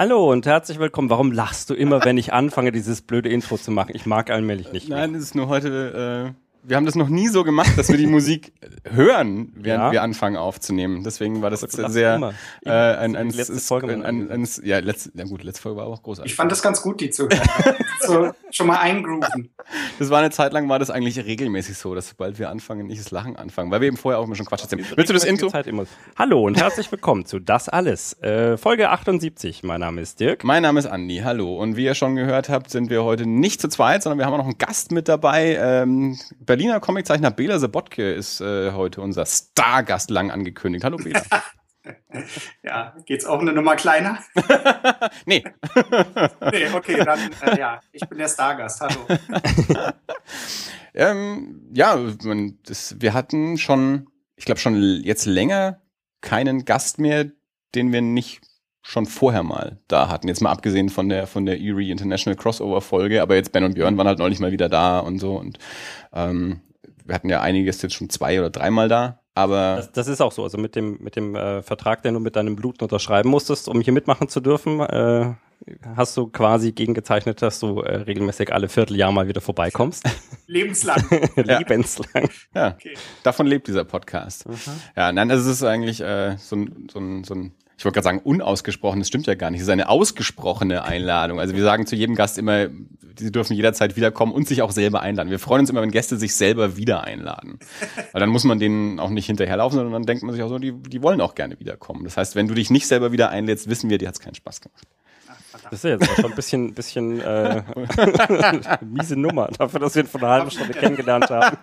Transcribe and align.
Hallo 0.00 0.32
und 0.32 0.46
herzlich 0.46 0.78
willkommen. 0.78 1.10
Warum 1.10 1.30
lachst 1.30 1.68
du 1.68 1.74
immer, 1.74 2.02
wenn 2.06 2.16
ich 2.16 2.32
anfange, 2.32 2.72
dieses 2.72 3.02
blöde 3.02 3.28
Intro 3.28 3.58
zu 3.58 3.70
machen? 3.70 3.94
Ich 3.94 4.06
mag 4.06 4.30
allmählich 4.30 4.72
nicht. 4.72 4.88
Mehr. 4.88 4.96
Nein, 4.96 5.14
es 5.14 5.24
ist 5.24 5.34
nur 5.34 5.48
heute. 5.48 6.34
Äh 6.34 6.49
wir 6.62 6.76
haben 6.76 6.86
das 6.86 6.94
noch 6.94 7.08
nie 7.08 7.28
so 7.28 7.44
gemacht, 7.44 7.76
dass 7.76 7.88
wir 7.88 7.96
die 7.96 8.06
Musik 8.10 8.52
hören, 8.84 9.52
während 9.54 9.84
ja. 9.84 9.92
wir 9.92 10.02
anfangen 10.02 10.36
aufzunehmen. 10.36 11.02
Deswegen 11.04 11.42
war 11.42 11.50
das 11.50 11.62
jetzt 11.62 11.76
sehr 11.76 12.16
immer. 12.16 12.34
Äh, 12.64 12.70
ein, 12.70 13.16
ein, 13.16 13.30
letzte 13.30 13.58
Folge 13.58 13.92
ein, 13.92 14.02
ein, 14.02 14.30
ein, 14.30 14.48
ja, 14.62 14.78
letzte, 14.78 15.10
ja 15.14 15.24
gut, 15.24 15.42
letzte 15.42 15.62
Folge 15.62 15.78
war 15.78 15.86
auch 15.86 16.02
großartig. 16.02 16.32
Ich 16.32 16.36
fand 16.36 16.52
das 16.52 16.62
ganz 16.62 16.82
gut, 16.82 17.00
die 17.00 17.10
zu 17.10 17.24
hören. 17.24 17.40
so, 18.00 18.32
schon 18.50 18.66
mal 18.66 18.78
eingrooven. 18.78 19.50
Das 19.98 20.10
war 20.10 20.18
eine 20.18 20.30
Zeit 20.30 20.52
lang 20.52 20.68
war 20.68 20.78
das 20.78 20.90
eigentlich 20.90 21.18
regelmäßig 21.24 21.78
so, 21.78 21.94
dass 21.94 22.08
sobald 22.08 22.38
wir 22.38 22.50
anfangen, 22.50 22.86
nicht 22.86 23.00
das 23.00 23.10
Lachen 23.10 23.36
anfangen, 23.36 23.70
weil 23.70 23.80
wir 23.80 23.88
eben 23.88 23.96
vorher 23.96 24.18
auch 24.18 24.24
immer 24.24 24.34
schon 24.34 24.46
Quatsch 24.46 24.62
erzählen. 24.62 24.84
Willst 24.94 25.10
du 25.10 25.14
das 25.14 25.24
Intro? 25.24 25.50
Hallo 26.16 26.44
und 26.44 26.60
herzlich 26.60 26.90
willkommen 26.90 27.24
zu 27.24 27.38
Das 27.38 27.68
Alles. 27.68 28.20
Äh, 28.22 28.56
Folge 28.56 28.90
78. 28.90 29.62
Mein 29.62 29.80
Name 29.80 30.00
ist 30.00 30.20
Dirk. 30.20 30.44
Mein 30.44 30.62
Name 30.62 30.80
ist 30.80 30.86
Andi. 30.86 31.20
Hallo. 31.24 31.56
Und 31.56 31.76
wie 31.76 31.84
ihr 31.84 31.94
schon 31.94 32.16
gehört 32.16 32.48
habt, 32.48 32.70
sind 32.70 32.90
wir 32.90 33.04
heute 33.04 33.26
nicht 33.26 33.60
zu 33.60 33.68
zweit, 33.68 34.02
sondern 34.02 34.18
wir 34.18 34.26
haben 34.26 34.34
auch 34.34 34.38
noch 34.38 34.44
einen 34.44 34.58
Gast 34.58 34.92
mit 34.92 35.08
dabei. 35.08 35.58
Ähm, 35.60 36.18
Berliner 36.50 36.80
Comiczeichner 36.80 37.30
Bela 37.30 37.60
Sebotke 37.60 38.12
ist 38.12 38.40
äh, 38.40 38.72
heute 38.72 39.02
unser 39.02 39.24
Stargast 39.24 40.10
lang 40.10 40.32
angekündigt. 40.32 40.82
Hallo 40.82 40.96
Bela. 40.96 41.22
ja, 42.64 42.96
geht's 43.06 43.24
auch 43.24 43.38
eine 43.38 43.52
Nummer 43.52 43.76
kleiner? 43.76 44.18
nee. 45.26 45.44
nee, 46.50 46.68
okay, 46.74 47.04
dann 47.04 47.20
äh, 47.42 47.56
ja, 47.56 47.80
ich 47.92 48.00
bin 48.00 48.18
der 48.18 48.26
Stargast. 48.26 48.80
Hallo. 48.80 49.06
ähm, 50.92 51.70
ja, 51.72 51.96
das, 52.64 52.96
wir 52.98 53.14
hatten 53.14 53.56
schon, 53.56 54.08
ich 54.34 54.44
glaube 54.44 54.60
schon 54.60 54.74
jetzt 55.04 55.26
länger 55.26 55.80
keinen 56.20 56.64
Gast 56.64 56.98
mehr, 56.98 57.26
den 57.76 57.92
wir 57.92 58.02
nicht 58.02 58.40
schon 58.82 59.06
vorher 59.06 59.42
mal 59.42 59.78
da 59.88 60.08
hatten. 60.08 60.28
Jetzt 60.28 60.40
mal 60.40 60.50
abgesehen 60.50 60.88
von 60.88 61.08
der 61.08 61.26
von 61.26 61.46
der 61.46 61.60
Erie 61.60 61.90
International 61.90 62.36
Crossover 62.36 62.80
Folge, 62.80 63.22
aber 63.22 63.36
jetzt 63.36 63.52
Ben 63.52 63.64
und 63.64 63.74
Björn 63.74 63.96
waren 63.98 64.06
halt 64.06 64.18
neulich 64.18 64.40
mal 64.40 64.52
wieder 64.52 64.68
da 64.68 65.00
und 65.00 65.18
so 65.18 65.36
und 65.36 65.58
ähm, 66.12 66.60
wir 67.04 67.14
hatten 67.14 67.28
ja 67.28 67.40
einiges 67.40 67.82
jetzt 67.82 67.94
schon 67.94 68.08
zwei 68.08 68.38
oder 68.38 68.50
dreimal 68.50 68.88
da. 68.88 69.20
Aber 69.34 69.76
das, 69.76 69.92
das 69.92 70.08
ist 70.08 70.20
auch 70.20 70.32
so. 70.32 70.42
Also 70.42 70.58
mit 70.58 70.76
dem 70.76 70.98
mit 71.00 71.16
dem 71.16 71.34
äh, 71.34 71.62
Vertrag, 71.62 72.02
den 72.02 72.14
du 72.14 72.20
mit 72.20 72.36
deinem 72.36 72.56
Blut 72.56 72.82
unterschreiben 72.82 73.30
musstest, 73.30 73.68
um 73.68 73.80
hier 73.80 73.92
mitmachen 73.92 74.28
zu 74.28 74.40
dürfen, 74.40 74.80
äh, 74.80 75.34
hast 75.94 76.16
du 76.16 76.26
quasi 76.28 76.72
gegengezeichnet, 76.72 77.42
dass 77.42 77.60
du 77.60 77.80
äh, 77.80 77.96
regelmäßig 77.96 78.52
alle 78.52 78.68
Vierteljahr 78.68 79.12
mal 79.12 79.28
wieder 79.28 79.40
vorbeikommst. 79.40 80.04
Lebenslang. 80.46 81.02
Lebenslang. 81.36 82.28
Ja, 82.54 82.74
okay. 82.74 82.94
davon 83.22 83.46
lebt 83.46 83.68
dieser 83.68 83.84
Podcast. 83.84 84.48
Mhm. 84.48 84.56
Ja, 84.96 85.12
nein, 85.12 85.30
es 85.30 85.46
ist 85.46 85.62
eigentlich 85.62 86.00
äh, 86.00 86.36
so 86.38 86.56
ein, 86.56 86.88
so 86.92 86.98
ein, 86.98 87.24
so 87.24 87.34
ein 87.34 87.52
ich 87.80 87.84
wollte 87.86 87.94
gerade 87.94 88.04
sagen, 88.04 88.20
unausgesprochen, 88.22 88.98
das 88.98 89.08
stimmt 89.08 89.26
ja 89.26 89.34
gar 89.36 89.50
nicht. 89.50 89.60
Es 89.60 89.66
ist 89.66 89.72
eine 89.72 89.88
ausgesprochene 89.88 90.84
Einladung. 90.84 91.40
Also 91.40 91.54
wir 91.54 91.62
sagen 91.62 91.86
zu 91.86 91.96
jedem 91.96 92.14
Gast 92.14 92.36
immer, 92.36 92.66
sie 93.18 93.32
dürfen 93.32 93.54
jederzeit 93.54 93.96
wiederkommen 93.96 94.34
und 94.34 94.46
sich 94.46 94.60
auch 94.60 94.70
selber 94.70 95.00
einladen. 95.00 95.30
Wir 95.30 95.38
freuen 95.38 95.60
uns 95.60 95.70
immer, 95.70 95.80
wenn 95.80 95.90
Gäste 95.90 96.18
sich 96.18 96.34
selber 96.34 96.76
wieder 96.76 97.04
einladen. 97.04 97.58
Weil 98.12 98.20
dann 98.20 98.28
muss 98.28 98.44
man 98.44 98.58
denen 98.58 99.00
auch 99.00 99.08
nicht 99.08 99.24
hinterherlaufen, 99.24 99.78
sondern 99.78 99.94
dann 99.94 100.04
denkt 100.04 100.22
man 100.22 100.34
sich 100.34 100.42
auch 100.42 100.50
so, 100.50 100.58
die, 100.58 100.72
die 100.72 101.02
wollen 101.02 101.22
auch 101.22 101.34
gerne 101.34 101.58
wiederkommen. 101.58 102.04
Das 102.04 102.18
heißt, 102.18 102.36
wenn 102.36 102.48
du 102.48 102.54
dich 102.54 102.68
nicht 102.68 102.86
selber 102.86 103.12
wieder 103.12 103.30
einlädst, 103.30 103.70
wissen 103.70 103.88
wir, 103.88 103.96
dir 103.96 104.08
hat 104.08 104.14
es 104.16 104.20
keinen 104.20 104.34
Spaß 104.34 104.60
gemacht. 104.60 104.86
Das 105.70 105.78
ist 105.78 105.84
ja 105.84 105.90
jetzt 105.90 106.16
schon 106.16 106.24
ein 106.30 106.34
bisschen, 106.34 106.74
bisschen 106.74 107.20
äh, 107.20 107.62
miese 108.84 109.16
Nummer 109.16 109.48
dafür, 109.56 109.80
dass 109.80 109.94
wir 109.94 110.02
ihn 110.02 110.08
vor 110.08 110.20
einer 110.20 110.30
halben 110.30 110.50
Stunde 110.50 110.74
kennengelernt 110.74 111.30
haben. 111.30 111.56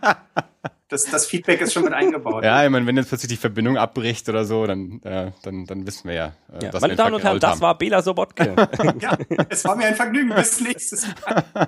Das, 0.89 1.03
das 1.03 1.25
Feedback 1.25 1.59
ist 1.59 1.73
schon 1.73 1.83
mit 1.83 1.91
eingebaut. 1.91 2.45
ja, 2.45 2.63
ich 2.63 2.69
meine, 2.69 2.85
wenn 2.87 2.95
jetzt 2.95 3.09
plötzlich 3.09 3.29
die 3.29 3.37
Verbindung 3.37 3.77
abbricht 3.77 4.29
oder 4.29 4.45
so, 4.45 4.65
dann, 4.65 5.01
äh, 5.03 5.31
dann, 5.43 5.65
dann 5.65 5.85
wissen 5.85 6.07
wir 6.07 6.15
ja, 6.15 6.33
äh, 6.53 6.65
ja. 6.65 6.79
Meine 6.79 6.95
Damen 6.95 7.15
und 7.15 7.23
Herren, 7.23 7.39
das 7.39 7.59
war 7.59 7.77
Bela 7.77 8.01
Sobotke. 8.01 8.55
ja, 9.01 9.17
es 9.49 9.65
war 9.65 9.75
mir 9.75 9.87
ein 9.87 9.95
Vergnügen. 9.95 10.33
Bis 10.33 10.61
nächstes 10.61 11.07
Mal. 11.25 11.43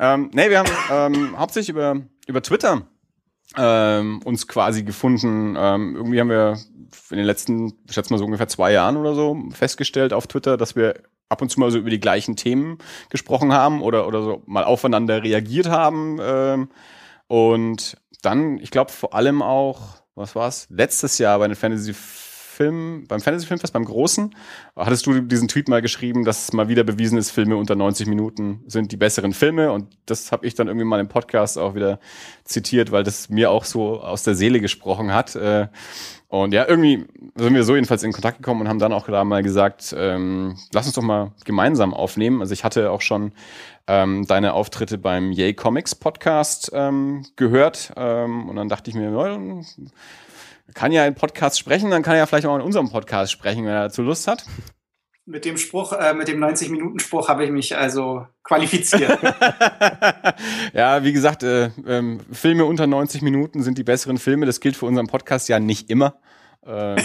ähm, 0.00 0.30
nee, 0.34 0.50
wir 0.50 0.58
haben 0.58 0.70
ähm, 0.90 1.38
hauptsächlich 1.38 1.70
über, 1.70 2.02
über 2.26 2.42
Twitter 2.42 2.82
ähm, 3.56 4.20
uns 4.24 4.46
quasi 4.46 4.82
gefunden. 4.82 5.56
Ähm, 5.58 5.96
irgendwie 5.96 6.20
haben 6.20 6.28
wir 6.28 6.58
in 7.10 7.16
den 7.16 7.26
letzten, 7.26 7.74
ich 7.86 7.94
schätze 7.94 8.12
mal 8.12 8.18
so 8.18 8.24
ungefähr 8.24 8.48
zwei 8.48 8.72
Jahren 8.72 8.96
oder 8.96 9.14
so, 9.14 9.36
festgestellt 9.52 10.12
auf 10.12 10.26
Twitter, 10.26 10.56
dass 10.56 10.76
wir 10.76 10.94
ab 11.28 11.42
und 11.42 11.50
zu 11.50 11.60
mal 11.60 11.70
so 11.70 11.78
über 11.78 11.90
die 11.90 12.00
gleichen 12.00 12.36
Themen 12.36 12.78
gesprochen 13.10 13.52
haben 13.52 13.82
oder, 13.82 14.06
oder 14.06 14.22
so 14.22 14.42
mal 14.46 14.64
aufeinander 14.64 15.22
reagiert 15.22 15.68
haben. 15.68 16.18
Ähm, 16.20 16.68
und 17.26 17.96
dann, 18.22 18.58
ich 18.58 18.70
glaube 18.70 18.92
vor 18.92 19.14
allem 19.14 19.42
auch, 19.42 19.96
was 20.14 20.34
war's? 20.34 20.66
Letztes 20.70 21.18
Jahr 21.18 21.38
bei 21.38 21.48
den 21.48 21.56
Fantasy 21.56 21.94
Film, 22.56 23.04
beim 23.06 23.20
Fantasy 23.20 23.46
Filmfest, 23.46 23.74
beim 23.74 23.84
Großen, 23.84 24.34
hattest 24.74 25.06
du 25.06 25.20
diesen 25.20 25.46
Tweet 25.46 25.68
mal 25.68 25.82
geschrieben, 25.82 26.24
dass 26.24 26.52
mal 26.54 26.68
wieder 26.68 26.84
bewiesen 26.84 27.18
ist, 27.18 27.30
Filme 27.30 27.56
unter 27.56 27.74
90 27.74 28.06
Minuten 28.06 28.62
sind 28.66 28.92
die 28.92 28.96
besseren 28.96 29.34
Filme. 29.34 29.72
Und 29.72 29.88
das 30.06 30.32
habe 30.32 30.46
ich 30.46 30.54
dann 30.54 30.66
irgendwie 30.68 30.86
mal 30.86 30.98
im 30.98 31.08
Podcast 31.08 31.58
auch 31.58 31.74
wieder 31.74 32.00
zitiert, 32.44 32.92
weil 32.92 33.04
das 33.04 33.28
mir 33.28 33.50
auch 33.50 33.64
so 33.64 34.00
aus 34.00 34.22
der 34.22 34.34
Seele 34.34 34.60
gesprochen 34.60 35.12
hat. 35.12 35.36
Äh, 35.36 35.68
und 36.28 36.52
ja, 36.54 36.66
irgendwie 36.66 37.04
sind 37.34 37.54
wir 37.54 37.62
so 37.62 37.74
jedenfalls 37.74 38.02
in 38.02 38.12
Kontakt 38.12 38.38
gekommen 38.38 38.62
und 38.62 38.68
haben 38.68 38.78
dann 38.78 38.92
auch 38.92 39.06
gerade 39.06 39.24
mal 39.24 39.42
gesagt, 39.42 39.94
ähm, 39.96 40.56
lass 40.72 40.86
uns 40.86 40.94
doch 40.94 41.02
mal 41.02 41.32
gemeinsam 41.44 41.94
aufnehmen. 41.94 42.40
Also 42.40 42.52
ich 42.52 42.64
hatte 42.64 42.90
auch 42.90 43.00
schon 43.02 43.32
ähm, 43.86 44.26
deine 44.26 44.54
Auftritte 44.54 44.98
beim 44.98 45.30
Yay 45.30 45.54
Comics 45.54 45.94
Podcast 45.94 46.70
ähm, 46.74 47.24
gehört 47.36 47.92
ähm, 47.96 48.48
und 48.48 48.56
dann 48.56 48.68
dachte 48.68 48.90
ich 48.90 48.96
mir, 48.96 49.10
ja, 49.10 49.38
kann 50.74 50.92
ja 50.92 51.06
in 51.06 51.14
Podcast 51.14 51.58
sprechen, 51.58 51.90
dann 51.90 52.02
kann 52.02 52.14
er 52.14 52.20
ja 52.20 52.26
vielleicht 52.26 52.46
auch 52.46 52.56
in 52.56 52.62
unserem 52.62 52.90
Podcast 52.90 53.32
sprechen, 53.32 53.64
wenn 53.64 53.72
er 53.72 53.84
dazu 53.84 54.02
Lust 54.02 54.26
hat. 54.28 54.44
Mit 55.28 55.44
dem 55.44 55.56
Spruch, 55.56 55.92
äh, 55.92 56.14
mit 56.14 56.28
dem 56.28 56.38
90-Minuten-Spruch 56.38 57.28
habe 57.28 57.44
ich 57.44 57.50
mich 57.50 57.76
also 57.76 58.26
qualifiziert. 58.44 59.18
ja, 60.72 61.02
wie 61.02 61.12
gesagt, 61.12 61.42
äh, 61.42 61.70
ähm, 61.84 62.20
Filme 62.30 62.64
unter 62.64 62.86
90 62.86 63.22
Minuten 63.22 63.62
sind 63.62 63.76
die 63.76 63.82
besseren 63.82 64.18
Filme. 64.18 64.46
Das 64.46 64.60
gilt 64.60 64.76
für 64.76 64.86
unseren 64.86 65.08
Podcast 65.08 65.48
ja 65.48 65.58
nicht 65.58 65.90
immer. 65.90 66.20
Ähm, 66.68 66.96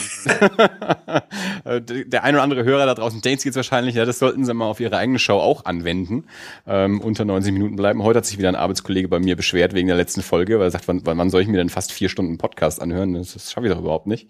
der 2.09 2.23
ein 2.23 2.35
oder 2.35 2.43
andere 2.43 2.63
Hörer 2.63 2.85
da 2.85 2.95
draußen 2.95 3.21
sich 3.21 3.45
jetzt 3.45 3.55
wahrscheinlich, 3.55 3.95
ja, 3.95 4.05
das 4.05 4.19
sollten 4.19 4.45
sie 4.45 4.53
mal 4.53 4.65
auf 4.65 4.79
ihre 4.79 4.97
eigene 4.97 5.19
Show 5.19 5.37
auch 5.37 5.65
anwenden. 5.65 6.25
Ähm, 6.65 7.01
unter 7.01 7.25
90 7.25 7.53
Minuten 7.53 7.75
bleiben. 7.75 8.03
Heute 8.03 8.17
hat 8.17 8.25
sich 8.25 8.37
wieder 8.37 8.49
ein 8.49 8.55
Arbeitskollege 8.55 9.07
bei 9.07 9.19
mir 9.19 9.35
beschwert 9.35 9.73
wegen 9.73 9.87
der 9.87 9.97
letzten 9.97 10.21
Folge, 10.21 10.59
weil 10.59 10.67
er 10.67 10.71
sagt, 10.71 10.87
wann, 10.87 11.01
wann 11.03 11.29
soll 11.29 11.41
ich 11.41 11.47
mir 11.47 11.57
denn 11.57 11.69
fast 11.69 11.91
vier 11.91 12.09
Stunden 12.09 12.37
Podcast 12.37 12.81
anhören? 12.81 13.13
Das, 13.13 13.33
das 13.33 13.51
schaffe 13.51 13.67
ich 13.67 13.73
doch 13.73 13.79
überhaupt 13.79 14.07
nicht. 14.07 14.29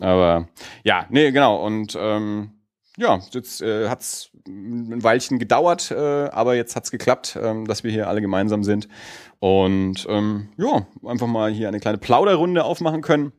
Aber 0.00 0.48
ja, 0.84 1.06
nee, 1.10 1.30
genau. 1.30 1.64
Und 1.64 1.96
ähm, 2.00 2.52
ja, 2.96 3.20
jetzt 3.32 3.62
äh, 3.62 3.88
hat 3.88 4.00
es 4.00 4.30
ein 4.46 5.02
Weilchen 5.02 5.38
gedauert, 5.38 5.90
äh, 5.90 5.94
aber 5.94 6.54
jetzt 6.54 6.76
hat's 6.76 6.90
geklappt, 6.90 7.38
ähm, 7.40 7.66
dass 7.66 7.84
wir 7.84 7.90
hier 7.90 8.08
alle 8.08 8.20
gemeinsam 8.20 8.64
sind. 8.64 8.88
Und 9.38 10.06
ähm, 10.08 10.48
ja, 10.56 10.86
einfach 11.04 11.26
mal 11.26 11.50
hier 11.50 11.68
eine 11.68 11.80
kleine 11.80 11.98
Plauderrunde 11.98 12.64
aufmachen 12.64 13.02
können. 13.02 13.32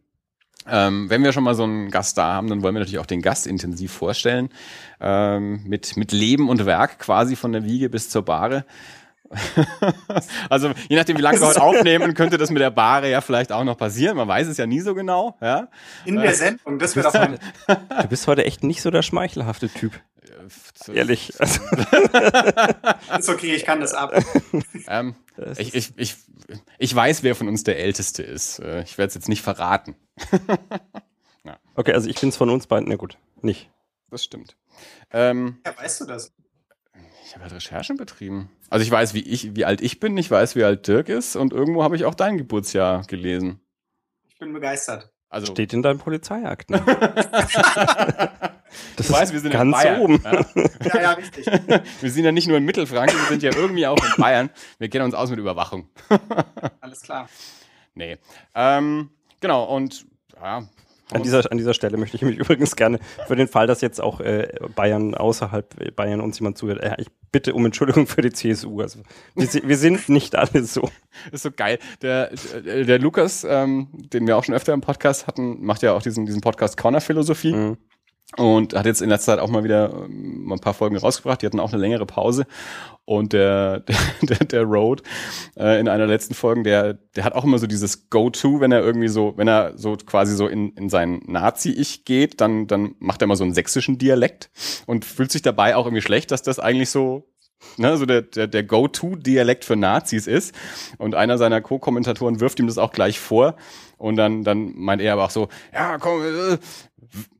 Ähm, 0.68 1.10
wenn 1.10 1.24
wir 1.24 1.34
schon 1.34 1.44
mal 1.44 1.56
so 1.56 1.64
einen 1.64 1.90
Gast 1.92 2.18
da 2.18 2.34
haben, 2.34 2.48
dann 2.48 2.64
wollen 2.64 2.76
wir 2.76 2.80
natürlich 2.80 3.00
auch 3.00 3.06
den 3.06 3.22
Gast 3.22 3.48
intensiv 3.48 3.92
vorstellen. 3.92 4.50
Ähm, 5.02 5.62
mit, 5.66 5.98
mit 5.98 6.12
Leben 6.12 6.50
und 6.50 6.66
Werk 6.66 7.00
quasi 7.00 7.36
von 7.36 7.52
der 7.52 7.66
Wiege 7.66 7.90
bis 7.90 8.10
zur 8.10 8.24
Bahre. 8.24 8.66
also 10.50 10.72
je 10.90 10.96
nachdem, 10.96 11.18
wie 11.18 11.22
lange 11.22 11.40
wir 11.40 11.48
heute 11.50 11.62
aufnehmen, 11.62 12.14
könnte 12.14 12.38
das 12.38 12.50
mit 12.50 12.62
der 12.62 12.70
Bahre 12.70 13.10
ja 13.10 13.22
vielleicht 13.22 13.52
auch 13.52 13.64
noch 13.64 13.78
passieren. 13.78 14.18
Man 14.18 14.28
weiß 14.28 14.48
es 14.48 14.58
ja 14.58 14.66
nie 14.66 14.80
so 14.80 14.94
genau. 14.94 15.38
Ja? 15.42 15.68
In 16.06 16.16
der 16.16 16.34
Sendung, 16.34 16.80
das 16.80 16.96
wäre 16.96 17.08
doch 17.08 17.14
mal. 17.14 17.40
Du 18.02 18.08
bist 18.08 18.28
heute 18.28 18.46
echt 18.46 18.64
nicht 18.64 18.82
so 18.82 18.92
der 18.92 19.02
schmeichelhafte 19.02 19.70
Typ. 19.70 19.94
Ehrlich. 20.92 21.30
ist 21.40 23.30
okay, 23.30 23.56
ich 23.56 23.66
kann 23.66 23.80
das 23.80 23.94
ab. 23.94 24.14
Ähm, 24.88 25.16
ich, 25.58 25.74
ich, 25.74 25.94
ich, 25.98 26.16
ich 26.78 26.96
weiß, 26.96 27.24
wer 27.24 27.36
von 27.36 27.48
uns 27.48 27.64
der 27.64 27.80
Älteste 27.80 28.24
ist. 28.24 28.60
Äh, 28.60 28.84
ich 28.84 28.98
werde 28.98 29.10
es 29.10 29.16
jetzt 29.16 29.30
nicht 29.30 29.42
verraten. 29.42 29.96
ja. 31.44 31.58
Okay, 31.76 31.94
also 31.94 32.10
ich 32.10 32.20
bin 32.20 32.30
es 32.30 32.38
von 32.38 32.50
uns 32.50 32.68
beiden. 32.68 32.90
Na 32.90 32.96
gut, 32.96 33.18
nicht. 33.42 33.70
Das 34.10 34.24
stimmt. 34.24 34.56
Ähm, 35.12 35.60
ja, 35.66 35.78
weißt 35.78 36.02
du 36.02 36.06
das? 36.06 36.32
Ich 37.26 37.34
habe 37.34 37.44
halt 37.44 37.54
Recherchen 37.54 37.98
betrieben. 37.98 38.50
Also 38.70 38.84
ich 38.84 38.92
weiß, 38.92 39.14
wie 39.14 39.22
ich, 39.22 39.56
wie 39.56 39.66
alt 39.66 39.82
ich 39.82 40.00
bin, 40.00 40.16
ich 40.18 40.30
weiß, 40.30 40.56
wie 40.56 40.64
alt 40.64 40.88
Dirk 40.88 41.10
ist 41.10 41.36
und 41.36 41.54
irgendwo 41.54 41.84
habe 41.84 41.96
ich 41.96 42.06
auch 42.06 42.16
dein 42.16 42.38
Geburtsjahr 42.38 43.04
gelesen. 43.04 43.60
Ich 44.28 44.38
bin 44.38 44.54
begeistert. 44.54 45.12
Also 45.30 45.52
Steht 45.52 45.74
in 45.74 45.82
deinem 45.82 45.98
Polizeiakten. 45.98 46.76
Das 48.96 49.08
du 49.08 49.14
weißt, 49.14 49.34
wir 49.34 49.40
sind 49.40 49.52
ganz 49.52 49.64
in 49.64 49.72
Bayern, 49.72 50.02
oben. 50.02 50.22
Ja? 50.24 50.32
ja, 50.94 51.02
ja, 51.02 51.12
richtig. 51.12 51.46
Wir 52.02 52.12
sind 52.12 52.26
ja 52.26 52.32
nicht 52.32 52.48
nur 52.48 52.58
in 52.58 52.66
Mittelfranken, 52.66 53.18
wir 53.18 53.28
sind 53.28 53.44
ja 53.44 53.52
irgendwie 53.56 53.88
auch 53.88 53.98
in 53.98 54.22
Bayern. 54.22 54.50
Wir 54.78 54.90
kennen 54.90 55.06
uns 55.06 55.14
aus 55.14 55.30
mit 55.30 55.40
Überwachung. 55.40 55.88
Alles 56.82 57.02
klar. 57.02 57.30
Nee. 57.96 58.18
Ähm, 58.56 59.10
genau, 59.40 59.64
und 59.66 60.06
ja, 60.36 60.68
an 61.14 61.22
dieser, 61.22 61.52
an 61.52 61.58
dieser 61.58 61.74
Stelle 61.74 61.98
möchte 61.98 62.18
ich 62.18 62.24
mich 62.24 62.38
übrigens 62.38 62.76
gerne 62.76 63.00
für 63.28 63.36
den 63.36 63.48
Fall, 63.48 63.68
dass 63.68 63.82
jetzt 63.82 64.02
auch 64.02 64.20
äh, 64.20 64.48
Bayern 64.76 65.16
außerhalb 65.16 65.96
Bayern 65.96 66.22
uns 66.22 66.40
jemand 66.40 66.58
zuhört, 66.58 66.82
äh, 66.82 66.96
ich 66.98 67.08
bitte 67.32 67.54
um 67.54 67.66
Entschuldigung 67.66 68.08
für 68.08 68.22
die 68.22 68.32
CSU. 68.32 68.82
Also 68.82 69.00
wir, 69.36 69.48
wir 69.48 69.78
sind 69.78 70.10
nicht 70.10 70.36
alle 70.36 70.64
so. 70.64 70.90
ist 71.32 71.44
so 71.44 71.52
geil. 71.52 71.80
Der, 72.02 72.32
der, 72.66 72.86
der 72.86 73.00
Lukas, 73.00 73.46
ähm, 73.48 73.90
den 73.94 74.26
wir 74.26 74.38
auch 74.38 74.44
schon 74.44 74.56
öfter 74.56 74.74
im 74.74 74.82
Podcast 74.82 75.28
hatten, 75.28 75.64
macht 75.64 75.84
ja 75.84 75.94
auch 75.94 76.02
diesen, 76.02 76.26
diesen 76.26 76.42
Podcast 76.42 76.78
Corner 76.78 77.02
Philosophie. 77.02 77.54
Mhm. 77.54 77.78
Und 78.38 78.74
hat 78.74 78.86
jetzt 78.86 79.02
in 79.02 79.10
letzter 79.10 79.34
Zeit 79.34 79.40
auch 79.40 79.50
mal 79.50 79.64
wieder 79.64 80.06
ähm, 80.06 80.52
ein 80.52 80.60
paar 80.60 80.74
Folgen 80.74 80.98
rausgebracht. 80.98 81.42
Die 81.42 81.46
hatten 81.46 81.60
auch 81.60 81.72
eine 81.72 81.82
längere 81.82 82.06
Pause. 82.06 82.46
Und 83.06 83.34
der, 83.34 83.84
der, 84.22 84.38
der 84.40 84.64
Road 84.64 85.04
äh, 85.58 85.80
in 85.80 85.88
einer 85.88 86.08
letzten 86.08 86.34
Folgen, 86.34 86.64
der, 86.64 86.94
der 87.16 87.26
hat 87.26 87.34
auch 87.34 87.44
immer 87.44 87.58
so 87.58 87.68
dieses 87.68 88.10
Go-To, 88.10 88.60
wenn 88.60 88.72
er 88.72 88.82
irgendwie 88.82 89.10
so, 89.10 89.34
wenn 89.38 89.48
er 89.48 89.78
so 89.78 89.96
quasi 89.96 90.36
so 90.36 90.48
in, 90.48 90.72
in 90.74 90.90
sein 90.90 91.22
Nazi-Ich 91.26 92.06
geht, 92.06 92.42
dann, 92.42 92.68
dann 92.68 92.96
macht 93.00 93.22
er 93.22 93.26
immer 93.26 93.36
so 93.36 93.44
einen 93.44 93.54
sächsischen 93.54 93.98
Dialekt 93.98 94.50
und 94.86 95.06
fühlt 95.06 95.32
sich 95.32 95.42
dabei 95.42 95.76
auch 95.76 95.86
irgendwie 95.86 96.02
schlecht, 96.02 96.32
dass 96.32 96.42
das 96.42 96.60
eigentlich 96.60 96.90
so 96.90 97.28
ne, 97.78 97.98
so 97.98 98.06
der, 98.06 98.22
der, 98.22 98.48
der 98.48 98.64
Go-To-Dialekt 98.64 99.66
für 99.66 99.76
Nazis 99.76 100.28
ist. 100.28 100.54
Und 100.98 101.16
einer 101.16 101.38
seiner 101.38 101.62
Co-Kommentatoren 101.62 102.40
wirft 102.40 102.60
ihm 102.60 102.68
das 102.68 102.78
auch 102.78 102.92
gleich 102.92 103.20
vor. 103.20 103.56
Und 103.98 104.18
dann, 104.18 104.44
dann 104.44 104.74
meint 104.76 105.02
er 105.02 105.14
aber 105.14 105.26
auch 105.26 105.30
so, 105.30 105.50
ja, 105.74 105.98
komm, 105.98 106.22
äh, 106.24 106.58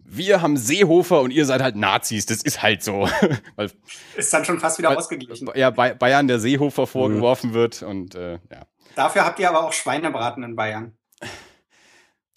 wir 0.06 0.42
haben 0.42 0.58
Seehofer 0.58 1.22
und 1.22 1.32
ihr 1.32 1.46
seid 1.46 1.62
halt 1.62 1.76
Nazis. 1.76 2.26
Das 2.26 2.42
ist 2.44 2.62
halt 2.62 2.84
so. 2.84 3.10
weil, 3.56 3.72
ist 4.16 4.34
dann 4.34 4.46
schon 4.46 4.60
fast 4.60 4.78
wieder 4.78 4.90
weil, 4.90 4.98
ausgeglichen. 4.98 5.50
Ja, 5.56 5.70
Bayern 5.70 6.28
der 6.28 6.40
Seehofer 6.40 6.88
vorgeworfen 6.88 7.52
mhm. 7.52 7.54
wird 7.54 7.84
und 7.84 8.16
äh, 8.16 8.34
ja. 8.52 8.66
Dafür 8.96 9.26
habt 9.26 9.40
ihr 9.40 9.50
aber 9.50 9.64
auch 9.64 9.74
Schweinebraten 9.74 10.44
in 10.44 10.56
Bayern. 10.56 10.96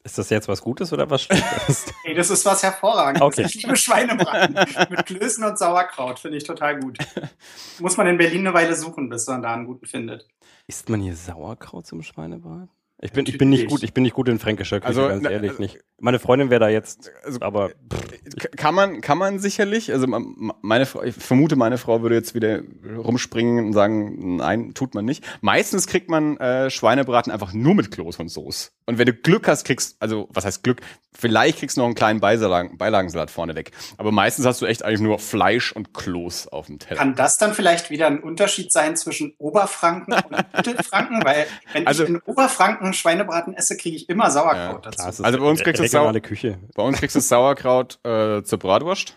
Ist 0.07 0.19
das 0.19 0.31
jetzt 0.31 0.47
was 0.47 0.63
Gutes 0.63 0.93
oder 0.93 1.11
was 1.11 1.25
Schlechtes? 1.25 1.87
hey, 2.05 2.15
das 2.15 2.31
ist 2.31 2.47
was 2.47 2.63
Hervorragendes. 2.63 3.23
Okay. 3.23 3.43
Ich 3.47 3.61
liebe 3.61 3.77
Schweinebraten 3.77 4.55
mit 4.89 5.05
Klößen 5.05 5.43
und 5.43 5.59
Sauerkraut. 5.59 6.21
Finde 6.21 6.39
ich 6.39 6.45
total 6.45 6.79
gut. 6.79 6.99
Muss 7.81 7.97
man 7.97 8.07
in 8.07 8.17
Berlin 8.17 8.47
eine 8.47 8.55
Weile 8.55 8.77
suchen, 8.77 9.09
bis 9.09 9.27
man 9.27 9.43
da 9.43 9.53
einen 9.53 9.67
guten 9.67 9.85
findet. 9.85 10.29
Isst 10.69 10.89
man 10.89 11.01
hier 11.01 11.17
Sauerkraut 11.17 11.87
zum 11.87 12.03
Schweinebraten? 12.03 12.71
Ich 13.02 13.12
bin, 13.12 13.26
ich 13.26 13.37
bin 13.37 13.50
nicht 13.50 13.69
gut, 13.69 13.82
ich 13.82 13.93
bin 13.93 14.04
nicht 14.04 14.14
gut 14.14 14.26
in 14.28 14.38
fränkischer 14.38 14.81
Küche, 14.81 14.88
also, 14.88 15.08
ganz 15.08 15.25
ehrlich 15.25 15.50
also, 15.50 15.62
nicht. 15.62 15.81
Meine 16.00 16.19
Freundin 16.19 16.48
wäre 16.48 16.60
da 16.60 16.69
jetzt, 16.70 17.10
also, 17.25 17.40
aber 17.43 17.70
kann 18.56 18.75
man, 18.75 19.02
kann 19.02 19.19
man 19.19 19.38
sicherlich. 19.38 19.93
Also 19.93 20.06
meine, 20.06 20.87
ich 21.04 21.14
vermute, 21.14 21.56
meine 21.56 21.76
Frau 21.76 22.00
würde 22.00 22.14
jetzt 22.14 22.34
wieder 22.34 22.62
rumspringen 22.96 23.66
und 23.66 23.72
sagen, 23.75 24.37
nein, 24.37 24.72
tut 24.72 24.94
man 24.94 25.04
nicht. 25.04 25.25
Meistens 25.43 25.87
kriegt 25.87 26.08
man 26.08 26.38
äh, 26.38 26.70
Schweinebraten 26.70 27.31
einfach 27.31 27.52
nur 27.52 27.75
mit 27.75 27.90
Kloß 27.90 28.19
und 28.19 28.28
Soße. 28.28 28.70
Und 28.87 28.98
wenn 28.98 29.06
du 29.06 29.12
Glück 29.12 29.46
hast, 29.46 29.64
kriegst, 29.64 29.96
also 30.00 30.28
was 30.32 30.46
heißt 30.46 30.62
Glück? 30.62 30.81
Vielleicht 31.19 31.58
kriegst 31.58 31.76
du 31.76 31.81
noch 31.81 31.87
einen 31.87 31.94
kleinen 31.94 32.20
Beilagen, 32.20 32.78
Beilagensalat 32.78 33.31
vorne 33.31 33.54
weg. 33.54 33.72
Aber 33.96 34.12
meistens 34.12 34.46
hast 34.46 34.60
du 34.62 34.66
echt 34.66 34.84
eigentlich 34.84 35.00
nur 35.00 35.19
Fleisch 35.19 35.72
und 35.72 35.93
Kloß 35.93 36.48
auf 36.48 36.66
dem 36.66 36.78
Teller. 36.78 36.98
Kann 36.98 37.14
das 37.14 37.38
dann 37.38 37.52
vielleicht 37.52 37.90
wieder 37.90 38.06
ein 38.06 38.20
Unterschied 38.20 38.72
sein 38.72 38.96
zwischen 38.96 39.34
Oberfranken 39.38 40.14
und 40.14 40.31
Mittelfranken? 40.56 41.25
Weil 41.25 41.46
wenn 41.72 41.87
also, 41.87 42.04
ich 42.04 42.10
in 42.10 42.20
Oberfranken 42.20 42.86
Schweinebraten 42.93 43.55
esse, 43.55 43.77
kriege 43.77 43.97
ich 43.97 44.09
immer 44.09 44.31
Sauerkraut 44.31 44.85
ja, 44.85 44.91
dazu. 44.91 45.23
Also 45.23 45.38
bei 45.38 45.44
uns 45.44 45.62
kriegst 45.62 45.83
du 45.83 45.88
Sau 45.88 46.12
Küche. 46.21 46.59
Bei 46.75 46.83
uns 46.83 46.99
kriegst 46.99 47.17
du 47.17 47.21
Sauerkraut 47.21 47.99
äh, 48.05 48.43
zur 48.43 48.59
Bratwurst. 48.59 49.17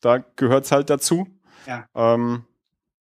Da 0.00 0.18
gehört's 0.36 0.72
halt 0.72 0.90
dazu. 0.90 1.28
Ja. 1.66 1.86
Ähm, 1.94 2.44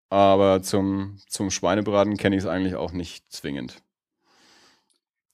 aber 0.09 0.61
zum, 0.61 1.17
zum 1.27 1.49
Schweinebraten 1.51 2.17
kenne 2.17 2.35
ich 2.35 2.43
es 2.43 2.47
eigentlich 2.47 2.75
auch 2.75 2.91
nicht 2.91 3.31
zwingend. 3.31 3.81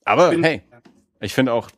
Aber 0.05 0.29
bin, 0.29 0.43
hey, 0.43 0.63
ich 1.19 1.33
finde 1.33 1.53
auch, 1.53 1.69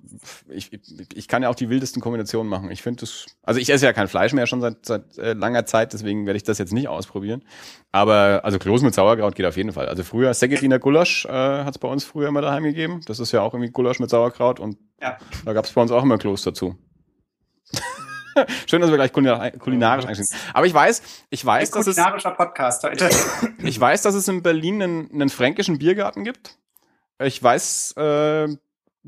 ich, 0.50 0.72
ich 1.14 1.28
kann 1.28 1.44
ja 1.44 1.50
auch 1.50 1.56
die 1.56 1.70
wildesten 1.70 2.02
Kombinationen 2.02 2.50
machen. 2.50 2.72
Ich 2.72 2.82
finde 2.82 3.02
das, 3.02 3.26
also 3.44 3.60
ich 3.60 3.70
esse 3.70 3.86
ja 3.86 3.94
kein 3.94 4.08
Fleisch 4.08 4.34
mehr 4.34 4.48
schon 4.48 4.60
seit, 4.60 4.86
seit 4.86 5.18
äh, 5.18 5.34
langer 5.34 5.66
Zeit, 5.66 5.94
deswegen 5.94 6.26
werde 6.26 6.38
ich 6.38 6.44
das 6.44 6.58
jetzt 6.58 6.74
nicht 6.74 6.90
ausprobieren. 6.90 7.44
Aber 7.92 8.42
also 8.44 8.60
Kloß 8.60 8.82
mit 8.82 8.94
Sauerkraut 8.94 9.36
geht 9.36 9.46
auf 9.46 9.56
jeden 9.56 9.72
Fall. 9.72 9.88
Also 9.88 10.04
früher 10.04 10.34
Segediner 10.34 10.80
Gulasch 10.80 11.26
äh, 11.26 11.30
hat 11.30 11.76
es 11.76 11.78
bei 11.78 11.88
uns 11.88 12.04
früher 12.04 12.28
immer 12.28 12.42
daheim 12.42 12.64
gegeben. 12.64 13.02
Das 13.06 13.20
ist 13.20 13.32
ja 13.32 13.42
auch 13.42 13.54
irgendwie 13.54 13.72
Gulasch 13.72 14.00
mit 14.00 14.10
Sauerkraut 14.10 14.60
und 14.60 14.78
ja. 15.02 15.18
da 15.46 15.54
gab 15.54 15.66
es 15.66 15.72
bei 15.72 15.82
uns 15.82 15.92
auch 15.92 16.04
immer 16.04 16.18
Kloß 16.18 16.44
dazu. 16.44 16.76
Schön, 18.68 18.82
dass 18.82 18.90
wir 18.90 18.98
gleich 18.98 19.12
kulinarisch 19.14 20.06
einsteigen. 20.06 20.28
Aber 20.54 20.66
ich 20.66 20.74
weiß, 20.74 21.02
ich 21.30 21.46
weiß, 21.46 21.72
dass 21.72 21.88
es 21.88 21.96
kulinarischer 21.96 22.32
Podcast 22.32 22.84
heute. 22.84 23.10
ich 23.64 23.80
weiß, 23.80 24.02
dass 24.02 24.16
es 24.16 24.28
in 24.28 24.44
Berlin 24.44 24.82
einen, 24.82 25.12
einen 25.12 25.30
fränkischen 25.30 25.78
Biergarten 25.78 26.24
gibt. 26.24 26.58
Ich 27.22 27.42
weiß 27.42 27.96
äh, 27.98 28.48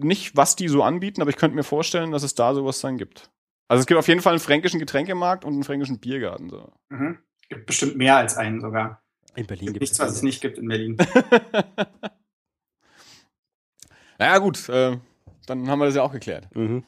nicht, 0.03 0.35
was 0.35 0.55
die 0.55 0.67
so 0.67 0.83
anbieten, 0.83 1.21
aber 1.21 1.29
ich 1.29 1.37
könnte 1.37 1.55
mir 1.55 1.63
vorstellen, 1.63 2.11
dass 2.11 2.23
es 2.23 2.35
da 2.35 2.53
sowas 2.53 2.81
dann 2.81 2.97
gibt. 2.97 3.31
Also 3.67 3.81
es 3.81 3.87
gibt 3.87 3.97
auf 3.97 4.07
jeden 4.07 4.21
Fall 4.21 4.33
einen 4.33 4.39
fränkischen 4.39 4.79
Getränkemarkt 4.79 5.45
und 5.45 5.53
einen 5.53 5.63
fränkischen 5.63 5.99
Biergarten. 5.99 6.49
So. 6.49 6.71
Mhm. 6.89 7.19
Gibt 7.49 7.65
bestimmt 7.65 7.97
mehr 7.97 8.17
als 8.17 8.37
einen 8.37 8.59
sogar. 8.59 9.01
In 9.35 9.47
Berlin 9.47 9.67
gibt 9.67 9.83
es 9.83 9.91
nichts, 9.91 9.99
was 9.99 10.11
es 10.11 10.23
nicht 10.23 10.41
gibt 10.41 10.57
in 10.57 10.67
Berlin. 10.67 10.97
naja, 14.19 14.37
gut, 14.39 14.67
äh, 14.67 14.97
dann 15.45 15.69
haben 15.69 15.79
wir 15.79 15.85
das 15.85 15.95
ja 15.95 16.03
auch 16.03 16.11
geklärt. 16.11 16.53
Mhm. 16.53 16.83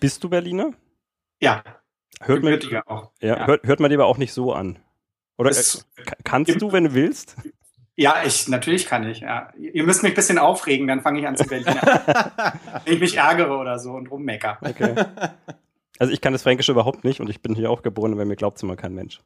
Bist 0.00 0.24
du 0.24 0.30
Berliner? 0.30 0.72
Ja. 1.40 1.62
Hört 2.20 2.42
man, 2.42 2.58
auch. 2.86 3.12
Ja, 3.20 3.36
ja. 3.36 3.46
Hört, 3.46 3.66
hört 3.66 3.80
man 3.80 3.90
dir 3.90 3.96
aber 3.96 4.06
auch 4.06 4.18
nicht 4.18 4.32
so 4.32 4.52
an. 4.52 4.78
Oder 5.36 5.50
äh, 5.50 5.54
kannst 6.24 6.60
du, 6.60 6.72
wenn 6.72 6.84
du 6.84 6.94
willst? 6.94 7.36
Ja, 8.00 8.22
ich, 8.24 8.46
natürlich 8.46 8.86
kann 8.86 9.08
ich, 9.08 9.20
ja. 9.20 9.48
Ihr 9.58 9.82
müsst 9.82 10.04
mich 10.04 10.12
ein 10.12 10.14
bisschen 10.14 10.38
aufregen, 10.38 10.86
dann 10.86 11.00
fange 11.00 11.18
ich 11.18 11.26
an 11.26 11.36
zu 11.36 11.44
Berliner. 11.44 11.82
Wenn 12.84 12.94
ich 12.94 13.00
mich 13.00 13.16
ärgere 13.16 13.58
oder 13.58 13.80
so 13.80 13.90
und 13.90 14.08
rummecker. 14.08 14.56
Okay. 14.60 14.94
Also 15.98 16.12
ich 16.12 16.20
kann 16.20 16.32
das 16.32 16.44
Fränkische 16.44 16.70
überhaupt 16.70 17.02
nicht 17.02 17.20
und 17.20 17.28
ich 17.28 17.42
bin 17.42 17.56
hier 17.56 17.72
auch 17.72 17.82
geboren, 17.82 18.16
weil 18.16 18.24
mir 18.24 18.36
glaubt 18.36 18.58
es 18.58 18.62
immer 18.62 18.76
kein 18.76 18.94
Mensch. 18.94 19.18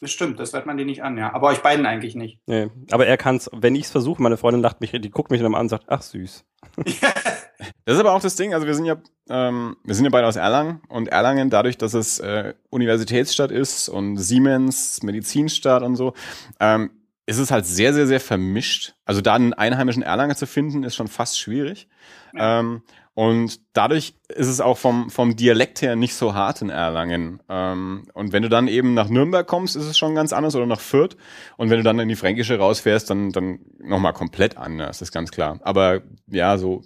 Das 0.00 0.10
stimmt, 0.10 0.40
das 0.40 0.52
hört 0.52 0.66
man 0.66 0.76
dir 0.76 0.84
nicht 0.84 1.04
an, 1.04 1.16
ja. 1.16 1.32
Aber 1.32 1.46
euch 1.46 1.62
beiden 1.62 1.86
eigentlich 1.86 2.16
nicht. 2.16 2.40
Nee, 2.46 2.68
aber 2.90 3.06
er 3.06 3.16
kann 3.16 3.36
es, 3.36 3.48
wenn 3.52 3.76
ich 3.76 3.84
es 3.84 3.90
versuche, 3.92 4.20
meine 4.20 4.38
Freundin 4.38 4.60
lacht 4.60 4.80
mich, 4.80 4.90
die 4.90 5.10
guckt 5.10 5.30
mich 5.30 5.40
dann 5.40 5.52
mal 5.52 5.58
an 5.58 5.66
und 5.66 5.68
sagt, 5.68 5.84
ach 5.86 6.02
süß. 6.02 6.44
das 6.84 7.94
ist 7.94 8.00
aber 8.00 8.12
auch 8.12 8.20
das 8.20 8.34
Ding, 8.34 8.54
also 8.54 8.66
wir 8.66 8.74
sind 8.74 8.86
ja, 8.86 8.96
ähm, 9.30 9.76
wir 9.84 9.94
sind 9.94 10.04
ja 10.04 10.10
beide 10.10 10.26
aus 10.26 10.34
Erlangen 10.34 10.80
und 10.88 11.10
Erlangen, 11.10 11.48
dadurch, 11.48 11.78
dass 11.78 11.94
es 11.94 12.18
äh, 12.18 12.54
Universitätsstadt 12.70 13.52
ist 13.52 13.88
und 13.88 14.16
Siemens, 14.16 15.04
Medizinstadt 15.04 15.84
und 15.84 15.94
so, 15.94 16.12
ähm, 16.58 16.90
ist 17.26 17.38
es 17.38 17.50
halt 17.50 17.66
sehr, 17.66 17.94
sehr, 17.94 18.06
sehr 18.06 18.20
vermischt. 18.20 18.94
Also 19.04 19.20
da 19.20 19.34
einen 19.34 19.54
einheimischen 19.54 20.02
Erlanger 20.02 20.36
zu 20.36 20.46
finden, 20.46 20.82
ist 20.82 20.94
schon 20.94 21.08
fast 21.08 21.38
schwierig. 21.38 21.88
Ja. 22.34 22.60
Ähm, 22.60 22.82
und 23.14 23.60
dadurch 23.74 24.14
ist 24.28 24.48
es 24.48 24.60
auch 24.60 24.76
vom, 24.76 25.08
vom 25.08 25.36
Dialekt 25.36 25.82
her 25.82 25.94
nicht 25.94 26.16
so 26.16 26.34
hart 26.34 26.62
in 26.62 26.68
Erlangen. 26.68 27.40
Ähm, 27.48 28.08
und 28.12 28.32
wenn 28.32 28.42
du 28.42 28.48
dann 28.48 28.66
eben 28.66 28.92
nach 28.92 29.08
Nürnberg 29.08 29.46
kommst, 29.46 29.76
ist 29.76 29.84
es 29.84 29.96
schon 29.96 30.16
ganz 30.16 30.32
anders 30.32 30.56
oder 30.56 30.66
nach 30.66 30.80
Fürth. 30.80 31.16
Und 31.56 31.70
wenn 31.70 31.76
du 31.76 31.84
dann 31.84 32.00
in 32.00 32.08
die 32.08 32.16
Fränkische 32.16 32.58
rausfährst, 32.58 33.08
dann, 33.08 33.30
dann 33.30 33.60
nochmal 33.78 34.14
komplett 34.14 34.56
anders, 34.56 35.00
ist 35.00 35.12
ganz 35.12 35.30
klar. 35.30 35.60
Aber 35.62 36.02
ja, 36.26 36.58
so 36.58 36.82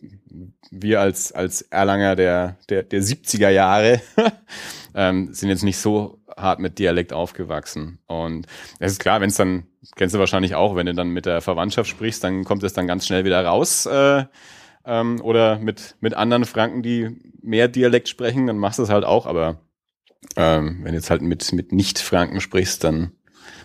wir 0.70 1.00
als, 1.00 1.32
als 1.32 1.62
Erlanger 1.62 2.14
der, 2.14 2.58
der, 2.68 2.82
der 2.82 3.00
70er 3.00 3.48
Jahre 3.48 4.02
ähm, 4.94 5.32
sind 5.32 5.48
jetzt 5.48 5.64
nicht 5.64 5.78
so 5.78 6.20
hart 6.40 6.60
mit 6.60 6.78
Dialekt 6.78 7.12
aufgewachsen. 7.12 7.98
Und 8.06 8.46
es 8.78 8.92
ist 8.92 9.00
klar, 9.00 9.20
wenn 9.20 9.30
es 9.30 9.36
dann, 9.36 9.66
kennst 9.96 10.14
du 10.14 10.18
wahrscheinlich 10.18 10.54
auch, 10.54 10.76
wenn 10.76 10.86
du 10.86 10.94
dann 10.94 11.10
mit 11.10 11.26
der 11.26 11.40
Verwandtschaft 11.40 11.88
sprichst, 11.88 12.24
dann 12.24 12.44
kommt 12.44 12.62
es 12.62 12.72
dann 12.72 12.86
ganz 12.86 13.06
schnell 13.06 13.24
wieder 13.24 13.44
raus. 13.44 13.86
Äh, 13.86 14.24
ähm, 14.84 15.20
oder 15.22 15.58
mit, 15.58 15.96
mit 16.00 16.14
anderen 16.14 16.44
Franken, 16.44 16.82
die 16.82 17.16
mehr 17.42 17.68
Dialekt 17.68 18.08
sprechen, 18.08 18.46
dann 18.46 18.58
machst 18.58 18.78
du 18.78 18.82
es 18.82 18.90
halt 18.90 19.04
auch. 19.04 19.26
Aber 19.26 19.60
ähm, 20.36 20.80
wenn 20.82 20.92
du 20.92 20.98
jetzt 20.98 21.10
halt 21.10 21.22
mit, 21.22 21.52
mit 21.52 21.72
Nicht-Franken 21.72 22.40
sprichst, 22.40 22.82
dann 22.84 23.12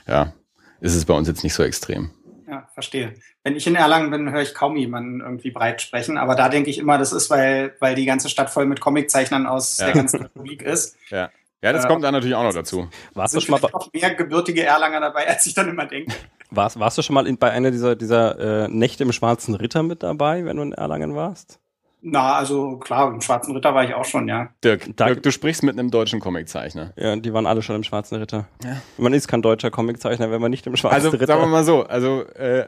ja, 0.08 0.34
ist 0.82 0.96
es 0.96 1.06
bei 1.06 1.14
uns 1.14 1.28
jetzt 1.28 1.44
nicht 1.44 1.54
so 1.54 1.64
extrem. 1.64 2.12
Ja, 2.48 2.68
verstehe. 2.74 3.14
Wenn 3.44 3.56
ich 3.56 3.66
in 3.66 3.76
Erlangen 3.76 4.12
bin, 4.12 4.32
höre 4.32 4.42
ich 4.42 4.54
kaum 4.54 4.76
jemanden 4.76 5.22
irgendwie 5.22 5.52
breit 5.52 5.82
sprechen. 5.82 6.18
Aber 6.18 6.36
da 6.36 6.50
denke 6.50 6.70
ich 6.70 6.78
immer, 6.78 6.98
das 6.98 7.12
ist, 7.12 7.30
weil, 7.30 7.76
weil 7.80 7.96
die 7.96 8.06
ganze 8.06 8.30
Stadt 8.30 8.50
voll 8.50 8.66
mit 8.66 8.80
Comiczeichnern 8.80 9.48
aus 9.48 9.78
ja. 9.78 9.86
der 9.86 9.96
ganzen 9.96 10.22
Republik 10.22 10.62
ist. 10.62 10.98
Ja. 11.10 11.30
Ja, 11.64 11.72
das 11.72 11.86
äh, 11.86 11.88
kommt 11.88 12.04
dann 12.04 12.14
natürlich 12.14 12.36
auch 12.36 12.44
noch 12.44 12.54
dazu. 12.54 12.90
Warst 13.14 13.36
du 13.36 13.40
schon 13.40 13.52
mal 13.52 13.60
bei 13.60 13.70
noch 13.72 13.92
mehr 13.94 14.14
gebürtige 14.14 14.64
Erlanger 14.64 15.00
dabei, 15.00 15.28
als 15.30 15.48
ich 15.48 15.54
dann 15.54 15.70
immer 15.70 15.86
denke. 15.86 16.14
Warst, 16.52 16.78
warst 16.80 16.98
du 16.98 17.02
schon 17.02 17.14
mal 17.14 17.26
in, 17.26 17.38
bei 17.38 17.50
einer 17.50 17.72
dieser, 17.72 17.96
dieser 17.96 18.66
äh, 18.66 18.68
Nächte 18.68 19.04
im 19.04 19.14
Schwarzen 19.14 19.56
Ritter 19.56 19.82
mit 19.82 20.04
dabei, 20.04 20.46
wenn 20.46 20.58
du 20.58 20.64
in 20.64 20.74
Erlangen 20.74 21.16
warst? 21.16 21.60
Na, 22.06 22.34
also 22.34 22.76
klar, 22.80 23.14
im 23.14 23.22
Schwarzen 23.22 23.56
Ritter 23.56 23.74
war 23.74 23.86
ich 23.86 23.94
auch 23.94 24.04
schon, 24.04 24.28
ja. 24.28 24.50
Dirk, 24.62 24.98
Dirk 24.98 25.24
du 25.24 25.32
sprichst 25.32 25.64
mit 25.64 25.80
einem 25.80 25.90
deutschen 25.90 26.20
Comiczeichner. 26.20 26.92
Ja, 26.98 27.16
die 27.16 27.32
waren 27.32 27.46
alle 27.46 27.62
schon 27.62 27.78
im 27.78 27.84
Schwarzen 27.84 28.18
Ritter. 28.18 28.46
Ja. 28.62 28.82
Man 28.98 29.14
ist 29.14 29.30
kein 29.30 29.42
deutscher 29.42 29.72
Comiczeichner, 29.72 30.30
wenn 30.30 30.42
man 30.42 30.52
nicht 30.52 30.68
im 30.68 30.76
Schwarzen 30.76 30.96
also, 30.96 31.10
Ritter... 31.12 31.22
Also 31.22 31.34
sagen 31.40 31.50
wir 31.50 31.58
mal 31.58 31.64
so, 31.64 31.84
also 31.84 32.24
äh, 32.34 32.66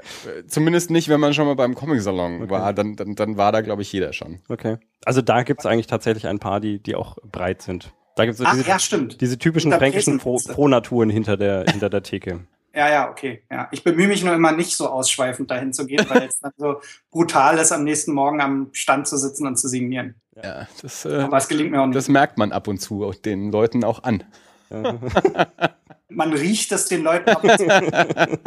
zumindest 0.47 0.89
nicht, 0.89 1.09
wenn 1.09 1.19
man 1.19 1.33
schon 1.33 1.47
mal 1.47 1.55
beim 1.55 1.75
Comicsalon 1.75 2.43
okay. 2.43 2.49
war, 2.49 2.71
dann, 2.71 2.95
dann, 2.95 3.15
dann 3.15 3.35
war 3.35 3.51
da, 3.51 3.59
glaube 3.59 3.81
ich, 3.81 3.91
jeder 3.91 4.13
schon. 4.13 4.39
Okay. 4.47 4.77
Also 5.03 5.21
da 5.21 5.43
gibt's 5.43 5.65
eigentlich 5.65 5.87
tatsächlich 5.87 6.27
ein 6.27 6.39
paar, 6.39 6.61
die, 6.61 6.81
die 6.81 6.95
auch 6.95 7.17
breit 7.29 7.61
sind. 7.61 7.91
Da 8.15 8.25
gibt's 8.25 8.39
so 8.39 8.45
Ach, 8.45 8.53
diese, 8.53 8.67
ja, 8.67 8.79
stimmt. 8.79 9.19
diese 9.21 9.37
typischen 9.37 9.71
fränkischen 9.71 10.19
Frohnaturen 10.19 11.09
hinter 11.09 11.37
der, 11.37 11.65
hinter 11.69 11.89
der 11.89 12.03
Theke. 12.03 12.41
Ja, 12.77 12.89
ja, 12.89 13.09
okay. 13.09 13.41
Ja. 13.49 13.69
Ich 13.71 13.85
bemühe 13.85 14.09
mich 14.09 14.21
nur 14.21 14.33
immer 14.33 14.51
nicht 14.51 14.75
so 14.75 14.89
ausschweifend 14.89 15.49
dahin 15.49 15.71
zu 15.71 15.85
gehen, 15.85 16.05
weil 16.09 16.23
es 16.23 16.39
dann 16.41 16.51
so 16.57 16.81
brutal 17.09 17.57
ist, 17.57 17.71
am 17.71 17.85
nächsten 17.85 18.11
Morgen 18.11 18.41
am 18.41 18.67
Stand 18.73 19.07
zu 19.07 19.15
sitzen 19.15 19.47
und 19.47 19.55
zu 19.55 19.69
signieren. 19.69 20.15
Ja, 20.35 20.67
das, 20.81 21.05
äh, 21.05 21.21
Aber 21.21 21.37
es 21.37 21.47
gelingt 21.47 21.71
mir 21.71 21.81
auch 21.81 21.85
nicht. 21.85 21.95
Das 21.95 22.09
merkt 22.09 22.37
man 22.37 22.51
ab 22.51 22.67
und 22.67 22.79
zu 22.79 23.05
auch 23.05 23.15
den 23.15 23.49
Leuten 23.49 23.85
auch 23.85 24.03
an. 24.03 24.25
man 26.09 26.33
riecht 26.33 26.73
es 26.73 26.87
den 26.87 27.03
Leuten 27.03 27.29
ab 27.29 27.45
und 27.45 27.57
zu. 27.57 27.65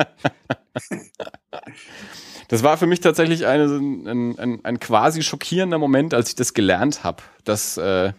Das 2.49 2.63
war 2.63 2.79
für 2.79 2.87
mich 2.87 3.01
tatsächlich 3.01 3.47
eine, 3.47 3.65
ein, 3.65 4.39
ein, 4.39 4.65
ein 4.65 4.81
quasi 4.81 5.23
schockierender 5.23 5.77
Moment, 5.77 6.15
als 6.15 6.31
ich 6.31 6.35
das 6.35 6.55
gelernt 6.55 7.05
habe. 7.05 7.23
Das, 7.45 7.77
äh, 7.77 8.15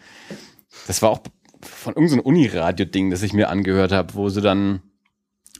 das 0.85 1.01
war 1.01 1.09
auch 1.09 1.19
von 1.61 1.93
irgendeinem 1.93 2.21
Uniradio-Ding, 2.21 3.09
das 3.09 3.23
ich 3.23 3.33
mir 3.33 3.49
angehört 3.49 3.91
habe, 3.91 4.13
wo 4.15 4.29
sie 4.29 4.41
dann 4.41 4.81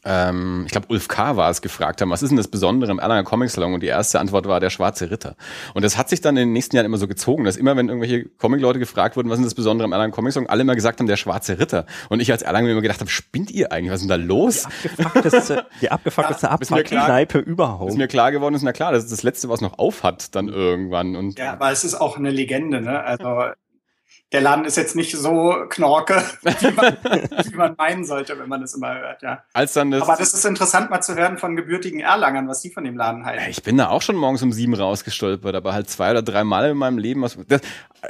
ähm, 0.06 0.64
ich 0.66 0.72
glaube, 0.72 0.88
Ulf 0.90 1.08
K. 1.08 1.36
war 1.36 1.50
es, 1.50 1.62
gefragt 1.62 2.02
haben, 2.02 2.10
was 2.10 2.24
ist 2.24 2.30
denn 2.30 2.38
das 2.38 2.48
Besondere 2.48 2.92
im 2.92 3.00
Erlanger 3.00 3.24
Comic 3.24 3.50
Salon? 3.50 3.74
Und 3.74 3.84
die 3.84 3.88
erste 3.88 4.20
Antwort 4.20 4.48
war 4.48 4.60
der 4.60 4.70
schwarze 4.70 5.12
Ritter. 5.12 5.36
Und 5.74 5.84
das 5.84 5.98
hat 5.98 6.10
sich 6.10 6.22
dann 6.22 6.38
in 6.38 6.48
den 6.48 6.54
nächsten 6.54 6.76
Jahren 6.76 6.86
immer 6.86 6.98
so 6.98 7.08
gezogen, 7.08 7.44
dass 7.44 7.58
immer, 7.58 7.76
wenn 7.76 7.90
irgendwelche 7.90 8.26
Comic-Leute 8.26 8.80
gefragt 8.80 9.18
wurden, 9.18 9.30
was 9.30 9.40
ist 9.40 9.46
das 9.46 9.56
Besondere 9.56 9.86
im 9.86 9.92
Erlanger 9.92 10.12
Comic 10.12 10.34
Salon, 10.34 10.50
alle 10.50 10.62
immer 10.62 10.76
gesagt 10.76 11.00
haben, 11.00 11.08
der 11.08 11.18
schwarze 11.18 11.60
Ritter. 11.60 11.86
Und 12.10 12.22
ich 12.22 12.32
als 12.32 12.42
Erlanger 12.42 12.70
immer 12.70 12.82
gedacht 12.82 13.02
habe, 13.02 13.10
spinnt 13.10 13.52
ihr 13.52 13.72
eigentlich? 13.72 13.92
Was 13.92 14.02
ist 14.02 14.10
denn 14.10 14.20
da 14.20 14.26
los? 14.26 14.68
Die 14.84 14.90
abgefuckteste, 14.90 15.66
die 15.82 15.92
abgefuckteste 15.92 16.46
ja, 16.48 16.52
Abfuckkneipe 16.52 17.40
überhaupt. 17.40 17.92
Ist 17.92 17.98
mir 17.98 18.08
klar 18.08 18.32
geworden, 18.32 18.56
ist 18.56 18.64
na 18.64 18.72
klar, 18.72 18.92
das 18.92 19.04
ist 19.04 19.12
das 19.12 19.24
Letzte, 19.24 19.50
was 19.50 19.62
noch 19.62 19.80
auf 19.80 20.04
hat 20.04 20.36
dann 20.36 20.48
irgendwann. 20.48 21.16
Und 21.16 21.38
ja, 21.38 21.54
aber 21.54 21.72
es 21.72 21.84
ist 21.84 21.96
auch 21.96 22.18
eine 22.18 22.32
Legende, 22.32 22.82
ne? 22.82 23.04
Also 23.04 23.52
der 24.32 24.42
Laden 24.42 24.64
ist 24.66 24.78
jetzt 24.78 24.96
nicht 24.96 25.18
so 25.18 25.66
knorke, 25.70 26.24
wie 26.44 26.72
man, 26.72 26.98
wie 27.46 27.56
man 27.56 27.76
meinen 27.76 28.06
sollte, 28.06 28.38
wenn 28.38 28.48
man 28.48 28.62
das 28.62 28.76
immer 28.76 28.94
hört, 28.94 29.24
ja. 29.24 29.44
Als 29.54 29.74
dann 29.74 29.90
das 29.90 30.04
Aber 30.04 30.16
das 30.18 30.34
ist 30.34 30.46
interessant 30.46 30.92
mal 30.92 31.02
zu 31.02 31.16
hören 31.16 31.40
von 31.40 31.56
gebürtigen 31.56 32.00
Erlangern, 32.00 32.48
was 32.48 32.62
die 32.62 32.70
von 32.70 32.84
dem 32.84 32.96
Laden 32.96 33.26
halten. 33.26 33.44
Ich 33.50 33.64
bin 33.64 33.78
da 33.78 33.90
auch 33.90 34.04
schon 34.04 34.16
morgens 34.16 34.44
um 34.44 34.52
sieben 34.52 34.76
rausgestolpert, 34.76 35.56
aber 35.56 35.74
halt 35.74 35.90
zwei 35.90 36.12
oder 36.12 36.22
drei 36.22 36.44
Mal 36.44 36.70
in 36.70 36.78
meinem 36.78 37.00
Leben. 37.00 37.24
Was, 37.24 37.40
das, 37.48 37.62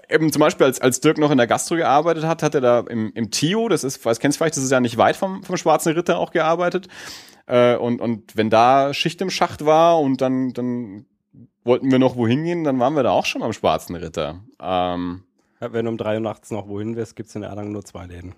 eben 0.09 0.31
zum 0.31 0.41
Beispiel, 0.41 0.65
als, 0.65 0.81
als 0.81 0.99
Dirk 0.99 1.17
noch 1.19 1.31
in 1.31 1.37
der 1.37 1.47
Gastro 1.47 1.75
gearbeitet 1.75 2.25
hat, 2.25 2.43
hat 2.43 2.53
er 2.53 2.61
da 2.61 2.79
im, 2.81 3.13
im 3.13 3.31
Tio, 3.31 3.69
das 3.69 3.85
ist, 3.85 4.03
weiß 4.03 4.19
kennst 4.19 4.37
du 4.37 4.39
vielleicht, 4.39 4.57
das 4.57 4.63
ist 4.63 4.71
ja 4.71 4.81
nicht 4.81 4.97
weit 4.97 5.15
vom, 5.15 5.43
vom 5.43 5.55
Schwarzen 5.55 5.93
Ritter 5.93 6.17
auch 6.17 6.31
gearbeitet. 6.31 6.89
Äh, 7.45 7.77
und, 7.77 8.01
und 8.01 8.35
wenn 8.35 8.49
da 8.49 8.93
Schicht 8.93 9.21
im 9.21 9.29
Schacht 9.29 9.65
war 9.65 9.99
und 10.01 10.19
dann, 10.19 10.51
dann 10.51 11.05
wollten 11.63 11.89
wir 11.89 11.99
noch 11.99 12.17
wohin 12.17 12.43
gehen, 12.43 12.65
dann 12.65 12.79
waren 12.79 12.95
wir 12.95 13.03
da 13.03 13.11
auch 13.11 13.25
schon 13.25 13.41
am 13.41 13.53
Schwarzen 13.53 13.95
Ritter. 13.95 14.41
Ähm, 14.61 15.23
wenn 15.59 15.85
du 15.85 15.91
um 15.91 15.97
drei 15.97 16.15
Uhr 16.15 16.21
nachts 16.21 16.51
noch 16.51 16.67
wohin 16.67 16.95
wirst, 16.95 17.15
gibt 17.15 17.29
es 17.29 17.35
in 17.35 17.43
Erlangen 17.43 17.71
nur 17.71 17.83
zwei 17.83 18.05
Läden. 18.05 18.35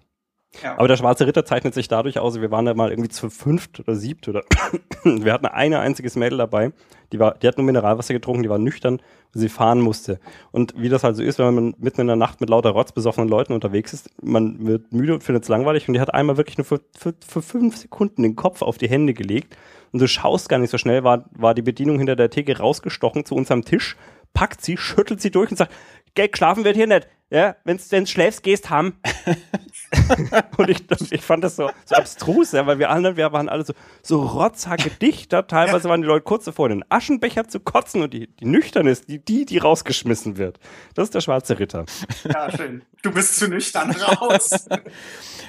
Ja. 0.61 0.77
Aber 0.77 0.89
der 0.89 0.97
Schwarze 0.97 1.25
Ritter 1.25 1.45
zeichnet 1.45 1.73
sich 1.73 1.87
dadurch 1.87 2.19
aus, 2.19 2.41
wir 2.41 2.51
waren 2.51 2.65
da 2.65 2.73
mal 2.73 2.89
irgendwie 2.89 3.09
zu 3.09 3.29
fünft 3.29 3.79
oder 3.79 3.95
siebt 3.95 4.27
oder 4.27 4.43
wir 5.03 5.31
hatten 5.31 5.45
eine 5.45 5.79
einziges 5.79 6.17
Mädel 6.17 6.37
dabei, 6.37 6.73
die 7.13 7.19
war, 7.19 7.35
die 7.35 7.47
hat 7.47 7.57
nur 7.57 7.65
Mineralwasser 7.65 8.13
getrunken, 8.13 8.43
die 8.43 8.49
war 8.49 8.57
nüchtern, 8.57 9.01
weil 9.33 9.41
sie 9.41 9.49
fahren 9.49 9.79
musste. 9.79 10.19
Und 10.51 10.73
wie 10.75 10.89
das 10.89 11.05
halt 11.05 11.15
so 11.15 11.23
ist, 11.23 11.39
wenn 11.39 11.55
man 11.55 11.73
mitten 11.77 12.01
in 12.01 12.07
der 12.07 12.17
Nacht 12.17 12.41
mit 12.41 12.49
lauter 12.49 12.71
rotzbesoffenen 12.71 13.29
Leuten 13.29 13.53
unterwegs 13.53 13.93
ist, 13.93 14.09
man 14.21 14.65
wird 14.65 14.91
müde 14.91 15.13
und 15.13 15.23
findet 15.23 15.43
es 15.43 15.49
langweilig 15.49 15.87
und 15.87 15.93
die 15.93 16.01
hat 16.01 16.13
einmal 16.13 16.35
wirklich 16.35 16.57
nur 16.57 16.65
für, 16.65 16.81
für, 16.97 17.13
für 17.25 17.41
fünf 17.41 17.77
Sekunden 17.77 18.23
den 18.23 18.35
Kopf 18.35 18.61
auf 18.61 18.77
die 18.77 18.89
Hände 18.89 19.13
gelegt 19.13 19.55
und 19.93 20.01
du 20.01 20.07
schaust 20.07 20.49
gar 20.49 20.59
nicht 20.59 20.69
so 20.69 20.77
schnell, 20.77 21.05
war, 21.05 21.29
war 21.31 21.53
die 21.53 21.61
Bedienung 21.61 21.97
hinter 21.97 22.17
der 22.17 22.29
Theke 22.29 22.57
rausgestochen 22.57 23.23
zu 23.23 23.35
unserem 23.35 23.63
Tisch, 23.63 23.95
packt 24.33 24.61
sie, 24.61 24.77
schüttelt 24.77 25.21
sie 25.21 25.31
durch 25.31 25.51
und 25.51 25.57
sagt, 25.57 25.73
Geld 26.15 26.33
geschlafen 26.33 26.63
wird 26.63 26.75
hier 26.75 26.87
nicht. 26.87 27.07
Ja, 27.29 27.55
wenn 27.63 27.77
du 27.77 28.05
schläfst, 28.05 28.43
gehst 28.43 28.69
ham. 28.69 28.93
und 30.57 30.69
ich, 30.69 30.83
ich 31.11 31.21
fand 31.21 31.43
das 31.43 31.55
so, 31.55 31.69
so 31.85 31.95
abstrus, 31.95 32.51
ja, 32.53 32.65
weil 32.65 32.79
wir 32.79 32.89
anderen, 32.89 33.17
wir 33.17 33.31
waren 33.31 33.49
alle 33.49 33.65
so, 33.65 33.73
so 34.01 34.21
rotzhagedichter. 34.21 35.47
Teilweise 35.47 35.89
waren 35.89 36.01
die 36.01 36.07
Leute 36.07 36.23
kurz 36.23 36.45
davor, 36.45 36.69
in 36.69 36.79
den 36.79 36.85
Aschenbecher 36.89 37.47
zu 37.47 37.59
kotzen 37.59 38.01
und 38.01 38.13
die, 38.13 38.27
die 38.27 38.45
nüchtern 38.45 38.87
ist, 38.87 39.09
die, 39.09 39.19
die, 39.19 39.45
die 39.45 39.57
rausgeschmissen 39.57 40.37
wird. 40.37 40.59
Das 40.95 41.05
ist 41.05 41.15
der 41.15 41.21
schwarze 41.21 41.59
Ritter. 41.59 41.85
Ja, 42.23 42.49
schön. 42.55 42.83
Du 43.01 43.11
bist 43.11 43.37
zu 43.37 43.47
nüchtern 43.47 43.91
raus. 43.91 44.67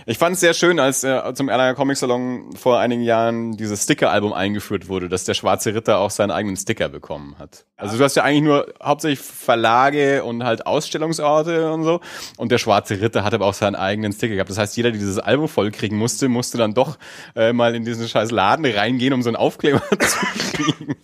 Ich 0.05 0.19
fand 0.19 0.35
es 0.35 0.41
sehr 0.41 0.53
schön, 0.53 0.81
als 0.81 1.05
äh, 1.05 1.33
zum 1.35 1.49
Erlanger 1.49 1.75
Comic 1.75 1.97
Salon 1.97 2.57
vor 2.57 2.81
einigen 2.81 3.03
Jahren 3.03 3.57
dieses 3.57 3.85
Sticker-Album 3.85 4.33
eingeführt 4.33 4.89
wurde, 4.89 5.09
dass 5.09 5.23
der 5.25 5.35
Schwarze 5.35 5.77
Ritter 5.77 5.99
auch 5.99 6.11
seinen 6.11 6.33
eigenen 6.33 6.57
Sticker 6.57 6.89
bekommen 6.89 7.37
hat. 7.39 7.67
Also 7.77 7.99
du 7.99 8.03
hast 8.03 8.17
ja 8.17 8.25
eigentlich 8.25 8.43
nur 8.43 8.75
hauptsächlich 8.83 9.21
Verlage 9.21 10.25
und 10.25 10.43
halt 10.43 10.67
Ausstellungsorte 10.67 11.71
und 11.71 11.85
so. 11.85 12.01
Und 12.37 12.51
der 12.51 12.59
Schwarze 12.59 13.01
Ritter 13.01 13.23
hat 13.23 13.33
aber 13.33 13.47
auch 13.47 13.55
seinen 13.55 13.77
eigenen 13.77 14.13
Sticker 14.13 14.32
gehabt. 14.35 14.51
Das 14.51 14.59
heißt, 14.59 14.77
jeder, 14.77 14.91
der 14.91 14.99
dieses 14.99 15.19
Album 15.19 15.49
vollkriegen 15.49 15.99
musste, 15.99 16.29
musste 16.29 16.59
dann 16.59 16.75
doch 16.75 16.99
äh, 17.35 17.53
mal 17.53 17.75
in 17.75 17.85
diesen 17.85 18.09
scheiß 18.09 18.31
Laden 18.31 18.65
reingehen, 18.65 19.13
um 19.13 19.23
so 19.23 19.29
einen 19.29 19.37
Aufkleber 19.37 19.83
zu 19.91 20.19
kriegen. 20.53 20.97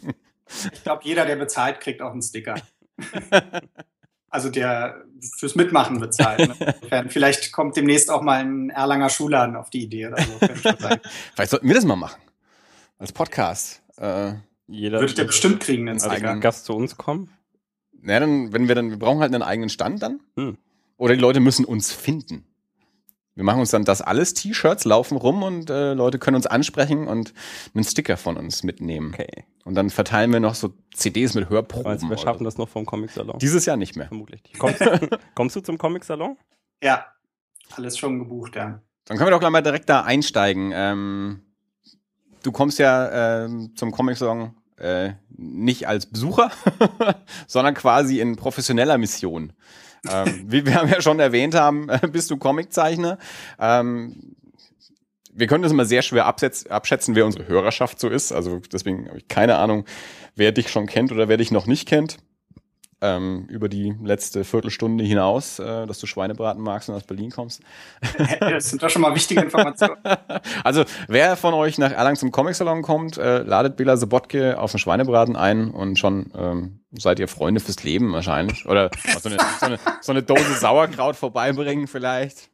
Ich 0.73 0.83
glaube, 0.83 1.03
jeder, 1.05 1.27
der 1.27 1.37
bezahlt, 1.37 1.81
kriegt 1.81 2.01
auch 2.03 2.13
einen 2.13 2.23
Sticker. 2.23 2.55
also 4.31 4.49
der 4.51 5.05
fürs 5.37 5.55
Mitmachen 5.55 6.01
bezahlt. 6.01 6.49
Ne? 6.91 7.07
Vielleicht 7.09 7.53
kommt 7.53 7.77
demnächst 7.77 8.11
auch 8.11 8.23
mal 8.23 8.41
ein 8.41 8.71
Erlanger 8.71 9.11
Schulladen 9.11 9.57
auf 9.57 9.71
die 9.71 9.83
Idee 9.83 10.07
oder 10.07 10.23
so. 10.23 10.39
Vielleicht 11.35 11.51
sollten 11.51 11.69
wir 11.69 11.75
das 11.75 11.85
mal 11.85 11.97
machen. 11.97 12.21
Als 12.99 13.13
Podcast. 13.13 13.83
Äh, 13.97 14.35
Jeder 14.67 15.01
Würde 15.01 15.15
der 15.15 15.25
bestimmt 15.25 15.61
kriegen, 15.61 15.89
einen 15.89 16.01
Sticker. 16.01 16.37
Gast 16.39 16.65
zu 16.65 16.75
uns 16.75 16.97
kommen? 16.97 17.31
Na, 18.01 18.21
dann, 18.21 18.53
wenn 18.53 18.69
wir 18.69 18.75
dann, 18.75 18.91
wir 18.91 18.99
brauchen 18.99 19.21
halt 19.21 19.35
einen 19.35 19.43
eigenen 19.43 19.71
Stand 19.71 20.03
dann. 20.03 20.21
Hm. 20.37 20.57
Oder 20.97 21.15
die 21.15 21.21
Leute 21.21 21.41
müssen 21.41 21.65
uns 21.65 21.93
finden. 21.93 22.45
Wir 23.39 23.45
machen 23.45 23.61
uns 23.61 23.71
dann 23.71 23.85
das 23.85 24.03
alles 24.03 24.35
T-Shirts, 24.35 24.85
laufen 24.85 25.17
rum 25.17 25.45
und 25.45 25.71
äh, 25.71 25.95
Leute 25.95 26.19
können 26.19 26.35
uns 26.35 26.49
ansprechen 26.49 27.07
und 27.07 27.33
einen 27.73 27.85
Sticker 27.85 28.17
von 28.17 28.37
uns 28.37 28.65
mitnehmen. 28.65 29.15
Okay. 29.15 29.45
Und 29.65 29.77
dann 29.77 29.91
verteilen 29.91 30.33
wir 30.33 30.41
noch 30.41 30.57
so 30.57 30.75
CDs 30.93 31.35
mit 31.35 31.49
Hörproben. 31.49 31.87
Also 31.87 32.11
wir 32.11 32.19
schaffen 32.19 32.43
das 32.43 32.59
noch 32.59 32.69
vom 32.69 32.85
Comic-Salon. 32.85 33.39
Dieses 33.39 33.65
Jahr 33.65 33.77
nicht 33.77 33.95
mehr. 33.95 34.09
Vermutlich. 34.09 34.43
Kommst, 34.59 34.83
kommst 35.37 35.55
du 35.55 35.61
zum 35.61 35.79
Comic-Salon? 35.79 36.37
Ja, 36.83 37.07
alles 37.77 37.97
schon 37.97 38.19
gebucht, 38.19 38.57
ja. 38.57 38.83
Dann 39.05 39.17
können 39.17 39.29
wir 39.29 39.31
doch 39.31 39.39
gleich 39.39 39.53
mal 39.53 39.63
direkt 39.63 39.89
da 39.89 40.01
einsteigen. 40.01 40.73
Ähm, 40.75 41.43
du 42.43 42.51
kommst 42.51 42.81
ja 42.81 43.45
ähm, 43.45 43.71
zum 43.77 43.93
Comic-Salon 43.93 44.57
äh, 44.79 45.13
nicht 45.29 45.87
als 45.87 46.07
Besucher, 46.07 46.51
sondern 47.47 47.75
quasi 47.75 48.19
in 48.19 48.35
professioneller 48.35 48.99
Mission 48.99 49.53
ähm, 50.11 50.45
wie 50.47 50.65
wir 50.67 50.73
ja 50.73 51.01
schon 51.01 51.21
erwähnt 51.21 51.55
haben, 51.55 51.89
bist 52.13 52.31
du 52.31 52.37
Comiczeichner. 52.37 53.19
Ähm, 53.59 54.35
wir 55.33 55.47
können 55.47 55.63
das 55.63 55.73
immer 55.73 55.85
sehr 55.85 56.03
schwer 56.03 56.27
abschätzen, 56.27 57.15
wer 57.15 57.25
unsere 57.25 57.47
Hörerschaft 57.47 58.01
so 58.01 58.09
ist. 58.09 58.33
Also 58.33 58.61
deswegen 58.73 59.09
habe 59.09 59.19
ich 59.19 59.29
keine 59.29 59.57
Ahnung, 59.57 59.85
wer 60.35 60.51
dich 60.51 60.69
schon 60.69 60.87
kennt 60.87 61.13
oder 61.13 61.29
wer 61.29 61.37
dich 61.37 61.53
noch 61.53 61.67
nicht 61.67 61.89
kennt 61.89 62.19
ähm, 63.01 63.47
über 63.49 63.69
die 63.69 63.95
letzte 64.03 64.45
Viertelstunde 64.45 65.05
hinaus, 65.05 65.59
äh, 65.59 65.87
dass 65.87 65.99
du 65.99 66.07
Schweinebraten 66.07 66.63
magst 66.63 66.89
und 66.89 66.97
aus 66.97 67.05
Berlin 67.05 67.31
kommst. 67.31 67.63
das 68.41 68.71
sind 68.71 68.83
doch 68.83 68.91
schon 68.91 69.03
mal 69.03 69.15
wichtige 69.15 69.41
Informationen. 69.41 69.97
also, 70.65 70.85
wer 71.07 71.37
von 71.37 71.55
euch 71.55 71.79
nach 71.79 71.93
Erlangen 71.93 72.17
zum 72.17 72.33
Comic-Salon 72.33 72.83
kommt, 72.83 73.17
äh, 73.19 73.39
ladet 73.43 73.77
Bela 73.77 73.97
Sobotke 73.97 74.59
auf 74.59 74.73
einen 74.73 74.81
Schweinebraten 74.81 75.37
ein 75.37 75.71
und 75.71 75.99
schon 75.99 76.33
ähm, 76.37 76.81
seid 76.93 77.19
ihr 77.21 77.29
Freunde 77.29 77.61
fürs 77.61 77.83
Leben 77.85 78.13
wahrscheinlich. 78.13 78.67
Oder 78.67 78.91
so 79.21 79.29
eine, 79.29 79.39
so 79.61 79.67
eine, 79.67 79.79
so 80.01 80.13
eine 80.13 80.23
Dose 80.23 80.55
Sauerkraut 80.55 81.17
vorbeibringen 81.17 81.87
vielleicht. 81.87 82.51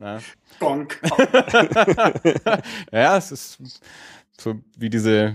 Ja. 0.00 0.20
Gonk. 0.60 1.00
ja, 2.92 3.16
es 3.16 3.32
ist 3.32 3.80
so 4.40 4.54
wie 4.76 4.90
diese 4.90 5.34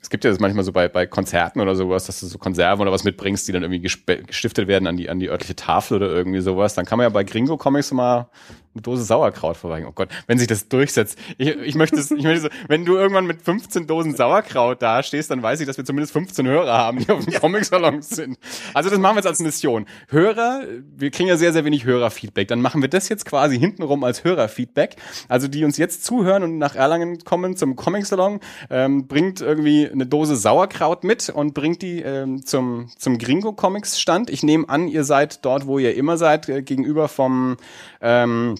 es 0.00 0.10
gibt 0.10 0.24
ja 0.24 0.30
das 0.30 0.40
manchmal 0.40 0.64
so 0.64 0.72
bei, 0.72 0.88
bei 0.88 1.06
Konzerten 1.06 1.60
oder 1.60 1.74
sowas, 1.74 2.06
dass 2.06 2.20
du 2.20 2.26
so 2.26 2.38
Konserven 2.38 2.82
oder 2.82 2.92
was 2.92 3.04
mitbringst, 3.04 3.46
die 3.48 3.52
dann 3.52 3.62
irgendwie 3.62 3.80
gestiftet 3.80 4.68
werden 4.68 4.86
an 4.86 4.96
die, 4.96 5.10
an 5.10 5.18
die 5.18 5.28
örtliche 5.28 5.56
Tafel 5.56 5.96
oder 5.96 6.08
irgendwie 6.08 6.40
sowas. 6.40 6.74
Dann 6.74 6.84
kann 6.84 6.98
man 6.98 7.04
ja 7.04 7.10
bei 7.10 7.24
Gringo 7.24 7.56
Comics 7.56 7.92
mal 7.92 8.28
eine 8.74 8.82
Dose 8.82 9.04
Sauerkraut 9.04 9.56
vorbeibringen. 9.56 9.90
Oh 9.90 9.94
Gott, 9.94 10.08
wenn 10.26 10.38
sich 10.38 10.46
das 10.46 10.68
durchsetzt. 10.68 11.18
Ich, 11.36 11.48
ich 11.48 11.74
möchte 11.74 11.96
es, 11.96 12.10
ich 12.10 12.22
möchte 12.22 12.42
so, 12.42 12.48
wenn 12.68 12.84
du 12.84 12.96
irgendwann 12.96 13.26
mit 13.26 13.42
15 13.42 13.86
Dosen 13.86 14.14
Sauerkraut 14.14 14.82
dastehst, 14.82 15.30
dann 15.30 15.42
weiß 15.42 15.60
ich, 15.60 15.66
dass 15.66 15.76
wir 15.76 15.84
zumindest 15.84 16.12
15 16.12 16.46
Hörer 16.46 16.72
haben, 16.72 16.98
die 16.98 17.10
auf 17.10 17.24
dem 17.24 17.34
Comic-Salon 17.34 18.02
sind. 18.02 18.38
Also 18.74 18.90
das 18.90 18.98
machen 18.98 19.16
wir 19.16 19.20
jetzt 19.20 19.26
als 19.26 19.40
Mission. 19.40 19.86
Hörer, 20.08 20.62
wir 20.96 21.10
kriegen 21.10 21.28
ja 21.28 21.36
sehr, 21.36 21.52
sehr 21.52 21.64
wenig 21.64 21.84
Hörerfeedback. 21.84 22.48
Dann 22.48 22.60
machen 22.60 22.82
wir 22.82 22.88
das 22.88 23.08
jetzt 23.08 23.24
quasi 23.24 23.58
hintenrum 23.58 24.04
als 24.04 24.24
Hörerfeedback. 24.24 24.96
Also 25.28 25.48
die 25.48 25.64
uns 25.64 25.76
jetzt 25.76 26.04
zuhören 26.04 26.42
und 26.42 26.58
nach 26.58 26.74
Erlangen 26.74 27.24
kommen 27.24 27.56
zum 27.56 27.76
Comic-Salon, 27.76 28.40
ähm, 28.70 29.06
bringt 29.06 29.40
irgendwie 29.40 29.88
eine 29.88 30.06
Dose 30.06 30.36
Sauerkraut 30.36 31.04
mit 31.04 31.28
und 31.28 31.54
bringt 31.54 31.82
die 31.82 32.00
ähm, 32.00 32.44
zum, 32.44 32.88
zum 32.96 33.18
Gringo 33.18 33.52
Comics 33.52 34.00
Stand. 34.00 34.30
Ich 34.30 34.42
nehme 34.42 34.68
an, 34.68 34.88
ihr 34.88 35.04
seid 35.04 35.44
dort, 35.44 35.66
wo 35.66 35.78
ihr 35.78 35.94
immer 35.94 36.16
seid, 36.16 36.48
äh, 36.48 36.62
gegenüber 36.62 37.08
vom 37.08 37.56
ähm, 38.00 38.54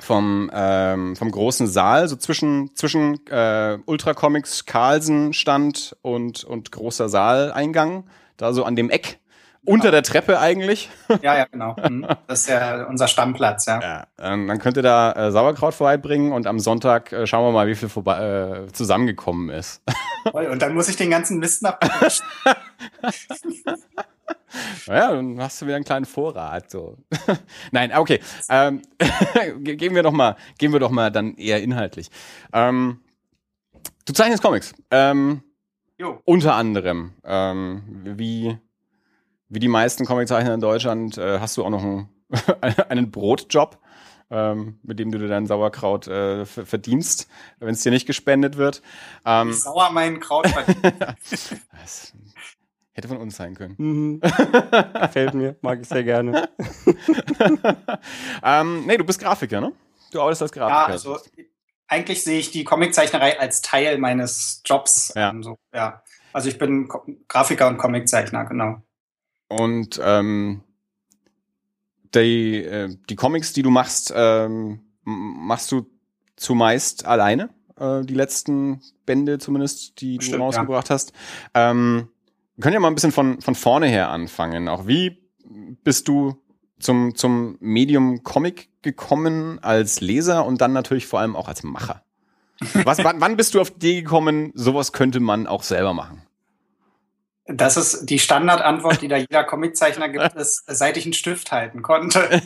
vom 0.00 0.50
ähm, 0.54 1.16
vom 1.16 1.30
großen 1.30 1.66
Saal, 1.66 2.08
so 2.08 2.16
zwischen 2.16 2.74
zwischen 2.74 3.24
äh, 3.28 3.78
Ultra 3.86 4.14
Comics 4.14 4.64
Carlsen 4.66 5.32
Stand 5.32 5.96
und 6.02 6.44
und 6.44 6.72
großer 6.72 7.08
Saaleingang, 7.08 8.04
da 8.36 8.52
so 8.52 8.64
an 8.64 8.76
dem 8.76 8.90
Eck 8.90 9.18
unter 9.64 9.90
der 9.90 10.02
Treppe 10.02 10.40
eigentlich. 10.40 10.90
Ja, 11.22 11.36
ja, 11.36 11.44
genau. 11.44 11.76
Mhm. 11.88 12.06
Das 12.26 12.40
ist 12.40 12.48
ja 12.48 12.84
unser 12.86 13.06
Stammplatz, 13.06 13.66
ja. 13.66 13.80
ja 13.80 14.06
ähm, 14.18 14.48
dann 14.48 14.58
könnt 14.58 14.76
ihr 14.76 14.82
da 14.82 15.12
äh, 15.12 15.30
Sauerkraut 15.30 15.74
vorbeibringen 15.74 16.32
und 16.32 16.46
am 16.46 16.58
Sonntag 16.58 17.12
äh, 17.12 17.26
schauen 17.26 17.46
wir 17.46 17.52
mal, 17.52 17.68
wie 17.68 17.74
viel 17.74 17.88
vorbei, 17.88 18.64
äh, 18.66 18.72
zusammengekommen 18.72 19.50
ist. 19.50 19.82
Und 20.32 20.62
dann 20.62 20.74
muss 20.74 20.88
ich 20.88 20.96
den 20.96 21.10
ganzen 21.10 21.38
Mist 21.38 21.62
nach. 21.62 21.78
naja, 24.86 25.14
dann 25.14 25.40
hast 25.40 25.60
du 25.60 25.66
wieder 25.66 25.76
einen 25.76 25.84
kleinen 25.84 26.04
Vorrat. 26.04 26.70
So. 26.70 26.96
Nein, 27.70 27.92
okay. 27.94 28.20
Ähm, 28.48 28.82
gehen 29.60 29.94
wir 29.94 30.02
doch 30.02 30.12
mal, 30.12 30.36
gehen 30.58 30.72
wir 30.72 30.80
doch 30.80 30.90
mal 30.90 31.10
dann 31.10 31.36
eher 31.36 31.62
inhaltlich. 31.62 32.10
Ähm, 32.52 33.00
du 34.04 34.12
zeichnest 34.12 34.42
Comics. 34.42 34.74
Ähm, 34.90 35.42
jo. 35.98 36.20
Unter 36.24 36.54
anderem. 36.54 37.12
Ähm, 37.24 37.82
wie 38.04 38.58
wie 39.52 39.58
die 39.58 39.68
meisten 39.68 40.06
Comiczeichner 40.06 40.54
in 40.54 40.60
Deutschland 40.60 41.18
äh, 41.18 41.38
hast 41.38 41.58
du 41.58 41.64
auch 41.64 41.68
noch 41.68 41.82
einen, 41.82 42.08
einen 42.88 43.10
Brotjob. 43.10 43.78
ähm, 44.30 44.78
mit 44.82 44.98
dem 44.98 45.12
du 45.12 45.18
dir 45.18 45.28
dein 45.28 45.46
Sauerkraut 45.46 46.08
äh, 46.08 46.46
verdienst, 46.46 47.28
wenn 47.58 47.74
es 47.74 47.82
dir 47.82 47.92
nicht 47.92 48.06
gespendet 48.06 48.56
wird. 48.56 48.80
Ähm, 49.26 49.52
Sauer 49.52 49.90
mein 49.92 50.20
Kraut 50.20 50.46
das 51.82 52.14
hätte 52.92 53.08
von 53.08 53.16
uns 53.18 53.36
sein 53.36 53.54
können. 53.54 53.74
Mhm. 53.78 54.20
Gefällt 54.20 55.34
mir, 55.34 55.56
mag 55.62 55.80
ich 55.80 55.88
sehr 55.88 56.04
gerne. 56.04 56.48
ähm, 58.44 58.86
nee, 58.86 58.96
du 58.96 59.04
bist 59.04 59.20
Grafiker, 59.20 59.60
ne? 59.60 59.72
Du 60.10 60.20
arbeitest 60.20 60.42
als 60.42 60.52
Grafiker. 60.52 60.78
Ja, 60.78 60.86
also 60.86 61.18
eigentlich 61.88 62.22
sehe 62.22 62.38
ich 62.38 62.50
die 62.50 62.64
Comiczeichnerei 62.64 63.38
als 63.38 63.62
Teil 63.62 63.98
meines 63.98 64.62
Jobs. 64.64 65.12
Ja. 65.14 65.30
Ähm, 65.30 65.42
so, 65.42 65.58
ja. 65.74 66.02
Also 66.32 66.48
ich 66.48 66.58
bin 66.58 66.88
Ko 66.88 67.04
Grafiker 67.28 67.68
und 67.68 67.78
Comiczeichner, 67.78 68.44
genau. 68.44 68.82
Und 69.48 70.00
ähm, 70.02 70.62
die, 72.14 72.62
äh, 72.62 72.96
die 73.08 73.16
Comics, 73.16 73.52
die 73.52 73.62
du 73.62 73.70
machst, 73.70 74.12
ähm, 74.14 74.80
machst 75.04 75.70
du 75.72 75.86
zumeist 76.36 77.06
alleine? 77.06 77.50
Äh, 77.78 78.02
die 78.02 78.14
letzten 78.14 78.80
Bände 79.04 79.38
zumindest, 79.38 80.00
die 80.00 80.18
du 80.18 80.24
Stimmt, 80.24 80.42
rausgebracht 80.42 80.90
hast. 80.90 81.12
Ähm, 81.54 82.08
können 82.60 82.74
ja 82.74 82.80
mal 82.80 82.88
ein 82.88 82.94
bisschen 82.94 83.12
von, 83.12 83.40
von 83.40 83.54
vorne 83.54 83.86
her 83.86 84.10
anfangen. 84.10 84.68
Auch 84.68 84.86
wie 84.86 85.18
bist 85.84 86.08
du 86.08 86.42
zum, 86.78 87.14
zum 87.14 87.56
Medium 87.60 88.22
Comic 88.22 88.68
gekommen 88.82 89.58
als 89.62 90.00
Leser 90.00 90.44
und 90.44 90.60
dann 90.60 90.72
natürlich 90.72 91.06
vor 91.06 91.20
allem 91.20 91.36
auch 91.36 91.48
als 91.48 91.62
Macher? 91.62 92.02
Was, 92.84 93.02
wann, 93.02 93.20
wann 93.20 93.36
bist 93.36 93.54
du 93.54 93.60
auf 93.60 93.70
die 93.70 93.76
Idee 93.76 94.02
gekommen, 94.02 94.52
sowas 94.54 94.92
könnte 94.92 95.20
man 95.20 95.46
auch 95.46 95.62
selber 95.62 95.94
machen? 95.94 96.22
Das 97.46 97.76
ist 97.76 98.06
die 98.06 98.20
Standardantwort, 98.20 99.02
die 99.02 99.08
da 99.08 99.16
jeder 99.16 99.42
Comiczeichner 99.42 100.08
gibt, 100.08 100.34
ist, 100.36 100.62
seit 100.68 100.96
ich 100.96 101.04
einen 101.04 101.12
Stift 101.12 101.50
halten 101.50 101.82
konnte. 101.82 102.40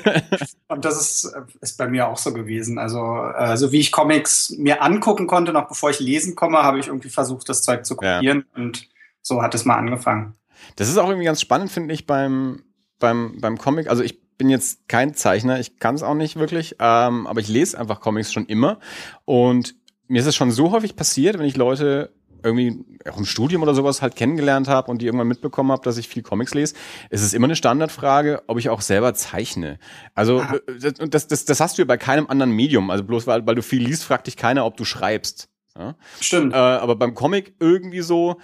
Und 0.69 0.85
das 0.87 0.99
ist, 0.99 1.37
ist 1.61 1.77
bei 1.77 1.87
mir 1.87 2.09
auch 2.09 2.17
so 2.17 2.33
gewesen. 2.33 2.79
Also, 2.79 3.23
äh, 3.37 3.57
so 3.59 3.73
wie 3.73 3.81
ich 3.81 3.93
Comics 3.93 4.51
mir 4.57 4.83
angucken 4.83 5.27
konnte, 5.27 5.53
noch 5.53 5.69
bevor 5.69 5.91
ich 5.91 6.01
lesen 6.01 6.35
komme, 6.35 6.63
habe 6.63 6.79
ich 6.79 6.87
irgendwie 6.87 7.11
versucht, 7.11 7.49
das 7.49 7.63
Zeug 7.63 7.85
zu 7.85 7.97
kopieren. 7.97 8.47
Ja. 8.57 8.63
Und 8.63 8.89
so 9.27 9.43
hat 9.43 9.57
es 9.57 9.65
mal 9.65 9.75
angefangen. 9.75 10.35
Das 10.77 10.89
ist 10.89 10.99
auch 10.99 11.09
irgendwie 11.09 11.25
ganz 11.25 11.41
spannend, 11.41 11.71
finde 11.73 11.93
ich, 11.93 12.07
beim, 12.07 12.63
beim, 13.01 13.41
beim 13.41 13.59
Comic. 13.59 13.89
Also 13.89 14.05
ich 14.05 14.21
bin 14.39 14.49
jetzt 14.49 14.89
kein 14.89 15.15
Zeichner, 15.15 15.59
ich 15.59 15.81
kann 15.81 15.97
es 15.97 16.05
auch 16.05 16.15
nicht 16.15 16.37
wirklich, 16.37 16.77
ähm, 16.79 17.27
aber 17.27 17.41
ich 17.41 17.49
lese 17.49 17.77
einfach 17.77 18.01
Comics 18.01 18.33
schon 18.33 18.47
immer. 18.47 18.79
Und 19.25 19.75
mir 20.07 20.21
ist 20.21 20.27
es 20.27 20.37
schon 20.37 20.53
so 20.53 20.71
häufig 20.71 20.95
passiert, 20.95 21.39
wenn 21.39 21.47
ich 21.47 21.57
Leute 21.57 22.13
irgendwie 22.45 22.85
auch 23.11 23.19
im 23.19 23.25
Studium 23.25 23.63
oder 23.63 23.75
sowas 23.75 24.01
halt 24.01 24.15
kennengelernt 24.15 24.69
habe 24.69 24.93
und 24.93 25.03
die 25.03 25.07
irgendwann 25.07 25.27
mitbekommen 25.27 25.73
habe, 25.73 25.83
dass 25.83 25.97
ich 25.97 26.07
viel 26.07 26.23
Comics 26.23 26.55
lese, 26.55 26.77
ist 27.11 27.23
es 27.23 27.35
immer 27.35 27.47
eine 27.47 27.57
Standardfrage, 27.57 28.45
ob 28.47 28.59
ich 28.59 28.69
auch 28.69 28.81
selber 28.81 29.13
zeichne. 29.15 29.81
Also 30.15 30.41
äh, 30.41 31.09
das, 31.09 31.27
das, 31.27 31.45
das 31.47 31.61
hast 31.61 31.79
du 31.79 31.83
ja 31.83 31.87
bei 31.87 31.97
keinem 31.97 32.29
anderen 32.29 32.53
Medium. 32.53 32.91
Also 32.93 33.03
bloß 33.03 33.27
weil, 33.27 33.45
weil 33.45 33.57
du 33.57 33.63
viel 33.63 33.83
liest, 33.83 34.05
fragt 34.05 34.29
dich 34.29 34.37
keiner, 34.37 34.65
ob 34.65 34.77
du 34.77 34.85
schreibst. 34.85 35.49
Ja? 35.77 35.97
Stimmt. 36.21 36.55
Äh, 36.55 36.57
aber 36.57 36.95
beim 36.95 37.15
Comic 37.15 37.55
irgendwie 37.59 38.03
so, 38.03 38.39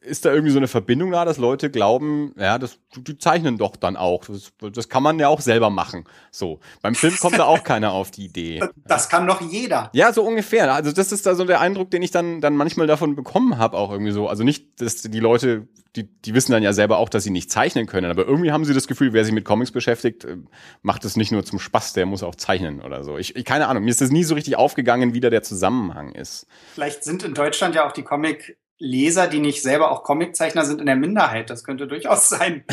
ist 0.00 0.24
da 0.24 0.32
irgendwie 0.32 0.52
so 0.52 0.58
eine 0.58 0.68
Verbindung 0.68 1.10
da, 1.10 1.24
dass 1.24 1.36
Leute 1.36 1.70
glauben, 1.70 2.34
ja, 2.38 2.58
das, 2.58 2.78
die 2.96 3.18
zeichnen 3.18 3.58
doch 3.58 3.76
dann 3.76 3.96
auch. 3.96 4.24
Das, 4.24 4.52
das 4.72 4.88
kann 4.88 5.02
man 5.02 5.18
ja 5.18 5.28
auch 5.28 5.40
selber 5.40 5.68
machen. 5.68 6.04
So. 6.30 6.60
Beim 6.80 6.94
Film 6.94 7.14
kommt 7.18 7.38
da 7.38 7.44
auch 7.44 7.64
keiner 7.64 7.92
auf 7.92 8.10
die 8.10 8.24
Idee. 8.24 8.60
Das 8.86 9.08
kann 9.08 9.26
doch 9.26 9.40
jeder. 9.40 9.90
Ja, 9.92 10.12
so 10.12 10.24
ungefähr. 10.24 10.72
Also 10.72 10.90
das 10.90 11.12
ist 11.12 11.24
da 11.24 11.34
so 11.34 11.44
der 11.44 11.60
Eindruck, 11.60 11.90
den 11.90 12.02
ich 12.02 12.10
dann, 12.10 12.40
dann 12.40 12.56
manchmal 12.56 12.86
davon 12.86 13.14
bekommen 13.14 13.56
habe, 13.58 13.76
auch 13.76 13.92
irgendwie 13.92 14.10
so. 14.10 14.28
Also 14.28 14.42
nicht, 14.42 14.80
dass 14.80 15.02
die 15.02 15.20
Leute, 15.20 15.68
die, 15.94 16.04
die 16.04 16.34
wissen 16.34 16.50
dann 16.50 16.62
ja 16.62 16.72
selber 16.72 16.98
auch, 16.98 17.08
dass 17.08 17.22
sie 17.22 17.30
nicht 17.30 17.50
zeichnen 17.52 17.86
können, 17.86 18.10
aber 18.10 18.26
irgendwie 18.26 18.50
haben 18.50 18.64
sie 18.64 18.74
das 18.74 18.88
Gefühl, 18.88 19.12
wer 19.12 19.24
sich 19.24 19.32
mit 19.32 19.44
Comics 19.44 19.70
beschäftigt, 19.70 20.24
äh, 20.24 20.38
macht 20.82 21.04
es 21.04 21.16
nicht 21.16 21.30
nur 21.30 21.44
zum 21.44 21.60
Spaß, 21.60 21.92
der 21.92 22.06
muss 22.06 22.22
auch 22.22 22.34
zeichnen 22.34 22.80
oder 22.82 23.04
so. 23.04 23.16
Ich, 23.16 23.36
ich 23.36 23.44
keine 23.44 23.68
Ahnung, 23.68 23.84
mir 23.84 23.90
ist 23.90 24.00
das 24.00 24.10
nie 24.10 24.24
so 24.24 24.34
richtig 24.34 24.56
aufgegangen, 24.56 25.14
wie 25.14 25.20
da 25.20 25.30
der 25.30 25.42
Zusammenhang 25.42 26.12
ist. 26.12 26.46
Vielleicht 26.74 27.04
sind 27.04 27.22
in 27.22 27.34
Deutschland 27.34 27.74
ja 27.76 27.86
auch 27.86 27.92
die 27.92 28.02
Comic 28.02 28.56
Leser, 28.82 29.28
die 29.28 29.40
nicht 29.40 29.62
selber 29.62 29.90
auch 29.90 30.02
Comiczeichner 30.02 30.64
sind, 30.64 30.80
in 30.80 30.86
der 30.86 30.96
Minderheit. 30.96 31.50
Das 31.50 31.64
könnte 31.64 31.86
durchaus 31.86 32.30
sein. 32.30 32.64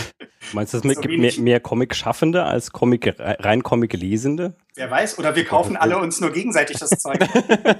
Meinst 0.53 0.73
du, 0.73 0.77
es 0.77 0.83
so 0.83 1.01
gibt 1.01 1.17
mehr, 1.17 1.33
mehr 1.37 1.59
Comic-Schaffende 1.59 2.43
als 2.45 2.71
Comic, 2.71 3.13
rein 3.19 3.61
Comic-Lesende? 3.61 4.55
Wer 4.75 4.89
weiß, 4.89 5.19
oder 5.19 5.35
wir 5.35 5.43
kaufen 5.43 5.75
alle 5.75 5.97
uns 5.97 6.21
nur 6.21 6.31
gegenseitig 6.31 6.77
das 6.77 6.91
Zeug. 6.91 7.19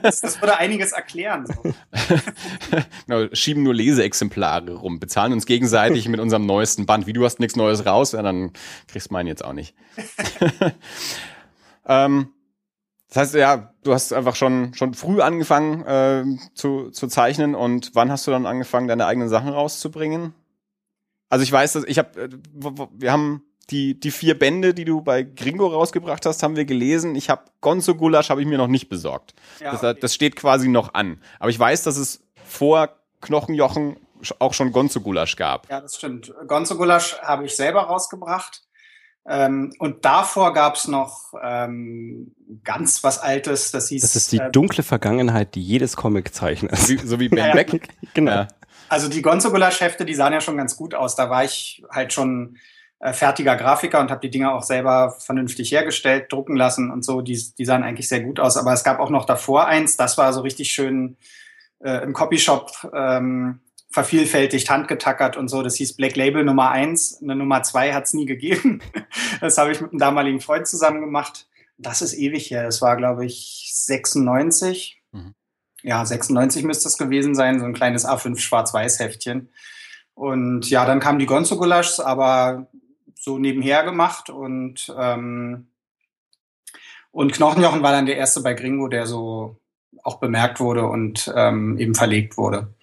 Das, 0.02 0.20
das 0.20 0.42
würde 0.42 0.58
einiges 0.58 0.92
erklären. 0.92 1.46
So. 1.46 1.74
genau, 3.08 3.34
schieben 3.34 3.63
nur 3.63 3.74
Leseexemplare 3.74 4.74
rum, 4.74 5.00
bezahlen 5.00 5.32
uns 5.32 5.46
gegenseitig 5.46 6.10
mit 6.10 6.20
unserem 6.20 6.46
neuesten 6.46 6.86
Band. 6.86 7.08
Wie 7.08 7.13
du 7.13 7.24
hast 7.24 7.40
nichts 7.40 7.56
Neues 7.56 7.86
raus, 7.86 8.12
ja, 8.12 8.22
dann 8.22 8.52
kriegst 8.88 9.10
du 9.10 9.13
meinen 9.13 9.28
jetzt 9.28 9.46
auch 9.46 9.54
nicht. 9.54 9.74
ähm, 11.88 12.34
das 13.10 13.17
heißt, 13.17 13.36
ja, 13.36 13.74
du 13.84 13.93
hast 13.93 14.12
einfach 14.12 14.36
schon, 14.36 14.74
schon 14.74 14.93
früh 14.93 15.22
angefangen 15.22 15.86
äh, 15.86 16.26
zu, 16.54 16.89
zu 16.91 17.08
zeichnen 17.08 17.56
und 17.56 17.91
wann 17.93 18.12
hast 18.12 18.28
du 18.28 18.32
dann 18.32 18.46
angefangen, 18.46 18.88
deine 18.88 19.06
eigenen 19.06 19.30
Sachen 19.30 19.50
rauszubringen? 19.50 20.34
Also 21.30 21.43
ich 21.43 21.52
weiß, 21.52 21.74
dass 21.74 21.84
ich 21.86 21.98
habe, 21.98 22.22
äh, 22.22 22.30
wir 22.91 23.12
haben 23.12 23.43
die, 23.70 24.00
die 24.00 24.12
vier 24.12 24.38
Bände, 24.38 24.74
die 24.74 24.86
du 24.86 25.02
bei 25.02 25.24
Gringo 25.24 25.67
rausgebracht 25.67 26.26
hast, 26.26 26.43
haben 26.43 26.56
wir 26.56 26.65
gelesen. 26.65 27.15
Ich 27.15 27.30
habe 27.30 27.43
Gonzo 27.62 27.96
Gulasch 27.96 28.30
habe 28.30 28.41
ich 28.41 28.48
mir 28.48 28.58
noch 28.58 28.67
nicht 28.67 28.89
besorgt. 28.89 29.34
Ja, 29.60 29.72
das, 29.72 29.84
okay. 29.84 30.00
das 30.00 30.13
steht 30.13 30.36
quasi 30.36 30.70
noch 30.70 30.93
an. 30.93 31.22
Aber 31.39 31.50
ich 31.50 31.60
weiß, 31.60 31.84
dass 31.84 31.98
es 31.98 32.22
vor 32.46 32.89
Knochenjochen 33.22 33.98
auch 34.39 34.54
schon 34.54 34.72
Gonzo 34.72 35.02
Gulasch 35.02 35.36
gab. 35.36 35.70
Ja, 35.70 35.82
das 35.82 35.96
stimmt. 35.98 36.34
Gonzo 36.48 36.78
Gulasch 36.78 37.20
habe 37.22 37.46
ich 37.46 37.56
selber 37.56 37.82
rausgebracht. 37.82 38.63
Ähm, 39.30 39.74
und 39.80 40.06
davor 40.06 40.54
gab 40.54 40.76
es 40.76 40.88
noch 40.88 41.34
ähm, 41.44 42.34
ganz 42.63 43.04
was 43.04 43.20
Altes, 43.20 43.72
das 43.72 43.90
hieß. 43.90 44.02
Das 44.02 44.16
ist 44.16 44.32
die 44.32 44.40
äh, 44.40 44.50
dunkle 44.52 44.84
Vergangenheit, 44.84 45.56
die 45.56 45.62
jedes 45.62 45.98
Comic 45.98 46.34
zeichnet. 46.34 46.72
Wie, 46.88 46.98
so 46.98 47.20
wie 47.20 47.28
Ben 47.28 47.52
Beck. 47.52 47.90
genau. 48.13 48.32
Ja. 48.32 48.48
Also 48.88 49.10
die 49.10 49.22
Gonzo-Gulasch-Hefte, 49.22 50.06
die 50.06 50.13
sahen 50.13 50.32
ja 50.32 50.40
schon 50.40 50.56
ganz 50.56 50.78
gut 50.78 50.96
aus. 50.96 51.16
Da 51.16 51.30
war 51.30 51.44
ich 51.44 51.84
halt 51.92 52.13
schon 52.13 52.58
äh, 53.00 53.12
fertiger 53.12 53.58
Grafiker 53.58 54.00
und 54.00 54.12
habe 54.12 54.22
die 54.22 54.30
Dinger 54.30 54.54
auch 54.54 54.63
selber 54.63 55.16
vernünftig 55.20 55.74
hergestellt, 55.74 56.32
drucken 56.32 56.56
lassen 56.56 56.90
und 56.90 57.04
so. 57.04 57.20
Die, 57.20 57.38
die 57.58 57.66
sahen 57.66 57.84
eigentlich 57.84 58.08
sehr 58.08 58.22
gut 58.22 58.40
aus. 58.40 58.56
Aber 58.56 58.72
es 58.72 58.86
gab 58.86 59.00
auch 59.00 59.10
noch 59.10 59.26
davor 59.26 59.68
eins, 59.68 59.98
das 59.98 60.18
war 60.18 60.32
so 60.32 60.40
richtig 60.40 60.72
schön 60.72 61.18
äh, 61.80 62.02
im 62.02 62.13
Copyshop 62.13 62.72
ähm, 62.96 63.60
vervielfältigt, 63.89 64.69
handgetackert 64.69 65.38
und 65.38 65.47
so. 65.47 65.63
Das 65.63 65.76
hieß 65.76 65.93
Black 65.93 66.15
Label 66.15 66.43
Nummer 66.43 66.71
eins. 66.71 67.19
Eine 67.21 67.36
Nummer 67.36 67.63
zwei 67.63 67.93
hat 67.93 68.06
es 68.06 68.13
nie 68.13 68.26
gegeben. 68.26 68.82
Das 69.39 69.60
habe 69.60 69.71
ich 69.71 69.80
mit 69.80 69.91
einem 69.91 70.00
damaligen 70.00 70.41
Freund 70.41 70.67
zusammen 70.67 71.00
gemacht. 71.00 71.47
Das 71.78 72.02
ist 72.02 72.15
ewig 72.15 72.50
her. 72.50 72.63
Das 72.63 72.82
war, 72.82 72.97
glaube 72.97 73.23
ich, 73.23 73.69
96. 73.71 75.00
Mhm. 75.12 75.36
Ja, 75.84 76.04
96 76.04 76.63
müsste 76.63 76.88
es 76.88 76.97
gewesen 76.97 77.36
sein. 77.36 77.60
So 77.60 77.65
ein 77.65 77.76
kleines 77.76 78.08
A5 78.08 78.39
Schwarz-Weiß-Heftchen. 78.39 79.50
Und 80.15 80.67
ja, 80.71 80.86
dann 80.86 81.00
kamen 81.00 81.19
die 81.19 81.28
Gonzo 81.28 81.58
Gulaschs, 81.58 82.00
aber 82.00 82.67
so 83.13 83.38
nebenher 83.38 83.84
gemacht 83.84 84.32
und 84.32 84.91
ähm, 84.97 85.67
und 87.12 87.34
Knochenjochen 87.34 87.82
war 87.82 87.91
dann 87.91 88.06
der 88.06 88.17
erste 88.17 88.41
bei 88.41 88.54
Gringo, 88.54 88.88
der 88.88 89.06
so 89.08 89.58
auch 90.04 90.19
bemerkt 90.19 90.60
wurde 90.60 90.86
und 90.86 91.32
ähm, 91.36 91.78
eben 91.80 91.95
verlegt 91.95 92.38
wurde. 92.38 92.73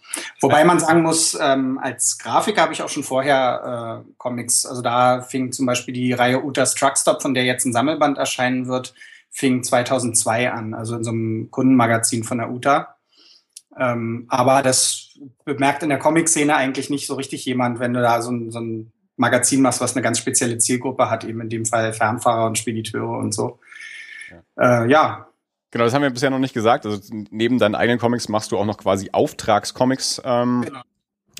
Wobei 0.41 0.65
man 0.65 0.79
sagen 0.79 1.03
muss, 1.03 1.37
ähm, 1.41 1.79
als 1.79 2.19
Grafiker 2.19 2.63
habe 2.63 2.73
ich 2.73 2.83
auch 2.83 2.89
schon 2.89 3.03
vorher 3.03 4.05
äh, 4.07 4.13
Comics, 4.19 4.67
also 4.67 4.83
da 4.83 5.23
fing 5.23 5.53
zum 5.53 5.67
Beispiel 5.67 5.95
die 5.95 6.13
Reihe 6.13 6.43
Utas 6.43 6.75
Truckstop, 6.75 7.23
von 7.23 7.35
der 7.35 7.45
jetzt 7.45 7.65
ein 7.65 7.73
Sammelband 7.73 8.19
erscheinen 8.19 8.67
wird, 8.67 8.95
fing 9.31 9.63
2002 9.63 10.53
an, 10.53 10.75
also 10.75 10.97
in 10.97 11.05
so 11.05 11.11
einem 11.11 11.51
Kundenmagazin 11.51 12.25
von 12.25 12.39
der 12.39 12.51
Uta. 12.51 12.97
Ähm, 13.77 14.27
aber 14.29 14.63
das 14.63 15.19
bemerkt 15.45 15.83
in 15.83 15.89
der 15.89 15.99
Comic-Szene 15.99 16.55
eigentlich 16.55 16.91
nicht 16.91 17.07
so 17.07 17.15
richtig 17.15 17.45
jemand, 17.45 17.81
wenn 17.81 17.93
du 17.93 18.01
da 18.01 18.23
so 18.23 18.31
ein, 18.31 18.51
so 18.51 18.61
ein 18.61 18.93
Magazin 19.17 19.63
machst, 19.63 19.81
was 19.81 19.95
eine 19.95 20.03
ganz 20.03 20.19
spezielle 20.19 20.59
Zielgruppe 20.59 21.11
hat, 21.11 21.25
eben 21.25 21.41
in 21.41 21.49
dem 21.49 21.65
Fall 21.65 21.93
Fernfahrer 21.93 22.47
und 22.47 22.59
Spediteure 22.59 23.19
und 23.19 23.33
so. 23.33 23.59
Ja, 24.57 24.85
äh, 24.85 24.91
ja 24.91 25.29
Genau, 25.75 25.87
das 25.87 25.93
haben 25.93 26.03
wir 26.03 26.11
bisher 26.11 26.31
noch 26.31 26.39
nicht 26.39 26.55
gesagt. 26.55 26.87
Also 26.87 27.01
neben 27.31 27.59
deinen 27.59 27.75
eigenen 27.75 27.99
Comics 27.99 28.29
machst 28.29 28.53
du 28.53 28.59
auch 28.59 28.65
noch 28.65 28.79
quasi 28.79 29.11
Auftragscomics. 29.13 30.23
Ähm, 30.25 30.63
genau. 30.65 30.83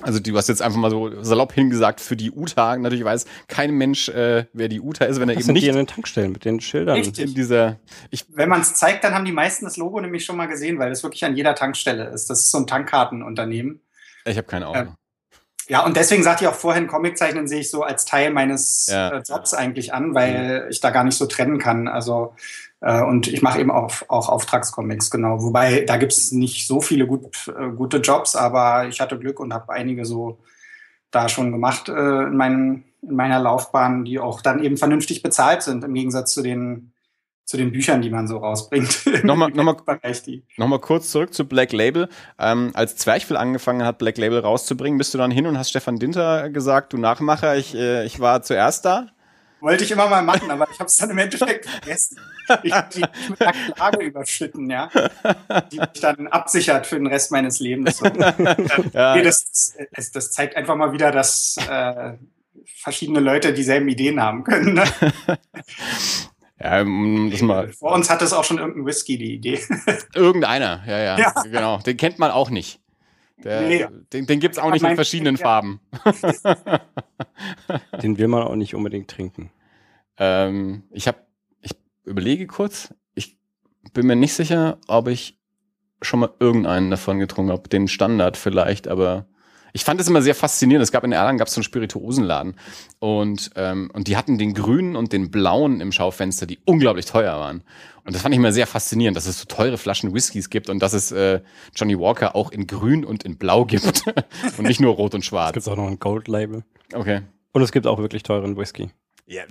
Also 0.01 0.19
du 0.19 0.35
hast 0.35 0.49
jetzt 0.49 0.61
einfach 0.61 0.77
mal 0.77 0.91
so 0.91 1.23
salopp 1.23 1.53
hingesagt 1.53 2.01
für 2.01 2.17
die 2.17 2.31
UTA. 2.31 2.75
Natürlich 2.75 3.05
weiß 3.05 3.27
kein 3.47 3.71
Mensch, 3.71 4.09
äh, 4.09 4.47
wer 4.51 4.67
die 4.67 4.81
UTA 4.81 5.05
ist, 5.05 5.21
wenn 5.21 5.29
er 5.29 5.35
das 5.35 5.45
eben 5.45 5.53
nicht 5.53 5.63
die 5.63 5.69
in 5.69 5.77
den 5.77 5.87
Tankstellen 5.87 6.33
mit 6.33 6.43
den 6.43 6.59
Schildern. 6.59 6.97
Richtig. 6.97 7.29
In 7.29 7.33
dieser, 7.33 7.79
ich, 8.11 8.25
wenn 8.27 8.49
man 8.49 8.59
es 8.59 8.73
zeigt, 8.73 9.05
dann 9.05 9.13
haben 9.13 9.23
die 9.23 9.31
meisten 9.31 9.63
das 9.63 9.77
Logo 9.77 10.01
nämlich 10.01 10.25
schon 10.25 10.35
mal 10.35 10.47
gesehen, 10.47 10.79
weil 10.79 10.91
es 10.91 11.01
wirklich 11.01 11.23
an 11.23 11.37
jeder 11.37 11.55
Tankstelle 11.55 12.09
ist. 12.09 12.29
Das 12.29 12.41
ist 12.41 12.51
so 12.51 12.57
ein 12.57 12.67
Tankkartenunternehmen. 12.67 13.79
Ich 14.25 14.35
habe 14.35 14.47
keine 14.47 14.67
Ahnung. 14.67 14.87
Äh, 14.87 15.71
ja, 15.71 15.83
und 15.85 15.95
deswegen 15.95 16.23
sagte 16.23 16.43
ich 16.43 16.49
auch 16.49 16.55
vorhin, 16.55 16.87
Comiczeichnen 16.87 17.47
sehe 17.47 17.61
ich 17.61 17.71
so 17.71 17.83
als 17.83 18.03
Teil 18.03 18.31
meines 18.31 18.87
ja. 18.87 19.11
äh, 19.11 19.23
Jobs 19.25 19.53
eigentlich 19.53 19.93
an, 19.93 20.13
weil 20.13 20.65
mhm. 20.65 20.71
ich 20.71 20.81
da 20.81 20.89
gar 20.89 21.05
nicht 21.05 21.17
so 21.17 21.25
trennen 21.25 21.57
kann. 21.57 21.87
Also 21.87 22.35
und 23.01 23.27
ich 23.27 23.41
mache 23.41 23.59
eben 23.59 23.71
auch, 23.71 23.93
auch 24.09 24.29
Auftragscomics, 24.29 25.09
genau. 25.09 25.41
Wobei, 25.41 25.81
da 25.81 25.97
gibt 25.97 26.13
es 26.13 26.31
nicht 26.31 26.67
so 26.67 26.81
viele 26.81 27.07
gut, 27.07 27.47
äh, 27.47 27.69
gute 27.69 27.97
Jobs, 27.97 28.35
aber 28.35 28.87
ich 28.87 29.01
hatte 29.01 29.17
Glück 29.17 29.39
und 29.39 29.53
habe 29.53 29.73
einige 29.73 30.05
so 30.05 30.39
da 31.09 31.27
schon 31.27 31.51
gemacht 31.51 31.89
äh, 31.89 32.23
in, 32.23 32.37
meinen, 32.37 32.83
in 33.01 33.15
meiner 33.15 33.39
Laufbahn, 33.39 34.05
die 34.05 34.19
auch 34.19 34.41
dann 34.41 34.63
eben 34.63 34.77
vernünftig 34.77 35.23
bezahlt 35.23 35.63
sind, 35.63 35.83
im 35.83 35.93
Gegensatz 35.93 36.33
zu 36.33 36.43
den 36.43 36.91
zu 37.45 37.57
den 37.57 37.71
Büchern, 37.71 38.01
die 38.01 38.09
man 38.09 38.27
so 38.27 38.37
rausbringt. 38.37 39.05
Nochmal, 39.23 39.51
nochmal, 39.51 39.77
nochmal 40.57 40.79
kurz 40.79 41.11
zurück 41.11 41.31
zu 41.31 41.47
Black 41.47 41.73
Label. 41.73 42.09
Ähm, 42.39 42.71
als 42.73 42.97
Zwerchfell 42.97 43.37
angefangen 43.37 43.83
hat, 43.83 43.99
Black 43.99 44.17
Label 44.17 44.39
rauszubringen, 44.39 44.97
bist 44.97 45.13
du 45.13 45.19
dann 45.19 45.29
hin 45.29 45.45
und 45.45 45.57
hast 45.57 45.69
Stefan 45.69 45.99
Dinter 45.99 46.49
gesagt, 46.49 46.93
du 46.93 46.97
Nachmacher, 46.97 47.55
ich, 47.55 47.75
äh, 47.75 48.03
ich 48.03 48.19
war 48.19 48.41
zuerst 48.41 48.85
da? 48.85 49.09
Wollte 49.65 49.83
ich 49.83 49.89
immer 49.89 50.07
mal 50.07 50.21
machen, 50.21 50.51
aber 50.51 50.67
ich 50.71 50.77
habe 50.77 50.85
es 50.85 50.95
dann 50.95 51.09
im 51.09 51.17
Endeffekt 51.17 51.67
vergessen. 51.67 52.19
Ich 52.61 52.71
habe 52.71 52.87
die 52.93 53.03
mit 53.29 53.41
einer 53.41 53.73
Klage 53.73 54.05
überschütten, 54.05 54.69
ja, 54.69 54.91
die 55.71 55.79
mich 55.79 56.01
dann 56.01 56.27
absichert 56.27 56.85
für 56.85 56.97
den 56.97 57.07
Rest 57.07 57.31
meines 57.31 57.59
Lebens. 57.59 57.97
So. 57.97 58.05
ja. 58.05 59.15
nee, 59.15 59.23
das, 59.23 59.73
das, 59.91 60.11
das, 60.11 60.31
zeigt 60.31 60.55
einfach 60.55 60.75
mal 60.75 60.93
wieder, 60.93 61.11
dass 61.11 61.57
äh, 61.67 62.13
verschiedene 62.75 63.19
Leute 63.19 63.53
dieselben 63.53 63.89
Ideen 63.89 64.21
haben 64.21 64.43
können. 64.43 64.75
Ne? 64.75 64.83
Ja, 66.59 66.83
das 66.83 67.41
mal. 67.41 67.73
Vor 67.73 67.93
uns 67.93 68.11
hat 68.11 68.21
es 68.21 68.33
auch 68.33 68.43
schon 68.43 68.59
irgendein 68.59 68.85
Whisky 68.85 69.17
die 69.17 69.33
Idee. 69.33 69.59
Irgendeiner, 70.13 70.83
ja, 70.85 70.99
ja, 70.99 71.17
ja, 71.17 71.33
genau. 71.41 71.79
Den 71.79 71.97
kennt 71.97 72.19
man 72.19 72.29
auch 72.29 72.51
nicht. 72.51 72.79
Der, 73.43 73.61
nee. 73.61 73.85
Den, 74.13 74.27
den 74.27 74.39
gibt 74.39 74.55
es 74.55 74.59
auch 74.59 74.71
nicht 74.71 74.83
in 74.83 74.95
verschiedenen 74.95 75.37
Farben. 75.37 75.81
den 78.03 78.19
will 78.19 78.27
man 78.27 78.43
auch 78.43 78.55
nicht 78.55 78.75
unbedingt 78.75 79.09
trinken. 79.09 79.51
Ähm, 80.17 80.83
ich 80.91 81.07
habe, 81.07 81.17
ich 81.61 81.71
überlege 82.03 82.47
kurz, 82.47 82.93
ich 83.13 83.37
bin 83.93 84.07
mir 84.07 84.15
nicht 84.15 84.33
sicher, 84.33 84.77
ob 84.87 85.07
ich 85.07 85.39
schon 86.01 86.19
mal 86.19 86.33
irgendeinen 86.39 86.91
davon 86.91 87.19
getrunken 87.19 87.51
habe. 87.51 87.69
Den 87.69 87.87
Standard 87.87 88.37
vielleicht, 88.37 88.87
aber 88.87 89.27
ich 89.75 89.83
fand 89.83 89.99
es 89.99 90.07
immer 90.07 90.21
sehr 90.21 90.35
faszinierend. 90.35 90.83
Es 90.83 90.91
gab 90.93 91.03
in 91.03 91.11
Erlangen 91.11 91.37
gab 91.37 91.49
es 91.49 91.53
so 91.53 91.59
einen 91.59 91.65
Spirituosenladen 91.65 92.55
und 92.99 93.51
ähm, 93.57 93.91
und 93.93 94.07
die 94.07 94.15
hatten 94.15 94.37
den 94.37 94.53
grünen 94.53 94.95
und 94.95 95.11
den 95.11 95.31
blauen 95.31 95.81
im 95.81 95.91
Schaufenster, 95.91 96.45
die 96.45 96.59
unglaublich 96.63 97.05
teuer 97.05 97.37
waren. 97.37 97.61
Und 98.05 98.15
das 98.15 98.21
fand 98.21 98.33
ich 98.33 98.39
immer 98.39 98.53
sehr 98.53 98.67
faszinierend, 98.67 99.17
dass 99.17 99.25
es 99.25 99.39
so 99.39 99.45
teure 99.45 99.77
Flaschen 99.77 100.13
Whiskys 100.13 100.49
gibt 100.49 100.69
und 100.69 100.79
dass 100.79 100.93
es 100.93 101.11
äh, 101.11 101.41
Johnny 101.75 101.99
Walker 101.99 102.37
auch 102.37 102.51
in 102.51 102.67
grün 102.67 103.03
und 103.03 103.23
in 103.23 103.37
blau 103.37 103.65
gibt 103.65 104.03
und 104.57 104.65
nicht 104.65 104.79
nur 104.79 104.93
rot 104.93 105.13
und 105.13 105.25
schwarz. 105.25 105.57
Es 105.57 105.65
gibt 105.65 105.67
auch 105.67 105.81
noch 105.81 105.89
ein 105.89 105.99
Gold 105.99 106.29
Label. 106.29 106.63
Okay. 106.93 107.23
Und 107.51 107.61
es 107.61 107.73
gibt 107.73 107.85
auch 107.85 107.97
wirklich 107.97 108.23
teuren 108.23 108.55
Whisky. 108.55 108.91
Ja. 109.25 109.43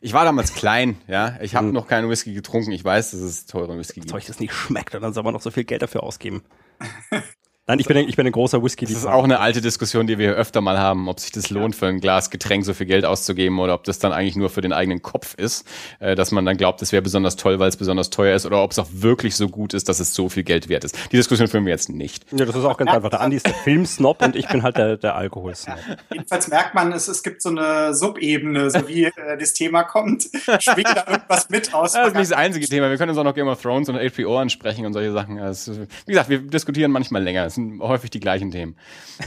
Ich 0.00 0.12
war 0.12 0.24
damals 0.24 0.54
klein, 0.54 0.98
ja. 1.06 1.38
Ich 1.40 1.54
habe 1.54 1.66
hm. 1.66 1.74
noch 1.74 1.88
keinen 1.88 2.08
Whisky 2.08 2.34
getrunken. 2.34 2.72
Ich 2.72 2.84
weiß, 2.84 3.12
dass 3.12 3.20
es 3.20 3.46
teuren 3.46 3.78
Whisky 3.78 4.00
gibt. 4.00 4.10
Zeug, 4.10 4.24
das 4.26 4.40
nicht 4.40 4.54
schmeckt, 4.54 4.94
und 4.94 5.02
dann 5.02 5.12
soll 5.12 5.22
man 5.22 5.34
noch 5.34 5.42
so 5.42 5.50
viel 5.50 5.64
Geld 5.64 5.82
dafür 5.82 6.02
ausgeben. 6.02 6.42
Nein, 7.68 7.80
ich 7.80 7.86
bin, 7.88 7.96
ein, 7.96 8.08
ich 8.08 8.14
bin 8.14 8.24
ein 8.24 8.30
großer 8.32 8.62
whisky 8.62 8.84
Das 8.84 8.94
ist 8.94 9.06
auch 9.06 9.24
eine 9.24 9.40
alte 9.40 9.60
Diskussion, 9.60 10.06
die 10.06 10.18
wir 10.18 10.34
öfter 10.34 10.60
mal 10.60 10.78
haben, 10.78 11.08
ob 11.08 11.18
sich 11.18 11.32
das 11.32 11.50
lohnt, 11.50 11.74
für 11.74 11.86
ein 11.86 11.98
Glas 11.98 12.30
Getränk 12.30 12.64
so 12.64 12.74
viel 12.74 12.86
Geld 12.86 13.04
auszugeben 13.04 13.58
oder 13.58 13.74
ob 13.74 13.82
das 13.82 13.98
dann 13.98 14.12
eigentlich 14.12 14.36
nur 14.36 14.50
für 14.50 14.60
den 14.60 14.72
eigenen 14.72 15.02
Kopf 15.02 15.34
ist, 15.34 15.66
äh, 15.98 16.14
dass 16.14 16.30
man 16.30 16.46
dann 16.46 16.56
glaubt, 16.56 16.80
es 16.82 16.92
wäre 16.92 17.02
besonders 17.02 17.34
toll, 17.34 17.58
weil 17.58 17.68
es 17.68 17.76
besonders 17.76 18.10
teuer 18.10 18.36
ist 18.36 18.46
oder 18.46 18.62
ob 18.62 18.70
es 18.70 18.78
auch 18.78 18.86
wirklich 18.92 19.34
so 19.34 19.48
gut 19.48 19.74
ist, 19.74 19.88
dass 19.88 19.98
es 19.98 20.14
so 20.14 20.28
viel 20.28 20.44
Geld 20.44 20.68
wert 20.68 20.84
ist. 20.84 20.96
Die 21.10 21.16
Diskussion 21.16 21.48
führen 21.48 21.64
wir 21.64 21.72
jetzt 21.72 21.88
nicht. 21.88 22.24
Ja, 22.30 22.44
das 22.44 22.54
ist 22.54 22.64
auch 22.64 22.76
ganz 22.76 22.92
einfach. 22.92 23.10
Der 23.10 23.20
Andi 23.20 23.36
ist 23.36 23.46
der 23.46 23.54
Filmsnob 23.54 24.22
und 24.22 24.36
ich 24.36 24.46
bin 24.46 24.62
halt 24.62 24.76
der, 24.76 24.96
der 24.96 25.16
Alkoholsnob. 25.16 25.76
Ja. 25.88 25.96
Jedenfalls 26.12 26.46
merkt 26.46 26.76
man, 26.76 26.92
es, 26.92 27.08
es 27.08 27.24
gibt 27.24 27.42
so 27.42 27.48
eine 27.48 27.94
Subebene, 27.94 28.70
so 28.70 28.86
wie 28.86 29.06
äh, 29.06 29.12
das 29.40 29.54
Thema 29.54 29.82
kommt, 29.82 30.28
schwingt 30.60 30.86
da 30.94 31.04
irgendwas 31.10 31.50
mit 31.50 31.74
aus. 31.74 31.94
Das 31.94 32.06
ist 32.06 32.14
nicht 32.14 32.30
das 32.30 32.38
einzige 32.38 32.68
Thema. 32.68 32.90
Wir 32.90 32.96
können 32.96 33.10
uns 33.10 33.18
auch 33.18 33.24
noch 33.24 33.34
Game 33.34 33.48
of 33.48 33.60
Thrones 33.60 33.88
und 33.88 33.96
HBO 33.96 34.38
ansprechen 34.38 34.86
und 34.86 34.92
solche 34.92 35.10
Sachen. 35.10 35.40
Also, 35.40 35.72
wie 35.74 36.12
gesagt, 36.12 36.28
wir 36.28 36.38
diskutieren 36.38 36.92
manchmal 36.92 37.24
länger. 37.24 37.55
Sind 37.56 37.80
häufig 37.80 38.10
die 38.10 38.20
gleichen 38.20 38.36
gleichen 38.36 38.50
Themen. 38.50 38.76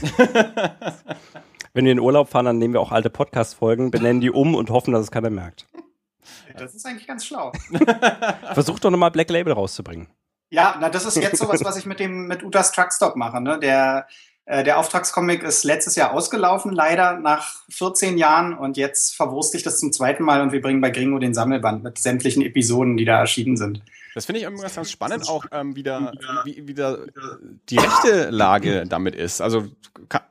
Wenn 1.73 1.85
wir 1.85 1.91
in 1.91 1.99
Urlaub 1.99 2.29
fahren, 2.29 2.45
dann 2.45 2.57
nehmen 2.57 2.73
wir 2.73 2.81
auch 2.81 2.91
alte 2.91 3.09
Podcast-Folgen, 3.09 3.91
benennen 3.91 4.21
die 4.21 4.31
um 4.31 4.55
und 4.55 4.69
hoffen, 4.69 4.93
dass 4.93 5.01
es 5.01 5.11
keiner 5.11 5.29
merkt. 5.29 5.67
Das 6.57 6.73
ist 6.73 6.85
eigentlich 6.85 7.07
ganz 7.07 7.25
schlau. 7.25 7.51
Versuch 8.53 8.79
doch 8.79 8.89
nochmal 8.89 9.11
Black 9.11 9.29
Label 9.29 9.53
rauszubringen. 9.53 10.07
Ja, 10.49 10.77
na, 10.79 10.89
das 10.89 11.05
ist 11.05 11.15
jetzt 11.17 11.37
sowas, 11.37 11.63
was 11.63 11.77
ich 11.77 11.85
mit 11.85 11.99
dem 11.99 12.27
mit 12.27 12.43
Utas 12.43 12.71
Truckstop 12.71 13.15
mache. 13.15 13.39
Ne? 13.39 13.59
Der, 13.59 14.07
äh, 14.45 14.63
der 14.63 14.79
Auftragscomic 14.79 15.43
ist 15.43 15.63
letztes 15.63 15.95
Jahr 15.95 16.13
ausgelaufen, 16.13 16.71
leider 16.71 17.19
nach 17.19 17.63
14 17.69 18.17
Jahren. 18.17 18.57
Und 18.57 18.75
jetzt 18.77 19.15
verwurste 19.15 19.57
ich 19.57 19.63
das 19.63 19.79
zum 19.79 19.91
zweiten 19.93 20.23
Mal 20.23 20.41
und 20.41 20.51
wir 20.51 20.61
bringen 20.61 20.81
bei 20.81 20.89
Gringo 20.89 21.19
den 21.19 21.35
Sammelband 21.35 21.83
mit 21.83 21.99
sämtlichen 21.99 22.41
Episoden, 22.41 22.97
die 22.97 23.05
da 23.05 23.19
erschienen 23.19 23.57
sind. 23.57 23.83
Das 24.19 24.25
finde 24.25 24.39
ich 24.39 24.43
irgendwas 24.43 24.75
ganz 24.75 24.91
spannend, 24.91 25.29
auch 25.29 25.45
ähm, 25.53 25.77
wieder, 25.77 26.11
wie, 26.43 26.67
wie 26.67 26.73
da 26.73 26.97
die 27.69 27.77
rechte 27.77 28.29
Lage 28.31 28.83
damit 28.85 29.15
ist. 29.15 29.39
Also 29.39 29.69
kann, 30.09 30.23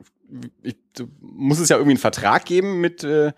ich, 0.63 0.77
du 0.93 1.09
muss 1.23 1.59
es 1.59 1.71
ja 1.71 1.77
irgendwie 1.77 1.93
einen 1.93 1.99
Vertrag 1.99 2.45
geben 2.45 2.83
mit 2.83 3.03
äh, 3.03 3.33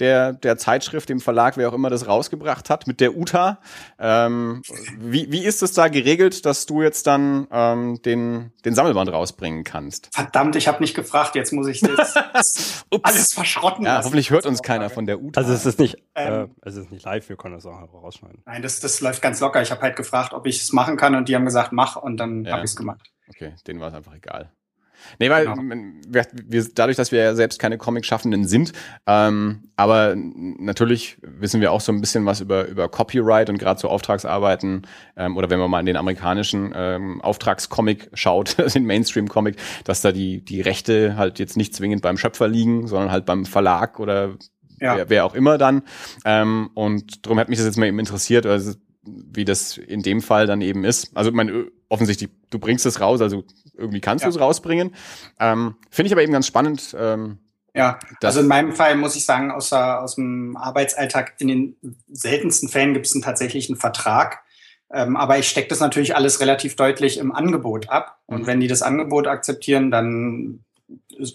der, 0.00 0.32
der 0.32 0.56
Zeitschrift, 0.56 1.08
dem 1.08 1.20
Verlag, 1.20 1.56
wer 1.56 1.68
auch 1.68 1.72
immer 1.72 1.90
das 1.90 2.06
rausgebracht 2.06 2.70
hat, 2.70 2.86
mit 2.86 3.00
der 3.00 3.16
UTA. 3.16 3.60
Ähm, 3.98 4.62
wie, 4.98 5.30
wie 5.30 5.44
ist 5.44 5.62
es 5.62 5.72
da 5.72 5.88
geregelt, 5.88 6.44
dass 6.46 6.66
du 6.66 6.82
jetzt 6.82 7.06
dann 7.06 7.46
ähm, 7.50 8.00
den, 8.02 8.52
den 8.64 8.74
Sammelband 8.74 9.12
rausbringen 9.12 9.64
kannst? 9.64 10.08
Verdammt, 10.12 10.56
ich 10.56 10.68
habe 10.68 10.80
nicht 10.80 10.94
gefragt, 10.94 11.34
jetzt 11.34 11.52
muss 11.52 11.68
ich 11.68 11.80
das 11.80 12.16
alles 13.02 13.34
verschrotten. 13.34 13.84
Ja, 13.84 13.98
hoffentlich 13.98 14.30
hört 14.30 14.46
uns 14.46 14.62
keiner 14.62 14.90
von 14.90 15.06
der 15.06 15.22
UTA. 15.22 15.40
Also 15.40 15.52
es 15.52 15.66
ist 15.66 15.78
nicht, 15.78 15.98
ähm, 16.14 16.50
äh, 16.62 16.68
es 16.68 16.76
ist 16.76 16.90
nicht 16.90 17.04
live, 17.04 17.28
wir 17.28 17.36
können 17.36 17.54
das 17.54 17.66
auch 17.66 17.80
rausschneiden. 17.92 18.42
Nein, 18.46 18.62
das, 18.62 18.80
das 18.80 19.00
läuft 19.00 19.22
ganz 19.22 19.40
locker. 19.40 19.62
Ich 19.62 19.70
habe 19.70 19.82
halt 19.82 19.96
gefragt, 19.96 20.32
ob 20.32 20.46
ich 20.46 20.62
es 20.62 20.72
machen 20.72 20.96
kann 20.96 21.14
und 21.14 21.28
die 21.28 21.36
haben 21.36 21.44
gesagt, 21.44 21.72
mach 21.72 21.96
und 21.96 22.16
dann 22.16 22.44
ja. 22.44 22.52
habe 22.52 22.64
ich 22.64 22.70
es 22.70 22.76
gemacht. 22.76 23.10
Okay, 23.28 23.54
denen 23.66 23.80
war 23.80 23.88
es 23.88 23.94
einfach 23.94 24.14
egal. 24.14 24.50
Nee, 25.18 25.30
weil 25.30 25.46
genau. 25.46 25.74
wir, 26.08 26.26
wir, 26.46 26.66
dadurch, 26.74 26.96
dass 26.96 27.12
wir 27.12 27.20
ja 27.20 27.34
selbst 27.34 27.58
keine 27.58 27.78
Comic-Schaffenden 27.78 28.46
sind, 28.46 28.72
ähm, 29.06 29.64
aber 29.76 30.14
natürlich 30.16 31.18
wissen 31.22 31.60
wir 31.60 31.72
auch 31.72 31.80
so 31.80 31.92
ein 31.92 32.00
bisschen 32.00 32.26
was 32.26 32.40
über, 32.40 32.66
über 32.66 32.88
Copyright 32.88 33.48
und 33.48 33.58
gerade 33.58 33.80
so 33.80 33.88
Auftragsarbeiten 33.88 34.86
ähm, 35.16 35.36
oder 35.36 35.50
wenn 35.50 35.58
man 35.58 35.70
mal 35.70 35.80
in 35.80 35.86
den 35.86 35.96
amerikanischen 35.96 36.72
ähm, 36.74 37.20
Auftragscomic 37.20 38.10
schaut, 38.14 38.56
den 38.74 38.84
Mainstream-Comic, 38.84 39.56
dass 39.84 40.02
da 40.02 40.12
die, 40.12 40.44
die 40.44 40.60
Rechte 40.60 41.16
halt 41.16 41.38
jetzt 41.38 41.56
nicht 41.56 41.74
zwingend 41.74 42.02
beim 42.02 42.16
Schöpfer 42.16 42.48
liegen, 42.48 42.86
sondern 42.86 43.10
halt 43.10 43.26
beim 43.26 43.46
Verlag 43.46 44.00
oder 44.00 44.36
ja. 44.80 44.96
wer, 44.96 45.10
wer 45.10 45.24
auch 45.24 45.34
immer 45.34 45.58
dann. 45.58 45.82
Ähm, 46.24 46.70
und 46.74 47.26
darum 47.26 47.38
hat 47.38 47.48
mich 47.48 47.58
das 47.58 47.66
jetzt 47.66 47.76
mal 47.76 47.86
eben 47.86 47.98
interessiert, 47.98 48.46
also 48.46 48.74
wie 49.32 49.44
das 49.44 49.76
in 49.76 50.02
dem 50.02 50.22
Fall 50.22 50.46
dann 50.46 50.60
eben 50.60 50.84
ist. 50.84 51.16
Also 51.16 51.30
mein 51.32 51.70
offensichtlich, 51.88 52.30
du 52.50 52.58
bringst 52.58 52.86
es 52.86 53.00
raus, 53.00 53.20
also 53.20 53.44
irgendwie 53.74 54.00
kannst 54.00 54.24
ja. 54.24 54.30
du 54.30 54.36
es 54.36 54.40
rausbringen. 54.40 54.94
Ähm, 55.38 55.76
Finde 55.90 56.06
ich 56.06 56.12
aber 56.12 56.22
eben 56.22 56.32
ganz 56.32 56.46
spannend. 56.46 56.94
Ähm, 56.98 57.38
ja, 57.74 57.98
also 58.22 58.40
in 58.40 58.48
meinem 58.48 58.72
Fall 58.72 58.96
muss 58.96 59.16
ich 59.16 59.24
sagen, 59.24 59.50
außer 59.50 60.02
aus 60.02 60.16
dem 60.16 60.56
Arbeitsalltag, 60.56 61.34
in 61.38 61.48
den 61.48 61.76
seltensten 62.08 62.68
Fällen 62.68 62.94
gibt 62.94 63.06
es 63.06 63.14
einen 63.14 63.22
tatsächlichen 63.22 63.76
Vertrag. 63.76 64.40
Ähm, 64.92 65.16
aber 65.16 65.38
ich 65.38 65.48
stecke 65.48 65.68
das 65.68 65.78
natürlich 65.78 66.16
alles 66.16 66.40
relativ 66.40 66.74
deutlich 66.74 67.18
im 67.18 67.32
Angebot 67.32 67.88
ab. 67.88 68.18
Und 68.26 68.42
mhm. 68.42 68.46
wenn 68.46 68.60
die 68.60 68.66
das 68.66 68.82
Angebot 68.82 69.28
akzeptieren, 69.28 69.90
dann 69.90 70.64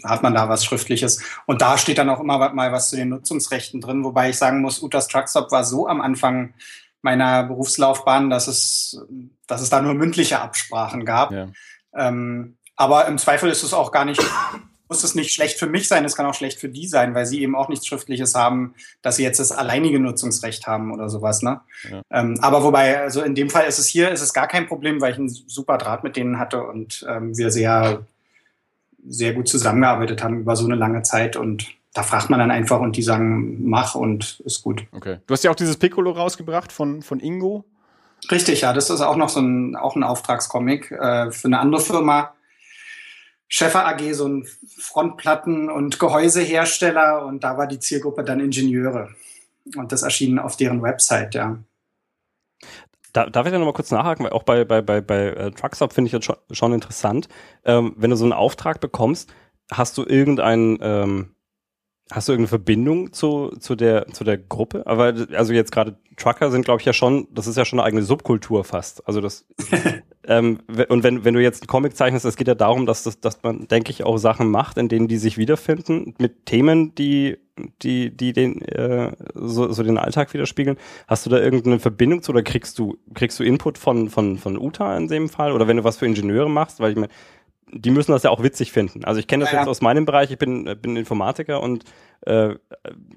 hat 0.03 0.23
man 0.23 0.33
da 0.33 0.49
was 0.49 0.65
Schriftliches. 0.65 1.23
Und 1.45 1.61
da 1.61 1.77
steht 1.77 1.97
dann 1.97 2.09
auch 2.09 2.19
immer 2.19 2.53
mal 2.53 2.71
was 2.71 2.89
zu 2.89 2.95
den 2.97 3.09
Nutzungsrechten 3.09 3.79
drin, 3.79 4.03
wobei 4.03 4.29
ich 4.29 4.37
sagen 4.37 4.61
muss, 4.61 4.81
Utas 4.81 5.07
Truckstop 5.07 5.51
war 5.51 5.63
so 5.63 5.87
am 5.87 6.01
Anfang 6.01 6.53
meiner 7.05 7.43
Berufslaufbahn, 7.43 8.29
dass 8.29 8.47
es, 8.47 8.99
dass 9.47 9.61
es 9.61 9.69
da 9.69 9.81
nur 9.81 9.93
mündliche 9.93 10.41
Absprachen 10.41 11.05
gab. 11.05 11.31
Ja. 11.31 11.47
Ähm, 11.95 12.57
aber 12.75 13.07
im 13.07 13.17
Zweifel 13.17 13.49
ist 13.49 13.63
es 13.63 13.73
auch 13.73 13.91
gar 13.91 14.03
nicht, 14.03 14.21
muss 14.89 15.03
es 15.03 15.13
nicht 15.13 15.31
schlecht 15.31 15.57
für 15.57 15.67
mich 15.67 15.87
sein, 15.87 16.03
es 16.03 16.15
kann 16.15 16.25
auch 16.25 16.33
schlecht 16.33 16.59
für 16.59 16.67
die 16.67 16.87
sein, 16.87 17.13
weil 17.13 17.27
sie 17.27 17.41
eben 17.41 17.55
auch 17.55 17.69
nichts 17.69 17.85
Schriftliches 17.87 18.33
haben, 18.33 18.73
dass 19.03 19.17
sie 19.17 19.23
jetzt 19.23 19.39
das 19.39 19.51
alleinige 19.51 19.99
Nutzungsrecht 19.99 20.65
haben 20.65 20.91
oder 20.91 21.07
sowas. 21.09 21.43
Ne? 21.43 21.61
Ja. 21.89 22.01
Ähm, 22.09 22.39
aber 22.41 22.63
wobei, 22.63 22.99
also 22.99 23.21
in 23.21 23.35
dem 23.35 23.51
Fall 23.51 23.67
ist 23.67 23.79
es 23.79 23.87
hier, 23.87 24.09
ist 24.09 24.21
es 24.21 24.33
gar 24.33 24.47
kein 24.47 24.67
Problem, 24.67 24.99
weil 24.99 25.13
ich 25.13 25.19
einen 25.19 25.29
super 25.29 25.77
Draht 25.77 26.03
mit 26.03 26.17
denen 26.17 26.39
hatte 26.39 26.63
und 26.63 27.05
ähm, 27.07 27.37
wir 27.37 27.51
sehr, 27.51 28.05
sehr 29.07 29.33
gut 29.33 29.47
zusammengearbeitet 29.47 30.23
haben 30.23 30.39
über 30.39 30.55
so 30.55 30.65
eine 30.65 30.75
lange 30.75 31.03
Zeit 31.03 31.35
und 31.35 31.67
da 31.95 32.03
fragt 32.03 32.29
man 32.29 32.39
dann 32.39 32.51
einfach 32.51 32.81
und 32.81 32.97
die 32.97 33.01
sagen, 33.01 33.67
mach 33.69 33.95
und 33.95 34.41
ist 34.41 34.61
gut. 34.61 34.85
Okay. 34.91 35.19
Du 35.25 35.31
hast 35.31 35.45
ja 35.45 35.51
auch 35.51 35.55
dieses 35.55 35.77
Piccolo 35.77 36.11
rausgebracht 36.11 36.73
von, 36.73 37.01
von 37.01 37.21
Ingo. 37.21 37.63
Richtig, 38.29 38.61
ja. 38.61 38.73
Das 38.73 38.89
ist 38.89 38.99
auch 38.99 39.15
noch 39.15 39.29
so 39.29 39.39
ein, 39.39 39.77
auch 39.77 39.95
ein 39.95 40.03
Auftragscomic 40.03 40.91
äh, 40.91 41.31
für 41.31 41.47
eine 41.47 41.59
andere 41.59 41.81
Firma. 41.81 42.33
Schäfer 43.47 43.87
AG, 43.87 44.11
so 44.11 44.27
ein 44.27 44.45
Frontplatten- 44.77 45.69
und 45.69 45.97
Gehäusehersteller 45.97 47.25
und 47.25 47.45
da 47.45 47.57
war 47.57 47.67
die 47.67 47.79
Zielgruppe 47.79 48.25
dann 48.25 48.41
Ingenieure. 48.41 49.09
Und 49.77 49.93
das 49.93 50.03
erschien 50.03 50.37
auf 50.37 50.57
deren 50.57 50.81
Website, 50.81 51.33
ja. 51.33 51.59
Da, 53.13 53.27
darf 53.29 53.45
ich 53.45 53.53
da 53.53 53.57
nochmal 53.57 53.73
kurz 53.73 53.91
nachhaken, 53.91 54.25
weil 54.25 54.33
auch 54.33 54.43
bei, 54.43 54.65
bei, 54.65 54.81
bei, 54.81 54.99
bei 54.99 55.27
äh, 55.27 55.51
Truckstop 55.51 55.93
finde 55.93 56.07
ich 56.07 56.11
das 56.11 56.25
schon, 56.25 56.35
schon 56.51 56.73
interessant. 56.73 57.29
Ähm, 57.63 57.93
wenn 57.95 58.09
du 58.09 58.17
so 58.17 58.25
einen 58.25 58.33
Auftrag 58.33 58.81
bekommst, 58.81 59.33
hast 59.71 59.97
du 59.97 60.03
irgendeinen, 60.03 60.77
ähm, 60.81 61.34
Hast 62.11 62.27
du 62.27 62.33
irgendeine 62.33 62.49
Verbindung 62.49 63.13
zu, 63.13 63.49
zu, 63.59 63.75
der, 63.75 64.07
zu 64.09 64.23
der 64.23 64.37
Gruppe? 64.37 64.85
Aber 64.85 65.15
also 65.33 65.53
jetzt 65.53 65.71
gerade 65.71 65.97
Trucker 66.17 66.51
sind, 66.51 66.63
glaube 66.63 66.79
ich, 66.79 66.85
ja 66.85 66.93
schon, 66.93 67.27
das 67.33 67.47
ist 67.47 67.57
ja 67.57 67.65
schon 67.65 67.79
eine 67.79 67.87
eigene 67.87 68.03
Subkultur 68.03 68.63
fast. 68.63 69.05
Also 69.07 69.21
das 69.21 69.47
ähm, 70.27 70.59
und 70.89 71.03
wenn, 71.03 71.25
wenn 71.25 71.33
du 71.33 71.41
jetzt 71.41 71.63
einen 71.63 71.67
Comic 71.67 71.95
zeichnest, 71.97 72.23
es 72.25 72.37
geht 72.37 72.47
ja 72.47 72.53
darum, 72.53 72.85
dass, 72.85 73.01
das, 73.01 73.19
dass 73.19 73.41
man, 73.41 73.67
denke 73.67 73.89
ich, 73.89 74.03
auch 74.03 74.17
Sachen 74.17 74.51
macht, 74.51 74.77
in 74.77 74.87
denen 74.87 75.07
die 75.07 75.17
sich 75.17 75.39
wiederfinden, 75.39 76.13
mit 76.19 76.45
Themen, 76.45 76.93
die, 76.93 77.37
die, 77.81 78.15
die 78.15 78.33
den, 78.33 78.61
äh, 78.61 79.11
so, 79.33 79.71
so 79.71 79.81
den 79.81 79.97
Alltag 79.97 80.31
widerspiegeln. 80.31 80.77
Hast 81.07 81.25
du 81.25 81.31
da 81.31 81.39
irgendeine 81.39 81.79
Verbindung 81.79 82.21
zu 82.21 82.31
oder 82.31 82.43
kriegst 82.43 82.77
du, 82.77 82.97
kriegst 83.15 83.39
du 83.39 83.43
Input 83.43 83.79
von, 83.79 84.09
von, 84.11 84.37
von 84.37 84.59
Uta 84.59 84.95
in 84.95 85.07
dem 85.07 85.27
Fall? 85.27 85.51
Oder 85.53 85.67
wenn 85.67 85.77
du 85.77 85.83
was 85.83 85.97
für 85.97 86.05
Ingenieure 86.05 86.49
machst, 86.51 86.79
weil 86.79 86.91
ich 86.91 86.97
meine, 86.97 87.11
die 87.71 87.91
müssen 87.91 88.11
das 88.11 88.23
ja 88.23 88.29
auch 88.29 88.43
witzig 88.43 88.71
finden. 88.71 89.03
Also 89.05 89.19
ich 89.19 89.27
kenne 89.27 89.43
das 89.43 89.53
ja, 89.53 89.59
jetzt 89.59 89.67
aus 89.67 89.81
meinem 89.81 90.05
Bereich, 90.05 90.31
ich 90.31 90.37
bin, 90.37 90.63
bin 90.81 90.95
Informatiker 90.95 91.61
und 91.61 91.83
äh, 92.21 92.55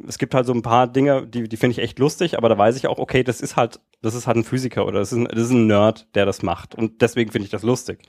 es 0.07 0.19
gibt 0.19 0.35
halt 0.35 0.47
so 0.47 0.53
ein 0.53 0.63
paar 0.63 0.87
Dinge, 0.87 1.27
die, 1.27 1.49
die 1.49 1.57
finde 1.57 1.73
ich 1.73 1.79
echt 1.79 1.99
lustig, 1.99 2.39
aber 2.39 2.49
da 2.49 2.57
weiß 2.57 2.77
ich 2.77 2.87
auch, 2.87 2.99
okay, 2.99 3.23
das 3.23 3.41
ist 3.41 3.57
halt, 3.57 3.81
das 4.03 4.15
ist 4.15 4.27
halt 4.27 4.37
ein 4.37 4.45
Physiker 4.45 4.87
oder 4.87 5.01
das 5.01 5.13
ist 5.13 5.19
ein, 5.19 5.25
das 5.27 5.45
ist 5.45 5.51
ein 5.51 5.67
Nerd, 5.67 6.07
der 6.15 6.27
das 6.27 6.43
macht. 6.43 6.75
Und 6.75 7.03
deswegen 7.03 7.31
finde 7.31 7.45
ich 7.45 7.51
das 7.51 7.63
lustig. 7.63 8.01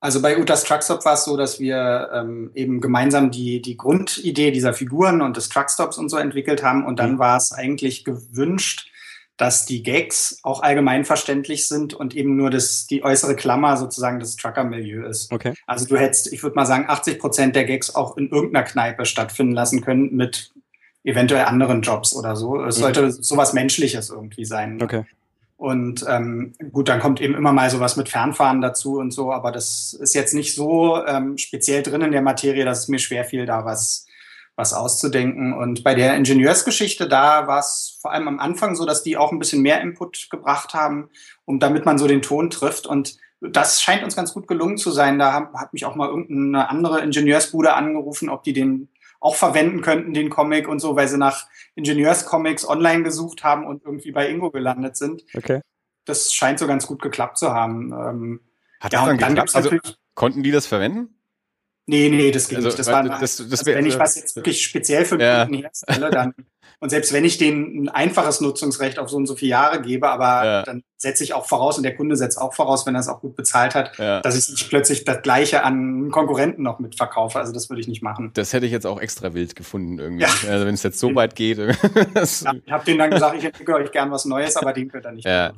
Also 0.00 0.20
bei 0.20 0.36
Utas 0.36 0.64
Truckstop 0.64 1.04
war 1.04 1.14
es 1.14 1.24
so, 1.24 1.36
dass 1.36 1.60
wir 1.60 2.10
ähm, 2.12 2.50
eben 2.54 2.80
gemeinsam 2.80 3.30
die, 3.30 3.62
die 3.62 3.76
Grundidee 3.76 4.50
dieser 4.50 4.74
Figuren 4.74 5.22
und 5.22 5.36
des 5.36 5.48
Truckstops 5.48 5.96
und 5.96 6.08
so 6.08 6.16
entwickelt 6.16 6.64
haben. 6.64 6.84
Und 6.84 6.98
dann 6.98 7.12
mhm. 7.12 7.18
war 7.20 7.36
es 7.36 7.52
eigentlich 7.52 8.04
gewünscht, 8.04 8.90
dass 9.36 9.66
die 9.66 9.82
Gags 9.82 10.38
auch 10.42 10.62
allgemein 10.62 11.04
verständlich 11.04 11.66
sind 11.66 11.94
und 11.94 12.14
eben 12.14 12.36
nur 12.36 12.50
das, 12.50 12.86
die 12.86 13.02
äußere 13.02 13.34
Klammer 13.34 13.76
sozusagen 13.76 14.20
das 14.20 14.36
Trucker-Milieu 14.36 15.06
ist. 15.06 15.32
Okay. 15.32 15.54
Also 15.66 15.86
du 15.86 15.96
hättest, 15.96 16.32
ich 16.32 16.42
würde 16.42 16.56
mal 16.56 16.66
sagen, 16.66 16.84
80 16.86 17.18
Prozent 17.18 17.56
der 17.56 17.64
Gags 17.64 17.94
auch 17.94 18.16
in 18.16 18.28
irgendeiner 18.28 18.64
Kneipe 18.64 19.06
stattfinden 19.06 19.54
lassen 19.54 19.80
können 19.80 20.14
mit 20.14 20.52
eventuell 21.04 21.46
anderen 21.46 21.82
Jobs 21.82 22.14
oder 22.14 22.36
so. 22.36 22.62
Es 22.62 22.76
mhm. 22.76 22.82
sollte 22.82 23.10
sowas 23.10 23.52
Menschliches 23.52 24.10
irgendwie 24.10 24.44
sein. 24.44 24.80
Okay. 24.82 25.04
Und 25.56 26.04
ähm, 26.08 26.54
gut, 26.72 26.88
dann 26.88 26.98
kommt 26.98 27.20
eben 27.20 27.34
immer 27.36 27.52
mal 27.52 27.70
sowas 27.70 27.96
mit 27.96 28.08
Fernfahren 28.08 28.60
dazu 28.60 28.98
und 28.98 29.12
so, 29.12 29.32
aber 29.32 29.52
das 29.52 29.92
ist 29.92 30.12
jetzt 30.14 30.34
nicht 30.34 30.56
so 30.56 31.04
ähm, 31.06 31.38
speziell 31.38 31.84
drin 31.84 32.02
in 32.02 32.10
der 32.10 32.20
Materie, 32.20 32.64
dass 32.64 32.80
es 32.80 32.88
mir 32.88 32.98
schwer 32.98 33.24
fiel, 33.24 33.46
da 33.46 33.64
was 33.64 34.06
was 34.56 34.74
auszudenken. 34.74 35.54
Und 35.54 35.82
bei 35.82 35.94
der 35.94 36.14
Ingenieursgeschichte, 36.16 37.08
da 37.08 37.46
war 37.46 37.60
es 37.60 37.98
vor 38.00 38.12
allem 38.12 38.28
am 38.28 38.38
Anfang 38.38 38.74
so, 38.74 38.84
dass 38.84 39.02
die 39.02 39.16
auch 39.16 39.32
ein 39.32 39.38
bisschen 39.38 39.62
mehr 39.62 39.80
Input 39.80 40.28
gebracht 40.30 40.74
haben, 40.74 41.08
um 41.44 41.58
damit 41.58 41.84
man 41.84 41.98
so 41.98 42.06
den 42.06 42.22
Ton 42.22 42.50
trifft. 42.50 42.86
Und 42.86 43.16
das 43.40 43.82
scheint 43.82 44.04
uns 44.04 44.14
ganz 44.14 44.34
gut 44.34 44.46
gelungen 44.46 44.76
zu 44.76 44.90
sein. 44.90 45.18
Da 45.18 45.50
hat 45.54 45.72
mich 45.72 45.84
auch 45.84 45.96
mal 45.96 46.08
irgendeine 46.08 46.68
andere 46.68 47.00
Ingenieursbude 47.00 47.74
angerufen, 47.74 48.28
ob 48.28 48.44
die 48.44 48.52
den 48.52 48.88
auch 49.20 49.36
verwenden 49.36 49.82
könnten, 49.82 50.14
den 50.14 50.30
Comic 50.30 50.68
und 50.68 50.80
so, 50.80 50.96
weil 50.96 51.08
sie 51.08 51.16
nach 51.16 51.46
Ingenieurscomics 51.76 52.68
online 52.68 53.04
gesucht 53.04 53.44
haben 53.44 53.66
und 53.66 53.84
irgendwie 53.84 54.10
bei 54.10 54.28
Ingo 54.28 54.50
gelandet 54.50 54.96
sind. 54.96 55.24
Okay. 55.34 55.60
Das 56.04 56.34
scheint 56.34 56.58
so 56.58 56.66
ganz 56.66 56.88
gut 56.88 57.00
geklappt 57.00 57.38
zu 57.38 57.52
haben. 57.52 57.92
Ähm, 57.92 58.40
Hat 58.80 58.92
ja, 58.92 59.06
das 59.06 59.18
dann 59.18 59.34
geklappt? 59.34 59.54
Also, 59.54 59.76
konnten 60.14 60.42
die 60.42 60.50
das 60.50 60.66
verwenden? 60.66 61.21
Nee, 61.86 62.08
nee, 62.08 62.30
das 62.30 62.48
geht 62.48 62.56
also, 62.56 62.68
nicht. 62.68 62.78
Das 62.78 62.86
war, 62.86 63.02
das, 63.02 63.36
das, 63.36 63.50
also, 63.50 63.66
wenn 63.66 63.86
ich 63.86 63.98
was 63.98 64.16
jetzt 64.16 64.36
wirklich 64.36 64.62
speziell 64.62 65.04
für 65.04 65.18
einen 65.18 65.48
Kunden 65.48 65.62
herstelle, 65.62 66.10
dann 66.10 66.34
und 66.82 66.90
selbst 66.90 67.12
wenn 67.12 67.24
ich 67.24 67.38
denen 67.38 67.84
ein 67.84 67.88
einfaches 67.88 68.40
Nutzungsrecht 68.40 68.98
auf 68.98 69.08
so 69.08 69.16
und 69.16 69.26
so 69.26 69.36
viele 69.36 69.50
Jahre 69.50 69.80
gebe, 69.80 70.08
aber 70.08 70.44
ja. 70.44 70.62
dann 70.64 70.82
setze 70.96 71.22
ich 71.22 71.32
auch 71.32 71.46
voraus 71.46 71.76
und 71.76 71.84
der 71.84 71.94
Kunde 71.94 72.16
setzt 72.16 72.38
auch 72.38 72.54
voraus, 72.54 72.86
wenn 72.86 72.96
er 72.96 73.00
es 73.00 73.06
auch 73.06 73.20
gut 73.20 73.36
bezahlt 73.36 73.76
hat, 73.76 73.96
ja. 73.98 74.20
dass 74.20 74.36
ich 74.36 74.50
nicht 74.50 74.68
plötzlich 74.68 75.04
das 75.04 75.22
Gleiche 75.22 75.62
an 75.62 76.10
Konkurrenten 76.10 76.64
noch 76.64 76.80
mitverkaufe. 76.80 77.38
Also 77.38 77.52
das 77.52 77.70
würde 77.70 77.80
ich 77.80 77.86
nicht 77.86 78.02
machen. 78.02 78.32
Das 78.34 78.52
hätte 78.52 78.66
ich 78.66 78.72
jetzt 78.72 78.84
auch 78.84 79.00
extra 79.00 79.32
wild 79.32 79.54
gefunden 79.54 80.00
irgendwie. 80.00 80.24
Ja. 80.24 80.30
Also 80.48 80.66
wenn 80.66 80.74
es 80.74 80.82
jetzt 80.82 80.98
so 80.98 81.14
weit 81.14 81.36
geht. 81.36 81.58
ja, 81.58 81.72
ich 82.24 82.72
habe 82.72 82.84
denen 82.84 82.98
dann 82.98 83.10
gesagt, 83.12 83.36
ich 83.38 83.44
entwickle 83.44 83.76
euch 83.76 83.92
gern 83.92 84.10
was 84.10 84.24
Neues, 84.24 84.56
aber 84.56 84.72
den 84.72 84.88
könnt 84.88 85.06
ihr 85.06 85.12
nicht 85.12 85.24
ja. 85.24 85.52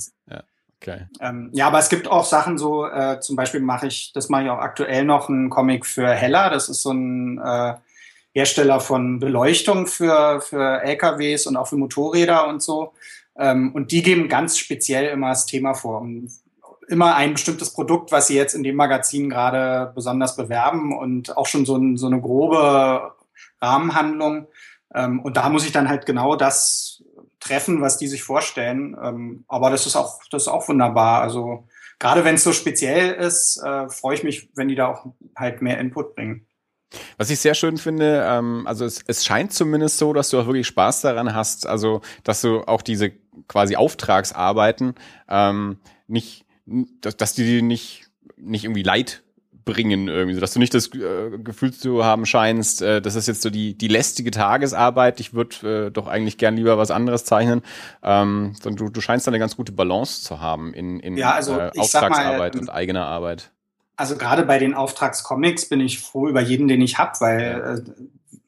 Okay. 0.85 1.07
Ähm, 1.21 1.49
ja, 1.55 1.69
aber 1.69 1.79
es 1.79 1.89
gibt 1.89 2.09
auch 2.09 2.27
Sachen 2.27 2.59
so, 2.59 2.87
äh, 2.87 3.19
zum 3.21 3.37
Beispiel 3.37 3.61
mache 3.61 3.87
ich, 3.87 4.13
das 4.13 4.29
mache 4.29 4.45
ich 4.45 4.51
auch 4.51 4.59
aktuell 4.59 5.07
noch, 5.07 5.31
einen 5.31 5.49
Comic 5.49 5.87
für 5.87 6.09
Hella. 6.09 6.51
Das 6.51 6.69
ist 6.69 6.83
so 6.83 6.93
ein 6.93 7.39
äh, 7.39 7.75
Hersteller 8.35 8.81
von 8.81 9.19
Beleuchtung 9.19 9.87
für, 9.87 10.43
für 10.43 10.83
LKWs 10.83 11.47
und 11.47 11.57
auch 11.57 11.69
für 11.69 11.77
Motorräder 11.77 12.47
und 12.49 12.63
so. 12.63 12.93
Ähm, 13.37 13.73
und 13.75 13.93
die 13.93 14.03
geben 14.03 14.29
ganz 14.29 14.59
speziell 14.59 15.07
immer 15.07 15.31
das 15.31 15.47
Thema 15.47 15.73
vor. 15.73 16.03
Und 16.03 16.31
immer 16.89 17.17
ein 17.17 17.33
bestimmtes 17.33 17.73
Produkt, 17.73 18.13
was 18.13 18.27
sie 18.27 18.37
jetzt 18.37 18.53
in 18.53 18.63
dem 18.63 18.77
Magazin 18.77 19.31
gerade 19.31 19.91
besonders 19.95 20.37
bewerben 20.37 20.95
und 20.95 21.35
auch 21.35 21.47
schon 21.47 21.65
so, 21.65 21.77
ein, 21.77 21.97
so 21.97 22.09
eine 22.09 22.21
grobe 22.21 23.15
Rahmenhandlung. 23.63 24.49
Ähm, 24.95 25.21
und 25.21 25.39
da 25.39 25.49
muss 25.49 25.65
ich 25.65 25.73
dann 25.73 25.89
halt 25.89 26.05
genau 26.05 26.37
das 26.37 27.03
treffen, 27.45 27.81
was 27.81 27.99
die 27.99 28.09
sich 28.09 28.23
vorstellen. 28.23 28.97
Ähm, 29.03 29.45
aber 29.49 29.71
das 29.71 29.87
ist 29.87 29.97
auch, 29.97 30.21
das 30.31 30.43
ist 30.43 30.49
auch 30.49 30.69
wunderbar. 30.69 31.23
Also 31.23 31.69
gerade 31.99 32.25
wenn 32.25 32.37
es 32.37 32.45
so 32.45 32.53
speziell 32.53 33.13
ist, 33.15 33.63
äh, 33.63 33.89
freue 33.89 34.17
ich 34.17 34.25
mich, 34.25 34.51
wenn 34.55 34.69
die 34.69 34.75
da 34.75 34.89
auch 34.89 35.07
halt 35.37 35.63
mehr 35.63 35.79
Input 35.79 36.15
bringen. 36.15 36.47
Was 37.17 37.31
ich 37.31 37.41
sehr 37.41 37.55
schön 37.55 37.77
finde, 37.77 38.25
ähm, 38.29 38.67
also 38.67 38.85
es, 38.85 39.03
es 39.07 39.25
scheint 39.25 39.53
zumindest 39.53 39.99
so, 39.99 40.13
dass 40.13 40.31
du 40.31 40.39
auch 40.39 40.47
wirklich 40.47 40.67
Spaß 40.67 41.01
daran 41.01 41.35
hast, 41.35 41.67
also 41.67 42.03
dass 42.23 42.41
du 42.41 42.61
auch 42.63 42.83
diese 42.83 43.11
quasi 43.49 43.75
Auftragsarbeiten 43.75 44.95
ähm, 45.29 45.79
nicht, 46.07 46.47
dass, 46.67 47.17
dass 47.17 47.35
die 47.35 47.63
nicht 47.63 48.05
nicht 48.37 48.65
irgendwie 48.65 48.83
leid 48.83 49.24
bringen 49.65 50.09
irgendwie, 50.09 50.39
dass 50.39 50.53
du 50.53 50.59
nicht 50.59 50.75
das 50.75 50.89
äh, 50.95 51.39
Gefühl 51.39 51.73
zu 51.73 52.05
haben 52.05 52.27
scheinst, 52.27 52.83
äh, 52.83 53.01
das 53.01 53.15
ist 53.15 53.27
jetzt 53.27 53.43
so 53.43 53.51
die 53.51 53.77
die 53.77 53.89
lästige 53.89 54.31
Tagesarbeit. 54.31 55.21
Ich 55.21 55.35
würde 55.35 55.87
äh, 55.87 55.91
doch 55.91 56.07
eigentlich 56.07 56.39
gern 56.39 56.57
lieber 56.57 56.79
was 56.79 56.91
anderes 56.91 57.25
zeichnen. 57.25 57.63
Ähm, 58.03 58.55
sondern 58.61 58.87
du, 58.87 58.93
du 58.93 59.01
scheinst 59.01 59.27
da 59.27 59.31
eine 59.31 59.39
ganz 59.39 59.57
gute 59.57 59.73
Balance 59.73 60.23
zu 60.23 60.41
haben 60.41 60.75
in, 60.75 61.01
in 61.01 61.17
ja, 61.17 61.33
also, 61.33 61.59
äh, 61.59 61.71
Auftragsarbeit 61.77 62.55
mal, 62.55 62.61
und 62.61 62.71
eigener 62.71 63.07
Arbeit. 63.07 63.51
Also 63.97 64.17
gerade 64.17 64.45
bei 64.45 64.59
den 64.59 64.75
Auftragscomics 64.75 65.69
bin 65.69 65.81
ich 65.81 66.01
froh 66.01 66.29
über 66.29 66.41
jeden, 66.41 66.69
den 66.69 66.81
ich 66.81 66.99
habe, 66.99 67.13
weil 67.21 67.41
ja. 67.41 67.75
äh, 67.75 67.83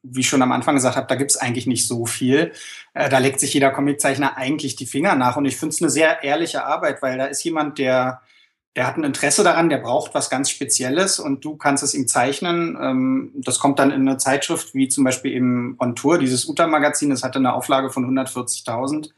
wie 0.08 0.20
ich 0.20 0.28
schon 0.28 0.42
am 0.42 0.52
Anfang 0.52 0.74
gesagt 0.74 0.96
habe, 0.96 1.06
da 1.06 1.14
gibt's 1.14 1.36
eigentlich 1.36 1.66
nicht 1.66 1.86
so 1.86 2.06
viel. 2.06 2.52
Äh, 2.94 3.08
da 3.08 3.18
legt 3.18 3.40
sich 3.40 3.54
jeder 3.54 3.70
Comiczeichner 3.70 4.36
eigentlich 4.36 4.76
die 4.76 4.86
Finger 4.86 5.14
nach. 5.14 5.36
Und 5.36 5.46
ich 5.46 5.56
finde 5.56 5.74
es 5.74 5.82
eine 5.82 5.90
sehr 5.90 6.22
ehrliche 6.22 6.64
Arbeit, 6.64 7.02
weil 7.02 7.18
da 7.18 7.26
ist 7.26 7.42
jemand, 7.44 7.78
der 7.78 8.20
der 8.76 8.86
hat 8.86 8.98
ein 8.98 9.04
Interesse 9.04 9.42
daran, 9.42 9.70
der 9.70 9.78
braucht 9.78 10.14
was 10.14 10.28
ganz 10.28 10.50
Spezielles 10.50 11.18
und 11.18 11.44
du 11.44 11.56
kannst 11.56 11.82
es 11.82 11.94
ihm 11.94 12.06
zeichnen. 12.06 12.78
Ähm, 12.80 13.32
das 13.34 13.58
kommt 13.58 13.78
dann 13.78 13.90
in 13.90 14.02
eine 14.02 14.18
Zeitschrift 14.18 14.74
wie 14.74 14.88
zum 14.88 15.02
Beispiel 15.02 15.32
eben 15.32 15.76
On 15.80 15.96
Tour, 15.96 16.18
dieses 16.18 16.46
Uta-Magazin, 16.46 17.08
das 17.08 17.22
hatte 17.22 17.38
eine 17.38 17.54
Auflage 17.54 17.90
von 17.90 18.04
140.000. 18.04 19.10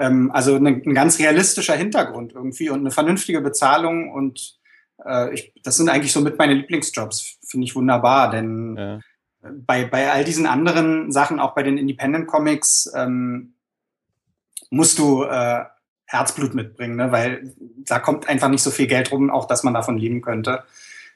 Ähm, 0.00 0.32
also 0.32 0.56
ein 0.56 0.94
ganz 0.94 1.20
realistischer 1.20 1.76
Hintergrund 1.76 2.32
irgendwie 2.32 2.70
und 2.70 2.80
eine 2.80 2.90
vernünftige 2.90 3.40
Bezahlung 3.40 4.10
und 4.10 4.58
äh, 5.06 5.32
ich, 5.32 5.52
das 5.62 5.76
sind 5.76 5.88
eigentlich 5.88 6.12
so 6.12 6.20
mit 6.20 6.36
meine 6.36 6.54
Lieblingsjobs, 6.54 7.38
finde 7.46 7.66
ich 7.66 7.76
wunderbar, 7.76 8.30
denn 8.30 8.76
ja. 8.76 9.00
bei, 9.64 9.84
bei 9.84 10.10
all 10.10 10.24
diesen 10.24 10.46
anderen 10.46 11.12
Sachen, 11.12 11.38
auch 11.38 11.54
bei 11.54 11.62
den 11.62 11.78
Independent 11.78 12.26
Comics, 12.26 12.90
ähm, 12.96 13.54
musst 14.70 14.98
du 14.98 15.22
äh, 15.22 15.64
Herzblut 16.08 16.54
mitbringen, 16.54 16.96
ne? 16.96 17.12
weil 17.12 17.54
da 17.86 17.98
kommt 17.98 18.28
einfach 18.28 18.48
nicht 18.48 18.62
so 18.62 18.70
viel 18.70 18.86
Geld 18.86 19.12
rum, 19.12 19.30
auch 19.30 19.46
dass 19.46 19.62
man 19.62 19.74
davon 19.74 19.98
leben 19.98 20.22
könnte. 20.22 20.64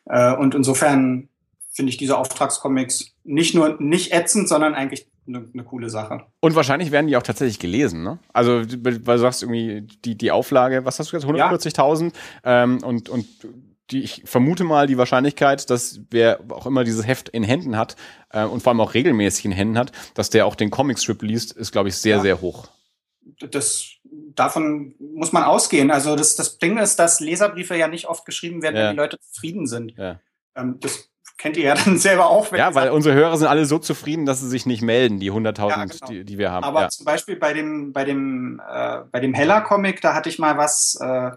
Äh, 0.05 0.35
und 0.35 0.55
insofern 0.55 1.29
finde 1.71 1.91
ich 1.91 1.97
diese 1.97 2.19
Auftragscomics 2.19 3.15
nicht 3.25 3.55
nur 3.55 3.81
nicht 3.81 4.13
ätzend, 4.13 4.49
sondern 4.49 4.75
eigentlich 4.75 5.09
eine, 5.27 5.49
eine 5.53 5.65
coole 5.65 5.89
Sache. 5.89 6.27
Und 6.41 6.55
wahrscheinlich 6.55 6.91
werden 6.91 7.07
die 7.07 7.17
auch 7.17 7.23
tatsächlich 7.23 7.59
gelesen, 7.59 8.03
ne? 8.03 8.19
Also, 8.33 8.63
weil 8.83 8.99
du 8.99 9.19
sagst 9.19 9.43
irgendwie, 9.43 9.87
die, 10.05 10.17
die 10.17 10.31
Auflage, 10.31 10.85
was 10.85 10.99
hast 10.99 11.13
du 11.13 11.17
gesagt, 11.17 11.33
140.000 11.33 12.13
ja. 12.45 12.65
ähm, 12.65 12.83
und, 12.83 13.09
und 13.09 13.27
die, 13.91 14.03
ich 14.03 14.23
vermute 14.27 14.65
mal 14.65 14.87
die 14.87 14.99
Wahrscheinlichkeit, 14.99 15.71
dass 15.71 16.01
wer 16.11 16.41
auch 16.51 16.67
immer 16.67 16.85
dieses 16.85 17.07
Heft 17.07 17.31
in 17.31 17.45
Händen 17.45 17.77
hat 17.77 17.97
äh, 18.31 18.45
und 18.45 18.63
vor 18.63 18.73
allem 18.73 18.81
auch 18.81 18.95
regelmäßig 18.95 19.47
in 19.47 19.53
Händen 19.53 19.79
hat, 19.79 19.93
dass 20.15 20.29
der 20.29 20.47
auch 20.47 20.55
den 20.55 20.71
Comicstrip 20.71 21.23
liest, 21.23 21.53
ist, 21.53 21.73
glaube 21.73 21.89
ich, 21.89 21.97
sehr, 21.97 22.17
ja. 22.17 22.23
sehr 22.23 22.41
hoch. 22.41 22.69
Das 23.51 23.92
davon 24.35 24.95
muss 24.99 25.33
man 25.33 25.43
ausgehen. 25.45 25.91
Also 25.91 26.17
das, 26.17 26.37
das 26.37 26.59
Ding 26.59 26.79
ist, 26.79 26.97
dass 26.99 27.21
Leserbriefe 27.21 27.77
ja 27.77 27.89
nicht 27.89 28.07
oft 28.07 28.25
geschrieben 28.25 28.63
werden, 28.63 28.77
ja. 28.77 28.85
wenn 28.85 28.91
die 28.91 28.97
Leute 28.97 29.19
zufrieden 29.21 29.67
sind. 29.67 29.97
Ja. 29.97 30.21
Ähm, 30.55 30.79
das 30.81 31.09
kennt 31.39 31.57
ihr 31.57 31.65
ja 31.65 31.75
dann 31.85 31.99
selber 31.99 32.29
auch. 32.29 32.53
ja, 32.53 32.75
weil 32.75 32.91
unsere 32.91 33.15
Hörer 33.15 33.37
sind 33.37 33.49
alle 33.49 33.67
so 33.67 33.79
zufrieden, 33.79 34.27
dass 34.27 34.41
sie 34.41 34.49
sich 34.49 34.67
nicht 34.67 34.83
melden, 34.83 35.19
die 35.19 35.33
100.000, 35.33 35.69
ja, 35.69 35.85
genau. 35.85 36.07
die, 36.09 36.25
die, 36.25 36.39
wir 36.39 36.51
haben. 36.51 36.65
Aber 36.65 36.89
zum 36.89 37.05
Beispiel 37.05 37.37
bei 37.37 37.53
dem, 37.53 37.93
bei 37.93 38.05
dem, 38.05 38.61
äh, 38.67 39.01
bei 39.11 39.21
dem 39.21 39.35
Heller-Comic, 39.35 40.01
da 40.01 40.15
hatte 40.15 40.29
ich 40.29 40.39
mal 40.39 40.57
was, 40.57 40.99
äh, 41.01 41.33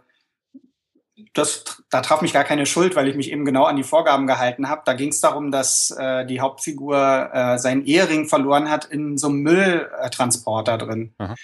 das, 1.33 1.63
da 1.89 2.01
traf 2.01 2.21
mich 2.21 2.33
gar 2.33 2.43
keine 2.43 2.65
Schuld, 2.65 2.95
weil 2.95 3.07
ich 3.07 3.15
mich 3.15 3.31
eben 3.31 3.45
genau 3.45 3.63
an 3.65 3.77
die 3.77 3.83
Vorgaben 3.83 4.27
gehalten 4.27 4.69
habe. 4.69 4.81
Da 4.85 4.93
ging 4.93 5.09
es 5.09 5.21
darum, 5.21 5.49
dass 5.49 5.91
äh, 5.91 6.25
die 6.25 6.41
Hauptfigur 6.41 7.29
äh, 7.33 7.57
seinen 7.57 7.85
Ehering 7.85 8.27
verloren 8.27 8.69
hat 8.69 8.85
in 8.85 9.17
so 9.17 9.27
einem 9.27 9.39
Mülltransporter 9.39 10.77
drin. 10.77 11.13
Aha 11.17 11.35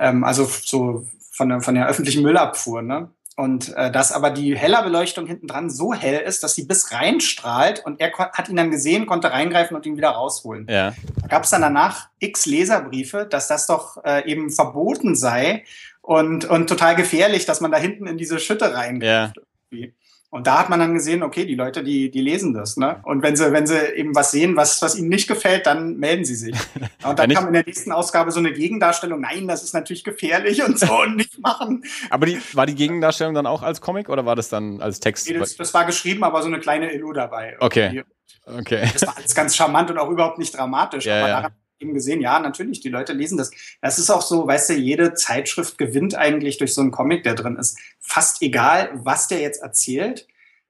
ähm, 0.00 0.24
also 0.24 0.44
so 0.44 1.06
von 1.30 1.48
der, 1.48 1.60
von 1.60 1.74
der 1.74 1.88
öffentlichen 1.88 2.22
Müllabfuhr. 2.22 2.82
Ne? 2.82 3.10
Und 3.36 3.74
äh, 3.76 3.90
dass 3.90 4.12
aber 4.12 4.30
die 4.30 4.56
heller 4.56 4.82
Beleuchtung 4.82 5.26
hinten 5.26 5.46
dran 5.46 5.70
so 5.70 5.94
hell 5.94 6.20
ist, 6.20 6.42
dass 6.42 6.54
sie 6.54 6.64
bis 6.64 6.92
reinstrahlt 6.92 7.84
und 7.84 8.00
er 8.00 8.12
hat 8.12 8.48
ihn 8.48 8.56
dann 8.56 8.70
gesehen, 8.70 9.06
konnte 9.06 9.30
reingreifen 9.30 9.76
und 9.76 9.86
ihn 9.86 9.96
wieder 9.96 10.10
rausholen. 10.10 10.66
Ja. 10.68 10.94
Da 11.22 11.28
gab 11.28 11.44
es 11.44 11.50
dann 11.50 11.62
danach 11.62 12.08
x 12.18 12.44
Leserbriefe, 12.46 13.26
dass 13.30 13.48
das 13.48 13.66
doch 13.66 14.04
äh, 14.04 14.30
eben 14.30 14.50
verboten 14.50 15.14
sei 15.14 15.64
und, 16.02 16.44
und 16.44 16.66
total 16.66 16.96
gefährlich, 16.96 17.46
dass 17.46 17.60
man 17.60 17.70
da 17.70 17.78
hinten 17.78 18.06
in 18.06 18.18
diese 18.18 18.38
Schütte 18.38 18.74
reingreift. 18.74 19.36
Ja. 19.36 19.42
irgendwie. 19.70 19.94
Und 20.30 20.46
da 20.46 20.60
hat 20.60 20.70
man 20.70 20.78
dann 20.78 20.94
gesehen, 20.94 21.24
okay, 21.24 21.44
die 21.44 21.56
Leute, 21.56 21.82
die, 21.82 22.08
die 22.08 22.20
lesen 22.20 22.54
das, 22.54 22.76
ne? 22.76 23.00
Und 23.02 23.22
wenn 23.22 23.34
sie, 23.34 23.50
wenn 23.52 23.66
sie 23.66 23.76
eben 23.96 24.14
was 24.14 24.30
sehen, 24.30 24.54
was, 24.54 24.80
was 24.80 24.96
ihnen 24.96 25.08
nicht 25.08 25.26
gefällt, 25.26 25.66
dann 25.66 25.96
melden 25.96 26.24
sie 26.24 26.36
sich. 26.36 26.54
Und 27.04 27.18
dann 27.18 27.30
kam 27.30 27.48
in 27.48 27.52
der 27.52 27.64
nächsten 27.64 27.90
Ausgabe 27.90 28.30
so 28.30 28.38
eine 28.38 28.52
Gegendarstellung, 28.52 29.20
nein, 29.20 29.48
das 29.48 29.64
ist 29.64 29.72
natürlich 29.72 30.04
gefährlich 30.04 30.62
und 30.62 30.78
so 30.78 31.00
und 31.00 31.16
nicht 31.16 31.38
machen. 31.40 31.82
Aber 32.10 32.26
die, 32.26 32.38
war 32.52 32.66
die 32.66 32.74
Gegendarstellung 32.74 33.34
dann 33.34 33.46
auch 33.46 33.62
als 33.62 33.80
Comic 33.80 34.08
oder 34.08 34.24
war 34.26 34.36
das 34.36 34.48
dann 34.48 34.80
als 34.80 35.00
Text? 35.00 35.28
Nee, 35.28 35.38
das, 35.38 35.56
das 35.56 35.74
war 35.74 35.84
geschrieben, 35.84 36.22
aber 36.22 36.42
so 36.42 36.48
eine 36.48 36.60
kleine 36.60 36.92
Illu 36.92 37.12
dabei. 37.12 37.56
Okay. 37.58 38.04
Okay. 38.46 38.88
Das 38.92 39.06
war 39.06 39.16
alles 39.16 39.34
ganz 39.34 39.56
charmant 39.56 39.90
und 39.90 39.98
auch 39.98 40.10
überhaupt 40.10 40.38
nicht 40.38 40.56
dramatisch. 40.56 41.06
Ja, 41.06 41.18
aber 41.18 41.28
ja. 41.28 41.36
daran 41.36 41.52
eben 41.80 41.94
gesehen, 41.94 42.20
ja, 42.20 42.38
natürlich, 42.38 42.80
die 42.80 42.88
Leute 42.88 43.12
lesen 43.12 43.38
das. 43.38 43.50
Das 43.80 43.98
ist 43.98 44.10
auch 44.10 44.22
so, 44.22 44.46
weißt 44.46 44.70
du, 44.70 44.74
jede 44.74 45.14
Zeitschrift 45.14 45.78
gewinnt 45.78 46.14
eigentlich 46.14 46.58
durch 46.58 46.74
so 46.74 46.80
einen 46.80 46.90
Comic, 46.90 47.24
der 47.24 47.34
drin 47.34 47.56
ist. 47.56 47.78
Fast 47.98 48.42
egal, 48.42 48.90
was 48.94 49.28
der 49.28 49.40
jetzt 49.40 49.62
erzählt. 49.62 50.26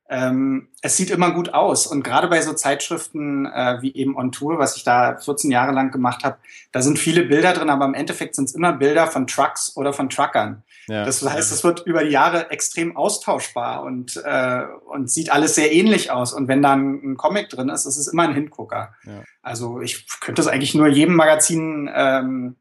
Ähm, 0.08 0.68
es 0.82 0.96
sieht 0.96 1.10
immer 1.10 1.32
gut 1.32 1.54
aus. 1.54 1.86
Und 1.86 2.02
gerade 2.02 2.28
bei 2.28 2.40
so 2.42 2.52
Zeitschriften 2.52 3.46
äh, 3.46 3.78
wie 3.80 3.94
eben 3.94 4.16
On 4.16 4.32
Tour, 4.32 4.58
was 4.58 4.76
ich 4.76 4.82
da 4.82 5.16
14 5.16 5.50
Jahre 5.50 5.72
lang 5.72 5.92
gemacht 5.92 6.24
habe, 6.24 6.38
da 6.72 6.82
sind 6.82 6.98
viele 6.98 7.24
Bilder 7.24 7.52
drin, 7.52 7.70
aber 7.70 7.84
im 7.84 7.94
Endeffekt 7.94 8.34
sind 8.34 8.46
es 8.46 8.54
immer 8.54 8.72
Bilder 8.72 9.06
von 9.06 9.26
Trucks 9.26 9.76
oder 9.76 9.92
von 9.92 10.08
Truckern. 10.08 10.64
Ja. 10.90 11.04
Das 11.04 11.22
heißt, 11.22 11.52
es 11.52 11.62
wird 11.62 11.86
über 11.86 12.02
die 12.02 12.10
Jahre 12.10 12.50
extrem 12.50 12.96
austauschbar 12.96 13.84
und, 13.84 14.20
äh, 14.24 14.62
und 14.88 15.08
sieht 15.08 15.30
alles 15.30 15.54
sehr 15.54 15.72
ähnlich 15.72 16.10
aus. 16.10 16.32
Und 16.32 16.48
wenn 16.48 16.62
dann 16.62 17.12
ein 17.12 17.16
Comic 17.16 17.48
drin 17.48 17.68
ist, 17.68 17.86
ist 17.86 17.96
es 17.96 18.08
immer 18.08 18.24
ein 18.24 18.34
Hingucker. 18.34 18.92
Ja. 19.04 19.22
Also 19.40 19.80
ich 19.80 20.08
könnte 20.20 20.42
es 20.42 20.48
eigentlich 20.48 20.74
nur 20.74 20.88
jedem 20.88 21.14
Magazin 21.14 21.88
ähm, 21.94 22.56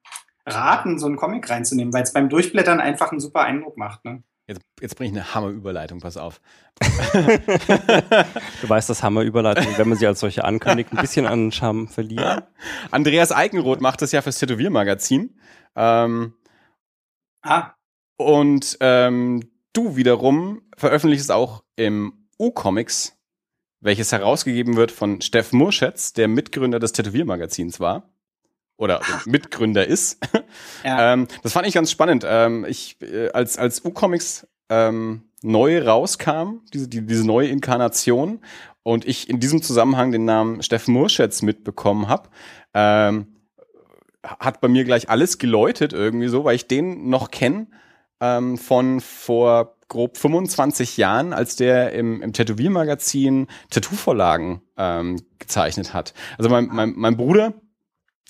raten, 0.46 1.00
so 1.00 1.08
einen 1.08 1.16
Comic 1.16 1.50
reinzunehmen, 1.50 1.92
weil 1.92 2.04
es 2.04 2.14
beim 2.14 2.30
Durchblättern 2.30 2.80
einfach 2.80 3.10
einen 3.12 3.20
super 3.20 3.42
Eindruck 3.42 3.78
macht. 3.78 4.06
Ne? 4.06 4.22
Jetzt, 4.46 4.62
jetzt 4.80 4.96
bringe 4.96 5.10
ich 5.10 5.18
eine 5.18 5.34
Hammerüberleitung, 5.34 6.00
pass 6.00 6.18
auf. 6.18 6.40
Du 8.62 8.70
weißt, 8.70 8.92
dass 8.92 9.02
Hammerüberleitungen, 9.02 9.76
wenn 9.76 9.90
man 9.90 9.98
sie 9.98 10.06
als 10.06 10.20
solche 10.20 10.44
ankündigt, 10.44 10.92
ein 10.92 11.02
bisschen 11.02 11.26
an 11.26 11.52
Charme 11.52 11.88
verlieren. 11.88 12.44
Andreas 12.92 13.32
Eikenroth 13.32 13.82
macht 13.82 14.04
das 14.04 14.12
ja 14.12 14.22
fürs 14.22 14.38
Tätowiermagazin. 14.38 15.36
Ähm, 15.76 16.36
Ah, 17.42 17.72
und 18.20 18.78
ähm, 18.82 19.50
du 19.72 19.96
wiederum 19.96 20.62
veröffentlichst 20.76 21.32
auch 21.32 21.64
im 21.78 22.28
U-Comics, 22.38 23.18
welches 23.80 24.12
herausgegeben 24.12 24.76
wird 24.76 24.92
von 24.92 25.22
Steff 25.22 25.54
Murschetz, 25.54 26.12
der 26.12 26.28
Mitgründer 26.28 26.80
des 26.80 26.92
Tätowiermagazins 26.92 27.80
war. 27.80 28.10
Oder 28.76 29.00
Mitgründer 29.26 29.88
ist. 29.88 30.20
ja. 30.84 31.14
Ähm, 31.14 31.30
das 31.44 31.54
fand 31.54 31.66
ich 31.66 31.74
ganz 31.74 31.92
spannend. 31.92 32.26
Ähm, 32.28 32.66
ich, 32.68 33.02
äh, 33.02 33.30
als, 33.30 33.58
als 33.58 33.86
U-Comics 33.86 34.48
ähm, 34.68 35.30
neu 35.42 35.82
rauskam, 35.82 36.60
diese, 36.74 36.90
die, 36.90 37.06
diese 37.06 37.26
neue 37.26 37.48
Inkarnation, 37.48 38.42
und 38.84 39.08
ich 39.08 39.30
in 39.30 39.40
diesem 39.40 39.62
Zusammenhang 39.62 40.12
den 40.12 40.26
Namen 40.26 40.62
Steffen 40.62 40.94
Murschetz 40.94 41.42
mitbekommen 41.42 42.10
habe, 42.10 42.30
ähm, 42.74 43.28
hat 44.24 44.60
bei 44.60 44.68
mir 44.68 44.84
gleich 44.84 45.10
alles 45.10 45.38
geläutet 45.38 45.94
irgendwie 45.94 46.28
so, 46.28 46.44
weil 46.44 46.56
ich 46.56 46.68
den 46.68 47.10
noch 47.10 47.32
kenne 47.32 47.68
ähm, 48.22 48.58
von 48.58 49.02
vor 49.02 49.76
grob 49.90 50.18
25 50.18 50.98
Jahren, 50.98 51.34
als 51.34 51.56
der 51.56 51.94
im, 51.94 52.22
im 52.22 52.32
Tätowiermagazin 52.32 53.48
Tattoo-Vorlagen 53.72 54.62
ähm, 54.78 55.22
gezeichnet 55.40 55.94
hat. 55.94 56.14
Also 56.38 56.50
mein, 56.50 56.68
mein, 56.72 56.94
mein 56.96 57.18
Bruder, 57.18 57.54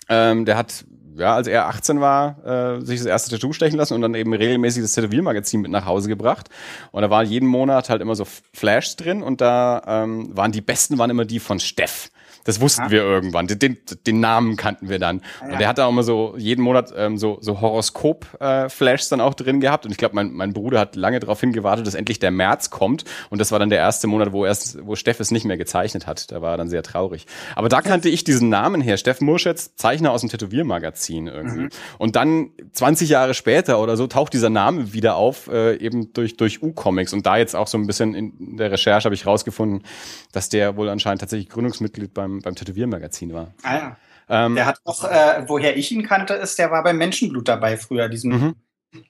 ähm, 0.08 0.46
der 0.46 0.58
hat, 0.58 0.86
ja, 1.16 1.36
als 1.36 1.48
er 1.48 1.68
18 1.68 2.00
war, 2.00 2.44
äh, 2.46 2.82
sich 2.82 3.00
das 3.00 3.08
erste 3.08 3.32
Tattoo 3.32 3.52
stechen 3.52 3.78
lassen 3.78 3.94
und 3.94 4.02
dann 4.02 4.16
eben 4.16 4.34
regelmäßig 4.34 4.82
das 4.82 4.94
Tätowiermagazin 4.94 5.62
mit 5.62 5.70
nach 5.70 5.86
Hause 5.86 6.08
gebracht. 6.08 6.50
Und 6.92 7.02
da 7.02 7.10
waren 7.10 7.28
jeden 7.28 7.48
Monat 7.48 7.90
halt 7.90 8.02
immer 8.02 8.16
so 8.16 8.26
Flashs 8.54 8.96
drin 8.96 9.22
und 9.22 9.42
da 9.42 9.84
ähm, 9.86 10.36
waren 10.36 10.54
die 10.54 10.62
besten 10.62 10.98
waren 10.98 11.10
immer 11.10 11.26
die 11.26 11.40
von 11.40 11.60
Steff. 11.60 12.10
Das 12.50 12.60
wussten 12.62 12.82
Ah. 12.82 12.90
wir 12.90 13.04
irgendwann. 13.04 13.46
Den, 13.46 13.60
den, 13.60 13.78
den 14.08 14.20
Namen 14.20 14.56
kannten 14.56 14.90
wir 14.90 14.98
dann. 14.98 15.22
Ja. 15.42 15.52
Und 15.52 15.60
der 15.60 15.68
hat 15.68 15.78
da 15.78 15.86
auch 15.86 15.90
immer 15.92 16.02
so 16.02 16.34
jeden 16.36 16.64
Monat 16.64 16.92
ähm, 16.98 17.16
so, 17.20 17.38
so 17.42 17.62
Horoskop-Flashs 17.62 19.10
dann 19.10 19.22
auch 19.22 19.36
drin 19.36 19.60
gehabt. 19.60 19.86
Und 19.86 19.92
ich 19.92 20.00
glaube, 20.00 20.16
mein, 20.16 20.34
mein 20.34 20.54
Bruder 20.54 20.80
hat 20.80 20.96
lange 20.96 21.20
darauf 21.20 21.40
hingewartet, 21.40 21.86
dass 21.86 21.94
endlich 21.94 22.18
der 22.18 22.32
März 22.32 22.72
kommt. 22.72 23.06
Und 23.30 23.40
das 23.40 23.52
war 23.52 23.60
dann 23.60 23.70
der 23.70 23.78
erste 23.78 24.08
Monat, 24.08 24.32
wo 24.32 24.48
erst, 24.48 24.80
wo 24.84 24.96
Steff 24.96 25.20
es 25.20 25.30
nicht 25.30 25.46
mehr 25.46 25.58
gezeichnet 25.58 26.08
hat. 26.08 26.32
Da 26.32 26.42
war 26.42 26.56
er 26.56 26.58
dann 26.58 26.70
sehr 26.70 26.82
traurig. 26.82 27.28
Aber 27.56 27.70
da 27.70 27.82
kannte 27.82 28.10
ich 28.10 28.24
diesen 28.24 28.50
Namen 28.50 28.82
her. 28.82 28.98
Steff 28.98 29.22
Murschetz, 29.22 29.76
Zeichner 29.76 30.12
aus 30.12 30.22
dem 30.22 30.32
Tätowiermagazin 30.32 31.28
irgendwie. 31.28 31.62
Mhm. 31.62 31.70
Und 32.00 32.16
dann 32.16 32.50
20 32.72 33.10
Jahre 33.10 33.36
später 33.36 33.80
oder 33.80 33.96
so 33.96 34.08
taucht 34.08 34.34
dieser 34.34 34.50
Name 34.50 34.92
wieder 34.92 35.18
auf, 35.18 35.50
äh, 35.50 35.76
eben 35.76 36.14
durch, 36.14 36.36
durch 36.36 36.64
U-Comics. 36.64 37.14
Und 37.14 37.28
da 37.28 37.38
jetzt 37.38 37.56
auch 37.56 37.68
so 37.68 37.78
ein 37.78 37.86
bisschen 37.86 38.16
in 38.16 38.58
der 38.58 38.72
Recherche 38.72 39.06
habe 39.06 39.14
ich 39.14 39.28
rausgefunden, 39.28 39.84
dass 40.32 40.50
der 40.50 40.78
wohl 40.78 40.90
anscheinend 40.90 41.22
tatsächlich 41.22 41.50
Gründungsmitglied 41.50 42.12
beim, 42.14 42.39
beim 42.42 42.56
Tätowiermagazin 42.56 43.34
war. 43.34 43.54
ah, 43.64 43.76
ja. 43.76 43.98
Ähm, 44.32 44.56
Der 44.56 44.66
hat 44.68 44.80
auch, 44.84 45.04
äh, 45.10 45.44
woher 45.48 45.76
ich 45.76 45.92
ihn 45.92 46.04
kannte, 46.04 46.36
ist, 46.36 46.60
der 46.60 46.70
war 46.72 46.84
beim 46.84 46.98
Menschenblut 46.98 47.48
dabei 47.48 47.78
früher, 47.78 48.10
diesem 48.10 48.32
Mhm. 48.32 48.56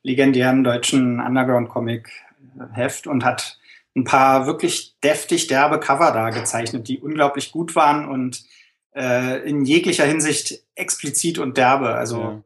legendären 0.03 0.63
deutschen 0.63 1.19
Underground-Comic-Heft 1.19 3.07
und 3.07 3.23
hat 3.25 3.57
ein 3.95 4.03
paar 4.03 4.45
wirklich 4.45 4.95
deftig 5.03 5.47
derbe 5.47 5.79
Cover 5.79 6.11
da 6.11 6.29
gezeichnet, 6.29 6.87
die 6.87 6.99
unglaublich 6.99 7.51
gut 7.51 7.75
waren 7.75 8.07
und 8.07 8.43
äh, 8.95 9.39
in 9.47 9.65
jeglicher 9.65 10.05
Hinsicht 10.05 10.63
explizit 10.75 11.37
und 11.39 11.57
derbe. 11.57 11.95
Also 11.95 12.21
Ja. 12.21 12.43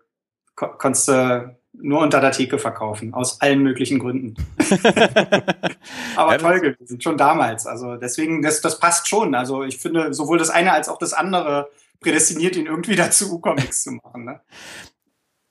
ko 0.56 0.68
konntest 0.78 1.08
du 1.10 1.56
nur 1.74 2.00
unter 2.00 2.22
der 2.22 2.32
Theke 2.32 2.60
verkaufen, 2.60 3.14
aus 3.14 3.42
allen 3.42 3.64
möglichen 3.64 4.00
Gründen. 4.00 4.36
Aber 6.16 6.34
Ja, 6.34 6.38
toll 6.38 6.60
gewesen, 6.60 7.02
schon 7.02 7.18
damals. 7.18 7.66
Also 7.66 7.98
deswegen, 7.98 8.42
das, 8.42 8.62
das 8.62 8.80
passt 8.80 9.08
schon. 9.08 9.36
Also 9.36 9.64
ich 9.64 9.80
finde, 9.80 10.14
sowohl 10.14 10.38
das 10.38 10.50
eine 10.50 10.72
als 10.72 10.88
auch 10.88 10.98
das 10.98 11.14
andere 11.14 11.70
prädestiniert 12.00 12.56
ihn 12.56 12.68
irgendwie 12.68 12.96
dazu, 12.96 13.40
Comics 13.40 13.84
zu 13.84 13.92
machen. 13.92 14.26
Ne? 14.26 14.40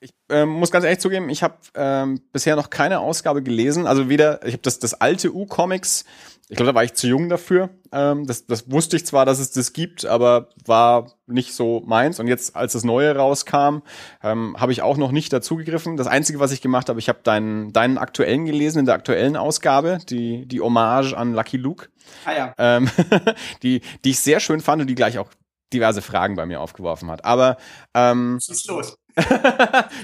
Ich 0.01 0.15
ähm, 0.31 0.49
muss 0.49 0.71
ganz 0.71 0.85
ehrlich 0.85 1.01
zugeben, 1.01 1.29
ich 1.29 1.43
habe 1.43 1.57
ähm, 1.75 2.21
bisher 2.33 2.57
noch 2.57 2.71
keine 2.71 3.01
Ausgabe 3.01 3.43
gelesen. 3.43 3.87
Also 3.87 4.09
weder, 4.09 4.45
ich 4.47 4.53
habe 4.53 4.63
das, 4.63 4.79
das 4.79 4.95
alte 4.95 5.35
U-Comics, 5.35 6.05
ich 6.53 6.57
glaube, 6.57 6.73
da 6.73 6.75
war 6.75 6.85
ich 6.85 6.93
zu 6.93 7.07
jung 7.07 7.31
dafür. 7.31 7.71
Ähm, 7.93 8.27
das, 8.27 8.45
das 8.47 8.71
wusste 8.71 8.97
ich 8.97 9.07
zwar, 9.07 9.25
dass 9.25 9.39
es 9.39 9.53
das 9.53 9.73
gibt, 9.73 10.05
aber 10.05 10.51
war 10.67 11.11
nicht 11.27 11.55
so 11.55 11.83
meins. 11.87 12.21
Und 12.21 12.27
jetzt, 12.27 12.55
als 12.55 12.75
das 12.75 12.85
Neue 12.85 13.17
rauskam, 13.17 13.79
ähm, 14.23 14.55
habe 14.59 14.71
ich 14.71 14.83
auch 14.83 14.99
noch 14.99 15.13
nicht 15.13 15.33
dazugegriffen. 15.33 15.97
Das 15.97 16.09
Einzige, 16.09 16.41
was 16.41 16.53
ich 16.53 16.61
gemacht 16.61 16.91
habe, 16.91 16.99
ich 16.99 17.09
habe 17.09 17.21
deinen, 17.23 17.73
deinen 17.73 17.97
aktuellen 17.97 18.45
gelesen, 18.45 18.81
in 18.81 18.85
der 18.85 18.97
aktuellen 18.97 19.35
Ausgabe, 19.35 20.01
die, 20.11 20.45
die 20.45 20.61
Hommage 20.61 21.15
an 21.15 21.33
Lucky 21.33 21.57
Luke, 21.57 21.89
Ah 22.27 22.35
ja. 22.35 22.55
ähm, 22.59 22.91
die, 23.63 23.81
die 24.05 24.11
ich 24.11 24.21
sehr 24.21 24.39
schön 24.39 24.61
fand 24.61 24.83
und 24.83 24.89
die 24.89 24.95
gleich 24.95 25.19
auch 25.19 25.31
diverse 25.73 26.03
Fragen 26.03 26.37
bei 26.37 26.45
mir 26.45 26.61
aufgeworfen 26.61 27.11
hat. 27.11 27.25
Aber 27.25 27.57
ähm, 27.95 28.39
Schieß 28.45 28.67
los. 28.67 28.95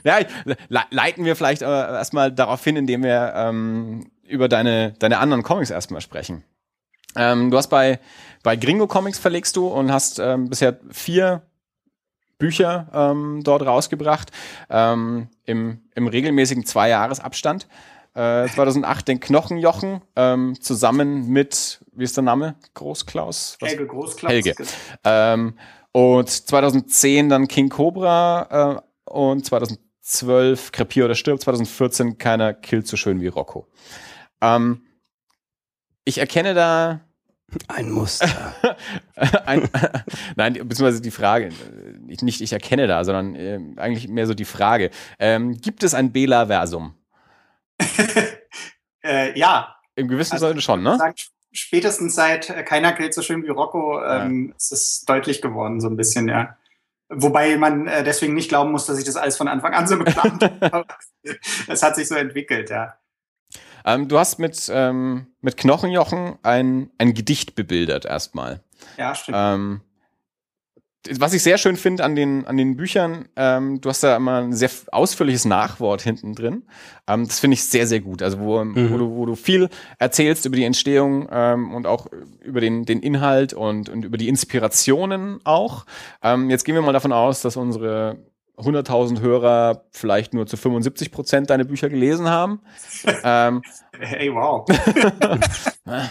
ja, 0.04 0.18
leiten 0.90 1.26
wir 1.26 1.36
vielleicht 1.36 1.60
äh, 1.60 1.66
erstmal 1.66 2.32
darauf 2.32 2.64
hin, 2.64 2.76
indem 2.76 3.02
wir 3.02 3.34
ähm, 3.36 4.10
über 4.28 4.48
deine, 4.48 4.92
deine 4.98 5.18
anderen 5.18 5.42
Comics 5.42 5.70
erstmal 5.70 6.00
sprechen. 6.00 6.44
Ähm, 7.16 7.50
du 7.50 7.56
hast 7.56 7.68
bei, 7.68 7.98
bei 8.42 8.56
Gringo 8.56 8.86
Comics 8.86 9.18
verlegst 9.18 9.56
du 9.56 9.66
und 9.68 9.90
hast 9.92 10.18
ähm, 10.18 10.48
bisher 10.48 10.78
vier 10.90 11.42
Bücher 12.38 12.88
ähm, 12.92 13.40
dort 13.42 13.62
rausgebracht, 13.66 14.30
ähm, 14.70 15.28
im, 15.44 15.80
im 15.94 16.06
regelmäßigen 16.06 16.64
Zwei-Jahres-Abstand. 16.64 17.66
Äh, 18.14 18.48
2008 18.48 19.08
den 19.08 19.20
Knochenjochen 19.20 20.00
ähm, 20.16 20.60
zusammen 20.60 21.28
mit, 21.28 21.80
wie 21.92 22.04
ist 22.04 22.16
der 22.16 22.24
Name? 22.24 22.54
Großklaus? 22.74 23.58
Was? 23.60 23.70
Helge 23.70 23.86
Großklaus. 23.86 24.32
Helge. 24.32 24.54
Ähm, 25.04 25.54
und 25.92 26.28
2010 26.28 27.28
dann 27.28 27.48
King 27.48 27.68
Cobra 27.68 28.82
äh, 29.06 29.10
und 29.10 29.44
2012 29.44 30.72
Krepier 30.72 31.04
oder 31.06 31.14
stirbt, 31.14 31.42
2014 31.42 32.18
keiner 32.18 32.54
killt 32.54 32.86
so 32.86 32.96
schön 32.96 33.20
wie 33.20 33.28
Rocco. 33.28 33.66
Ähm, 34.40 34.82
ich 36.04 36.18
erkenne 36.18 36.54
da 36.54 37.00
Ein 37.68 37.90
Muster. 37.90 38.54
ein, 39.46 39.68
nein, 40.36 40.54
beziehungsweise 40.54 41.00
die 41.00 41.10
Frage, 41.10 41.50
ich, 42.08 42.22
nicht 42.22 42.40
ich 42.40 42.52
erkenne 42.52 42.86
da, 42.86 43.04
sondern 43.04 43.34
äh, 43.34 43.58
eigentlich 43.76 44.08
mehr 44.08 44.26
so 44.26 44.34
die 44.34 44.44
Frage, 44.44 44.90
ähm, 45.18 45.58
gibt 45.60 45.82
es 45.82 45.94
ein 45.94 46.12
Bela-Versum? 46.12 46.94
Äh, 49.00 49.38
ja, 49.38 49.76
Im 49.94 50.08
gewissen 50.08 50.34
Also, 50.34 50.48
Sinne 50.48 50.60
schon, 50.60 50.82
ne? 50.82 50.98
sagen, 50.98 51.14
spätestens 51.52 52.16
seit 52.16 52.50
äh, 52.50 52.64
Keiner 52.64 52.92
killt 52.92 53.14
so 53.14 53.22
schön 53.22 53.44
wie 53.44 53.48
Rocco 53.48 54.04
ähm, 54.04 54.52
ist 54.56 54.72
es 54.72 55.04
deutlich 55.06 55.40
geworden, 55.40 55.80
so 55.80 55.88
ein 55.88 55.96
bisschen, 55.96 56.28
ja. 56.28 56.58
Wobei 57.08 57.56
man 57.56 57.86
äh, 57.86 58.02
deswegen 58.02 58.34
nicht 58.34 58.48
glauben 58.48 58.72
muss, 58.72 58.86
dass 58.86 58.98
ich 58.98 59.04
das 59.04 59.16
alles 59.16 59.36
von 59.36 59.46
Anfang 59.46 59.72
an 59.72 59.86
so 59.86 59.96
geplant 59.96 60.42
habe. 60.42 60.84
Es 61.68 61.82
hat 61.82 61.94
sich 61.94 62.08
so 62.08 62.16
entwickelt, 62.16 62.70
ja. 62.70 62.98
Ähm, 63.88 64.06
du 64.06 64.18
hast 64.18 64.38
mit, 64.38 64.70
ähm, 64.70 65.28
mit 65.40 65.56
Knochenjochen 65.56 66.36
ein, 66.42 66.90
ein 66.98 67.14
Gedicht 67.14 67.54
bebildert 67.54 68.04
erstmal. 68.04 68.60
Ja, 68.98 69.14
stimmt. 69.14 69.38
Ähm, 69.40 69.80
was 71.16 71.32
ich 71.32 71.42
sehr 71.42 71.56
schön 71.56 71.76
finde 71.76 72.04
an 72.04 72.14
den, 72.14 72.46
an 72.46 72.58
den 72.58 72.76
Büchern, 72.76 73.28
ähm, 73.36 73.80
du 73.80 73.88
hast 73.88 74.02
da 74.02 74.14
immer 74.16 74.42
ein 74.42 74.52
sehr 74.52 74.68
ausführliches 74.92 75.46
Nachwort 75.46 76.02
hinten 76.02 76.34
drin. 76.34 76.64
Ähm, 77.06 77.26
das 77.26 77.40
finde 77.40 77.54
ich 77.54 77.64
sehr, 77.64 77.86
sehr 77.86 78.00
gut. 78.00 78.22
Also 78.22 78.38
wo, 78.40 78.62
mhm. 78.62 78.90
wo, 78.92 78.98
du, 78.98 79.16
wo 79.16 79.24
du 79.24 79.36
viel 79.36 79.70
erzählst 79.98 80.44
über 80.44 80.56
die 80.56 80.64
Entstehung 80.64 81.26
ähm, 81.32 81.74
und 81.74 81.86
auch 81.86 82.08
über 82.42 82.60
den, 82.60 82.84
den 82.84 83.00
Inhalt 83.00 83.54
und, 83.54 83.88
und 83.88 84.04
über 84.04 84.18
die 84.18 84.28
Inspirationen 84.28 85.40
auch. 85.44 85.86
Ähm, 86.22 86.50
jetzt 86.50 86.64
gehen 86.64 86.74
wir 86.74 86.82
mal 86.82 86.92
davon 86.92 87.12
aus, 87.12 87.40
dass 87.40 87.56
unsere 87.56 88.18
100.000 88.58 89.20
Hörer 89.20 89.84
vielleicht 89.90 90.34
nur 90.34 90.46
zu 90.46 90.56
75 90.56 91.12
Prozent 91.12 91.50
deine 91.50 91.64
Bücher 91.64 91.88
gelesen 91.88 92.28
haben. 92.28 92.60
ähm, 93.22 93.62
hey, 93.98 94.32
wow. 94.34 94.66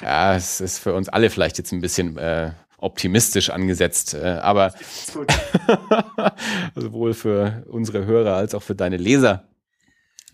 ja, 0.00 0.34
es 0.34 0.60
ist 0.60 0.78
für 0.78 0.94
uns 0.94 1.08
alle 1.08 1.30
vielleicht 1.30 1.58
jetzt 1.58 1.72
ein 1.72 1.80
bisschen 1.80 2.18
äh, 2.18 2.52
optimistisch 2.78 3.50
angesetzt, 3.50 4.14
äh, 4.14 4.38
aber 4.42 4.74
sowohl 6.74 7.14
für 7.14 7.64
unsere 7.68 8.04
Hörer 8.04 8.36
als 8.36 8.54
auch 8.54 8.62
für 8.62 8.74
deine 8.74 8.96
Leser 8.96 9.48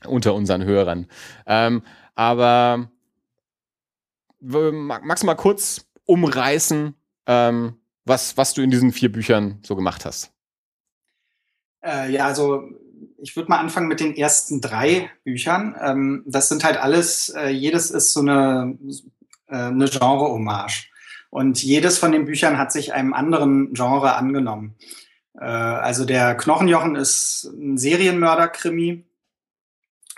unter 0.07 0.35
unseren 0.35 0.65
Hörern. 0.65 1.07
Ähm, 1.47 1.83
aber 2.15 2.89
magst 4.41 5.23
du 5.23 5.27
mal 5.27 5.35
kurz 5.35 5.87
umreißen, 6.05 6.95
ähm, 7.27 7.77
was, 8.05 8.37
was 8.37 8.55
du 8.55 8.63
in 8.63 8.71
diesen 8.71 8.93
vier 8.93 9.11
Büchern 9.11 9.59
so 9.63 9.75
gemacht 9.75 10.05
hast? 10.05 10.36
Äh, 11.87 12.11
ja, 12.11 12.27
also 12.27 12.69
ich 13.19 13.37
würde 13.37 13.49
mal 13.49 13.59
anfangen 13.59 13.89
mit 13.89 14.01
den 14.01 14.17
ersten 14.17 14.61
drei 14.61 15.11
Büchern. 15.25 15.77
Ähm, 15.81 16.23
das 16.27 16.49
sind 16.49 16.65
halt 16.65 16.77
alles, 16.77 17.29
äh, 17.31 17.49
jedes 17.49 17.91
ist 17.91 18.13
so 18.13 18.21
eine, 18.21 18.77
äh, 19.49 19.57
eine 19.57 19.89
Genre-Hommage. 19.89 20.91
Und 21.31 21.63
jedes 21.63 21.99
von 21.99 22.13
den 22.13 22.25
Büchern 22.25 22.59
hat 22.59 22.73
sich 22.73 22.93
einem 22.93 23.13
anderen 23.13 23.73
Genre 23.73 24.15
angenommen. 24.15 24.75
Äh, 25.39 25.45
also 25.45 26.05
der 26.05 26.35
Knochenjochen 26.35 26.97
ist 26.97 27.45
ein 27.45 27.79
Serienmörder-Krimi, 27.79 29.05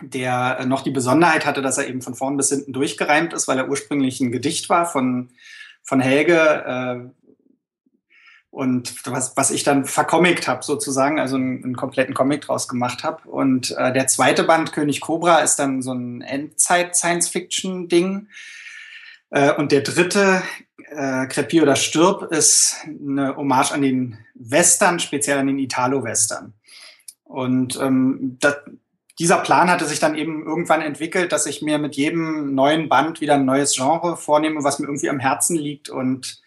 der 0.02 0.64
noch 0.66 0.82
die 0.82 0.90
Besonderheit 0.90 1.44
hatte, 1.44 1.60
dass 1.60 1.78
er 1.78 1.88
eben 1.88 2.02
von 2.02 2.14
vorn 2.14 2.36
bis 2.36 2.50
hinten 2.50 2.72
durchgereimt 2.72 3.32
ist, 3.32 3.48
weil 3.48 3.58
er 3.58 3.68
ursprünglich 3.68 4.20
ein 4.20 4.32
Gedicht 4.32 4.68
war 4.68 4.86
von, 4.86 5.30
von 5.82 6.00
Helge, 6.00 6.34
äh, 6.38 7.27
und 8.50 9.06
was, 9.06 9.36
was 9.36 9.50
ich 9.50 9.62
dann 9.62 9.84
vercomict 9.84 10.48
habe 10.48 10.64
sozusagen, 10.64 11.20
also 11.20 11.36
einen, 11.36 11.62
einen, 11.62 11.76
kompletten 11.76 12.14
Comic 12.14 12.42
draus 12.42 12.66
gemacht 12.66 13.04
habe. 13.04 13.28
Und 13.28 13.76
äh, 13.76 13.92
der 13.92 14.06
zweite 14.06 14.44
Band, 14.44 14.72
König 14.72 15.00
Cobra, 15.00 15.40
ist 15.40 15.56
dann 15.56 15.82
so 15.82 15.92
ein 15.92 16.22
Endzeit-Science-Fiction-Ding. 16.22 18.28
Äh, 19.30 19.52
und 19.54 19.70
der 19.70 19.82
dritte, 19.82 20.42
äh, 20.90 21.26
Crepi 21.26 21.60
oder 21.60 21.76
Stirb, 21.76 22.32
ist 22.32 22.76
eine 22.86 23.36
Hommage 23.36 23.72
an 23.72 23.82
den 23.82 24.18
Western, 24.34 24.98
speziell 24.98 25.38
an 25.38 25.46
den 25.46 25.58
Italo-Western. 25.58 26.54
Und 27.24 27.78
ähm, 27.80 28.38
das, 28.40 28.56
dieser 29.18 29.38
Plan 29.38 29.70
hatte 29.70 29.84
sich 29.84 29.98
dann 29.98 30.16
eben 30.16 30.46
irgendwann 30.46 30.80
entwickelt, 30.80 31.32
dass 31.32 31.44
ich 31.44 31.60
mir 31.60 31.78
mit 31.78 31.96
jedem 31.96 32.54
neuen 32.54 32.88
Band 32.88 33.20
wieder 33.20 33.34
ein 33.34 33.44
neues 33.44 33.74
Genre 33.74 34.16
vornehme, 34.16 34.64
was 34.64 34.78
mir 34.78 34.86
irgendwie 34.86 35.10
am 35.10 35.18
Herzen 35.18 35.56
liegt 35.56 35.90
und 35.90 36.40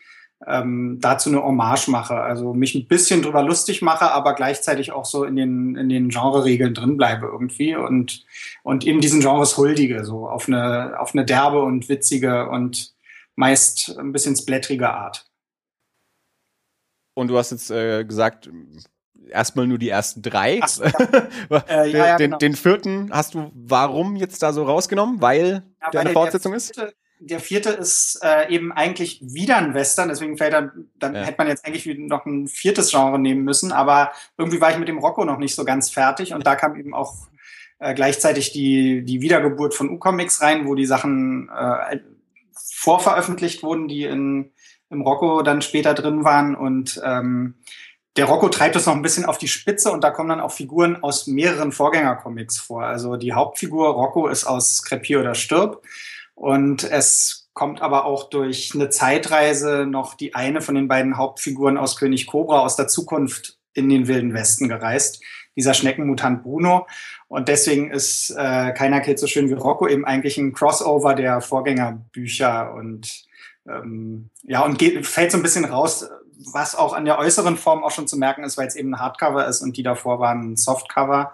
ähm, 0.47 0.97
dazu 0.99 1.29
eine 1.29 1.43
Hommage 1.43 1.87
mache. 1.87 2.15
Also 2.15 2.53
mich 2.53 2.75
ein 2.75 2.87
bisschen 2.87 3.21
drüber 3.21 3.43
lustig 3.43 3.81
mache, 3.81 4.11
aber 4.11 4.33
gleichzeitig 4.33 4.91
auch 4.91 5.05
so 5.05 5.23
in 5.23 5.35
den, 5.35 5.75
in 5.75 5.89
den 5.89 6.09
Genre-Regeln 6.09 6.73
drin 6.73 6.97
bleibe 6.97 7.27
irgendwie 7.27 7.75
und, 7.75 8.25
und 8.63 8.85
eben 8.85 9.01
diesen 9.01 9.21
Genres 9.21 9.57
huldige, 9.57 10.03
so 10.03 10.27
auf 10.27 10.47
eine, 10.47 10.99
auf 10.99 11.13
eine 11.13 11.25
derbe 11.25 11.61
und 11.61 11.89
witzige 11.89 12.49
und 12.49 12.93
meist 13.35 13.95
ein 13.97 14.11
bisschen 14.11 14.35
splattrige 14.35 14.89
Art. 14.89 15.27
Und 17.13 17.27
du 17.27 17.37
hast 17.37 17.51
jetzt 17.51 17.69
äh, 17.69 18.03
gesagt, 18.03 18.49
erstmal 19.29 19.67
nur 19.67 19.77
die 19.77 19.89
ersten 19.89 20.21
drei. 20.21 20.59
Ach, 20.61 20.77
ja. 21.49 21.57
äh, 21.67 21.89
ja, 21.89 22.05
ja, 22.07 22.17
den, 22.17 22.31
genau. 22.31 22.37
den, 22.37 22.55
vierten 22.55 23.09
hast 23.11 23.33
du 23.33 23.51
warum 23.53 24.15
jetzt 24.15 24.41
da 24.41 24.53
so 24.53 24.63
rausgenommen? 24.63 25.21
Weil 25.21 25.63
der 25.93 26.01
eine 26.01 26.11
Fortsetzung 26.11 26.53
ist? 26.53 26.81
Der 27.23 27.39
vierte 27.39 27.69
ist 27.69 28.19
äh, 28.23 28.49
eben 28.49 28.71
eigentlich 28.71 29.21
wieder 29.21 29.57
ein 29.57 29.75
Western, 29.75 30.09
deswegen 30.09 30.37
fällt 30.37 30.53
dann, 30.53 30.89
dann 30.95 31.13
ja. 31.13 31.21
hätte 31.21 31.37
man 31.37 31.47
jetzt 31.47 31.65
eigentlich 31.65 31.85
noch 31.99 32.25
ein 32.25 32.47
viertes 32.47 32.89
Genre 32.89 33.19
nehmen 33.19 33.43
müssen, 33.43 33.71
aber 33.71 34.11
irgendwie 34.37 34.59
war 34.59 34.71
ich 34.71 34.79
mit 34.79 34.87
dem 34.87 34.97
Rocco 34.97 35.23
noch 35.23 35.37
nicht 35.37 35.53
so 35.53 35.63
ganz 35.63 35.91
fertig 35.91 36.33
und 36.33 36.47
da 36.47 36.55
kam 36.55 36.75
eben 36.75 36.95
auch 36.95 37.27
äh, 37.77 37.93
gleichzeitig 37.93 38.51
die, 38.53 39.03
die 39.03 39.21
Wiedergeburt 39.21 39.75
von 39.75 39.91
U-Comics 39.91 40.41
rein, 40.41 40.65
wo 40.65 40.73
die 40.73 40.87
Sachen 40.87 41.49
äh, 41.49 41.99
vorveröffentlicht 42.55 43.61
wurden, 43.61 43.87
die 43.87 44.03
in, 44.05 44.51
im 44.89 45.01
Rocco 45.01 45.43
dann 45.43 45.61
später 45.61 45.93
drin 45.93 46.23
waren 46.23 46.55
und 46.55 46.99
ähm, 47.05 47.55
der 48.17 48.25
Rocco 48.25 48.49
treibt 48.49 48.75
es 48.75 48.87
noch 48.87 48.95
ein 48.95 49.03
bisschen 49.03 49.25
auf 49.25 49.37
die 49.37 49.47
Spitze 49.47 49.91
und 49.91 50.03
da 50.03 50.09
kommen 50.09 50.29
dann 50.29 50.41
auch 50.41 50.51
Figuren 50.51 51.01
aus 51.01 51.27
mehreren 51.27 51.71
Vorgängercomics 51.71 52.57
vor. 52.57 52.83
Also 52.83 53.15
die 53.15 53.31
Hauptfigur 53.31 53.87
Rocco 53.89 54.27
ist 54.27 54.43
aus 54.43 54.83
Krepier 54.83 55.21
oder 55.21 55.33
Stirb. 55.33 55.81
Und 56.41 56.83
es 56.83 57.51
kommt 57.53 57.83
aber 57.83 58.03
auch 58.05 58.27
durch 58.27 58.71
eine 58.73 58.89
Zeitreise 58.89 59.85
noch 59.85 60.15
die 60.15 60.33
eine 60.33 60.61
von 60.61 60.73
den 60.73 60.87
beiden 60.87 61.15
Hauptfiguren 61.15 61.77
aus 61.77 61.97
König 61.97 62.25
Cobra 62.25 62.61
aus 62.61 62.75
der 62.75 62.87
Zukunft 62.87 63.59
in 63.75 63.89
den 63.89 64.07
Wilden 64.07 64.33
Westen 64.33 64.67
gereist, 64.67 65.21
dieser 65.55 65.75
Schneckenmutant 65.75 66.41
Bruno. 66.41 66.87
Und 67.27 67.47
deswegen 67.47 67.91
ist 67.91 68.31
äh, 68.31 68.73
Keiner 68.73 69.01
killt 69.01 69.19
so 69.19 69.27
schön 69.27 69.51
wie 69.51 69.53
Rocco 69.53 69.87
eben 69.87 70.03
eigentlich 70.03 70.39
ein 70.39 70.51
Crossover 70.51 71.13
der 71.13 71.41
Vorgängerbücher 71.41 72.73
und 72.73 73.23
ähm, 73.67 74.31
ja, 74.41 74.65
und 74.65 74.79
geht, 74.79 75.05
fällt 75.05 75.31
so 75.31 75.37
ein 75.37 75.43
bisschen 75.43 75.65
raus, 75.65 76.09
was 76.51 76.73
auch 76.73 76.93
an 76.93 77.05
der 77.05 77.19
äußeren 77.19 77.55
Form 77.55 77.83
auch 77.83 77.91
schon 77.91 78.07
zu 78.07 78.17
merken 78.17 78.43
ist, 78.43 78.57
weil 78.57 78.65
es 78.65 78.75
eben 78.75 78.95
ein 78.95 78.99
Hardcover 78.99 79.47
ist 79.47 79.61
und 79.61 79.77
die 79.77 79.83
davor 79.83 80.19
waren 80.19 80.53
ein 80.53 80.57
Softcover 80.57 81.33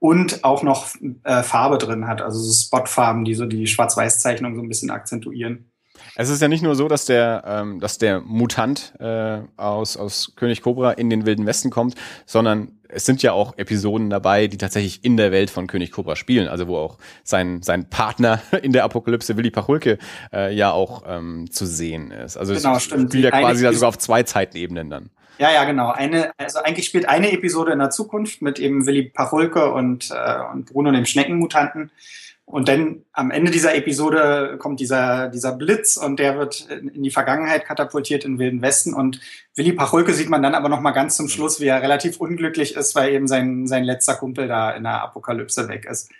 und 0.00 0.44
auch 0.44 0.62
noch 0.62 0.88
äh, 1.24 1.42
Farbe 1.42 1.78
drin 1.78 2.06
hat, 2.06 2.22
also 2.22 2.38
so 2.38 2.52
Spotfarben, 2.52 3.24
die 3.24 3.34
so 3.34 3.46
die 3.46 3.66
Schwarz-Weiß-Zeichnung 3.66 4.54
so 4.54 4.62
ein 4.62 4.68
bisschen 4.68 4.90
akzentuieren. 4.90 5.70
Es 6.14 6.28
ist 6.28 6.42
ja 6.42 6.48
nicht 6.48 6.62
nur 6.62 6.74
so, 6.74 6.88
dass 6.88 7.04
der, 7.04 7.44
ähm, 7.46 7.80
dass 7.80 7.98
der 7.98 8.20
Mutant 8.20 8.94
äh, 8.98 9.40
aus, 9.56 9.96
aus 9.96 10.32
König 10.36 10.62
Cobra 10.62 10.92
in 10.92 11.10
den 11.10 11.26
Wilden 11.26 11.46
Westen 11.46 11.70
kommt, 11.70 11.94
sondern 12.26 12.72
es 12.88 13.04
sind 13.04 13.22
ja 13.22 13.32
auch 13.32 13.56
Episoden 13.58 14.08
dabei, 14.10 14.46
die 14.46 14.56
tatsächlich 14.56 15.04
in 15.04 15.16
der 15.16 15.30
Welt 15.30 15.50
von 15.50 15.66
König 15.66 15.92
Cobra 15.92 16.16
spielen, 16.16 16.48
also 16.48 16.66
wo 16.68 16.76
auch 16.76 16.98
sein, 17.22 17.62
sein 17.62 17.88
Partner 17.90 18.40
in 18.62 18.72
der 18.72 18.84
Apokalypse, 18.84 19.36
Willy 19.36 19.50
Pachulke, 19.50 19.98
äh, 20.32 20.54
ja 20.54 20.72
auch 20.72 21.02
ähm, 21.06 21.50
zu 21.50 21.66
sehen 21.66 22.10
ist. 22.10 22.36
Also 22.36 22.54
genau, 22.54 22.76
es 22.76 22.84
stimmt. 22.84 23.10
spielt 23.10 23.24
ja 23.24 23.30
quasi 23.30 23.62
da 23.62 23.72
sogar 23.72 23.88
auf 23.88 23.98
zwei 23.98 24.22
Zeitenebenen 24.22 24.90
dann. 24.90 25.10
Ja, 25.38 25.52
ja, 25.52 25.64
genau. 25.64 25.90
Eine, 25.90 26.32
also 26.36 26.58
eigentlich 26.58 26.86
spielt 26.86 27.08
eine 27.08 27.32
Episode 27.32 27.72
in 27.72 27.78
der 27.78 27.90
Zukunft 27.90 28.42
mit 28.42 28.58
eben 28.58 28.86
Willy 28.86 29.04
Pachulke 29.04 29.72
und, 29.72 30.10
äh, 30.10 30.40
und 30.52 30.66
Bruno 30.66 30.90
dem 30.90 31.06
Schneckenmutanten. 31.06 31.90
Und 32.44 32.66
dann 32.66 33.04
am 33.12 33.30
Ende 33.30 33.50
dieser 33.50 33.74
Episode 33.74 34.56
kommt 34.58 34.80
dieser, 34.80 35.28
dieser 35.28 35.52
Blitz 35.52 35.98
und 35.98 36.18
der 36.18 36.38
wird 36.38 36.66
in 36.70 37.02
die 37.02 37.10
Vergangenheit 37.10 37.66
katapultiert 37.66 38.24
in 38.24 38.38
Wilden 38.38 38.62
Westen. 38.62 38.94
Und 38.94 39.20
Willy 39.54 39.72
Pachulke 39.72 40.14
sieht 40.14 40.30
man 40.30 40.42
dann 40.42 40.54
aber 40.54 40.70
noch 40.70 40.80
mal 40.80 40.92
ganz 40.92 41.16
zum 41.16 41.28
Schluss, 41.28 41.60
wie 41.60 41.66
er 41.66 41.82
relativ 41.82 42.18
unglücklich 42.20 42.74
ist, 42.74 42.94
weil 42.94 43.12
eben 43.12 43.28
sein, 43.28 43.66
sein 43.66 43.84
letzter 43.84 44.14
Kumpel 44.14 44.48
da 44.48 44.70
in 44.70 44.84
der 44.84 45.02
Apokalypse 45.02 45.68
weg 45.68 45.84
ist. 45.84 46.10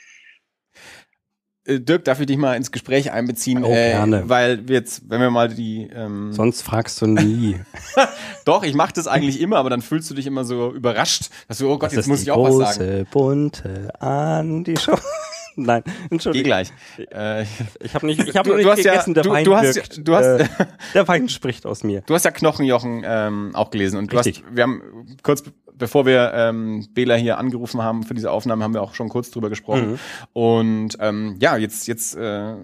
Äh, 1.68 1.80
Dirk, 1.80 2.04
darf 2.04 2.20
ich 2.20 2.26
dich 2.26 2.36
mal 2.36 2.54
ins 2.54 2.72
Gespräch 2.72 3.12
einbeziehen? 3.12 3.62
Oh, 3.62 3.70
äh, 3.70 3.90
gerne. 3.90 4.28
Weil 4.28 4.66
wir 4.66 4.76
jetzt, 4.76 5.02
wenn 5.08 5.20
wir 5.20 5.30
mal 5.30 5.48
die. 5.48 5.88
Ähm 5.94 6.32
Sonst 6.32 6.62
fragst 6.62 7.00
du 7.02 7.06
nie. 7.06 7.60
Doch, 8.44 8.62
ich 8.62 8.74
mache 8.74 8.94
das 8.94 9.06
eigentlich 9.06 9.40
immer, 9.40 9.58
aber 9.58 9.70
dann 9.70 9.82
fühlst 9.82 10.10
du 10.10 10.14
dich 10.14 10.26
immer 10.26 10.44
so 10.44 10.72
überrascht, 10.72 11.30
dass 11.46 11.58
du, 11.58 11.70
oh 11.70 11.78
Gott, 11.78 11.90
das 11.90 11.96
jetzt 11.96 12.06
muss 12.08 12.22
ich 12.22 12.30
auch 12.30 12.42
was 12.42 12.76
sagen. 12.76 12.90
Große 12.90 13.06
bunte 13.10 14.00
an 14.00 14.64
die 14.64 14.76
Show. 14.76 14.98
Nein, 15.56 15.82
Entschuldigung. 16.08 16.44
Geh 16.44 16.48
gleich. 16.48 16.72
Äh, 17.10 17.42
ich 17.80 17.92
habe 17.94 18.06
nicht, 18.06 18.22
ich 18.28 18.36
habe 18.36 18.54
nicht 18.54 18.76
gegessen, 18.76 19.10
ja, 19.10 19.14
der 19.14 19.22
du, 19.24 19.30
Wein 19.30 19.44
du 19.44 19.56
hast, 19.56 19.74
wirkt, 19.74 20.06
du 20.06 20.14
hast, 20.14 20.26
äh, 20.26 20.46
der 20.94 21.08
Wein 21.08 21.28
spricht 21.28 21.66
aus 21.66 21.82
mir. 21.82 22.02
Du 22.02 22.14
hast 22.14 22.24
ja 22.24 22.30
Knochenjochen 22.30 23.02
ähm, 23.04 23.50
auch 23.54 23.70
gelesen 23.70 23.98
und 23.98 24.12
Richtig. 24.14 24.40
du 24.40 24.46
hast, 24.46 24.56
wir 24.56 24.62
haben 24.62 25.16
kurz 25.24 25.42
bevor 25.78 26.06
wir 26.06 26.32
ähm, 26.34 26.86
Bela 26.92 27.14
hier 27.14 27.38
angerufen 27.38 27.82
haben 27.82 28.02
für 28.02 28.14
diese 28.14 28.30
Aufnahme, 28.30 28.64
haben 28.64 28.74
wir 28.74 28.82
auch 28.82 28.94
schon 28.94 29.08
kurz 29.08 29.30
drüber 29.30 29.48
gesprochen. 29.48 29.92
Mhm. 29.92 29.98
Und 30.32 30.96
ähm, 31.00 31.36
ja, 31.40 31.56
jetzt 31.56 31.86
jetzt 31.86 32.16
äh, 32.16 32.54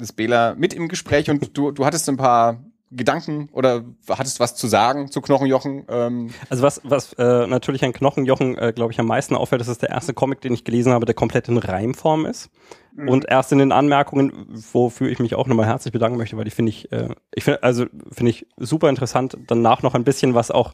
ist 0.00 0.16
Bela 0.16 0.54
mit 0.56 0.74
im 0.74 0.88
Gespräch 0.88 1.30
und 1.30 1.56
du 1.56 1.70
du 1.70 1.84
hattest 1.84 2.08
ein 2.08 2.16
paar 2.16 2.64
Gedanken 2.96 3.48
oder 3.52 3.84
hattest 4.08 4.40
was 4.40 4.54
zu 4.54 4.66
sagen 4.66 5.10
zu 5.10 5.20
Knochenjochen? 5.20 5.84
Ähm? 5.88 6.30
Also 6.48 6.62
was, 6.62 6.80
was 6.84 7.12
äh, 7.14 7.46
natürlich 7.46 7.84
an 7.84 7.92
Knochenjochen, 7.92 8.56
äh, 8.56 8.72
glaube 8.74 8.92
ich, 8.92 9.00
am 9.00 9.06
meisten 9.06 9.34
auffällt, 9.34 9.60
das 9.60 9.68
ist 9.68 9.82
der 9.82 9.90
erste 9.90 10.14
Comic, 10.14 10.40
den 10.40 10.54
ich 10.54 10.64
gelesen 10.64 10.92
habe, 10.92 11.06
der 11.06 11.14
komplett 11.14 11.48
in 11.48 11.58
Reimform 11.58 12.26
ist. 12.26 12.50
Mhm. 12.94 13.08
Und 13.08 13.28
erst 13.28 13.52
in 13.52 13.58
den 13.58 13.72
Anmerkungen, 13.72 14.46
wofür 14.72 15.08
ich 15.08 15.18
mich 15.18 15.34
auch 15.34 15.46
nochmal 15.46 15.66
herzlich 15.66 15.92
bedanken 15.92 16.18
möchte, 16.18 16.36
weil 16.36 16.44
die 16.44 16.50
finde 16.50 16.70
ich, 16.70 16.92
äh, 16.92 17.08
ich 17.34 17.44
finde, 17.44 17.62
also 17.62 17.86
finde 18.12 18.30
ich 18.30 18.46
super 18.56 18.88
interessant, 18.88 19.36
danach 19.46 19.82
noch 19.82 19.94
ein 19.94 20.04
bisschen 20.04 20.34
was 20.34 20.50
auch 20.50 20.72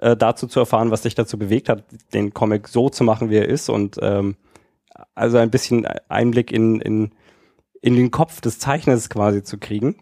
äh, 0.00 0.16
dazu 0.16 0.46
zu 0.46 0.60
erfahren, 0.60 0.90
was 0.90 1.02
dich 1.02 1.14
dazu 1.14 1.38
bewegt 1.38 1.68
hat, 1.68 1.84
den 2.12 2.34
Comic 2.34 2.68
so 2.68 2.88
zu 2.88 3.04
machen, 3.04 3.30
wie 3.30 3.36
er 3.36 3.48
ist 3.48 3.68
und 3.68 3.98
ähm, 4.02 4.36
also 5.14 5.38
ein 5.38 5.50
bisschen 5.50 5.86
Einblick 6.08 6.52
in, 6.52 6.80
in, 6.80 7.12
in 7.80 7.96
den 7.96 8.10
Kopf 8.10 8.40
des 8.40 8.58
Zeichners 8.58 9.08
quasi 9.08 9.42
zu 9.42 9.58
kriegen. 9.58 9.96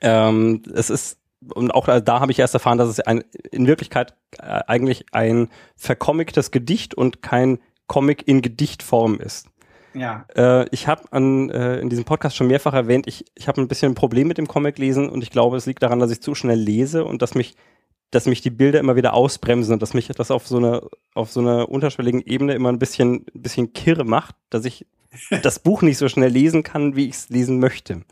Ähm, 0.00 0.62
es 0.74 0.90
ist 0.90 1.18
und 1.52 1.74
auch 1.74 1.86
da 2.00 2.20
habe 2.20 2.32
ich 2.32 2.38
erst 2.38 2.54
erfahren, 2.54 2.78
dass 2.78 2.88
es 2.88 3.00
ein, 3.00 3.22
in 3.50 3.66
Wirklichkeit 3.66 4.14
äh, 4.38 4.60
eigentlich 4.66 5.04
ein 5.12 5.48
vercommictes 5.76 6.50
Gedicht 6.50 6.94
und 6.94 7.20
kein 7.20 7.58
Comic 7.86 8.26
in 8.26 8.40
Gedichtform 8.40 9.20
ist. 9.20 9.48
Ja. 9.92 10.24
Äh, 10.34 10.66
ich 10.70 10.88
habe 10.88 11.02
äh, 11.12 11.80
in 11.80 11.90
diesem 11.90 12.04
Podcast 12.04 12.36
schon 12.36 12.46
mehrfach 12.46 12.72
erwähnt, 12.72 13.06
ich, 13.06 13.26
ich 13.34 13.46
habe 13.46 13.60
ein 13.60 13.68
bisschen 13.68 13.92
ein 13.92 13.94
Problem 13.94 14.26
mit 14.26 14.38
dem 14.38 14.48
Comic 14.48 14.78
lesen 14.78 15.08
und 15.08 15.22
ich 15.22 15.30
glaube, 15.30 15.56
es 15.58 15.66
liegt 15.66 15.82
daran, 15.82 15.98
dass 15.98 16.10
ich 16.10 16.22
zu 16.22 16.34
schnell 16.34 16.58
lese 16.58 17.04
und 17.04 17.20
dass 17.20 17.34
mich 17.34 17.56
dass 18.14 18.26
mich 18.26 18.40
die 18.40 18.50
Bilder 18.50 18.78
immer 18.78 18.96
wieder 18.96 19.14
ausbremsen 19.14 19.74
und 19.74 19.82
dass 19.82 19.94
mich 19.94 20.06
das 20.08 20.30
auf 20.30 20.46
so 20.46 20.58
einer 20.58 20.82
auf 21.14 21.32
so 21.32 21.40
einer 21.40 21.68
unterschwelligen 21.68 22.22
Ebene 22.22 22.54
immer 22.54 22.68
ein 22.70 22.78
bisschen 22.78 23.26
ein 23.34 23.42
bisschen 23.42 23.72
kirre 23.72 24.04
macht, 24.04 24.36
dass 24.50 24.64
ich 24.64 24.86
das 25.42 25.58
Buch 25.58 25.82
nicht 25.82 25.98
so 25.98 26.08
schnell 26.08 26.30
lesen 26.30 26.62
kann, 26.62 26.96
wie 26.96 27.08
ich 27.08 27.14
es 27.14 27.28
lesen 27.28 27.58
möchte. 27.58 28.02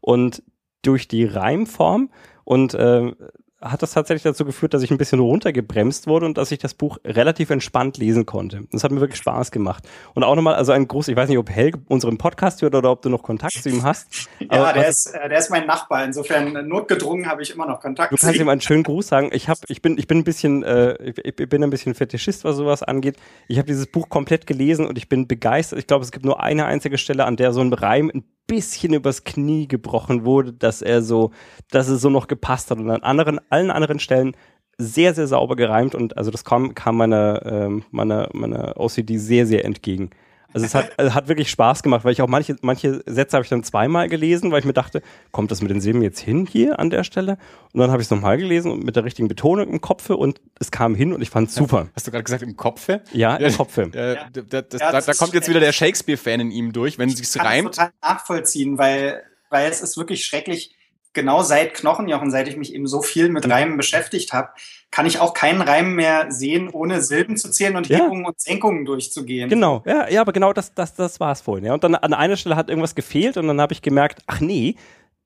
Und 0.00 0.42
durch 0.82 1.08
die 1.08 1.24
Reimform 1.24 2.10
und 2.44 2.74
äh, 2.74 3.12
hat 3.60 3.82
das 3.82 3.92
tatsächlich 3.92 4.22
dazu 4.22 4.44
geführt, 4.44 4.72
dass 4.72 4.82
ich 4.82 4.90
ein 4.90 4.98
bisschen 4.98 5.18
runtergebremst 5.18 6.06
wurde 6.06 6.26
und 6.26 6.38
dass 6.38 6.52
ich 6.52 6.60
das 6.60 6.74
Buch 6.74 6.98
relativ 7.04 7.50
entspannt 7.50 7.98
lesen 7.98 8.24
konnte. 8.24 8.62
Das 8.70 8.84
hat 8.84 8.92
mir 8.92 9.00
wirklich 9.00 9.18
Spaß 9.18 9.50
gemacht. 9.50 9.88
Und 10.14 10.22
auch 10.22 10.36
nochmal, 10.36 10.54
also 10.54 10.70
ein 10.70 10.86
Gruß, 10.86 11.08
ich 11.08 11.16
weiß 11.16 11.28
nicht, 11.28 11.38
ob 11.38 11.50
Helge 11.50 11.80
unseren 11.88 12.18
Podcast 12.18 12.62
hört 12.62 12.76
oder 12.76 12.92
ob 12.92 13.02
du 13.02 13.08
noch 13.08 13.22
Kontakt 13.22 13.54
zu 13.54 13.68
ihm 13.68 13.82
hast. 13.82 14.28
ja, 14.38 14.72
der 14.72 14.88
ist, 14.88 15.06
äh, 15.06 15.28
der 15.28 15.38
ist 15.38 15.50
mein 15.50 15.66
Nachbar. 15.66 16.04
Insofern 16.04 16.54
äh, 16.54 16.62
notgedrungen 16.62 17.26
habe 17.26 17.42
ich 17.42 17.50
immer 17.50 17.66
noch 17.66 17.80
Kontakt. 17.80 18.12
Du 18.12 18.16
kannst 18.16 18.38
ihm 18.38 18.48
einen 18.48 18.60
schönen 18.60 18.84
Gruß 18.84 19.08
sagen. 19.08 19.30
Ich 19.32 19.48
hab, 19.48 19.58
ich 19.66 19.82
bin, 19.82 19.98
ich 19.98 20.06
bin 20.06 20.18
ein 20.18 20.24
bisschen, 20.24 20.62
äh, 20.62 21.12
ich 21.24 21.34
bin 21.34 21.64
ein 21.64 21.70
bisschen 21.70 21.94
Fetischist, 21.94 22.44
was 22.44 22.56
sowas 22.56 22.84
angeht. 22.84 23.16
Ich 23.48 23.58
habe 23.58 23.66
dieses 23.66 23.86
Buch 23.86 24.08
komplett 24.08 24.46
gelesen 24.46 24.86
und 24.86 24.96
ich 24.98 25.08
bin 25.08 25.26
begeistert. 25.26 25.80
Ich 25.80 25.88
glaube, 25.88 26.04
es 26.04 26.12
gibt 26.12 26.24
nur 26.24 26.40
eine 26.40 26.66
einzige 26.66 26.96
Stelle, 26.96 27.24
an 27.24 27.36
der 27.36 27.52
so 27.52 27.60
ein 27.60 27.72
Reim 27.72 28.08
ein 28.14 28.22
bisschen 28.48 28.94
übers 28.94 29.22
Knie 29.22 29.68
gebrochen 29.68 30.24
wurde, 30.24 30.52
dass 30.52 30.82
er 30.82 31.02
so, 31.02 31.30
dass 31.70 31.86
es 31.86 32.00
so 32.00 32.10
noch 32.10 32.26
gepasst 32.26 32.72
hat 32.72 32.78
und 32.78 32.90
an 32.90 33.02
anderen, 33.04 33.40
allen 33.50 33.70
anderen 33.70 34.00
Stellen 34.00 34.36
sehr, 34.78 35.14
sehr 35.14 35.28
sauber 35.28 35.54
gereimt 35.54 35.94
und 35.94 36.16
also 36.16 36.32
das 36.32 36.44
kam, 36.44 36.74
kam 36.74 36.96
meiner, 36.96 37.44
ähm, 37.44 37.84
meiner, 37.92 38.28
meiner 38.32 38.74
OCD 38.80 39.18
sehr, 39.18 39.46
sehr 39.46 39.64
entgegen. 39.64 40.10
Also 40.54 40.64
es 40.64 40.74
hat, 40.74 40.98
also 40.98 41.14
hat 41.14 41.28
wirklich 41.28 41.50
Spaß 41.50 41.82
gemacht, 41.82 42.04
weil 42.04 42.12
ich 42.12 42.22
auch 42.22 42.28
manche, 42.28 42.56
manche 42.62 43.02
Sätze 43.04 43.36
habe 43.36 43.44
ich 43.44 43.50
dann 43.50 43.62
zweimal 43.62 44.08
gelesen, 44.08 44.50
weil 44.50 44.60
ich 44.60 44.64
mir 44.64 44.72
dachte, 44.72 45.02
kommt 45.30 45.50
das 45.50 45.60
mit 45.60 45.70
den 45.70 45.80
Silben 45.80 46.00
jetzt 46.00 46.20
hin 46.20 46.46
hier 46.50 46.78
an 46.78 46.88
der 46.88 47.04
Stelle? 47.04 47.36
Und 47.72 47.80
dann 47.80 47.90
habe 47.90 48.00
ich 48.00 48.06
es 48.06 48.10
nochmal 48.10 48.38
gelesen 48.38 48.72
und 48.72 48.82
mit 48.82 48.96
der 48.96 49.04
richtigen 49.04 49.28
Betonung 49.28 49.68
im 49.68 49.80
Kopfe 49.82 50.16
und 50.16 50.40
es 50.58 50.70
kam 50.70 50.94
hin 50.94 51.12
und 51.12 51.20
ich 51.20 51.28
fand 51.28 51.50
es 51.50 51.54
super. 51.54 51.88
Hast 51.94 52.06
du 52.06 52.10
gerade 52.10 52.24
gesagt 52.24 52.42
im 52.42 52.56
Kopfe? 52.56 53.02
Ja, 53.12 53.36
im 53.36 53.54
Kopfe. 53.54 53.90
Äh, 53.92 54.14
ja. 54.14 54.28
Da, 54.32 54.62
das, 54.62 54.80
ja, 54.80 54.92
da, 54.92 55.00
da 55.02 55.12
kommt 55.12 55.34
jetzt 55.34 55.48
wieder 55.48 55.60
der 55.60 55.72
Shakespeare-Fan 55.72 56.40
in 56.40 56.50
ihm 56.50 56.72
durch, 56.72 56.98
wenn 56.98 57.10
es 57.10 57.18
sich 57.18 57.42
reimt. 57.42 57.70
Ich 57.70 57.76
kann 57.76 57.90
total 57.90 58.10
nachvollziehen, 58.14 58.78
weil, 58.78 59.22
weil 59.50 59.70
es 59.70 59.82
ist 59.82 59.98
wirklich 59.98 60.24
schrecklich 60.24 60.77
genau 61.12 61.42
seit 61.42 61.74
Knochenjochen, 61.74 62.30
seit 62.30 62.48
ich 62.48 62.56
mich 62.56 62.74
eben 62.74 62.86
so 62.86 63.02
viel 63.02 63.28
mit 63.28 63.48
Reimen 63.48 63.76
beschäftigt 63.76 64.32
habe, 64.32 64.50
kann 64.90 65.06
ich 65.06 65.20
auch 65.20 65.34
keinen 65.34 65.60
Reim 65.60 65.94
mehr 65.94 66.30
sehen, 66.30 66.70
ohne 66.70 67.02
Silben 67.02 67.36
zu 67.36 67.50
zählen 67.50 67.76
und 67.76 67.88
ja. 67.88 67.98
Hebungen 67.98 68.24
und 68.24 68.40
Senkungen 68.40 68.84
durchzugehen. 68.84 69.48
Genau, 69.48 69.82
ja, 69.86 70.08
ja, 70.08 70.20
aber 70.20 70.32
genau 70.32 70.52
das, 70.52 70.74
das, 70.74 70.94
das 70.94 71.20
war 71.20 71.32
es 71.32 71.40
vorhin. 71.40 71.64
Ja. 71.64 71.74
Und 71.74 71.84
dann 71.84 71.94
an 71.94 72.14
einer 72.14 72.36
Stelle 72.36 72.56
hat 72.56 72.68
irgendwas 72.68 72.94
gefehlt 72.94 73.36
und 73.36 73.46
dann 73.48 73.60
habe 73.60 73.72
ich 73.72 73.82
gemerkt, 73.82 74.22
ach 74.26 74.40
nee, 74.40 74.76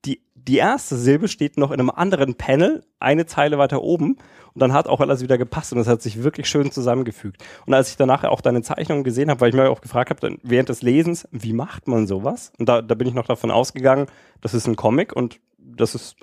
die, 0.04 0.20
die 0.34 0.56
erste 0.56 0.96
Silbe 0.96 1.28
steht 1.28 1.56
noch 1.56 1.70
in 1.70 1.78
einem 1.78 1.90
anderen 1.90 2.34
Panel, 2.34 2.82
eine 2.98 3.26
Zeile 3.26 3.58
weiter 3.58 3.82
oben. 3.82 4.18
Und 4.54 4.60
dann 4.60 4.72
hat 4.72 4.86
auch 4.86 5.00
alles 5.00 5.22
wieder 5.22 5.38
gepasst 5.38 5.72
und 5.72 5.78
es 5.78 5.86
hat 5.86 6.02
sich 6.02 6.22
wirklich 6.22 6.46
schön 6.46 6.70
zusammengefügt. 6.70 7.42
Und 7.64 7.72
als 7.72 7.90
ich 7.90 7.96
danach 7.96 8.24
auch 8.24 8.42
deine 8.42 8.62
Zeichnungen 8.62 9.04
gesehen 9.04 9.30
habe, 9.30 9.40
weil 9.40 9.48
ich 9.48 9.54
mir 9.54 9.70
auch 9.70 9.80
gefragt 9.80 10.10
habe, 10.10 10.36
während 10.42 10.68
des 10.68 10.82
Lesens, 10.82 11.26
wie 11.30 11.54
macht 11.54 11.88
man 11.88 12.06
sowas? 12.06 12.52
Und 12.58 12.68
da, 12.68 12.82
da 12.82 12.94
bin 12.94 13.08
ich 13.08 13.14
noch 13.14 13.26
davon 13.26 13.50
ausgegangen, 13.50 14.06
das 14.42 14.52
ist 14.52 14.66
ein 14.66 14.76
Comic 14.76 15.14
und 15.14 15.40
das 15.76 15.94
ist, 15.94 16.16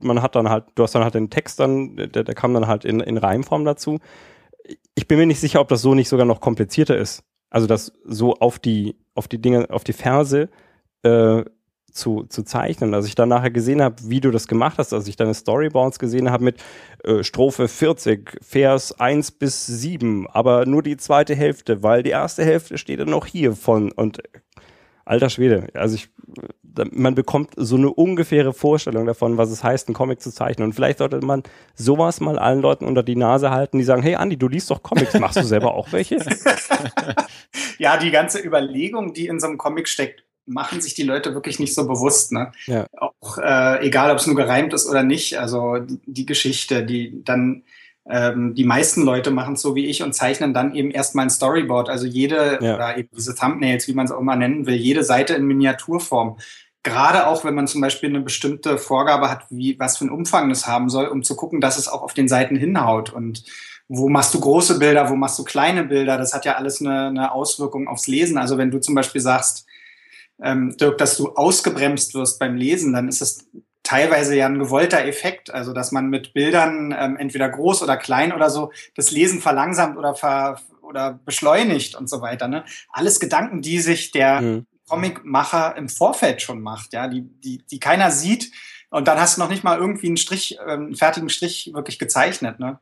man 0.00 0.22
hat 0.22 0.34
dann 0.34 0.48
halt, 0.48 0.64
du 0.74 0.82
hast 0.82 0.94
dann 0.94 1.04
halt 1.04 1.14
den 1.14 1.30
Text 1.30 1.60
dann, 1.60 1.96
der, 1.96 2.08
der 2.08 2.34
kam 2.34 2.54
dann 2.54 2.66
halt 2.66 2.84
in, 2.84 3.00
in 3.00 3.18
Reimform 3.18 3.64
dazu. 3.64 3.98
Ich 4.94 5.08
bin 5.08 5.18
mir 5.18 5.26
nicht 5.26 5.40
sicher, 5.40 5.60
ob 5.60 5.68
das 5.68 5.82
so 5.82 5.94
nicht 5.94 6.08
sogar 6.08 6.26
noch 6.26 6.40
komplizierter 6.40 6.96
ist. 6.96 7.24
Also 7.50 7.66
das 7.66 7.92
so 8.04 8.34
auf 8.34 8.58
die, 8.58 8.96
auf 9.14 9.28
die 9.28 9.40
Dinge, 9.40 9.68
auf 9.70 9.84
die 9.84 9.92
Verse 9.92 10.48
äh, 11.02 11.44
zu, 11.92 12.24
zu 12.24 12.42
zeichnen. 12.42 12.94
Als 12.94 13.06
ich 13.06 13.14
dann 13.14 13.28
nachher 13.28 13.50
gesehen 13.50 13.82
habe, 13.82 13.96
wie 14.04 14.20
du 14.20 14.30
das 14.30 14.48
gemacht 14.48 14.78
hast, 14.78 14.92
als 14.92 15.06
ich 15.08 15.16
deine 15.16 15.34
Storyboards 15.34 15.98
gesehen 15.98 16.30
habe 16.30 16.44
mit 16.44 16.62
äh, 17.04 17.22
Strophe 17.22 17.68
40, 17.68 18.38
Vers 18.40 18.98
1 18.98 19.32
bis 19.32 19.66
7, 19.66 20.26
aber 20.28 20.66
nur 20.66 20.82
die 20.82 20.96
zweite 20.96 21.34
Hälfte, 21.34 21.82
weil 21.82 22.02
die 22.02 22.10
erste 22.10 22.44
Hälfte 22.44 22.78
steht 22.78 23.00
dann 23.00 23.10
noch 23.10 23.26
hier 23.26 23.54
von 23.54 23.92
und 23.92 24.22
alter 25.04 25.30
Schwede, 25.30 25.68
also 25.74 25.94
ich 25.94 26.08
man 26.90 27.14
bekommt 27.14 27.52
so 27.56 27.76
eine 27.76 27.90
ungefähre 27.92 28.52
Vorstellung 28.52 29.06
davon, 29.06 29.36
was 29.36 29.50
es 29.50 29.62
heißt, 29.62 29.88
einen 29.88 29.94
Comic 29.94 30.20
zu 30.20 30.30
zeichnen. 30.32 30.68
Und 30.68 30.72
vielleicht 30.72 30.98
sollte 30.98 31.20
man 31.20 31.42
sowas 31.74 32.20
mal 32.20 32.38
allen 32.38 32.60
Leuten 32.60 32.84
unter 32.84 33.02
die 33.02 33.16
Nase 33.16 33.50
halten, 33.50 33.78
die 33.78 33.84
sagen, 33.84 34.02
hey 34.02 34.14
Andi, 34.14 34.36
du 34.36 34.48
liest 34.48 34.70
doch 34.70 34.82
Comics, 34.82 35.14
machst 35.18 35.36
du 35.36 35.44
selber 35.44 35.74
auch 35.74 35.92
welche? 35.92 36.16
ja, 37.78 37.96
die 37.96 38.10
ganze 38.10 38.40
Überlegung, 38.40 39.12
die 39.12 39.26
in 39.26 39.40
so 39.40 39.46
einem 39.46 39.58
Comic 39.58 39.88
steckt, 39.88 40.24
machen 40.46 40.80
sich 40.80 40.94
die 40.94 41.04
Leute 41.04 41.34
wirklich 41.34 41.58
nicht 41.58 41.74
so 41.74 41.86
bewusst. 41.86 42.32
Ne? 42.32 42.52
Ja. 42.66 42.86
Auch 42.96 43.38
äh, 43.38 43.86
egal, 43.86 44.10
ob 44.10 44.18
es 44.18 44.26
nur 44.26 44.36
gereimt 44.36 44.72
ist 44.72 44.88
oder 44.88 45.02
nicht. 45.02 45.38
Also 45.38 45.78
die, 45.78 46.00
die 46.06 46.26
Geschichte, 46.26 46.84
die 46.84 47.22
dann 47.24 47.62
ähm, 48.08 48.54
die 48.54 48.64
meisten 48.64 49.02
Leute 49.02 49.30
machen 49.30 49.54
es 49.54 49.62
so 49.62 49.74
wie 49.74 49.86
ich 49.86 50.02
und 50.02 50.14
zeichnen 50.14 50.52
dann 50.52 50.74
eben 50.74 50.90
erstmal 50.90 51.26
ein 51.26 51.30
Storyboard. 51.30 51.88
Also 51.88 52.06
jede, 52.06 52.58
ja. 52.60 52.74
oder 52.74 52.96
eben 52.96 53.08
diese 53.16 53.34
Thumbnails, 53.34 53.86
wie 53.86 53.94
man 53.94 54.06
es 54.06 54.12
auch 54.12 54.20
immer 54.20 54.36
nennen 54.36 54.66
will, 54.66 54.74
jede 54.74 55.04
Seite 55.04 55.34
in 55.34 55.46
Miniaturform. 55.46 56.38
Gerade 56.82 57.28
auch, 57.28 57.44
wenn 57.44 57.54
man 57.54 57.68
zum 57.68 57.80
Beispiel 57.80 58.08
eine 58.08 58.20
bestimmte 58.20 58.76
Vorgabe 58.76 59.30
hat, 59.30 59.44
wie, 59.50 59.78
was 59.78 59.98
für 59.98 60.04
einen 60.04 60.14
Umfang 60.14 60.48
das 60.48 60.66
haben 60.66 60.88
soll, 60.88 61.06
um 61.06 61.22
zu 61.22 61.36
gucken, 61.36 61.60
dass 61.60 61.78
es 61.78 61.86
auch 61.86 62.02
auf 62.02 62.12
den 62.12 62.26
Seiten 62.26 62.56
hinhaut. 62.56 63.12
Und 63.12 63.44
wo 63.88 64.08
machst 64.08 64.34
du 64.34 64.40
große 64.40 64.80
Bilder, 64.80 65.08
wo 65.08 65.14
machst 65.14 65.38
du 65.38 65.44
kleine 65.44 65.84
Bilder? 65.84 66.18
Das 66.18 66.34
hat 66.34 66.44
ja 66.44 66.56
alles 66.56 66.80
eine, 66.80 67.06
eine 67.06 67.32
Auswirkung 67.32 67.86
aufs 67.86 68.08
Lesen. 68.08 68.36
Also 68.36 68.58
wenn 68.58 68.72
du 68.72 68.80
zum 68.80 68.96
Beispiel 68.96 69.20
sagst, 69.20 69.64
ähm, 70.42 70.76
Dirk, 70.76 70.98
dass 70.98 71.16
du 71.16 71.28
ausgebremst 71.34 72.14
wirst 72.14 72.40
beim 72.40 72.56
Lesen, 72.56 72.92
dann 72.92 73.06
ist 73.06 73.22
es 73.22 73.46
teilweise 73.82 74.36
ja 74.36 74.46
ein 74.46 74.58
gewollter 74.58 75.04
Effekt, 75.04 75.52
also 75.52 75.72
dass 75.72 75.92
man 75.92 76.08
mit 76.08 76.32
Bildern 76.34 76.94
ähm, 76.98 77.16
entweder 77.16 77.48
groß 77.48 77.82
oder 77.82 77.96
klein 77.96 78.32
oder 78.32 78.50
so 78.50 78.72
das 78.94 79.10
Lesen 79.10 79.40
verlangsamt 79.40 79.96
oder 79.96 80.14
ver 80.14 80.60
oder 80.82 81.18
beschleunigt 81.24 81.94
und 81.94 82.08
so 82.08 82.20
weiter. 82.20 82.48
Ne? 82.48 82.64
Alles 82.90 83.18
Gedanken, 83.18 83.62
die 83.62 83.80
sich 83.80 84.10
der 84.10 84.40
mhm. 84.40 84.66
Comicmacher 84.88 85.76
im 85.76 85.88
Vorfeld 85.88 86.42
schon 86.42 86.60
macht, 86.60 86.92
ja, 86.92 87.08
die, 87.08 87.22
die, 87.22 87.64
die 87.70 87.80
keiner 87.80 88.10
sieht. 88.10 88.52
Und 88.90 89.08
dann 89.08 89.18
hast 89.18 89.36
du 89.36 89.40
noch 89.40 89.48
nicht 89.48 89.64
mal 89.64 89.78
irgendwie 89.78 90.08
einen 90.08 90.18
Strich, 90.18 90.58
äh, 90.58 90.72
einen 90.72 90.94
fertigen 90.94 91.30
Strich 91.30 91.70
wirklich 91.72 91.98
gezeichnet. 91.98 92.60
Ne? 92.60 92.78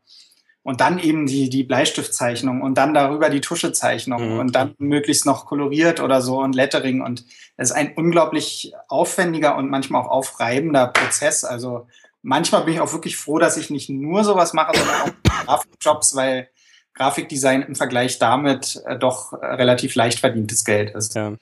Und 0.62 0.80
dann 0.80 0.98
eben 0.98 1.26
die, 1.26 1.48
die 1.48 1.64
Bleistiftzeichnung 1.64 2.60
und 2.60 2.74
dann 2.76 2.92
darüber 2.92 3.30
die 3.30 3.40
Tuschezeichnung 3.40 4.34
mhm. 4.34 4.38
und 4.38 4.54
dann 4.54 4.74
möglichst 4.78 5.26
noch 5.26 5.46
koloriert 5.46 6.00
oder 6.00 6.20
so 6.20 6.40
und 6.40 6.54
Lettering 6.54 7.00
und 7.00 7.24
es 7.56 7.70
ist 7.70 7.76
ein 7.76 7.94
unglaublich 7.94 8.72
aufwendiger 8.88 9.56
und 9.56 9.70
manchmal 9.70 10.02
auch 10.02 10.08
aufreibender 10.08 10.88
Prozess. 10.88 11.44
Also 11.44 11.86
manchmal 12.22 12.64
bin 12.64 12.74
ich 12.74 12.80
auch 12.80 12.92
wirklich 12.92 13.16
froh, 13.16 13.38
dass 13.38 13.56
ich 13.56 13.70
nicht 13.70 13.88
nur 13.88 14.24
sowas 14.24 14.52
mache, 14.52 14.76
sondern 14.76 15.00
auch 15.02 15.46
Grafikjobs, 15.46 16.14
weil 16.14 16.48
Grafikdesign 16.94 17.62
im 17.62 17.74
Vergleich 17.74 18.18
damit 18.18 18.82
äh, 18.84 18.98
doch 18.98 19.32
äh, 19.32 19.46
relativ 19.46 19.94
leicht 19.94 20.18
verdientes 20.18 20.64
Geld 20.64 20.94
ist. 20.94 21.14
Ja. 21.14 21.34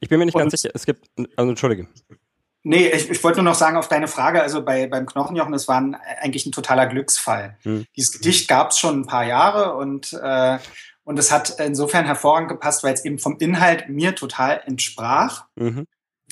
Ich 0.00 0.08
bin 0.08 0.18
mir 0.18 0.26
nicht 0.26 0.34
und, 0.34 0.40
ganz 0.40 0.52
sicher, 0.52 0.70
es 0.74 0.84
gibt, 0.84 1.08
also 1.36 1.50
entschuldige. 1.50 1.86
Nee, 2.68 2.88
ich, 2.88 3.08
ich 3.08 3.22
wollte 3.22 3.38
nur 3.38 3.52
noch 3.52 3.58
sagen 3.58 3.76
auf 3.76 3.86
deine 3.86 4.08
Frage, 4.08 4.42
also 4.42 4.64
bei, 4.64 4.88
beim 4.88 5.06
Knochenjochen, 5.06 5.52
das 5.52 5.68
war 5.68 5.80
ein, 5.80 5.94
eigentlich 6.20 6.46
ein 6.46 6.52
totaler 6.52 6.88
Glücksfall. 6.88 7.56
Hm. 7.62 7.86
Dieses 7.94 8.14
Gedicht 8.14 8.48
gab 8.48 8.70
es 8.70 8.80
schon 8.80 9.02
ein 9.02 9.06
paar 9.06 9.24
Jahre 9.24 9.76
und, 9.76 10.12
äh, 10.20 10.58
und 11.04 11.16
es 11.16 11.30
hat 11.30 11.60
insofern 11.60 12.06
hervorragend 12.06 12.48
gepasst, 12.48 12.82
weil 12.82 12.92
es 12.92 13.04
eben 13.04 13.20
vom 13.20 13.36
Inhalt 13.38 13.88
mir 13.88 14.16
total 14.16 14.62
entsprach 14.66 15.44
mhm. 15.54 15.86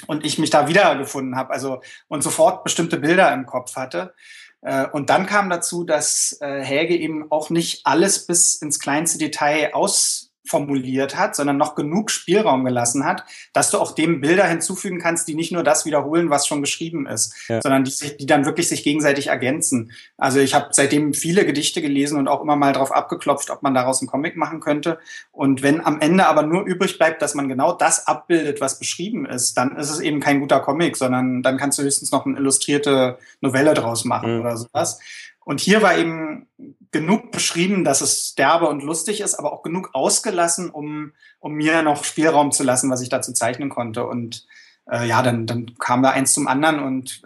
und 0.09 0.27
ich 0.27 0.41
mich 0.41 0.51
da 0.51 0.67
wiedergefunden 0.67 1.37
habe, 1.37 1.53
also 1.53 1.81
und 2.09 2.25
sofort 2.25 2.65
bestimmte 2.65 2.97
Bilder 2.97 3.33
im 3.33 3.47
Kopf 3.47 3.77
hatte. 3.77 4.13
Äh, 4.61 4.89
und 4.89 5.11
dann 5.11 5.27
kam 5.27 5.51
dazu, 5.51 5.85
dass 5.85 6.37
äh, 6.41 6.63
Helge 6.63 6.97
eben 6.97 7.31
auch 7.31 7.49
nicht 7.49 7.87
alles 7.87 8.27
bis 8.27 8.57
ins 8.57 8.81
kleinste 8.81 9.19
Detail 9.19 9.73
aus 9.73 10.24
formuliert 10.47 11.17
hat, 11.17 11.35
sondern 11.35 11.57
noch 11.57 11.75
genug 11.75 12.11
Spielraum 12.11 12.65
gelassen 12.65 13.05
hat, 13.05 13.25
dass 13.53 13.71
du 13.71 13.79
auch 13.79 13.93
dem 13.93 14.21
Bilder 14.21 14.47
hinzufügen 14.47 14.99
kannst, 14.99 15.27
die 15.27 15.35
nicht 15.35 15.53
nur 15.53 15.63
das 15.63 15.87
wiederholen, 15.87 16.29
was 16.29 16.47
schon 16.47 16.61
geschrieben 16.61 17.07
ist, 17.07 17.35
ja. 17.49 17.63
sondern 17.63 17.85
die, 17.85 18.17
die 18.19 18.27
dann 18.27 18.45
wirklich 18.45 18.69
sich 18.69 18.85
gegenseitig 18.85 19.29
ergänzen. 19.29 19.93
Also 20.19 20.41
ich 20.41 20.55
habe 20.55 20.69
seitdem 20.73 21.15
viele 21.15 21.47
Gedichte 21.47 21.81
gelesen 21.81 22.19
und 22.19 22.29
auch 22.29 22.43
immer 22.43 22.57
mal 22.57 22.73
drauf 22.73 22.93
abgeklopft, 22.93 23.51
ob 23.51 23.63
man 23.63 23.75
daraus 23.75 24.01
einen 24.01 24.09
Comic 24.09 24.37
machen 24.37 24.61
könnte. 24.61 24.99
Und 25.33 25.63
wenn 25.63 25.85
am 25.85 26.01
Ende 26.01 26.27
aber 26.27 26.43
nur 26.43 26.65
übrig 26.65 26.99
bleibt, 26.99 27.23
dass 27.23 27.35
man 27.35 27.49
genau 27.49 27.73
das 27.73 28.07
abbildet, 28.07 28.61
was 28.61 28.79
beschrieben 28.79 29.25
ist, 29.25 29.57
dann 29.57 29.77
ist 29.77 29.91
es 29.91 30.01
eben 30.01 30.21
kein 30.21 30.41
guter 30.41 30.61
Comic, 30.61 30.97
sondern 30.97 31.43
dann 31.43 31.57
kannst 31.57 31.79
du 31.79 31.83
höchstens 31.83 32.13
noch 32.13 32.27
eine 32.27 32.37
illustrierte 32.37 33.19
Novelle 33.41 33.73
draus 33.75 34.05
machen 34.05 34.35
mhm. 34.35 34.41
oder 34.41 34.57
sowas. 34.57 35.01
Und 35.45 35.61
hier 35.61 35.83
war 35.83 35.97
eben 35.99 36.47
genug 36.95 37.33
beschrieben, 37.33 37.83
dass 37.85 38.01
es 38.01 38.37
derbe 38.37 38.69
und 38.69 38.83
lustig 38.83 39.21
ist, 39.21 39.35
aber 39.35 39.53
auch 39.53 39.63
genug 39.63 39.91
ausgelassen, 39.93 40.71
um, 40.71 41.13
um 41.41 41.53
mir 41.53 41.83
noch 41.83 42.05
Spielraum 42.05 42.53
zu 42.53 42.63
lassen, 42.63 42.89
was 42.89 43.03
ich 43.03 43.09
dazu 43.09 43.33
zeichnen 43.33 43.69
konnte. 43.69 44.07
Und 44.07 44.47
äh, 44.89 45.07
ja, 45.07 45.21
dann, 45.21 45.47
dann 45.47 45.77
kam 45.79 46.05
da 46.05 46.11
eins 46.11 46.33
zum 46.33 46.47
anderen 46.47 46.79
und 46.79 47.21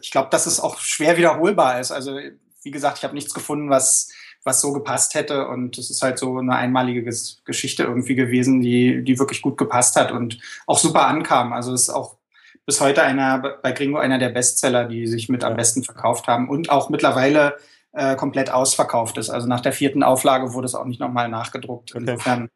ich 0.00 0.10
glaube, 0.10 0.30
dass 0.30 0.46
es 0.46 0.58
auch 0.58 0.78
schwer 0.78 1.18
wiederholbar 1.18 1.78
ist. 1.80 1.92
Also 1.92 2.18
wie 2.62 2.70
gesagt, 2.70 2.98
ich 2.98 3.04
habe 3.04 3.14
nichts 3.14 3.34
gefunden, 3.34 3.70
was 3.70 4.10
was 4.42 4.62
so 4.62 4.72
gepasst 4.72 5.14
hätte 5.14 5.48
und 5.48 5.76
es 5.76 5.90
ist 5.90 6.02
halt 6.02 6.18
so 6.18 6.38
eine 6.38 6.56
einmalige 6.56 7.02
Geschichte 7.44 7.82
irgendwie 7.82 8.14
gewesen, 8.14 8.62
die 8.62 9.04
die 9.04 9.18
wirklich 9.18 9.42
gut 9.42 9.58
gepasst 9.58 9.96
hat 9.96 10.12
und 10.12 10.38
auch 10.66 10.78
super 10.78 11.06
ankam. 11.06 11.52
Also 11.52 11.74
es 11.74 11.82
ist 11.82 11.90
auch 11.90 12.16
bis 12.64 12.80
heute 12.80 13.02
einer 13.02 13.38
bei 13.38 13.72
Gringo 13.72 13.98
einer 13.98 14.18
der 14.18 14.30
Bestseller, 14.30 14.86
die 14.86 15.06
sich 15.06 15.28
mit 15.28 15.44
am 15.44 15.56
besten 15.56 15.84
verkauft 15.84 16.26
haben 16.26 16.48
und 16.48 16.70
auch 16.70 16.88
mittlerweile 16.88 17.58
äh, 17.92 18.16
komplett 18.16 18.50
ausverkauft 18.50 19.18
ist. 19.18 19.30
Also 19.30 19.46
nach 19.46 19.60
der 19.60 19.72
vierten 19.72 20.02
Auflage 20.02 20.52
wurde 20.52 20.66
es 20.66 20.74
auch 20.74 20.84
nicht 20.84 21.00
nochmal 21.00 21.28
nachgedruckt. 21.28 21.94
Okay. 21.94 22.00
Insofern, 22.00 22.48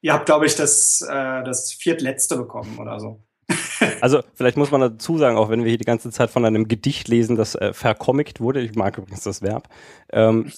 ihr 0.00 0.12
habt, 0.12 0.26
glaube 0.26 0.46
ich, 0.46 0.56
das, 0.56 1.00
äh, 1.02 1.44
das 1.44 1.72
viertletzte 1.72 2.36
bekommen 2.36 2.78
oder 2.78 3.00
so. 3.00 3.22
Also 4.00 4.22
vielleicht 4.34 4.56
muss 4.56 4.70
man 4.70 4.80
dazu 4.80 5.18
sagen, 5.18 5.36
auch 5.36 5.50
wenn 5.50 5.62
wir 5.62 5.70
hier 5.70 5.78
die 5.78 5.84
ganze 5.84 6.10
Zeit 6.10 6.30
von 6.30 6.44
einem 6.44 6.68
Gedicht 6.68 7.08
lesen, 7.08 7.36
das 7.36 7.54
äh, 7.54 7.72
vercomict 7.72 8.40
wurde, 8.40 8.60
ich 8.60 8.74
mag 8.74 8.98
übrigens 8.98 9.22
das 9.22 9.40
Verb, 9.40 9.68
ähm, 10.12 10.52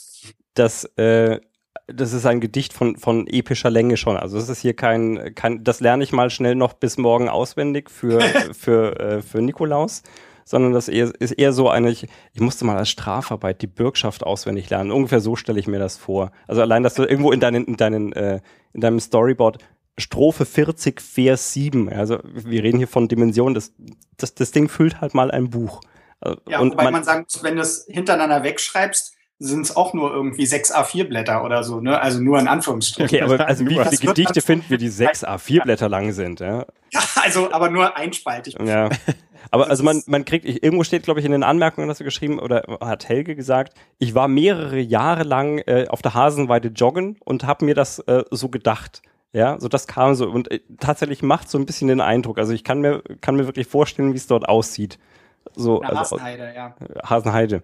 dass 0.55 0.85
äh, 0.97 1.41
das 1.87 2.13
ist 2.13 2.27
ein 2.27 2.41
Gedicht 2.41 2.73
von, 2.73 2.97
von 2.97 3.27
epischer 3.27 3.71
Länge 3.71 3.97
schon. 3.97 4.17
Also 4.17 4.39
es 4.39 4.49
ist 4.49 4.61
hier 4.61 4.75
kein, 4.75 5.35
kein, 5.35 5.65
das 5.65 5.81
lerne 5.81 6.05
ich 6.05 6.13
mal 6.13 6.31
schnell 6.31 6.55
noch 6.55 6.75
bis 6.75 6.99
morgen 6.99 7.29
auswendig 7.29 7.91
für, 7.91 8.21
für, 8.53 8.99
äh, 8.99 9.23
für 9.23 9.43
Nikolaus, 9.43 10.03
sondern 10.45 10.73
das 10.73 10.89
ist 10.89 11.33
eher 11.33 11.53
so 11.53 11.69
eine, 11.69 11.91
ich, 11.91 12.07
ich 12.33 12.41
musste 12.41 12.65
mal 12.65 12.77
als 12.77 12.89
Strafarbeit 12.89 13.63
die 13.63 13.67
Bürgschaft 13.67 14.25
auswendig 14.25 14.71
lernen. 14.71 14.91
Ungefähr 14.91 15.21
so 15.21 15.37
stelle 15.37 15.61
ich 15.61 15.67
mir 15.67 15.79
das 15.79 15.97
vor. 15.97 16.33
Also 16.47 16.61
allein, 16.61 16.83
dass 16.83 16.95
du 16.95 17.05
irgendwo 17.05 17.33
in 17.33 17.41
deinen, 17.41 17.65
in 17.65 17.77
deinen, 17.77 18.13
äh, 18.13 18.41
in 18.73 18.81
deinem 18.81 19.01
Storyboard 19.01 19.59
Strophe 19.99 20.47
40, 20.47 21.01
Vers 21.01 21.53
7. 21.53 21.93
Also 21.93 22.19
wir 22.25 22.63
reden 22.63 22.79
hier 22.79 22.89
von 22.89 23.09
Dimensionen. 23.09 23.55
Das, 23.55 23.73
das, 24.17 24.35
das 24.35 24.51
Ding 24.51 24.69
füllt 24.69 25.01
halt 25.01 25.15
mal 25.15 25.31
ein 25.31 25.51
Buch. 25.51 25.83
Ja, 26.47 26.61
und 26.61 26.73
wobei 26.73 26.85
man, 26.85 26.93
man 26.95 27.05
sagen 27.05 27.23
muss, 27.23 27.43
wenn 27.43 27.57
du 27.57 27.63
es 27.63 27.87
hintereinander 27.89 28.43
wegschreibst, 28.43 29.15
sind 29.43 29.63
es 29.63 29.75
auch 29.75 29.95
nur 29.95 30.13
irgendwie 30.13 30.45
sechs 30.45 30.73
A4-Blätter 30.73 31.43
oder 31.43 31.65
so, 31.65 31.81
ne? 31.81 31.99
Also 31.99 32.21
nur 32.21 32.39
in 32.39 32.47
Anführungsstrichen. 32.47 33.23
Okay, 33.23 33.23
aber 33.23 33.47
also 33.49 33.65
wie 33.67 33.79
viele 33.79 34.13
Gedichte 34.13 34.43
finden 34.43 34.67
wir, 34.69 34.77
die 34.77 34.91
sechs 34.91 35.25
A4-Blätter 35.25 35.89
lang 35.89 36.13
sind, 36.13 36.41
ja? 36.41 36.67
Ja, 36.91 37.01
also 37.23 37.51
aber 37.51 37.71
nur 37.71 37.97
einspaltig. 37.97 38.57
Ja. 38.63 38.91
Aber 39.51 39.71
also 39.71 39.83
man, 39.83 40.03
man 40.07 40.27
kriegt, 40.27 40.45
irgendwo 40.45 40.85
steht, 40.85 41.05
glaube 41.05 41.21
ich, 41.21 41.27
in 41.27 41.33
den 41.33 41.43
Anmerkungen, 41.43 41.89
dass 41.89 41.99
du 41.99 42.05
geschrieben, 42.05 42.39
oder 42.39 42.79
hat 42.83 43.09
Helge 43.09 43.35
gesagt, 43.35 43.73
ich 43.99 44.15
war 44.15 44.29
mehrere 44.29 44.79
Jahre 44.79 45.23
lang 45.23 45.59
äh, 45.61 45.87
auf 45.89 46.03
der 46.03 46.13
Hasenweide 46.13 46.69
joggen 46.69 47.17
und 47.25 47.45
habe 47.45 47.65
mir 47.65 47.75
das 47.75 47.99
äh, 48.01 48.25
so 48.31 48.51
gedacht. 48.51 49.01
Ja, 49.33 49.59
so 49.59 49.69
das 49.69 49.87
kam 49.87 50.15
so 50.17 50.29
und 50.29 50.51
äh, 50.51 50.61
tatsächlich 50.81 51.23
macht 51.23 51.49
so 51.49 51.57
ein 51.57 51.65
bisschen 51.65 51.89
den 51.89 52.01
Eindruck. 52.01 52.39
Also 52.39 52.53
ich 52.53 52.63
kann 52.63 52.81
mir 52.81 53.03
kann 53.21 53.37
mir 53.37 53.47
wirklich 53.47 53.69
vorstellen, 53.69 54.13
wie 54.13 54.19
es 54.19 54.27
dort 54.27 54.49
aussieht. 54.49 54.99
So, 55.55 55.81
also, 55.81 56.17
Hasenheide, 56.17 56.53
ja. 56.55 56.75
Hasenheide. 57.03 57.63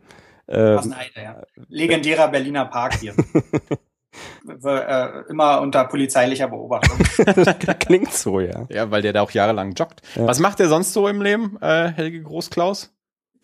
Ähm, 0.49 0.79
Hasenheide, 0.79 1.23
ja. 1.23 1.43
Legendärer 1.69 2.29
Berliner 2.29 2.67
Park 2.67 2.95
hier. 3.01 3.15
äh, 4.65 5.29
immer 5.29 5.61
unter 5.61 5.85
polizeilicher 5.85 6.49
Beobachtung. 6.49 6.99
Klingt 7.81 8.13
so, 8.13 8.41
ja. 8.41 8.67
Ja, 8.71 8.91
weil 8.91 9.03
der 9.03 9.13
da 9.13 9.23
auch 9.23 9.31
jahrelang 9.31 9.73
joggt. 9.73 10.03
Ja. 10.15 10.27
Was 10.27 10.39
macht 10.39 10.59
der 10.59 10.69
sonst 10.69 10.93
so 10.93 11.09
im 11.09 11.21
Leben, 11.21 11.59
äh, 11.61 11.89
Helge 11.89 12.23
Großklaus? 12.23 12.93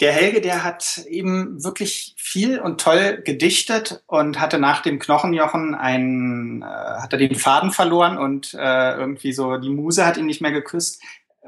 Der 0.01 0.13
Helge, 0.13 0.41
der 0.41 0.65
hat 0.65 1.05
eben 1.07 1.63
wirklich 1.63 2.15
viel 2.19 2.59
und 2.59 2.81
toll 2.81 3.23
gedichtet 3.25 4.03
und 4.07 4.41
hatte 4.41 4.59
nach 4.59 4.81
dem 4.81 4.99
Knochenjochen 4.99 5.75
einen, 5.75 6.63
äh, 6.63 6.65
hat 6.65 7.13
er 7.13 7.19
den 7.19 7.37
Faden 7.37 7.71
verloren 7.71 8.19
und 8.19 8.55
äh, 8.55 8.95
irgendwie 8.97 9.33
so 9.33 9.59
die 9.59 9.71
Muse 9.71 10.05
hat 10.07 10.17
ihn 10.17 10.27
nicht 10.27 10.41
mehr 10.41 10.51
geküsst. 10.51 11.01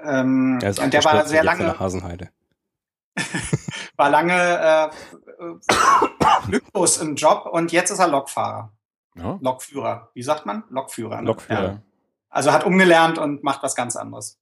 Ähm, 0.04 0.60
und 0.62 0.92
der 0.92 1.04
war 1.04 1.26
sehr 1.26 1.42
lange. 1.42 1.78
Hasenheide. 1.78 2.28
war 3.96 4.10
lange 4.10 4.32
äh, 4.34 4.88
äh, 5.52 6.46
glücklos 6.46 6.98
im 6.98 7.14
Job 7.16 7.46
und 7.50 7.72
jetzt 7.72 7.90
ist 7.90 7.98
er 7.98 8.08
Lokfahrer. 8.08 8.72
Ja. 9.16 9.38
Lokführer. 9.40 10.10
Wie 10.14 10.22
sagt 10.22 10.46
man? 10.46 10.64
Lokführer. 10.70 11.20
Ne? 11.20 11.28
Lokführer. 11.28 11.62
Ja. 11.62 11.82
Also 12.30 12.52
hat 12.52 12.66
umgelernt 12.66 13.18
und 13.18 13.44
macht 13.44 13.62
was 13.62 13.76
ganz 13.76 13.96
anderes. 13.96 14.40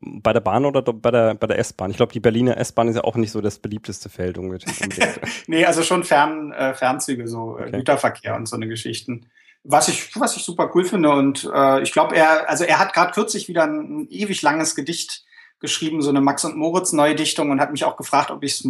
Bei 0.00 0.34
der 0.34 0.40
Bahn 0.40 0.66
oder 0.66 0.82
bei 0.82 1.10
der, 1.10 1.34
bei 1.34 1.46
der 1.46 1.58
S-Bahn? 1.58 1.90
Ich 1.90 1.96
glaube, 1.96 2.12
die 2.12 2.20
Berliner 2.20 2.58
S-Bahn 2.58 2.88
ist 2.88 2.96
ja 2.96 3.04
auch 3.04 3.16
nicht 3.16 3.32
so 3.32 3.40
das 3.40 3.58
beliebteste 3.58 4.10
Feld. 4.10 4.38
nee, 5.46 5.64
also 5.64 5.82
schon 5.82 6.04
Fern, 6.04 6.52
äh, 6.52 6.74
Fernzüge, 6.74 7.26
so 7.26 7.56
äh, 7.56 7.62
okay. 7.62 7.78
Güterverkehr 7.78 8.36
und 8.36 8.46
so 8.46 8.56
eine 8.56 8.68
Geschichten. 8.68 9.30
Was 9.64 9.88
ich, 9.88 10.14
was 10.20 10.36
ich 10.36 10.44
super 10.44 10.70
cool 10.74 10.84
finde 10.84 11.10
und 11.10 11.50
äh, 11.52 11.80
ich 11.80 11.92
glaube, 11.92 12.14
er, 12.14 12.48
also 12.50 12.64
er 12.64 12.78
hat 12.78 12.92
gerade 12.92 13.12
kürzlich 13.12 13.48
wieder 13.48 13.64
ein, 13.64 14.02
ein, 14.02 14.08
ewig 14.10 14.42
langes 14.42 14.76
Gedicht 14.76 15.24
geschrieben, 15.58 16.02
so 16.02 16.10
eine 16.10 16.20
Max 16.20 16.44
und 16.44 16.56
Moritz 16.56 16.92
Neudichtung 16.92 17.50
und 17.50 17.60
hat 17.60 17.72
mich 17.72 17.84
auch 17.84 17.96
gefragt, 17.96 18.30
ob 18.30 18.44
ich 18.44 18.60
es 18.60 18.68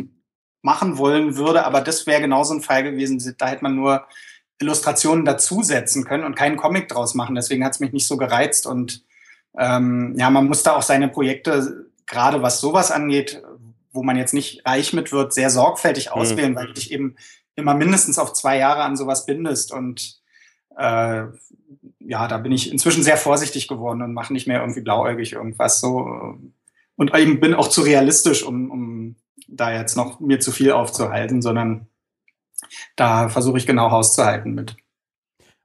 machen 0.67 0.99
wollen 0.99 1.37
würde, 1.37 1.65
aber 1.65 1.81
das 1.81 2.09
wäre 2.09 2.21
genauso 2.21 2.53
ein 2.53 2.61
Fall 2.61 2.83
gewesen. 2.83 3.23
Da 3.39 3.47
hätte 3.47 3.63
man 3.63 3.77
nur 3.77 4.05
Illustrationen 4.59 5.25
dazusetzen 5.25 6.05
können 6.05 6.25
und 6.25 6.35
keinen 6.35 6.57
Comic 6.57 6.89
draus 6.89 7.15
machen. 7.15 7.37
Deswegen 7.37 7.65
hat 7.65 7.75
es 7.75 7.81
mich 7.81 7.93
nicht 7.93 8.09
so 8.09 8.17
gereizt. 8.17 8.67
Und 8.67 9.05
ähm, 9.57 10.15
ja, 10.19 10.29
man 10.29 10.49
muss 10.49 10.65
da 10.65 10.75
auch 10.75 10.83
seine 10.83 11.07
Projekte, 11.07 11.87
gerade 12.07 12.43
was 12.43 12.61
sowas 12.61 12.91
angeht, 12.91 13.45
wo 13.93 14.03
man 14.03 14.17
jetzt 14.17 14.35
nicht 14.35 14.67
reich 14.67 14.93
mit 14.93 15.13
wird, 15.13 15.33
sehr 15.33 15.51
sorgfältig 15.51 16.07
mhm. 16.07 16.13
auswählen, 16.13 16.51
mhm. 16.51 16.57
weil 16.57 16.67
du 16.67 16.73
dich 16.73 16.91
eben 16.91 17.15
immer 17.55 17.75
mindestens 17.75 18.19
auf 18.19 18.33
zwei 18.33 18.59
Jahre 18.59 18.83
an 18.83 18.97
sowas 18.97 19.25
bindest. 19.25 19.73
Und 19.73 20.19
äh, 20.77 21.27
ja, 22.01 22.27
da 22.27 22.39
bin 22.39 22.51
ich 22.51 22.73
inzwischen 22.73 23.05
sehr 23.05 23.19
vorsichtig 23.19 23.69
geworden 23.69 24.03
und 24.03 24.15
mache 24.15 24.33
nicht 24.33 24.49
mehr 24.49 24.63
irgendwie 24.63 24.81
blauäugig 24.81 25.35
irgendwas 25.35 25.79
so. 25.79 26.41
Und 26.97 27.15
eben 27.15 27.39
bin 27.39 27.55
auch 27.55 27.69
zu 27.69 27.83
realistisch, 27.83 28.43
um, 28.43 28.69
um 28.73 29.17
da 29.47 29.73
jetzt 29.73 29.97
noch 29.97 30.21
mir 30.21 30.41
zu 30.41 30.53
viel 30.53 30.73
aufzuhalten, 30.73 31.43
sondern 31.43 31.89
da 32.97 33.29
versuche 33.29 33.59
ich 33.59 33.67
genau 33.67 33.91
Haus 33.91 34.15
zu 34.15 34.25
halten 34.25 34.53
mit. 34.55 34.77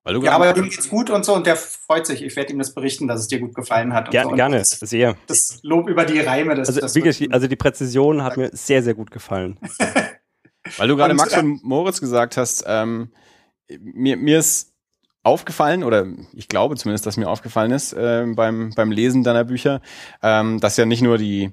Weil 0.04 0.16
du 0.16 0.24
ja, 0.24 0.32
aber 0.32 0.56
ihm 0.58 0.70
geht's 0.70 0.90
gut 0.90 1.12
und 1.12 1.24
so 1.24 1.36
und 1.36 1.46
der 1.46 1.56
freut 1.56 2.08
sich. 2.08 2.24
Ich 2.24 2.36
werde 2.36 2.52
ihm 2.52 2.60
das 2.60 2.74
berichten, 2.74 3.08
dass 3.08 3.22
es 3.22 3.28
dir 3.28 3.40
gut 3.40 3.54
gefallen 3.54 3.94
hat. 3.94 4.10
Ger 4.10 4.24
so. 4.24 4.30
Gerne, 4.32 4.58
das, 4.58 4.72
sehr. 4.72 5.16
Das 5.28 5.60
Lob 5.62 5.88
über 5.88 6.06
die 6.06 6.20
Reime. 6.20 6.56
Das, 6.56 6.70
also, 6.70 6.82
das 6.82 6.96
wirklich, 6.96 7.32
also 7.32 7.48
die 7.48 7.56
Präzision 7.56 8.24
hat 8.24 8.36
mir 8.36 8.50
sehr, 8.52 8.82
sehr 8.82 8.96
gut 8.96 9.12
gefallen. 9.12 9.60
Weil 10.78 10.88
du 10.88 10.96
gerade 10.96 11.14
Max 11.14 11.34
äh, 11.34 11.40
und 11.40 11.64
Moritz 11.64 12.00
gesagt 12.00 12.38
hast, 12.38 12.64
ähm, 12.66 13.12
mir, 13.80 14.18
mir 14.18 14.40
ist 14.40 14.74
aufgefallen, 15.24 15.84
oder 15.84 16.08
ich 16.34 16.48
glaube 16.48 16.76
zumindest, 16.78 17.06
dass 17.06 17.18
mir 17.18 17.30
aufgefallen 17.30 17.72
ist 17.72 17.94
äh, 17.94 18.26
beim, 18.36 18.72
beim 18.76 18.92
Lesen 18.92 19.24
deiner 19.24 19.44
Bücher, 19.44 19.82
ähm, 20.24 20.60
dass 20.60 20.78
ja 20.78 20.86
nicht 20.86 21.04
nur 21.04 21.20
die 21.20 21.52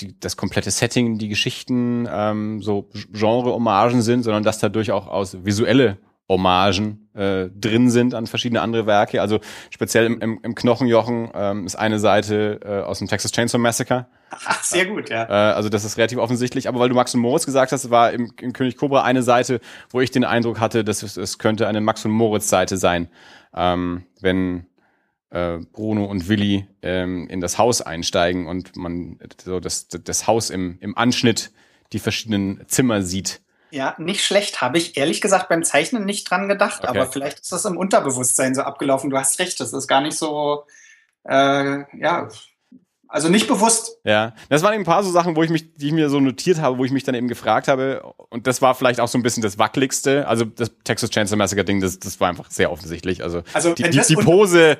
die, 0.00 0.18
das 0.18 0.36
komplette 0.36 0.70
Setting, 0.70 1.18
die 1.18 1.28
Geschichten 1.28 2.08
ähm, 2.10 2.62
so 2.62 2.88
Genre-Hommagen 3.12 4.02
sind, 4.02 4.22
sondern 4.22 4.42
dass 4.42 4.58
da 4.58 4.68
durchaus 4.68 5.44
visuelle 5.44 5.98
Hommagen 6.28 7.10
äh, 7.14 7.50
drin 7.50 7.90
sind 7.90 8.14
an 8.14 8.26
verschiedene 8.26 8.62
andere 8.62 8.86
Werke. 8.86 9.20
Also 9.20 9.40
speziell 9.70 10.06
im, 10.06 10.20
im, 10.20 10.40
im 10.42 10.54
Knochenjochen 10.54 11.30
ähm, 11.34 11.66
ist 11.66 11.76
eine 11.76 11.98
Seite 11.98 12.60
äh, 12.64 12.80
aus 12.80 12.98
dem 12.98 13.08
Texas 13.08 13.30
Chainsaw 13.32 13.58
Massacre. 13.58 14.06
Ach, 14.30 14.62
sehr 14.62 14.86
gut, 14.86 15.10
ja. 15.10 15.24
Äh, 15.24 15.54
also 15.54 15.68
das 15.68 15.84
ist 15.84 15.98
relativ 15.98 16.18
offensichtlich. 16.18 16.66
Aber 16.66 16.80
weil 16.80 16.88
du 16.88 16.94
Max 16.94 17.14
und 17.14 17.20
Moritz 17.20 17.44
gesagt 17.44 17.72
hast, 17.72 17.90
war 17.90 18.12
im, 18.12 18.32
im 18.40 18.52
König 18.54 18.78
Cobra 18.78 19.02
eine 19.02 19.22
Seite, 19.22 19.60
wo 19.90 20.00
ich 20.00 20.10
den 20.10 20.24
Eindruck 20.24 20.60
hatte, 20.60 20.82
dass 20.82 21.02
es, 21.02 21.18
es 21.18 21.38
könnte 21.38 21.68
eine 21.68 21.82
Max 21.82 22.04
und 22.06 22.10
Moritz 22.10 22.48
Seite 22.48 22.78
sein, 22.78 23.08
ähm, 23.54 24.04
wenn 24.20 24.66
äh, 25.34 25.58
Bruno 25.72 26.04
und 26.04 26.28
Willi 26.28 26.68
ähm, 26.80 27.28
in 27.28 27.40
das 27.40 27.58
Haus 27.58 27.82
einsteigen 27.82 28.46
und 28.46 28.76
man 28.76 29.18
so 29.42 29.58
das, 29.58 29.88
das 29.88 30.28
Haus 30.28 30.48
im, 30.48 30.78
im 30.80 30.96
Anschnitt 30.96 31.50
die 31.92 31.98
verschiedenen 31.98 32.64
Zimmer 32.68 33.02
sieht. 33.02 33.40
Ja, 33.70 33.96
nicht 33.98 34.24
schlecht. 34.24 34.60
Habe 34.60 34.78
ich 34.78 34.96
ehrlich 34.96 35.20
gesagt 35.20 35.48
beim 35.48 35.64
Zeichnen 35.64 36.04
nicht 36.04 36.30
dran 36.30 36.48
gedacht, 36.48 36.84
okay. 36.84 36.88
aber 36.88 37.10
vielleicht 37.10 37.40
ist 37.40 37.50
das 37.50 37.64
im 37.64 37.76
Unterbewusstsein 37.76 38.54
so 38.54 38.62
abgelaufen. 38.62 39.10
Du 39.10 39.18
hast 39.18 39.40
recht, 39.40 39.58
das 39.58 39.72
ist 39.72 39.88
gar 39.88 40.00
nicht 40.00 40.16
so, 40.16 40.64
äh, 41.24 41.80
ja, 41.98 42.28
also 43.08 43.28
nicht 43.28 43.48
bewusst. 43.48 43.98
Ja, 44.04 44.34
das 44.48 44.62
waren 44.62 44.74
eben 44.74 44.82
ein 44.82 44.86
paar 44.86 45.02
so 45.02 45.10
Sachen, 45.10 45.34
wo 45.34 45.42
ich 45.42 45.50
mich, 45.50 45.74
die 45.74 45.88
ich 45.88 45.92
mir 45.92 46.10
so 46.10 46.20
notiert 46.20 46.60
habe, 46.60 46.78
wo 46.78 46.84
ich 46.84 46.92
mich 46.92 47.02
dann 47.02 47.16
eben 47.16 47.28
gefragt 47.28 47.66
habe. 47.66 48.14
Und 48.30 48.46
das 48.46 48.62
war 48.62 48.76
vielleicht 48.76 49.00
auch 49.00 49.08
so 49.08 49.18
ein 49.18 49.22
bisschen 49.22 49.42
das 49.42 49.58
wackeligste. 49.58 50.28
Also 50.28 50.44
das 50.44 50.70
Texas 50.84 51.10
Chainsaw 51.10 51.36
Massacre 51.36 51.64
Ding, 51.64 51.80
das, 51.80 51.98
das 51.98 52.20
war 52.20 52.28
einfach 52.28 52.50
sehr 52.50 52.70
offensichtlich. 52.70 53.22
Also, 53.22 53.42
also 53.52 53.74
die, 53.74 53.84
die, 53.84 54.00
die 54.00 54.16
Pose 54.16 54.78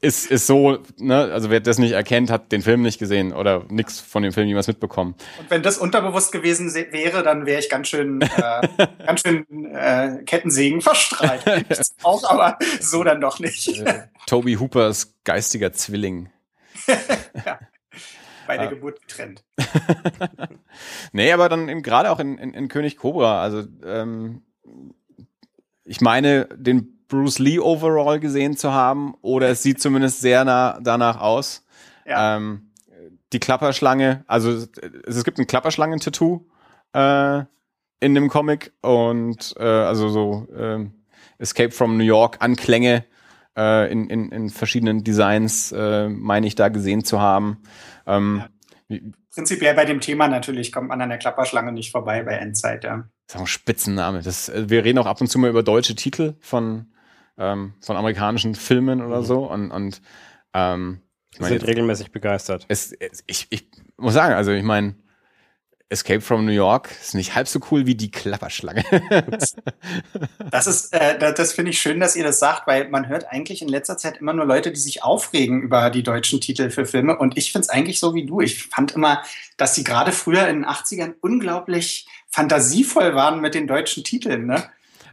ist, 0.00 0.30
ist 0.30 0.46
so, 0.46 0.78
ne, 0.98 1.32
also 1.32 1.50
wer 1.50 1.60
das 1.60 1.78
nicht 1.78 1.92
erkennt, 1.92 2.30
hat 2.30 2.52
den 2.52 2.62
Film 2.62 2.82
nicht 2.82 2.98
gesehen 2.98 3.32
oder 3.32 3.64
nichts 3.68 4.00
von 4.00 4.22
dem 4.22 4.32
Film 4.32 4.46
jemals 4.46 4.68
mitbekommen. 4.68 5.14
Und 5.38 5.50
wenn 5.50 5.62
das 5.62 5.78
unterbewusst 5.78 6.32
gewesen 6.32 6.72
wäre, 6.74 7.22
dann 7.22 7.46
wäre 7.46 7.60
ich 7.60 7.68
ganz 7.68 7.88
schön, 7.88 8.20
äh, 8.20 8.86
ganz 9.06 9.22
schön 9.22 9.44
äh, 9.74 10.22
Kettensägen 10.24 10.80
verstrahlt. 10.80 11.44
auch, 12.02 12.28
aber 12.30 12.58
so 12.80 13.02
dann 13.02 13.20
doch 13.20 13.38
nicht. 13.40 13.68
Äh, 13.80 14.04
Toby 14.26 14.54
Hoopers 14.54 15.14
geistiger 15.24 15.72
Zwilling. 15.72 16.30
ja, 16.86 17.58
bei 18.46 18.56
der 18.56 18.68
ah. 18.68 18.70
Geburt 18.70 19.00
getrennt. 19.00 19.44
nee, 21.12 21.32
aber 21.32 21.48
dann 21.48 21.68
eben 21.68 21.82
gerade 21.82 22.10
auch 22.10 22.20
in, 22.20 22.38
in, 22.38 22.54
in 22.54 22.68
König 22.68 22.96
Cobra, 22.96 23.42
also 23.42 23.64
ähm, 23.84 24.42
ich 25.84 26.00
meine, 26.00 26.46
den 26.54 26.97
Bruce 27.08 27.38
Lee 27.38 27.58
Overall 27.58 28.20
gesehen 28.20 28.56
zu 28.56 28.72
haben 28.72 29.14
oder 29.22 29.48
es 29.48 29.62
sieht 29.62 29.80
zumindest 29.80 30.20
sehr 30.20 30.44
nah 30.44 30.78
danach 30.80 31.20
aus. 31.20 31.64
Ja. 32.06 32.36
Ähm, 32.36 32.70
die 33.32 33.40
Klapperschlange, 33.40 34.24
also 34.26 34.66
es, 35.06 35.24
gibt 35.24 35.38
ein 35.38 35.46
Klapperschlangen-Tattoo 35.46 36.46
äh, 36.94 37.42
in 38.00 38.14
dem 38.14 38.28
Comic 38.28 38.72
und 38.80 39.54
äh, 39.58 39.64
also 39.64 40.08
so 40.08 40.48
äh, 40.54 40.86
Escape 41.38 41.70
from 41.70 41.96
New 41.96 42.04
York 42.04 42.36
Anklänge 42.40 43.04
äh, 43.56 43.90
in, 43.92 44.08
in, 44.08 44.30
in 44.30 44.50
verschiedenen 44.50 45.04
Designs, 45.04 45.72
äh, 45.72 46.08
meine 46.08 46.46
ich 46.46 46.54
da 46.54 46.68
gesehen 46.68 47.04
zu 47.04 47.20
haben. 47.20 47.62
Ähm, 48.06 48.44
ja. 48.88 48.98
Prinzipiell 49.34 49.74
bei 49.74 49.84
dem 49.84 50.00
Thema 50.00 50.28
natürlich 50.28 50.72
kommt 50.72 50.88
man 50.88 51.00
an 51.00 51.10
der 51.10 51.18
Klapperschlange 51.18 51.72
nicht 51.72 51.92
vorbei 51.92 52.22
bei 52.22 52.32
Endzeit, 52.32 52.84
ja. 52.84 53.04
Das 53.26 53.34
ist 53.34 53.36
auch 53.36 53.44
ein 53.44 53.46
Spitzenname. 53.46 54.22
Das, 54.22 54.48
äh, 54.48 54.70
wir 54.70 54.84
reden 54.84 54.98
auch 54.98 55.06
ab 55.06 55.20
und 55.20 55.28
zu 55.28 55.38
mal 55.38 55.50
über 55.50 55.62
deutsche 55.62 55.94
Titel 55.94 56.34
von, 56.40 56.86
ähm, 57.38 57.74
von 57.80 57.96
amerikanischen 57.96 58.54
Filmen 58.54 59.00
oder 59.00 59.20
mhm. 59.20 59.24
so 59.24 59.50
und, 59.50 59.70
und 59.70 60.02
ähm, 60.54 61.00
ich 61.32 61.40
mein, 61.40 61.50
sind 61.50 61.66
regelmäßig 61.66 62.10
begeistert. 62.10 62.66
Es, 62.68 62.92
es, 62.92 63.22
ich, 63.26 63.46
ich 63.50 63.68
muss 63.96 64.14
sagen, 64.14 64.34
also 64.34 64.50
ich 64.50 64.64
meine, 64.64 64.96
Escape 65.90 66.20
from 66.20 66.44
New 66.44 66.52
York 66.52 66.90
ist 67.00 67.14
nicht 67.14 67.34
halb 67.34 67.48
so 67.48 67.60
cool 67.70 67.86
wie 67.86 67.94
die 67.94 68.10
Klapperschlange. 68.10 68.84
das 70.50 70.66
ist, 70.66 70.92
äh, 70.92 71.18
das, 71.18 71.34
das 71.34 71.52
finde 71.54 71.70
ich 71.70 71.80
schön, 71.80 71.98
dass 71.98 72.14
ihr 72.14 72.24
das 72.24 72.38
sagt, 72.38 72.66
weil 72.66 72.90
man 72.90 73.08
hört 73.08 73.26
eigentlich 73.28 73.62
in 73.62 73.68
letzter 73.68 73.96
Zeit 73.96 74.18
immer 74.18 74.34
nur 74.34 74.44
Leute, 74.44 74.70
die 74.70 74.80
sich 74.80 75.02
aufregen 75.02 75.62
über 75.62 75.88
die 75.88 76.02
deutschen 76.02 76.42
Titel 76.42 76.68
für 76.68 76.84
Filme. 76.84 77.16
Und 77.16 77.38
ich 77.38 77.52
finde 77.52 77.64
es 77.64 77.68
eigentlich 77.70 78.00
so 78.00 78.14
wie 78.14 78.26
du. 78.26 78.42
Ich 78.42 78.66
fand 78.66 78.92
immer, 78.92 79.22
dass 79.56 79.74
sie 79.74 79.84
gerade 79.84 80.12
früher 80.12 80.46
in 80.48 80.56
den 80.56 80.66
80ern 80.66 81.14
unglaublich 81.22 82.06
fantasievoll 82.28 83.14
waren 83.14 83.40
mit 83.40 83.54
den 83.54 83.66
deutschen 83.66 84.04
Titeln. 84.04 84.44
Ne? 84.44 84.62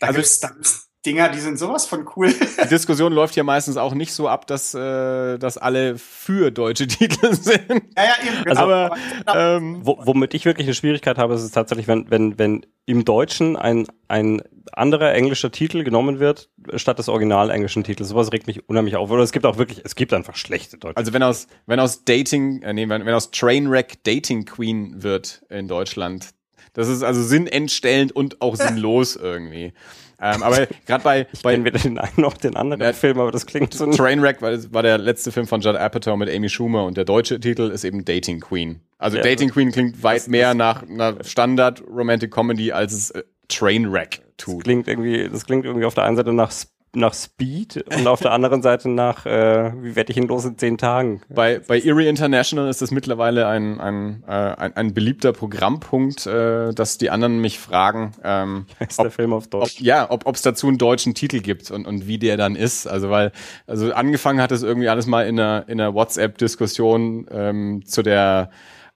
Da 0.02 0.08
also 0.08 0.18
gibt's, 0.18 0.42
da 0.42 0.50
gibt's 0.50 0.85
Dinger, 1.06 1.30
die 1.30 1.40
sind 1.40 1.60
sowas 1.60 1.86
von 1.86 2.08
cool. 2.16 2.34
Die 2.64 2.68
Diskussion 2.68 3.14
läuft 3.14 3.36
ja 3.36 3.44
meistens 3.44 3.78
auch 3.78 3.94
nicht 3.94 4.14
so 4.14 4.28
ab, 4.28 4.48
dass, 4.48 4.74
äh, 4.74 5.38
dass 5.38 5.58
alle 5.58 5.98
für 5.98 6.52
deutsche 6.52 6.88
Titel 6.88 7.34
sind. 7.34 7.84
Ja, 7.98 8.04
ja, 8.04 8.14
eben. 8.28 8.50
Also, 8.50 8.62
aber, 8.62 8.96
ähm, 9.34 9.80
womit 9.84 10.34
ich 10.34 10.46
wirklich 10.46 10.68
eine 10.68 10.74
Schwierigkeit 10.74 11.18
habe, 11.18 11.36
ist 11.36 11.44
es 11.44 11.52
tatsächlich, 11.52 11.88
wenn, 11.88 12.10
wenn, 12.10 12.40
wenn 12.40 12.66
im 12.86 13.06
Deutschen 13.06 13.56
ein, 13.56 13.88
ein 14.08 14.42
anderer 14.72 15.14
englischer 15.14 15.52
Titel 15.52 15.84
genommen 15.84 16.20
wird, 16.20 16.50
statt 16.76 17.00
des 17.00 17.10
original 17.10 17.50
englischen 17.50 17.84
Titels. 17.84 18.10
Sowas 18.10 18.32
regt 18.32 18.48
mich 18.48 18.68
unheimlich 18.68 18.96
auf. 18.96 19.10
Oder 19.12 19.24
es 19.24 19.32
gibt 19.32 19.46
auch 19.46 19.58
wirklich, 19.58 19.82
es 19.84 19.96
gibt 19.96 20.14
einfach 20.14 20.36
schlechte 20.36 20.78
deutsche 20.78 20.98
Also 20.98 21.14
wenn 21.14 21.24
aus, 21.24 21.48
wenn 21.66 21.80
aus 21.80 22.04
Dating, 22.04 22.62
äh, 22.62 22.74
nee, 22.74 22.88
wenn, 22.90 23.06
wenn 23.06 23.14
aus 23.14 23.32
Trainwreck 23.32 24.04
Dating 24.04 24.46
Queen 24.46 25.04
wird 25.04 25.44
in 25.50 25.68
Deutschland, 25.68 26.30
das 26.74 26.90
ist 26.90 27.04
also 27.04 27.24
sinnentstellend 27.24 28.12
und 28.12 28.42
auch 28.42 28.56
sinnlos 28.56 29.16
irgendwie. 29.16 29.74
Ähm, 30.22 30.44
aber 30.44 30.68
gerade 30.86 31.04
bei, 31.04 31.28
ich 31.32 31.42
bei 31.42 31.64
weder 31.64 31.80
den 31.80 31.98
einen 31.98 32.14
noch 32.18 32.36
den 32.38 32.56
anderen 32.56 32.94
Film, 32.94 33.20
aber 33.20 33.32
das 33.32 33.46
klingt 33.46 33.74
so. 33.74 33.86
Trainwreck 33.92 34.42
war, 34.42 34.52
war 34.74 34.84
der 34.84 34.98
letzte 34.98 35.32
Film 35.32 35.48
von 35.48 35.62
Judd 35.62 35.76
Apatow 35.76 36.18
mit 36.18 36.30
Amy 36.30 36.50
Schumer 36.50 36.86
und 36.86 36.98
der 36.98 37.06
deutsche 37.06 37.40
Titel 37.40 37.70
ist 37.70 37.84
eben 37.84 38.06
Dating 38.06 38.40
Queen. 38.40 38.80
Also 38.98 39.18
ja, 39.18 39.24
Dating 39.24 39.50
Queen 39.50 39.72
klingt 39.72 40.04
weit 40.04 40.22
das, 40.22 40.28
mehr 40.28 40.50
das, 40.50 40.58
nach 40.58 40.84
einer 40.84 41.24
Standard 41.24 41.84
Romantic 41.88 42.32
Comedy 42.32 42.72
als 42.72 42.94
es 42.94 43.12
äh, 43.12 43.24
Trainwreck 43.48 44.22
tut. 44.38 44.60
Das 44.60 44.64
klingt 44.64 44.88
irgendwie, 44.88 45.30
das 45.30 45.46
klingt 45.46 45.66
irgendwie 45.66 45.86
auf 45.86 45.94
der 45.94 46.06
einen 46.06 46.16
Seite 46.16 46.34
nach 46.34 46.52
nach 46.96 47.14
Speed 47.14 47.84
und 47.96 48.08
auf 48.08 48.22
der 48.22 48.32
anderen 48.32 48.62
Seite 48.62 48.90
nach, 48.90 49.26
äh, 49.26 49.72
wie 49.82 49.96
werde 49.96 50.12
ich 50.12 50.18
ihn 50.18 50.28
los 50.28 50.46
in 50.46 50.58
zehn 50.58 50.78
Tagen? 50.78 51.22
Bei, 51.30 51.60
bei 51.60 51.80
Erie 51.80 52.08
International 52.08 52.70
ist 52.70 52.82
das 52.82 52.92
mittlerweile 52.92 53.48
ein, 53.48 53.80
ein, 53.80 54.24
äh, 54.28 54.32
ein, 54.32 54.76
ein 54.76 54.94
beliebter 54.94 55.34
Programmpunkt, 55.34 56.26
äh, 56.26 56.74
dass 56.74 56.98
die 56.98 57.10
anderen 57.10 57.40
mich 57.40 57.60
fragen, 57.60 58.14
ähm, 58.24 58.66
ist 58.80 59.00
ob, 59.00 59.06
der 59.06 59.12
Film 59.12 59.34
auf 59.34 59.48
Deutsch? 59.48 59.78
Ob, 59.80 59.86
ja, 59.86 60.10
ob 60.10 60.36
es 60.36 60.42
dazu 60.42 60.68
einen 60.68 60.78
deutschen 60.78 61.14
Titel 61.14 61.40
gibt 61.40 61.72
und, 61.72 61.86
und 61.86 62.08
wie 62.08 62.18
der 62.18 62.38
dann 62.38 62.56
ist. 62.56 62.88
Also 62.88 63.10
weil, 63.10 63.32
also 63.68 63.94
angefangen 63.94 64.42
hat 64.42 64.52
es 64.52 64.64
irgendwie 64.64 64.90
alles 64.90 65.06
mal 65.06 65.28
in 65.28 65.40
einer, 65.40 65.66
in 65.68 65.80
einer 65.80 65.94
WhatsApp-Diskussion 65.94 67.28
ähm, 67.32 67.86
zu 67.86 68.02
der 68.02 68.50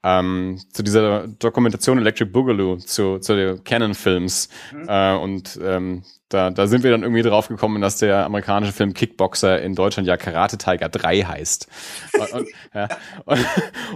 ähm, 0.04 0.60
zu 0.72 0.84
dieser 0.84 1.28
Dokumentation 1.28 1.98
Electric 1.98 2.32
Boogaloo, 2.32 2.78
zu, 2.78 3.20
zu 3.20 3.36
den 3.36 3.64
Canon-Films. 3.64 4.50
Mhm. 4.74 4.86
Äh, 4.88 5.16
und 5.16 5.60
ähm, 5.62 6.04
da, 6.30 6.52
da 6.52 6.68
sind 6.68 6.84
wir 6.84 6.92
dann 6.92 7.02
irgendwie 7.02 7.24
drauf 7.24 7.48
gekommen, 7.48 7.82
dass 7.82 7.98
der 7.98 8.26
amerikanische 8.26 8.72
Film 8.72 8.94
Kickboxer 8.94 9.62
in 9.62 9.74
Deutschland 9.74 10.08
ja 10.08 10.16
Karate 10.16 10.58
Tiger 10.60 10.88
3 10.88 11.22
heißt. 11.24 11.68
Und, 12.20 12.34
und, 12.34 12.48
ja, 12.74 12.88
und, 13.26 13.46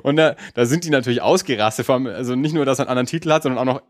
und 0.03 0.15
da, 0.15 0.35
da 0.53 0.65
sind 0.65 0.85
die 0.85 0.89
natürlich 0.89 1.21
ausgerastet, 1.21 1.89
also 1.89 2.35
nicht 2.35 2.55
nur, 2.55 2.63
dass 2.63 2.79
er 2.79 2.83
einen 2.83 2.89
anderen 2.89 3.07
Titel 3.07 3.31
hat, 3.31 3.43
sondern 3.43 3.59
auch 3.59 3.73
noch 3.73 3.81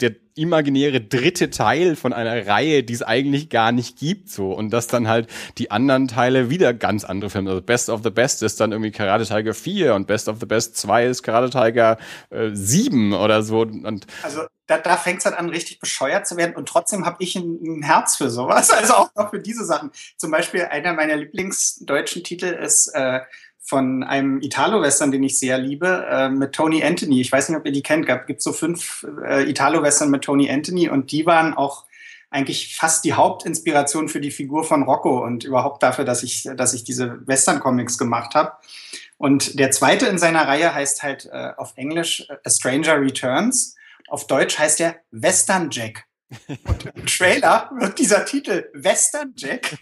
der 0.00 0.16
imaginäre 0.34 1.00
dritte 1.00 1.50
Teil 1.50 1.96
von 1.96 2.12
einer 2.12 2.46
Reihe, 2.46 2.82
die 2.82 2.94
es 2.94 3.02
eigentlich 3.02 3.50
gar 3.50 3.72
nicht 3.72 3.98
gibt, 3.98 4.30
so. 4.30 4.52
Und 4.52 4.70
dass 4.70 4.86
dann 4.86 5.08
halt 5.08 5.28
die 5.58 5.70
anderen 5.70 6.08
Teile 6.08 6.50
wieder 6.50 6.72
ganz 6.72 7.04
andere 7.04 7.30
Filme, 7.30 7.50
also 7.50 7.62
Best 7.62 7.90
of 7.90 8.00
the 8.02 8.10
Best 8.10 8.42
ist 8.42 8.60
dann 8.60 8.72
irgendwie 8.72 8.90
Karate 8.90 9.26
Tiger 9.26 9.54
4 9.54 9.94
und 9.94 10.06
Best 10.06 10.28
of 10.28 10.38
the 10.40 10.46
Best 10.46 10.76
2 10.76 11.06
ist 11.06 11.22
Karate 11.22 11.50
Tiger 11.50 11.98
äh, 12.30 12.50
7 12.52 13.12
oder 13.12 13.42
so. 13.42 13.60
Und 13.60 14.06
also 14.22 14.42
da, 14.66 14.78
da 14.78 14.96
fängt 14.96 15.18
es 15.18 15.24
halt 15.26 15.36
an, 15.36 15.48
richtig 15.48 15.80
bescheuert 15.80 16.26
zu 16.28 16.36
werden 16.36 16.54
und 16.54 16.68
trotzdem 16.68 17.04
habe 17.04 17.16
ich 17.20 17.34
ein, 17.34 17.58
ein, 17.62 17.82
Herz 17.82 18.16
für 18.16 18.30
sowas, 18.30 18.70
also 18.70 18.94
auch 18.94 19.14
noch 19.16 19.30
für 19.30 19.40
diese 19.40 19.64
Sachen. 19.64 19.90
Zum 20.16 20.30
Beispiel 20.30 20.62
einer 20.62 20.92
meiner 20.92 21.16
Lieblingsdeutschen 21.16 22.22
Titel 22.22 22.46
ist 22.46 22.88
äh, 22.94 23.20
von 23.70 24.02
einem 24.02 24.42
Italo-Western, 24.42 25.12
den 25.12 25.22
ich 25.22 25.38
sehr 25.38 25.56
liebe, 25.56 26.04
äh, 26.10 26.28
mit 26.28 26.52
Tony 26.52 26.82
Anthony. 26.82 27.20
Ich 27.20 27.30
weiß 27.30 27.48
nicht, 27.48 27.56
ob 27.56 27.64
ihr 27.64 27.70
die 27.70 27.84
kennt. 27.84 28.08
Es 28.08 28.26
gibt 28.26 28.42
so 28.42 28.52
fünf 28.52 29.06
äh, 29.24 29.48
Italo-Western 29.48 30.10
mit 30.10 30.22
Tony 30.22 30.50
Anthony 30.50 30.88
und 30.88 31.12
die 31.12 31.24
waren 31.24 31.54
auch 31.54 31.84
eigentlich 32.30 32.74
fast 32.74 33.04
die 33.04 33.12
Hauptinspiration 33.12 34.08
für 34.08 34.20
die 34.20 34.32
Figur 34.32 34.64
von 34.64 34.82
Rocco 34.82 35.24
und 35.24 35.44
überhaupt 35.44 35.84
dafür, 35.84 36.04
dass 36.04 36.24
ich, 36.24 36.48
dass 36.56 36.74
ich 36.74 36.82
diese 36.82 37.24
Western-Comics 37.26 37.96
gemacht 37.96 38.34
habe. 38.34 38.52
Und 39.18 39.60
der 39.60 39.70
zweite 39.70 40.06
in 40.06 40.18
seiner 40.18 40.48
Reihe 40.48 40.74
heißt 40.74 41.04
halt 41.04 41.28
äh, 41.32 41.52
auf 41.56 41.72
Englisch 41.76 42.26
äh, 42.28 42.34
A 42.44 42.50
Stranger 42.50 43.00
Returns. 43.00 43.76
Auf 44.08 44.26
Deutsch 44.26 44.58
heißt 44.58 44.80
er 44.80 44.96
Western 45.12 45.70
Jack. 45.70 46.06
Und 46.64 46.86
im 46.86 47.06
Trailer 47.06 47.70
wird 47.78 48.00
dieser 48.00 48.24
Titel 48.24 48.68
Western 48.74 49.32
Jack 49.36 49.76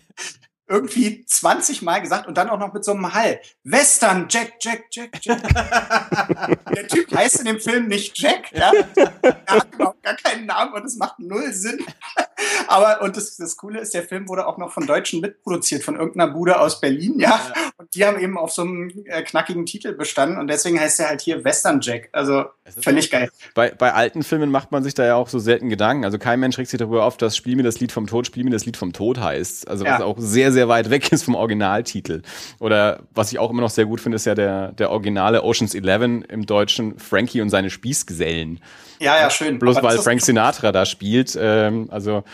irgendwie 0.68 1.24
20 1.24 1.82
Mal 1.82 2.00
gesagt 2.00 2.26
und 2.26 2.36
dann 2.36 2.50
auch 2.50 2.58
noch 2.58 2.72
mit 2.72 2.84
so 2.84 2.92
einem 2.92 3.12
Hall. 3.12 3.40
Western, 3.64 4.26
Jack, 4.28 4.54
Jack, 4.60 4.84
Jack, 4.90 5.18
Jack. 5.22 5.42
der 6.74 6.88
Typ 6.88 7.14
heißt 7.14 7.40
in 7.40 7.46
dem 7.46 7.60
Film 7.60 7.88
nicht 7.88 8.18
Jack, 8.18 8.52
ja. 8.52 8.72
Er 8.94 9.46
hat 9.46 9.74
überhaupt 9.74 10.02
gar 10.02 10.14
keinen 10.16 10.46
Namen 10.46 10.74
und 10.74 10.84
es 10.84 10.96
macht 10.96 11.18
null 11.18 11.52
Sinn. 11.52 11.78
Aber, 12.68 13.02
und 13.02 13.16
das, 13.16 13.36
das 13.36 13.56
Coole 13.56 13.80
ist, 13.80 13.94
der 13.94 14.02
Film 14.02 14.28
wurde 14.28 14.46
auch 14.46 14.58
noch 14.58 14.72
von 14.72 14.86
Deutschen 14.86 15.20
mitproduziert, 15.20 15.82
von 15.82 15.96
irgendeiner 15.96 16.32
Bude 16.32 16.60
aus 16.60 16.80
Berlin, 16.80 17.18
ja. 17.18 17.30
ja. 17.30 17.70
Und 17.78 17.94
die 17.94 18.04
haben 18.04 18.18
eben 18.20 18.36
auf 18.36 18.52
so 18.52 18.62
einem 18.62 18.90
äh, 19.06 19.22
knackigen 19.22 19.66
Titel 19.66 19.92
bestanden 19.94 20.38
und 20.38 20.48
deswegen 20.48 20.78
heißt 20.78 21.00
er 21.00 21.08
halt 21.08 21.20
hier 21.20 21.44
Western 21.44 21.80
Jack. 21.80 22.08
Also 22.12 22.44
völlig 22.80 23.10
geil. 23.10 23.30
Bei, 23.54 23.70
bei 23.70 23.94
alten 23.94 24.22
Filmen 24.22 24.50
macht 24.50 24.72
man 24.72 24.82
sich 24.82 24.94
da 24.94 25.06
ja 25.06 25.14
auch 25.14 25.28
so 25.28 25.38
selten 25.38 25.68
Gedanken. 25.68 26.04
Also 26.04 26.18
kein 26.18 26.40
Mensch 26.40 26.58
regt 26.58 26.70
sich 26.70 26.78
darüber 26.78 27.04
auf, 27.04 27.16
dass 27.16 27.36
Spiel 27.36 27.56
mir 27.56 27.62
das 27.62 27.80
Lied 27.80 27.92
vom 27.92 28.06
Tod, 28.06 28.26
Spiel 28.26 28.44
mir 28.44 28.50
das 28.50 28.66
Lied 28.66 28.76
vom 28.76 28.92
Tod 28.92 29.18
heißt. 29.18 29.68
Also 29.68 29.84
was 29.84 30.00
ja. 30.00 30.04
auch 30.04 30.16
sehr, 30.18 30.52
sehr 30.52 30.57
sehr 30.58 30.68
weit 30.68 30.90
weg 30.90 31.12
ist 31.12 31.22
vom 31.22 31.36
Originaltitel. 31.36 32.22
Oder 32.58 33.04
was 33.14 33.30
ich 33.30 33.38
auch 33.38 33.50
immer 33.50 33.60
noch 33.60 33.70
sehr 33.70 33.86
gut 33.86 34.00
finde, 34.00 34.16
ist 34.16 34.26
ja 34.26 34.34
der, 34.34 34.72
der 34.72 34.90
originale 34.90 35.44
Oceans 35.44 35.72
11 35.72 36.24
im 36.28 36.46
Deutschen 36.46 36.98
Frankie 36.98 37.40
und 37.40 37.50
seine 37.50 37.70
Spießgesellen. 37.70 38.58
Ja, 38.98 39.16
ja, 39.16 39.30
schön. 39.30 39.60
Bloß 39.60 39.80
weil 39.84 39.98
Frank 39.98 40.20
Sinatra 40.20 40.72
da 40.72 40.84
spielt. 40.84 41.38
Ähm, 41.40 41.86
also, 41.92 42.24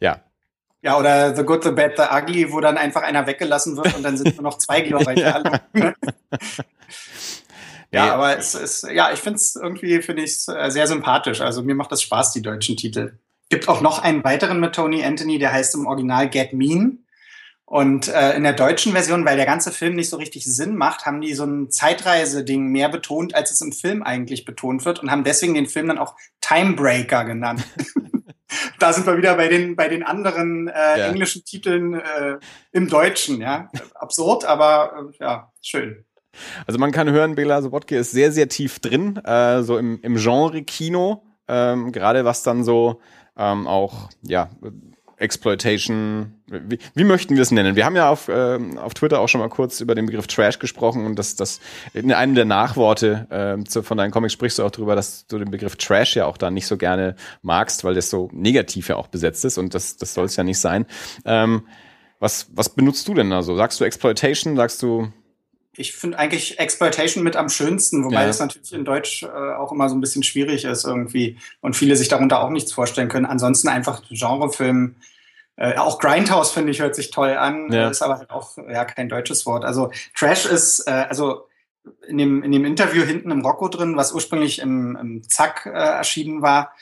ja. 0.00 0.20
Ja, 0.82 0.98
oder 0.98 1.34
The 1.34 1.44
Good, 1.44 1.64
The 1.64 1.70
Bad, 1.70 1.92
The 1.96 2.02
Ugly, 2.14 2.52
wo 2.52 2.60
dann 2.60 2.76
einfach 2.76 3.02
einer 3.02 3.26
weggelassen 3.26 3.78
wird 3.78 3.96
und 3.96 4.02
dann 4.02 4.18
sind 4.18 4.36
nur 4.36 4.42
noch 4.42 4.58
zwei, 4.58 4.80
glaube 4.82 5.14
ich. 5.14 5.20
ja. 5.20 5.42
ja, 7.90 8.14
aber 8.14 8.36
es 8.36 8.54
ist, 8.54 8.86
ja, 8.92 9.12
ich 9.12 9.20
finde 9.20 9.36
es 9.36 9.56
irgendwie, 9.56 10.02
finde 10.02 10.24
ich 10.24 10.36
sehr 10.40 10.86
sympathisch. 10.86 11.40
Also 11.40 11.62
mir 11.62 11.74
macht 11.74 11.90
das 11.90 12.02
Spaß, 12.02 12.34
die 12.34 12.42
deutschen 12.42 12.76
Titel. 12.76 13.18
Gibt 13.48 13.66
auch 13.68 13.80
noch 13.80 14.02
einen 14.02 14.22
weiteren 14.24 14.60
mit 14.60 14.74
Tony 14.74 15.02
Anthony, 15.02 15.38
der 15.38 15.52
heißt 15.52 15.74
im 15.74 15.86
Original 15.86 16.28
Get 16.28 16.52
Mean. 16.52 17.01
Und 17.72 18.08
äh, 18.08 18.36
in 18.36 18.42
der 18.42 18.52
deutschen 18.52 18.92
Version, 18.92 19.24
weil 19.24 19.36
der 19.36 19.46
ganze 19.46 19.72
Film 19.72 19.94
nicht 19.94 20.10
so 20.10 20.18
richtig 20.18 20.44
Sinn 20.44 20.76
macht, 20.76 21.06
haben 21.06 21.22
die 21.22 21.32
so 21.32 21.44
ein 21.44 21.70
Zeitreise-Ding 21.70 22.66
mehr 22.66 22.90
betont, 22.90 23.34
als 23.34 23.50
es 23.50 23.62
im 23.62 23.72
Film 23.72 24.02
eigentlich 24.02 24.44
betont 24.44 24.84
wird 24.84 25.02
und 25.02 25.10
haben 25.10 25.24
deswegen 25.24 25.54
den 25.54 25.64
Film 25.64 25.88
dann 25.88 25.96
auch 25.96 26.14
Timebreaker 26.42 27.24
genannt. 27.24 27.64
da 28.78 28.92
sind 28.92 29.06
wir 29.06 29.16
wieder 29.16 29.36
bei 29.36 29.48
den, 29.48 29.74
bei 29.74 29.88
den 29.88 30.02
anderen 30.02 30.68
äh, 30.68 30.98
ja. 30.98 31.06
englischen 31.06 31.46
Titeln 31.46 31.94
äh, 31.94 32.36
im 32.72 32.90
Deutschen. 32.90 33.40
Ja? 33.40 33.70
Absurd, 33.94 34.44
aber 34.44 35.08
äh, 35.10 35.24
ja, 35.24 35.50
schön. 35.62 36.04
Also 36.66 36.78
man 36.78 36.92
kann 36.92 37.10
hören, 37.10 37.36
Bela 37.36 37.62
Sobotke 37.62 37.96
ist 37.96 38.10
sehr, 38.10 38.32
sehr 38.32 38.50
tief 38.50 38.80
drin, 38.80 39.16
äh, 39.24 39.62
so 39.62 39.78
im, 39.78 39.98
im 40.02 40.16
Genre 40.16 40.62
Kino, 40.62 41.24
ähm, 41.48 41.90
gerade 41.90 42.26
was 42.26 42.42
dann 42.42 42.64
so 42.64 43.00
ähm, 43.34 43.66
auch, 43.66 44.10
ja, 44.20 44.50
Exploitation, 45.22 46.34
wie, 46.46 46.78
wie 46.94 47.04
möchten 47.04 47.36
wir 47.36 47.42
es 47.42 47.50
nennen? 47.50 47.76
Wir 47.76 47.84
haben 47.84 47.96
ja 47.96 48.08
auf, 48.08 48.28
äh, 48.28 48.58
auf 48.76 48.94
Twitter 48.94 49.20
auch 49.20 49.28
schon 49.28 49.40
mal 49.40 49.48
kurz 49.48 49.80
über 49.80 49.94
den 49.94 50.06
Begriff 50.06 50.26
Trash 50.26 50.58
gesprochen 50.58 51.06
und 51.06 51.18
das, 51.18 51.36
das 51.36 51.60
in 51.94 52.12
einem 52.12 52.34
der 52.34 52.44
Nachworte 52.44 53.26
äh, 53.30 53.64
zu, 53.64 53.82
von 53.82 53.96
deinen 53.96 54.10
Comics 54.10 54.32
sprichst 54.32 54.58
du 54.58 54.64
auch 54.64 54.70
darüber, 54.70 54.96
dass 54.96 55.26
du 55.26 55.38
den 55.38 55.50
Begriff 55.50 55.76
Trash 55.76 56.16
ja 56.16 56.26
auch 56.26 56.36
da 56.36 56.50
nicht 56.50 56.66
so 56.66 56.76
gerne 56.76 57.14
magst, 57.42 57.84
weil 57.84 57.94
das 57.94 58.10
so 58.10 58.28
negativ 58.32 58.88
ja 58.88 58.96
auch 58.96 59.06
besetzt 59.06 59.44
ist 59.44 59.58
und 59.58 59.74
das, 59.74 59.96
das 59.96 60.14
soll 60.14 60.26
es 60.26 60.36
ja 60.36 60.44
nicht 60.44 60.58
sein. 60.58 60.86
Ähm, 61.24 61.62
was, 62.18 62.48
was 62.54 62.68
benutzt 62.68 63.06
du 63.08 63.14
denn 63.14 63.30
da 63.30 63.42
so? 63.42 63.56
Sagst 63.56 63.80
du 63.80 63.84
Exploitation? 63.84 64.56
Sagst 64.56 64.82
du 64.82 65.12
ich 65.74 65.94
finde 65.94 66.18
eigentlich 66.18 66.58
Exploitation 66.58 67.24
mit 67.24 67.34
am 67.36 67.48
schönsten, 67.48 68.04
wobei 68.04 68.20
ja. 68.20 68.26
das 68.26 68.40
natürlich 68.40 68.72
in 68.74 68.84
Deutsch 68.84 69.22
äh, 69.22 69.26
auch 69.26 69.72
immer 69.72 69.88
so 69.88 69.94
ein 69.94 70.02
bisschen 70.02 70.22
schwierig 70.22 70.64
ist 70.64 70.84
irgendwie 70.84 71.38
und 71.60 71.76
viele 71.76 71.96
sich 71.96 72.08
darunter 72.08 72.42
auch 72.42 72.50
nichts 72.50 72.72
vorstellen 72.72 73.08
können. 73.08 73.24
Ansonsten 73.24 73.68
einfach 73.68 74.02
Genrefilm. 74.10 74.96
Äh, 75.56 75.76
auch 75.76 75.98
Grindhouse 75.98 76.50
finde 76.50 76.70
ich 76.70 76.80
hört 76.80 76.94
sich 76.94 77.10
toll 77.10 77.36
an, 77.36 77.70
ja. 77.72 77.88
ist 77.88 78.02
aber 78.02 78.18
halt 78.18 78.30
auch 78.30 78.56
ja 78.56 78.84
kein 78.84 79.08
deutsches 79.08 79.46
Wort. 79.46 79.64
Also 79.64 79.90
Trash 80.16 80.46
ist 80.46 80.86
äh, 80.86 81.06
also 81.08 81.48
in 82.06 82.18
dem 82.18 82.42
in 82.42 82.52
dem 82.52 82.64
Interview 82.64 83.02
hinten 83.04 83.30
im 83.30 83.44
Rocco 83.44 83.68
drin, 83.68 83.96
was 83.96 84.12
ursprünglich 84.12 84.60
im, 84.60 84.96
im 84.96 85.28
Zack 85.28 85.66
äh, 85.66 85.70
erschienen 85.70 86.42
war, 86.42 86.72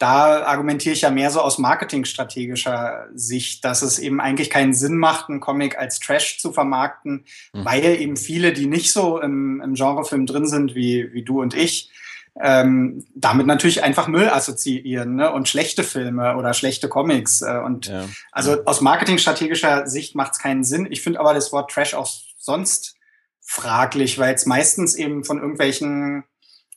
da 0.00 0.44
argumentiere 0.44 0.94
ich 0.94 1.02
ja 1.02 1.10
mehr 1.10 1.30
so 1.30 1.42
aus 1.42 1.58
marketingstrategischer 1.58 3.08
Sicht, 3.14 3.66
dass 3.66 3.82
es 3.82 3.98
eben 3.98 4.18
eigentlich 4.18 4.48
keinen 4.48 4.72
Sinn 4.72 4.96
macht, 4.96 5.28
einen 5.28 5.40
Comic 5.40 5.76
als 5.76 6.00
Trash 6.00 6.38
zu 6.38 6.52
vermarkten, 6.52 7.26
mhm. 7.52 7.64
weil 7.66 7.84
eben 7.84 8.16
viele, 8.16 8.54
die 8.54 8.64
nicht 8.64 8.92
so 8.92 9.20
im, 9.20 9.60
im 9.60 9.74
Genrefilm 9.74 10.24
drin 10.24 10.46
sind 10.46 10.74
wie, 10.74 11.12
wie 11.12 11.22
du 11.22 11.42
und 11.42 11.52
ich, 11.52 11.90
ähm, 12.38 13.04
damit 13.14 13.46
natürlich 13.46 13.82
einfach 13.82 14.08
Müll 14.08 14.28
assoziieren 14.28 15.16
ne? 15.16 15.32
und 15.32 15.48
schlechte 15.48 15.82
Filme 15.82 16.36
oder 16.36 16.54
schlechte 16.54 16.88
Comics. 16.88 17.42
Äh, 17.42 17.58
und 17.64 17.86
ja. 17.86 18.04
also 18.32 18.64
aus 18.64 18.80
marketingstrategischer 18.80 19.86
Sicht 19.86 20.14
macht 20.14 20.32
es 20.32 20.38
keinen 20.38 20.64
Sinn. 20.64 20.86
Ich 20.90 21.02
finde 21.02 21.20
aber 21.20 21.34
das 21.34 21.52
Wort 21.52 21.70
Trash 21.70 21.94
auch 21.94 22.10
sonst 22.38 22.96
fraglich, 23.40 24.18
weil 24.18 24.34
es 24.34 24.46
meistens 24.46 24.94
eben 24.94 25.24
von 25.24 25.38
irgendwelchen 25.38 26.24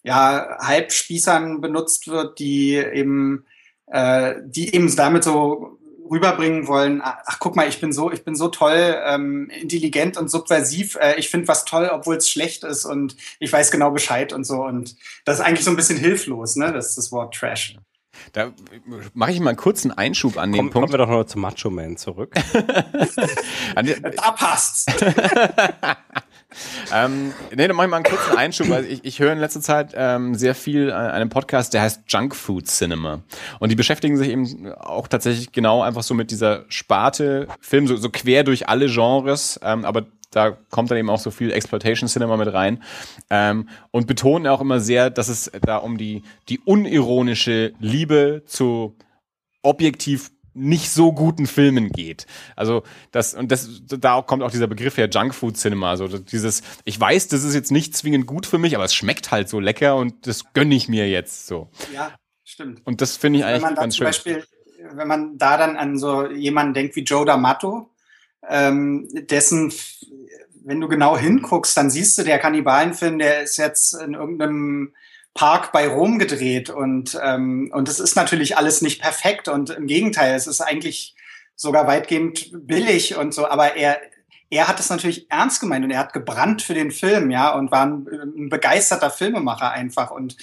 ja, 0.03 0.57
Halbspießern 0.59 1.61
benutzt 1.61 2.07
wird, 2.07 2.39
die 2.39 2.75
eben, 2.75 3.45
äh, 3.87 4.35
die 4.45 4.73
eben 4.73 4.93
damit 4.95 5.23
so 5.23 5.77
rüberbringen 6.13 6.67
wollen, 6.67 7.01
ach 7.03 7.39
guck 7.39 7.55
mal, 7.55 7.67
ich 7.67 7.81
bin 7.81 7.91
so, 7.91 8.11
ich 8.11 8.23
bin 8.23 8.35
so 8.35 8.47
toll, 8.47 8.95
ähm, 9.05 9.49
intelligent 9.49 10.17
und 10.17 10.29
subversiv, 10.29 10.95
äh, 10.95 11.15
ich 11.17 11.29
finde 11.29 11.47
was 11.47 11.65
toll, 11.65 11.89
obwohl 11.91 12.15
es 12.17 12.29
schlecht 12.29 12.63
ist 12.63 12.85
und 12.85 13.17
ich 13.39 13.51
weiß 13.51 13.71
genau 13.71 13.91
Bescheid 13.91 14.31
und 14.31 14.45
so. 14.45 14.63
Und 14.63 14.95
das 15.25 15.39
ist 15.39 15.45
eigentlich 15.45 15.65
so 15.65 15.71
ein 15.71 15.75
bisschen 15.75 15.97
hilflos, 15.97 16.55
ne? 16.55 16.71
Das 16.71 16.89
ist 16.89 16.97
das 16.97 17.11
Wort 17.11 17.33
Trash. 17.33 17.75
Da 18.31 18.53
mache 19.13 19.31
ich 19.31 19.39
mal 19.39 19.49
einen 19.49 19.57
kurzen 19.57 19.91
Einschub 19.91 20.37
an 20.37 20.51
den 20.51 20.57
Komm, 20.57 20.69
Punkt. 20.69 20.91
Kommen 20.91 20.93
wir 20.93 21.05
doch 21.05 21.09
noch 21.09 21.25
zum 21.25 21.41
Macho 21.41 21.69
Man 21.69 21.97
zurück. 21.97 22.33
da 23.75 24.31
passt's. 24.31 24.85
ähm, 26.93 27.33
nee, 27.55 27.67
dann 27.67 27.75
mache 27.75 27.87
ich 27.87 27.91
mal 27.91 27.97
einen 27.97 28.05
kurzen 28.05 28.37
Einschub, 28.37 28.69
weil 28.69 28.85
ich, 28.85 29.03
ich 29.03 29.19
höre 29.19 29.31
in 29.33 29.39
letzter 29.39 29.61
Zeit 29.61 29.93
ähm, 29.95 30.35
sehr 30.35 30.55
viel 30.55 30.89
äh, 30.89 30.93
einen 30.93 31.29
Podcast, 31.29 31.73
der 31.73 31.81
heißt 31.81 32.01
Junk 32.07 32.35
Food 32.35 32.67
Cinema. 32.67 33.21
Und 33.59 33.69
die 33.69 33.75
beschäftigen 33.75 34.17
sich 34.17 34.29
eben 34.29 34.71
auch 34.73 35.07
tatsächlich 35.07 35.51
genau 35.51 35.81
einfach 35.81 36.03
so 36.03 36.13
mit 36.13 36.31
dieser 36.31 36.65
Sparte 36.69 37.47
Film, 37.59 37.87
so, 37.87 37.95
so 37.95 38.09
quer 38.09 38.43
durch 38.43 38.69
alle 38.69 38.87
Genres, 38.87 39.59
ähm, 39.63 39.85
aber 39.85 40.05
da 40.31 40.57
kommt 40.69 40.89
dann 40.89 40.97
eben 40.97 41.09
auch 41.09 41.19
so 41.19 41.31
viel 41.31 41.51
Exploitation 41.51 42.09
Cinema 42.09 42.37
mit 42.37 42.51
rein 42.51 42.81
ähm, 43.29 43.69
und 43.91 44.07
betonen 44.07 44.47
auch 44.47 44.61
immer 44.61 44.79
sehr, 44.79 45.09
dass 45.09 45.29
es 45.29 45.51
da 45.61 45.77
um 45.77 45.97
die 45.97 46.23
die 46.49 46.59
unironische 46.59 47.73
Liebe 47.79 48.43
zu 48.45 48.95
objektiv 49.61 50.31
nicht 50.53 50.89
so 50.91 51.13
guten 51.13 51.47
Filmen 51.47 51.91
geht. 51.91 52.25
Also 52.55 52.83
das 53.11 53.33
und 53.33 53.51
das 53.51 53.81
da 53.87 54.21
kommt 54.21 54.43
auch 54.43 54.51
dieser 54.51 54.67
Begriff 54.67 54.97
her 54.97 55.09
Junkfood 55.09 55.57
Cinema, 55.57 55.91
also 55.91 56.07
dieses 56.07 56.61
ich 56.85 56.99
weiß, 56.99 57.27
das 57.27 57.43
ist 57.43 57.53
jetzt 57.53 57.71
nicht 57.71 57.95
zwingend 57.95 58.27
gut 58.27 58.45
für 58.45 58.57
mich, 58.57 58.75
aber 58.75 58.85
es 58.85 58.93
schmeckt 58.93 59.31
halt 59.31 59.49
so 59.49 59.59
lecker 59.59 59.95
und 59.95 60.27
das 60.27 60.53
gönne 60.53 60.75
ich 60.75 60.87
mir 60.87 61.09
jetzt 61.09 61.47
so. 61.47 61.69
Ja, 61.93 62.11
stimmt. 62.43 62.81
Und 62.85 63.01
das 63.01 63.17
finde 63.17 63.39
ich 63.39 63.45
eigentlich 63.45 63.75
ganz 63.75 63.97
schön. 63.97 64.05
Beispiel, 64.05 64.43
wenn 64.93 65.07
man 65.07 65.37
da 65.37 65.57
dann 65.57 65.77
an 65.77 65.97
so 65.97 66.29
jemanden 66.29 66.73
denkt 66.73 66.95
wie 66.95 67.03
Joe 67.03 67.25
D'Amato, 67.25 67.87
ähm, 68.47 69.07
dessen 69.29 69.71
wenn 70.65 70.79
du 70.79 70.87
genau 70.87 71.17
hinguckst, 71.17 71.75
dann 71.75 71.89
siehst 71.89 72.17
du, 72.17 72.23
der 72.23 72.39
Kannibalenfilm, 72.39 73.19
der 73.19 73.43
ist 73.43 73.57
jetzt 73.57 73.93
in 73.93 74.13
irgendeinem 74.13 74.93
Park 75.33 75.71
bei 75.71 75.87
Rom 75.87 76.19
gedreht 76.19 76.69
und 76.69 77.19
ähm, 77.23 77.71
und 77.73 77.89
es 77.89 77.99
ist 77.99 78.15
natürlich 78.15 78.57
alles 78.57 78.81
nicht 78.81 79.01
perfekt 79.01 79.47
und 79.47 79.71
im 79.71 79.87
Gegenteil, 79.87 80.35
es 80.35 80.47
ist 80.47 80.61
eigentlich 80.61 81.15
sogar 81.55 81.87
weitgehend 81.87 82.51
billig 82.53 83.15
und 83.15 83.33
so, 83.33 83.47
aber 83.47 83.75
er 83.75 83.99
er 84.49 84.67
hat 84.67 84.79
es 84.79 84.91
natürlich 84.91 85.31
ernst 85.31 85.59
gemeint 85.61 85.83
und 85.83 85.89
er 85.89 85.97
hat 85.97 86.13
gebrannt 86.13 86.61
für 86.61 86.75
den 86.75 86.91
Film, 86.91 87.31
ja, 87.31 87.53
und 87.55 87.71
war 87.71 87.87
ein, 87.87 88.07
ein 88.07 88.49
begeisterter 88.49 89.09
Filmemacher 89.09 89.71
einfach 89.71 90.11
und 90.11 90.37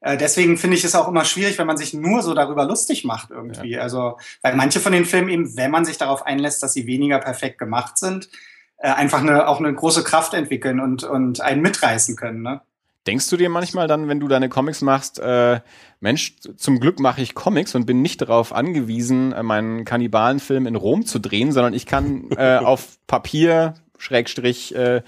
äh, 0.00 0.16
deswegen 0.16 0.56
finde 0.56 0.76
ich 0.76 0.84
es 0.84 0.94
auch 0.94 1.08
immer 1.08 1.24
schwierig, 1.24 1.58
wenn 1.58 1.66
man 1.66 1.76
sich 1.76 1.92
nur 1.92 2.22
so 2.22 2.32
darüber 2.34 2.64
lustig 2.64 3.04
macht 3.04 3.30
irgendwie. 3.30 3.70
Ja. 3.70 3.80
Also, 3.80 4.18
weil 4.42 4.54
manche 4.54 4.78
von 4.78 4.92
den 4.92 5.04
Filmen 5.04 5.28
eben, 5.28 5.56
wenn 5.56 5.72
man 5.72 5.84
sich 5.84 5.98
darauf 5.98 6.24
einlässt, 6.24 6.62
dass 6.62 6.74
sie 6.74 6.86
weniger 6.86 7.18
perfekt 7.18 7.58
gemacht 7.58 7.98
sind, 7.98 8.28
äh, 8.76 8.90
einfach 8.90 9.20
eine, 9.20 9.48
auch 9.48 9.58
eine 9.58 9.74
große 9.74 10.04
Kraft 10.04 10.34
entwickeln 10.34 10.78
und, 10.78 11.02
und 11.02 11.40
einen 11.40 11.62
mitreißen 11.62 12.14
können. 12.14 12.42
Ne? 12.42 12.60
Denkst 13.06 13.30
du 13.30 13.36
dir 13.36 13.48
manchmal 13.48 13.86
dann, 13.86 14.08
wenn 14.08 14.18
du 14.18 14.26
deine 14.26 14.48
Comics 14.48 14.82
machst, 14.82 15.18
äh, 15.18 15.60
Mensch, 16.00 16.36
zum 16.56 16.80
Glück 16.80 16.98
mache 16.98 17.22
ich 17.22 17.34
Comics 17.34 17.74
und 17.74 17.86
bin 17.86 18.02
nicht 18.02 18.20
darauf 18.20 18.52
angewiesen, 18.52 19.32
äh, 19.32 19.42
meinen 19.42 19.84
Kannibalenfilm 19.84 20.66
in 20.66 20.74
Rom 20.74 21.06
zu 21.06 21.20
drehen, 21.20 21.52
sondern 21.52 21.72
ich 21.72 21.86
kann 21.86 22.30
äh, 22.36 22.56
auf 22.56 22.98
Papier, 23.06 23.74
Schrägstrich, 23.96 24.74
äh, 24.74 25.02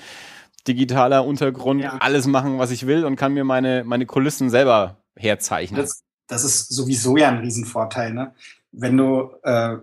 digitaler 0.67 1.25
Untergrund 1.25 1.83
ja. 1.83 1.97
alles 1.99 2.27
machen, 2.27 2.59
was 2.59 2.71
ich 2.71 2.87
will 2.87 3.05
und 3.05 3.17
kann 3.17 3.35
mir 3.35 3.45
meine, 3.45 3.85
meine 3.85 4.07
Kulissen 4.07 4.51
selber 4.51 4.99
herzeichnen. 5.17 5.81
Das, 5.81 6.05
das 6.27 6.45
ist 6.45 6.69
sowieso 6.69 7.17
ja 7.17 7.29
ein 7.29 7.39
Riesenvorteil, 7.39 8.13
ne? 8.13 8.35
Wenn 8.71 8.97
du 8.97 9.31
äh, 9.43 9.79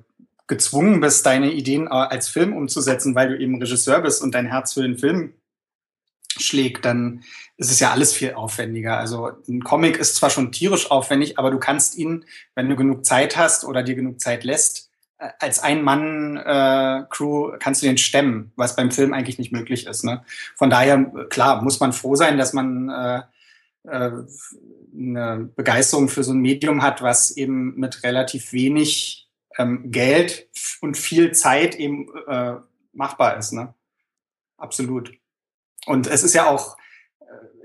gezwungen 0.48 1.02
bist, 1.02 1.26
deine 1.26 1.52
Ideen 1.52 1.88
als 1.88 2.28
Film 2.28 2.56
umzusetzen, 2.56 3.16
weil 3.16 3.30
du 3.30 3.40
eben 3.40 3.60
Regisseur 3.60 4.00
bist 4.02 4.22
und 4.22 4.36
dein 4.36 4.46
Herz 4.46 4.74
für 4.74 4.84
den 4.84 4.98
Film 4.98 5.34
schlägt, 6.38 6.86
dann 6.86 7.24
ist 7.58 7.72
es 7.72 7.80
ja 7.80 7.92
alles 7.92 8.14
viel 8.14 8.34
aufwendiger. 8.34 8.98
Also 8.98 9.32
ein 9.48 9.64
Comic 9.64 9.98
ist 9.98 10.16
zwar 10.16 10.30
schon 10.30 10.52
tierisch 10.52 10.92
aufwendig, 10.92 11.40
aber 11.40 11.52
du 11.52 11.60
kannst 11.60 11.96
ihn, 11.96 12.26
wenn 12.54 12.70
du 12.70 12.76
genug 12.76 13.06
Zeit 13.06 13.38
hast 13.38 13.64
oder 13.64 13.82
dir 13.84 13.96
genug 13.96 14.20
Zeit 14.20 14.44
lässt, 14.44 14.92
äh, 15.18 15.30
als 15.40 15.60
Ein-Mann-Crew 15.60 17.54
äh, 17.54 17.58
kannst 17.60 17.82
du 17.82 17.88
den 17.88 17.98
stemmen, 17.98 18.52
was 18.56 18.76
beim 18.76 18.92
Film 18.92 19.14
eigentlich 19.14 19.40
nicht 19.40 19.54
möglich 19.54 19.88
ist. 19.88 20.04
Ne? 20.04 20.24
Von 20.56 20.70
daher, 20.70 21.06
klar, 21.30 21.62
muss 21.62 21.80
man 21.80 21.94
froh 21.94 22.16
sein, 22.16 22.38
dass 22.38 22.52
man 22.52 22.90
äh, 22.90 23.22
äh, 23.88 24.12
eine 24.94 25.50
Begeisterung 25.56 26.10
für 26.10 26.24
so 26.24 26.34
ein 26.34 26.40
Medium 26.40 26.82
hat, 26.82 27.02
was 27.02 27.32
eben 27.32 27.76
mit 27.76 28.04
relativ 28.04 28.52
wenig 28.52 29.30
ähm, 29.58 29.92
Geld 29.92 30.50
und 30.82 30.98
viel 30.98 31.32
Zeit 31.32 31.76
eben 31.76 32.08
äh, 32.28 32.56
machbar 32.94 33.38
ist. 33.38 33.54
Ne? 33.54 33.74
Absolut. 34.58 35.14
Und 35.86 36.08
es 36.08 36.24
ist 36.24 36.34
ja 36.34 36.48
auch, 36.48 36.78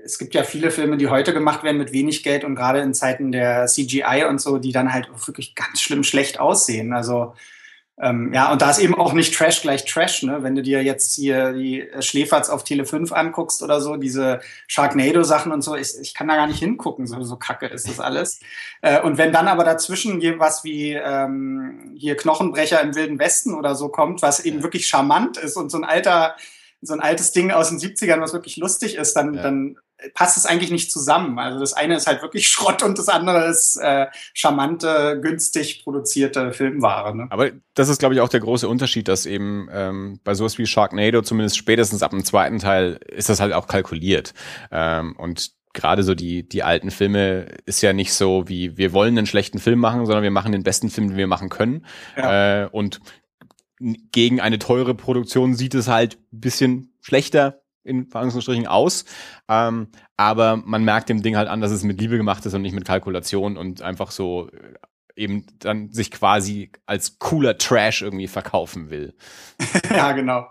es 0.03 0.17
gibt 0.17 0.33
ja 0.33 0.43
viele 0.43 0.71
Filme, 0.71 0.97
die 0.97 1.07
heute 1.07 1.33
gemacht 1.33 1.63
werden 1.63 1.77
mit 1.77 1.91
wenig 1.91 2.23
Geld 2.23 2.43
und 2.43 2.55
gerade 2.55 2.79
in 2.79 2.93
Zeiten 2.93 3.31
der 3.31 3.67
CGI 3.67 4.25
und 4.27 4.41
so, 4.41 4.57
die 4.57 4.71
dann 4.71 4.93
halt 4.93 5.09
wirklich 5.27 5.55
ganz 5.55 5.81
schlimm 5.81 6.03
schlecht 6.03 6.39
aussehen. 6.39 6.93
Also 6.93 7.33
ähm, 8.01 8.33
ja, 8.33 8.51
und 8.51 8.63
da 8.63 8.71
ist 8.71 8.79
eben 8.79 8.95
auch 8.95 9.13
nicht 9.13 9.35
Trash 9.35 9.61
gleich 9.61 9.85
Trash, 9.85 10.23
ne? 10.23 10.41
Wenn 10.41 10.55
du 10.55 10.63
dir 10.63 10.81
jetzt 10.81 11.13
hier 11.13 11.53
die 11.53 11.87
Schläferz 11.99 12.49
auf 12.49 12.63
Tele 12.63 12.85
5 12.85 13.11
anguckst 13.11 13.61
oder 13.61 13.79
so, 13.79 13.95
diese 13.95 14.39
Sharknado-Sachen 14.67 15.51
und 15.51 15.61
so, 15.61 15.75
ich, 15.75 15.93
ich 16.01 16.15
kann 16.15 16.27
da 16.27 16.35
gar 16.35 16.47
nicht 16.47 16.57
hingucken, 16.57 17.05
so, 17.05 17.21
so 17.21 17.35
kacke 17.35 17.67
ist 17.67 17.87
das 17.87 17.99
alles. 17.99 18.39
Äh, 18.81 19.01
und 19.01 19.19
wenn 19.19 19.31
dann 19.31 19.47
aber 19.47 19.63
dazwischen 19.63 20.19
was 20.39 20.63
wie 20.63 20.93
ähm, 20.93 21.93
hier 21.95 22.17
Knochenbrecher 22.17 22.81
im 22.81 22.95
Wilden 22.95 23.19
Westen 23.19 23.53
oder 23.53 23.75
so 23.75 23.89
kommt, 23.89 24.23
was 24.23 24.39
eben 24.39 24.63
wirklich 24.63 24.87
charmant 24.87 25.37
ist 25.37 25.55
und 25.55 25.69
so 25.69 25.77
ein 25.77 25.83
alter 25.83 26.35
so 26.81 26.93
ein 26.93 26.99
altes 26.99 27.31
Ding 27.31 27.51
aus 27.51 27.69
den 27.69 27.77
70ern, 27.77 28.21
was 28.21 28.33
wirklich 28.33 28.57
lustig 28.57 28.95
ist, 28.95 29.13
dann, 29.13 29.35
ja. 29.35 29.43
dann 29.43 29.77
passt 30.13 30.37
es 30.37 30.45
eigentlich 30.45 30.71
nicht 30.71 30.91
zusammen. 30.91 31.39
Also 31.39 31.59
das 31.59 31.73
eine 31.73 31.95
ist 31.95 32.07
halt 32.07 32.21
wirklich 32.21 32.47
Schrott 32.49 32.83
und 32.83 32.97
das 32.97 33.09
andere 33.09 33.45
ist 33.45 33.77
äh, 33.77 34.07
charmante, 34.33 35.19
günstig 35.21 35.83
produzierte 35.83 36.53
Filmware. 36.53 37.15
Ne? 37.15 37.27
Aber 37.29 37.51
das 37.73 37.89
ist, 37.89 37.99
glaube 37.99 38.15
ich, 38.15 38.21
auch 38.21 38.29
der 38.29 38.39
große 38.39 38.67
Unterschied, 38.67 39.07
dass 39.07 39.25
eben 39.25 39.67
ähm, 39.71 40.19
bei 40.23 40.33
sowas 40.33 40.57
wie 40.57 40.65
Sharknado, 40.65 41.21
zumindest 41.21 41.57
spätestens 41.57 42.03
ab 42.03 42.11
dem 42.11 42.23
zweiten 42.23 42.59
Teil, 42.59 42.99
ist 43.07 43.29
das 43.29 43.39
halt 43.39 43.53
auch 43.53 43.67
kalkuliert. 43.67 44.33
Ähm, 44.71 45.15
und 45.17 45.51
gerade 45.73 46.03
so 46.03 46.15
die, 46.15 46.47
die 46.47 46.63
alten 46.63 46.91
Filme 46.91 47.47
ist 47.65 47.81
ja 47.81 47.93
nicht 47.93 48.13
so 48.13 48.47
wie, 48.47 48.77
wir 48.77 48.93
wollen 48.93 49.17
einen 49.17 49.27
schlechten 49.27 49.59
Film 49.59 49.79
machen, 49.79 50.05
sondern 50.05 50.23
wir 50.23 50.31
machen 50.31 50.51
den 50.51 50.63
besten 50.63 50.89
Film, 50.89 51.09
den 51.09 51.17
wir 51.17 51.27
machen 51.27 51.49
können. 51.49 51.85
Ja. 52.17 52.63
Äh, 52.63 52.69
und 52.69 52.99
gegen 54.11 54.39
eine 54.39 54.59
teure 54.59 54.93
Produktion 54.93 55.55
sieht 55.55 55.73
es 55.73 55.87
halt 55.87 56.19
ein 56.31 56.39
bisschen 56.39 56.93
schlechter 57.01 57.60
in 57.83 58.07
Verhandlungsstrichen 58.07 58.67
aus. 58.67 59.05
Ähm, 59.47 59.87
aber 60.17 60.57
man 60.57 60.83
merkt 60.83 61.09
dem 61.09 61.21
Ding 61.21 61.35
halt 61.35 61.47
an, 61.47 61.61
dass 61.61 61.71
es 61.71 61.83
mit 61.83 61.99
Liebe 61.99 62.17
gemacht 62.17 62.45
ist 62.45 62.53
und 62.53 62.61
nicht 62.61 62.73
mit 62.73 62.85
Kalkulation 62.85 63.57
und 63.57 63.81
einfach 63.81 64.11
so 64.11 64.49
äh, 64.49 64.73
eben 65.15 65.45
dann 65.59 65.91
sich 65.91 66.11
quasi 66.11 66.71
als 66.85 67.19
cooler 67.19 67.57
Trash 67.57 68.01
irgendwie 68.01 68.27
verkaufen 68.27 68.89
will. 68.89 69.13
ja, 69.89 70.11
genau. 70.13 70.47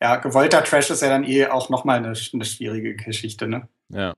Ja, 0.00 0.16
gewollter 0.16 0.62
Trash 0.62 0.90
ist 0.90 1.02
ja 1.02 1.08
dann 1.08 1.24
eh 1.24 1.46
auch 1.46 1.70
nochmal 1.70 1.98
eine, 1.98 2.14
eine 2.32 2.44
schwierige 2.44 2.94
Geschichte, 2.96 3.48
ne? 3.48 3.68
Ja. 3.88 4.14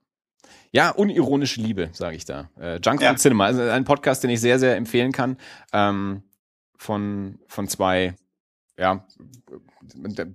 Ja, 0.71 0.91
unironische 0.91 1.63
Liebe, 1.63 1.89
sage 1.93 2.17
ich 2.17 2.27
da. 2.27 2.51
Äh, 2.61 2.79
Junk 2.85 3.01
ja. 3.01 3.17
Cinema, 3.17 3.47
also 3.47 3.63
ein 3.63 3.85
Podcast, 3.85 4.23
den 4.23 4.31
ich 4.31 4.41
sehr, 4.41 4.59
sehr 4.59 4.77
empfehlen 4.77 5.13
kann. 5.13 5.39
Ähm, 5.73 6.25
von, 6.77 7.39
von 7.49 7.69
zwei 7.69 8.15
ja, 8.79 9.05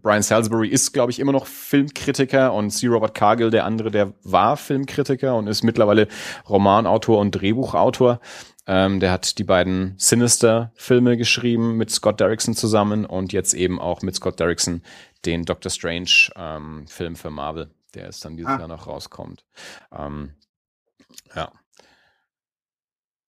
Brian 0.02 0.24
Salisbury 0.24 0.68
ist, 0.68 0.94
glaube 0.94 1.12
ich, 1.12 1.20
immer 1.20 1.32
noch 1.32 1.46
Filmkritiker 1.46 2.54
und 2.54 2.72
C. 2.72 2.88
Robert 2.88 3.14
Cargill, 3.14 3.50
der 3.50 3.66
andere, 3.66 3.92
der 3.92 4.14
war 4.24 4.58
Filmkritiker 4.58 5.36
und 5.36 5.48
ist 5.48 5.64
mittlerweile 5.64 6.08
Romanautor 6.48 7.20
und 7.20 7.32
Drehbuchautor. 7.32 8.20
Ähm, 8.66 9.00
der 9.00 9.12
hat 9.12 9.38
die 9.40 9.44
beiden 9.44 9.96
Sinister-Filme 9.98 11.18
geschrieben 11.18 11.76
mit 11.76 11.92
Scott 11.92 12.20
Derrickson 12.20 12.56
zusammen 12.56 13.06
und 13.06 13.34
jetzt 13.34 13.54
eben 13.54 13.80
auch 13.80 14.02
mit 14.02 14.16
Scott 14.16 14.40
Derrickson 14.40 14.82
den 15.26 15.44
Doctor 15.44 15.70
Strange-Film 15.70 16.88
ähm, 17.00 17.16
für 17.16 17.30
Marvel, 17.30 17.72
der 17.94 18.06
jetzt 18.06 18.24
dann 18.24 18.38
dieses 18.38 18.52
ah. 18.52 18.60
Jahr 18.60 18.68
noch 18.68 18.88
rauskommt. 18.88 19.46
Ähm, 19.92 20.34
ja. 21.36 21.52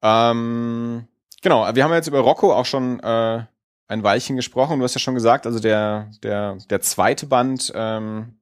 Ähm, 0.01 1.07
genau, 1.41 1.76
wir 1.76 1.84
haben 1.84 1.93
jetzt 1.93 2.07
über 2.07 2.19
Rocco 2.19 2.53
auch 2.53 2.65
schon 2.65 2.99
äh, 3.01 3.43
ein 3.88 4.04
Weilchen 4.04 4.36
gesprochen. 4.36 4.80
Du 4.80 4.84
hast 4.84 4.96
ja 4.96 5.00
schon 5.00 5.14
gesagt, 5.14 5.46
also 5.46 5.60
der, 5.60 6.10
der, 6.24 6.58
der 6.70 6.82
zweite 6.82 7.28
Band 7.28 7.72
ähm, 7.76 8.40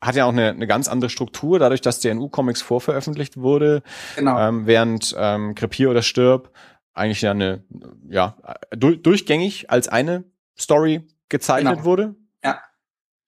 hat 0.00 0.16
ja 0.16 0.24
auch 0.24 0.32
eine, 0.32 0.50
eine 0.50 0.66
ganz 0.66 0.88
andere 0.88 1.10
Struktur, 1.10 1.58
dadurch, 1.58 1.80
dass 1.80 2.00
der 2.00 2.12
in 2.12 2.18
U-Comics 2.18 2.62
vorveröffentlicht 2.62 3.36
wurde. 3.36 3.82
Genau. 4.16 4.38
Ähm, 4.38 4.66
während 4.66 5.14
ähm, 5.18 5.54
Krepier 5.54 5.90
oder 5.90 6.02
Stirb 6.02 6.50
eigentlich 6.94 7.22
ja 7.22 7.32
eine, 7.32 7.64
ja, 8.08 8.36
du, 8.70 8.94
durchgängig 8.96 9.70
als 9.70 9.88
eine 9.88 10.24
Story 10.58 11.02
gezeichnet 11.28 11.74
genau. 11.74 11.84
wurde. 11.84 12.14
Ja, 12.42 12.60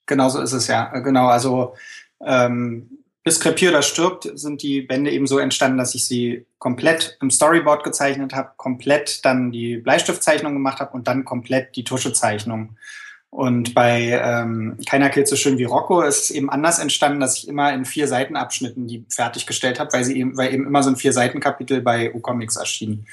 genau 0.07 0.29
so 0.29 0.41
ist 0.41 0.53
es 0.53 0.69
ja. 0.69 0.87
Genau, 1.01 1.27
also 1.27 1.75
ähm, 2.21 3.05
bis 3.27 3.41
Krepier 3.41 3.71
oder 3.71 3.83
stirbt 3.83 4.31
sind 4.39 4.63
die 4.63 4.83
Bände 4.83 5.11
eben 5.11 5.27
so 5.27 5.41
entstanden, 5.41 5.79
dass 5.79 5.97
ich 5.97 6.05
sie 6.05 6.47
komplett 6.61 7.19
im 7.21 7.33
Storyboard 7.33 7.83
gezeichnet 7.83 8.35
habe, 8.35 8.53
komplett 8.57 9.25
dann 9.25 9.51
die 9.51 9.79
Bleistiftzeichnung 9.79 10.53
gemacht 10.53 10.79
habe 10.79 10.93
und 10.93 11.09
dann 11.09 11.25
komplett 11.25 11.75
die 11.75 11.83
Tuschezeichnung. 11.83 12.77
Und 13.31 13.75
bei 13.75 14.21
ähm, 14.23 14.79
Keiner 14.89 15.11
killt 15.11 15.27
so 15.27 15.35
schön 15.35 15.59
wie 15.59 15.65
Rocco 15.65 16.03
ist 16.03 16.23
es 16.23 16.31
eben 16.31 16.49
anders 16.49 16.79
entstanden, 16.79 17.19
dass 17.19 17.37
ich 17.37 17.49
immer 17.49 17.75
in 17.75 17.85
vier 17.85 18.07
Seitenabschnitten 18.07 18.87
die 18.87 19.05
fertiggestellt 19.09 19.81
habe, 19.81 19.93
weil 19.93 20.05
sie 20.05 20.17
eben, 20.17 20.37
weil 20.37 20.55
eben 20.55 20.65
immer 20.65 20.85
so 20.85 20.91
ein 20.91 20.97
vier 20.97 21.13
Seitenkapitel 21.13 21.81
bei 21.81 22.15
U-Comics 22.15 22.55
erschien. 22.55 23.07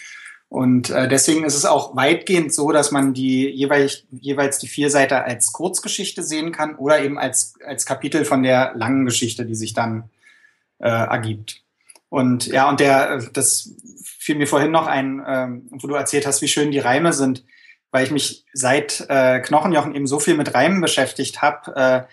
Und 0.54 0.92
äh, 0.92 1.08
deswegen 1.08 1.46
ist 1.46 1.56
es 1.56 1.66
auch 1.66 1.96
weitgehend 1.96 2.54
so, 2.54 2.72
dass 2.72 2.92
man 2.92 3.16
die 3.16 3.50
jeweils, 3.50 4.04
jeweils 4.12 4.60
die 4.60 4.68
vier 4.68 4.92
Seiten 4.92 5.16
als 5.16 5.52
Kurzgeschichte 5.52 6.22
sehen 6.22 6.52
kann 6.52 6.76
oder 6.76 7.02
eben 7.02 7.18
als, 7.18 7.56
als 7.66 7.88
Kapitel 7.88 8.24
von 8.24 8.44
der 8.44 8.74
langen 8.76 9.04
Geschichte, 9.06 9.48
die 9.48 9.56
sich 9.56 9.74
dann 9.74 10.12
äh, 10.78 10.90
ergibt. 10.90 11.64
Und 12.08 12.46
ja, 12.46 12.70
und 12.70 12.80
der, 12.80 13.32
das 13.34 13.72
fiel 14.04 14.36
mir 14.36 14.46
vorhin 14.46 14.70
noch 14.70 14.86
ein, 14.86 15.24
ähm, 15.28 15.70
wo 15.72 15.88
du 15.88 15.96
erzählt 15.96 16.28
hast, 16.28 16.44
wie 16.44 16.48
schön 16.48 16.70
die 16.70 16.78
Reime 16.78 17.14
sind, 17.14 17.44
weil 17.90 18.06
ich 18.06 18.12
mich 18.12 18.46
seit 18.54 19.08
äh, 19.10 19.40
Knochenjochen 19.40 19.96
eben 19.96 20.06
so 20.06 20.20
viel 20.20 20.38
mit 20.38 20.54
Reimen 20.54 20.82
beschäftigt 20.82 21.42
habe, 21.42 21.76
äh, 21.76 22.04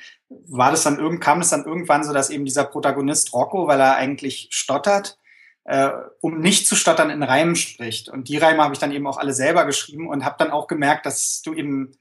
war 0.48 0.70
das 0.70 0.82
dann 0.82 0.98
irgend, 0.98 1.20
kam 1.20 1.42
es 1.42 1.50
dann 1.50 1.66
irgendwann 1.66 2.04
so, 2.04 2.14
dass 2.14 2.30
eben 2.30 2.46
dieser 2.46 2.64
Protagonist 2.64 3.34
Rocco, 3.34 3.66
weil 3.66 3.80
er 3.80 3.96
eigentlich 3.96 4.48
stottert, 4.50 5.18
äh, 5.64 5.90
um 6.20 6.40
nicht 6.40 6.66
zu 6.66 6.74
stottern, 6.74 7.10
in 7.10 7.22
Reimen 7.22 7.56
spricht. 7.56 8.08
Und 8.08 8.28
die 8.28 8.38
Reime 8.38 8.62
habe 8.62 8.74
ich 8.74 8.80
dann 8.80 8.92
eben 8.92 9.06
auch 9.06 9.18
alle 9.18 9.32
selber 9.32 9.64
geschrieben 9.64 10.08
und 10.08 10.24
habe 10.24 10.36
dann 10.38 10.50
auch 10.50 10.66
gemerkt, 10.66 11.06
dass 11.06 11.42
du 11.42 11.54
eben, 11.54 11.92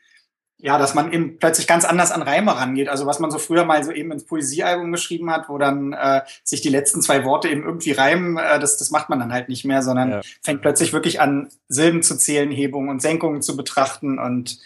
ja, 0.58 0.78
dass 0.78 0.96
man 0.96 1.12
eben 1.12 1.38
plötzlich 1.40 1.68
ganz 1.68 1.86
anders 1.86 2.12
an 2.12 2.22
Reime 2.22 2.56
rangeht. 2.56 2.90
Also 2.90 3.06
was 3.06 3.20
man 3.20 3.32
so 3.32 3.38
früher 3.38 3.66
mal 3.66 3.84
so 3.84 3.92
eben 3.92 4.12
ins 4.12 4.26
Poesiealbum 4.26 4.92
geschrieben 4.92 5.30
hat, 5.30 5.50
wo 5.50 5.58
dann 5.58 5.94
äh, 5.94 6.22
sich 6.44 6.62
die 6.62 6.70
letzten 6.70 7.02
zwei 7.02 7.24
Worte 7.26 7.50
eben 7.50 7.64
irgendwie 7.64 7.92
reimen, 7.92 8.38
äh, 8.38 8.60
das, 8.60 8.78
das 8.78 8.92
macht 8.92 9.10
man 9.10 9.20
dann 9.20 9.34
halt 9.34 9.50
nicht 9.50 9.66
mehr, 9.66 9.82
sondern 9.84 10.12
ja. 10.12 10.22
fängt 10.42 10.62
plötzlich 10.62 10.94
wirklich 10.94 11.22
an, 11.22 11.50
Silben 11.68 12.02
zu 12.02 12.18
zählen, 12.18 12.52
Hebungen 12.52 12.90
und 12.90 13.02
Senkungen 13.02 13.42
zu 13.42 13.56
betrachten 13.56 14.20
und 14.20 14.60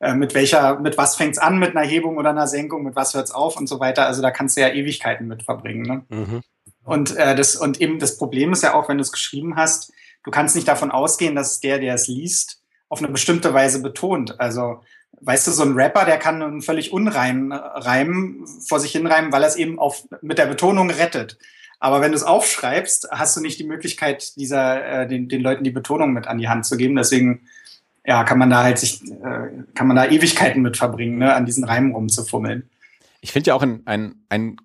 äh, 0.00 0.14
mit 0.14 0.34
welcher, 0.34 0.80
mit 0.80 0.98
was 0.98 1.14
fängt's 1.14 1.38
an, 1.38 1.60
mit 1.60 1.76
einer 1.76 1.86
Hebung 1.86 2.16
oder 2.16 2.30
einer 2.30 2.48
Senkung, 2.48 2.82
mit 2.82 2.96
was 2.96 3.14
hört's 3.14 3.30
auf 3.30 3.56
und 3.56 3.68
so 3.68 3.78
weiter. 3.78 4.06
Also 4.06 4.20
da 4.20 4.32
kannst 4.32 4.56
du 4.56 4.60
ja 4.60 4.68
Ewigkeiten 4.68 5.28
mit 5.28 5.44
verbringen. 5.44 5.82
Ne? 5.82 6.04
Mhm. 6.08 6.42
Und, 6.84 7.16
äh, 7.16 7.34
das, 7.36 7.56
und 7.56 7.80
eben 7.80 7.98
das 7.98 8.16
Problem 8.16 8.52
ist 8.52 8.62
ja 8.62 8.74
auch, 8.74 8.88
wenn 8.88 8.98
du 8.98 9.02
es 9.02 9.12
geschrieben 9.12 9.56
hast, 9.56 9.92
du 10.24 10.30
kannst 10.30 10.56
nicht 10.56 10.68
davon 10.68 10.90
ausgehen, 10.90 11.34
dass 11.34 11.60
der, 11.60 11.78
der 11.78 11.94
es 11.94 12.08
liest, 12.08 12.60
auf 12.88 12.98
eine 12.98 13.08
bestimmte 13.08 13.54
Weise 13.54 13.80
betont. 13.80 14.38
Also, 14.40 14.82
weißt 15.20 15.46
du, 15.46 15.50
so 15.52 15.62
ein 15.62 15.74
Rapper, 15.74 16.04
der 16.04 16.18
kann 16.18 16.38
nun 16.38 16.62
völlig 16.62 16.92
unreim 16.92 17.52
reimen, 17.52 18.46
vor 18.66 18.80
sich 18.80 18.92
hinreimen, 18.92 19.32
weil 19.32 19.42
er 19.42 19.48
es 19.48 19.56
eben 19.56 19.78
auf, 19.78 20.06
mit 20.20 20.38
der 20.38 20.46
Betonung 20.46 20.90
rettet. 20.90 21.38
Aber 21.78 22.00
wenn 22.00 22.12
du 22.12 22.16
es 22.16 22.22
aufschreibst, 22.22 23.08
hast 23.10 23.36
du 23.36 23.40
nicht 23.40 23.58
die 23.58 23.64
Möglichkeit, 23.64 24.36
dieser, 24.36 25.02
äh, 25.02 25.08
den, 25.08 25.28
den 25.28 25.42
Leuten 25.42 25.64
die 25.64 25.70
Betonung 25.70 26.12
mit 26.12 26.28
an 26.28 26.38
die 26.38 26.48
Hand 26.48 26.64
zu 26.64 26.76
geben. 26.76 26.94
Deswegen, 26.94 27.40
ja, 28.04 28.24
kann 28.24 28.38
man 28.38 28.50
da 28.50 28.62
halt 28.62 28.78
sich, 28.78 29.02
äh, 29.02 29.48
kann 29.74 29.88
man 29.88 29.96
da 29.96 30.06
Ewigkeiten 30.06 30.62
mit 30.62 30.76
verbringen, 30.76 31.18
ne, 31.18 31.34
an 31.34 31.44
diesen 31.46 31.64
Reimen 31.64 31.92
rumzufummeln. 31.92 32.68
Ich 33.20 33.32
finde 33.32 33.48
ja 33.48 33.54
auch 33.54 33.62
ein, 33.62 33.82
ein, 33.84 34.14
ein 34.28 34.56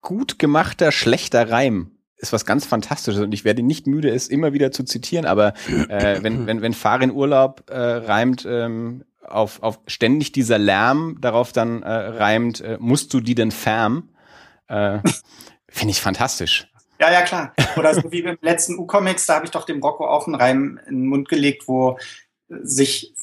gut 0.00 0.38
gemachter, 0.38 0.92
schlechter 0.92 1.50
Reim 1.50 1.92
ist 2.20 2.32
was 2.32 2.44
ganz 2.44 2.66
Fantastisches 2.66 3.20
und 3.20 3.32
ich 3.32 3.44
werde 3.44 3.62
nicht 3.62 3.86
müde, 3.86 4.10
es 4.10 4.28
immer 4.28 4.52
wieder 4.52 4.72
zu 4.72 4.84
zitieren, 4.84 5.24
aber 5.24 5.54
äh, 5.88 6.22
wenn, 6.22 6.46
wenn, 6.46 6.60
wenn 6.60 6.74
Farin 6.74 7.10
Urlaub 7.10 7.64
äh, 7.70 7.78
reimt, 7.78 8.44
ähm, 8.46 9.04
auf, 9.26 9.62
auf 9.62 9.80
ständig 9.86 10.32
dieser 10.32 10.58
Lärm 10.58 11.16
darauf 11.20 11.52
dann 11.52 11.82
äh, 11.82 11.90
reimt, 11.90 12.60
äh, 12.60 12.76
musst 12.80 13.14
du 13.14 13.20
die 13.20 13.34
denn 13.34 13.50
färm? 13.50 14.10
Äh, 14.68 14.98
Finde 15.68 15.92
ich 15.92 16.00
fantastisch. 16.00 16.66
Ja, 16.98 17.10
ja, 17.10 17.22
klar. 17.22 17.54
Oder 17.76 17.94
so 17.94 18.12
wie 18.12 18.22
beim 18.22 18.36
letzten 18.42 18.76
U-Comics, 18.78 19.24
da 19.24 19.36
habe 19.36 19.46
ich 19.46 19.50
doch 19.50 19.64
dem 19.64 19.80
Rocco 19.80 20.06
auch 20.06 20.26
einen 20.26 20.34
Reim 20.34 20.80
in 20.86 20.96
den 20.96 21.06
Mund 21.06 21.28
gelegt, 21.28 21.66
wo 21.66 21.96
sich 22.48 23.14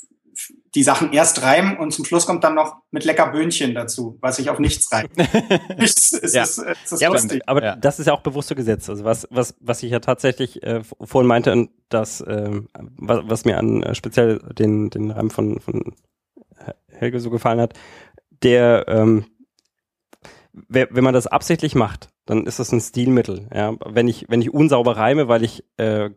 die 0.78 0.84
Sachen 0.84 1.12
erst 1.12 1.42
reimen 1.42 1.76
und 1.76 1.90
zum 1.90 2.06
Schluss 2.06 2.28
kommt 2.28 2.44
dann 2.44 2.54
noch 2.54 2.76
mit 2.92 3.04
lecker 3.04 3.32
Böhnchen 3.32 3.74
dazu, 3.74 4.20
was 4.22 4.36
sich 4.36 4.52
auf 4.52 4.60
nichts 4.60 4.92
reimt. 4.92 5.10
es, 5.80 6.14
es 6.14 6.36
ja. 6.36 6.44
Ist, 6.44 6.60
es 6.60 6.92
ist 6.92 7.02
ja, 7.02 7.10
aber, 7.10 7.20
aber 7.48 7.64
ja. 7.64 7.76
das 7.76 8.00
ist 8.00 8.06
ja 8.06 8.14
auch 8.14 8.22
bewusst 8.22 8.50
so 8.50 8.54
gesetzt. 8.54 8.88
Also 8.88 9.04
was, 9.04 9.28
was, 9.32 9.56
was 9.60 9.82
ich 9.82 9.90
ja 9.90 10.00
tatsächlich 10.02 10.62
äh, 10.62 10.84
vorhin 10.84 11.28
meinte, 11.28 11.68
dass 11.90 12.22
äh, 12.22 12.62
was, 12.96 13.22
was 13.24 13.46
mir 13.46 13.58
an 13.58 13.82
äh, 13.82 13.96
speziell 13.96 14.38
den, 14.54 14.92
den 14.92 15.10
Reim 15.10 15.32
von, 15.32 15.60
von 15.60 15.96
Helge 16.90 17.22
so 17.22 17.32
gefallen 17.32 17.60
hat, 17.60 17.74
der 18.44 18.86
ähm, 18.88 19.26
wenn 20.70 21.04
man 21.04 21.16
das 21.16 21.26
absichtlich 21.26 21.74
macht, 21.74 22.10
dann 22.28 22.46
ist 22.46 22.60
das 22.60 22.72
ein 22.72 22.82
Stilmittel. 22.82 23.48
Ja? 23.52 23.76
Wenn 23.84 24.08
ich 24.08 24.28
wenn 24.30 24.44
ich 24.44 24.54
unsauber 24.54 24.96
reime, 24.96 25.28
weil 25.28 25.44
ich 25.44 25.64
äh, 25.78 26.12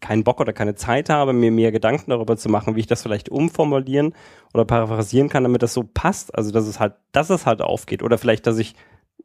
keinen 0.00 0.24
Bock 0.24 0.40
oder 0.40 0.52
keine 0.52 0.74
Zeit 0.74 1.08
habe, 1.08 1.32
mir 1.32 1.50
mehr 1.50 1.72
Gedanken 1.72 2.10
darüber 2.10 2.36
zu 2.36 2.48
machen, 2.48 2.76
wie 2.76 2.80
ich 2.80 2.86
das 2.86 3.02
vielleicht 3.02 3.28
umformulieren 3.28 4.14
oder 4.52 4.64
paraphrasieren 4.64 5.28
kann, 5.28 5.44
damit 5.44 5.62
das 5.62 5.74
so 5.74 5.84
passt. 5.84 6.34
Also, 6.34 6.50
dass 6.50 6.66
es 6.66 6.80
halt, 6.80 6.94
dass 7.12 7.30
es 7.30 7.46
halt 7.46 7.62
aufgeht. 7.62 8.02
Oder 8.02 8.18
vielleicht, 8.18 8.46
dass 8.46 8.58
ich 8.58 8.74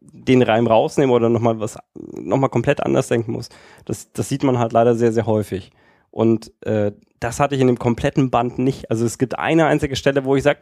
den 0.02 0.42
Reim 0.42 0.68
rausnehme 0.68 1.12
oder 1.14 1.30
nochmal 1.30 1.60
was, 1.60 1.78
nochmal 1.94 2.50
komplett 2.50 2.82
anders 2.82 3.08
denken 3.08 3.32
muss. 3.32 3.50
Das, 3.86 4.12
das 4.12 4.30
sieht 4.30 4.44
man 4.44 4.60
halt 4.60 4.74
leider 4.74 4.96
sehr, 4.96 5.12
sehr 5.12 5.26
häufig. 5.26 5.72
Und 6.12 6.52
äh, 6.62 6.92
das 7.20 7.40
hatte 7.40 7.56
ich 7.56 7.62
in 7.62 7.68
dem 7.68 7.80
kompletten 7.80 8.30
Band 8.30 8.60
nicht. 8.60 8.90
Also 8.90 9.06
es 9.06 9.18
gibt 9.18 9.38
eine 9.38 9.66
einzige 9.66 9.96
Stelle, 9.96 10.26
wo 10.26 10.36
ich 10.36 10.44
sage, 10.44 10.62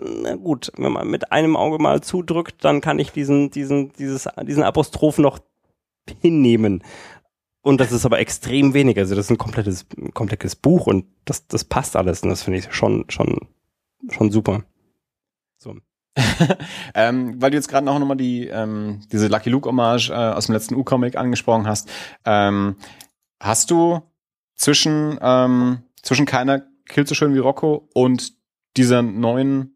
na 0.00 0.36
gut, 0.36 0.72
wenn 0.76 0.92
man 0.92 1.08
mit 1.08 1.32
einem 1.32 1.56
Auge 1.56 1.82
mal 1.82 2.00
zudrückt, 2.00 2.64
dann 2.64 2.80
kann 2.80 2.98
ich 2.98 3.12
diesen, 3.12 3.50
diesen, 3.50 3.92
dieses, 3.92 4.28
diesen 4.46 4.62
Apostroph 4.62 5.18
noch 5.18 5.40
hinnehmen. 6.20 6.82
Und 7.62 7.80
das 7.80 7.92
ist 7.92 8.04
aber 8.04 8.18
extrem 8.18 8.74
wenig. 8.74 8.98
Also 8.98 9.14
das 9.14 9.26
ist 9.26 9.30
ein 9.30 9.38
komplettes, 9.38 9.86
komplettes 10.14 10.56
Buch 10.56 10.86
und 10.86 11.06
das, 11.24 11.46
das 11.46 11.64
passt 11.64 11.96
alles. 11.96 12.22
Und 12.22 12.30
das 12.30 12.42
finde 12.42 12.58
ich 12.58 12.72
schon, 12.72 13.04
schon, 13.08 13.48
schon 14.10 14.30
super. 14.32 14.64
So. 15.58 15.76
ähm, 16.94 17.40
weil 17.40 17.52
du 17.52 17.56
jetzt 17.56 17.68
gerade 17.68 17.86
noch 17.86 17.98
nochmal 17.98 18.16
die, 18.16 18.48
ähm, 18.48 19.00
diese 19.12 19.28
Lucky 19.28 19.48
Luke 19.48 19.68
Hommage 19.68 20.10
äh, 20.10 20.14
aus 20.14 20.46
dem 20.46 20.54
letzten 20.54 20.74
U-Comic 20.74 21.16
angesprochen 21.16 21.66
hast. 21.66 21.88
Ähm, 22.24 22.76
hast 23.40 23.70
du 23.70 24.02
zwischen, 24.56 25.18
ähm, 25.22 25.82
zwischen 26.02 26.26
keiner 26.26 26.66
Kill 26.86 27.06
so 27.06 27.14
schön 27.14 27.34
wie 27.34 27.38
Rocco 27.38 27.88
und 27.94 28.32
dieser 28.76 29.02
neuen 29.02 29.71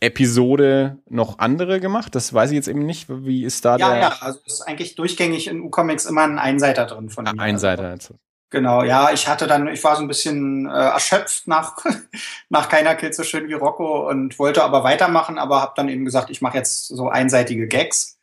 Episode 0.00 0.98
noch 1.08 1.38
andere 1.38 1.80
gemacht? 1.80 2.14
Das 2.14 2.32
weiß 2.32 2.50
ich 2.50 2.56
jetzt 2.56 2.68
eben 2.68 2.84
nicht. 2.84 3.06
Wie 3.08 3.44
ist 3.44 3.64
da 3.64 3.76
ja, 3.76 3.90
der? 3.90 3.98
Ja, 4.00 4.16
also 4.20 4.40
ist 4.44 4.62
eigentlich 4.62 4.94
durchgängig 4.94 5.48
in 5.48 5.60
U-Comics 5.60 6.04
immer 6.04 6.22
ein 6.22 6.38
Einseiter 6.38 6.86
drin 6.86 7.10
von 7.10 7.24
mir. 7.24 7.38
Einseiter. 7.38 7.88
Also. 7.88 8.14
Genau, 8.50 8.84
ja, 8.84 9.10
ich 9.12 9.26
hatte 9.26 9.48
dann, 9.48 9.66
ich 9.66 9.82
war 9.82 9.96
so 9.96 10.02
ein 10.02 10.08
bisschen 10.08 10.66
äh, 10.66 10.70
erschöpft 10.70 11.48
nach, 11.48 11.76
nach 12.50 12.68
keiner 12.68 12.94
Kill 12.94 13.12
so 13.12 13.24
schön 13.24 13.48
wie 13.48 13.54
Rocco 13.54 14.08
und 14.08 14.38
wollte 14.38 14.62
aber 14.62 14.84
weitermachen, 14.84 15.38
aber 15.38 15.60
habe 15.60 15.72
dann 15.74 15.88
eben 15.88 16.04
gesagt, 16.04 16.30
ich 16.30 16.40
mache 16.40 16.58
jetzt 16.58 16.86
so 16.86 17.08
einseitige 17.08 17.66
Gags. 17.66 18.18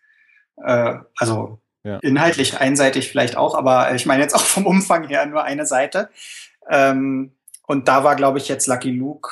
Äh, 0.63 0.99
also 1.17 1.59
ja. 1.83 1.97
inhaltlich 1.97 2.57
einseitig 2.57 3.09
vielleicht 3.09 3.35
auch, 3.35 3.55
aber 3.55 3.93
ich 3.93 4.05
meine 4.05 4.21
jetzt 4.21 4.33
auch 4.33 4.45
vom 4.45 4.65
Umfang 4.65 5.07
her 5.07 5.25
nur 5.25 5.43
eine 5.43 5.65
Seite. 5.65 6.09
Ähm, 6.69 7.33
und 7.67 7.87
da 7.87 8.03
war, 8.03 8.15
glaube 8.15 8.37
ich, 8.37 8.47
jetzt 8.47 8.67
Lucky 8.67 8.91
Luke 8.91 9.29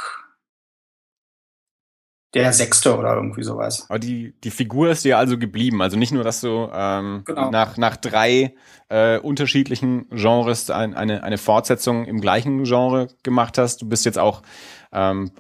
der 2.34 2.54
Sechste 2.54 2.96
oder 2.98 3.16
irgendwie 3.16 3.44
sowas. 3.44 3.86
Aber 3.90 4.00
die, 4.00 4.34
die 4.44 4.52
Figur 4.52 4.90
ist 4.92 5.04
dir 5.04 5.18
also 5.18 5.38
geblieben. 5.38 5.82
Also 5.82 5.98
nicht 5.98 6.12
nur, 6.12 6.24
dass 6.24 6.42
du 6.42 6.70
ähm, 6.72 7.24
genau. 7.26 7.50
nach, 7.50 7.78
nach 7.78 7.98
drei 7.98 8.54
äh, 8.90 9.18
unterschiedlichen 9.18 10.08
Genres 10.10 10.70
ein, 10.70 10.94
eine, 10.94 11.24
eine 11.24 11.38
Fortsetzung 11.38 12.06
im 12.06 12.22
gleichen 12.22 12.64
Genre 12.66 13.08
gemacht 13.24 13.58
hast. 13.58 13.82
Du 13.82 13.90
bist 13.90 14.06
jetzt 14.06 14.20
auch 14.20 14.44
ähm, 14.92 15.32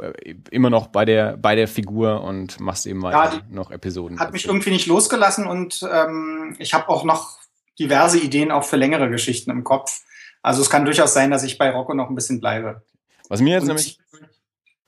immer 0.49 0.69
noch 0.69 0.87
bei 0.87 1.05
der, 1.05 1.37
bei 1.37 1.55
der 1.55 1.67
Figur 1.67 2.23
und 2.23 2.59
machst 2.59 2.87
eben 2.87 3.03
weiter 3.03 3.35
ja, 3.35 3.41
noch 3.49 3.69
Episoden. 3.69 4.19
Hat 4.19 4.33
mich 4.33 4.45
irgendwie 4.45 4.71
nicht 4.71 4.87
losgelassen 4.87 5.45
und 5.45 5.87
ähm, 5.91 6.55
ich 6.59 6.73
habe 6.73 6.89
auch 6.89 7.03
noch 7.03 7.39
diverse 7.79 8.19
Ideen 8.19 8.51
auch 8.51 8.63
für 8.63 8.77
längere 8.77 9.09
Geschichten 9.09 9.51
im 9.51 9.63
Kopf. 9.63 10.01
Also 10.41 10.61
es 10.61 10.69
kann 10.69 10.85
durchaus 10.85 11.13
sein, 11.13 11.31
dass 11.31 11.43
ich 11.43 11.57
bei 11.57 11.69
Rocco 11.69 11.93
noch 11.93 12.09
ein 12.09 12.15
bisschen 12.15 12.39
bleibe. 12.39 12.83
Was 13.27 13.41
mir 13.41 13.53
jetzt 13.53 13.63
und 13.63 13.67
nämlich 13.69 13.99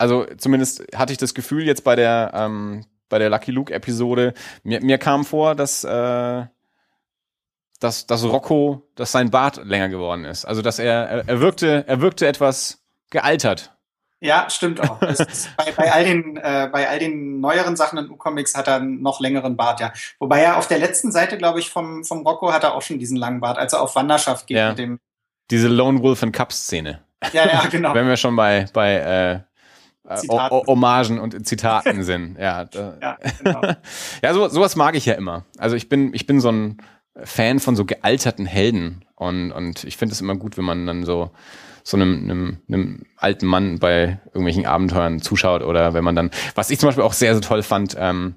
also 0.02 0.26
zumindest 0.38 0.84
hatte 0.96 1.14
ich 1.14 1.18
das 1.18 1.34
Gefühl 1.34 1.64
jetzt 1.64 1.84
bei 1.84 1.96
der 1.96 2.32
ähm, 2.34 2.86
bei 3.08 3.20
der 3.20 3.30
Lucky 3.30 3.52
Luke 3.52 3.74
Episode, 3.74 4.34
mir, 4.64 4.82
mir 4.82 4.98
kam 4.98 5.24
vor, 5.26 5.54
dass 5.54 5.84
äh, 5.84 6.46
dass, 7.80 8.06
dass 8.06 8.24
Rocco, 8.24 8.88
dass 8.96 9.12
sein 9.12 9.32
Bart 9.32 9.64
länger 9.66 9.90
geworden 9.90 10.24
ist. 10.26 10.46
Also 10.46 10.62
dass 10.62 10.80
er, 10.80 11.10
er, 11.10 11.28
er 11.28 11.40
wirkte, 11.42 11.84
er 11.88 12.00
wirkte 12.00 12.28
etwas 12.28 12.84
gealtert. 13.10 13.76
Ja, 14.20 14.48
stimmt 14.52 14.80
auch. 14.88 15.00
bei, 15.00 15.72
bei, 15.76 15.92
all 15.92 16.06
den, 16.06 16.38
äh, 16.38 16.70
bei 16.72 16.88
all 16.88 17.00
den 17.00 17.40
neueren 17.40 17.76
Sachen 17.76 17.98
in 17.98 18.12
U-Comics 18.12 18.56
hat 18.56 18.68
er 18.68 18.76
einen 18.76 19.02
noch 19.02 19.20
längeren 19.20 19.58
Bart, 19.58 19.80
ja. 19.80 19.92
Wobei 20.20 20.42
er 20.42 20.58
auf 20.58 20.68
der 20.68 20.78
letzten 20.78 21.12
Seite, 21.12 21.40
glaube 21.40 21.60
ich, 21.60 21.72
vom, 21.72 22.04
vom 22.04 22.26
Rocco 22.26 22.54
hat 22.54 22.64
er 22.64 22.76
auch 22.76 22.84
schon 22.84 23.00
diesen 23.00 23.18
langen 23.18 23.40
Bart, 23.40 23.58
als 23.58 23.74
er 23.74 23.82
auf 23.82 23.96
Wanderschaft 23.96 24.46
geht 24.46 24.58
ja. 24.58 24.70
mit 24.70 24.78
dem. 24.78 25.00
Diese 25.50 25.68
Lone 25.68 26.04
Wolf 26.04 26.22
and 26.22 26.34
Cup 26.34 26.54
Szene. 26.54 27.04
Ja, 27.34 27.48
ja, 27.48 27.66
genau. 27.66 27.94
Wenn 27.96 28.08
wir 28.08 28.16
schon 28.16 28.36
bei, 28.36 28.68
bei 28.74 28.94
äh, 28.94 29.40
äh, 30.20 30.50
Hommagen 30.68 31.20
und 31.20 31.46
Zitaten 31.46 32.04
sind. 32.04 32.38
Ja, 32.38 32.68
ja, 32.74 33.18
genau. 33.44 33.62
ja 34.24 34.34
so, 34.34 34.48
sowas 34.50 34.76
mag 34.76 34.96
ich 34.96 35.06
ja 35.06 35.14
immer. 35.14 35.46
Also 35.58 35.76
ich 35.76 35.90
bin, 35.90 36.14
ich 36.14 36.26
bin 36.26 36.40
so 36.40 36.52
ein 36.52 36.78
Fan 37.24 37.60
von 37.60 37.76
so 37.76 37.86
gealterten 37.86 38.46
Helden 38.46 39.06
und, 39.16 39.52
und 39.52 39.84
ich 39.84 39.98
finde 39.98 40.14
es 40.14 40.22
immer 40.22 40.36
gut, 40.36 40.58
wenn 40.58 40.66
man 40.66 40.86
dann 40.86 41.04
so 41.04 41.32
so 41.84 41.98
einem, 41.98 42.24
einem, 42.24 42.58
einem 42.68 43.04
alten 43.18 43.48
Mann 43.48 43.80
bei 43.80 44.20
irgendwelchen 44.28 44.68
Abenteuern 44.68 45.20
zuschaut 45.20 45.64
oder 45.64 45.94
wenn 45.96 46.04
man 46.04 46.16
dann, 46.16 46.30
was 46.54 46.70
ich 46.70 46.80
zum 46.80 46.88
Beispiel 46.88 47.04
auch 47.04 47.14
sehr, 47.14 47.34
sehr 47.34 47.42
toll 47.42 47.64
fand, 47.64 47.96
ähm, 47.98 48.36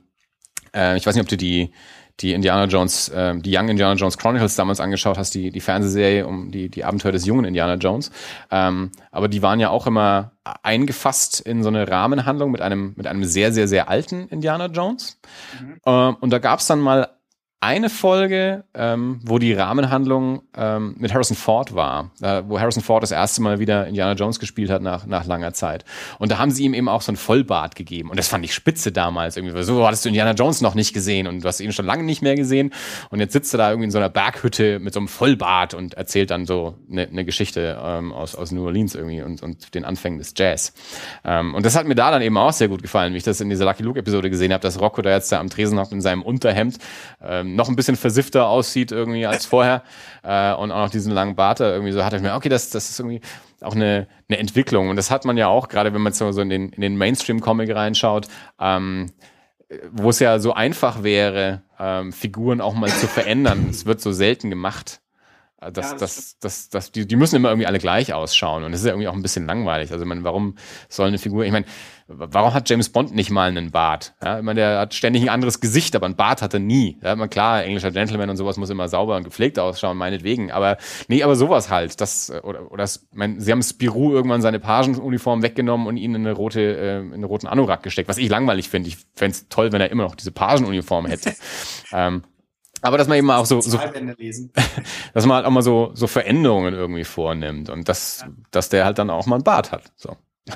äh, 0.74 0.96
ich 0.96 1.06
weiß 1.06 1.14
nicht, 1.14 1.22
ob 1.22 1.28
du 1.28 1.36
die 1.36 1.72
die 2.20 2.32
Indiana 2.32 2.64
Jones, 2.66 3.08
äh, 3.08 3.36
die 3.38 3.56
Young 3.56 3.68
Indiana 3.68 3.94
Jones 3.94 4.18
Chronicles 4.18 4.54
damals 4.54 4.80
angeschaut 4.80 5.18
hast, 5.18 5.34
die, 5.34 5.50
die 5.50 5.60
Fernsehserie 5.60 6.26
um 6.26 6.50
die, 6.50 6.68
die 6.68 6.84
Abenteuer 6.84 7.12
des 7.12 7.26
jungen 7.26 7.44
Indiana 7.44 7.74
Jones. 7.74 8.10
Ähm, 8.50 8.92
aber 9.10 9.28
die 9.28 9.42
waren 9.42 9.60
ja 9.60 9.70
auch 9.70 9.86
immer 9.86 10.32
eingefasst 10.62 11.40
in 11.40 11.62
so 11.62 11.68
eine 11.68 11.88
Rahmenhandlung 11.88 12.50
mit 12.50 12.60
einem, 12.60 12.92
mit 12.96 13.06
einem 13.06 13.24
sehr, 13.24 13.52
sehr, 13.52 13.66
sehr 13.66 13.88
alten 13.88 14.28
Indiana 14.28 14.66
Jones. 14.66 15.20
Mhm. 15.60 15.80
Ähm, 15.86 16.16
und 16.20 16.30
da 16.30 16.38
gab 16.38 16.60
es 16.60 16.66
dann 16.66 16.80
mal 16.80 17.08
eine 17.64 17.88
Folge, 17.88 18.64
ähm, 18.74 19.20
wo 19.24 19.38
die 19.38 19.54
Rahmenhandlung 19.54 20.42
ähm, 20.54 20.96
mit 20.98 21.14
Harrison 21.14 21.34
Ford 21.34 21.74
war, 21.74 22.10
äh, 22.20 22.42
wo 22.46 22.60
Harrison 22.60 22.82
Ford 22.82 23.02
das 23.02 23.10
erste 23.10 23.40
Mal 23.40 23.58
wieder 23.58 23.86
Indiana 23.86 24.12
Jones 24.12 24.38
gespielt 24.38 24.68
hat 24.68 24.82
nach, 24.82 25.06
nach 25.06 25.24
langer 25.24 25.54
Zeit. 25.54 25.86
Und 26.18 26.30
da 26.30 26.36
haben 26.36 26.50
sie 26.50 26.64
ihm 26.64 26.74
eben 26.74 26.90
auch 26.90 27.00
so 27.00 27.10
ein 27.10 27.16
Vollbart 27.16 27.74
gegeben. 27.74 28.10
Und 28.10 28.18
das 28.18 28.28
fand 28.28 28.44
ich 28.44 28.52
spitze 28.52 28.92
damals 28.92 29.38
irgendwie. 29.38 29.62
So 29.62 29.86
hattest 29.86 30.04
du 30.04 30.10
Indiana 30.10 30.32
Jones 30.32 30.60
noch 30.60 30.74
nicht 30.74 30.92
gesehen 30.92 31.26
und 31.26 31.42
du 31.42 31.48
hast 31.48 31.60
ihn 31.60 31.72
schon 31.72 31.86
lange 31.86 32.02
nicht 32.02 32.20
mehr 32.20 32.34
gesehen. 32.34 32.70
Und 33.08 33.20
jetzt 33.20 33.32
sitzt 33.32 33.54
er 33.54 33.58
da 33.58 33.70
irgendwie 33.70 33.86
in 33.86 33.90
so 33.90 33.98
einer 33.98 34.10
Berghütte 34.10 34.78
mit 34.78 34.92
so 34.92 35.00
einem 35.00 35.08
Vollbart 35.08 35.72
und 35.72 35.94
erzählt 35.94 36.30
dann 36.30 36.44
so 36.44 36.76
eine, 36.90 37.08
eine 37.08 37.24
Geschichte 37.24 37.80
ähm, 37.82 38.12
aus, 38.12 38.34
aus 38.34 38.52
New 38.52 38.66
Orleans 38.66 38.94
irgendwie 38.94 39.22
und, 39.22 39.42
und 39.42 39.74
den 39.74 39.86
Anfängen 39.86 40.18
des 40.18 40.34
Jazz. 40.36 40.74
Ähm, 41.24 41.54
und 41.54 41.64
das 41.64 41.76
hat 41.76 41.86
mir 41.86 41.94
da 41.94 42.10
dann 42.10 42.20
eben 42.20 42.36
auch 42.36 42.52
sehr 42.52 42.68
gut 42.68 42.82
gefallen, 42.82 43.14
wie 43.14 43.18
ich 43.18 43.24
das 43.24 43.40
in 43.40 43.48
dieser 43.48 43.64
Lucky 43.64 43.82
Luke-Episode 43.82 44.28
gesehen 44.28 44.52
habe, 44.52 44.60
dass 44.60 44.78
Rocco 44.78 45.00
da 45.00 45.10
jetzt 45.10 45.32
da 45.32 45.40
am 45.40 45.48
Tresen 45.48 45.78
hockt 45.78 45.92
in 45.92 46.02
seinem 46.02 46.20
Unterhemd. 46.20 46.76
Ähm, 47.22 47.53
noch 47.54 47.68
ein 47.68 47.76
bisschen 47.76 47.96
versiffter 47.96 48.48
aussieht 48.48 48.92
irgendwie 48.92 49.26
als 49.26 49.46
vorher 49.46 49.82
äh, 50.22 50.52
und 50.54 50.72
auch 50.72 50.84
noch 50.84 50.90
diesen 50.90 51.12
langen 51.12 51.36
Bart 51.36 51.60
da 51.60 51.72
irgendwie 51.72 51.92
so 51.92 52.04
hatte 52.04 52.16
ich 52.16 52.22
mir, 52.22 52.34
okay, 52.34 52.48
das, 52.48 52.70
das 52.70 52.90
ist 52.90 52.98
irgendwie 52.98 53.20
auch 53.60 53.74
eine, 53.74 54.06
eine 54.28 54.38
Entwicklung 54.38 54.88
und 54.88 54.96
das 54.96 55.10
hat 55.10 55.24
man 55.24 55.36
ja 55.36 55.48
auch, 55.48 55.68
gerade 55.68 55.94
wenn 55.94 56.02
man 56.02 56.12
so 56.12 56.28
in 56.28 56.48
den, 56.48 56.70
in 56.70 56.80
den 56.80 56.96
Mainstream-Comic 56.96 57.74
reinschaut, 57.74 58.28
ähm, 58.60 59.10
wo 59.90 60.10
es 60.10 60.18
ja 60.18 60.38
so 60.38 60.52
einfach 60.52 61.02
wäre, 61.02 61.62
ähm, 61.78 62.12
Figuren 62.12 62.60
auch 62.60 62.74
mal 62.74 62.90
zu 62.90 63.06
verändern. 63.06 63.68
Es 63.70 63.86
wird 63.86 64.00
so 64.00 64.12
selten 64.12 64.50
gemacht. 64.50 65.00
Äh, 65.60 65.72
das, 65.72 65.92
ja, 65.92 65.98
das, 65.98 66.14
das, 66.14 66.38
das, 66.38 66.68
das, 66.68 66.92
die, 66.92 67.06
die 67.06 67.16
müssen 67.16 67.36
immer 67.36 67.48
irgendwie 67.50 67.66
alle 67.66 67.78
gleich 67.78 68.12
ausschauen 68.12 68.64
und 68.64 68.72
das 68.72 68.80
ist 68.80 68.86
ja 68.86 68.92
irgendwie 68.92 69.08
auch 69.08 69.14
ein 69.14 69.22
bisschen 69.22 69.46
langweilig. 69.46 69.90
Also, 69.92 70.04
ich 70.04 70.08
meine, 70.08 70.24
warum 70.24 70.56
soll 70.88 71.08
eine 71.08 71.18
Figur, 71.18 71.44
ich 71.44 71.52
meine, 71.52 71.66
warum 72.06 72.52
hat 72.52 72.68
James 72.68 72.90
Bond 72.90 73.14
nicht 73.14 73.30
mal 73.30 73.48
einen 73.48 73.70
Bart? 73.70 74.14
Ja, 74.22 74.38
ich 74.38 74.44
meine, 74.44 74.60
der 74.60 74.78
hat 74.78 74.94
ständig 74.94 75.22
ein 75.22 75.28
anderes 75.28 75.60
Gesicht, 75.60 75.96
aber 75.96 76.06
ein 76.06 76.16
Bart 76.16 76.42
hat 76.42 76.52
er 76.52 76.60
nie. 76.60 76.98
Ja, 77.02 77.16
man, 77.16 77.30
klar, 77.30 77.64
englischer 77.64 77.90
Gentleman 77.90 78.28
und 78.30 78.36
sowas 78.36 78.56
muss 78.56 78.70
immer 78.70 78.88
sauber 78.88 79.16
und 79.16 79.24
gepflegt 79.24 79.58
ausschauen, 79.58 79.96
meinetwegen. 79.96 80.52
Aber 80.52 80.76
nee, 81.08 81.22
aber 81.22 81.34
sowas 81.36 81.70
halt. 81.70 82.00
Das, 82.00 82.30
oder, 82.42 82.70
oder 82.70 82.82
das, 82.82 83.06
mein, 83.12 83.40
sie 83.40 83.50
haben 83.52 83.62
Spirou 83.62 84.12
irgendwann 84.12 84.42
seine 84.42 84.60
Pagenuniform 84.60 85.42
weggenommen 85.42 85.86
und 85.86 85.96
ihn 85.96 86.14
in 86.14 86.26
eine 86.26 86.32
rote, 86.32 86.60
äh, 86.60 87.00
in 87.00 87.14
einen 87.14 87.24
roten 87.24 87.46
Anorak 87.46 87.82
gesteckt, 87.82 88.08
was 88.08 88.18
ich 88.18 88.28
langweilig 88.28 88.68
finde. 88.68 88.88
Ich 88.88 88.98
fände 89.14 89.36
es 89.36 89.48
toll, 89.48 89.72
wenn 89.72 89.80
er 89.80 89.90
immer 89.90 90.02
noch 90.02 90.14
diese 90.14 90.32
Pagenuniform 90.32 91.06
hätte. 91.06 91.34
ähm, 91.92 92.22
aber 92.82 92.98
dass 92.98 93.08
man 93.08 93.16
eben 93.16 93.30
auch 93.30 93.46
so, 93.46 93.62
so 93.62 93.78
dass 95.14 95.26
man 95.26 95.36
halt 95.36 95.46
auch 95.46 95.50
mal 95.50 95.62
so, 95.62 95.92
so 95.94 96.06
Veränderungen 96.06 96.74
irgendwie 96.74 97.04
vornimmt 97.04 97.70
und 97.70 97.88
dass, 97.88 98.20
ja. 98.20 98.28
dass 98.50 98.68
der 98.68 98.84
halt 98.84 98.98
dann 98.98 99.08
auch 99.08 99.24
mal 99.24 99.36
ein 99.36 99.42
Bart 99.42 99.72
hat. 99.72 99.90
So. 99.96 100.18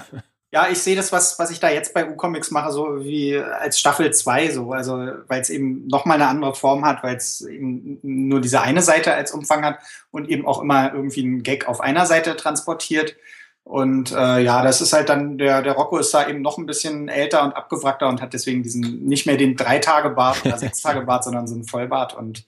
Ja, 0.51 0.69
ich 0.71 0.79
sehe 0.79 0.97
das, 0.97 1.13
was, 1.13 1.39
was 1.39 1.51
ich 1.51 1.61
da 1.61 1.69
jetzt 1.69 1.93
bei 1.93 2.09
U-Comics 2.09 2.51
mache, 2.51 2.73
so 2.73 3.05
wie 3.05 3.37
als 3.37 3.79
Staffel 3.79 4.15
2, 4.15 4.51
so, 4.51 4.73
also 4.73 4.93
weil 5.27 5.43
es 5.43 5.51
eben 5.51 5.87
nochmal 5.89 6.15
eine 6.15 6.29
andere 6.29 6.55
Form 6.55 6.87
hat, 6.87 7.03
weil 7.03 7.17
es 7.17 7.43
eben 7.43 7.99
nur 8.03 8.41
diese 8.41 8.63
eine 8.63 8.81
Seite 8.81 9.13
als 9.13 9.33
Umfang 9.33 9.63
hat 9.63 9.79
und 10.11 10.31
eben 10.31 10.47
auch 10.47 10.63
immer 10.63 10.95
irgendwie 10.95 11.23
einen 11.23 11.43
Gag 11.43 11.69
auf 11.69 11.83
einer 11.83 12.07
Seite 12.07 12.35
transportiert. 12.35 13.15
Und 13.63 14.13
äh, 14.13 14.41
ja, 14.41 14.63
das 14.63 14.81
ist 14.81 14.95
halt 14.95 15.11
dann, 15.11 15.37
der, 15.37 15.61
der 15.61 15.75
Rocco 15.75 15.99
ist 15.99 16.15
da 16.15 16.27
eben 16.27 16.41
noch 16.41 16.57
ein 16.57 16.65
bisschen 16.65 17.09
älter 17.09 17.43
und 17.43 17.53
abgewrackter 17.55 18.09
und 18.09 18.23
hat 18.23 18.33
deswegen 18.33 18.63
diesen, 18.63 19.05
nicht 19.05 19.27
mehr 19.27 19.37
den 19.37 19.55
Drei-Tage-Bart 19.55 20.47
oder 20.47 20.57
Sechs-Tage-Bart, 20.59 21.25
sondern 21.25 21.47
so 21.47 21.55
einen 21.55 21.65
Vollbart. 21.65 22.17
Und 22.17 22.47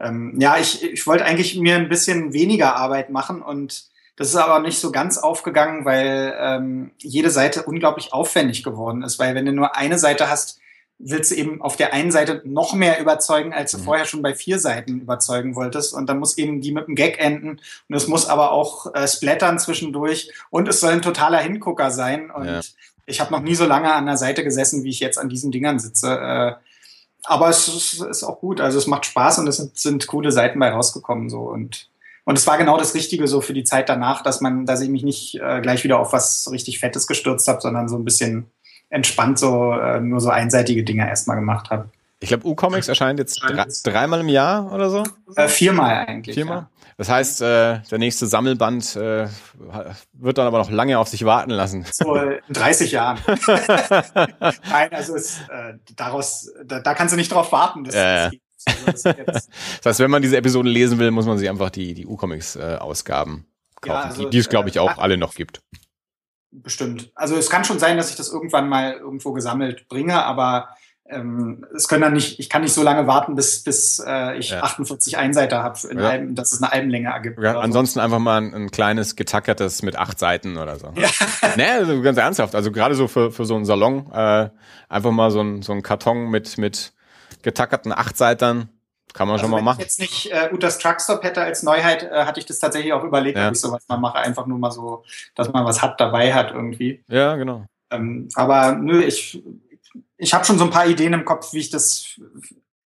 ähm, 0.00 0.34
ja, 0.40 0.58
ich, 0.58 0.82
ich 0.82 1.06
wollte 1.06 1.24
eigentlich 1.24 1.56
mir 1.56 1.76
ein 1.76 1.88
bisschen 1.88 2.32
weniger 2.32 2.74
Arbeit 2.74 3.10
machen 3.10 3.42
und 3.42 3.84
das 4.18 4.30
ist 4.30 4.36
aber 4.36 4.58
nicht 4.58 4.80
so 4.80 4.90
ganz 4.90 5.16
aufgegangen, 5.16 5.84
weil 5.84 6.36
ähm, 6.40 6.90
jede 6.98 7.30
Seite 7.30 7.62
unglaublich 7.62 8.12
aufwendig 8.12 8.64
geworden 8.64 9.02
ist. 9.02 9.20
Weil 9.20 9.36
wenn 9.36 9.46
du 9.46 9.52
nur 9.52 9.76
eine 9.76 9.96
Seite 9.96 10.28
hast, 10.28 10.58
willst 10.98 11.30
du 11.30 11.36
eben 11.36 11.62
auf 11.62 11.76
der 11.76 11.92
einen 11.92 12.10
Seite 12.10 12.42
noch 12.44 12.74
mehr 12.74 13.00
überzeugen, 13.00 13.52
als 13.52 13.70
du 13.70 13.78
mhm. 13.78 13.82
vorher 13.84 14.04
schon 14.06 14.20
bei 14.20 14.34
vier 14.34 14.58
Seiten 14.58 15.00
überzeugen 15.02 15.54
wolltest. 15.54 15.94
Und 15.94 16.08
dann 16.08 16.18
muss 16.18 16.36
eben 16.36 16.60
die 16.60 16.72
mit 16.72 16.88
dem 16.88 16.96
Gag 16.96 17.20
enden. 17.20 17.60
Und 17.88 17.94
es 17.94 18.08
muss 18.08 18.28
aber 18.28 18.50
auch 18.50 18.92
äh, 18.92 19.06
splattern 19.06 19.60
zwischendurch. 19.60 20.32
Und 20.50 20.66
es 20.66 20.80
soll 20.80 20.94
ein 20.94 21.02
totaler 21.02 21.38
Hingucker 21.38 21.92
sein. 21.92 22.32
Und 22.32 22.46
ja. 22.46 22.60
ich 23.06 23.20
habe 23.20 23.32
noch 23.32 23.42
nie 23.42 23.54
so 23.54 23.66
lange 23.66 23.92
an 23.92 24.06
der 24.06 24.16
Seite 24.16 24.42
gesessen, 24.42 24.82
wie 24.82 24.90
ich 24.90 24.98
jetzt 24.98 25.18
an 25.18 25.28
diesen 25.28 25.52
Dingern 25.52 25.78
sitze. 25.78 26.08
Äh, 26.08 26.52
aber 27.22 27.50
es 27.50 27.68
ist, 27.68 28.02
ist, 28.02 28.24
auch 28.24 28.40
gut. 28.40 28.60
Also 28.60 28.78
es 28.78 28.88
macht 28.88 29.06
Spaß 29.06 29.38
und 29.38 29.46
es 29.46 29.58
sind, 29.58 29.78
sind 29.78 30.06
coole 30.08 30.32
Seiten 30.32 30.58
bei 30.58 30.70
rausgekommen. 30.70 31.30
So. 31.30 31.42
Und, 31.42 31.88
und 32.28 32.36
es 32.36 32.46
war 32.46 32.58
genau 32.58 32.76
das 32.76 32.92
Richtige 32.92 33.26
so 33.26 33.40
für 33.40 33.54
die 33.54 33.64
Zeit 33.64 33.88
danach, 33.88 34.22
dass 34.22 34.42
man, 34.42 34.66
dass 34.66 34.82
ich 34.82 34.90
mich 34.90 35.02
nicht 35.02 35.36
äh, 35.36 35.62
gleich 35.62 35.82
wieder 35.82 35.98
auf 35.98 36.12
was 36.12 36.46
richtig 36.52 36.78
Fettes 36.78 37.06
gestürzt 37.06 37.48
habe, 37.48 37.62
sondern 37.62 37.88
so 37.88 37.96
ein 37.96 38.04
bisschen 38.04 38.50
entspannt 38.90 39.38
so 39.38 39.72
äh, 39.72 39.98
nur 39.98 40.20
so 40.20 40.28
einseitige 40.28 40.84
Dinge 40.84 41.08
erstmal 41.08 41.38
gemacht 41.38 41.70
habe. 41.70 41.88
Ich 42.20 42.28
glaube, 42.28 42.46
U-Comics 42.46 42.88
erscheint 42.88 43.18
jetzt 43.18 43.40
drei, 43.42 43.64
dreimal 43.82 44.20
im 44.20 44.28
Jahr 44.28 44.70
oder 44.74 44.90
so? 44.90 45.04
Äh, 45.36 45.48
viermal 45.48 46.04
eigentlich. 46.06 46.34
Viermal? 46.34 46.56
Ja. 46.56 46.70
Das 46.98 47.08
heißt, 47.08 47.40
äh, 47.40 47.78
der 47.90 47.98
nächste 47.98 48.26
Sammelband 48.26 48.94
äh, 48.96 49.26
wird 50.12 50.36
dann 50.36 50.46
aber 50.46 50.58
noch 50.58 50.70
lange 50.70 50.98
auf 50.98 51.08
sich 51.08 51.24
warten 51.24 51.52
lassen. 51.52 51.86
So 51.90 52.14
in 52.14 52.40
30 52.50 52.92
Jahren. 52.92 53.18
Nein, 54.68 54.92
also 54.92 55.16
es, 55.16 55.38
äh, 55.48 55.78
daraus, 55.96 56.52
da, 56.62 56.80
da 56.80 56.92
kannst 56.92 57.14
du 57.14 57.16
nicht 57.16 57.32
drauf 57.32 57.52
warten. 57.52 57.84
Das, 57.84 57.94
äh. 57.94 58.24
das, 58.24 58.32
das, 58.86 59.04
heißt, 59.84 60.00
wenn 60.00 60.10
man 60.10 60.22
diese 60.22 60.36
Episoden 60.36 60.70
lesen 60.70 60.98
will, 60.98 61.10
muss 61.10 61.26
man 61.26 61.38
sich 61.38 61.48
einfach 61.48 61.70
die, 61.70 61.94
die 61.94 62.06
U-Comics-Ausgaben 62.06 63.34
äh, 63.34 63.80
kaufen, 63.80 63.86
ja, 63.86 64.00
also, 64.10 64.24
die, 64.24 64.30
die 64.30 64.38
es, 64.38 64.48
glaube 64.48 64.68
ich, 64.68 64.78
auch 64.78 64.98
äh, 64.98 65.00
alle 65.00 65.16
noch 65.16 65.34
gibt. 65.34 65.62
Bestimmt. 66.50 67.12
Also 67.14 67.36
es 67.36 67.50
kann 67.50 67.64
schon 67.64 67.78
sein, 67.78 67.96
dass 67.96 68.10
ich 68.10 68.16
das 68.16 68.30
irgendwann 68.30 68.68
mal 68.68 68.94
irgendwo 68.94 69.32
gesammelt 69.32 69.86
bringe, 69.88 70.24
aber 70.24 70.70
ähm, 71.10 71.64
es 71.74 71.88
können 71.88 72.02
dann 72.02 72.12
nicht, 72.12 72.38
ich 72.38 72.50
kann 72.50 72.62
nicht 72.62 72.72
so 72.72 72.82
lange 72.82 73.06
warten, 73.06 73.34
bis, 73.34 73.62
bis 73.62 74.02
äh, 74.04 74.36
ich 74.36 74.50
ja. 74.50 74.62
48 74.62 75.16
Einseiter 75.16 75.62
habe, 75.62 75.78
ja. 75.94 76.18
Dass 76.18 76.52
es 76.52 76.62
eine 76.62 76.72
Albenlänge 76.72 77.08
ergibt. 77.08 77.38
Ja, 77.42 77.58
ansonsten 77.60 77.98
so. 77.98 78.04
einfach 78.04 78.18
mal 78.18 78.38
ein, 78.38 78.54
ein, 78.54 78.70
kleines 78.70 79.16
getackertes 79.16 79.82
mit 79.82 79.96
acht 79.96 80.18
Seiten 80.18 80.58
oder 80.58 80.78
so. 80.78 80.92
Ja. 80.96 81.08
nee, 81.56 81.64
also 81.64 82.02
ganz 82.02 82.18
ernsthaft. 82.18 82.54
Also 82.54 82.72
gerade 82.72 82.94
so 82.94 83.08
für, 83.08 83.30
für 83.30 83.46
so 83.46 83.56
einen 83.56 83.64
Salon, 83.64 84.10
äh, 84.12 84.50
einfach 84.88 85.10
mal 85.10 85.30
so 85.30 85.40
ein, 85.40 85.62
so 85.62 85.72
ein 85.72 85.82
Karton 85.82 86.30
mit, 86.30 86.58
mit 86.58 86.92
getackerten 87.48 87.92
Achtseitern 87.92 88.68
kann 89.14 89.26
man 89.26 89.34
also 89.34 89.44
schon 89.44 89.50
mal 89.50 89.62
machen. 89.62 89.78
Wenn 89.78 89.86
ich 89.86 89.98
jetzt 89.98 90.00
nicht 90.00 90.32
äh, 90.32 90.50
Utas 90.52 90.78
Truckstop 90.78 91.22
hätte 91.22 91.40
als 91.40 91.62
Neuheit, 91.62 92.02
äh, 92.02 92.24
hatte 92.24 92.40
ich 92.40 92.46
das 92.46 92.58
tatsächlich 92.58 92.92
auch 92.92 93.04
überlegt, 93.04 93.38
ja. 93.38 93.48
ob 93.48 93.54
ich 93.54 93.60
sowas 93.60 93.82
mal 93.88 93.96
mache. 93.96 94.18
Einfach 94.18 94.46
nur 94.46 94.58
mal 94.58 94.70
so, 94.70 95.02
dass 95.34 95.50
man 95.50 95.64
was 95.64 95.80
hat, 95.80 95.98
dabei 95.98 96.34
hat 96.34 96.52
irgendwie. 96.52 97.02
Ja, 97.08 97.36
genau. 97.36 97.64
Ähm, 97.90 98.28
aber 98.34 98.72
nö, 98.72 99.02
ich 99.02 99.42
ich 100.18 100.34
habe 100.34 100.44
schon 100.44 100.58
so 100.58 100.64
ein 100.64 100.70
paar 100.70 100.86
Ideen 100.86 101.14
im 101.14 101.24
Kopf, 101.24 101.52
wie 101.52 101.60
ich 101.60 101.70
das 101.70 102.20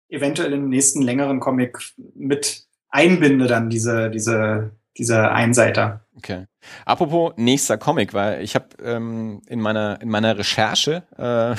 eventuell 0.07 0.53
im 0.53 0.69
nächsten 0.69 1.01
längeren 1.01 1.39
Comic 1.39 1.79
mit 2.15 2.65
einbinde, 2.89 3.47
dann 3.47 3.69
diese, 3.69 4.09
diese, 4.11 4.71
diese 4.97 5.31
Einseiter. 5.31 6.01
Okay. 6.15 6.45
Apropos 6.85 7.33
nächster 7.35 7.77
Comic, 7.77 8.13
weil 8.13 8.41
ich 8.41 8.55
habe 8.55 8.67
ähm, 8.83 9.41
in 9.47 9.59
meiner 9.59 9.99
in 10.01 10.09
meiner 10.09 10.37
Recherche, 10.37 11.03
äh, 11.17 11.55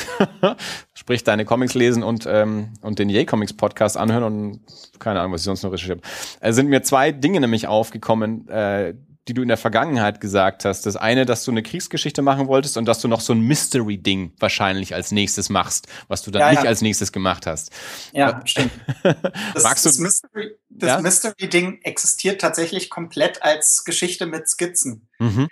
sprich 0.94 1.24
deine 1.24 1.44
Comics 1.44 1.74
lesen 1.74 2.02
und 2.02 2.26
ähm, 2.26 2.74
und 2.80 2.98
den 2.98 3.08
Yay 3.08 3.26
Comics 3.26 3.52
Podcast 3.52 3.96
anhören 3.96 4.22
und 4.22 4.60
keine 5.00 5.20
Ahnung, 5.20 5.32
was 5.32 5.42
ich 5.42 5.46
sonst 5.46 5.62
noch 5.64 5.72
recherchiert 5.72 6.00
habe, 6.04 6.48
äh, 6.48 6.52
sind 6.52 6.68
mir 6.68 6.82
zwei 6.82 7.12
Dinge 7.12 7.40
nämlich 7.40 7.66
aufgekommen, 7.66 8.48
äh, 8.48 8.94
die 9.26 9.34
du 9.34 9.42
in 9.42 9.48
der 9.48 9.56
Vergangenheit 9.56 10.20
gesagt 10.20 10.64
hast. 10.64 10.84
Das 10.84 10.96
eine, 10.96 11.24
dass 11.24 11.44
du 11.44 11.50
eine 11.50 11.62
Kriegsgeschichte 11.62 12.20
machen 12.20 12.46
wolltest 12.46 12.76
und 12.76 12.84
dass 12.84 13.00
du 13.00 13.08
noch 13.08 13.20
so 13.20 13.32
ein 13.32 13.40
Mystery-Ding 13.40 14.32
wahrscheinlich 14.38 14.94
als 14.94 15.12
nächstes 15.12 15.48
machst, 15.48 15.88
was 16.08 16.22
du 16.22 16.30
dann 16.30 16.40
ja, 16.40 16.50
nicht 16.50 16.64
ja. 16.64 16.68
als 16.68 16.82
nächstes 16.82 17.10
gemacht 17.10 17.46
hast. 17.46 17.70
Ja, 18.12 18.40
stimmt. 18.44 18.72
Das, 19.54 19.62
Magst 19.62 19.84
du, 19.86 19.90
das 19.90 20.22
ja? 20.80 21.00
Mystery-Ding 21.00 21.80
existiert 21.82 22.40
tatsächlich 22.40 22.90
komplett 22.90 23.42
als 23.42 23.84
Geschichte 23.84 24.26
mit 24.26 24.48
Skizzen. 24.48 25.08
Mhm. 25.18 25.48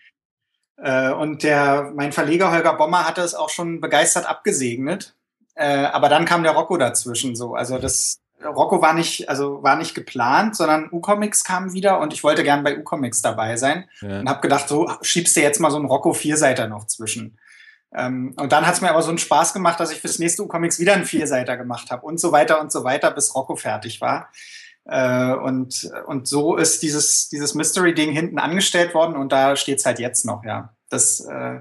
Äh, 0.77 1.13
und 1.13 1.43
der, 1.43 1.93
mein 1.95 2.13
Verleger 2.13 2.51
Holger 2.51 2.75
Bommer 2.75 3.07
hatte 3.07 3.23
es 3.23 3.35
auch 3.35 3.51
schon 3.51 3.81
begeistert 3.81 4.27
abgesegnet. 4.27 5.15
Äh, 5.55 5.85
aber 5.85 6.09
dann 6.09 6.25
kam 6.25 6.43
der 6.43 6.53
Rocco 6.53 6.77
dazwischen 6.77 7.37
so. 7.37 7.55
Also 7.55 7.79
das, 7.79 8.22
Rocco 8.45 8.83
war 8.83 8.95
nicht, 8.95 9.29
also 9.29 9.63
war 9.63 9.77
nicht 9.77 9.95
geplant, 9.95 10.57
sondern 10.57 10.89
U-Comics 10.91 11.45
kam 11.45 11.73
wieder 11.73 12.01
und 12.01 12.13
ich 12.13 12.25
wollte 12.25 12.43
gern 12.43 12.63
bei 12.63 12.79
U-Comics 12.79 13.23
dabei 13.23 13.57
sein 13.57 13.89
ja. 14.01 14.21
und 14.21 14.29
habe 14.29 14.41
gedacht, 14.41 14.69
so 14.69 14.91
schiebst 15.03 15.37
du 15.37 15.41
jetzt 15.41 15.61
mal 15.61 15.71
so 15.71 15.77
einen 15.77 15.87
Rocco 15.87 16.13
Vierseiter 16.13 16.69
noch 16.69 16.87
zwischen. 16.87 17.39
Ähm, 17.95 18.35
und 18.39 18.53
dann 18.53 18.67
hat 18.67 18.75
es 18.75 18.81
mir 18.81 18.91
aber 18.91 19.03
so 19.03 19.11
einen 19.11 19.19
Spaß 19.19 19.53
gemacht, 19.53 19.79
dass 19.81 19.93
ich 19.93 20.01
fürs 20.01 20.19
nächste 20.19 20.43
U-Comics 20.43 20.79
wieder 20.79 20.95
einen 20.95 21.05
Vierseiter 21.05 21.57
gemacht 21.57 21.91
habe 21.91 22.07
und 22.07 22.19
so 22.19 22.33
weiter 22.33 22.61
und 22.61 22.73
so 22.73 22.85
weiter, 22.85 23.11
bis 23.11 23.35
Rocco 23.35 23.57
fertig 23.57 24.01
war. 24.01 24.31
Äh, 24.85 25.33
und, 25.35 25.91
und 26.07 26.27
so 26.27 26.57
ist 26.57 26.83
dieses, 26.83 27.29
dieses 27.29 27.55
Mystery-Ding 27.55 28.11
hinten 28.11 28.39
angestellt 28.39 28.95
worden 28.95 29.17
und 29.17 29.31
da 29.33 29.57
steht's 29.57 29.87
halt 29.87 29.99
jetzt 29.99 30.25
noch, 30.25 30.45
ja. 30.45 30.75
Das 30.89 31.21
äh, 31.21 31.61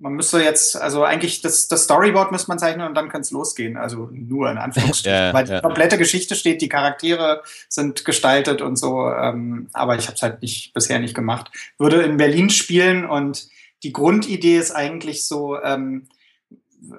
man 0.00 0.14
müsste 0.14 0.42
jetzt, 0.42 0.76
also 0.76 1.04
eigentlich 1.04 1.40
das, 1.40 1.68
das 1.68 1.84
Storyboard 1.84 2.32
müsste 2.32 2.48
man 2.48 2.58
zeichnen 2.58 2.86
und 2.86 2.94
dann 2.94 3.08
kann 3.08 3.20
es 3.20 3.30
losgehen. 3.30 3.76
Also 3.76 4.10
nur 4.12 4.50
in 4.50 4.58
Anführungsstrichen. 4.58 5.18
ja, 5.26 5.32
Weil 5.32 5.44
die 5.44 5.52
ja. 5.52 5.60
komplette 5.60 5.98
Geschichte 5.98 6.34
steht, 6.34 6.60
die 6.62 6.68
Charaktere 6.68 7.42
sind 7.68 8.04
gestaltet 8.04 8.60
und 8.60 8.76
so. 8.76 9.08
Ähm, 9.08 9.68
aber 9.72 9.96
ich 9.96 10.06
habe 10.06 10.16
es 10.16 10.22
halt 10.22 10.42
nicht, 10.42 10.72
bisher 10.74 10.98
nicht 10.98 11.14
gemacht. 11.14 11.50
Würde 11.78 12.02
in 12.02 12.16
Berlin 12.16 12.50
spielen 12.50 13.06
und 13.06 13.48
die 13.82 13.92
Grundidee 13.92 14.58
ist 14.58 14.72
eigentlich 14.72 15.26
so 15.26 15.60
ähm, 15.60 16.08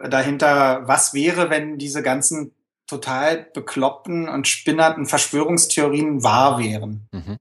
dahinter, 0.10 0.84
was 0.86 1.14
wäre, 1.14 1.50
wenn 1.50 1.78
diese 1.78 2.02
ganzen 2.02 2.54
total 2.88 3.48
bekloppten 3.54 4.30
und 4.30 4.48
spinnerten 4.48 5.06
Verschwörungstheorien 5.06 6.24
wahr 6.24 6.60
wären. 6.60 7.08
Mhm. 7.12 7.38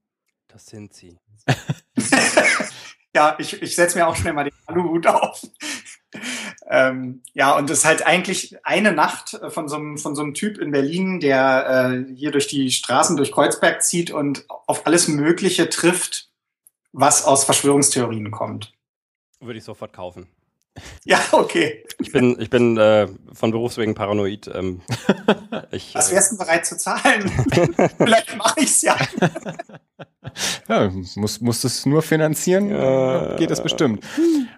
Das 0.48 0.66
sind 0.66 0.94
sie. 0.94 1.16
ja, 3.14 3.36
ich, 3.38 3.62
ich 3.62 3.74
setze 3.74 3.96
mir 3.96 4.06
auch 4.06 4.16
schnell 4.16 4.32
mal 4.32 4.44
den 4.44 4.52
Aluhut 4.66 5.06
auf. 5.06 5.42
ähm, 6.68 7.22
ja, 7.32 7.56
und 7.56 7.70
es 7.70 7.78
ist 7.78 7.84
halt 7.84 8.06
eigentlich 8.06 8.56
eine 8.64 8.92
Nacht 8.92 9.38
von 9.48 9.68
so 9.68 9.76
einem, 9.76 9.98
von 9.98 10.14
so 10.14 10.22
einem 10.22 10.34
Typ 10.34 10.58
in 10.58 10.72
Berlin, 10.72 11.20
der 11.20 12.06
äh, 12.08 12.14
hier 12.14 12.32
durch 12.32 12.48
die 12.48 12.70
Straßen 12.70 13.16
durch 13.16 13.32
Kreuzberg 13.32 13.82
zieht 13.82 14.10
und 14.10 14.44
auf 14.48 14.86
alles 14.86 15.08
Mögliche 15.08 15.68
trifft, 15.68 16.30
was 16.92 17.24
aus 17.24 17.44
Verschwörungstheorien 17.44 18.30
kommt. 18.30 18.72
Würde 19.40 19.58
ich 19.58 19.64
sofort 19.64 19.92
kaufen. 19.92 20.28
Ja, 21.04 21.20
okay. 21.32 21.84
Ich 22.00 22.12
bin, 22.12 22.40
ich 22.40 22.50
bin 22.50 22.76
äh, 22.76 23.08
von 23.32 23.50
Berufswegen 23.50 23.94
paranoid. 23.94 24.50
Ähm, 24.52 24.80
ich, 25.70 25.94
Was 25.94 26.10
wärst 26.10 26.32
du 26.32 26.38
bereit 26.38 26.66
zu 26.66 26.76
zahlen? 26.76 27.30
Vielleicht 27.98 28.36
mache 28.36 28.60
ich 28.60 28.70
es 28.70 28.82
ja. 28.82 28.96
ja. 30.68 30.90
Muss, 30.90 31.40
muss 31.40 31.64
es 31.64 31.86
nur 31.86 32.02
finanzieren, 32.02 32.70
äh, 32.70 33.36
geht 33.38 33.50
das 33.50 33.62
bestimmt. 33.62 34.04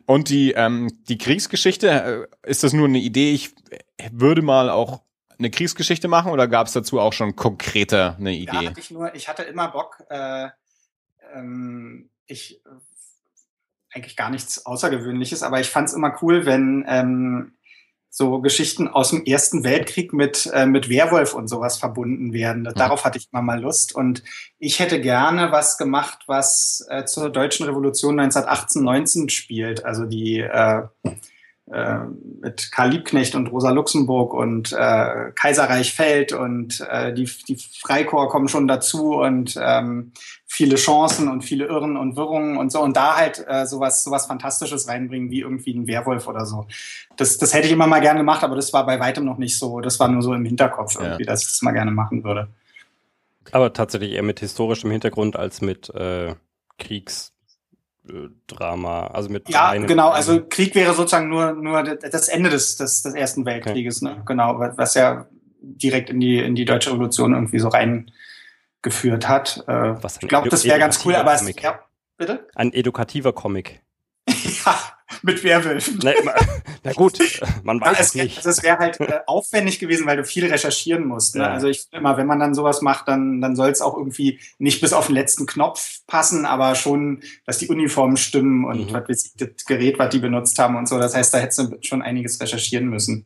Und 0.06 0.28
die, 0.28 0.52
ähm, 0.52 0.90
die 1.08 1.18
Kriegsgeschichte, 1.18 2.28
äh, 2.44 2.50
ist 2.50 2.62
das 2.64 2.72
nur 2.72 2.86
eine 2.86 2.98
Idee? 2.98 3.32
Ich 3.32 3.54
würde 4.12 4.42
mal 4.42 4.70
auch 4.70 5.02
eine 5.38 5.50
Kriegsgeschichte 5.50 6.08
machen 6.08 6.32
oder 6.32 6.48
gab 6.48 6.66
es 6.66 6.72
dazu 6.72 7.00
auch 7.00 7.12
schon 7.12 7.36
konkreter 7.36 8.16
eine 8.18 8.32
Idee? 8.32 8.52
Ja, 8.52 8.70
hatte 8.70 8.80
ich, 8.80 8.90
nur, 8.90 9.14
ich 9.14 9.28
hatte 9.28 9.42
immer 9.42 9.68
Bock. 9.68 10.02
Äh, 10.08 10.48
ähm, 11.34 12.10
ich 12.26 12.62
eigentlich 13.96 14.16
gar 14.16 14.30
nichts 14.30 14.64
Außergewöhnliches, 14.66 15.42
aber 15.42 15.60
ich 15.60 15.68
fand 15.68 15.88
es 15.88 15.94
immer 15.94 16.16
cool, 16.22 16.46
wenn 16.46 16.84
ähm, 16.86 17.52
so 18.16 18.40
Geschichten 18.40 18.88
aus 18.88 19.10
dem 19.10 19.24
Ersten 19.24 19.62
Weltkrieg 19.62 20.14
mit, 20.14 20.50
äh, 20.54 20.64
mit 20.64 20.88
Werwolf 20.88 21.34
und 21.34 21.48
sowas 21.48 21.76
verbunden 21.76 22.32
werden. 22.32 22.62
Mhm. 22.62 22.72
Darauf 22.74 23.04
hatte 23.04 23.18
ich 23.18 23.28
immer 23.30 23.42
mal 23.42 23.60
Lust. 23.60 23.94
Und 23.94 24.22
ich 24.58 24.80
hätte 24.80 25.02
gerne 25.02 25.52
was 25.52 25.76
gemacht, 25.76 26.20
was 26.26 26.86
äh, 26.88 27.04
zur 27.04 27.28
deutschen 27.28 27.66
Revolution 27.66 28.18
1918, 28.18 28.82
19 28.82 29.28
spielt. 29.28 29.84
Also 29.84 30.06
die 30.06 30.38
äh, 30.38 30.84
äh, 31.72 31.98
mit 32.42 32.70
Karl 32.70 32.90
Liebknecht 32.90 33.34
und 33.34 33.48
Rosa 33.48 33.70
Luxemburg 33.70 34.32
und 34.32 34.72
äh, 34.72 35.32
Kaiserreich 35.34 35.94
fällt 35.94 36.32
und 36.32 36.86
äh, 36.88 37.12
die, 37.12 37.28
die 37.48 37.56
Freikorps 37.56 38.30
kommen 38.30 38.48
schon 38.48 38.68
dazu 38.68 39.16
und 39.16 39.58
ähm, 39.60 40.12
viele 40.46 40.76
Chancen 40.76 41.28
und 41.28 41.42
viele 41.42 41.66
Irren 41.66 41.96
und 41.96 42.16
Wirrungen 42.16 42.56
und 42.56 42.70
so 42.70 42.80
und 42.80 42.96
da 42.96 43.16
halt 43.16 43.44
äh, 43.48 43.66
sowas, 43.66 44.04
sowas 44.04 44.26
Fantastisches 44.26 44.88
reinbringen 44.88 45.30
wie 45.30 45.40
irgendwie 45.40 45.74
ein 45.74 45.88
Werwolf 45.88 46.28
oder 46.28 46.46
so. 46.46 46.66
Das, 47.16 47.36
das 47.38 47.52
hätte 47.52 47.66
ich 47.66 47.72
immer 47.72 47.88
mal 47.88 48.00
gerne 48.00 48.20
gemacht, 48.20 48.44
aber 48.44 48.54
das 48.54 48.72
war 48.72 48.86
bei 48.86 49.00
weitem 49.00 49.24
noch 49.24 49.38
nicht 49.38 49.58
so. 49.58 49.80
Das 49.80 49.98
war 49.98 50.08
nur 50.08 50.22
so 50.22 50.34
im 50.34 50.44
Hinterkopf 50.44 50.94
irgendwie, 50.94 51.24
ja. 51.24 51.32
dass 51.32 51.42
ich 51.42 51.48
das 51.48 51.62
mal 51.62 51.72
gerne 51.72 51.90
machen 51.90 52.22
würde. 52.22 52.48
Aber 53.52 53.72
tatsächlich 53.72 54.12
eher 54.12 54.22
mit 54.22 54.40
historischem 54.40 54.90
Hintergrund 54.90 55.36
als 55.36 55.60
mit 55.60 55.90
äh, 55.90 56.34
Kriegs 56.78 57.35
Drama, 58.46 59.08
also 59.08 59.28
mit 59.28 59.48
ja 59.48 59.74
genau, 59.74 60.10
also 60.10 60.44
Krieg 60.46 60.74
wäre 60.74 60.94
sozusagen 60.94 61.28
nur 61.28 61.52
nur 61.52 61.82
das 61.82 62.28
Ende 62.28 62.50
des 62.50 62.76
des, 62.76 63.02
des 63.02 63.14
ersten 63.14 63.44
Weltkrieges, 63.44 64.02
okay. 64.02 64.14
ne? 64.14 64.22
genau, 64.24 64.58
was 64.58 64.94
ja 64.94 65.26
direkt 65.60 66.10
in 66.10 66.20
die 66.20 66.38
in 66.38 66.54
die 66.54 66.64
deutsche 66.64 66.92
Revolution 66.92 67.34
irgendwie 67.34 67.58
so 67.58 67.68
reingeführt 67.68 69.28
hat. 69.28 69.64
Äh, 69.66 70.02
was 70.02 70.18
ich 70.22 70.28
glaube, 70.28 70.48
das 70.48 70.64
wäre 70.64 70.78
ganz 70.78 71.04
cool, 71.04 71.16
aber 71.16 71.34
es, 71.34 71.48
ja, 71.60 71.80
bitte 72.16 72.46
ein 72.54 72.72
edukativer 72.72 73.32
Comic. 73.32 73.82
ja, 74.64 74.78
mit 75.22 75.44
Werwölfen. 75.44 75.98
Na, 76.02 76.12
na, 76.82 76.92
gut, 76.92 77.18
man 77.62 77.80
weiß 77.80 78.00
es, 78.00 78.14
nicht. 78.14 78.38
Also 78.38 78.50
es 78.50 78.62
wäre 78.62 78.78
halt 78.78 79.00
äh, 79.00 79.20
aufwendig 79.26 79.78
gewesen, 79.78 80.06
weil 80.06 80.16
du 80.16 80.24
viel 80.24 80.46
recherchieren 80.46 81.06
musst. 81.06 81.36
Ne? 81.36 81.42
Ja. 81.42 81.52
Also 81.52 81.68
ich 81.68 81.82
finde 81.82 81.98
immer, 81.98 82.16
wenn 82.16 82.26
man 82.26 82.40
dann 82.40 82.54
sowas 82.54 82.82
macht, 82.82 83.08
dann, 83.08 83.40
dann 83.40 83.56
soll 83.56 83.70
es 83.70 83.80
auch 83.80 83.96
irgendwie 83.96 84.40
nicht 84.58 84.80
bis 84.80 84.92
auf 84.92 85.06
den 85.06 85.14
letzten 85.14 85.46
Knopf 85.46 86.00
passen, 86.06 86.44
aber 86.44 86.74
schon, 86.74 87.22
dass 87.44 87.58
die 87.58 87.68
Uniformen 87.68 88.16
stimmen 88.16 88.64
und 88.64 88.90
mhm. 88.90 88.92
was 88.92 89.32
das 89.36 89.64
Gerät, 89.66 89.98
was 89.98 90.10
die 90.10 90.18
benutzt 90.18 90.58
haben 90.58 90.76
und 90.76 90.88
so. 90.88 90.98
Das 90.98 91.14
heißt, 91.14 91.32
da 91.32 91.38
hättest 91.38 91.58
du 91.58 91.78
schon 91.82 92.02
einiges 92.02 92.40
recherchieren 92.40 92.88
müssen. 92.88 93.24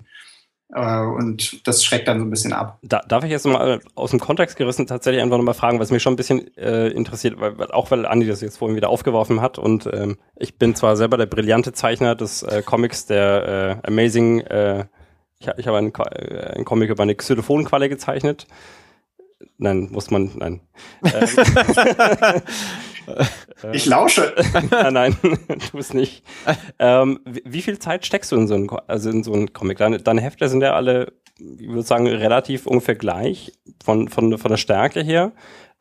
Äh, 0.72 1.00
und 1.00 1.66
das 1.66 1.84
schreckt 1.84 2.08
dann 2.08 2.18
so 2.18 2.24
ein 2.24 2.30
bisschen 2.30 2.52
ab. 2.52 2.78
Da, 2.82 3.00
darf 3.06 3.24
ich 3.24 3.30
jetzt 3.30 3.46
mal 3.46 3.80
aus 3.94 4.10
dem 4.10 4.20
Kontext 4.20 4.56
gerissen 4.56 4.86
tatsächlich 4.86 5.22
einfach 5.22 5.36
nochmal 5.36 5.54
fragen, 5.54 5.80
was 5.80 5.90
mich 5.90 6.02
schon 6.02 6.14
ein 6.14 6.16
bisschen 6.16 6.56
äh, 6.56 6.88
interessiert, 6.88 7.40
weil, 7.40 7.70
auch 7.72 7.90
weil 7.90 8.06
Andi 8.06 8.26
das 8.26 8.40
jetzt 8.40 8.58
vorhin 8.58 8.76
wieder 8.76 8.88
aufgeworfen 8.88 9.40
hat 9.40 9.58
und 9.58 9.88
ähm, 9.92 10.16
ich 10.36 10.58
bin 10.58 10.74
zwar 10.74 10.96
selber 10.96 11.16
der 11.16 11.26
brillante 11.26 11.72
Zeichner 11.72 12.14
des 12.14 12.42
äh, 12.42 12.62
Comics, 12.64 13.06
der 13.06 13.80
äh, 13.82 13.86
Amazing, 13.88 14.40
äh, 14.40 14.84
ich, 15.40 15.48
ich 15.56 15.66
habe 15.66 15.78
einen, 15.78 15.92
äh, 15.94 16.54
einen 16.54 16.64
Comic 16.64 16.90
über 16.90 17.02
eine 17.02 17.14
Xylophonqualle 17.14 17.88
gezeichnet. 17.88 18.46
Nein, 19.58 19.88
muss 19.90 20.10
man, 20.10 20.30
nein. 20.36 20.60
Ich 23.72 23.86
lausche. 23.86 24.34
nein, 24.70 24.92
nein, 24.92 25.16
tu 25.70 25.78
es 25.78 25.92
nicht. 25.92 26.22
Ähm, 26.78 27.20
wie, 27.24 27.42
wie, 27.44 27.62
viel 27.62 27.78
Zeit 27.78 28.06
steckst 28.06 28.30
du 28.32 28.36
in 28.36 28.46
so 28.46 28.54
einen, 28.54 28.70
also 28.86 29.10
in 29.10 29.24
so 29.24 29.32
einen 29.32 29.52
Comic? 29.52 29.78
Deine, 29.78 29.98
deine 29.98 30.20
Hefte 30.20 30.48
sind 30.48 30.62
ja 30.62 30.74
alle, 30.74 31.12
ich 31.38 31.68
würde 31.68 31.82
sagen, 31.82 32.06
relativ 32.06 32.66
ungefähr 32.66 32.94
gleich 32.94 33.52
von, 33.82 34.08
von, 34.08 34.38
von 34.38 34.50
der 34.50 34.58
Stärke 34.58 35.02
her 35.02 35.32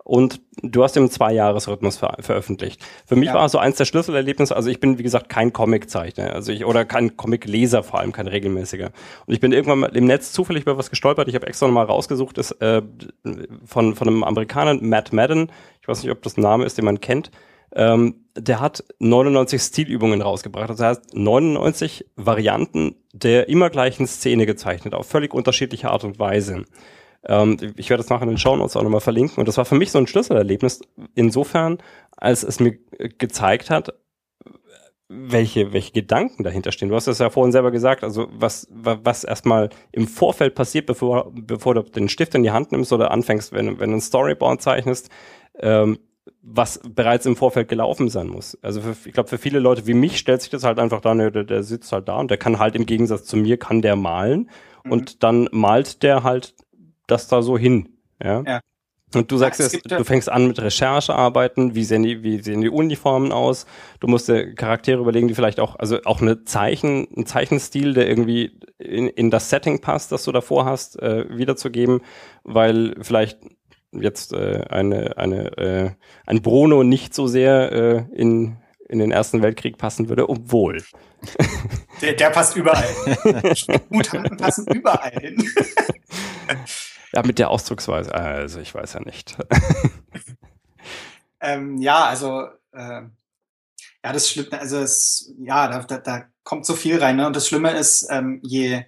und 0.10 0.42
du 0.64 0.84
hast 0.84 0.98
im 0.98 1.10
Zwei-Jahres-Rhythmus 1.10 1.98
ver 1.98 2.18
veröffentlicht. 2.20 2.82
Für 3.06 3.16
mich 3.16 3.28
ja. 3.28 3.36
war 3.36 3.48
so 3.48 3.60
eins 3.60 3.78
der 3.78 3.86
Schlüsselerlebnisse, 3.86 4.56
also 4.56 4.70
ich 4.70 4.80
bin, 4.80 4.98
wie 4.98 5.04
gesagt, 5.04 5.30
kein 5.30 5.54
Comiczeichner, 5.54 6.34
also 6.34 6.52
ich, 6.52 6.66
oder 6.66 6.84
kein 6.84 7.16
Comicleser 7.16 7.84
vor 7.84 8.00
allem, 8.00 8.12
kein 8.12 8.28
regelmäßiger. 8.28 8.92
Und 9.28 9.34
ich 9.34 9.40
bin 9.40 9.52
irgendwann 9.52 9.80
mal 9.80 9.96
im 9.96 10.06
Netz 10.06 10.32
zufällig 10.32 10.64
über 10.64 10.80
was 10.80 10.90
gestolpert, 10.90 11.28
ich 11.28 11.36
habe 11.36 11.46
extra 11.46 11.68
nochmal 11.68 11.86
rausgesucht, 11.86 12.40
ist 12.40 12.52
äh, 12.54 12.82
von, 13.66 13.96
von 13.96 14.08
einem 14.08 14.24
Amerikaner, 14.24 14.74
Matt 14.82 15.14
Madden, 15.14 15.52
ich 15.80 15.88
weiß 15.88 16.02
nicht, 16.02 16.12
ob 16.12 16.24
das 16.24 16.38
ein 16.38 16.42
Name 16.42 16.66
ist, 16.66 16.80
den 16.80 16.86
man 16.86 17.00
kennt, 17.00 17.30
ähm, 17.76 18.16
der 18.36 18.62
hat 18.62 18.84
99 18.98 19.62
Stilübungen 19.62 20.24
rausgebracht. 20.24 20.72
Das 20.72 20.80
heißt, 20.80 21.16
99 21.16 22.06
Varianten 22.16 22.96
der 23.14 23.50
immer 23.50 23.70
gleichen 23.70 24.08
Szene 24.08 24.46
gezeichnet, 24.46 24.94
auf 24.94 25.08
völlig 25.08 25.34
unterschiedliche 25.34 25.90
Art 25.90 26.04
und 26.04 26.20
Weise. 26.20 26.66
Ähm, 27.26 27.58
ich 27.76 27.90
werde 27.90 28.04
das 28.04 28.10
nachher 28.10 28.24
in 28.24 28.30
den 28.30 28.38
Shownotes 28.38 28.76
auch 28.76 28.84
nochmal 28.84 29.02
verlinken. 29.02 29.38
Und 29.38 29.48
das 29.48 29.58
war 29.58 29.66
für 29.66 29.76
mich 29.76 29.92
so 29.92 29.98
ein 29.98 30.08
Schlüsselerlebnis 30.08 30.82
insofern, 31.16 31.78
als 32.16 32.44
es 32.44 32.60
mir 32.60 32.78
gezeigt 33.18 33.70
hat, 33.70 33.94
welche, 35.10 35.74
welche 35.74 35.92
Gedanken 35.92 36.44
dahinter 36.44 36.72
stehen. 36.72 36.90
Du 36.90 36.96
hast 36.96 37.08
das 37.08 37.18
ja 37.18 37.32
vorhin 37.32 37.52
selber 37.52 37.72
gesagt, 37.72 38.04
also 38.04 38.28
was, 38.32 38.68
was 38.72 39.24
erstmal 39.24 39.70
im 39.92 40.08
Vorfeld 40.08 40.54
passiert, 40.54 40.86
bevor, 40.86 41.32
bevor 41.34 41.74
du 41.74 41.82
den 41.82 42.10
Stift 42.10 42.36
in 42.36 42.44
die 42.44 42.52
Hand 42.52 42.72
nimmst 42.72 42.94
oder 42.94 43.10
anfängst, 43.10 43.52
wenn, 43.52 43.80
wenn 43.80 43.90
du 43.90 43.98
ein 43.98 44.02
Storyboard 44.02 44.62
zeichnest, 44.62 45.10
ähm, 45.60 45.98
was 46.44 46.80
bereits 46.88 47.26
im 47.26 47.36
Vorfeld 47.36 47.70
gelaufen 47.70 48.10
sein 48.10 48.28
muss. 48.28 48.58
Also 48.62 48.82
für, 48.82 48.96
ich 49.08 49.14
glaube, 49.14 49.30
für 49.30 49.40
viele 49.40 49.58
Leute 49.58 49.88
wie 49.88 49.96
mich 49.96 50.20
stellt 50.20 50.42
sich 50.42 50.52
das 50.52 50.64
halt 50.64 50.78
einfach 50.78 51.02
da, 51.02 51.16
ne, 51.16 51.32
der, 51.32 51.44
der 51.44 51.64
sitzt 51.64 51.92
halt 51.92 52.08
da 52.08 52.18
und 52.18 52.30
der 52.30 52.38
kann 52.38 52.60
halt 52.60 52.76
im 52.76 52.86
Gegensatz 52.86 53.26
zu 53.26 53.36
mir, 53.36 53.58
kann 53.58 53.82
der 53.82 53.96
malen 53.96 54.50
mhm. 54.84 54.92
und 54.92 55.24
dann 55.24 55.50
malt 55.52 56.04
der 56.04 56.24
halt 56.24 56.54
das 57.12 57.28
da 57.28 57.42
so 57.42 57.58
hin. 57.58 57.90
Ja. 58.22 58.44
ja. 58.46 58.60
Und 59.16 59.32
du 59.32 59.38
sagst 59.38 59.60
ja, 59.60 59.66
jetzt, 59.66 59.92
du 59.92 60.04
fängst 60.04 60.30
an 60.30 60.48
mit 60.48 60.62
Recherchearbeiten, 60.62 61.74
wie 61.74 61.84
sehen 61.84 62.04
die, 62.04 62.22
wie 62.22 62.42
sehen 62.42 62.62
die 62.62 62.70
Uniformen 62.70 63.32
aus? 63.32 63.66
Du 64.00 64.08
musst 64.08 64.28
dir 64.28 64.54
Charaktere 64.54 65.02
überlegen, 65.02 65.28
die 65.28 65.34
vielleicht 65.34 65.60
auch, 65.60 65.78
also 65.78 66.00
auch 66.06 66.22
eine 66.22 66.44
Zeichen, 66.44 67.08
ein 67.18 67.26
Zeichenstil, 67.26 67.94
der 67.96 68.08
irgendwie 68.08 68.60
in, 68.78 69.08
in 69.08 69.32
das 69.32 69.50
Setting 69.50 69.82
passt, 69.82 70.12
das 70.12 70.24
du 70.26 70.32
davor 70.32 70.66
hast, 70.66 71.02
äh, 71.02 71.26
wiederzugeben, 71.36 72.02
weil 72.44 72.96
vielleicht 73.02 73.40
jetzt 73.92 74.34
äh, 74.34 74.66
eine, 74.70 75.18
eine, 75.18 75.58
äh, 75.58 75.90
ein 76.28 76.44
Bruno 76.44 76.84
nicht 76.84 77.16
so 77.16 77.26
sehr 77.26 77.72
äh, 77.72 78.04
in, 78.14 78.58
in 78.88 79.00
den 79.00 79.12
Ersten 79.12 79.42
Weltkrieg 79.42 79.80
passen 79.80 80.10
würde, 80.10 80.30
obwohl. 80.30 80.84
Der, 82.02 82.14
der 82.14 82.30
passt 82.30 82.56
überall. 82.56 82.88
Mutanten 83.90 84.38
passen 84.38 84.68
überall 84.72 85.12
hin. 85.20 85.44
ja, 87.14 87.24
mit 87.26 87.40
der 87.40 87.50
Ausdrucksweise, 87.50 88.14
also 88.14 88.60
ich 88.60 88.74
weiß 88.74 88.94
ja 88.94 89.00
nicht. 89.02 89.38
ähm, 91.42 91.78
ja, 91.78 92.06
also 92.06 92.48
äh, 92.72 93.02
ja, 94.04 94.14
das 94.14 94.30
Schlimme, 94.30 94.60
also 94.60 94.78
es, 94.78 95.34
ja, 95.40 95.68
da, 95.68 95.84
da, 95.84 95.98
da 95.98 96.26
kommt 96.44 96.66
so 96.66 96.74
viel 96.74 97.00
rein. 97.00 97.18
Ne? 97.18 97.28
Und 97.28 97.36
das 97.36 97.48
Schlimme 97.48 97.72
ist, 97.72 98.08
ähm, 98.10 98.40
je, 98.44 98.84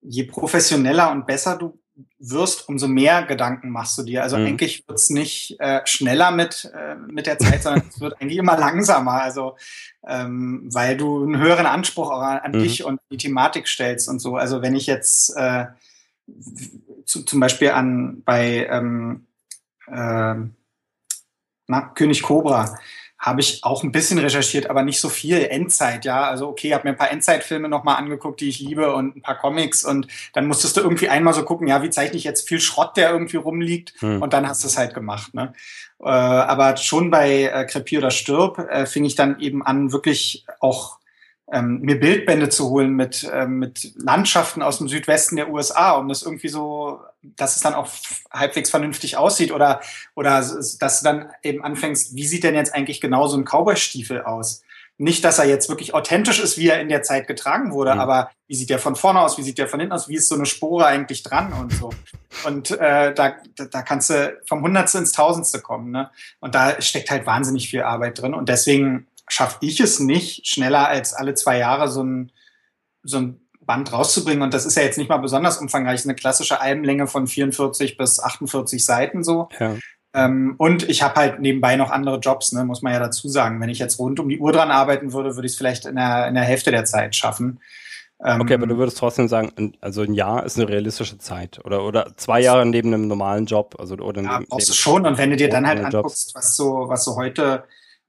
je 0.00 0.24
professioneller 0.24 1.10
und 1.10 1.26
besser 1.26 1.56
du 1.56 1.78
wirst, 2.18 2.68
umso 2.68 2.88
mehr 2.88 3.24
Gedanken 3.24 3.70
machst 3.70 3.98
du 3.98 4.02
dir. 4.02 4.22
Also 4.22 4.38
mhm. 4.38 4.46
eigentlich 4.46 4.88
wird 4.88 4.98
es 4.98 5.10
nicht 5.10 5.56
äh, 5.60 5.80
schneller 5.84 6.30
mit, 6.30 6.70
äh, 6.74 6.94
mit 6.94 7.26
der 7.26 7.38
Zeit, 7.38 7.62
sondern 7.62 7.84
es 7.88 8.00
wird 8.00 8.20
eigentlich 8.20 8.38
immer 8.38 8.58
langsamer. 8.58 9.22
Also 9.22 9.56
ähm, 10.06 10.68
weil 10.72 10.96
du 10.96 11.24
einen 11.24 11.38
höheren 11.38 11.66
Anspruch 11.66 12.10
auch 12.10 12.22
an, 12.22 12.38
an 12.38 12.52
mhm. 12.52 12.62
dich 12.62 12.84
und 12.84 13.00
die 13.10 13.18
Thematik 13.18 13.68
stellst 13.68 14.08
und 14.08 14.18
so. 14.18 14.36
Also 14.36 14.62
wenn 14.62 14.74
ich 14.74 14.86
jetzt 14.86 15.36
äh, 15.36 15.66
zu, 17.10 17.24
zum 17.24 17.40
Beispiel 17.40 17.70
an 17.70 18.22
bei 18.24 18.66
ähm, 18.70 19.26
äh, 19.88 20.34
na, 21.66 21.80
König 21.94 22.22
Cobra 22.22 22.78
habe 23.18 23.42
ich 23.42 23.62
auch 23.64 23.82
ein 23.82 23.92
bisschen 23.92 24.18
recherchiert, 24.18 24.70
aber 24.70 24.82
nicht 24.82 24.98
so 24.98 25.10
viel. 25.10 25.44
Endzeit, 25.44 26.06
ja. 26.06 26.22
Also 26.24 26.48
okay, 26.48 26.68
ich 26.68 26.72
habe 26.72 26.84
mir 26.84 26.94
ein 26.94 26.96
paar 26.96 27.10
Endzeitfilme 27.10 27.68
nochmal 27.68 27.96
angeguckt, 27.96 28.40
die 28.40 28.48
ich 28.48 28.60
liebe 28.60 28.94
und 28.94 29.14
ein 29.14 29.22
paar 29.22 29.36
Comics 29.36 29.84
und 29.84 30.06
dann 30.32 30.46
musstest 30.46 30.78
du 30.78 30.80
irgendwie 30.80 31.10
einmal 31.10 31.34
so 31.34 31.44
gucken, 31.44 31.66
ja, 31.66 31.82
wie 31.82 31.90
zeichne 31.90 32.16
ich 32.16 32.24
jetzt 32.24 32.48
viel 32.48 32.60
Schrott, 32.60 32.96
der 32.96 33.10
irgendwie 33.10 33.36
rumliegt 33.36 33.92
hm. 33.98 34.22
und 34.22 34.32
dann 34.32 34.48
hast 34.48 34.62
du 34.62 34.68
es 34.68 34.78
halt 34.78 34.94
gemacht. 34.94 35.34
Ne? 35.34 35.52
Äh, 35.98 36.08
aber 36.08 36.78
schon 36.78 37.10
bei 37.10 37.42
äh, 37.42 37.66
Krepier 37.66 37.98
oder 37.98 38.10
Stirb 38.10 38.58
äh, 38.58 38.86
fing 38.86 39.04
ich 39.04 39.16
dann 39.16 39.38
eben 39.38 39.66
an, 39.66 39.92
wirklich 39.92 40.46
auch 40.60 40.99
ähm, 41.52 41.80
mir 41.80 41.98
Bildbände 41.98 42.48
zu 42.48 42.70
holen 42.70 42.94
mit, 42.94 43.28
ähm, 43.32 43.58
mit 43.58 43.92
Landschaften 43.96 44.62
aus 44.62 44.78
dem 44.78 44.88
Südwesten 44.88 45.36
der 45.36 45.50
USA, 45.50 45.92
um 45.92 46.08
das 46.08 46.22
irgendwie 46.22 46.48
so, 46.48 47.00
dass 47.22 47.56
es 47.56 47.62
dann 47.62 47.74
auch 47.74 47.88
halbwegs 48.30 48.70
vernünftig 48.70 49.16
aussieht 49.16 49.52
oder, 49.52 49.80
oder 50.14 50.30
dass 50.40 51.00
du 51.00 51.04
dann 51.04 51.30
eben 51.42 51.64
anfängst, 51.64 52.14
wie 52.14 52.26
sieht 52.26 52.44
denn 52.44 52.54
jetzt 52.54 52.74
eigentlich 52.74 53.00
genau 53.00 53.26
so 53.26 53.36
ein 53.36 53.44
Cowboy-Stiefel 53.44 54.22
aus? 54.22 54.62
Nicht, 54.96 55.24
dass 55.24 55.38
er 55.38 55.46
jetzt 55.46 55.70
wirklich 55.70 55.94
authentisch 55.94 56.40
ist, 56.40 56.58
wie 56.58 56.68
er 56.68 56.80
in 56.80 56.90
der 56.90 57.02
Zeit 57.02 57.26
getragen 57.26 57.72
wurde, 57.72 57.94
mhm. 57.94 58.00
aber 58.00 58.30
wie 58.46 58.54
sieht 58.54 58.68
der 58.68 58.78
von 58.78 58.96
vorne 58.96 59.20
aus, 59.20 59.38
wie 59.38 59.42
sieht 59.42 59.56
der 59.56 59.66
von 59.66 59.80
hinten 59.80 59.94
aus, 59.94 60.08
wie 60.08 60.16
ist 60.16 60.28
so 60.28 60.34
eine 60.34 60.44
Spore 60.44 60.86
eigentlich 60.86 61.22
dran 61.22 61.52
und 61.54 61.72
so. 61.72 61.90
Und 62.46 62.70
äh, 62.72 63.14
da, 63.14 63.34
da 63.56 63.82
kannst 63.82 64.10
du 64.10 64.38
vom 64.46 64.62
Hundertste 64.62 64.98
ins 64.98 65.12
Tausendste 65.12 65.60
kommen. 65.60 65.90
Ne? 65.90 66.10
Und 66.40 66.54
da 66.54 66.80
steckt 66.82 67.10
halt 67.10 67.26
wahnsinnig 67.26 67.70
viel 67.70 67.82
Arbeit 67.82 68.20
drin. 68.20 68.34
Und 68.34 68.48
deswegen 68.48 69.06
schaffe 69.32 69.58
ich 69.60 69.80
es 69.80 70.00
nicht, 70.00 70.46
schneller 70.46 70.88
als 70.88 71.14
alle 71.14 71.34
zwei 71.34 71.58
Jahre 71.58 71.88
so 71.88 72.02
ein, 72.02 72.32
so 73.02 73.18
ein 73.18 73.40
Band 73.60 73.92
rauszubringen. 73.92 74.42
Und 74.42 74.54
das 74.54 74.66
ist 74.66 74.76
ja 74.76 74.82
jetzt 74.82 74.98
nicht 74.98 75.08
mal 75.08 75.18
besonders 75.18 75.58
umfangreich, 75.58 76.04
eine 76.04 76.14
klassische 76.14 76.60
Albenlänge 76.60 77.06
von 77.06 77.26
44 77.26 77.96
bis 77.96 78.20
48 78.20 78.84
Seiten 78.84 79.22
so. 79.22 79.48
Ja. 79.58 79.76
Ähm, 80.12 80.56
und 80.58 80.88
ich 80.88 81.02
habe 81.02 81.14
halt 81.14 81.40
nebenbei 81.40 81.76
noch 81.76 81.90
andere 81.90 82.18
Jobs, 82.18 82.50
ne, 82.52 82.64
muss 82.64 82.82
man 82.82 82.92
ja 82.92 82.98
dazu 82.98 83.28
sagen. 83.28 83.60
Wenn 83.60 83.68
ich 83.68 83.78
jetzt 83.78 83.98
rund 84.00 84.18
um 84.18 84.28
die 84.28 84.40
Uhr 84.40 84.52
dran 84.52 84.70
arbeiten 84.72 85.12
würde, 85.12 85.36
würde 85.36 85.46
ich 85.46 85.52
es 85.52 85.58
vielleicht 85.58 85.86
in 85.86 85.96
der, 85.96 86.26
in 86.26 86.34
der 86.34 86.42
Hälfte 86.42 86.72
der 86.72 86.84
Zeit 86.84 87.14
schaffen. 87.14 87.60
Ähm, 88.22 88.40
okay, 88.40 88.54
aber 88.54 88.66
du 88.66 88.76
würdest 88.76 88.98
trotzdem 88.98 89.28
sagen, 89.28 89.72
also 89.80 90.02
ein 90.02 90.12
Jahr 90.12 90.44
ist 90.44 90.58
eine 90.58 90.68
realistische 90.68 91.16
Zeit 91.16 91.64
oder 91.64 91.84
oder 91.84 92.12
zwei 92.16 92.40
Jahre 92.40 92.66
neben 92.66 92.92
einem 92.92 93.08
normalen 93.08 93.46
Job, 93.46 93.76
also 93.78 93.94
oder 93.94 94.20
ja, 94.20 94.42
brauchst 94.46 94.68
du 94.68 94.74
schon. 94.74 95.06
Und 95.06 95.16
wenn 95.16 95.30
du 95.30 95.36
dir 95.36 95.48
dann 95.48 95.66
halt 95.66 95.82
anguckst, 95.82 96.34
was 96.34 96.54
so 96.54 96.88
was 96.88 97.04
so 97.04 97.16
heute 97.16 97.64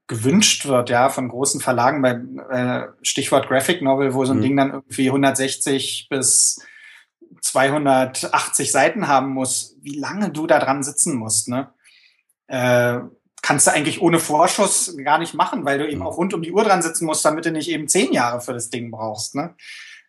gewünscht 0.06 0.66
wird, 0.66 0.90
ja, 0.90 1.08
von 1.08 1.28
großen 1.28 1.60
Verlagen, 1.60 2.02
bei 2.02 2.20
äh, 2.50 2.88
Stichwort 3.02 3.48
Graphic 3.48 3.82
Novel, 3.82 4.14
wo 4.14 4.24
so 4.24 4.32
ein 4.32 4.38
mhm. 4.38 4.42
Ding 4.42 4.56
dann 4.56 4.70
irgendwie 4.70 5.08
160 5.08 6.08
bis 6.10 6.60
280 7.40 8.70
Seiten 8.70 9.08
haben 9.08 9.30
muss, 9.30 9.76
wie 9.80 9.98
lange 9.98 10.30
du 10.30 10.46
da 10.46 10.58
dran 10.58 10.82
sitzen 10.82 11.16
musst, 11.16 11.48
ne? 11.48 11.72
Äh, 12.48 13.00
kannst 13.40 13.66
du 13.66 13.72
eigentlich 13.72 14.00
ohne 14.00 14.20
Vorschuss 14.20 14.96
gar 15.02 15.18
nicht 15.18 15.34
machen, 15.34 15.64
weil 15.64 15.78
du 15.78 15.88
eben 15.88 16.00
mhm. 16.00 16.06
auch 16.06 16.16
rund 16.16 16.34
um 16.34 16.42
die 16.42 16.52
Uhr 16.52 16.64
dran 16.64 16.82
sitzen 16.82 17.06
musst, 17.06 17.24
damit 17.24 17.44
du 17.44 17.50
nicht 17.50 17.68
eben 17.68 17.88
zehn 17.88 18.12
Jahre 18.12 18.40
für 18.40 18.52
das 18.52 18.70
Ding 18.70 18.90
brauchst, 18.90 19.34
ne? 19.34 19.54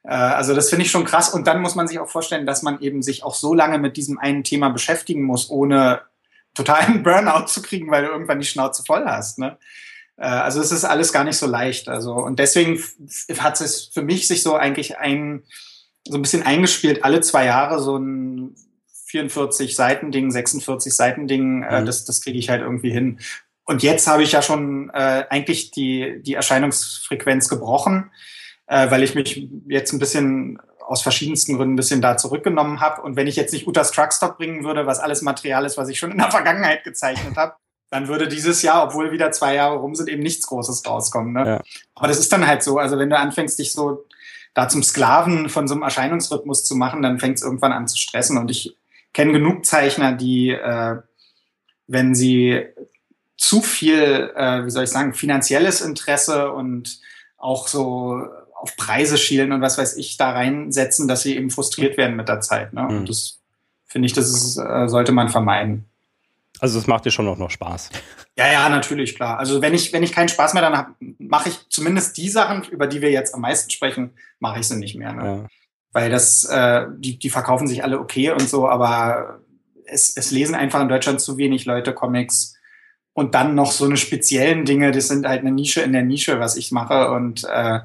Äh, 0.04 0.14
also 0.14 0.54
das 0.54 0.70
finde 0.70 0.86
ich 0.86 0.92
schon 0.92 1.06
krass. 1.06 1.30
Und 1.30 1.48
dann 1.48 1.62
muss 1.62 1.76
man 1.76 1.88
sich 1.88 2.00
auch 2.00 2.10
vorstellen, 2.10 2.46
dass 2.46 2.62
man 2.62 2.80
eben 2.82 3.02
sich 3.02 3.24
auch 3.24 3.36
so 3.36 3.54
lange 3.54 3.78
mit 3.78 3.98
diesem 3.98 4.20
einen 4.20 4.44
Thema 4.44 4.70
beschäftigen 4.70 5.24
muss, 5.24 5.50
ohne 5.50 6.02
totalen 6.54 7.04
Burnout 7.04 7.48
zu 7.48 7.62
kriegen, 7.62 7.92
weil 7.92 8.06
du 8.06 8.12
irgendwann 8.12 8.40
die 8.40 8.46
Schnauze 8.46 8.84
voll 8.86 9.06
hast. 9.06 9.40
Ne? 9.40 9.58
Äh, 10.18 10.26
also 10.26 10.62
es 10.62 10.72
ist 10.72 10.86
alles 10.86 11.14
gar 11.14 11.24
nicht 11.24 11.38
so 11.38 11.48
leicht. 11.48 11.90
Also 11.90 12.14
und 12.14 12.40
deswegen 12.40 12.82
hat 13.40 13.62
es 13.62 13.90
für 13.94 14.02
mich 14.02 14.28
sich 14.28 14.44
so 14.44 14.56
eigentlich 14.56 14.98
ein 14.98 15.44
so 16.06 16.18
ein 16.18 16.22
bisschen 16.22 16.44
eingespielt, 16.44 17.04
alle 17.04 17.22
zwei 17.22 17.46
Jahre 17.46 17.82
so 17.82 17.98
ein 17.98 18.56
44 19.06 19.76
Seiten 19.76 20.12
Ding, 20.12 20.32
46 20.32 20.94
Seiten 20.94 21.28
Ding, 21.28 21.64
äh, 21.64 21.82
mhm. 21.82 21.86
das, 21.86 22.04
das 22.06 22.22
kriege 22.22 22.38
ich 22.38 22.50
halt 22.50 22.62
irgendwie 22.62 22.92
hin. 22.92 23.20
Und 23.66 23.84
jetzt 23.84 24.08
habe 24.08 24.24
ich 24.24 24.34
ja 24.34 24.42
schon 24.42 24.90
äh, 24.90 25.26
eigentlich 25.30 25.72
die, 25.72 26.22
die 26.22 26.34
Erscheinungsfrequenz 26.34 27.48
gebrochen, 27.48 28.12
äh, 28.68 28.90
weil 28.92 29.04
ich 29.04 29.16
mich 29.16 29.48
jetzt 29.68 29.94
ein 29.94 30.00
bisschen 30.00 30.60
aus 30.88 31.02
verschiedensten 31.02 31.58
Gründen 31.58 31.74
ein 31.74 31.78
bisschen 31.78 32.02
da 32.02 32.18
zurückgenommen 32.18 32.80
habe. 32.80 33.02
Und 33.02 33.16
wenn 33.16 33.28
ich 33.28 33.36
jetzt 33.36 33.54
nicht 33.54 33.68
Utas 33.68 33.92
Truckstop 33.92 34.38
bringen 34.38 34.64
würde, 34.64 34.86
was 34.86 35.00
alles 35.00 35.22
Material 35.22 35.66
ist, 35.66 35.78
was 35.78 35.90
ich 35.90 36.00
schon 36.00 36.12
in 36.12 36.18
der 36.18 36.32
Vergangenheit 36.32 36.84
gezeichnet 36.84 37.36
habe, 37.38 37.56
dann 37.90 38.08
würde 38.08 38.28
dieses 38.28 38.64
Jahr, 38.64 38.84
obwohl 38.86 39.12
wieder 39.12 39.32
zwei 39.32 39.56
Jahre 39.56 39.78
rum 39.78 39.94
sind, 39.94 40.10
eben 40.10 40.24
nichts 40.24 40.48
Großes 40.48 40.86
rauskommen. 40.86 41.34
Ne? 41.34 41.46
Ja. 41.46 41.62
Aber 41.94 42.08
das 42.08 42.18
ist 42.18 42.32
dann 42.34 42.48
halt 42.48 42.64
so. 42.64 42.80
Also 42.80 42.98
wenn 42.98 43.10
du 43.10 43.18
anfängst, 43.18 43.60
dich 43.60 43.72
so 43.72 44.06
da 44.54 44.68
zum 44.68 44.84
Sklaven 44.84 45.50
von 45.50 45.68
so 45.68 45.76
einem 45.76 45.84
Erscheinungsrhythmus 45.84 46.66
zu 46.66 46.76
machen, 46.76 47.02
dann 47.02 47.20
fängt 47.20 47.38
es 47.38 47.44
irgendwann 47.44 47.72
an 47.72 47.88
zu 47.88 47.98
stressen. 47.98 48.38
Und 48.38 48.50
ich 48.50 48.76
kenne 49.14 49.32
genug 49.32 49.66
Zeichner, 49.66 50.14
die, 50.14 50.50
äh, 50.50 50.98
wenn 51.88 52.16
sie 52.16 52.66
zu 53.38 53.62
viel, 53.62 54.32
äh, 54.36 54.66
wie 54.66 54.72
soll 54.72 54.86
ich 54.86 54.90
sagen, 54.90 55.14
finanzielles 55.14 55.82
Interesse 55.82 56.52
und 56.52 57.00
auch 57.38 57.68
so 57.68 58.26
auf 58.64 58.78
Preise 58.78 59.18
schielen 59.18 59.52
und 59.52 59.62
was 59.62 59.78
weiß 59.78 59.98
ich 59.98 60.16
da 60.16 60.32
reinsetzen, 60.32 61.10
dass 61.10 61.24
sie 61.24 61.36
eben 61.36 61.50
frustriert 61.50 61.98
werden 61.98 62.16
mit 62.16 62.30
der 62.30 62.40
Zeit. 62.40 62.72
Ne? 62.72 62.88
Und 62.88 63.10
das 63.10 63.42
finde 63.86 64.06
ich, 64.06 64.14
das 64.14 64.30
ist, 64.30 64.58
äh, 64.58 64.88
sollte 64.88 65.12
man 65.12 65.28
vermeiden. 65.28 65.84
Also 66.62 66.80
es 66.80 66.88
macht 66.88 67.04
dir 67.04 67.12
schon 67.12 67.28
auch 67.28 67.38
noch 67.38 67.52
Spaß. 67.52 67.90
Ja, 68.38 68.50
ja, 68.50 68.70
natürlich, 68.70 69.16
klar. 69.16 69.38
Also 69.38 69.62
wenn 69.62 69.74
ich, 69.74 69.92
wenn 69.92 70.02
ich 70.02 70.14
keinen 70.14 70.30
Spaß 70.30 70.54
mehr 70.54 70.62
dann 70.62 70.78
habe, 70.78 70.94
mache 71.20 71.50
ich 71.50 71.60
zumindest 71.68 72.16
die 72.16 72.30
Sachen, 72.30 72.64
über 72.64 72.88
die 72.88 73.02
wir 73.02 73.12
jetzt 73.12 73.36
am 73.36 73.42
meisten 73.42 73.70
sprechen, 73.70 74.12
mache 74.40 74.62
ich 74.62 74.68
sie 74.70 74.78
nicht 74.78 74.96
mehr. 74.96 75.12
Ne? 75.12 75.26
Ja. 75.26 75.48
Weil 75.92 76.10
das, 76.10 76.46
äh, 76.46 76.86
die, 76.96 77.20
die 77.20 77.30
verkaufen 77.30 77.68
sich 77.68 77.84
alle 77.84 78.00
okay 78.00 78.32
und 78.32 78.48
so, 78.48 78.70
aber 78.70 79.42
es, 79.86 80.16
es 80.16 80.32
lesen 80.32 80.56
einfach 80.56 80.80
in 80.80 80.88
Deutschland 80.88 81.20
zu 81.20 81.38
wenig 81.38 81.66
Leute 81.66 81.94
Comics. 81.94 82.56
Und 83.12 83.36
dann 83.36 83.56
noch 83.56 83.74
so 83.74 83.84
eine 83.84 83.98
speziellen 83.98 84.64
Dinge, 84.64 84.92
das 84.92 85.10
sind 85.10 85.28
halt 85.28 85.42
eine 85.42 85.52
Nische 85.52 85.82
in 85.82 85.92
der 85.92 86.04
Nische, 86.04 86.40
was 86.40 86.56
ich 86.56 86.72
mache. 86.72 87.12
Und 87.12 87.44
äh, 87.44 87.82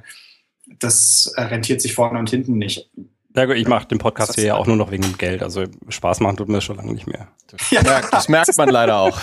das 0.78 1.32
rentiert 1.36 1.80
sich 1.80 1.94
vorne 1.94 2.18
und 2.18 2.30
hinten 2.30 2.58
nicht. 2.58 2.90
Ja 3.34 3.44
gut, 3.44 3.56
ich 3.56 3.68
mache 3.68 3.86
den 3.86 3.98
Podcast 3.98 4.34
hier 4.34 4.44
ja 4.44 4.54
auch 4.54 4.66
nur 4.66 4.76
noch 4.76 4.90
wegen 4.90 5.02
dem 5.02 5.18
Geld. 5.18 5.42
Also 5.42 5.64
Spaß 5.88 6.20
machen 6.20 6.36
tut 6.36 6.48
mir 6.48 6.60
schon 6.60 6.76
lange 6.76 6.92
nicht 6.92 7.06
mehr. 7.06 7.28
Das, 7.48 7.70
ja. 7.70 7.82
merkt, 7.82 8.12
das 8.12 8.28
merkt 8.28 8.56
man 8.56 8.68
leider 8.68 8.98
auch. 8.98 9.20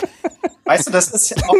Weißt 0.63 0.88
du, 0.88 0.91
das 0.91 1.09
ist 1.09 1.30
ja 1.30 1.38
auch 1.47 1.55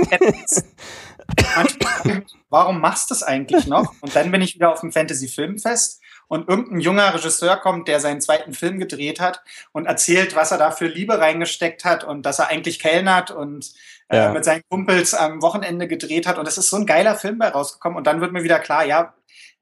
Manchmal, 1.56 2.24
warum 2.49 2.80
machst 2.80 3.10
du 3.10 3.14
das 3.14 3.24
eigentlich 3.24 3.66
noch? 3.68 3.94
Und 4.02 4.16
dann 4.16 4.32
bin 4.32 4.41
ich 4.41 4.56
wieder 4.56 4.72
auf 4.72 4.82
dem 4.82 4.91
Fantasy-Filmfest 4.91 6.02
und 6.28 6.48
irgendein 6.48 6.80
junger 6.80 7.14
Regisseur 7.14 7.57
kommt, 7.57 7.88
der 7.88 7.99
seinen 7.99 8.22
zweiten 8.22 8.53
Film 8.53 8.80
gedreht 8.80 9.20
hat 9.20 9.44
und 9.72 9.86
erzählt, 9.86 10.36
was 10.36 10.52
er 10.52 10.57
da 10.57 10.72
für 10.72 10.88
Liebe 10.88 11.20
reingesteckt 11.20 11.84
hat 11.84 12.03
und 12.03 12.26
dass 12.26 12.40
er 12.40 12.48
eigentlich 12.48 12.80
kellnert 12.80 13.32
und 13.32 13.74
äh, 14.10 14.18
ja. 14.18 14.32
mit 14.32 14.45
seinen 14.45 14.62
Kumpels 14.70 15.14
am 15.14 15.41
Wochenende 15.41 15.88
gedreht 15.88 16.28
hat. 16.28 16.38
Und 16.38 16.48
es 16.48 16.57
ist 16.57 16.70
so 16.70 16.78
ein 16.78 16.86
geiler 16.86 17.16
Film 17.16 17.38
bei 17.38 17.49
rausgekommen. 17.49 17.98
Und 17.98 18.07
dann 18.07 18.22
wird 18.22 18.34
mir 18.34 18.44
wieder 18.44 18.60
klar, 18.60 18.86
ja, 18.86 19.14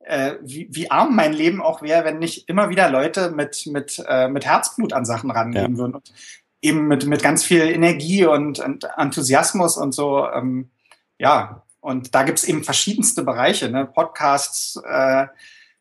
äh, 0.06 0.36
wie, 0.42 0.68
wie 0.72 0.92
arm 0.92 1.16
mein 1.16 1.34
Leben 1.34 1.62
auch 1.62 1.82
wäre, 1.82 2.06
wenn 2.06 2.20
nicht 2.20 2.50
immer 2.50 2.70
wieder 2.70 2.90
Leute 2.90 3.32
mit, 3.32 3.66
mit, 3.68 4.04
äh, 4.08 4.28
mit 4.28 4.46
Herzblut 4.46 4.94
an 4.94 5.06
Sachen 5.06 5.32
rangehen 5.32 5.74
ja. 5.74 5.78
würden. 5.78 5.96
Und 5.96 6.14
eben 6.62 6.88
mit, 6.88 7.06
mit 7.06 7.22
ganz 7.22 7.44
viel 7.44 7.62
Energie 7.62 8.26
und, 8.26 8.60
und 8.60 8.88
Enthusiasmus 8.98 9.78
und 9.78 9.94
so. 9.94 10.28
Ähm, 10.28 10.70
ja, 11.20 11.64
und 11.82 12.16
da 12.16 12.24
gibt's 12.24 12.46
eben 12.46 12.64
verschiedenste 12.64 13.24
Bereiche, 13.24 13.70
ne? 13.70 13.86
Podcasts, 13.86 14.82
äh, 14.86 15.28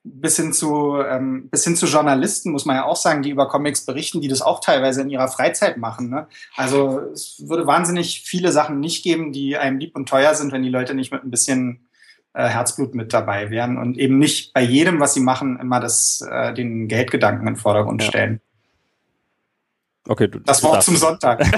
bis 0.04 0.36
hin 0.36 0.52
zu 0.52 1.00
ähm, 1.00 1.48
bis 1.48 1.62
hin 1.62 1.76
zu 1.76 1.86
Journalisten 1.86 2.50
muss 2.50 2.64
man 2.64 2.74
ja 2.74 2.84
auch 2.84 2.96
sagen, 2.96 3.22
die 3.22 3.30
über 3.30 3.48
Comics 3.48 3.86
berichten, 3.86 4.20
die 4.20 4.26
das 4.26 4.42
auch 4.42 4.58
teilweise 4.58 5.02
in 5.02 5.10
ihrer 5.10 5.28
Freizeit 5.28 5.76
machen. 5.76 6.10
Ne? 6.10 6.26
Also 6.56 6.98
es 7.12 7.36
würde 7.46 7.68
wahnsinnig 7.68 8.22
viele 8.26 8.50
Sachen 8.50 8.80
nicht 8.80 9.04
geben, 9.04 9.32
die 9.32 9.56
einem 9.56 9.78
lieb 9.78 9.94
und 9.94 10.08
teuer 10.08 10.34
sind, 10.34 10.50
wenn 10.50 10.64
die 10.64 10.70
Leute 10.70 10.94
nicht 10.94 11.12
mit 11.12 11.22
ein 11.22 11.30
bisschen 11.30 11.86
äh, 12.34 12.48
Herzblut 12.48 12.94
mit 12.94 13.12
dabei 13.12 13.50
wären 13.50 13.78
und 13.78 13.98
eben 13.98 14.18
nicht 14.18 14.52
bei 14.52 14.62
jedem, 14.62 15.00
was 15.00 15.14
sie 15.14 15.20
machen, 15.20 15.58
immer 15.60 15.80
das 15.80 16.20
äh, 16.28 16.54
den 16.54 16.88
Geldgedanken 16.88 17.46
in 17.46 17.54
den 17.54 17.60
Vordergrund 17.60 18.02
ja. 18.02 18.08
stellen. 18.08 18.40
Okay, 20.08 20.28
du, 20.28 20.40
das 20.40 20.62
Wort 20.62 20.82
zum 20.82 20.96
Sonntag. 20.96 21.40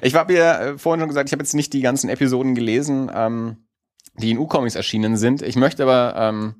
ich 0.00 0.14
habe 0.14 0.32
ja 0.32 0.60
äh, 0.60 0.78
vorhin 0.78 1.00
schon 1.00 1.08
gesagt, 1.08 1.28
ich 1.28 1.32
habe 1.32 1.42
jetzt 1.42 1.54
nicht 1.54 1.72
die 1.72 1.82
ganzen 1.82 2.08
Episoden 2.08 2.54
gelesen. 2.54 3.10
Ähm 3.14 3.58
die 4.16 4.30
in 4.30 4.38
U-Comics 4.38 4.74
erschienen 4.74 5.16
sind. 5.16 5.42
Ich 5.42 5.56
möchte 5.56 5.82
aber 5.82 6.14
ähm, 6.16 6.54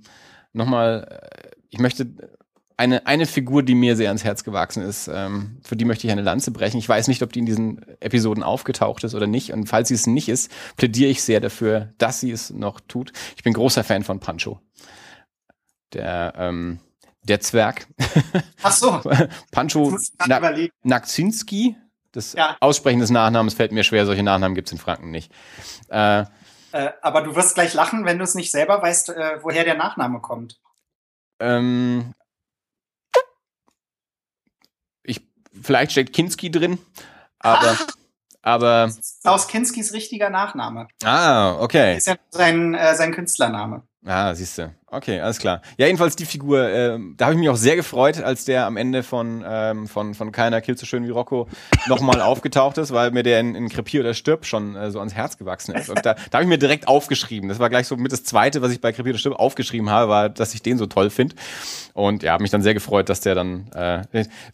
nochmal, 0.52 1.20
äh, 1.20 1.50
ich 1.70 1.78
möchte 1.78 2.06
eine, 2.76 3.06
eine 3.06 3.26
Figur, 3.26 3.62
die 3.62 3.74
mir 3.74 3.96
sehr 3.96 4.08
ans 4.08 4.24
Herz 4.24 4.44
gewachsen 4.44 4.82
ist, 4.82 5.08
ähm, 5.08 5.60
für 5.64 5.76
die 5.76 5.84
möchte 5.84 6.06
ich 6.06 6.12
eine 6.12 6.22
Lanze 6.22 6.50
brechen. 6.50 6.78
Ich 6.78 6.88
weiß 6.88 7.08
nicht, 7.08 7.22
ob 7.22 7.32
die 7.32 7.38
in 7.38 7.46
diesen 7.46 7.84
Episoden 8.00 8.42
aufgetaucht 8.42 9.04
ist 9.04 9.14
oder 9.14 9.26
nicht. 9.26 9.52
Und 9.52 9.68
falls 9.68 9.88
sie 9.88 9.94
es 9.94 10.06
nicht 10.06 10.28
ist, 10.28 10.50
plädiere 10.76 11.10
ich 11.10 11.22
sehr 11.22 11.40
dafür, 11.40 11.92
dass 11.98 12.20
sie 12.20 12.30
es 12.30 12.50
noch 12.50 12.80
tut. 12.80 13.12
Ich 13.36 13.42
bin 13.42 13.52
großer 13.52 13.84
Fan 13.84 14.02
von 14.02 14.20
Pancho. 14.20 14.60
Der, 15.92 16.34
ähm, 16.36 16.80
der 17.22 17.40
Zwerg. 17.40 17.86
Ach 18.62 18.72
so. 18.72 19.00
Pancho 19.52 19.96
Na 20.26 20.40
Nakzinski. 20.82 21.76
Das 22.12 22.32
ja. 22.32 22.56
Aussprechen 22.60 23.00
des 23.00 23.10
Nachnamens 23.10 23.54
fällt 23.54 23.72
mir 23.72 23.82
schwer. 23.82 24.06
Solche 24.06 24.22
Nachnamen 24.22 24.54
gibt's 24.54 24.72
in 24.72 24.78
Franken 24.78 25.10
nicht. 25.10 25.32
Äh, 25.88 26.24
äh, 26.74 26.92
aber 27.02 27.22
du 27.22 27.36
wirst 27.36 27.54
gleich 27.54 27.72
lachen, 27.72 28.04
wenn 28.04 28.18
du 28.18 28.24
es 28.24 28.34
nicht 28.34 28.50
selber 28.50 28.82
weißt, 28.82 29.10
äh, 29.10 29.38
woher 29.42 29.62
der 29.62 29.76
Nachname 29.76 30.20
kommt. 30.20 30.60
Ähm, 31.38 32.14
ich, 35.04 35.26
vielleicht 35.64 35.92
steckt 35.92 36.12
Kinski 36.12 36.50
drin, 36.50 36.78
aber. 37.38 37.76
aber 38.42 38.92
Klaus 39.22 39.48
Kinskis 39.48 39.92
richtiger 39.92 40.30
Nachname. 40.30 40.88
Ah, 41.02 41.56
okay. 41.60 41.96
Ist 41.96 42.06
ja 42.06 42.16
sein, 42.30 42.74
äh, 42.74 42.94
sein 42.94 43.12
Künstlername. 43.12 43.82
Ah, 44.04 44.34
siehst 44.34 44.58
du. 44.58 44.74
Okay, 44.94 45.18
alles 45.18 45.40
klar. 45.40 45.60
Ja, 45.76 45.86
jedenfalls 45.86 46.14
die 46.14 46.24
Figur, 46.24 46.68
äh, 46.68 46.98
da 47.16 47.24
habe 47.24 47.34
ich 47.34 47.40
mich 47.40 47.48
auch 47.48 47.56
sehr 47.56 47.74
gefreut, 47.74 48.22
als 48.22 48.44
der 48.44 48.64
am 48.64 48.76
Ende 48.76 49.02
von, 49.02 49.44
ähm, 49.44 49.88
von, 49.88 50.14
von 50.14 50.30
Keiner 50.30 50.60
killt 50.60 50.78
so 50.78 50.86
schön 50.86 51.04
wie 51.04 51.10
Rocco 51.10 51.48
nochmal 51.88 52.20
aufgetaucht 52.20 52.78
ist, 52.78 52.92
weil 52.92 53.10
mir 53.10 53.24
der 53.24 53.40
in, 53.40 53.56
in 53.56 53.68
Krepier 53.68 54.02
oder 54.02 54.14
Stirb 54.14 54.46
schon 54.46 54.76
äh, 54.76 54.92
so 54.92 55.00
ans 55.00 55.14
Herz 55.14 55.36
gewachsen 55.36 55.74
ist. 55.74 55.90
Und 55.90 56.06
da, 56.06 56.14
da 56.14 56.38
habe 56.38 56.44
ich 56.44 56.48
mir 56.48 56.58
direkt 56.58 56.86
aufgeschrieben. 56.86 57.48
Das 57.48 57.58
war 57.58 57.70
gleich 57.70 57.88
so 57.88 57.96
mit 57.96 58.12
das 58.12 58.22
Zweite, 58.22 58.62
was 58.62 58.70
ich 58.70 58.80
bei 58.80 58.92
Krepier 58.92 59.10
oder 59.10 59.18
Stirb 59.18 59.34
aufgeschrieben 59.34 59.90
habe, 59.90 60.08
war, 60.08 60.28
dass 60.28 60.54
ich 60.54 60.62
den 60.62 60.78
so 60.78 60.86
toll 60.86 61.10
finde. 61.10 61.34
Und 61.92 62.22
ja, 62.22 62.32
habe 62.32 62.42
mich 62.42 62.52
dann 62.52 62.62
sehr 62.62 62.74
gefreut, 62.74 63.08
dass 63.08 63.20
der 63.20 63.34
dann, 63.34 63.70
äh, 63.74 64.02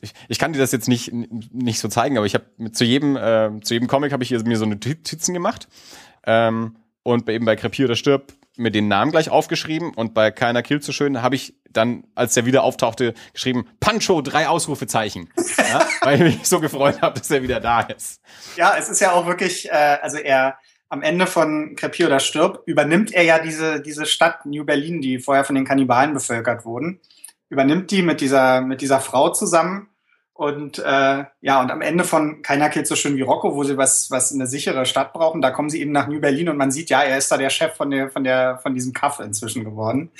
ich, 0.01 0.13
ich 0.29 0.39
kann 0.39 0.55
dir 0.55 0.59
das 0.59 0.73
jetzt 0.73 0.89
nicht, 0.89 1.13
nicht 1.13 1.81
so 1.81 1.89
zeigen, 1.89 2.17
aber 2.17 2.25
ich 2.25 2.35
habe 2.35 2.73
zu 2.73 2.85
jedem, 2.85 3.17
äh, 3.17 3.51
zu 3.61 3.75
jedem 3.75 3.89
Comic 3.89 4.13
habe 4.13 4.23
ich 4.23 4.31
mir 4.31 4.57
so 4.57 4.65
eine 4.65 4.75
Notizen 4.77 5.35
gemacht. 5.35 5.69
Ähm, 6.25 6.77
und 7.03 7.29
eben 7.29 7.45
bei 7.45 7.57
Krepier 7.57 7.87
oder 7.87 7.97
Stirb 7.97 8.33
mir 8.61 8.71
den 8.71 8.89
Namen 8.89 9.11
gleich 9.11 9.31
aufgeschrieben 9.31 9.93
und 9.95 10.15
bei 10.15 10.31
Keiner 10.31 10.63
Kill 10.63 10.81
zu 10.81 10.93
schön 10.93 11.23
habe 11.23 11.35
ich 11.35 11.55
dann, 11.71 12.05
als 12.15 12.35
der 12.35 12.47
wieder 12.47 12.63
auftauchte, 12.63 13.15
geschrieben, 13.33 13.67
Pancho, 13.81 14.23
drei 14.23 14.49
Ausrufezeichen. 14.49 15.31
ja, 15.59 15.87
weil 16.03 16.23
ich 16.27 16.39
mich 16.39 16.49
so 16.49 16.61
gefreut 16.61 17.01
habe, 17.03 17.19
dass 17.19 17.31
er 17.31 17.43
wieder 17.43 17.61
da 17.61 17.81
ist. 17.81 18.21
Ja, 18.57 18.75
es 18.79 18.89
ist 18.89 19.01
ja 19.01 19.13
auch 19.13 19.27
wirklich, 19.27 19.69
äh, 19.71 19.99
also 20.03 20.19
er 20.19 20.59
am 20.89 21.03
Ende 21.03 21.27
von 21.27 21.77
Krepier 21.77 22.07
oder 22.07 22.19
Stirb 22.19 22.63
übernimmt 22.67 23.13
er 23.13 23.23
ja 23.23 23.39
diese, 23.39 23.81
diese 23.81 24.07
Stadt 24.07 24.45
New 24.45 24.65
Berlin, 24.65 25.01
die 25.01 25.21
vorher 25.21 25.45
von 25.45 25.55
den 25.55 25.65
Kannibalen 25.65 26.13
bevölkert 26.13 26.65
wurden, 26.65 27.01
übernimmt 27.49 27.91
die 27.91 28.03
mit 28.03 28.21
dieser, 28.21 28.61
mit 28.61 28.81
dieser 28.81 29.01
Frau 29.01 29.31
zusammen 29.31 29.90
und 30.41 30.79
äh, 30.79 31.25
ja, 31.43 31.61
und 31.61 31.71
am 31.71 31.83
Ende 31.83 32.03
von 32.03 32.41
Keiner 32.41 32.71
killt 32.71 32.87
so 32.87 32.97
schön 32.97 33.15
wie 33.15 33.21
Rocco, 33.21 33.55
wo 33.55 33.63
sie 33.63 33.77
was, 33.77 34.11
was 34.11 34.33
eine 34.33 34.47
sichere 34.47 34.87
Stadt 34.87 35.13
brauchen, 35.13 35.43
da 35.43 35.51
kommen 35.51 35.69
sie 35.69 35.83
eben 35.83 35.93
nach 35.93 36.09
New 36.09 36.19
Berlin 36.19 36.49
und 36.49 36.57
man 36.57 36.71
sieht, 36.71 36.89
ja, 36.89 37.03
er 37.03 37.19
ist 37.19 37.31
da 37.31 37.37
der 37.37 37.51
Chef 37.51 37.75
von 37.75 37.91
der, 37.91 38.09
von 38.09 38.25
der, 38.25 38.57
von 38.57 38.73
diesem 38.73 38.95
Kaff 38.95 39.21
inzwischen 39.21 39.65
geworden. 39.65 40.11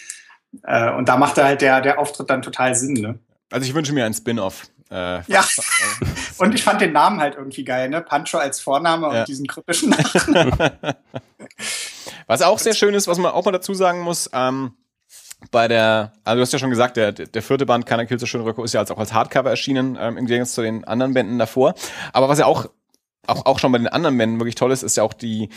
Äh, 0.65 0.91
und 0.91 1.09
da 1.09 1.17
macht 1.17 1.39
er 1.39 1.47
halt 1.47 1.63
der, 1.63 1.81
der 1.81 1.99
Auftritt 1.99 2.29
dann 2.29 2.43
total 2.43 2.75
Sinn, 2.75 3.01
ne? 3.01 3.19
Also 3.51 3.67
ich 3.67 3.73
wünsche 3.73 3.95
mir 3.95 4.05
ein 4.05 4.13
Spin-off. 4.13 4.65
Äh, 4.91 5.23
ja. 5.27 5.43
und 6.37 6.55
ich 6.55 6.63
fand 6.63 6.83
den 6.83 6.93
Namen 6.93 7.19
halt 7.19 7.37
irgendwie 7.37 7.65
geil, 7.65 7.89
ne? 7.89 8.03
Pancho 8.03 8.37
als 8.37 8.61
Vorname 8.61 9.11
ja. 9.11 9.21
und 9.21 9.29
diesen 9.29 9.47
kryptischen 9.47 9.89
Namen. 9.89 10.53
was 12.27 12.43
auch 12.43 12.59
sehr 12.59 12.75
schön 12.75 12.93
ist, 12.93 13.09
was 13.09 13.17
man 13.17 13.33
auch 13.33 13.47
mal 13.47 13.53
dazu 13.53 13.73
sagen 13.73 14.01
muss, 14.01 14.29
ähm, 14.35 14.73
bei 15.51 15.69
der, 15.69 16.13
also 16.25 16.37
du 16.37 16.43
hast 16.43 16.53
ja 16.53 16.59
schon 16.59 16.71
gesagt, 16.71 16.97
der, 16.97 17.13
der 17.13 17.43
vierte 17.43 17.67
Band, 17.67 17.87
Keiner 17.87 18.07
killt 18.07 18.21
so 18.21 18.27
schön 18.27 18.43
Röcko, 18.43 18.63
ist 18.63 18.75
ja 18.75 18.81
als, 18.81 18.91
auch 18.91 18.99
als 18.99 19.13
Hardcover 19.13 19.51
erschienen, 19.51 19.97
ähm, 20.01 20.19
im 20.19 20.27
Gegensatz 20.27 20.55
zu 20.55 20.63
den 20.63 20.85
anderen 20.85 21.15
Bänden 21.15 21.39
davor. 21.39 21.75
Aber 22.13 22.29
was 22.29 22.39
ja 22.39 22.47
auch, 22.47 22.67
auch, 23.27 23.47
auch 23.47 23.59
schon 23.59 23.73
bei 23.73 23.79
den 23.79 23.89
anderen 23.89 24.17
Bänden 24.19 24.39
wirklich 24.39 24.55
toll 24.55 24.71
ist, 24.71 24.83
ist 24.83 24.97
ja 24.97 25.03
auch 25.03 25.15
die, 25.15 25.49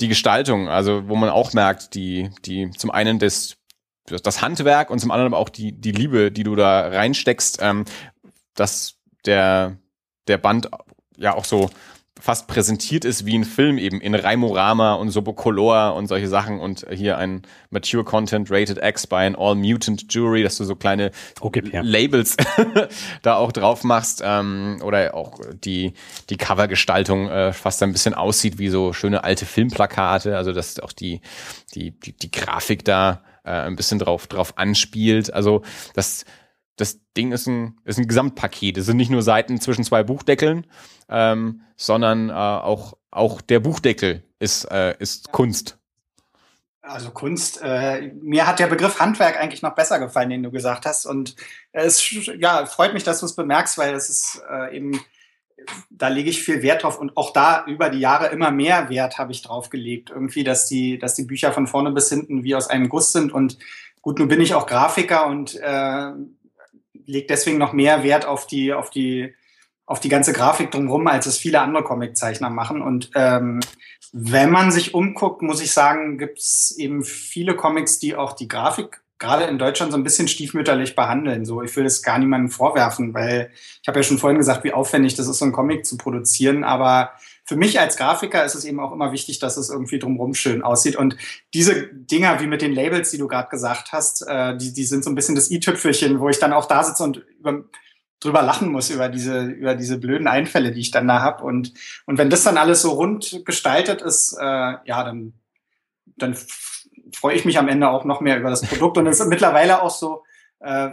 die 0.00 0.08
Gestaltung. 0.08 0.68
Also, 0.68 1.08
wo 1.08 1.16
man 1.16 1.30
auch 1.30 1.52
merkt, 1.52 1.94
die, 1.94 2.30
die, 2.44 2.70
zum 2.72 2.90
einen 2.90 3.18
das, 3.18 3.56
das 4.04 4.42
Handwerk 4.42 4.90
und 4.90 4.98
zum 4.98 5.10
anderen 5.10 5.32
aber 5.32 5.40
auch 5.40 5.48
die, 5.48 5.72
die 5.72 5.92
Liebe, 5.92 6.30
die 6.30 6.44
du 6.44 6.54
da 6.54 6.88
reinsteckst, 6.88 7.58
ähm, 7.62 7.84
dass 8.54 8.96
der, 9.24 9.76
der 10.28 10.38
Band 10.38 10.70
ja 11.16 11.34
auch 11.34 11.44
so 11.44 11.70
fast 12.20 12.46
präsentiert 12.46 13.04
ist 13.04 13.26
wie 13.26 13.36
ein 13.36 13.44
Film 13.44 13.78
eben 13.78 14.00
in 14.00 14.14
Raimorama 14.14 14.94
und 14.94 15.10
Sobocolor 15.10 15.94
und 15.94 16.06
solche 16.06 16.28
Sachen 16.28 16.60
und 16.60 16.86
hier 16.90 17.18
ein 17.18 17.42
Mature 17.70 18.04
Content 18.04 18.50
Rated 18.50 18.78
X 18.82 19.06
bei 19.06 19.26
ein 19.26 19.36
All 19.36 19.54
Mutant 19.54 20.12
Jury, 20.12 20.42
dass 20.42 20.56
du 20.56 20.64
so 20.64 20.76
kleine 20.76 21.10
okay, 21.40 21.62
ja. 21.72 21.80
Labels 21.82 22.36
da 23.22 23.36
auch 23.36 23.52
drauf 23.52 23.84
machst 23.84 24.22
ähm, 24.24 24.78
oder 24.82 25.14
auch 25.14 25.40
die 25.52 25.94
die 26.28 26.36
Covergestaltung 26.36 27.28
äh, 27.28 27.52
fast 27.52 27.82
ein 27.82 27.92
bisschen 27.92 28.14
aussieht 28.14 28.58
wie 28.58 28.68
so 28.68 28.92
schöne 28.92 29.24
alte 29.24 29.46
Filmplakate, 29.46 30.36
also 30.36 30.52
dass 30.52 30.78
auch 30.80 30.92
die 30.92 31.20
die 31.74 31.92
die, 31.92 32.12
die 32.12 32.30
Grafik 32.30 32.84
da 32.84 33.22
äh, 33.44 33.50
ein 33.50 33.76
bisschen 33.76 33.98
drauf 33.98 34.26
drauf 34.26 34.58
anspielt, 34.58 35.32
also 35.32 35.62
das 35.94 36.24
das 36.80 37.00
Ding 37.16 37.32
ist 37.32 37.46
ein, 37.46 37.78
ist 37.84 37.98
ein 37.98 38.08
Gesamtpaket. 38.08 38.78
Es 38.78 38.86
sind 38.86 38.96
nicht 38.96 39.10
nur 39.10 39.22
Seiten 39.22 39.60
zwischen 39.60 39.84
zwei 39.84 40.02
Buchdeckeln, 40.02 40.66
ähm, 41.08 41.62
sondern 41.76 42.30
äh, 42.30 42.32
auch, 42.32 42.96
auch 43.10 43.40
der 43.40 43.60
Buchdeckel 43.60 44.22
ist, 44.38 44.64
äh, 44.70 44.96
ist 44.98 45.32
Kunst. 45.32 45.78
Also 46.82 47.10
Kunst, 47.10 47.60
äh, 47.62 48.12
mir 48.20 48.46
hat 48.46 48.58
der 48.58 48.66
Begriff 48.66 48.98
Handwerk 48.98 49.38
eigentlich 49.38 49.62
noch 49.62 49.74
besser 49.74 49.98
gefallen, 49.98 50.30
den 50.30 50.42
du 50.42 50.50
gesagt 50.50 50.86
hast. 50.86 51.06
Und 51.06 51.36
es 51.72 52.10
ja, 52.38 52.64
freut 52.66 52.94
mich, 52.94 53.04
dass 53.04 53.20
du 53.20 53.26
es 53.26 53.36
bemerkst, 53.36 53.76
weil 53.76 53.94
es 53.94 54.08
ist 54.08 54.42
äh, 54.50 54.76
eben, 54.76 54.98
da 55.90 56.08
lege 56.08 56.30
ich 56.30 56.42
viel 56.42 56.62
Wert 56.62 56.82
drauf 56.82 56.98
und 56.98 57.16
auch 57.18 57.32
da 57.32 57.64
über 57.66 57.90
die 57.90 58.00
Jahre 58.00 58.28
immer 58.28 58.50
mehr 58.50 58.88
Wert 58.88 59.18
habe 59.18 59.32
ich 59.32 59.42
drauf 59.42 59.68
gelegt. 59.68 60.10
Irgendwie, 60.10 60.42
dass 60.42 60.66
die, 60.66 60.98
dass 60.98 61.14
die 61.14 61.24
Bücher 61.24 61.52
von 61.52 61.66
vorne 61.66 61.90
bis 61.92 62.08
hinten 62.08 62.44
wie 62.44 62.54
aus 62.54 62.68
einem 62.68 62.88
Guss 62.88 63.12
sind. 63.12 63.30
Und 63.30 63.58
gut, 64.00 64.18
nun 64.18 64.28
bin 64.28 64.40
ich 64.40 64.54
auch 64.54 64.66
Grafiker 64.66 65.26
und 65.26 65.56
äh, 65.60 66.12
lege 67.10 67.26
deswegen 67.28 67.58
noch 67.58 67.72
mehr 67.72 68.02
Wert 68.02 68.24
auf 68.24 68.46
die, 68.46 68.72
auf 68.72 68.90
die, 68.90 69.34
auf 69.86 70.00
die 70.00 70.08
ganze 70.08 70.32
Grafik 70.32 70.70
drumherum, 70.70 71.06
als 71.06 71.26
es 71.26 71.36
viele 71.36 71.60
andere 71.60 71.84
Comiczeichner 71.84 72.50
machen. 72.50 72.80
Und 72.80 73.10
ähm, 73.14 73.60
wenn 74.12 74.50
man 74.50 74.70
sich 74.70 74.94
umguckt, 74.94 75.42
muss 75.42 75.60
ich 75.60 75.72
sagen, 75.72 76.18
gibt 76.18 76.38
es 76.38 76.74
eben 76.78 77.04
viele 77.04 77.54
Comics, 77.54 77.98
die 77.98 78.16
auch 78.16 78.32
die 78.32 78.48
Grafik 78.48 79.02
gerade 79.20 79.44
in 79.44 79.58
Deutschland 79.58 79.92
so 79.92 79.98
ein 79.98 80.02
bisschen 80.02 80.28
stiefmütterlich 80.28 80.96
behandeln. 80.96 81.44
So, 81.44 81.62
ich 81.62 81.76
will 81.76 81.84
es 81.84 82.02
gar 82.02 82.18
niemandem 82.18 82.50
vorwerfen, 82.50 83.14
weil 83.14 83.50
ich 83.82 83.86
habe 83.86 83.98
ja 83.98 84.02
schon 84.02 84.18
vorhin 84.18 84.38
gesagt, 84.38 84.64
wie 84.64 84.72
aufwendig 84.72 85.14
das 85.14 85.28
ist, 85.28 85.38
so 85.38 85.44
ein 85.44 85.52
Comic 85.52 85.84
zu 85.84 85.98
produzieren. 85.98 86.64
Aber 86.64 87.12
für 87.50 87.56
mich 87.56 87.80
als 87.80 87.96
Grafiker 87.96 88.44
ist 88.44 88.54
es 88.54 88.64
eben 88.64 88.78
auch 88.78 88.92
immer 88.92 89.10
wichtig, 89.10 89.40
dass 89.40 89.56
es 89.56 89.70
irgendwie 89.70 89.98
drumherum 89.98 90.34
schön 90.34 90.62
aussieht. 90.62 90.94
Und 90.94 91.16
diese 91.52 91.88
Dinger, 91.88 92.38
wie 92.38 92.46
mit 92.46 92.62
den 92.62 92.72
Labels, 92.72 93.10
die 93.10 93.18
du 93.18 93.26
gerade 93.26 93.48
gesagt 93.48 93.90
hast, 93.90 94.24
äh, 94.24 94.56
die, 94.56 94.72
die 94.72 94.84
sind 94.84 95.02
so 95.02 95.10
ein 95.10 95.16
bisschen 95.16 95.34
das 95.34 95.50
i-Tüpfelchen, 95.50 96.20
wo 96.20 96.28
ich 96.28 96.38
dann 96.38 96.52
auch 96.52 96.66
da 96.66 96.84
sitze 96.84 97.02
und 97.02 97.26
über, 97.40 97.64
drüber 98.20 98.42
lachen 98.42 98.70
muss 98.70 98.88
über 98.90 99.08
diese, 99.08 99.46
über 99.46 99.74
diese 99.74 99.98
blöden 99.98 100.28
Einfälle, 100.28 100.70
die 100.70 100.78
ich 100.78 100.92
dann 100.92 101.08
da 101.08 101.22
hab. 101.22 101.42
Und, 101.42 101.74
und 102.06 102.18
wenn 102.18 102.30
das 102.30 102.44
dann 102.44 102.56
alles 102.56 102.82
so 102.82 102.92
rund 102.92 103.42
gestaltet 103.44 104.00
ist, 104.00 104.36
äh, 104.38 104.44
ja, 104.84 105.02
dann, 105.02 105.32
dann 106.18 106.36
freue 107.12 107.34
ich 107.34 107.44
mich 107.44 107.58
am 107.58 107.66
Ende 107.66 107.88
auch 107.88 108.04
noch 108.04 108.20
mehr 108.20 108.38
über 108.38 108.50
das 108.50 108.60
Produkt. 108.60 108.96
Und 108.96 109.08
es 109.08 109.18
ist 109.18 109.26
mittlerweile 109.26 109.82
auch 109.82 109.90
so, 109.90 110.22
äh, 110.60 110.90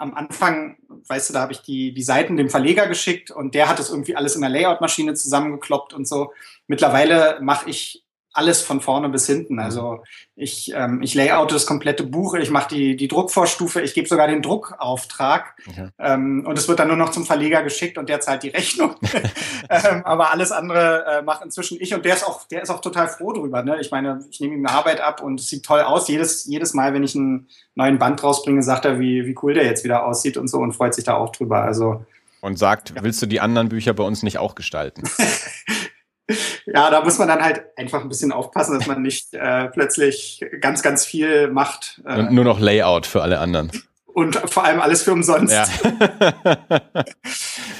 am 0.00 0.14
Anfang, 0.14 0.78
weißt 1.08 1.28
du, 1.28 1.34
da 1.34 1.42
habe 1.42 1.52
ich 1.52 1.60
die, 1.60 1.92
die 1.92 2.02
Seiten 2.02 2.38
dem 2.38 2.48
Verleger 2.48 2.86
geschickt 2.86 3.30
und 3.30 3.54
der 3.54 3.68
hat 3.68 3.78
es 3.78 3.90
irgendwie 3.90 4.16
alles 4.16 4.34
in 4.34 4.40
der 4.40 4.50
Layout-Maschine 4.50 5.12
zusammengekloppt 5.12 5.92
und 5.92 6.08
so. 6.08 6.32
Mittlerweile 6.66 7.38
mache 7.42 7.68
ich 7.68 8.02
alles 8.32 8.62
von 8.62 8.80
vorne 8.80 9.08
bis 9.08 9.26
hinten. 9.26 9.54
Mhm. 9.54 9.60
Also 9.60 10.02
ich, 10.36 10.72
ähm, 10.74 11.02
ich 11.02 11.14
layoute 11.14 11.54
das 11.54 11.66
komplette 11.66 12.04
Buch, 12.04 12.34
ich 12.34 12.50
mache 12.50 12.74
die, 12.74 12.96
die 12.96 13.08
Druckvorstufe, 13.08 13.80
ich 13.80 13.94
gebe 13.94 14.08
sogar 14.08 14.28
den 14.28 14.42
Druckauftrag 14.42 15.56
okay. 15.68 15.88
ähm, 15.98 16.44
und 16.46 16.56
es 16.56 16.68
wird 16.68 16.78
dann 16.78 16.88
nur 16.88 16.96
noch 16.96 17.10
zum 17.10 17.26
Verleger 17.26 17.62
geschickt 17.62 17.98
und 17.98 18.08
der 18.08 18.20
zahlt 18.20 18.42
die 18.42 18.48
Rechnung. 18.48 18.94
ähm, 19.70 20.02
aber 20.04 20.30
alles 20.30 20.52
andere 20.52 21.04
äh, 21.06 21.22
macht 21.22 21.44
inzwischen 21.44 21.78
ich 21.80 21.92
und 21.94 22.04
der 22.04 22.14
ist 22.14 22.26
auch, 22.26 22.46
der 22.48 22.62
ist 22.62 22.70
auch 22.70 22.80
total 22.80 23.08
froh 23.08 23.32
drüber. 23.32 23.62
Ne? 23.62 23.80
Ich 23.80 23.90
meine, 23.90 24.24
ich 24.30 24.40
nehme 24.40 24.54
ihm 24.54 24.66
eine 24.66 24.76
Arbeit 24.76 25.00
ab 25.00 25.22
und 25.22 25.40
es 25.40 25.48
sieht 25.48 25.64
toll 25.64 25.80
aus. 25.80 26.08
Jedes, 26.08 26.44
jedes 26.46 26.74
Mal, 26.74 26.94
wenn 26.94 27.02
ich 27.02 27.14
einen 27.16 27.48
neuen 27.74 27.98
Band 27.98 28.22
rausbringe, 28.22 28.62
sagt 28.62 28.84
er, 28.84 29.00
wie, 29.00 29.26
wie 29.26 29.36
cool 29.42 29.54
der 29.54 29.64
jetzt 29.64 29.84
wieder 29.84 30.06
aussieht 30.06 30.36
und 30.36 30.48
so 30.48 30.58
und 30.58 30.72
freut 30.72 30.94
sich 30.94 31.04
da 31.04 31.14
auch 31.14 31.32
drüber. 31.32 31.62
Also 31.62 32.04
und 32.40 32.58
sagt, 32.58 32.94
ja. 32.96 33.02
willst 33.02 33.20
du 33.20 33.26
die 33.26 33.40
anderen 33.40 33.68
Bücher 33.68 33.92
bei 33.92 34.04
uns 34.04 34.22
nicht 34.22 34.38
auch 34.38 34.54
gestalten? 34.54 35.02
ja, 36.66 36.90
da 36.90 37.02
muss 37.02 37.18
man 37.18 37.28
dann 37.28 37.42
halt 37.42 37.62
einfach 37.76 38.00
ein 38.02 38.08
bisschen 38.08 38.32
aufpassen, 38.32 38.78
dass 38.78 38.86
man 38.86 39.02
nicht 39.02 39.34
äh, 39.34 39.68
plötzlich 39.68 40.44
ganz, 40.60 40.82
ganz 40.82 41.04
viel 41.04 41.48
macht. 41.50 42.00
Äh, 42.04 42.18
und 42.18 42.32
nur 42.32 42.44
noch 42.44 42.60
Layout 42.60 43.06
für 43.06 43.22
alle 43.22 43.38
anderen. 43.38 43.70
Und 44.06 44.36
vor 44.36 44.64
allem 44.64 44.80
alles 44.80 45.02
für 45.02 45.12
umsonst. 45.12 45.54
Ja. 45.54 45.66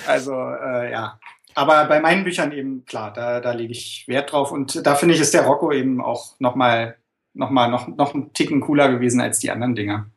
also, 0.07 0.33
äh, 0.33 0.93
ja. 0.93 1.19
Aber 1.55 1.85
bei 1.87 2.01
meinen 2.01 2.23
Büchern 2.23 2.53
eben, 2.53 2.85
klar, 2.85 3.13
da, 3.13 3.41
da 3.41 3.53
lege 3.53 3.73
ich 3.73 4.05
Wert 4.07 4.33
drauf. 4.33 4.53
Und 4.53 4.87
da 4.87 4.95
finde 4.95 5.15
ich, 5.15 5.21
ist 5.21 5.35
der 5.35 5.43
Rocco 5.43 5.73
eben 5.73 6.01
auch 6.01 6.39
nochmal 6.39 6.97
noch 7.35 7.51
mal, 7.51 7.69
noch, 7.69 7.89
noch 7.89 8.15
einen 8.15 8.33
Ticken 8.33 8.61
cooler 8.61 8.89
gewesen 8.89 9.21
als 9.21 9.39
die 9.39 9.51
anderen 9.51 9.75
Dinger. 9.75 10.11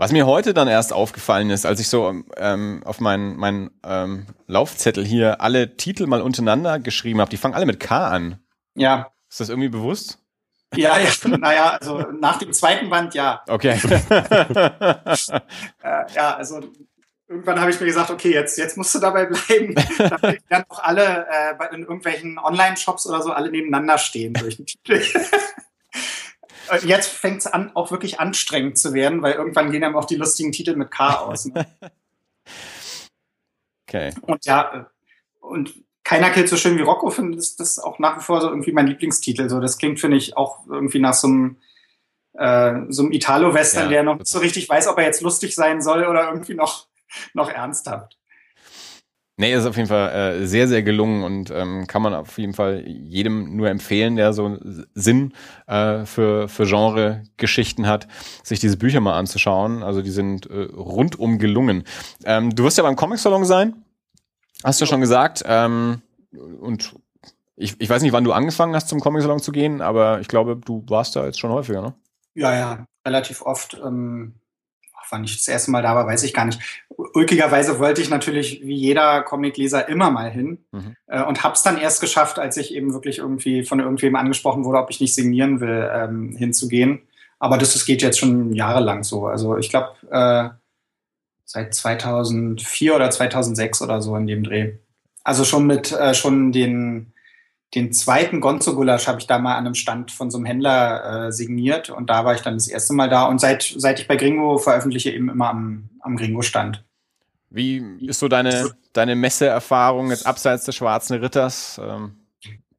Was 0.00 0.12
mir 0.12 0.24
heute 0.24 0.54
dann 0.54 0.66
erst 0.66 0.94
aufgefallen 0.94 1.50
ist, 1.50 1.66
als 1.66 1.78
ich 1.78 1.88
so 1.88 2.22
ähm, 2.38 2.80
auf 2.86 3.00
meinen 3.00 3.36
mein, 3.36 3.70
ähm, 3.84 4.24
Laufzettel 4.46 5.04
hier 5.04 5.42
alle 5.42 5.76
Titel 5.76 6.06
mal 6.06 6.22
untereinander 6.22 6.78
geschrieben 6.78 7.20
habe, 7.20 7.30
die 7.30 7.36
fangen 7.36 7.52
alle 7.52 7.66
mit 7.66 7.80
K 7.80 8.08
an. 8.08 8.38
Ja. 8.74 9.12
Ist 9.28 9.40
das 9.40 9.50
irgendwie 9.50 9.68
bewusst? 9.68 10.18
Ja, 10.74 10.98
ja, 10.98 11.10
naja, 11.36 11.76
also 11.78 11.98
nach 12.18 12.38
dem 12.38 12.54
zweiten 12.54 12.88
Band 12.88 13.12
ja. 13.12 13.42
Okay. 13.46 13.78
äh, 14.08 15.40
ja, 16.14 16.34
also 16.34 16.62
irgendwann 17.28 17.60
habe 17.60 17.70
ich 17.70 17.78
mir 17.78 17.84
gesagt, 17.84 18.10
okay, 18.10 18.32
jetzt, 18.32 18.56
jetzt 18.56 18.78
musst 18.78 18.94
du 18.94 19.00
dabei 19.00 19.26
bleiben, 19.26 19.74
damit 19.98 20.40
dann 20.48 20.64
auch 20.70 20.82
alle 20.82 21.26
äh, 21.28 21.74
in 21.74 21.82
irgendwelchen 21.82 22.38
Online-Shops 22.38 23.06
oder 23.06 23.20
so 23.20 23.32
alle 23.32 23.50
nebeneinander 23.50 23.98
stehen 23.98 24.32
durch 24.32 24.56
den 24.56 24.64
Titel. 24.64 25.02
Äh, 26.70 26.86
jetzt 26.86 27.08
fängt 27.08 27.38
es 27.38 27.46
an, 27.46 27.72
auch 27.74 27.90
wirklich 27.90 28.20
anstrengend 28.20 28.78
zu 28.78 28.94
werden, 28.94 29.22
weil 29.22 29.34
irgendwann 29.34 29.70
gehen 29.70 29.84
einem 29.84 29.96
auch 29.96 30.04
die 30.04 30.16
lustigen 30.16 30.52
Titel 30.52 30.76
mit 30.76 30.90
K 30.90 31.14
aus. 31.14 31.46
Ne? 31.46 31.66
Okay. 33.90 34.14
Und 34.22 34.46
ja, 34.46 34.72
äh, 34.72 34.84
und 35.40 35.74
keiner 36.04 36.30
killt 36.30 36.48
so 36.48 36.56
schön 36.56 36.78
wie 36.78 36.82
Rocco, 36.82 37.10
finde 37.10 37.38
ich, 37.38 37.56
das 37.56 37.70
ist 37.70 37.78
auch 37.80 37.98
nach 37.98 38.18
wie 38.18 38.22
vor 38.22 38.40
so 38.40 38.48
irgendwie 38.48 38.70
mein 38.70 38.86
Lieblingstitel. 38.86 39.48
So, 39.48 39.58
das 39.58 39.78
klingt, 39.78 39.98
finde 39.98 40.16
ich, 40.16 40.36
auch 40.36 40.64
irgendwie 40.68 41.00
nach 41.00 41.14
so 41.14 41.26
einem, 41.26 41.56
äh, 42.34 42.82
so 42.88 43.02
einem 43.02 43.12
Italo-Western, 43.12 43.84
ja, 43.84 43.88
der 43.88 44.02
noch 44.04 44.18
nicht 44.18 44.28
so 44.28 44.38
richtig 44.38 44.68
weiß, 44.68 44.86
ob 44.86 44.98
er 44.98 45.04
jetzt 45.04 45.22
lustig 45.22 45.56
sein 45.56 45.82
soll 45.82 46.06
oder 46.06 46.28
irgendwie 46.28 46.54
noch, 46.54 46.86
noch 47.34 47.50
ernsthaft. 47.50 48.19
Nee, 49.40 49.54
ist 49.54 49.64
auf 49.64 49.78
jeden 49.78 49.88
Fall 49.88 50.10
äh, 50.10 50.46
sehr, 50.46 50.68
sehr 50.68 50.82
gelungen 50.82 51.24
und 51.24 51.50
ähm, 51.50 51.86
kann 51.86 52.02
man 52.02 52.12
auf 52.12 52.36
jeden 52.36 52.52
Fall 52.52 52.86
jedem 52.86 53.56
nur 53.56 53.70
empfehlen, 53.70 54.16
der 54.16 54.34
so 54.34 54.58
Sinn 54.92 55.32
äh, 55.66 56.04
für, 56.04 56.46
für 56.46 56.66
Genre-Geschichten 56.66 57.86
hat, 57.86 58.06
sich 58.42 58.60
diese 58.60 58.76
Bücher 58.76 59.00
mal 59.00 59.18
anzuschauen. 59.18 59.82
Also 59.82 60.02
die 60.02 60.10
sind 60.10 60.44
äh, 60.44 60.64
rundum 60.64 61.38
gelungen. 61.38 61.84
Ähm, 62.26 62.54
du 62.54 62.64
wirst 62.64 62.76
ja 62.76 62.84
beim 62.84 62.96
Comic-Salon 62.96 63.46
sein, 63.46 63.82
hast 64.62 64.78
du 64.78 64.84
ja. 64.84 64.90
schon 64.90 65.00
gesagt. 65.00 65.42
Ähm, 65.46 66.02
und 66.60 66.94
ich, 67.56 67.80
ich 67.80 67.88
weiß 67.88 68.02
nicht, 68.02 68.12
wann 68.12 68.24
du 68.24 68.32
angefangen 68.32 68.74
hast, 68.74 68.90
zum 68.90 69.00
Comic-Salon 69.00 69.40
zu 69.40 69.52
gehen, 69.52 69.80
aber 69.80 70.20
ich 70.20 70.28
glaube, 70.28 70.60
du 70.62 70.84
warst 70.88 71.16
da 71.16 71.24
jetzt 71.24 71.40
schon 71.40 71.50
häufiger, 71.50 71.80
ne? 71.80 71.94
Ja, 72.34 72.54
ja, 72.54 72.84
relativ 73.06 73.40
oft. 73.40 73.80
Ähm 73.82 74.34
wann 75.10 75.24
ich 75.24 75.36
das 75.36 75.48
erste 75.48 75.70
Mal 75.70 75.82
da 75.82 75.94
war, 75.94 76.06
weiß 76.06 76.22
ich 76.22 76.34
gar 76.34 76.44
nicht. 76.44 76.60
Ulkigerweise 76.88 77.78
wollte 77.78 78.00
ich 78.00 78.10
natürlich 78.10 78.60
wie 78.62 78.76
jeder 78.76 79.22
Comicleser 79.22 79.88
immer 79.88 80.10
mal 80.10 80.30
hin 80.30 80.58
mhm. 80.72 80.96
äh, 81.06 81.22
und 81.22 81.42
habe 81.42 81.54
es 81.54 81.62
dann 81.62 81.78
erst 81.78 82.00
geschafft, 82.00 82.38
als 82.38 82.56
ich 82.56 82.74
eben 82.74 82.92
wirklich 82.92 83.18
irgendwie 83.18 83.64
von 83.64 83.80
irgendwem 83.80 84.16
angesprochen 84.16 84.64
wurde, 84.64 84.78
ob 84.78 84.90
ich 84.90 85.00
nicht 85.00 85.14
signieren 85.14 85.60
will, 85.60 85.90
ähm, 85.92 86.36
hinzugehen. 86.36 87.02
Aber 87.38 87.56
das, 87.58 87.72
das 87.72 87.86
geht 87.86 88.02
jetzt 88.02 88.18
schon 88.18 88.52
jahrelang 88.52 89.02
so. 89.02 89.26
Also 89.26 89.56
ich 89.56 89.70
glaube 89.70 89.94
äh, 90.10 90.50
seit 91.44 91.74
2004 91.74 92.94
oder 92.94 93.10
2006 93.10 93.82
oder 93.82 94.02
so 94.02 94.14
in 94.16 94.26
dem 94.26 94.44
Dreh. 94.44 94.74
Also 95.24 95.44
schon 95.44 95.66
mit 95.66 95.92
äh, 95.92 96.14
schon 96.14 96.52
den 96.52 97.12
den 97.74 97.92
zweiten 97.92 98.40
Gonzo-Gulasch 98.40 99.06
habe 99.06 99.20
ich 99.20 99.26
da 99.26 99.38
mal 99.38 99.54
an 99.54 99.66
einem 99.66 99.74
Stand 99.74 100.10
von 100.10 100.30
so 100.30 100.38
einem 100.38 100.46
Händler 100.46 101.28
äh, 101.28 101.32
signiert 101.32 101.88
und 101.88 102.10
da 102.10 102.24
war 102.24 102.34
ich 102.34 102.40
dann 102.40 102.54
das 102.54 102.66
erste 102.66 102.94
Mal 102.94 103.08
da 103.08 103.26
und 103.26 103.40
seit, 103.40 103.62
seit 103.76 104.00
ich 104.00 104.08
bei 104.08 104.16
Gringo 104.16 104.58
veröffentliche, 104.58 105.10
eben 105.10 105.28
immer 105.28 105.50
am, 105.50 105.88
am 106.00 106.16
Gringo-Stand. 106.16 106.84
Wie 107.50 107.82
ist 108.06 108.18
so 108.18 108.28
deine, 108.28 108.70
deine 108.92 109.14
Messeerfahrung 109.14 110.10
jetzt 110.10 110.26
abseits 110.26 110.64
des 110.64 110.76
Schwarzen 110.76 111.18
Ritters? 111.18 111.80
Ähm? 111.82 112.16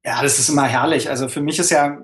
Ja, 0.04 0.22
das 0.22 0.40
ist 0.40 0.50
immer 0.50 0.66
herrlich. 0.66 1.10
Also 1.10 1.28
für 1.28 1.42
mich 1.42 1.60
ist 1.60 1.72
ja, 1.72 2.02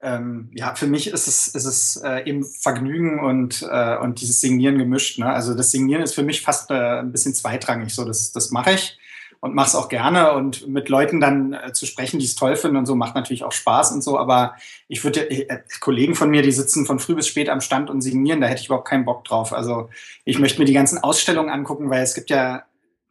ähm, 0.00 0.50
ja, 0.54 0.74
für 0.74 0.86
mich 0.86 1.08
ist 1.08 1.28
es, 1.28 1.48
ist 1.48 1.64
es 1.64 1.96
äh, 1.96 2.28
eben 2.28 2.44
Vergnügen 2.44 3.20
und, 3.20 3.66
äh, 3.70 3.96
und 3.96 4.20
dieses 4.20 4.40
Signieren 4.40 4.78
gemischt. 4.78 5.18
Ne? 5.18 5.26
Also 5.26 5.54
das 5.54 5.70
Signieren 5.70 6.02
ist 6.02 6.14
für 6.14 6.22
mich 6.22 6.42
fast 6.42 6.70
äh, 6.70 7.00
ein 7.00 7.12
bisschen 7.12 7.34
zweitrangig. 7.34 7.94
So, 7.94 8.04
das, 8.04 8.32
das 8.32 8.50
mache 8.50 8.72
ich 8.72 8.98
und 9.42 9.56
mache 9.56 9.66
es 9.66 9.74
auch 9.74 9.88
gerne 9.88 10.34
und 10.34 10.68
mit 10.68 10.88
Leuten 10.88 11.20
dann 11.20 11.52
äh, 11.52 11.72
zu 11.72 11.84
sprechen, 11.84 12.20
die 12.20 12.26
es 12.26 12.36
toll 12.36 12.54
finden 12.54 12.76
und 12.76 12.86
so, 12.86 12.94
macht 12.94 13.16
natürlich 13.16 13.42
auch 13.42 13.50
Spaß 13.50 13.90
und 13.90 14.00
so, 14.02 14.16
aber 14.16 14.54
ich 14.86 15.02
würde, 15.02 15.28
äh, 15.28 15.58
Kollegen 15.80 16.14
von 16.14 16.30
mir, 16.30 16.42
die 16.42 16.52
sitzen 16.52 16.86
von 16.86 17.00
früh 17.00 17.16
bis 17.16 17.26
spät 17.26 17.48
am 17.48 17.60
Stand 17.60 17.90
und 17.90 18.02
signieren, 18.02 18.40
da 18.40 18.46
hätte 18.46 18.60
ich 18.60 18.66
überhaupt 18.66 18.86
keinen 18.86 19.04
Bock 19.04 19.24
drauf. 19.24 19.52
Also 19.52 19.90
ich 20.24 20.38
möchte 20.38 20.60
mir 20.60 20.64
die 20.64 20.72
ganzen 20.72 20.98
Ausstellungen 20.98 21.50
angucken, 21.50 21.90
weil 21.90 22.04
es 22.04 22.14
gibt 22.14 22.30
ja, 22.30 22.62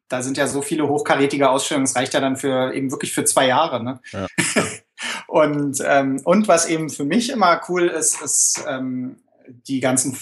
da 0.08 0.22
sind 0.22 0.38
ja 0.38 0.48
so 0.48 0.62
viele 0.62 0.88
hochkarätige 0.88 1.50
Ausstellungen, 1.50 1.84
es 1.84 1.98
reicht 1.98 2.14
ja 2.14 2.22
dann 2.22 2.38
für 2.38 2.74
eben 2.74 2.92
wirklich 2.92 3.14
für 3.14 3.26
zwei 3.26 3.48
Jahre. 3.48 3.84
Ne? 3.84 4.00
Ja. 4.14 4.28
und, 5.28 5.84
ähm, 5.86 6.22
und 6.24 6.48
was 6.48 6.66
eben 6.66 6.90
für 6.90 7.04
mich 7.04 7.30
immer 7.30 7.60
cool 7.68 7.90
ist, 7.90 8.22
ist 8.22 8.64
ähm, 8.70 9.18
die 9.68 9.82
ganzen 9.82 10.18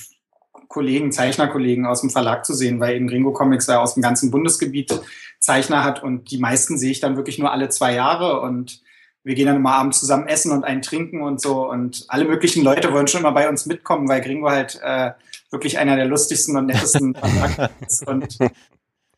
Kollegen, 0.69 1.11
Zeichnerkollegen 1.11 1.85
aus 1.85 2.01
dem 2.01 2.09
Verlag 2.09 2.45
zu 2.45 2.55
sehen, 2.55 2.79
weil 2.79 2.95
eben 2.95 3.07
Gringo 3.07 3.31
Comics 3.31 3.67
ja 3.67 3.79
aus 3.79 3.93
dem 3.93 4.01
ganzen 4.01 4.31
Bundesgebiet 4.31 4.99
Zeichner 5.39 5.83
hat 5.83 6.03
und 6.03 6.31
die 6.31 6.37
meisten 6.37 6.77
sehe 6.77 6.91
ich 6.91 6.99
dann 6.99 7.15
wirklich 7.15 7.39
nur 7.39 7.51
alle 7.51 7.69
zwei 7.69 7.93
Jahre 7.93 8.41
und 8.41 8.81
wir 9.23 9.35
gehen 9.35 9.47
dann 9.47 9.57
immer 9.57 9.73
abends 9.73 9.99
zusammen 9.99 10.27
essen 10.27 10.51
und 10.51 10.63
einen 10.63 10.81
trinken 10.81 11.21
und 11.21 11.41
so 11.41 11.69
und 11.69 12.05
alle 12.07 12.25
möglichen 12.25 12.63
Leute 12.63 12.91
wollen 12.93 13.07
schon 13.07 13.21
immer 13.21 13.31
bei 13.31 13.49
uns 13.49 13.65
mitkommen, 13.65 14.07
weil 14.07 14.21
Gringo 14.21 14.49
halt 14.49 14.79
äh, 14.83 15.11
wirklich 15.51 15.77
einer 15.77 15.95
der 15.95 16.05
lustigsten 16.05 16.55
und 16.55 16.67
nettesten 16.67 17.17
ist 17.87 18.07
und 18.07 18.37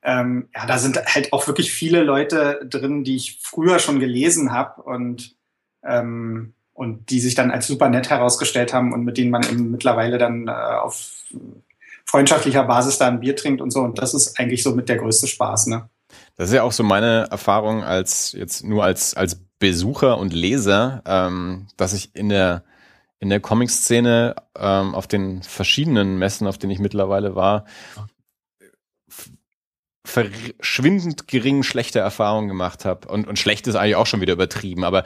ähm, 0.03 0.49
ja, 0.55 0.65
da 0.65 0.77
sind 0.79 0.97
halt 1.05 1.31
auch 1.31 1.47
wirklich 1.47 1.71
viele 1.71 2.03
Leute 2.03 2.65
drin, 2.67 3.03
die 3.03 3.15
ich 3.15 3.39
früher 3.41 3.79
schon 3.79 3.99
gelesen 3.99 4.51
habe 4.51 4.81
und 4.81 5.35
ähm, 5.83 6.53
und 6.73 7.09
die 7.11 7.19
sich 7.19 7.35
dann 7.35 7.51
als 7.51 7.67
super 7.67 7.89
nett 7.89 8.09
herausgestellt 8.09 8.73
haben 8.73 8.91
und 8.91 9.03
mit 9.03 9.17
denen 9.17 9.29
man 9.29 9.43
eben 9.43 9.69
mittlerweile 9.69 10.17
dann 10.17 10.47
äh, 10.47 10.51
auf 10.51 11.25
freundschaftlicher 12.05 12.63
Basis 12.63 12.97
da 12.97 13.07
ein 13.07 13.19
Bier 13.19 13.35
trinkt 13.35 13.61
und 13.61 13.71
so. 13.71 13.81
Und 13.81 13.99
das 13.99 14.13
ist 14.13 14.39
eigentlich 14.39 14.63
so 14.63 14.73
mit 14.75 14.89
der 14.89 14.97
größte 14.97 15.27
Spaß, 15.27 15.67
ne? 15.67 15.89
Das 16.35 16.49
ist 16.49 16.55
ja 16.55 16.63
auch 16.63 16.71
so 16.71 16.83
meine 16.83 17.27
Erfahrung 17.29 17.83
als 17.83 18.31
jetzt 18.33 18.63
nur 18.63 18.83
als 18.83 19.15
als 19.15 19.41
Besucher 19.59 20.17
und 20.17 20.33
Leser, 20.33 21.01
ähm, 21.05 21.67
dass 21.77 21.93
ich 21.93 22.15
in 22.15 22.29
der 22.29 22.63
in 23.19 23.29
der 23.29 23.39
Comic-Szene 23.39 24.35
ähm, 24.57 24.95
auf 24.95 25.07
den 25.07 25.43
verschiedenen 25.43 26.17
Messen, 26.17 26.47
auf 26.47 26.57
denen 26.57 26.71
ich 26.71 26.79
mittlerweile 26.79 27.35
war, 27.35 27.65
verschwindend 30.03 31.27
gering 31.27 31.61
schlechte 31.61 31.99
Erfahrungen 31.99 32.47
gemacht 32.47 32.85
habe. 32.85 33.07
Und, 33.07 33.27
und 33.27 33.37
schlecht 33.37 33.67
ist 33.67 33.75
eigentlich 33.75 33.95
auch 33.95 34.07
schon 34.07 34.21
wieder 34.21 34.33
übertrieben, 34.33 34.83
aber 34.83 35.03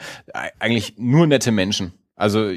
eigentlich 0.58 0.94
nur 0.96 1.26
nette 1.26 1.52
Menschen. 1.52 1.92
Also 2.14 2.50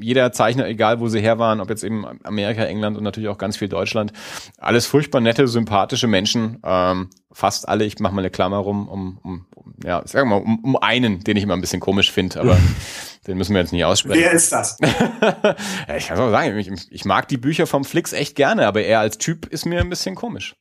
jeder 0.00 0.32
Zeichner, 0.32 0.66
egal 0.66 1.00
wo 1.00 1.08
sie 1.08 1.20
her 1.20 1.38
waren, 1.38 1.60
ob 1.60 1.70
jetzt 1.70 1.84
eben 1.84 2.04
Amerika, 2.24 2.64
England 2.64 2.96
und 2.96 3.04
natürlich 3.04 3.28
auch 3.28 3.38
ganz 3.38 3.56
viel 3.56 3.68
Deutschland, 3.68 4.12
alles 4.58 4.86
furchtbar 4.86 5.20
nette, 5.20 5.48
sympathische 5.48 6.06
Menschen. 6.06 6.58
Ähm, 6.64 7.10
fast 7.32 7.68
alle, 7.68 7.84
ich 7.84 7.98
mache 7.98 8.14
mal 8.14 8.22
eine 8.22 8.30
Klammer 8.30 8.58
rum, 8.58 8.88
um, 8.88 9.18
um, 9.22 9.46
um 9.54 9.74
ja, 9.84 10.02
sagen 10.06 10.28
wir 10.28 10.38
mal, 10.38 10.44
um, 10.44 10.64
um 10.64 10.76
einen, 10.76 11.24
den 11.24 11.36
ich 11.36 11.42
immer 11.42 11.54
ein 11.54 11.60
bisschen 11.60 11.80
komisch 11.80 12.12
finde, 12.12 12.40
aber 12.40 12.58
den 13.26 13.38
müssen 13.38 13.54
wir 13.54 13.60
jetzt 13.60 13.72
nicht 13.72 13.84
aussprechen. 13.84 14.22
Wer 14.22 14.32
ist 14.32 14.52
das? 14.52 14.76
ja, 14.80 15.96
ich 15.96 16.06
kann 16.06 16.16
es 16.16 16.20
auch 16.20 16.30
sagen, 16.30 16.56
ich, 16.58 16.70
ich 16.90 17.04
mag 17.04 17.28
die 17.28 17.38
Bücher 17.38 17.66
vom 17.66 17.84
Flix 17.84 18.12
echt 18.12 18.36
gerne, 18.36 18.66
aber 18.66 18.82
er 18.82 19.00
als 19.00 19.18
Typ 19.18 19.46
ist 19.46 19.66
mir 19.66 19.80
ein 19.80 19.90
bisschen 19.90 20.14
komisch. 20.14 20.56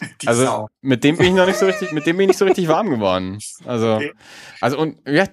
Die 0.22 0.28
also 0.28 0.44
Sau. 0.44 0.68
mit 0.80 1.04
dem 1.04 1.16
bin 1.16 1.26
ich 1.26 1.32
noch 1.32 1.46
nicht 1.46 1.58
so 1.58 1.66
richtig, 1.66 1.92
mit 1.92 2.06
dem 2.06 2.16
bin 2.16 2.24
ich 2.24 2.28
nicht 2.28 2.38
so 2.38 2.44
richtig 2.44 2.68
warm 2.68 2.90
geworden. 2.90 3.38
Also, 3.64 3.94
okay. 3.94 4.12
also 4.60 4.78
und 4.78 4.96
ja, 5.06 5.26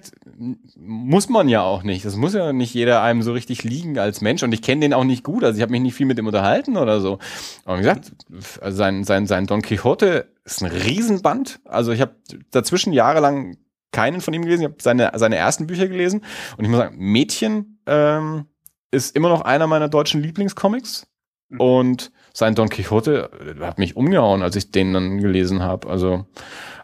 muss 0.76 1.28
man 1.28 1.48
ja 1.48 1.62
auch 1.62 1.82
nicht. 1.82 2.04
Das 2.04 2.16
muss 2.16 2.34
ja 2.34 2.52
nicht 2.52 2.74
jeder 2.74 3.02
einem 3.02 3.22
so 3.22 3.32
richtig 3.32 3.64
liegen 3.64 3.98
als 3.98 4.20
Mensch. 4.20 4.42
Und 4.42 4.52
ich 4.52 4.62
kenne 4.62 4.80
den 4.82 4.94
auch 4.94 5.04
nicht 5.04 5.24
gut. 5.24 5.44
Also 5.44 5.56
ich 5.56 5.62
habe 5.62 5.72
mich 5.72 5.80
nicht 5.80 5.94
viel 5.94 6.06
mit 6.06 6.18
ihm 6.18 6.26
unterhalten 6.26 6.76
oder 6.76 7.00
so. 7.00 7.18
Aber 7.64 7.78
wie 7.78 7.82
gesagt, 7.82 8.12
also 8.60 8.76
sein, 8.76 9.04
sein, 9.04 9.26
sein 9.26 9.46
Don 9.46 9.62
Quixote 9.62 10.28
ist 10.44 10.62
ein 10.62 10.70
Riesenband. 10.70 11.60
Also 11.64 11.92
ich 11.92 12.00
habe 12.00 12.16
dazwischen 12.50 12.92
jahrelang 12.92 13.56
keinen 13.92 14.20
von 14.20 14.34
ihm 14.34 14.42
gelesen. 14.42 14.62
Ich 14.62 14.68
habe 14.68 14.82
seine, 14.82 15.12
seine 15.14 15.36
ersten 15.36 15.66
Bücher 15.66 15.88
gelesen. 15.88 16.24
Und 16.56 16.64
ich 16.64 16.70
muss 16.70 16.80
sagen, 16.80 16.96
Mädchen 16.98 17.78
ähm, 17.86 18.46
ist 18.90 19.14
immer 19.14 19.28
noch 19.28 19.42
einer 19.42 19.66
meiner 19.66 19.88
deutschen 19.88 20.22
Lieblingscomics. 20.22 21.06
Mhm. 21.48 21.60
Und 21.60 22.12
sein 22.32 22.54
Don 22.54 22.68
Quixote 22.68 23.30
hat 23.60 23.78
mich 23.78 23.96
umgehauen, 23.96 24.42
als 24.42 24.56
ich 24.56 24.70
den 24.70 24.92
dann 24.92 25.18
gelesen 25.18 25.62
habe. 25.62 25.88
Also, 25.88 26.26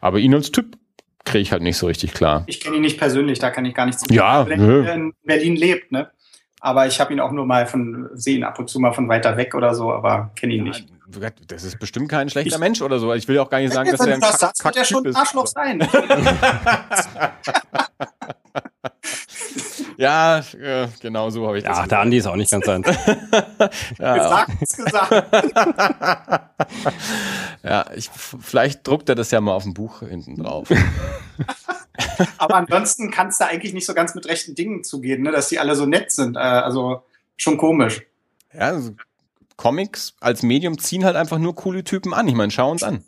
aber 0.01 0.19
ihn 0.19 0.35
als 0.35 0.53
Typ 0.53 0.77
kriege 1.25 1.43
ich 1.43 1.53
halt 1.53 1.63
nicht 1.63 1.77
so 1.77 1.87
richtig 1.87 2.15
klar. 2.15 2.45
Ich 2.47 2.61
kenne 2.61 2.77
ihn 2.77 2.83
nicht 2.83 2.99
persönlich, 2.99 3.39
da 3.39 3.51
kann 3.51 3.65
ich 3.65 3.75
gar 3.75 3.87
nichts 3.87 4.03
zu 4.03 4.13
Ja, 4.13 4.45
nö. 4.45 4.89
in 4.89 5.13
Berlin 5.25 5.57
lebt, 5.57 5.93
ne? 5.93 6.11
Aber 6.61 6.87
ich 6.87 6.99
habe 7.01 7.13
ihn 7.13 7.21
auch 7.21 7.31
nur 7.31 7.47
mal 7.47 7.67
von 7.67 8.09
sehen, 8.15 8.43
ab 8.43 8.59
und 8.59 8.69
zu 8.69 8.81
mal 8.81 8.93
von 8.93 9.09
weiter 9.09 9.37
weg 9.37 9.55
oder 9.55 9.75
so, 9.75 9.93
aber 9.93 10.33
kenne 10.35 10.55
ihn 10.55 10.67
ja, 10.67 10.73
nicht. 10.73 10.87
Das 11.47 11.65
ist 11.65 11.79
bestimmt 11.79 12.09
kein 12.09 12.29
schlechter 12.29 12.57
ich, 12.57 12.61
Mensch 12.61 12.83
oder 12.83 12.99
so. 12.99 13.15
Ich 13.15 13.29
will 13.29 13.39
auch 13.39 13.49
gar 13.49 13.61
nicht 13.61 13.73
sagen, 13.73 13.91
dass 13.91 14.01
er 14.01 14.15
ein 14.15 14.21
das 14.21 14.39
Kack, 14.41 14.65
wird 14.65 14.77
ja 14.77 14.85
schon 14.85 15.07
ein 15.07 15.15
Arschloch 15.15 15.47
sein. 15.47 15.79
Ja, 19.99 20.39
äh, 20.39 20.87
genau 21.01 21.29
so 21.31 21.45
habe 21.49 21.59
ich 21.59 21.65
das. 21.65 21.77
Ja, 21.77 21.87
der 21.89 21.99
Andi 21.99 22.19
ist 22.19 22.27
auch 22.27 22.37
nicht 22.37 22.53
ganz 22.53 22.69
eins. 22.69 22.87
ja. 23.99 24.15
Gesagt 24.15 24.77
gesagt. 24.77 25.35
ja, 27.65 27.85
ich, 27.97 28.09
vielleicht 28.09 28.87
druckt 28.87 29.09
er 29.09 29.17
das 29.17 29.33
ja 29.33 29.41
mal 29.41 29.55
auf 29.55 29.65
dem 29.65 29.75
Buch 29.75 29.99
hinten 29.99 30.37
drauf. 30.37 30.69
Aber 32.39 32.55
ansonsten 32.55 33.11
kann 33.11 33.27
es 33.27 33.39
da 33.39 33.47
eigentlich 33.47 33.75
nicht 33.75 33.87
so 33.87 33.95
ganz 33.95 34.15
mit 34.15 34.27
rechten 34.27 34.55
Dingen 34.55 34.85
zugehen, 34.85 35.23
ne? 35.23 35.33
dass 35.33 35.49
die 35.49 35.59
alle 35.59 35.75
so 35.75 35.85
nett 35.85 36.13
sind. 36.13 36.37
Äh, 36.37 36.39
also 36.39 37.03
schon 37.37 37.59
komisch. 37.59 38.03
Ja, 38.55 38.69
also 38.69 38.95
Comics 39.57 40.15
als 40.21 40.45
Medium 40.45 40.79
ziehen 40.79 41.05
halt 41.05 41.17
einfach 41.17 41.39
nur 41.39 41.57
coole 41.57 41.83
Typen 41.83 42.15
an. 42.15 42.29
Ich 42.29 42.37
meine, 42.37 42.53
schau 42.53 42.71
uns 42.71 42.85
an. 42.85 43.03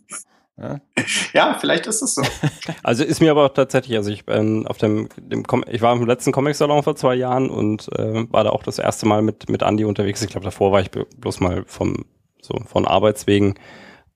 Ja. 0.61 0.81
ja, 1.33 1.57
vielleicht 1.59 1.87
ist 1.87 2.03
es 2.03 2.15
so. 2.15 2.23
Also 2.83 3.03
ist 3.05 3.21
mir 3.21 3.31
aber 3.31 3.47
auch 3.47 3.55
tatsächlich, 3.55 3.97
also 3.97 4.11
ich 4.11 4.27
bin 4.27 4.67
auf 4.67 4.79
dem, 4.79 5.09
dem 5.17 5.45
ich 5.69 5.81
war 5.81 5.95
im 5.95 6.07
letzten 6.07 6.33
Comic-Salon 6.33 6.83
vor 6.83 6.97
zwei 6.97 7.15
Jahren 7.15 7.51
und 7.51 7.89
äh, 7.99 8.31
war 8.31 8.45
da 8.45 8.51
auch 8.51 8.63
das 8.63 8.79
erste 8.79 9.07
Mal 9.07 9.23
mit, 9.23 9.49
mit 9.49 9.63
Andy 9.63 9.85
unterwegs. 9.85 10.23
Ich 10.23 10.31
glaube, 10.31 10.45
davor 10.45 10.73
war 10.73 10.81
ich 10.81 10.91
bloß 10.91 11.41
mal 11.41 11.65
vom, 11.67 12.05
so 12.43 12.59
von 12.67 12.87
Arbeitswegen. 12.87 13.55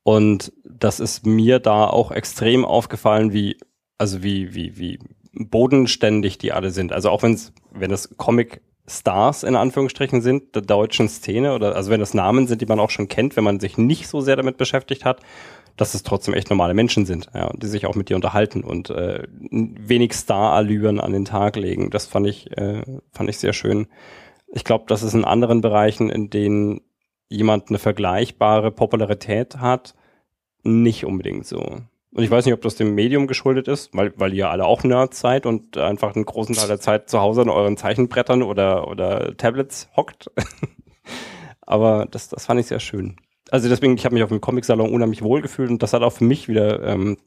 Und 0.03 0.53
das 0.65 1.01
ist 1.01 1.25
mir 1.25 1.61
da 1.61 1.87
auch 1.87 2.11
extrem 2.11 2.65
aufgefallen, 2.65 3.33
wie, 3.33 3.57
also 3.97 4.23
wie, 4.23 4.55
wie, 4.55 4.77
wie 4.77 4.99
bodenständig 5.33 6.39
die 6.39 6.53
alle 6.53 6.71
sind. 6.71 6.93
Also 6.93 7.11
auch 7.11 7.23
wenn's, 7.23 7.53
wenn 7.73 7.91
es 7.91 8.15
Comic 8.17 8.61
Stars 8.87 9.45
in 9.45 9.57
Anführungsstrichen 9.57 10.21
sind, 10.21 10.55
der 10.55 10.63
deutschen 10.63 11.09
Szene 11.09 11.55
oder 11.55 11.75
also 11.75 11.91
wenn 11.91 12.01
das 12.01 12.13
Namen 12.13 12.47
sind, 12.47 12.61
die 12.61 12.67
man 12.67 12.81
auch 12.81 12.91
schon 12.91 13.09
kennt, 13.09 13.35
wenn 13.37 13.45
man 13.45 13.61
sich 13.61 13.79
nicht 13.79 14.09
so 14.09 14.21
sehr 14.21 14.37
damit 14.37 14.59
beschäftigt 14.59 15.07
hat, 15.07 15.21
dass 15.77 15.95
es 15.95 16.03
trotzdem 16.03 16.35
echt 16.35 16.51
normale 16.51 16.75
Menschen 16.75 17.05
sind, 17.05 17.29
ja, 17.35 17.51
die 17.57 17.67
sich 17.67 17.87
auch 17.87 17.95
mit 17.95 18.09
dir 18.09 18.17
unterhalten 18.17 18.63
und 18.63 18.91
äh, 18.91 19.25
wenig 19.31 20.13
Star-Allüren 20.13 21.01
an 21.01 21.13
den 21.13 21.25
Tag 21.25 21.57
legen. 21.57 21.91
Das 21.91 22.07
fand 22.07 22.27
ich, 22.27 22.57
äh, 22.57 22.83
fand 23.11 23.29
ich 23.29 23.39
sehr 23.39 23.53
schön. 23.53 23.89
Ich 24.47 24.65
glaube, 24.65 24.85
das 24.87 25.03
ist 25.03 25.15
in 25.15 25.25
anderen 25.25 25.61
Bereichen, 25.61 26.11
in 26.11 26.31
denen 26.31 26.81
jemand 27.29 27.69
eine 27.69 27.79
vergleichbare 27.79 28.71
Popularität 28.71 29.57
hat, 29.57 29.95
nicht 30.63 31.05
unbedingt 31.05 31.47
so. 31.47 31.59
Und 31.59 32.23
ich 32.23 32.31
weiß 32.31 32.45
nicht, 32.45 32.55
ob 32.55 32.63
das 32.63 32.77
dem 32.77 32.95
Medium 32.95 33.27
geschuldet 33.27 33.67
ist, 33.67 33.93
weil, 33.93 34.13
weil 34.17 34.33
ihr 34.33 34.51
alle 34.51 34.67
auch 34.67 34.85
Nerds 34.85 35.19
seid 35.19 35.47
und 35.47 35.77
einfach 35.77 36.15
einen 36.15 36.25
großen 36.25 36.55
Teil 36.55 36.69
der 36.69 36.79
Zeit 36.79 37.11
zu 37.11 37.21
Hause 37.21 37.43
an 37.43 37.49
euren 37.49 37.77
Zeichenbrettern 37.77 38.45
oder, 38.45 38.87
oder 38.87 39.37
Tablets 39.37 39.89
hockt. 39.97 40.31
Aber 41.63 42.07
das, 42.09 42.29
das 42.29 42.47
fand 42.47 42.61
ich 42.61 42.67
sehr 42.67 42.79
schön 42.79 43.17
also 43.51 43.69
deswegen, 43.69 43.95
ich 43.97 44.05
habe 44.05 44.15
mich 44.15 44.23
auf 44.23 44.31
dem 44.31 44.41
Comic-Salon 44.41 44.93
unheimlich 44.93 45.23
wohl 45.23 45.43
gefühlt 45.43 45.71
und 45.71 45.83
das 45.83 45.93
hat 45.93 46.03
auch 46.03 46.13
für 46.13 46.25
mich 46.25 46.49
wieder, 46.49 46.83
ähm, 46.83 47.19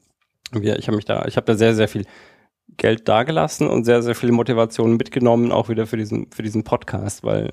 wieder 0.52 0.78
ich 0.78 0.86
habe 0.88 0.96
mich 0.96 1.04
da, 1.04 1.24
ich 1.26 1.36
habe 1.36 1.46
da 1.46 1.54
sehr, 1.54 1.74
sehr 1.74 1.88
viel 1.88 2.04
Geld 2.76 3.08
dagelassen 3.08 3.68
und 3.68 3.84
sehr, 3.84 4.02
sehr 4.02 4.14
viel 4.14 4.32
Motivation 4.32 4.96
mitgenommen, 4.96 5.52
auch 5.52 5.68
wieder 5.68 5.86
für 5.86 5.96
diesen, 5.96 6.30
für 6.30 6.42
diesen 6.42 6.64
Podcast, 6.64 7.24
weil 7.24 7.52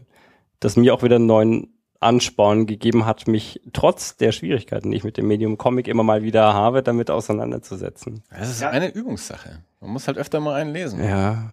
das 0.59 0.75
mir 0.75 0.93
auch 0.93 1.03
wieder 1.03 1.15
einen 1.15 1.25
neuen 1.25 1.75
Ansporn 1.99 2.65
gegeben 2.65 3.05
hat, 3.05 3.27
mich 3.27 3.61
trotz 3.73 4.17
der 4.17 4.31
Schwierigkeiten, 4.31 4.91
die 4.91 4.97
ich 4.97 5.03
mit 5.03 5.17
dem 5.17 5.27
Medium 5.27 5.57
Comic 5.57 5.87
immer 5.87 6.03
mal 6.03 6.23
wieder 6.23 6.53
habe, 6.53 6.83
damit 6.83 7.09
auseinanderzusetzen. 7.09 8.23
Das 8.29 8.49
ist 8.49 8.63
eine 8.63 8.93
Übungssache. 8.93 9.63
Man 9.79 9.91
muss 9.91 10.07
halt 10.07 10.17
öfter 10.17 10.39
mal 10.39 10.55
einen 10.55 10.73
lesen. 10.73 11.03
Ja. 11.03 11.51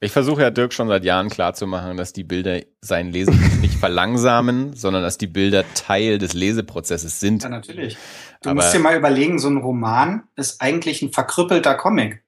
Ich 0.00 0.12
versuche 0.12 0.42
ja 0.42 0.50
Dirk 0.50 0.72
schon 0.72 0.86
seit 0.86 1.04
Jahren 1.04 1.28
klarzumachen, 1.28 1.96
dass 1.96 2.12
die 2.12 2.22
Bilder 2.22 2.60
sein 2.80 3.10
Lesen 3.10 3.38
nicht 3.60 3.74
verlangsamen, 3.74 4.74
sondern 4.74 5.02
dass 5.02 5.18
die 5.18 5.26
Bilder 5.26 5.64
Teil 5.74 6.18
des 6.18 6.34
Leseprozesses 6.34 7.18
sind. 7.18 7.42
Ja, 7.42 7.48
natürlich. 7.48 7.96
Du 8.42 8.50
Aber 8.50 8.56
musst 8.56 8.72
dir 8.72 8.78
mal 8.78 8.96
überlegen, 8.96 9.40
so 9.40 9.48
ein 9.48 9.56
Roman 9.56 10.22
ist 10.36 10.60
eigentlich 10.60 11.02
ein 11.02 11.12
verkrüppelter 11.12 11.74
Comic. 11.74 12.22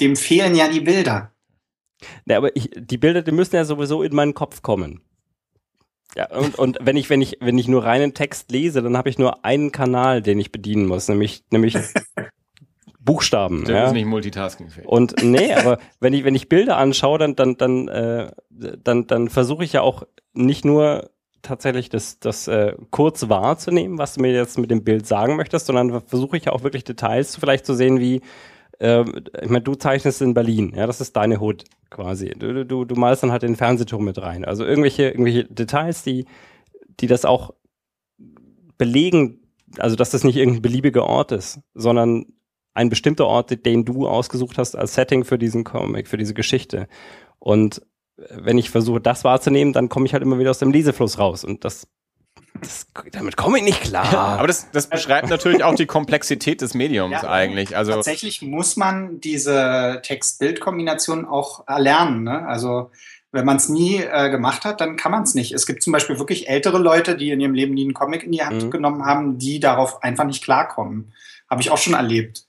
Dem 0.00 0.16
fehlen 0.16 0.56
ja 0.56 0.66
die 0.66 0.80
Bilder. 0.80 1.30
Ja, 2.26 2.36
aber 2.36 2.56
ich, 2.56 2.70
die 2.74 2.98
Bilder, 2.98 3.22
die 3.22 3.30
müssen 3.30 3.54
ja 3.54 3.64
sowieso 3.64 4.02
in 4.02 4.14
meinen 4.14 4.34
Kopf 4.34 4.62
kommen. 4.62 5.00
Ja, 6.16 6.30
und, 6.30 6.56
und 6.56 6.78
wenn 6.80 6.96
ich, 6.96 7.10
wenn 7.10 7.20
ich, 7.20 7.38
wenn 7.40 7.58
ich 7.58 7.68
nur 7.68 7.84
reinen 7.84 8.14
Text 8.14 8.50
lese, 8.50 8.82
dann 8.82 8.96
habe 8.96 9.08
ich 9.08 9.18
nur 9.18 9.44
einen 9.44 9.70
Kanal, 9.72 10.20
den 10.20 10.38
ich 10.38 10.50
bedienen 10.50 10.86
muss, 10.86 11.08
nämlich, 11.08 11.44
nämlich 11.50 11.76
Buchstaben. 13.04 13.64
Der 13.64 13.76
ja. 13.76 13.86
ist 13.86 13.92
nicht 13.92 14.06
multitaskingfähig. 14.06 14.88
Und 14.88 15.22
nee, 15.22 15.52
aber 15.52 15.78
wenn 16.00 16.12
ich, 16.12 16.24
wenn 16.24 16.34
ich 16.34 16.48
Bilder 16.48 16.78
anschaue, 16.78 17.18
dann, 17.18 17.36
dann, 17.36 17.56
dann, 17.56 17.88
äh, 17.88 18.30
dann, 18.50 19.06
dann 19.06 19.28
versuche 19.28 19.64
ich 19.64 19.72
ja 19.74 19.82
auch 19.82 20.04
nicht 20.32 20.64
nur 20.64 21.10
tatsächlich 21.42 21.90
das, 21.90 22.18
das 22.18 22.48
äh, 22.48 22.74
kurz 22.90 23.28
wahrzunehmen, 23.28 23.98
was 23.98 24.14
du 24.14 24.22
mir 24.22 24.32
jetzt 24.32 24.58
mit 24.58 24.70
dem 24.70 24.82
Bild 24.82 25.06
sagen 25.06 25.36
möchtest, 25.36 25.66
sondern 25.66 26.00
versuche 26.00 26.36
ich 26.36 26.46
ja 26.46 26.52
auch 26.52 26.62
wirklich 26.62 26.84
Details 26.84 27.32
zu, 27.32 27.40
vielleicht 27.40 27.66
zu 27.66 27.74
sehen, 27.74 28.00
wie, 28.00 28.22
äh, 28.78 29.04
ich 29.42 29.50
meine, 29.50 29.62
du 29.62 29.74
zeichnest 29.74 30.22
in 30.22 30.32
Berlin, 30.32 30.72
ja, 30.74 30.86
das 30.86 31.02
ist 31.02 31.14
deine 31.14 31.40
Hood 31.40 31.64
quasi. 31.90 32.30
Du, 32.30 32.64
du, 32.64 32.84
du 32.84 32.94
malst 32.94 33.22
dann 33.22 33.30
halt 33.32 33.42
den 33.42 33.56
Fernsehturm 33.56 34.04
mit 34.04 34.20
rein. 34.20 34.44
Also 34.44 34.64
irgendwelche, 34.64 35.10
irgendwelche 35.10 35.44
Details, 35.44 36.02
die, 36.02 36.24
die 37.00 37.06
das 37.06 37.24
auch 37.24 37.52
belegen, 38.78 39.40
also 39.78 39.94
dass 39.94 40.10
das 40.10 40.24
nicht 40.24 40.36
irgendein 40.36 40.62
beliebiger 40.62 41.04
Ort 41.04 41.32
ist, 41.32 41.60
sondern 41.74 42.26
ein 42.74 42.88
bestimmter 42.90 43.26
Ort, 43.26 43.64
den 43.64 43.84
du 43.84 44.06
ausgesucht 44.06 44.58
hast 44.58 44.76
als 44.76 44.94
Setting 44.94 45.24
für 45.24 45.38
diesen 45.38 45.64
Comic, 45.64 46.08
für 46.08 46.16
diese 46.16 46.34
Geschichte. 46.34 46.88
Und 47.38 47.82
wenn 48.16 48.58
ich 48.58 48.70
versuche, 48.70 49.00
das 49.00 49.24
wahrzunehmen, 49.24 49.72
dann 49.72 49.88
komme 49.88 50.06
ich 50.06 50.12
halt 50.12 50.22
immer 50.22 50.38
wieder 50.38 50.50
aus 50.50 50.58
dem 50.58 50.72
Lesefluss 50.72 51.18
raus. 51.18 51.44
Und 51.44 51.64
das, 51.64 51.88
das 52.60 52.86
damit 53.12 53.36
komme 53.36 53.58
ich 53.58 53.64
nicht 53.64 53.80
klar. 53.80 54.38
Aber 54.38 54.46
das, 54.46 54.70
das 54.70 54.88
beschreibt 54.88 55.30
natürlich 55.30 55.64
auch 55.64 55.74
die 55.74 55.86
Komplexität 55.86 56.60
des 56.60 56.74
Mediums 56.74 57.22
ja, 57.22 57.28
eigentlich. 57.28 57.76
Also 57.76 57.92
tatsächlich 57.92 58.42
muss 58.42 58.76
man 58.76 59.20
diese 59.20 60.00
Text-Bild-Kombination 60.02 61.24
auch 61.24 61.66
erlernen. 61.66 62.24
Ne? 62.24 62.46
Also 62.46 62.90
wenn 63.32 63.44
man 63.44 63.56
es 63.56 63.68
nie 63.68 63.96
äh, 63.96 64.30
gemacht 64.30 64.64
hat, 64.64 64.80
dann 64.80 64.96
kann 64.96 65.10
man 65.10 65.24
es 65.24 65.34
nicht. 65.34 65.52
Es 65.52 65.66
gibt 65.66 65.82
zum 65.82 65.92
Beispiel 65.92 66.18
wirklich 66.20 66.48
ältere 66.48 66.78
Leute, 66.78 67.16
die 67.16 67.30
in 67.30 67.40
ihrem 67.40 67.54
Leben 67.54 67.74
nie 67.74 67.82
einen 67.82 67.94
Comic 67.94 68.22
in 68.22 68.32
die 68.32 68.44
Hand 68.44 68.64
mhm. 68.64 68.70
genommen 68.70 69.04
haben, 69.04 69.38
die 69.38 69.58
darauf 69.58 70.04
einfach 70.04 70.24
nicht 70.24 70.44
klarkommen. 70.44 71.12
Habe 71.50 71.60
ich 71.60 71.70
auch 71.70 71.78
schon 71.78 71.94
erlebt. 71.94 72.44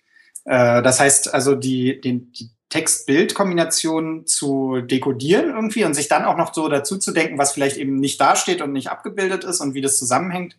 Äh, 0.45 0.81
das 0.81 0.99
heißt 0.99 1.33
also, 1.33 1.55
die, 1.55 1.99
den, 1.99 2.31
die 2.31 2.49
Text-Bild-Kombination 2.69 4.25
zu 4.25 4.81
dekodieren 4.81 5.49
irgendwie 5.49 5.85
und 5.85 5.93
sich 5.93 6.07
dann 6.07 6.25
auch 6.25 6.37
noch 6.37 6.53
so 6.53 6.67
dazu 6.67 6.97
zu 6.97 7.11
denken, 7.11 7.37
was 7.37 7.51
vielleicht 7.51 7.77
eben 7.77 7.99
nicht 7.99 8.19
dasteht 8.19 8.61
und 8.61 8.73
nicht 8.73 8.89
abgebildet 8.89 9.43
ist 9.43 9.61
und 9.61 9.73
wie 9.73 9.81
das 9.81 9.97
zusammenhängt, 9.97 10.57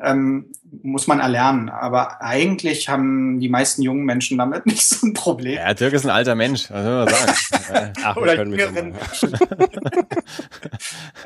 ähm, 0.00 0.46
muss 0.82 1.06
man 1.06 1.20
erlernen. 1.20 1.68
Aber 1.68 2.22
eigentlich 2.22 2.88
haben 2.88 3.40
die 3.40 3.48
meisten 3.48 3.82
jungen 3.82 4.04
Menschen 4.04 4.38
damit 4.38 4.66
nicht 4.66 4.86
so 4.86 5.06
ein 5.06 5.12
Problem. 5.12 5.56
Ja, 5.56 5.74
Dirk 5.74 5.92
ist 5.92 6.04
ein 6.04 6.10
alter 6.10 6.34
Mensch, 6.34 6.70
was 6.70 6.84
soll 6.84 7.04
man 7.04 7.08
sagen? 7.08 7.92
Ach, 8.04 8.16
Oder 8.16 8.44
jüngeren 8.44 8.92
Menschen. 8.92 9.32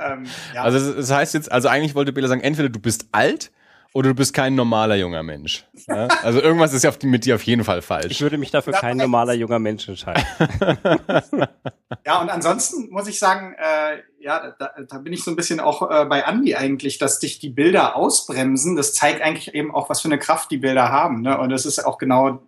ähm, 0.05 0.24
ja. 0.55 0.62
Also 0.62 0.94
das 0.94 1.10
heißt 1.10 1.35
jetzt, 1.35 1.52
also 1.52 1.68
eigentlich 1.68 1.94
wollte 1.94 2.12
Bela 2.12 2.28
sagen, 2.28 2.40
entweder 2.40 2.68
du 2.68 2.81
bist 2.81 3.06
alt 3.12 3.52
oder 3.95 4.09
du 4.09 4.15
bist 4.16 4.35
kein 4.35 4.57
normaler 4.57 4.97
junger 4.97 5.23
Mensch. 5.23 5.65
Ja? 5.87 6.09
Also 6.25 6.41
irgendwas 6.41 6.73
ist 6.73 6.83
ja 6.83 6.93
mit 7.05 7.25
dir 7.25 7.37
auf 7.37 7.45
jeden 7.45 7.62
Fall 7.62 7.81
falsch. 7.81 8.11
Ich 8.11 8.21
würde 8.23 8.39
mich 8.39 8.51
dafür 8.51 8.73
kein 8.73 8.97
normaler 8.97 9.35
junger 9.35 9.61
Mensch 9.61 9.89
entscheiden. 9.89 10.25
ja, 12.05 12.21
und 12.21 12.29
ansonsten 12.29 12.91
muss 12.91 13.07
ich 13.07 13.21
sagen, 13.21 13.55
äh, 13.57 13.99
ja, 14.19 14.53
da, 14.59 14.73
da, 14.89 14.99
bin 14.99 15.12
ich 15.12 15.23
so 15.23 15.31
ein 15.31 15.37
bisschen 15.37 15.61
auch 15.61 15.89
äh, 15.89 16.07
bei 16.07 16.23
Andy 16.23 16.57
eigentlich, 16.57 16.99
dass 16.99 17.21
dich 17.21 17.39
die 17.39 17.51
Bilder 17.51 17.95
ausbremsen. 17.95 18.75
Das 18.75 18.95
zeigt 18.95 19.23
eigentlich 19.23 19.55
eben 19.55 19.73
auch, 19.73 19.89
was 19.89 20.01
für 20.01 20.09
eine 20.09 20.19
Kraft 20.19 20.51
die 20.51 20.59
Bilder 20.59 20.91
haben. 20.91 21.23
Ne? 21.23 21.39
Und 21.39 21.51
das 21.51 21.65
ist 21.65 21.87
auch 21.87 21.99
genau 21.99 22.43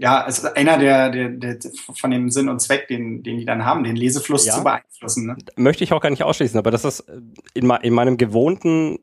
ja, 0.00 0.24
es 0.28 0.38
ist 0.38 0.56
einer 0.56 0.78
der, 0.78 1.10
der, 1.10 1.28
der 1.30 1.58
von 1.96 2.12
dem 2.12 2.30
Sinn 2.30 2.48
und 2.48 2.60
Zweck, 2.60 2.86
den, 2.86 3.24
den 3.24 3.38
die 3.38 3.44
dann 3.44 3.64
haben, 3.64 3.82
den 3.82 3.96
Lesefluss 3.96 4.46
ja. 4.46 4.54
zu 4.54 4.62
beeinflussen. 4.62 5.26
Ne? 5.26 5.36
Möchte 5.56 5.82
ich 5.82 5.92
auch 5.92 6.00
gar 6.00 6.10
nicht 6.10 6.22
ausschließen, 6.22 6.56
aber 6.56 6.70
das 6.70 6.84
ist 6.84 7.04
in, 7.54 7.68
in 7.68 7.94
meinem 7.94 8.16
gewohnten 8.16 9.00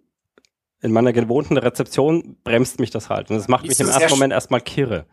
in 0.85 0.91
meiner 0.91 1.13
gewohnten 1.13 1.57
Rezeption 1.57 2.37
bremst 2.43 2.79
mich 2.79 2.91
das 2.91 3.09
halt. 3.09 3.31
Und 3.31 3.37
das 3.37 3.47
macht 3.47 3.63
Liest 3.65 3.79
mich 3.79 3.87
im 3.87 3.91
ersten 3.91 4.11
Moment 4.11 4.31
erstmal 4.31 4.61
kirre. 4.61 5.05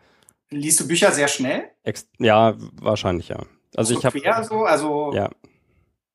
Liest 0.51 0.79
du 0.79 0.87
Bücher 0.87 1.11
sehr 1.11 1.27
schnell? 1.27 1.63
Ex 1.81 2.07
ja, 2.19 2.53
wahrscheinlich 2.79 3.29
ja. 3.29 3.39
Also 3.75 3.95
so 3.95 3.99
ich 3.99 4.05
habe 4.05 4.43
so, 4.43 4.65
also 4.65 5.11
ja. 5.13 5.29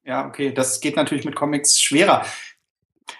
Ja, 0.04 0.26
okay, 0.26 0.52
das 0.52 0.80
geht 0.80 0.96
natürlich 0.96 1.24
mit 1.24 1.34
Comics 1.34 1.80
schwerer. 1.80 2.24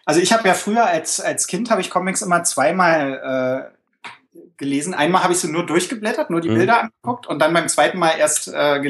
Also 0.05 0.20
ich 0.20 0.32
habe 0.32 0.47
ja 0.47 0.55
früher 0.55 0.86
als 0.86 1.20
als 1.20 1.48
Kind 1.48 1.70
habe 1.70 1.81
ich 1.81 1.90
Comics 1.90 2.23
immer 2.23 2.44
zweimal 2.44 3.73
äh, 3.74 4.40
gelesen. 4.56 4.94
Einmal 4.94 5.24
habe 5.24 5.32
ich 5.32 5.40
sie 5.40 5.51
nur 5.51 5.66
durchgeblättert, 5.66 6.31
nur 6.31 6.40
die 6.40 6.51
mhm. 6.51 6.55
Bilder 6.55 6.81
angeguckt 6.82 7.27
und 7.27 7.40
dann 7.40 7.52
beim 7.52 7.69
zweiten 7.69 7.98
Mal 7.98 8.12
erst 8.16 8.47
äh, 8.47 8.81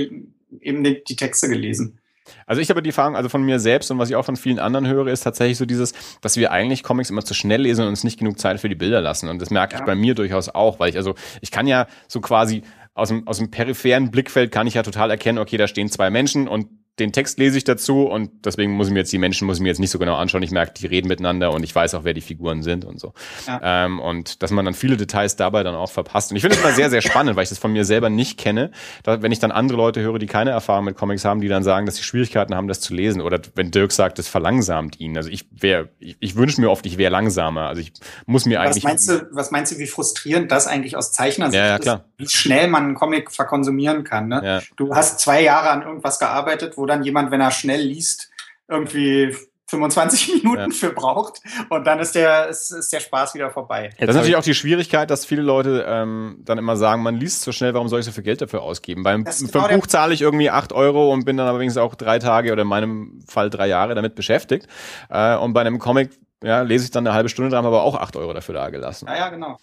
eben 0.61 0.85
die, 0.85 1.03
die 1.03 1.17
Texte 1.17 1.49
gelesen. 1.49 1.98
Also 2.47 2.61
ich 2.61 2.71
habe 2.71 2.83
die 2.83 2.91
Erfahrung, 2.91 3.17
also 3.17 3.29
von 3.29 3.43
mir 3.43 3.59
selbst 3.61 3.91
und 3.91 3.99
was 3.99 4.11
ich 4.11 4.17
auch 4.17 4.25
von 4.25 4.37
vielen 4.37 4.59
anderen 4.59 4.87
höre, 4.87 5.09
ist 5.09 5.23
tatsächlich 5.23 5.59
so 5.59 5.67
dieses, 5.67 5.93
dass 6.21 6.37
wir 6.37 6.53
eigentlich 6.53 6.83
Comics 6.83 7.11
immer 7.11 7.25
zu 7.25 7.35
schnell 7.35 7.63
lesen 7.63 7.83
und 7.83 7.89
uns 7.89 8.05
nicht 8.05 8.19
genug 8.19 8.39
Zeit 8.39 8.61
für 8.61 8.69
die 8.69 8.75
Bilder 8.75 9.01
lassen. 9.01 9.29
Und 9.29 9.41
das 9.41 9.51
merke 9.51 9.75
ja. 9.75 9.81
ich 9.81 9.87
bei 9.87 9.95
mir 9.95 10.15
durchaus 10.15 10.49
auch, 10.49 10.81
weil 10.81 10.91
ich 10.91 10.97
also, 10.97 11.15
ich 11.41 11.51
kann 11.51 11.67
ja 11.67 11.87
so 12.07 12.21
quasi 12.21 12.63
aus 12.95 13.09
dem, 13.09 13.27
aus 13.29 13.39
dem 13.39 13.51
peripheren 13.51 14.11
Blickfeld 14.11 14.51
kann 14.51 14.67
ich 14.67 14.75
ja 14.75 14.83
total 14.83 15.11
erkennen, 15.11 15.39
okay, 15.39 15.57
da 15.57 15.69
stehen 15.69 15.89
zwei 15.89 16.11
Menschen 16.11 16.49
und 16.49 16.67
den 16.99 17.13
Text 17.13 17.39
lese 17.39 17.57
ich 17.59 17.65
dazu 17.65 18.03
und 18.03 18.31
deswegen 18.45 18.73
muss 18.73 18.89
ich 18.89 18.93
mir 18.93 19.01
jetzt 19.01 19.13
die 19.13 19.19
Menschen 19.19 19.47
muss 19.47 19.59
ich 19.59 19.63
mir 19.63 19.69
jetzt 19.69 19.79
nicht 19.79 19.91
so 19.91 19.99
genau 19.99 20.17
anschauen. 20.17 20.43
Ich 20.43 20.51
merke, 20.51 20.73
die 20.75 20.87
reden 20.87 21.09
miteinander 21.09 21.53
und 21.53 21.63
ich 21.63 21.75
weiß 21.75 21.95
auch, 21.95 22.05
wer 22.05 22.15
die 22.15 22.21
Figuren 22.21 22.63
sind 22.63 22.85
und 22.85 23.01
so. 23.01 23.15
Ja. 23.47 23.61
Ähm, 23.63 24.01
und 24.01 24.43
dass 24.43 24.51
man 24.51 24.65
dann 24.65 24.75
viele 24.75 24.97
Details 24.97 25.37
dabei 25.37 25.63
dann 25.63 25.75
auch 25.75 25.91
verpasst. 25.91 26.31
Und 26.31 26.37
ich 26.37 26.43
finde 26.43 26.57
es 26.57 26.63
immer 26.63 26.73
sehr, 26.73 26.91
sehr 26.91 27.03
spannend, 27.03 27.37
weil 27.37 27.45
ich 27.45 27.49
das 27.49 27.59
von 27.59 27.73
mir 27.73 27.85
selber 27.85 28.11
nicht 28.11 28.39
kenne. 28.39 28.71
Da, 29.03 29.23
wenn 29.23 29.33
ich 29.33 29.39
dann 29.39 29.53
andere 29.53 29.77
Leute 29.79 30.01
höre, 30.01 30.19
die 30.19 30.27
keine 30.27 30.51
Erfahrung 30.51 30.85
mit 30.85 30.97
Comics 30.97 31.25
haben, 31.25 31.41
die 31.41 31.49
dann 31.49 31.63
sagen, 31.63 31.87
dass 31.87 31.97
sie 31.97 32.03
Schwierigkeiten 32.03 32.55
haben, 32.55 32.69
das 32.69 32.81
zu 32.81 32.95
lesen. 32.95 33.21
Oder 33.21 33.41
wenn 33.55 33.71
Dirk 33.71 33.93
sagt, 33.93 34.19
das 34.19 34.29
verlangsamt 34.29 34.99
ihn. 35.01 35.17
Also 35.17 35.31
ich 35.31 35.47
wäre, 35.51 35.89
ich, 35.99 36.17
ich 36.21 36.37
wünsche 36.37 36.61
mir 36.61 36.71
oft, 36.71 36.85
ich 36.87 36.99
wäre 36.99 37.13
langsamer. 37.13 37.69
Also 37.69 37.81
ich 37.81 37.93
muss 38.27 38.45
mir 38.45 38.59
was 38.59 38.67
eigentlich. 38.67 38.85
Meinst 38.85 39.09
du, 39.09 39.29
was 39.31 39.51
meinst 39.51 39.73
du, 39.73 39.79
wie 39.79 39.87
frustrierend 39.87 40.51
das 40.51 40.67
eigentlich 40.67 40.97
aus 40.97 41.13
Zeichner 41.13 41.51
ja, 41.51 41.67
ja, 41.67 41.79
klar. 41.79 42.05
ist, 42.19 42.33
wie 42.33 42.37
schnell 42.37 42.69
man 42.69 42.85
einen 42.85 42.95
Comic 42.95 43.31
verkonsumieren 43.31 44.05
kann? 44.05 44.29
Ne? 44.29 44.41
Ja. 44.45 44.63
Du 44.77 44.95
hast 44.95 45.21
zwei 45.21 45.43
Jahre 45.43 45.71
an 45.71 45.83
irgendwas 45.83 46.19
gearbeitet, 46.19 46.77
wo 46.77 46.87
dann 46.89 47.05
jemand, 47.05 47.31
wenn 47.31 47.41
er 47.41 47.51
schnell 47.51 47.83
liest, 47.83 48.31
irgendwie 48.67 49.35
25 49.69 50.35
Minuten 50.43 50.71
ja. 50.71 50.77
für 50.77 50.93
braucht 50.93 51.41
und 51.69 51.87
dann 51.87 52.01
ist 52.01 52.15
der, 52.15 52.49
ist, 52.49 52.71
ist 52.71 52.93
der 52.93 53.01
Spaß 53.01 53.35
wieder 53.35 53.51
vorbei. 53.51 53.91
das 53.99 54.11
ist 54.11 54.15
natürlich 54.17 54.37
auch 54.37 54.43
die 54.43 54.55
Schwierigkeit, 54.55 55.11
dass 55.11 55.25
viele 55.25 55.43
Leute 55.43 55.85
ähm, 55.87 56.39
dann 56.45 56.59
immer 56.59 56.77
sagen, 56.77 57.03
man 57.03 57.17
liest 57.17 57.43
so 57.43 57.53
schnell, 57.53 57.75
warum 57.75 57.89
soll 57.89 58.01
ich 58.01 58.07
so 58.07 58.13
viel 58.13 58.25
Geld 58.25 58.41
dafür 58.41 58.63
ausgeben? 58.63 59.03
Beim 59.03 59.27
für 59.27 59.47
genau 59.47 59.67
ein 59.67 59.81
Buch 59.81 59.87
zahle 59.87 60.15
ich 60.15 60.23
irgendwie 60.23 60.51
8 60.51 60.73
Euro 60.73 61.13
und 61.13 61.25
bin 61.25 61.37
dann 61.37 61.47
aber 61.47 61.59
wenigstens 61.59 61.83
auch 61.83 61.95
drei 61.95 62.19
Tage 62.19 62.53
oder 62.53 62.63
in 62.63 62.69
meinem 62.69 63.21
Fall 63.29 63.51
drei 63.51 63.69
Jahre 63.69 63.95
damit 63.95 64.15
beschäftigt. 64.15 64.67
Äh, 65.11 65.37
und 65.37 65.53
bei 65.53 65.61
einem 65.61 65.79
Comic 65.79 66.11
ja, 66.43 66.63
lese 66.63 66.85
ich 66.85 66.91
dann 66.91 67.07
eine 67.07 67.15
halbe 67.15 67.29
Stunde 67.29 67.51
dran, 67.51 67.67
aber 67.67 67.83
auch 67.83 67.97
8 67.97 68.17
Euro 68.17 68.33
dafür 68.33 68.55
da 68.55 68.71
gelassen. 68.71 69.07
Ja, 69.07 69.17
ja, 69.17 69.29
genau. 69.29 69.59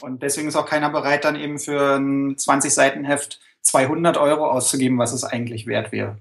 Und 0.00 0.22
deswegen 0.22 0.48
ist 0.48 0.56
auch 0.56 0.66
keiner 0.66 0.88
bereit, 0.88 1.24
dann 1.24 1.36
eben 1.36 1.58
für 1.58 1.96
ein 1.96 2.36
20-Seiten-Heft 2.36 3.40
200 3.62 4.16
Euro 4.16 4.48
auszugeben, 4.48 4.96
was 4.98 5.12
es 5.12 5.24
eigentlich 5.24 5.66
wert 5.66 5.92
wäre 5.92 6.16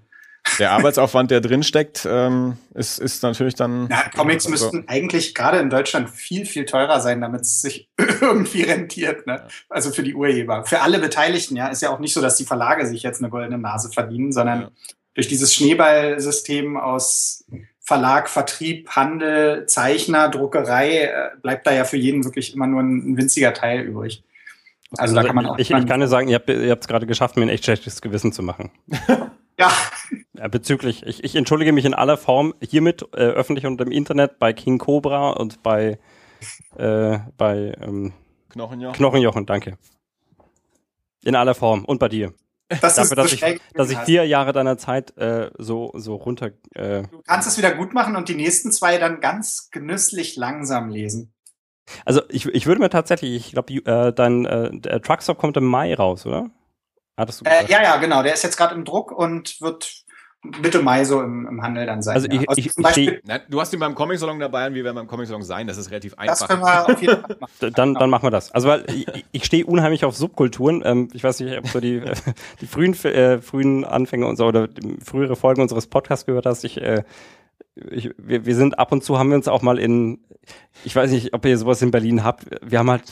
der 0.57 0.71
Arbeitsaufwand, 0.71 1.31
der 1.31 1.41
drinsteckt, 1.41 2.07
ähm, 2.09 2.57
ist, 2.73 2.99
ist 2.99 3.23
natürlich 3.23 3.55
dann. 3.55 3.87
Ja, 3.89 4.09
Comics 4.09 4.45
also, 4.45 4.49
müssten 4.49 4.87
eigentlich 4.87 5.35
gerade 5.35 5.59
in 5.59 5.69
Deutschland 5.69 6.09
viel, 6.09 6.45
viel 6.45 6.65
teurer 6.65 6.99
sein, 6.99 7.21
damit 7.21 7.41
es 7.41 7.61
sich 7.61 7.89
irgendwie 8.21 8.63
rentiert. 8.63 9.27
Ne? 9.27 9.47
Also 9.69 9.91
für 9.91 10.03
die 10.03 10.15
Urheber. 10.15 10.65
Für 10.65 10.81
alle 10.81 10.99
Beteiligten, 10.99 11.55
ja, 11.55 11.67
ist 11.67 11.81
ja 11.81 11.89
auch 11.89 11.99
nicht 11.99 12.13
so, 12.13 12.21
dass 12.21 12.37
die 12.37 12.45
Verlage 12.45 12.85
sich 12.87 13.03
jetzt 13.03 13.21
eine 13.21 13.29
goldene 13.29 13.57
Nase 13.57 13.91
verdienen, 13.91 14.31
sondern 14.31 14.61
ja. 14.61 14.71
durch 15.13 15.27
dieses 15.27 15.53
Schneeballsystem 15.53 16.77
aus 16.77 17.45
Verlag, 17.79 18.29
Vertrieb, 18.29 18.89
Handel, 18.91 19.65
Zeichner, 19.65 20.29
Druckerei 20.29 21.05
äh, 21.05 21.29
bleibt 21.41 21.65
da 21.65 21.73
ja 21.73 21.85
für 21.85 21.97
jeden 21.97 22.23
wirklich 22.23 22.53
immer 22.53 22.67
nur 22.67 22.81
ein, 22.81 23.13
ein 23.13 23.17
winziger 23.17 23.53
Teil 23.53 23.81
übrig. 23.81 24.23
Also, 24.91 25.01
also 25.01 25.15
da 25.15 25.23
kann 25.23 25.35
man 25.35 25.45
auch. 25.45 25.57
Ich, 25.57 25.71
ich 25.71 25.85
kann 25.87 25.99
nur 25.99 26.07
sagen, 26.07 26.27
ihr 26.27 26.35
habt 26.35 26.49
es 26.49 26.87
gerade 26.87 27.05
geschafft, 27.05 27.37
mir 27.37 27.43
ein 27.43 27.49
echt 27.49 27.65
schlechtes 27.65 28.01
Gewissen 28.01 28.31
zu 28.31 28.43
machen. 28.43 28.71
Ja. 29.59 29.73
Ja. 30.39 30.47
Bezüglich, 30.47 31.03
ich, 31.05 31.23
ich 31.23 31.35
entschuldige 31.35 31.71
mich 31.73 31.85
in 31.85 31.93
aller 31.93 32.17
Form 32.17 32.53
hiermit 32.61 33.03
äh, 33.13 33.17
öffentlich 33.17 33.65
und 33.65 33.79
im 33.81 33.91
Internet 33.91 34.39
bei 34.39 34.53
King 34.53 34.77
Cobra 34.77 35.31
und 35.31 35.61
bei, 35.63 35.99
äh, 36.77 37.19
bei 37.37 37.75
ähm, 37.81 38.13
Knochenjochen. 38.49 38.95
Knochenjochen, 38.95 39.45
danke. 39.45 39.77
In 41.23 41.35
aller 41.35 41.53
Form 41.53 41.85
und 41.85 41.99
bei 41.99 42.07
dir. 42.07 42.33
Das 42.81 42.95
Dafür, 42.95 43.15
dass, 43.15 43.33
ich, 43.33 43.43
dass 43.73 43.89
ich 43.89 43.97
vier 43.99 44.27
Jahre 44.27 44.53
deiner 44.53 44.77
Zeit 44.77 45.17
äh, 45.17 45.49
so, 45.57 45.91
so 45.95 46.15
runter. 46.15 46.51
Äh, 46.75 47.03
du 47.03 47.21
kannst 47.25 47.47
es 47.47 47.57
wieder 47.57 47.73
gut 47.73 47.93
machen 47.93 48.15
und 48.15 48.29
die 48.29 48.35
nächsten 48.35 48.71
zwei 48.71 48.99
dann 48.99 49.21
ganz 49.21 49.69
genüsslich 49.71 50.35
langsam 50.35 50.89
lesen. 50.89 51.33
Also 52.05 52.21
ich, 52.29 52.45
ich 52.45 52.67
würde 52.67 52.79
mir 52.79 52.91
tatsächlich, 52.91 53.35
ich 53.35 53.51
glaube, 53.53 53.73
äh, 53.73 54.13
dein 54.13 54.45
äh, 54.45 54.99
Truckstop 54.99 55.39
kommt 55.39 55.57
im 55.57 55.65
Mai 55.65 55.95
raus, 55.95 56.27
oder? 56.27 56.51
Hattest 57.17 57.41
du 57.41 57.45
äh, 57.45 57.65
ja, 57.67 57.81
ja, 57.81 57.97
genau. 57.97 58.21
Der 58.21 58.33
ist 58.33 58.43
jetzt 58.43 58.55
gerade 58.55 58.75
im 58.75 58.85
Druck 58.85 59.11
und 59.11 59.59
wird 59.61 60.05
Mitte 60.41 60.81
Mai 60.81 61.03
so 61.03 61.21
im, 61.21 61.45
im 61.47 61.61
Handel 61.61 61.85
dann 61.85 62.01
sein. 62.01 62.15
Also, 62.15 62.27
ja. 62.27 62.41
ich, 62.41 62.49
also 62.49 62.59
ich, 62.59 62.73
Beispiel, 62.75 63.21
Na, 63.25 63.39
du 63.39 63.59
hast 63.59 63.73
ihn 63.73 63.79
beim 63.79 63.93
Comic-Salon 63.93 64.39
dabei 64.39 64.67
und 64.67 64.73
wir 64.73 64.85
werden 64.85 64.95
beim 64.95 65.07
Comic-Salon 65.07 65.43
sein. 65.43 65.67
Das 65.67 65.77
ist 65.77 65.91
relativ 65.91 66.13
einfach. 66.17 66.39
Das 66.39 66.47
können 66.47 66.61
wir 66.61 66.89
auf 66.89 67.01
jeden 67.01 67.21
Fall 67.21 67.37
machen. 67.41 67.73
dann, 67.75 67.93
dann 67.93 68.09
machen 68.09 68.23
wir 68.23 68.31
das. 68.31 68.51
Also 68.51 68.69
weil 68.69 68.85
ich, 68.87 69.25
ich 69.33 69.43
stehe 69.43 69.65
unheimlich 69.65 70.05
auf 70.05 70.15
Subkulturen. 70.15 70.81
Ähm, 70.85 71.09
ich 71.13 71.25
weiß 71.25 71.41
nicht, 71.41 71.57
ob 71.57 71.69
du 71.73 71.81
die, 71.81 72.01
die 72.61 72.67
frühen, 72.67 72.93
äh, 73.03 73.41
frühen 73.41 73.83
Anfänge 73.83 74.27
und 74.27 74.37
so 74.37 74.45
oder 74.45 74.69
frühere 75.03 75.35
Folgen 75.35 75.61
unseres 75.61 75.87
Podcasts 75.87 76.25
gehört 76.25 76.45
hast. 76.45 76.63
Ich, 76.63 76.81
äh, 76.81 77.03
ich, 77.91 78.11
wir, 78.17 78.45
wir 78.45 78.55
sind 78.55 78.79
ab 78.79 78.93
und 78.93 79.03
zu 79.03 79.19
haben 79.19 79.29
wir 79.29 79.35
uns 79.35 79.49
auch 79.49 79.61
mal 79.61 79.77
in, 79.77 80.19
ich 80.85 80.95
weiß 80.95 81.11
nicht, 81.11 81.33
ob 81.33 81.45
ihr 81.45 81.57
sowas 81.57 81.81
in 81.81 81.91
Berlin 81.91 82.23
habt. 82.23 82.45
Wir 82.61 82.79
haben 82.79 82.89
halt 82.89 83.03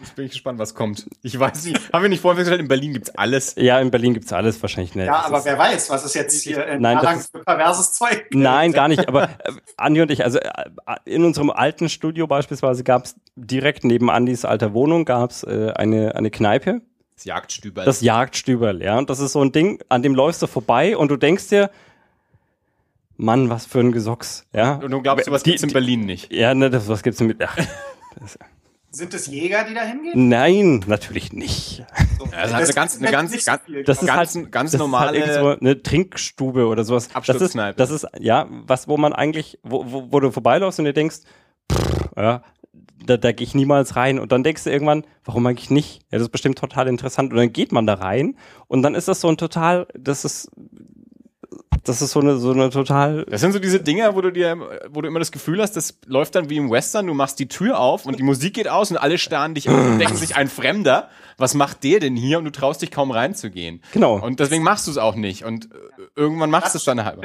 Jetzt 0.00 0.14
bin 0.14 0.26
ich 0.26 0.32
gespannt, 0.32 0.58
was 0.58 0.74
kommt. 0.74 1.06
Ich 1.22 1.38
weiß 1.38 1.64
nicht. 1.64 1.92
Haben 1.92 2.02
wir 2.02 2.08
nicht 2.08 2.20
vorhin 2.20 2.36
festgestellt, 2.36 2.60
in 2.60 2.68
Berlin 2.68 2.92
gibt's 2.92 3.10
alles? 3.10 3.54
Ja, 3.56 3.80
in 3.80 3.90
Berlin 3.90 4.14
gibt's 4.14 4.32
alles 4.32 4.60
wahrscheinlich 4.62 4.94
nicht. 4.94 5.06
Ja, 5.06 5.24
aber 5.24 5.44
wer 5.44 5.58
weiß, 5.58 5.90
was 5.90 6.04
ist 6.04 6.14
jetzt 6.14 6.42
hier 6.42 6.66
in 6.66 6.82
nein, 6.82 6.98
das 7.02 7.30
für 7.30 7.42
perverses 7.42 7.92
Zeug 7.92 8.26
Nein, 8.30 8.72
gar 8.72 8.88
nicht. 8.88 9.08
Aber 9.08 9.24
äh, 9.24 9.52
Andi 9.76 10.00
und 10.02 10.10
ich, 10.10 10.24
also 10.24 10.38
äh, 10.38 10.66
in 11.04 11.24
unserem 11.24 11.50
alten 11.50 11.88
Studio 11.88 12.26
beispielsweise 12.26 12.84
gab's 12.84 13.16
direkt 13.34 13.84
neben 13.84 14.10
Andis 14.10 14.44
alter 14.44 14.72
Wohnung 14.72 15.04
gab's 15.04 15.42
äh, 15.42 15.72
eine, 15.74 16.14
eine 16.14 16.30
Kneipe. 16.30 16.80
Das 17.16 17.24
Jagdstüberl. 17.24 17.84
Das 17.84 18.00
Jagdstüberl, 18.00 18.80
ja. 18.80 18.98
Und 18.98 19.10
das 19.10 19.18
ist 19.18 19.32
so 19.32 19.42
ein 19.42 19.50
Ding, 19.50 19.82
an 19.88 20.02
dem 20.02 20.14
läufst 20.14 20.40
du 20.42 20.46
vorbei 20.46 20.96
und 20.96 21.10
du 21.10 21.16
denkst 21.16 21.48
dir, 21.48 21.70
Mann, 23.16 23.50
was 23.50 23.66
für 23.66 23.80
ein 23.80 23.90
Gesocks, 23.90 24.46
ja. 24.52 24.74
Und 24.74 24.92
du 24.92 25.02
glaubst, 25.02 25.28
was 25.28 25.42
gibt's 25.42 25.64
in 25.64 25.72
Berlin 25.72 26.06
nicht? 26.06 26.32
Ja, 26.32 26.54
ne, 26.54 26.70
das, 26.70 26.86
was 26.86 27.02
gibt's 27.02 27.20
mit, 27.20 27.42
ach, 27.42 27.56
das, 28.20 28.38
sind 28.90 29.12
es 29.14 29.26
Jäger, 29.26 29.64
die 29.64 29.74
da 29.74 29.82
hingehen? 29.82 30.28
Nein, 30.28 30.84
natürlich 30.86 31.32
nicht. 31.32 31.84
So, 32.18 32.24
also 32.34 32.56
das, 32.56 32.74
ganz, 32.74 32.96
eine 32.96 33.10
ganz, 33.10 33.32
ganz, 33.32 33.44
ganz, 33.44 33.62
das 33.84 34.02
ist 34.02 34.06
ganz, 34.06 34.34
halt, 34.34 34.52
ganz 34.52 34.70
das 34.72 34.78
normale 34.78 35.18
ist 35.18 35.26
halt 35.28 35.34
so 35.34 35.48
eine 35.60 35.82
Trinkstube 35.82 36.66
oder 36.66 36.84
sowas. 36.84 37.08
Das 37.26 37.40
ist, 37.40 37.54
das 37.54 37.90
ist, 37.90 38.06
ja, 38.18 38.46
was, 38.48 38.88
wo 38.88 38.96
man 38.96 39.12
eigentlich, 39.12 39.58
wo, 39.62 39.84
wo, 39.86 40.12
wo 40.12 40.20
du 40.20 40.30
vorbeiläufst 40.30 40.78
und 40.78 40.86
dir 40.86 40.94
denkst, 40.94 41.18
pff, 41.70 42.08
ja, 42.16 42.42
da, 43.04 43.16
da 43.16 43.32
gehe 43.32 43.46
ich 43.46 43.54
niemals 43.54 43.96
rein. 43.96 44.18
Und 44.18 44.32
dann 44.32 44.42
denkst 44.42 44.64
du 44.64 44.70
irgendwann, 44.70 45.04
warum 45.24 45.46
eigentlich 45.46 45.70
nicht? 45.70 46.02
Ja, 46.10 46.18
das 46.18 46.22
ist 46.22 46.32
bestimmt 46.32 46.58
total 46.58 46.88
interessant. 46.88 47.32
Und 47.32 47.38
dann 47.38 47.52
geht 47.52 47.72
man 47.72 47.86
da 47.86 47.94
rein 47.94 48.36
und 48.66 48.82
dann 48.82 48.94
ist 48.94 49.08
das 49.08 49.20
so 49.20 49.28
ein 49.28 49.36
total, 49.36 49.86
das 49.94 50.24
ist 50.24 50.50
das 51.88 52.02
ist 52.02 52.10
so 52.10 52.20
eine, 52.20 52.36
so 52.36 52.52
eine 52.52 52.70
total. 52.70 53.24
Das 53.24 53.40
sind 53.40 53.52
so 53.52 53.58
diese 53.58 53.80
Dinger, 53.80 54.14
wo 54.14 54.20
du 54.20 54.30
dir, 54.30 54.56
wo 54.90 55.00
du 55.00 55.08
immer 55.08 55.18
das 55.18 55.32
Gefühl 55.32 55.62
hast, 55.62 55.76
das 55.76 55.98
läuft 56.06 56.34
dann 56.34 56.50
wie 56.50 56.56
im 56.56 56.70
Western, 56.70 57.06
du 57.06 57.14
machst 57.14 57.38
die 57.38 57.48
Tür 57.48 57.80
auf 57.80 58.04
und 58.04 58.18
die 58.18 58.22
Musik 58.22 58.54
geht 58.54 58.68
aus 58.68 58.90
und 58.90 58.98
alle 58.98 59.18
starren 59.18 59.54
dich 59.54 59.68
an 59.68 59.92
und 59.92 59.98
denken 59.98 60.16
sich 60.16 60.36
ein 60.36 60.48
Fremder, 60.48 61.08
was 61.38 61.54
macht 61.54 61.84
der 61.84 62.00
denn 62.00 62.16
hier? 62.16 62.38
Und 62.38 62.44
du 62.44 62.50
traust 62.50 62.82
dich 62.82 62.90
kaum 62.90 63.10
reinzugehen. 63.10 63.82
Genau. 63.92 64.18
Und 64.18 64.40
deswegen 64.40 64.64
machst 64.64 64.86
du 64.86 64.90
es 64.90 64.98
auch 64.98 65.14
nicht. 65.14 65.44
Und 65.44 65.66
äh, 65.66 65.68
irgendwann 66.16 66.50
machst 66.50 66.74
du 66.74 66.78
es 66.78 66.84
dann 66.84 67.04
halt. 67.04 67.18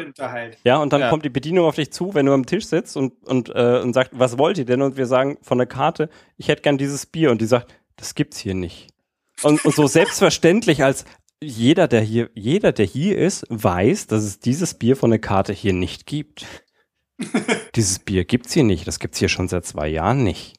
Ja, 0.63 0.77
und 0.77 0.93
dann 0.93 1.01
ja. 1.01 1.09
kommt 1.09 1.25
die 1.25 1.29
Bedienung 1.29 1.65
auf 1.65 1.75
dich 1.75 1.91
zu, 1.91 2.13
wenn 2.13 2.25
du 2.25 2.33
am 2.33 2.45
Tisch 2.45 2.67
sitzt 2.67 2.95
und, 2.95 3.13
und, 3.27 3.49
äh, 3.49 3.81
und 3.81 3.93
sagt, 3.93 4.11
was 4.13 4.37
wollt 4.37 4.57
ihr 4.57 4.65
denn? 4.65 4.81
Und 4.81 4.97
wir 4.97 5.07
sagen 5.07 5.37
von 5.41 5.57
der 5.57 5.67
Karte, 5.67 6.09
ich 6.37 6.47
hätte 6.47 6.61
gern 6.61 6.77
dieses 6.77 7.05
Bier. 7.05 7.31
Und 7.31 7.41
die 7.41 7.47
sagt, 7.47 7.73
das 7.95 8.15
gibt's 8.15 8.37
hier 8.37 8.53
nicht. 8.53 8.89
Und, 9.41 9.65
und 9.65 9.75
so 9.75 9.87
selbstverständlich 9.87 10.83
als, 10.83 11.05
jeder, 11.43 11.87
der 11.87 12.01
hier, 12.01 12.29
jeder, 12.33 12.71
der 12.71 12.85
hier 12.85 13.17
ist, 13.17 13.45
weiß, 13.49 14.07
dass 14.07 14.23
es 14.23 14.39
dieses 14.39 14.73
Bier 14.73 14.95
von 14.95 15.09
der 15.09 15.19
Karte 15.19 15.53
hier 15.53 15.73
nicht 15.73 16.05
gibt. 16.05 16.45
dieses 17.75 17.99
Bier 17.99 18.25
gibt's 18.25 18.53
hier 18.53 18.63
nicht. 18.63 18.87
Das 18.87 18.99
gibt's 18.99 19.19
hier 19.19 19.29
schon 19.29 19.47
seit 19.47 19.65
zwei 19.65 19.87
Jahren 19.87 20.23
nicht. 20.23 20.55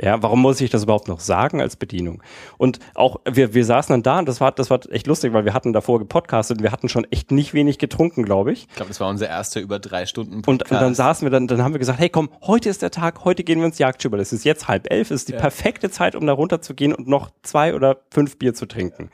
Ja, 0.00 0.20
warum 0.24 0.42
muss 0.42 0.60
ich 0.60 0.70
das 0.70 0.82
überhaupt 0.82 1.06
noch 1.06 1.20
sagen 1.20 1.60
als 1.60 1.76
Bedienung? 1.76 2.20
Und 2.58 2.80
auch, 2.96 3.20
wir, 3.30 3.54
wir 3.54 3.64
saßen 3.64 3.92
dann 3.92 4.02
da 4.02 4.18
und 4.18 4.28
das 4.28 4.40
war, 4.40 4.50
das 4.50 4.68
war 4.68 4.80
echt 4.90 5.06
lustig, 5.06 5.32
weil 5.32 5.44
wir 5.44 5.54
hatten 5.54 5.72
davor 5.72 6.00
gepodcastet 6.00 6.58
und 6.58 6.64
wir 6.64 6.72
hatten 6.72 6.88
schon 6.88 7.04
echt 7.12 7.30
nicht 7.30 7.54
wenig 7.54 7.78
getrunken, 7.78 8.24
glaube 8.24 8.52
ich. 8.52 8.66
Ich 8.68 8.74
glaube, 8.74 8.88
das 8.88 8.98
war 8.98 9.08
unser 9.08 9.28
erster 9.28 9.60
über 9.60 9.78
drei 9.78 10.06
Stunden 10.06 10.42
Podcast. 10.42 10.72
Und, 10.72 10.76
und 10.76 10.82
dann 10.82 10.94
saßen 10.96 11.24
wir 11.24 11.30
dann, 11.30 11.46
dann 11.46 11.62
haben 11.62 11.74
wir 11.74 11.78
gesagt, 11.78 12.00
hey 12.00 12.08
komm, 12.08 12.28
heute 12.42 12.70
ist 12.70 12.82
der 12.82 12.90
Tag, 12.90 13.24
heute 13.24 13.44
gehen 13.44 13.60
wir 13.60 13.66
ins 13.66 13.78
Jagdschüber. 13.78 14.18
Es 14.18 14.32
ist 14.32 14.44
jetzt 14.44 14.66
halb 14.66 14.90
elf, 14.90 15.12
es 15.12 15.22
ist 15.22 15.28
die 15.28 15.34
ja. 15.34 15.38
perfekte 15.38 15.88
Zeit, 15.90 16.16
um 16.16 16.26
da 16.26 16.32
runterzugehen 16.32 16.92
und 16.92 17.06
noch 17.06 17.30
zwei 17.44 17.72
oder 17.72 17.98
fünf 18.10 18.36
Bier 18.36 18.52
zu 18.52 18.66
trinken. 18.66 19.10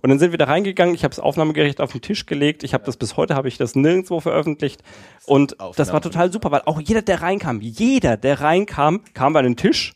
Und 0.00 0.10
dann 0.10 0.18
sind 0.18 0.30
wir 0.30 0.38
da 0.38 0.46
reingegangen, 0.46 0.94
ich 0.94 1.04
habe 1.04 1.14
das 1.14 1.20
Aufnahmegerät 1.20 1.80
auf 1.80 1.92
den 1.92 2.00
Tisch 2.00 2.26
gelegt, 2.26 2.62
ich 2.62 2.74
habe 2.74 2.84
das 2.84 2.96
bis 2.96 3.16
heute, 3.16 3.34
habe 3.34 3.48
ich 3.48 3.58
das 3.58 3.74
nirgendwo 3.74 4.20
veröffentlicht 4.20 4.82
und 5.26 5.56
das 5.76 5.92
war 5.92 6.00
total 6.00 6.32
super, 6.32 6.50
weil 6.50 6.62
auch 6.66 6.80
jeder, 6.80 7.02
der 7.02 7.22
reinkam, 7.22 7.60
jeder, 7.60 8.16
der 8.16 8.40
reinkam, 8.40 9.02
kam 9.14 9.32
bei 9.32 9.42
den 9.42 9.56
Tisch 9.56 9.94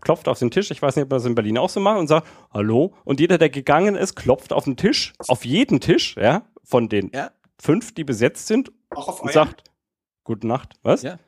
klopft 0.00 0.28
auf 0.28 0.38
den 0.38 0.50
Tisch, 0.50 0.70
ich 0.70 0.82
weiß 0.82 0.96
nicht, 0.96 1.04
ob 1.04 1.10
man 1.10 1.18
das 1.18 1.24
in 1.24 1.34
Berlin 1.34 1.56
auch 1.56 1.70
so 1.70 1.80
macht, 1.80 1.98
und 1.98 2.08
sagt, 2.08 2.26
hallo. 2.52 2.92
Und 3.04 3.20
jeder, 3.20 3.38
der 3.38 3.48
gegangen 3.48 3.94
ist, 3.94 4.14
klopft 4.14 4.52
auf 4.52 4.64
den 4.64 4.76
Tisch, 4.76 5.14
auf 5.28 5.46
jeden 5.46 5.80
Tisch, 5.80 6.14
ja, 6.16 6.42
von 6.62 6.90
den 6.90 7.10
ja. 7.14 7.30
fünf, 7.58 7.94
die 7.94 8.04
besetzt 8.04 8.46
sind, 8.46 8.70
auch 8.90 9.08
auf 9.08 9.22
und 9.22 9.32
sagt, 9.32 9.64
Gute 10.24 10.46
Nacht. 10.46 10.74
Was? 10.82 11.02
Ja. 11.02 11.18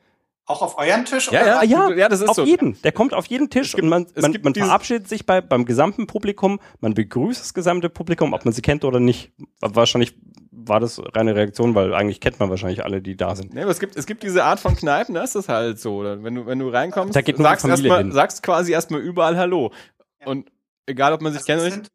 Auch 0.47 0.61
auf 0.61 0.77
euren 0.77 1.03
Tisch? 1.03 1.29
Ja, 1.29 1.45
ja, 1.45 1.63
ja, 1.63 1.91
ja, 1.91 2.07
das 2.07 2.21
ist 2.21 2.29
auf 2.29 2.37
so. 2.37 2.45
jeden. 2.45 2.81
Der 2.81 2.93
kommt 2.93 3.13
auf 3.13 3.25
jeden 3.25 3.49
Tisch 3.49 3.73
gibt, 3.73 3.83
und 3.83 3.89
man, 3.89 4.07
man, 4.15 4.33
man 4.41 4.55
verabschiedet 4.55 5.09
sich 5.09 5.25
bei, 5.25 5.41
beim 5.41 5.65
gesamten 5.65 6.07
Publikum, 6.07 6.61
man 6.79 6.93
begrüßt 6.93 7.41
das 7.41 7.53
gesamte 7.53 7.89
Publikum, 7.89 8.31
ob 8.31 8.45
man 8.45 8.53
sie 8.53 8.61
kennt 8.61 8.85
oder 8.85 9.01
nicht. 9.01 9.33
Wahrscheinlich 9.59 10.15
war 10.51 10.79
das 10.79 11.01
reine 11.13 11.35
Reaktion, 11.35 11.75
weil 11.75 11.93
eigentlich 11.93 12.21
kennt 12.21 12.39
man 12.39 12.49
wahrscheinlich 12.49 12.85
alle, 12.85 13.01
die 13.01 13.17
da 13.17 13.35
sind. 13.35 13.53
Nee, 13.53 13.61
aber 13.61 13.71
es 13.71 13.79
gibt, 13.81 13.97
es 13.97 14.05
gibt 14.05 14.23
diese 14.23 14.45
Art 14.45 14.61
von 14.61 14.73
Kneipen, 14.73 15.15
da 15.15 15.23
ist 15.23 15.35
das 15.35 15.49
halt 15.49 15.81
so. 15.81 16.01
Wenn 16.03 16.35
du, 16.35 16.45
wenn 16.45 16.59
du 16.59 16.69
reinkommst, 16.69 17.13
da 17.13 17.21
geht 17.21 17.37
sagst, 17.37 17.65
erst 17.65 17.83
mal, 17.83 18.09
sagst 18.13 18.41
quasi 18.41 18.71
erstmal 18.71 19.01
überall 19.01 19.37
Hallo. 19.37 19.73
Ja. 20.21 20.27
Und 20.27 20.49
egal, 20.85 21.11
ob 21.11 21.21
man 21.21 21.33
sich 21.33 21.41
also 21.41 21.51
kennt 21.51 21.61
oder 21.61 21.77
nicht. 21.77 21.91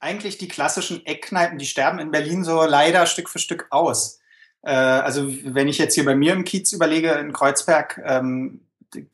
Eigentlich 0.00 0.36
die 0.36 0.48
klassischen 0.48 1.06
Eckkneipen, 1.06 1.58
die 1.58 1.66
sterben 1.66 2.00
in 2.00 2.10
Berlin 2.10 2.42
so 2.42 2.64
leider 2.64 3.06
Stück 3.06 3.30
für 3.30 3.38
Stück 3.38 3.68
aus. 3.70 4.18
Äh, 4.64 4.70
also 4.70 5.32
wenn 5.44 5.68
ich 5.68 5.78
jetzt 5.78 5.94
hier 5.94 6.04
bei 6.04 6.14
mir 6.14 6.32
im 6.32 6.44
Kiez 6.44 6.72
überlege, 6.72 7.12
in 7.12 7.32
Kreuzberg, 7.32 8.00
ähm, 8.04 8.60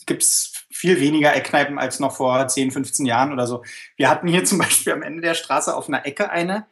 gibt 0.06 0.22
es 0.22 0.52
viel 0.70 1.00
weniger 1.00 1.34
Eckkneipen 1.34 1.78
als 1.78 2.00
noch 2.00 2.14
vor 2.16 2.46
10, 2.46 2.70
15 2.70 3.06
Jahren 3.06 3.32
oder 3.32 3.46
so. 3.46 3.64
Wir 3.96 4.08
hatten 4.08 4.28
hier 4.28 4.44
zum 4.46 4.58
Beispiel 4.58 4.92
am 4.92 5.02
Ende 5.02 5.22
der 5.22 5.34
Straße 5.34 5.74
auf 5.74 5.88
einer 5.88 6.06
Ecke 6.06 6.30
eine, 6.30 6.66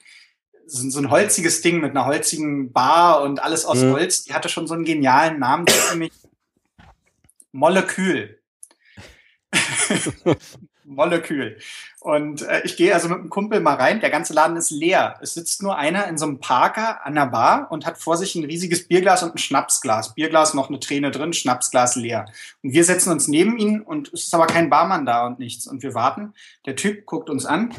so, 0.66 0.88
so 0.90 0.98
ein 1.00 1.10
holziges 1.10 1.60
Ding 1.62 1.80
mit 1.80 1.90
einer 1.90 2.06
holzigen 2.06 2.72
Bar 2.72 3.22
und 3.22 3.42
alles 3.42 3.64
aus 3.64 3.82
mhm. 3.82 3.92
Holz. 3.92 4.24
Die 4.24 4.34
hatte 4.34 4.48
schon 4.48 4.66
so 4.66 4.74
einen 4.74 4.84
genialen 4.84 5.38
Namen, 5.38 5.66
nämlich 5.90 6.12
Molekül. 7.52 8.38
Molekül. 10.88 11.58
Und 12.00 12.42
äh, 12.42 12.62
ich 12.64 12.76
gehe 12.76 12.94
also 12.94 13.08
mit 13.08 13.18
einem 13.18 13.30
Kumpel 13.30 13.60
mal 13.60 13.74
rein. 13.74 14.00
Der 14.00 14.10
ganze 14.10 14.32
Laden 14.32 14.56
ist 14.56 14.70
leer. 14.70 15.18
Es 15.20 15.34
sitzt 15.34 15.62
nur 15.62 15.76
einer 15.76 16.06
in 16.06 16.18
so 16.18 16.26
einem 16.26 16.40
Parker 16.40 17.04
an 17.04 17.14
der 17.14 17.26
Bar 17.26 17.70
und 17.70 17.86
hat 17.86 17.98
vor 17.98 18.16
sich 18.16 18.34
ein 18.34 18.44
riesiges 18.44 18.88
Bierglas 18.88 19.22
und 19.22 19.34
ein 19.34 19.38
Schnapsglas. 19.38 20.14
Bierglas 20.14 20.54
noch 20.54 20.68
eine 20.68 20.80
Träne 20.80 21.10
drin, 21.10 21.32
Schnapsglas 21.32 21.96
leer. 21.96 22.26
Und 22.62 22.72
wir 22.72 22.84
setzen 22.84 23.12
uns 23.12 23.28
neben 23.28 23.58
ihn 23.58 23.80
und 23.80 24.12
es 24.12 24.24
ist 24.24 24.34
aber 24.34 24.46
kein 24.46 24.70
Barmann 24.70 25.06
da 25.06 25.26
und 25.26 25.38
nichts. 25.38 25.66
Und 25.66 25.82
wir 25.82 25.94
warten. 25.94 26.34
Der 26.66 26.76
Typ 26.76 27.06
guckt 27.06 27.30
uns 27.30 27.46
an, 27.46 27.74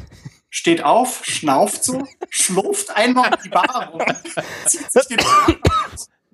steht 0.50 0.84
auf, 0.84 1.26
schnauft 1.26 1.84
so, 1.84 2.08
schlurft 2.30 2.96
einmal 2.96 3.32
in 3.34 3.44
die 3.44 3.50
Bar 3.50 3.90
rum, 3.92 4.02
zieht 4.66 4.92
sich 4.92 5.08
den 5.08 5.20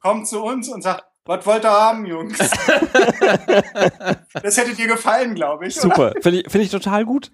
kommt 0.06 0.28
zu 0.28 0.44
uns 0.44 0.70
und 0.70 0.84
sagt, 0.84 1.04
was 1.26 1.46
wollt 1.46 1.66
ihr 1.66 1.72
haben, 1.72 2.06
Jungs? 2.06 2.38
das 4.42 4.58
hätte 4.58 4.76
dir 4.76 4.88
gefallen, 4.88 5.36
glaube 5.36 5.68
ich. 5.68 5.76
Super, 5.76 6.14
finde 6.22 6.42
ich, 6.42 6.52
find 6.52 6.64
ich 6.64 6.70
total 6.72 7.06
gut. 7.06 7.32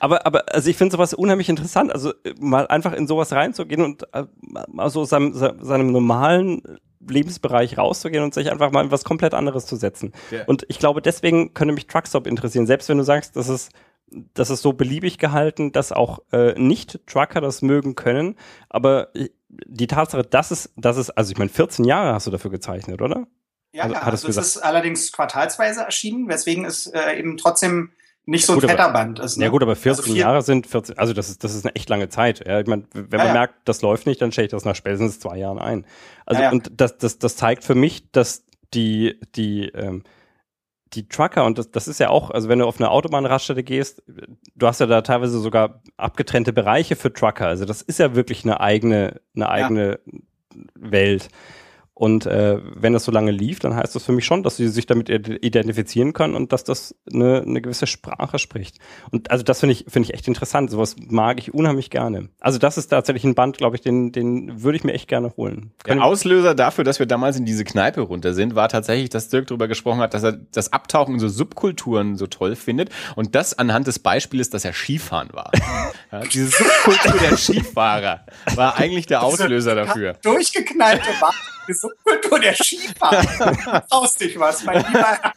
Aber, 0.00 0.26
aber 0.26 0.52
also 0.52 0.68
ich 0.68 0.76
finde 0.76 0.92
sowas 0.92 1.14
unheimlich 1.14 1.48
interessant, 1.48 1.92
also 1.92 2.10
äh, 2.24 2.34
mal 2.40 2.66
einfach 2.66 2.92
in 2.92 3.06
sowas 3.06 3.32
reinzugehen 3.32 3.82
und 3.82 4.02
äh, 4.12 4.24
mal 4.40 4.90
so 4.90 5.04
seinem, 5.04 5.32
seinem 5.34 5.92
normalen 5.92 6.80
Lebensbereich 7.08 7.78
rauszugehen 7.78 8.24
und 8.24 8.34
sich 8.34 8.50
einfach 8.50 8.72
mal 8.72 8.84
in 8.84 8.90
was 8.90 9.04
komplett 9.04 9.34
anderes 9.34 9.66
zu 9.66 9.76
setzen. 9.76 10.12
Ja. 10.32 10.44
Und 10.46 10.64
ich 10.68 10.80
glaube, 10.80 11.02
deswegen 11.02 11.54
könnte 11.54 11.74
mich 11.74 11.86
Truckstop 11.86 12.26
interessieren, 12.26 12.66
selbst 12.66 12.88
wenn 12.88 12.98
du 12.98 13.04
sagst, 13.04 13.36
das 13.36 13.48
ist 13.48 13.70
das 14.34 14.50
ist 14.50 14.62
so 14.62 14.72
beliebig 14.72 15.18
gehalten, 15.18 15.72
dass 15.72 15.92
auch 15.92 16.20
äh, 16.32 16.52
Nicht-Trucker 16.58 17.40
das 17.40 17.62
mögen 17.62 17.94
können. 17.94 18.36
Aber 18.68 19.14
äh, 19.14 19.30
die 19.66 19.86
Tatsache, 19.86 20.22
dass 20.22 20.50
es, 20.50 20.72
dass 20.76 20.96
es, 20.96 21.10
also 21.10 21.32
ich 21.32 21.38
meine, 21.38 21.50
14 21.50 21.84
Jahre 21.84 22.14
hast 22.14 22.26
du 22.26 22.30
dafür 22.30 22.50
gezeichnet, 22.50 23.02
oder? 23.02 23.26
Ja, 23.72 23.84
also, 23.84 23.96
also 23.96 24.28
es 24.28 24.36
ist 24.36 24.56
allerdings 24.58 25.12
quartalsweise 25.12 25.82
erschienen, 25.82 26.28
weswegen 26.28 26.64
es 26.64 26.86
äh, 26.86 27.18
eben 27.18 27.36
trotzdem 27.36 27.92
nicht 28.24 28.46
so 28.46 28.54
ein 28.54 28.60
fetter 28.60 28.90
Band 28.92 29.18
ist. 29.18 29.36
Ne? 29.36 29.44
Ja 29.44 29.50
gut, 29.50 29.62
aber 29.62 29.74
14 29.74 30.04
also 30.04 30.16
Jahre 30.16 30.42
sind 30.42 30.66
14, 30.66 30.96
also 30.98 31.12
das 31.12 31.28
ist, 31.28 31.42
das 31.42 31.54
ist 31.54 31.64
eine 31.64 31.74
echt 31.74 31.88
lange 31.88 32.08
Zeit. 32.08 32.46
Ja, 32.46 32.60
ich 32.60 32.66
meine, 32.66 32.84
wenn 32.92 33.18
man 33.18 33.28
ja. 33.28 33.32
merkt, 33.32 33.54
das 33.64 33.82
läuft 33.82 34.06
nicht, 34.06 34.20
dann 34.22 34.30
stelle 34.30 34.46
ich 34.46 34.52
das 34.52 34.64
nach 34.64 34.76
spätestens 34.76 35.18
zwei 35.18 35.38
Jahren 35.38 35.58
ein. 35.58 35.86
Also 36.24 36.42
ja, 36.42 36.50
und 36.50 36.70
das, 36.76 36.98
das, 36.98 37.18
das 37.18 37.36
zeigt 37.36 37.64
für 37.64 37.74
mich, 37.74 38.10
dass 38.12 38.44
die, 38.74 39.18
die, 39.34 39.68
ähm, 39.68 40.04
die 40.94 41.08
Trucker, 41.08 41.44
und 41.44 41.58
das, 41.58 41.70
das 41.70 41.88
ist 41.88 42.00
ja 42.00 42.10
auch, 42.10 42.30
also 42.30 42.48
wenn 42.48 42.58
du 42.58 42.66
auf 42.66 42.78
eine 42.78 42.90
Autobahnraststätte 42.90 43.62
gehst, 43.62 44.02
du 44.54 44.66
hast 44.66 44.80
ja 44.80 44.86
da 44.86 45.02
teilweise 45.02 45.38
sogar 45.38 45.82
abgetrennte 45.96 46.52
Bereiche 46.52 46.96
für 46.96 47.12
Trucker. 47.12 47.46
Also 47.46 47.64
das 47.64 47.82
ist 47.82 47.98
ja 47.98 48.14
wirklich 48.14 48.44
eine 48.44 48.60
eigene, 48.60 49.20
eine 49.34 49.48
eigene 49.48 49.98
ja. 50.04 50.18
Welt. 50.74 51.28
Und 51.94 52.24
äh, 52.24 52.58
wenn 52.74 52.94
das 52.94 53.04
so 53.04 53.12
lange 53.12 53.30
lief, 53.30 53.58
dann 53.58 53.76
heißt 53.76 53.94
das 53.94 54.04
für 54.04 54.12
mich 54.12 54.24
schon, 54.24 54.42
dass 54.42 54.56
sie 54.56 54.68
sich 54.68 54.86
damit 54.86 55.10
identifizieren 55.10 56.14
können 56.14 56.34
und 56.34 56.52
dass 56.52 56.64
das 56.64 56.94
eine, 57.12 57.42
eine 57.42 57.60
gewisse 57.60 57.86
Sprache 57.86 58.38
spricht. 58.38 58.78
Und 59.10 59.30
also 59.30 59.44
das 59.44 59.60
finde 59.60 59.74
ich, 59.74 59.84
finde 59.88 60.08
ich 60.08 60.14
echt 60.14 60.26
interessant. 60.26 60.70
Sowas 60.70 60.96
mag 61.08 61.38
ich 61.38 61.52
unheimlich 61.52 61.90
gerne. 61.90 62.30
Also 62.40 62.58
das 62.58 62.78
ist 62.78 62.88
tatsächlich 62.88 63.24
ein 63.24 63.34
Band, 63.34 63.58
glaube 63.58 63.76
ich, 63.76 63.82
den, 63.82 64.10
den 64.10 64.62
würde 64.62 64.76
ich 64.76 64.84
mir 64.84 64.94
echt 64.94 65.06
gerne 65.06 65.34
holen. 65.36 65.72
Der 65.86 66.02
Auslöser 66.02 66.54
dafür, 66.54 66.82
dass 66.82 66.98
wir 66.98 67.06
damals 67.06 67.36
in 67.36 67.44
diese 67.44 67.64
Kneipe 67.64 68.00
runter 68.00 68.32
sind, 68.32 68.54
war 68.54 68.70
tatsächlich, 68.70 69.10
dass 69.10 69.28
Dirk 69.28 69.48
darüber 69.48 69.68
gesprochen 69.68 70.00
hat, 70.00 70.14
dass 70.14 70.22
er 70.22 70.32
das 70.32 70.72
Abtauchen 70.72 71.14
in 71.14 71.20
so 71.20 71.28
Subkulturen 71.28 72.16
so 72.16 72.26
toll 72.26 72.56
findet. 72.56 72.88
Und 73.16 73.34
das 73.34 73.58
anhand 73.58 73.86
des 73.86 73.98
Beispiels, 73.98 74.48
dass 74.48 74.64
er 74.64 74.72
Skifahren 74.72 75.28
war. 75.32 75.50
ja, 76.12 76.20
diese 76.20 76.46
Subkultur 76.46 77.20
der 77.20 77.36
Skifahrer 77.36 78.24
war 78.54 78.78
eigentlich 78.78 79.06
der 79.06 79.22
Auslöser 79.22 79.74
dafür. 79.74 80.14
Durchgeknallte 80.22 81.08
Wand 81.20 81.34
Subkultur 81.82 82.38
der 82.38 82.54
Skifahrer. 82.54 83.84
Traust 83.90 84.20
dich 84.20 84.38
was, 84.38 84.62
mein 84.62 84.84
Lieber. 84.86 85.32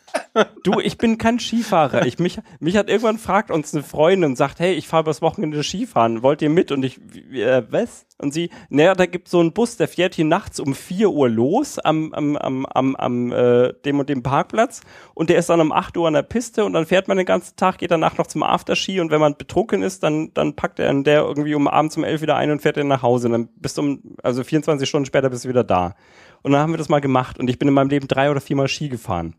Du, 0.63 0.79
ich 0.81 0.97
bin 0.97 1.17
kein 1.17 1.39
Skifahrer. 1.39 2.05
Ich, 2.05 2.19
mich, 2.19 2.39
mich 2.59 2.75
hat 2.75 2.89
irgendwann 2.89 3.17
fragt 3.17 3.51
uns 3.51 3.73
eine 3.73 3.83
Freundin 3.83 4.31
und 4.31 4.35
sagt, 4.35 4.59
hey, 4.59 4.73
ich 4.73 4.87
fahre 4.87 5.03
übers 5.03 5.21
Wochenende 5.21 5.63
Skifahren. 5.63 6.23
Wollt 6.23 6.41
ihr 6.41 6.49
mit? 6.49 6.71
Und 6.71 6.83
ich, 6.83 6.99
äh, 7.31 7.63
was? 7.69 8.05
Und 8.17 8.33
sie, 8.33 8.49
naja, 8.69 8.95
da 8.95 9.05
gibt 9.05 9.27
so 9.27 9.39
einen 9.39 9.53
Bus, 9.53 9.77
der 9.77 9.87
fährt 9.87 10.15
hier 10.15 10.25
nachts 10.25 10.59
um 10.59 10.73
4 10.73 11.09
Uhr 11.09 11.29
los 11.29 11.79
am, 11.79 12.13
am, 12.13 12.37
am, 12.37 12.65
am, 12.65 12.95
am 12.95 13.31
äh, 13.31 13.73
dem 13.85 13.99
und 13.99 14.09
dem 14.09 14.23
Parkplatz 14.23 14.81
und 15.13 15.29
der 15.29 15.37
ist 15.37 15.49
dann 15.49 15.59
um 15.59 15.73
8 15.73 15.97
Uhr 15.97 16.07
an 16.07 16.13
der 16.13 16.23
Piste 16.23 16.63
und 16.63 16.73
dann 16.73 16.85
fährt 16.85 17.09
man 17.09 17.17
den 17.17 17.25
ganzen 17.25 17.57
Tag, 17.57 17.77
geht 17.77 17.91
danach 17.91 18.17
noch 18.17 18.27
zum 18.27 18.43
Afterski 18.43 19.01
und 19.01 19.11
wenn 19.11 19.19
man 19.19 19.35
betrunken 19.35 19.83
ist, 19.83 20.01
dann, 20.03 20.33
dann 20.33 20.55
packt 20.55 20.79
er 20.79 20.93
der 21.03 21.23
irgendwie 21.23 21.55
um 21.55 21.67
abends 21.67 21.97
um 21.97 22.05
11 22.05 22.21
wieder 22.21 22.37
ein 22.37 22.51
und 22.51 22.61
fährt 22.61 22.77
dann 22.77 22.87
nach 22.87 23.01
Hause. 23.01 23.27
Und 23.27 23.33
dann 23.33 23.49
bist 23.57 23.77
du 23.77 23.81
um, 23.81 24.01
also 24.23 24.43
24 24.43 24.87
Stunden 24.87 25.05
später 25.05 25.29
bist 25.29 25.43
du 25.43 25.49
wieder 25.49 25.65
da. 25.65 25.95
Und 26.41 26.53
dann 26.53 26.61
haben 26.61 26.73
wir 26.73 26.77
das 26.77 26.89
mal 26.89 27.01
gemacht 27.01 27.37
und 27.37 27.49
ich 27.49 27.59
bin 27.59 27.67
in 27.67 27.73
meinem 27.73 27.89
Leben 27.89 28.07
drei 28.07 28.31
oder 28.31 28.39
viermal 28.39 28.69
Ski 28.69 28.87
gefahren. 28.87 29.35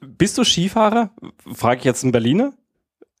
Bist 0.00 0.38
du 0.38 0.44
Skifahrer? 0.44 1.10
Frage 1.52 1.80
ich 1.80 1.84
jetzt 1.84 2.04
einen 2.04 2.12
Berliner. 2.12 2.52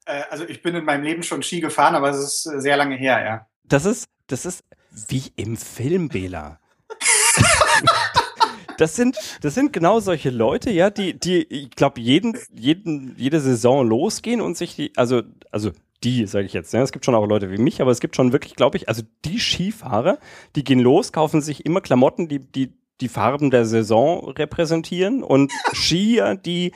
Äh, 0.06 0.22
also 0.30 0.44
ich 0.44 0.62
bin 0.62 0.74
in 0.74 0.84
meinem 0.84 1.02
Leben 1.02 1.22
schon 1.22 1.42
Ski 1.42 1.60
gefahren, 1.60 1.94
aber 1.94 2.10
es 2.10 2.18
ist 2.18 2.42
sehr 2.42 2.76
lange 2.76 2.96
her, 2.96 3.24
ja. 3.24 3.46
Das 3.64 3.84
ist, 3.84 4.08
das 4.26 4.46
ist 4.46 4.64
wie 5.08 5.32
im 5.36 5.56
Film, 5.56 6.08
Bela. 6.08 6.58
das 8.78 8.96
sind, 8.96 9.16
das 9.40 9.54
sind 9.54 9.72
genau 9.72 10.00
solche 10.00 10.30
Leute, 10.30 10.70
ja, 10.70 10.90
die, 10.90 11.18
die, 11.18 11.42
ich 11.44 11.70
glaube, 11.70 12.00
jeden, 12.00 12.36
jeden, 12.52 13.14
jede 13.16 13.40
Saison 13.40 13.86
losgehen 13.86 14.40
und 14.40 14.56
sich 14.56 14.76
die, 14.76 14.92
also, 14.96 15.22
also 15.50 15.72
die, 16.04 16.26
sage 16.26 16.46
ich 16.46 16.52
jetzt. 16.52 16.72
Ja, 16.72 16.82
es 16.82 16.92
gibt 16.92 17.04
schon 17.04 17.14
auch 17.14 17.26
Leute 17.26 17.50
wie 17.50 17.58
mich, 17.58 17.80
aber 17.80 17.90
es 17.90 18.00
gibt 18.00 18.16
schon 18.16 18.32
wirklich, 18.32 18.56
glaube 18.56 18.76
ich, 18.76 18.88
also 18.88 19.02
die 19.24 19.38
Skifahrer, 19.38 20.18
die 20.56 20.64
gehen 20.64 20.80
los, 20.80 21.12
kaufen 21.12 21.40
sich 21.40 21.64
immer 21.64 21.80
Klamotten, 21.80 22.28
die 22.28 22.40
die, 22.40 22.72
die 23.02 23.08
Farben 23.08 23.50
der 23.50 23.66
Saison 23.66 24.30
repräsentieren 24.30 25.22
und 25.22 25.52
Skier, 25.74 26.36
die 26.36 26.72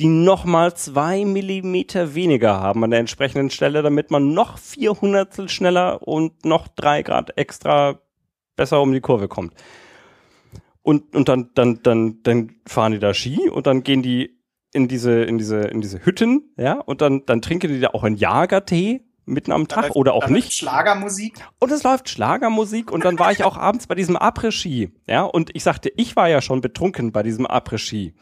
die 0.00 0.06
nochmal 0.06 0.74
zwei 0.74 1.24
Millimeter 1.24 2.14
weniger 2.14 2.58
haben 2.60 2.82
an 2.82 2.90
der 2.90 3.00
entsprechenden 3.00 3.50
Stelle, 3.50 3.82
damit 3.82 4.10
man 4.10 4.32
noch 4.32 4.58
vierhundertstel 4.58 5.48
schneller 5.48 6.06
und 6.06 6.44
noch 6.44 6.66
drei 6.68 7.02
Grad 7.02 7.36
extra 7.36 8.00
besser 8.56 8.80
um 8.80 8.92
die 8.92 9.00
Kurve 9.00 9.28
kommt. 9.28 9.54
Und, 10.82 11.14
und 11.14 11.28
dann, 11.28 11.50
dann, 11.54 11.82
dann, 11.82 12.22
dann 12.22 12.54
fahren 12.66 12.92
die 12.92 12.98
da 12.98 13.12
Ski 13.12 13.48
und 13.50 13.66
dann 13.66 13.82
gehen 13.82 14.02
die 14.02 14.38
in 14.72 14.88
diese, 14.88 15.22
in 15.24 15.38
diese, 15.38 15.60
in 15.62 15.80
diese 15.80 16.04
Hütten, 16.04 16.52
ja, 16.56 16.80
und 16.80 17.00
dann, 17.00 17.24
dann 17.26 17.42
trinken 17.42 17.68
die 17.68 17.80
da 17.80 17.88
auch 17.88 18.04
einen 18.04 18.16
Jagertee 18.16 19.05
mitten 19.26 19.52
am 19.52 19.68
Tag 19.68 19.84
läuft, 19.84 19.96
oder 19.96 20.14
auch 20.14 20.28
nicht. 20.28 20.52
Schlagermusik. 20.52 21.34
Und 21.58 21.72
es 21.72 21.82
läuft 21.82 22.08
Schlagermusik 22.08 22.90
und 22.90 23.04
dann 23.04 23.18
war 23.18 23.32
ich 23.32 23.44
auch 23.44 23.56
abends 23.56 23.86
bei 23.86 23.94
diesem 23.94 24.16
Après-Ski, 24.16 24.92
ja, 25.06 25.24
und 25.24 25.50
ich 25.54 25.62
sagte, 25.62 25.92
ich 25.96 26.16
war 26.16 26.28
ja 26.28 26.40
schon 26.40 26.60
betrunken 26.60 27.12
bei 27.12 27.22
diesem 27.22 27.46
Après-Ski. 27.46 28.14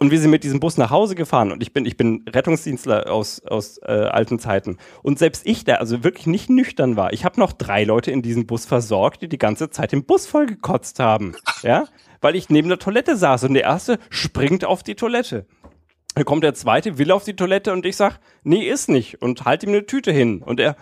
Und 0.00 0.12
wir 0.12 0.20
sind 0.20 0.30
mit 0.30 0.44
diesem 0.44 0.60
Bus 0.60 0.76
nach 0.76 0.90
Hause 0.90 1.16
gefahren 1.16 1.50
und 1.50 1.60
ich 1.60 1.72
bin, 1.72 1.84
ich 1.84 1.96
bin 1.96 2.24
Rettungsdienstler 2.28 3.10
aus, 3.10 3.42
aus 3.42 3.78
äh, 3.78 3.90
alten 3.90 4.38
Zeiten. 4.38 4.78
Und 5.02 5.18
selbst 5.18 5.44
ich, 5.44 5.64
der 5.64 5.80
also 5.80 6.04
wirklich 6.04 6.28
nicht 6.28 6.48
nüchtern 6.48 6.96
war, 6.96 7.12
ich 7.12 7.24
habe 7.24 7.40
noch 7.40 7.52
drei 7.52 7.82
Leute 7.82 8.12
in 8.12 8.22
diesem 8.22 8.46
Bus 8.46 8.64
versorgt, 8.64 9.22
die 9.22 9.28
die 9.28 9.38
ganze 9.38 9.70
Zeit 9.70 9.90
den 9.90 10.04
Bus 10.04 10.26
vollgekotzt 10.26 11.00
haben. 11.00 11.34
Ja, 11.62 11.86
weil 12.20 12.36
ich 12.36 12.48
neben 12.48 12.68
der 12.68 12.78
Toilette 12.78 13.16
saß 13.16 13.44
und 13.44 13.54
der 13.54 13.64
erste 13.64 13.98
springt 14.08 14.64
auf 14.64 14.84
die 14.84 14.94
Toilette. 14.94 15.46
Dann 16.18 16.24
kommt 16.24 16.42
der 16.42 16.54
zweite, 16.54 16.98
will 16.98 17.12
auf 17.12 17.22
die 17.22 17.36
Toilette 17.36 17.72
und 17.72 17.86
ich 17.86 17.94
sag, 17.94 18.18
nee, 18.42 18.68
ist 18.68 18.88
nicht 18.88 19.22
und 19.22 19.44
halt 19.44 19.62
ihm 19.62 19.68
eine 19.68 19.86
Tüte 19.86 20.10
hin. 20.10 20.42
Und 20.42 20.58
er 20.58 20.74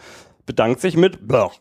bedankt 0.46 0.80
sich 0.80 0.96
mit 0.96 1.28
Blech. 1.28 1.60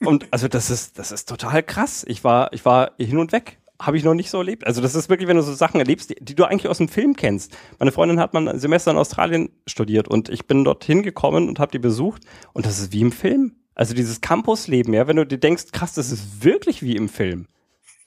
Und 0.00 0.26
also 0.30 0.48
das 0.48 0.70
ist, 0.70 0.98
das 0.98 1.12
ist 1.12 1.28
total 1.28 1.62
krass. 1.62 2.06
Ich 2.08 2.24
war, 2.24 2.50
ich 2.54 2.64
war 2.64 2.92
hin 2.98 3.18
und 3.18 3.32
weg. 3.32 3.58
Habe 3.78 3.98
ich 3.98 4.04
noch 4.04 4.14
nicht 4.14 4.30
so 4.30 4.38
erlebt. 4.38 4.66
Also 4.66 4.80
das 4.80 4.94
ist 4.94 5.10
wirklich, 5.10 5.28
wenn 5.28 5.36
du 5.36 5.42
so 5.42 5.52
Sachen 5.52 5.80
erlebst, 5.80 6.08
die, 6.08 6.16
die, 6.18 6.34
du 6.34 6.44
eigentlich 6.44 6.66
aus 6.66 6.78
dem 6.78 6.88
Film 6.88 7.14
kennst. 7.14 7.54
Meine 7.78 7.92
Freundin 7.92 8.18
hat 8.18 8.32
mal 8.32 8.48
ein 8.48 8.58
Semester 8.58 8.90
in 8.90 8.96
Australien 8.96 9.50
studiert 9.66 10.08
und 10.08 10.30
ich 10.30 10.46
bin 10.46 10.64
dorthin 10.64 11.02
gekommen 11.02 11.50
und 11.50 11.58
habe 11.58 11.72
die 11.72 11.78
besucht 11.78 12.22
und 12.54 12.64
das 12.64 12.78
ist 12.78 12.94
wie 12.94 13.02
im 13.02 13.12
Film. 13.12 13.52
Also 13.74 13.92
dieses 13.92 14.22
Campusleben, 14.22 14.94
ja, 14.94 15.06
wenn 15.06 15.16
du 15.16 15.26
dir 15.26 15.36
denkst, 15.36 15.72
krass, 15.72 15.92
das 15.92 16.10
ist 16.10 16.42
wirklich 16.42 16.82
wie 16.82 16.96
im 16.96 17.10
Film. 17.10 17.48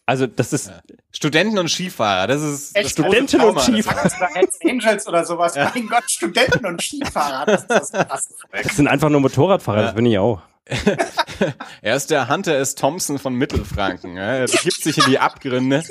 Also 0.07 0.25
das 0.25 0.53
ist 0.53 0.69
ja. 0.69 0.81
Studenten 1.11 1.59
und 1.59 1.69
Skifahrer, 1.69 2.27
das 2.27 2.41
ist 2.41 2.75
Echt? 2.77 2.91
Studenten 2.91 3.41
und 3.41 3.59
Skifahrer. 3.59 4.09
Angels 4.63 5.05
oder 5.05 5.25
sowas. 5.25 5.55
Ja. 5.55 5.69
Mein 5.75 5.85
Gott, 5.89 6.09
Studenten 6.09 6.65
und 6.65 6.81
Skifahrer, 6.81 7.45
das 7.45 7.61
ist 7.63 7.69
das 7.69 7.91
krasse 7.91 8.34
Das 8.53 8.77
sind 8.77 8.88
einfach 8.88 9.09
nur 9.09 9.19
Motorradfahrer, 9.19 9.79
ja. 9.79 9.85
das 9.88 9.95
bin 9.95 10.05
ich 10.05 10.17
auch. 10.17 10.41
er 11.81 11.95
ist 11.97 12.09
der 12.09 12.29
Hunter 12.29 12.55
S. 12.55 12.75
Thompson 12.75 13.19
von 13.19 13.34
Mittelfranken. 13.35 14.15
Er 14.15 14.47
begibt 14.47 14.81
sich 14.81 14.97
in 14.97 15.05
die 15.09 15.19
Abgründe. 15.19 15.84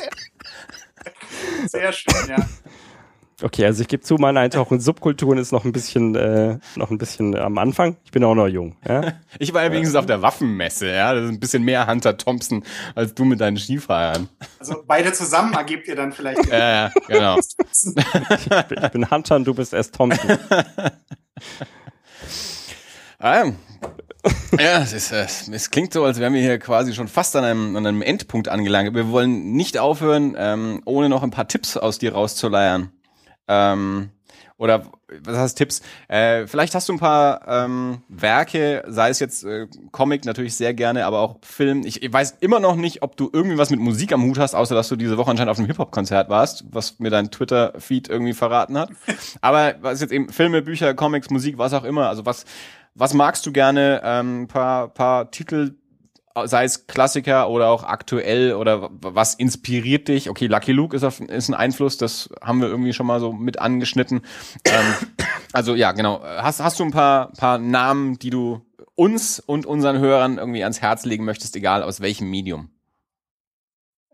Sehr 1.67 1.93
schön, 1.93 2.29
ja. 2.29 2.49
Okay, 3.43 3.67
also 3.67 3.83
ich 3.83 3.89
gebe 3.89 4.03
zu, 4.03 4.15
meine 4.15 4.41
Eintauchung 4.41 4.79
in 4.79 4.81
Subkulturen 4.83 5.37
ist 5.37 5.53
noch 5.53 5.67
ein 5.67 5.73
bisschen, 5.73 6.15
äh, 6.15 6.59
noch 6.75 6.91
ein 6.91 6.97
bisschen 6.97 7.37
am 7.37 7.59
Anfang. 7.59 7.99
Ich 8.05 8.11
bin 8.11 8.25
auch 8.25 8.35
noch 8.35 8.49
jung. 8.49 8.77
Ja? 8.89 9.13
Ich 9.39 9.53
war 9.53 9.63
ja 9.63 9.71
wenigstens 9.71 9.97
auf 9.97 10.07
der 10.07 10.23
Waffenmesse, 10.23 10.91
ja. 10.91 11.13
Das 11.13 11.25
ist 11.25 11.31
ein 11.31 11.41
bisschen 11.41 11.63
mehr 11.63 11.87
Hunter 11.87 12.17
Thompson 12.17 12.65
als 12.95 13.15
du 13.15 13.27
mit 13.27 13.41
deinen 13.41 13.59
Skifahrern. 13.59 14.31
Also 14.59 14.83
beide 14.87 15.13
zusammen 15.13 15.53
ergibt 15.53 15.87
ihr 15.87 15.97
dann 15.97 16.13
vielleicht. 16.13 16.47
Ja, 16.47 16.87
äh, 16.87 16.91
genau. 17.09 17.37
ich, 17.39 18.69
bin, 18.69 18.79
ich 18.83 18.91
bin 18.91 19.11
Hunter 19.11 19.37
und 19.37 19.45
du 19.45 19.53
bist 19.53 19.75
S. 19.75 19.91
Thompson. 19.91 20.39
ah, 23.19 23.45
ja, 24.59 24.83
es, 24.83 24.93
ist, 24.95 25.13
es 25.13 25.71
klingt 25.71 25.93
so, 25.93 26.05
als 26.05 26.19
wären 26.19 26.33
wir 26.33 26.41
hier 26.41 26.59
quasi 26.59 26.95
schon 26.95 27.09
fast 27.09 27.37
an 27.37 27.45
einem, 27.45 27.77
an 27.77 27.87
einem 27.87 28.03
Endpunkt 28.03 28.49
angelangt. 28.49 28.95
Wir 28.95 29.11
wollen 29.11 29.53
nicht 29.53 29.79
aufhören, 29.79 30.35
ähm, 30.39 30.81
ohne 30.87 31.11
noch 31.11 31.23
ein 31.23 31.31
paar 31.31 31.49
Tipps 31.49 31.77
aus 31.77 31.99
dir 31.99 32.15
rauszuleiern. 32.15 32.91
Ähm, 33.49 34.11
oder 34.59 34.85
was 35.23 35.37
heißt 35.37 35.59
Tipps? 35.59 35.83
Äh, 36.09 36.47
vielleicht 36.47 36.75
hast 36.75 36.89
du 36.89 36.95
ein 36.95 36.99
paar 36.99 37.47
ähm, 37.47 37.99
Werke, 38.09 38.83
sei 38.87 39.11
es 39.11 39.21
jetzt 39.21 39.45
äh, 39.45 39.67
Comic 39.93 40.25
natürlich 40.25 40.55
sehr 40.55 40.73
gerne, 40.73 41.05
aber 41.05 41.21
auch 41.21 41.37
Film. 41.43 41.85
Ich, 41.85 42.03
ich 42.03 42.13
weiß 42.13 42.39
immer 42.41 42.59
noch 42.59 42.77
nicht, 42.77 43.03
ob 43.03 43.17
du 43.17 43.29
irgendwie 43.31 43.59
was 43.59 43.71
mit 43.71 43.81
Musik 43.81 44.13
am 44.13 44.25
Hut 44.25 44.39
hast, 44.39 44.55
außer 44.55 44.75
dass 44.75 44.89
du 44.89 44.97
diese 44.97 45.19
Woche 45.19 45.31
anscheinend 45.31 45.51
auf 45.51 45.59
einem 45.59 45.67
Hip-Hop-Konzert 45.67 46.31
warst, 46.31 46.65
was 46.71 46.99
mir 46.99 47.11
dein 47.11 47.31
Twitter-Feed 47.31 48.09
irgendwie 48.09 48.33
verraten 48.33 48.79
hat. 48.79 48.91
aber 49.43 49.75
was 49.83 50.01
jetzt 50.01 50.13
eben 50.13 50.31
Filme, 50.31 50.63
Bücher, 50.63 50.95
Comics, 50.95 51.29
Musik, 51.29 51.59
was 51.59 51.75
auch 51.75 51.85
immer. 51.85 52.09
Also 52.09 52.25
was, 52.25 52.47
was 52.95 53.13
magst 53.13 53.45
du 53.45 53.53
gerne? 53.53 54.01
Ähm, 54.05 54.49
paar, 54.49 54.89
paar 54.89 55.31
Titel, 55.31 55.75
sei 56.45 56.65
es 56.65 56.87
Klassiker 56.87 57.49
oder 57.49 57.69
auch 57.69 57.85
aktuell 57.85 58.55
oder 58.55 58.91
was 58.93 59.35
inspiriert 59.35 60.09
dich? 60.09 60.29
Okay, 60.29 60.47
Lucky 60.47 60.73
Luke 60.73 60.95
ist, 60.95 61.03
auf, 61.03 61.21
ist 61.21 61.49
ein 61.49 61.55
Einfluss, 61.55 61.97
das 61.97 62.29
haben 62.43 62.61
wir 62.61 62.69
irgendwie 62.69 62.93
schon 62.93 63.07
mal 63.07 63.21
so 63.21 63.33
mit 63.33 63.59
angeschnitten. 63.59 64.23
Ähm, 64.65 64.95
also 65.53 65.75
ja, 65.75 65.93
genau. 65.93 66.23
Hast, 66.23 66.61
hast 66.61 66.79
du 66.79 66.85
ein 66.85 66.91
paar, 66.91 67.33
paar 67.33 67.59
Namen, 67.59 68.19
die 68.19 68.31
du 68.31 68.61
uns 68.95 69.41
und 69.41 69.67
unseren 69.67 69.99
Hörern 69.99 70.39
irgendwie 70.39 70.63
ans 70.63 70.83
Herz 70.83 71.05
legen 71.05 71.25
möchtest, 71.25 71.57
egal 71.57 71.83
aus 71.83 72.01
welchem 72.01 72.29
Medium? 72.29 72.71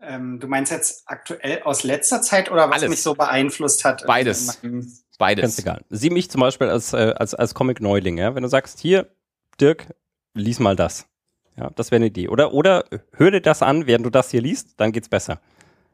Ähm, 0.01 0.39
du 0.39 0.47
meinst 0.47 0.71
jetzt 0.71 1.03
aktuell 1.05 1.63
aus 1.63 1.83
letzter 1.83 2.21
Zeit 2.21 2.51
oder 2.51 2.69
was 2.69 2.79
Alles. 2.79 2.89
mich 2.89 3.01
so 3.01 3.13
beeinflusst 3.13 3.85
hat? 3.85 4.05
Beides. 4.05 4.59
Beides. 5.17 5.41
Ganz 5.41 5.59
egal. 5.59 5.85
Sieh 5.89 6.09
mich 6.09 6.29
zum 6.29 6.41
Beispiel 6.41 6.67
als, 6.67 6.93
äh, 6.93 7.13
als, 7.15 7.33
als 7.33 7.53
Comic-Neuling, 7.53 8.17
ja? 8.17 8.35
Wenn 8.35 8.43
du 8.43 8.49
sagst, 8.49 8.79
hier, 8.79 9.07
Dirk, 9.61 9.93
lies 10.33 10.59
mal 10.59 10.75
das. 10.75 11.05
Ja, 11.57 11.69
das 11.75 11.91
wäre 11.91 11.97
eine 11.97 12.07
Idee. 12.07 12.27
Oder, 12.27 12.53
oder 12.53 12.85
hör 13.13 13.31
dir 13.31 13.41
das 13.41 13.61
an, 13.61 13.85
während 13.85 14.05
du 14.05 14.09
das 14.09 14.31
hier 14.31 14.41
liest, 14.41 14.73
dann 14.77 14.91
geht's 14.91 15.09
besser. 15.09 15.39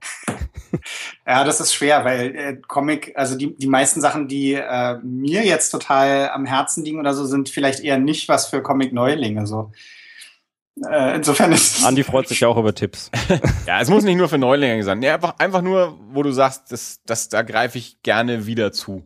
ja, 1.27 1.43
das 1.43 1.59
ist 1.59 1.73
schwer, 1.73 2.05
weil 2.05 2.35
äh, 2.35 2.55
Comic, 2.67 3.13
also 3.15 3.35
die, 3.37 3.55
die 3.57 3.67
meisten 3.67 3.99
Sachen, 4.01 4.27
die 4.27 4.53
äh, 4.53 4.97
mir 5.03 5.45
jetzt 5.45 5.71
total 5.71 6.29
am 6.29 6.45
Herzen 6.45 6.85
liegen 6.85 6.99
oder 6.99 7.13
so, 7.13 7.25
sind 7.25 7.49
vielleicht 7.49 7.81
eher 7.81 7.97
nicht 7.97 8.29
was 8.29 8.47
für 8.47 8.61
Comic-Neulinge. 8.61 9.45
So. 9.45 9.71
Äh, 10.89 11.15
insofern 11.15 11.51
ist 11.51 11.83
Andi 11.83 12.03
freut 12.03 12.27
sich 12.27 12.39
ja 12.39 12.47
auch 12.47 12.57
über 12.57 12.73
Tipps. 12.73 13.11
ja, 13.67 13.81
es 13.81 13.89
muss 13.89 14.03
nicht 14.03 14.15
nur 14.15 14.29
für 14.29 14.37
Neulinge 14.37 14.83
sein. 14.83 14.99
Nee, 14.99 15.09
einfach, 15.09 15.35
einfach 15.37 15.61
nur, 15.61 15.99
wo 16.11 16.23
du 16.23 16.31
sagst, 16.31 16.71
das, 16.71 17.01
das, 17.05 17.29
da 17.29 17.41
greife 17.41 17.77
ich 17.77 18.01
gerne 18.01 18.45
wieder 18.45 18.71
zu. 18.71 19.03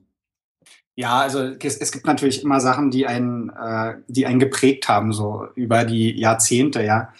Ja, 0.95 1.22
also 1.22 1.40
es, 1.41 1.78
es, 1.78 1.91
gibt 1.91 2.06
natürlich 2.06 2.44
immer 2.44 2.60
Sachen, 2.60 2.91
die 2.91 3.07
einen, 3.07 3.49
äh, 3.49 3.95
die 4.07 4.28
einen 4.28 4.40
geprägt 4.40 4.88
haben, 4.88 5.11
so 5.11 5.48
über 5.56 5.86
die 5.86 6.11
Jahrzehnte, 6.11 6.84
ja. 6.84 7.11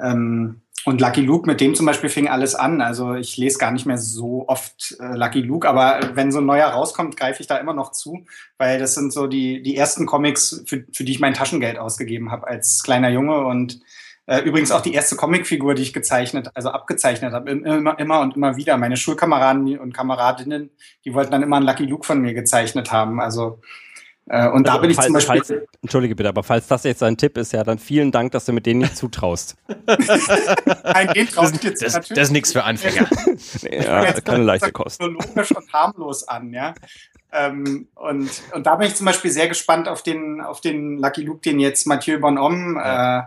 Ähm, 0.00 0.62
und 0.84 1.02
Lucky 1.02 1.20
Luke, 1.20 1.46
mit 1.46 1.60
dem 1.60 1.74
zum 1.74 1.84
Beispiel 1.84 2.08
fing 2.08 2.28
alles 2.28 2.54
an. 2.54 2.80
Also 2.80 3.14
ich 3.14 3.36
lese 3.36 3.58
gar 3.58 3.72
nicht 3.72 3.84
mehr 3.84 3.98
so 3.98 4.48
oft 4.48 4.96
äh, 5.00 5.16
Lucky 5.16 5.42
Luke, 5.42 5.68
aber 5.68 6.00
wenn 6.14 6.32
so 6.32 6.38
ein 6.38 6.46
neuer 6.46 6.68
rauskommt, 6.68 7.16
greife 7.16 7.42
ich 7.42 7.46
da 7.46 7.58
immer 7.58 7.74
noch 7.74 7.92
zu, 7.92 8.24
weil 8.56 8.78
das 8.78 8.94
sind 8.94 9.12
so 9.12 9.26
die, 9.26 9.62
die 9.62 9.76
ersten 9.76 10.06
Comics, 10.06 10.62
für, 10.66 10.84
für 10.90 11.04
die 11.04 11.12
ich 11.12 11.20
mein 11.20 11.34
Taschengeld 11.34 11.78
ausgegeben 11.78 12.30
habe 12.30 12.46
als 12.46 12.82
kleiner 12.82 13.10
Junge 13.10 13.44
und 13.44 13.80
äh, 14.28 14.40
übrigens 14.40 14.70
auch 14.72 14.82
die 14.82 14.92
erste 14.92 15.16
Comicfigur, 15.16 15.74
die 15.74 15.82
ich 15.82 15.94
gezeichnet, 15.94 16.50
also 16.52 16.68
abgezeichnet 16.68 17.32
habe, 17.32 17.50
immer, 17.50 17.98
immer 17.98 18.20
und 18.20 18.36
immer 18.36 18.56
wieder. 18.56 18.76
Meine 18.76 18.98
Schulkameraden 18.98 19.78
und 19.78 19.94
Kameradinnen, 19.94 20.68
die 21.06 21.14
wollten 21.14 21.32
dann 21.32 21.42
immer 21.42 21.56
einen 21.56 21.64
Lucky 21.64 21.86
Luke 21.86 22.04
von 22.04 22.20
mir 22.20 22.34
gezeichnet 22.34 22.92
haben. 22.92 23.20
Also 23.22 23.60
äh, 24.26 24.46
und 24.48 24.68
also, 24.68 24.76
da 24.76 24.76
bin 24.76 24.90
ich 24.90 24.96
falls, 24.96 25.06
zum 25.06 25.14
Beispiel. 25.14 25.36
Falls, 25.38 25.68
Entschuldige 25.80 26.14
bitte, 26.14 26.28
aber 26.28 26.42
falls 26.42 26.66
das 26.66 26.84
jetzt 26.84 27.02
ein 27.02 27.16
Tipp 27.16 27.38
ist, 27.38 27.54
ja, 27.54 27.64
dann 27.64 27.78
vielen 27.78 28.12
Dank, 28.12 28.32
dass 28.32 28.44
du 28.44 28.52
mit 28.52 28.66
denen 28.66 28.80
nicht 28.80 28.98
zutraust. 28.98 29.56
Nein, 29.86 31.08
den 31.14 31.28
traust 31.28 31.54
das, 31.54 31.62
jetzt 31.62 31.82
das, 31.82 31.94
natürlich. 31.94 32.16
Das 32.16 32.28
ist 32.28 32.32
nichts 32.32 32.52
für 32.52 32.64
Anfänger. 32.64 33.08
ja, 33.70 34.12
keine 34.20 34.44
leichte 34.44 34.72
Kost. 34.72 35.00
logisch 35.00 35.52
und 35.56 35.72
harmlos 35.72 36.28
an, 36.28 36.52
ja. 36.52 36.74
Ähm, 37.32 37.88
und, 37.94 38.30
und 38.52 38.66
da 38.66 38.76
bin 38.76 38.88
ich 38.88 38.94
zum 38.94 39.06
Beispiel 39.06 39.30
sehr 39.30 39.48
gespannt 39.48 39.88
auf 39.88 40.02
den, 40.02 40.42
auf 40.42 40.60
den 40.60 40.98
Lucky 40.98 41.22
Luke, 41.22 41.40
den 41.40 41.60
jetzt 41.60 41.86
Mathieu 41.86 42.20
Bonhomme 42.20 42.78
ja. 42.78 43.20
äh, 43.20 43.22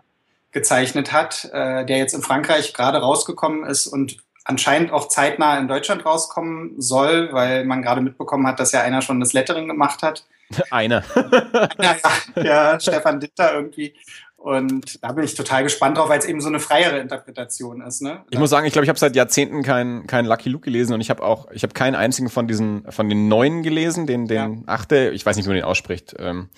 gezeichnet 0.52 1.12
hat, 1.12 1.46
äh, 1.54 1.86
der 1.86 1.98
jetzt 1.98 2.14
in 2.14 2.22
Frankreich 2.22 2.74
gerade 2.74 3.00
rausgekommen 3.00 3.66
ist 3.66 3.88
und 3.88 4.18
anscheinend 4.44 4.92
auch 4.92 5.08
zeitnah 5.08 5.58
in 5.58 5.68
Deutschland 5.68 6.06
rauskommen 6.06 6.80
soll, 6.82 7.30
weil 7.32 7.66
man 7.66 7.82
gerade 7.82 8.02
mitbekommen 8.02 8.48
hat, 8.48 8.60
dass 8.60 8.72
ja 8.72 8.82
einer 8.82 9.02
schon 9.02 9.20
das 9.20 9.34
Lettering 9.34 9.68
gemacht 9.68 10.02
hat. 10.04 10.26
Einer. 10.72 11.04
ja, 11.80 11.96
ja, 12.36 12.80
Stefan 12.80 13.20
Ditter 13.20 13.54
irgendwie. 13.54 13.94
Und 14.42 15.04
da 15.04 15.12
bin 15.12 15.24
ich 15.24 15.36
total 15.36 15.62
gespannt 15.62 16.00
drauf, 16.00 16.10
weil 16.10 16.18
es 16.18 16.26
eben 16.26 16.42
so 16.42 16.48
eine 16.48 16.60
freiere 16.60 16.98
Interpretation 16.98 17.80
ist. 17.82 18.02
Ne? 18.02 18.26
Ich 18.32 18.40
muss 18.40 18.50
sagen, 18.50 18.66
ich 18.66 18.74
glaube, 18.74 18.86
ich 18.86 18.90
habe 18.90 18.98
seit 18.98 19.16
Jahrzehnten 19.16 19.62
keinen 19.62 20.08
kein 20.08 20.26
Lucky 20.26 20.50
Luke 20.50 20.66
gelesen 20.66 20.94
und 20.96 21.02
ich 21.02 21.12
habe 21.12 21.22
auch, 21.22 21.52
ich 21.52 21.62
habe 21.62 21.74
keinen 21.74 21.94
einzigen 21.94 22.28
von 22.28 22.48
diesen, 22.48 22.92
von 22.92 23.08
den 23.08 23.28
neuen 23.28 23.62
gelesen, 23.62 24.08
den, 24.08 24.28
den 24.28 24.36
ja. 24.36 24.64
achte, 24.66 25.12
ich 25.14 25.24
weiß 25.24 25.36
nicht, 25.36 25.46
wie 25.46 25.50
man 25.50 25.58
den 25.58 25.66
ausspricht. 25.66 26.16
Ähm, 26.18 26.50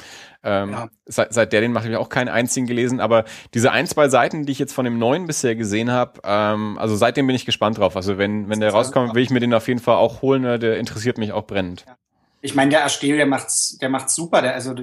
ähm, 0.43 0.71
ja. 0.71 0.89
seit, 1.07 1.33
seit 1.33 1.51
der 1.51 1.59
den 1.59 1.73
mache 1.73 1.89
ich 1.89 1.97
auch 1.97 2.07
keinen 2.07 2.29
einzigen 2.29 2.67
gelesen, 2.67 3.01
aber 3.01 3.25
diese 3.53 3.73
ein, 3.73 3.85
zwei 3.85 4.07
Seiten, 4.07 4.45
die 4.45 4.53
ich 4.53 4.59
jetzt 4.59 4.73
von 4.73 4.85
dem 4.85 4.97
neuen 4.97 5.27
bisher 5.27 5.57
gesehen 5.57 5.91
habe, 5.91 6.21
ähm, 6.23 6.77
also 6.77 6.95
seitdem 6.95 7.27
bin 7.27 7.35
ich 7.35 7.45
gespannt 7.45 7.79
drauf. 7.79 7.97
Also 7.97 8.17
wenn, 8.17 8.47
wenn 8.47 8.61
der 8.61 8.71
rauskommt, 8.71 9.13
will 9.13 9.23
ich 9.23 9.29
mir 9.29 9.41
den 9.41 9.53
auf 9.53 9.67
jeden 9.67 9.81
Fall 9.81 9.97
auch 9.97 10.21
holen, 10.21 10.43
der 10.43 10.77
interessiert 10.77 11.17
mich 11.17 11.33
auch 11.33 11.47
brennend. 11.47 11.83
Ja. 11.85 11.97
Ich 12.39 12.55
meine, 12.55 12.71
der 12.71 12.85
Astel, 12.85 13.17
der 13.17 13.25
macht's, 13.25 13.77
der 13.77 13.89
macht's 13.89 14.15
super. 14.15 14.41
Der, 14.41 14.53
also 14.53 14.73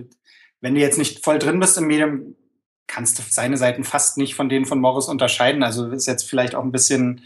wenn 0.61 0.75
du 0.75 0.81
jetzt 0.83 0.99
nicht 0.99 1.25
voll 1.25 1.39
drin 1.39 1.61
bist 1.61 1.79
im 1.79 1.87
Medium, 1.87 2.37
kannst 2.91 3.19
du 3.19 3.23
seine 3.29 3.57
Seiten 3.57 3.85
fast 3.85 4.19
nicht 4.19 4.35
von 4.35 4.49
denen 4.49 4.67
von 4.67 4.81
Morris 4.81 5.07
unterscheiden. 5.07 5.63
Also 5.63 5.89
ist 5.91 6.07
jetzt 6.07 6.29
vielleicht 6.29 6.55
auch 6.55 6.65
ein 6.65 6.73
bisschen 6.73 7.23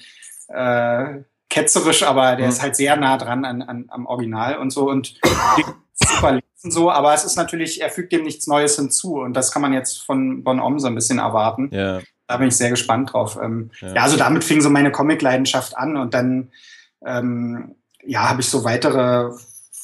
äh, 0.48 1.22
ketzerisch, 1.48 2.02
aber 2.02 2.36
der 2.36 2.46
mhm. 2.46 2.52
ist 2.52 2.62
halt 2.62 2.76
sehr 2.76 2.96
nah 2.96 3.16
dran 3.16 3.44
an, 3.44 3.62
an, 3.62 3.86
am 3.88 4.06
Original 4.06 4.58
und 4.58 4.70
so 4.70 4.90
und 4.90 5.18
super 5.94 6.32
lesen 6.32 6.70
so, 6.70 6.90
aber 6.90 7.12
es 7.12 7.24
ist 7.24 7.36
natürlich, 7.36 7.82
er 7.82 7.90
fügt 7.90 8.12
dem 8.12 8.22
nichts 8.22 8.46
Neues 8.46 8.76
hinzu 8.76 9.20
und 9.20 9.34
das 9.34 9.52
kann 9.52 9.60
man 9.60 9.74
jetzt 9.74 10.02
von 10.02 10.42
Bonhomme 10.44 10.80
so 10.80 10.86
ein 10.86 10.94
bisschen 10.94 11.18
erwarten. 11.18 11.68
Ja. 11.72 12.00
Da 12.26 12.38
bin 12.38 12.48
ich 12.48 12.56
sehr 12.56 12.70
gespannt 12.70 13.12
drauf. 13.12 13.38
Ähm, 13.40 13.70
ja. 13.80 13.94
ja. 13.94 14.02
also 14.02 14.16
damit 14.16 14.44
fing 14.44 14.62
so 14.62 14.70
meine 14.70 14.90
Comic-Leidenschaft 14.90 15.76
an 15.76 15.98
und 15.98 16.14
dann 16.14 16.50
ähm, 17.04 17.74
ja, 18.02 18.30
habe 18.30 18.40
ich 18.40 18.48
so 18.48 18.64
weitere 18.64 19.30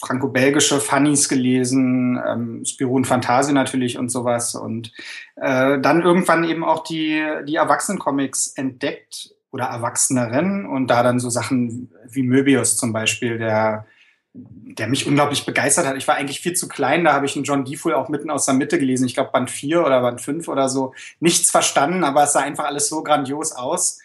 franco-belgische 0.01 0.81
Funnies 0.81 1.29
gelesen, 1.29 2.21
ähm, 2.27 2.65
Spirou 2.65 3.03
Fantasie 3.05 3.53
natürlich 3.53 3.99
und 3.99 4.09
sowas. 4.09 4.55
Und 4.55 4.93
äh, 5.37 5.79
dann 5.79 6.03
irgendwann 6.03 6.45
eben 6.45 6.65
auch 6.65 6.83
die, 6.83 7.23
die 7.47 7.57
Erwachsenen-Comics 7.57 8.55
entdeckt 8.57 9.35
oder 9.53 9.65
Erwachseneren 9.67 10.67
und 10.67 10.89
da 10.89 11.03
dann 11.03 11.21
so 11.21 11.29
Sachen 11.29 11.93
wie 12.09 12.23
Möbius 12.23 12.77
zum 12.77 12.93
Beispiel, 12.93 13.39
der 13.39 13.87
der 14.33 14.87
mich 14.87 15.07
unglaublich 15.07 15.45
begeistert 15.45 15.87
hat. 15.87 15.97
Ich 15.97 16.07
war 16.07 16.15
eigentlich 16.15 16.41
viel 16.41 16.53
zu 16.53 16.69
klein, 16.69 17.03
da 17.05 17.13
habe 17.13 17.27
ich 17.27 17.35
einen 17.35 17.45
John 17.45 17.65
Defoe 17.65 17.97
auch 17.97 18.09
mitten 18.09 18.31
aus 18.31 18.47
der 18.47 18.55
Mitte 18.55 18.79
gelesen. 18.79 19.07
Ich 19.07 19.15
glaube 19.15 19.33
Band 19.33 19.51
4 19.51 19.85
oder 19.85 20.01
Band 20.01 20.21
5 20.21 20.47
oder 20.47 20.69
so. 20.69 20.95
Nichts 21.19 21.51
verstanden, 21.51 22.05
aber 22.05 22.23
es 22.23 22.33
sah 22.33 22.41
einfach 22.41 22.67
alles 22.67 22.89
so 22.89 23.03
grandios 23.03 23.51
aus. 23.51 23.99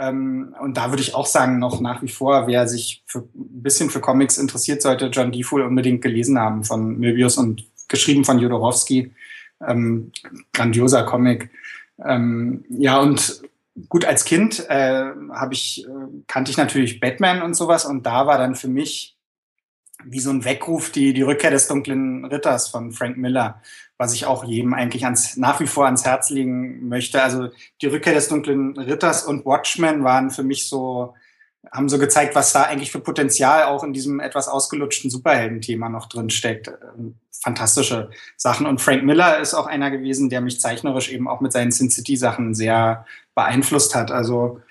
Ähm, 0.00 0.54
und 0.60 0.76
da 0.76 0.90
würde 0.90 1.02
ich 1.02 1.14
auch 1.14 1.26
sagen, 1.26 1.58
noch 1.58 1.80
nach 1.80 2.00
wie 2.02 2.08
vor, 2.08 2.46
wer 2.46 2.66
sich 2.66 3.02
für, 3.06 3.18
ein 3.18 3.62
bisschen 3.62 3.90
für 3.90 4.00
Comics 4.00 4.38
interessiert, 4.38 4.80
sollte 4.80 5.06
John 5.06 5.30
Defoe 5.30 5.66
unbedingt 5.66 6.00
gelesen 6.00 6.38
haben 6.38 6.64
von 6.64 6.98
Möbius 6.98 7.36
und 7.36 7.66
geschrieben 7.88 8.24
von 8.24 8.38
Jodorowsky. 8.38 9.12
Ähm, 9.66 10.10
grandioser 10.54 11.04
Comic. 11.04 11.50
Ähm, 12.02 12.64
ja, 12.70 12.98
und 12.98 13.42
gut, 13.90 14.06
als 14.06 14.24
Kind 14.24 14.64
äh, 14.70 15.10
ich, 15.50 15.84
äh, 15.84 15.90
kannte 16.26 16.50
ich 16.50 16.56
natürlich 16.56 16.98
Batman 16.98 17.42
und 17.42 17.54
sowas 17.54 17.84
und 17.84 18.06
da 18.06 18.26
war 18.26 18.38
dann 18.38 18.54
für 18.54 18.68
mich 18.68 19.18
wie 20.04 20.20
so 20.20 20.30
ein 20.30 20.46
Weckruf 20.46 20.90
die, 20.90 21.12
die 21.12 21.20
Rückkehr 21.20 21.50
des 21.50 21.68
dunklen 21.68 22.24
Ritters 22.24 22.68
von 22.68 22.92
Frank 22.92 23.18
Miller, 23.18 23.60
was 24.00 24.14
ich 24.14 24.24
auch 24.24 24.44
jedem 24.44 24.72
eigentlich 24.72 25.04
ans, 25.04 25.36
nach 25.36 25.60
wie 25.60 25.66
vor 25.66 25.84
ans 25.84 26.06
Herz 26.06 26.30
legen 26.30 26.88
möchte. 26.88 27.22
Also 27.22 27.50
die 27.82 27.86
Rückkehr 27.86 28.14
des 28.14 28.28
dunklen 28.28 28.74
Ritters 28.78 29.24
und 29.24 29.44
Watchmen 29.44 30.04
waren 30.04 30.30
für 30.30 30.42
mich 30.42 30.70
so, 30.70 31.12
haben 31.70 31.90
so 31.90 31.98
gezeigt, 31.98 32.34
was 32.34 32.54
da 32.54 32.62
eigentlich 32.62 32.90
für 32.90 33.00
Potenzial 33.00 33.64
auch 33.64 33.84
in 33.84 33.92
diesem 33.92 34.18
etwas 34.18 34.48
ausgelutschten 34.48 35.10
Superhelden-Thema 35.10 35.90
noch 35.90 36.06
drin 36.06 36.30
steckt. 36.30 36.68
Ähm, 36.68 37.16
fantastische 37.42 38.08
Sachen. 38.38 38.64
Und 38.64 38.80
Frank 38.80 39.04
Miller 39.04 39.38
ist 39.38 39.52
auch 39.52 39.66
einer 39.66 39.90
gewesen, 39.90 40.30
der 40.30 40.40
mich 40.40 40.62
zeichnerisch 40.62 41.12
eben 41.12 41.28
auch 41.28 41.42
mit 41.42 41.52
seinen 41.52 41.70
Sin 41.70 41.90
City-Sachen 41.90 42.54
sehr 42.54 43.04
beeinflusst 43.34 43.94
hat. 43.94 44.10
Also 44.10 44.62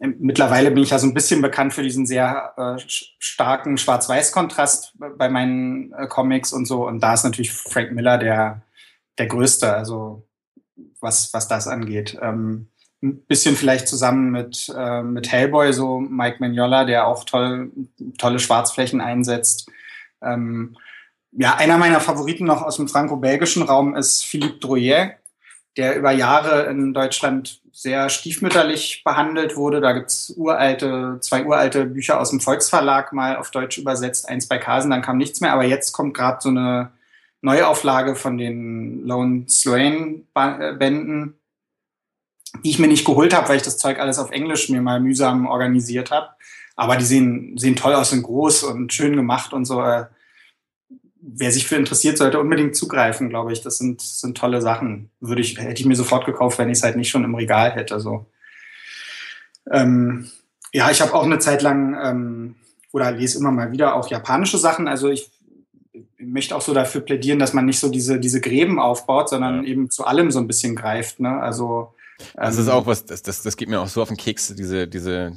mittlerweile 0.00 0.70
bin 0.70 0.82
ich 0.82 0.90
ja 0.90 0.98
so 0.98 1.06
ein 1.06 1.14
bisschen 1.14 1.42
bekannt 1.42 1.74
für 1.74 1.82
diesen 1.82 2.06
sehr 2.06 2.54
äh, 2.56 2.82
starken 3.18 3.76
Schwarz-Weiß-Kontrast 3.76 4.94
bei 4.98 5.28
meinen 5.28 5.92
äh, 5.92 6.06
Comics 6.06 6.52
und 6.52 6.66
so. 6.66 6.86
Und 6.86 7.00
da 7.00 7.14
ist 7.14 7.24
natürlich 7.24 7.52
Frank 7.52 7.92
Miller 7.92 8.16
der, 8.16 8.62
der 9.18 9.26
Größte, 9.26 9.74
also 9.74 10.26
was, 11.00 11.32
was 11.34 11.48
das 11.48 11.68
angeht. 11.68 12.18
Ähm, 12.20 12.68
ein 13.02 13.24
bisschen 13.26 13.56
vielleicht 13.56 13.88
zusammen 13.88 14.30
mit, 14.30 14.72
äh, 14.74 15.02
mit 15.02 15.30
Hellboy, 15.30 15.72
so 15.72 16.00
Mike 16.00 16.36
Mignola, 16.40 16.84
der 16.84 17.06
auch 17.06 17.24
toll, 17.24 17.70
tolle 18.18 18.38
Schwarzflächen 18.38 19.00
einsetzt. 19.00 19.70
Ähm, 20.22 20.76
ja, 21.32 21.56
einer 21.56 21.78
meiner 21.78 22.00
Favoriten 22.00 22.44
noch 22.44 22.62
aus 22.62 22.76
dem 22.76 22.88
franco-belgischen 22.88 23.62
Raum 23.62 23.94
ist 23.94 24.24
Philippe 24.24 24.58
Drouillet, 24.58 25.16
der 25.76 25.96
über 25.96 26.10
Jahre 26.10 26.64
in 26.64 26.92
Deutschland 26.92 27.59
sehr 27.72 28.08
stiefmütterlich 28.08 29.02
behandelt 29.04 29.56
wurde. 29.56 29.80
Da 29.80 29.92
gibt's 29.92 30.32
uralte, 30.36 31.18
zwei 31.20 31.44
uralte 31.44 31.86
Bücher 31.86 32.20
aus 32.20 32.30
dem 32.30 32.40
Volksverlag 32.40 33.12
mal 33.12 33.36
auf 33.36 33.50
Deutsch 33.50 33.78
übersetzt, 33.78 34.28
eins 34.28 34.46
bei 34.48 34.58
Kasen, 34.58 34.90
dann 34.90 35.02
kam 35.02 35.18
nichts 35.18 35.40
mehr. 35.40 35.52
Aber 35.52 35.64
jetzt 35.64 35.92
kommt 35.92 36.14
gerade 36.14 36.38
so 36.40 36.48
eine 36.48 36.90
Neuauflage 37.42 38.16
von 38.16 38.38
den 38.38 39.06
Lone 39.06 39.44
Sloane 39.48 40.22
Bänden, 40.34 41.34
die 42.64 42.70
ich 42.70 42.78
mir 42.78 42.88
nicht 42.88 43.06
geholt 43.06 43.34
habe, 43.34 43.48
weil 43.48 43.56
ich 43.56 43.62
das 43.62 43.78
Zeug 43.78 43.98
alles 43.98 44.18
auf 44.18 44.30
Englisch 44.30 44.68
mir 44.68 44.82
mal 44.82 45.00
mühsam 45.00 45.46
organisiert 45.46 46.10
habe. 46.10 46.30
Aber 46.76 46.96
die 46.96 47.04
sehen, 47.04 47.56
sehen 47.56 47.76
toll 47.76 47.94
aus, 47.94 48.10
sind 48.10 48.22
groß 48.22 48.64
und 48.64 48.92
schön 48.92 49.16
gemacht 49.16 49.52
und 49.52 49.64
so. 49.64 49.82
Wer 51.22 51.52
sich 51.52 51.66
für 51.66 51.76
interessiert, 51.76 52.18
sollte 52.18 52.40
unbedingt 52.40 52.76
zugreifen, 52.76 53.28
glaube 53.28 53.52
ich. 53.52 53.60
Das 53.60 53.78
sind, 53.78 54.00
sind 54.00 54.36
tolle 54.36 54.62
Sachen. 54.62 55.10
Würde 55.20 55.42
ich, 55.42 55.58
hätte 55.58 55.80
ich 55.80 55.86
mir 55.86 55.96
sofort 55.96 56.24
gekauft, 56.24 56.58
wenn 56.58 56.70
ich 56.70 56.78
es 56.78 56.84
halt 56.84 56.96
nicht 56.96 57.10
schon 57.10 57.24
im 57.24 57.34
Regal 57.34 57.72
hätte. 57.72 58.00
So. 58.00 58.26
Ähm, 59.70 60.30
ja, 60.72 60.90
ich 60.90 61.00
habe 61.00 61.14
auch 61.14 61.24
eine 61.24 61.38
Zeit 61.38 61.62
lang 61.62 61.98
ähm, 62.02 62.54
oder 62.92 63.12
lese 63.12 63.38
immer 63.38 63.50
mal 63.50 63.72
wieder 63.72 63.94
auch 63.94 64.08
japanische 64.08 64.58
Sachen. 64.58 64.88
Also 64.88 65.08
ich 65.08 65.30
möchte 66.18 66.56
auch 66.56 66.62
so 66.62 66.74
dafür 66.74 67.00
plädieren, 67.00 67.38
dass 67.38 67.52
man 67.52 67.66
nicht 67.66 67.80
so 67.80 67.90
diese, 67.90 68.18
diese 68.18 68.40
Gräben 68.40 68.78
aufbaut, 68.78 69.28
sondern 69.28 69.64
ja. 69.64 69.70
eben 69.70 69.90
zu 69.90 70.04
allem 70.04 70.30
so 70.30 70.38
ein 70.38 70.46
bisschen 70.46 70.76
greift. 70.76 71.20
Ne? 71.20 71.40
Also 71.40 71.94
ähm, 72.20 72.26
das 72.36 72.56
ist 72.56 72.66
ähm, 72.66 72.72
auch 72.72 72.86
was, 72.86 73.04
das, 73.04 73.22
das, 73.22 73.42
das 73.42 73.56
geht 73.56 73.68
mir 73.68 73.80
auch 73.80 73.88
so 73.88 74.02
auf 74.02 74.08
den 74.08 74.16
Keks, 74.16 74.54
diese, 74.54 74.86
diese 74.86 75.36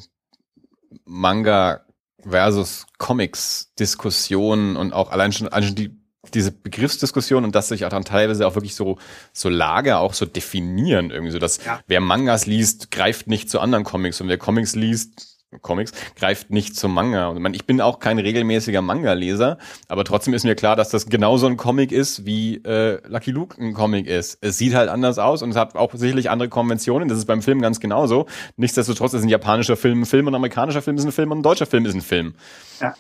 Manga 1.05 1.82
versus 2.27 2.85
Comics-Diskussion 2.97 4.75
und 4.75 4.93
auch 4.93 5.11
allein 5.11 5.31
schon, 5.31 5.47
allein 5.47 5.63
schon 5.63 5.75
die, 5.75 5.91
diese 6.33 6.51
Begriffsdiskussion 6.51 7.43
und 7.43 7.53
dass 7.53 7.67
sich 7.67 7.85
auch 7.85 7.89
dann 7.89 8.05
teilweise 8.05 8.47
auch 8.47 8.55
wirklich 8.55 8.75
so, 8.75 8.97
so 9.33 9.49
Lager 9.49 9.99
auch 9.99 10.13
so 10.13 10.25
definieren 10.25 11.11
irgendwie 11.11 11.31
so, 11.31 11.39
dass 11.39 11.63
ja. 11.63 11.81
wer 11.87 11.99
Mangas 11.99 12.45
liest, 12.45 12.91
greift 12.91 13.27
nicht 13.27 13.49
zu 13.49 13.59
anderen 13.59 13.83
Comics 13.83 14.21
und 14.21 14.29
wer 14.29 14.37
Comics 14.37 14.75
liest, 14.75 15.32
Comics, 15.61 15.91
greift 16.15 16.49
nicht 16.49 16.75
zum 16.75 16.93
Manga. 16.93 17.27
Und 17.27 17.38
ich, 17.38 17.43
meine, 17.43 17.55
ich 17.55 17.65
bin 17.65 17.81
auch 17.81 17.99
kein 17.99 18.19
regelmäßiger 18.19 18.81
Manga-Leser, 18.81 19.57
aber 19.88 20.03
trotzdem 20.03 20.34
ist 20.34 20.43
mir 20.43 20.55
klar, 20.55 20.75
dass 20.75 20.89
das 20.89 21.07
genauso 21.07 21.47
ein 21.47 21.57
Comic 21.57 21.91
ist, 21.91 22.25
wie 22.25 22.57
äh, 22.63 22.99
Lucky 23.07 23.31
Luke 23.31 23.61
ein 23.61 23.73
Comic 23.73 24.07
ist. 24.07 24.38
Es 24.41 24.57
sieht 24.57 24.75
halt 24.75 24.89
anders 24.89 25.19
aus 25.19 25.41
und 25.41 25.51
es 25.51 25.55
hat 25.55 25.75
auch 25.75 25.93
sicherlich 25.93 26.30
andere 26.30 26.49
Konventionen. 26.49 27.07
Das 27.07 27.17
ist 27.17 27.25
beim 27.25 27.41
Film 27.41 27.61
ganz 27.61 27.80
genauso. 27.80 28.27
Nichtsdestotrotz 28.57 29.13
ist 29.13 29.23
ein 29.23 29.30
japanischer 29.30 29.75
Film 29.75 30.01
ein 30.01 30.05
Film 30.05 30.27
und 30.27 30.34
ein 30.34 30.38
amerikanischer 30.38 30.81
Film 30.81 30.97
ist 30.97 31.05
ein 31.05 31.11
Film 31.11 31.31
und 31.31 31.39
ein 31.39 31.43
deutscher 31.43 31.65
Film 31.65 31.85
ist 31.85 31.93
ein 31.93 32.01
Film. 32.01 32.35
Ja. 32.80 32.93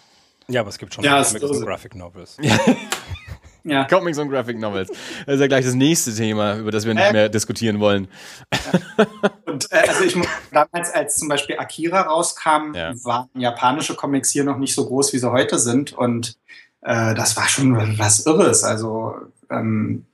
Ja, 0.49 0.61
aber 0.61 0.69
es 0.69 0.77
gibt 0.77 0.93
schon 0.93 1.03
ja, 1.03 1.23
Comics 1.23 1.43
und 1.43 1.65
Graphic 1.65 1.95
Novels. 1.95 2.37
Ja. 2.41 2.59
Ja. 3.63 3.83
Comics 3.89 4.17
und 4.17 4.29
Graphic 4.29 4.59
Novels. 4.59 4.89
Das 5.25 5.35
ist 5.35 5.41
ja 5.41 5.47
gleich 5.47 5.65
das 5.65 5.73
nächste 5.73 6.13
Thema, 6.13 6.57
über 6.57 6.71
das 6.71 6.85
wir 6.85 6.93
nicht 6.93 7.05
äh, 7.05 7.13
mehr 7.13 7.29
diskutieren 7.29 7.79
wollen. 7.79 8.07
Ja. 8.51 9.05
Und 9.45 9.71
äh, 9.71 9.83
also 9.87 10.03
ich 10.03 10.17
damals, 10.51 10.91
als 10.91 11.17
zum 11.17 11.27
Beispiel 11.27 11.57
Akira 11.57 12.01
rauskam, 12.01 12.73
ja. 12.73 12.93
waren 13.03 13.29
japanische 13.35 13.95
Comics 13.95 14.31
hier 14.31 14.43
noch 14.43 14.57
nicht 14.57 14.75
so 14.75 14.85
groß, 14.85 15.13
wie 15.13 15.19
sie 15.19 15.31
heute 15.31 15.59
sind. 15.59 15.93
Und 15.93 16.37
äh, 16.81 17.13
das 17.15 17.37
war 17.37 17.47
schon 17.47 17.97
was 17.97 18.25
Irres. 18.25 18.63
Also 18.63 19.15
ähm, 19.49 20.05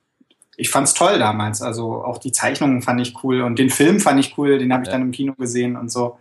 ich 0.56 0.70
fand's 0.70 0.94
toll 0.94 1.18
damals. 1.18 1.62
Also 1.62 2.04
auch 2.04 2.18
die 2.18 2.32
Zeichnungen 2.32 2.82
fand 2.82 3.02
ich 3.02 3.24
cool 3.24 3.42
und 3.42 3.58
den 3.58 3.70
Film 3.70 4.00
fand 4.00 4.20
ich 4.20 4.38
cool, 4.38 4.60
den 4.60 4.74
habe 4.74 4.84
ich 4.84 4.90
dann 4.90 5.02
im 5.02 5.12
Kino 5.12 5.34
gesehen 5.34 5.76
und 5.76 5.92
so. 5.92 6.20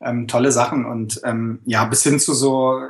Ähm, 0.00 0.28
tolle 0.28 0.52
Sachen. 0.52 0.84
Und 0.84 1.20
ähm, 1.24 1.60
ja, 1.64 1.84
bis 1.86 2.02
hin 2.02 2.20
zu 2.20 2.34
so 2.34 2.80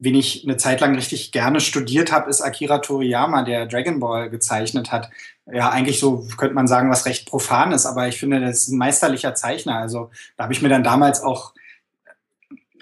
wen 0.00 0.14
ich 0.14 0.44
eine 0.44 0.56
Zeit 0.56 0.80
lang 0.80 0.94
richtig 0.94 1.30
gerne 1.30 1.60
studiert 1.60 2.10
habe, 2.10 2.30
ist 2.30 2.40
Akira 2.40 2.78
Toriyama, 2.78 3.42
der 3.42 3.66
Dragon 3.66 4.00
Ball 4.00 4.30
gezeichnet 4.30 4.90
hat. 4.90 5.10
Ja, 5.52 5.68
eigentlich 5.68 6.00
so 6.00 6.26
könnte 6.38 6.54
man 6.54 6.66
sagen, 6.66 6.90
was 6.90 7.04
recht 7.04 7.28
profan 7.28 7.72
ist, 7.72 7.84
aber 7.84 8.08
ich 8.08 8.18
finde, 8.18 8.40
das 8.40 8.62
ist 8.62 8.68
ein 8.68 8.78
meisterlicher 8.78 9.34
Zeichner. 9.34 9.76
Also 9.76 10.10
da 10.36 10.44
habe 10.44 10.54
ich 10.54 10.62
mir 10.62 10.70
dann 10.70 10.82
damals 10.82 11.22
auch, 11.22 11.52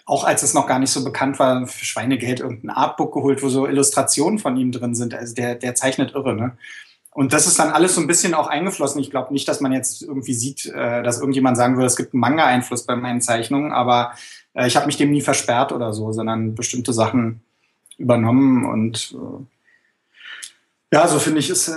auch 0.06 0.24
als 0.24 0.44
es 0.44 0.54
noch 0.54 0.68
gar 0.68 0.78
nicht 0.78 0.92
so 0.92 1.02
bekannt 1.02 1.40
war, 1.40 1.66
für 1.66 1.84
Schweinegeld 1.84 2.38
irgendein 2.38 2.70
Artbook 2.70 3.12
geholt, 3.12 3.42
wo 3.42 3.48
so 3.48 3.66
Illustrationen 3.66 4.38
von 4.38 4.56
ihm 4.56 4.70
drin 4.70 4.94
sind. 4.94 5.12
Also 5.12 5.34
der, 5.34 5.56
der 5.56 5.74
zeichnet 5.74 6.14
irre, 6.14 6.34
ne? 6.34 6.56
Und 7.10 7.32
das 7.32 7.48
ist 7.48 7.58
dann 7.58 7.70
alles 7.70 7.96
so 7.96 8.00
ein 8.00 8.06
bisschen 8.06 8.32
auch 8.32 8.46
eingeflossen. 8.46 9.00
Ich 9.00 9.10
glaube 9.10 9.32
nicht, 9.32 9.48
dass 9.48 9.60
man 9.60 9.72
jetzt 9.72 10.02
irgendwie 10.02 10.34
sieht, 10.34 10.66
äh, 10.66 11.02
dass 11.02 11.18
irgendjemand 11.18 11.56
sagen 11.56 11.74
würde, 11.74 11.86
es 11.86 11.96
gibt 11.96 12.14
einen 12.14 12.20
Manga-Einfluss 12.20 12.86
bei 12.86 12.94
meinen 12.94 13.20
Zeichnungen, 13.20 13.72
aber 13.72 14.12
äh, 14.58 14.66
ich 14.66 14.76
habe 14.76 14.86
mich 14.86 14.96
dem 14.96 15.10
nie 15.10 15.22
versperrt 15.22 15.72
oder 15.72 15.92
so, 15.92 16.12
sondern 16.12 16.54
bestimmte 16.54 16.92
Sachen 16.92 17.40
übernommen 17.96 18.64
und 18.64 19.14
äh, 19.14 19.44
ja, 20.90 21.06
so 21.06 21.18
finde 21.18 21.40
ich, 21.40 21.50
äh, 21.50 21.72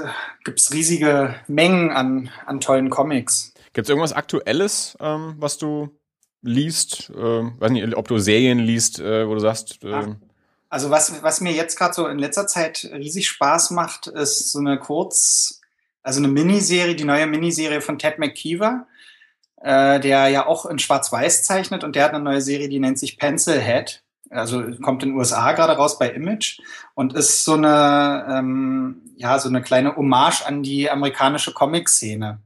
gibt 0.46 0.60
es 0.60 0.72
riesige 0.72 1.36
Mengen 1.48 1.92
an, 1.92 2.30
an 2.46 2.62
tollen 2.62 2.90
Comics. 2.90 3.54
Gibt 3.74 3.86
es 3.86 3.90
irgendwas 3.90 4.14
Aktuelles, 4.14 4.98
ähm, 5.02 5.36
was 5.38 5.58
du 5.58 5.90
liest? 6.42 7.12
Ähm, 7.16 7.54
weiß 7.60 7.72
nicht, 7.72 7.96
ob 7.96 8.08
du 8.08 8.18
Serien 8.20 8.60
liest, 8.60 9.00
äh, 9.00 9.28
wo 9.28 9.34
du 9.34 9.40
sagst. 9.40 9.84
Äh 9.84 10.16
also 10.70 10.90
was, 10.90 11.22
was 11.22 11.42
mir 11.42 11.52
jetzt 11.52 11.78
gerade 11.78 11.94
so 11.94 12.08
in 12.08 12.20
letzter 12.20 12.48
Zeit 12.48 12.90
riesig 12.94 13.28
Spaß 13.28 13.72
macht, 13.72 14.08
ist 14.08 14.54
so 14.54 14.60
eine 14.60 14.80
Kurz, 14.80 15.60
also 16.04 16.20
eine 16.20 16.30
Miniserie, 16.30 16.96
die 16.96 17.04
neue 17.04 17.28
Miniserie 17.28 17.82
von 17.82 18.00
Ted 18.00 18.18
McKeever 18.18 18.88
äh, 19.64 20.00
der 20.00 20.28
ja 20.30 20.46
auch 20.46 20.66
in 20.66 20.80
Schwarz-Weiß 20.80 21.44
zeichnet 21.44 21.84
und 21.84 21.96
der 21.96 22.06
hat 22.06 22.14
eine 22.14 22.24
neue 22.24 22.42
Serie, 22.42 22.70
die 22.70 22.80
nennt 22.80 23.00
sich 23.00 23.18
Pencil 23.18 23.60
Head. 23.60 24.04
Also 24.30 24.64
kommt 24.82 25.04
in 25.04 25.10
den 25.10 25.18
USA 25.18 25.52
gerade 25.52 25.74
raus 25.74 26.00
bei 26.00 26.10
Image 26.10 26.62
und 26.96 27.14
ist 27.14 27.44
so 27.44 27.54
eine, 27.54 28.26
ähm, 28.30 29.02
ja, 29.18 29.38
so 29.40 29.50
eine 29.50 29.62
kleine 29.62 29.96
Hommage 29.98 30.46
an 30.46 30.64
die 30.64 30.90
amerikanische 30.90 31.52
Comic-Szene. 31.52 32.40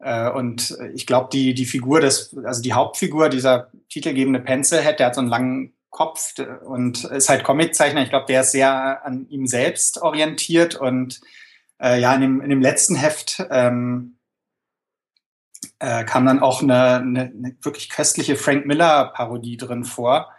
Äh, 0.00 0.30
und 0.30 0.76
ich 0.94 1.06
glaube, 1.06 1.30
die, 1.32 1.54
die 1.54 1.64
Figur 1.64 2.00
des, 2.00 2.36
also 2.44 2.60
die 2.60 2.74
Hauptfigur, 2.74 3.30
dieser 3.30 3.70
titelgebende 3.88 4.40
Pencilhead, 4.40 4.98
der 4.98 5.06
hat 5.06 5.14
so 5.14 5.22
einen 5.22 5.30
langen 5.30 5.72
Kopf 5.88 6.34
und 6.64 7.04
ist 7.04 7.28
halt 7.28 7.44
Comiczeichner. 7.44 8.02
Ich 8.02 8.10
glaube, 8.10 8.26
der 8.26 8.42
ist 8.42 8.52
sehr 8.52 9.04
an 9.04 9.26
ihm 9.28 9.46
selbst 9.46 10.00
orientiert 10.00 10.74
und 10.74 11.20
äh, 11.80 12.00
ja, 12.00 12.14
in 12.14 12.20
dem, 12.20 12.40
in 12.40 12.50
dem 12.50 12.62
letzten 12.62 12.96
Heft 12.96 13.44
ähm, 13.50 14.16
äh, 15.78 16.04
kam 16.04 16.26
dann 16.26 16.40
auch 16.40 16.62
eine, 16.62 16.96
eine, 16.96 17.20
eine 17.22 17.56
wirklich 17.62 17.88
köstliche 17.88 18.36
Frank 18.36 18.66
Miller-Parodie 18.66 19.56
drin 19.56 19.84
vor. 19.84 20.30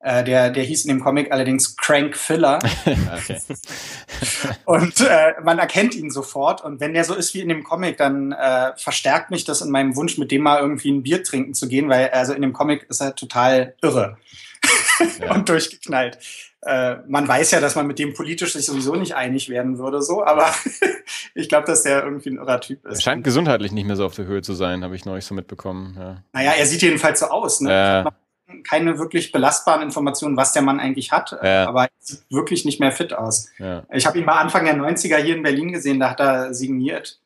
Äh, 0.00 0.24
der, 0.24 0.50
der 0.50 0.64
hieß 0.64 0.84
in 0.84 0.88
dem 0.88 1.00
Comic 1.00 1.30
allerdings 1.30 1.76
Crank 1.76 2.16
Filler. 2.16 2.58
und 4.64 5.00
äh, 5.00 5.34
man 5.44 5.60
erkennt 5.60 5.94
ihn 5.94 6.10
sofort. 6.10 6.64
Und 6.64 6.80
wenn 6.80 6.92
der 6.92 7.04
so 7.04 7.14
ist 7.14 7.34
wie 7.34 7.40
in 7.40 7.48
dem 7.48 7.62
Comic, 7.62 7.98
dann 7.98 8.32
äh, 8.32 8.72
verstärkt 8.76 9.30
mich 9.30 9.44
das 9.44 9.60
in 9.60 9.70
meinem 9.70 9.94
Wunsch, 9.94 10.18
mit 10.18 10.32
dem 10.32 10.42
mal 10.42 10.60
irgendwie 10.60 10.90
ein 10.90 11.04
Bier 11.04 11.22
trinken 11.22 11.54
zu 11.54 11.68
gehen, 11.68 11.88
weil 11.88 12.10
also 12.10 12.32
in 12.32 12.42
dem 12.42 12.52
Comic 12.52 12.86
ist 12.88 13.00
er 13.00 13.14
total 13.14 13.74
irre. 13.80 14.18
ja. 15.20 15.34
und 15.34 15.48
durchgeknallt. 15.48 16.18
Äh, 16.64 16.98
man 17.08 17.26
weiß 17.26 17.50
ja, 17.50 17.60
dass 17.60 17.74
man 17.74 17.88
mit 17.88 17.98
dem 17.98 18.14
politisch 18.14 18.52
sich 18.52 18.66
sowieso 18.66 18.94
nicht 18.94 19.16
einig 19.16 19.48
werden 19.48 19.78
würde, 19.78 20.00
so, 20.00 20.24
aber 20.24 20.46
ich 21.34 21.48
glaube, 21.48 21.66
dass 21.66 21.82
der 21.82 22.04
irgendwie 22.04 22.30
ein 22.30 22.36
irrer 22.36 22.60
Typ 22.60 22.86
ist. 22.86 22.98
Er 22.98 23.02
scheint 23.02 23.24
gesundheitlich 23.24 23.72
nicht 23.72 23.86
mehr 23.86 23.96
so 23.96 24.06
auf 24.06 24.14
der 24.14 24.26
Höhe 24.26 24.42
zu 24.42 24.54
sein, 24.54 24.84
habe 24.84 24.94
ich 24.94 25.04
neulich 25.04 25.24
so 25.24 25.34
mitbekommen. 25.34 25.96
Ja. 25.98 26.22
Naja, 26.32 26.52
er 26.56 26.66
sieht 26.66 26.82
jedenfalls 26.82 27.18
so 27.20 27.26
aus. 27.26 27.60
Ne? 27.60 28.04
Äh. 28.06 28.10
Keine 28.64 28.98
wirklich 28.98 29.32
belastbaren 29.32 29.82
Informationen, 29.82 30.36
was 30.36 30.52
der 30.52 30.62
Mann 30.62 30.78
eigentlich 30.78 31.10
hat, 31.10 31.36
ja. 31.42 31.66
aber 31.66 31.84
er 31.84 31.90
sieht 31.98 32.22
wirklich 32.30 32.64
nicht 32.64 32.80
mehr 32.80 32.92
fit 32.92 33.12
aus. 33.12 33.48
Ja. 33.58 33.82
Ich 33.90 34.06
habe 34.06 34.18
ihn 34.18 34.24
mal 34.24 34.38
Anfang 34.38 34.64
der 34.64 34.76
90er 34.76 35.16
hier 35.16 35.36
in 35.36 35.42
Berlin 35.42 35.72
gesehen, 35.72 35.98
da 35.98 36.10
hat 36.10 36.20
er 36.20 36.54
signiert. 36.54 37.18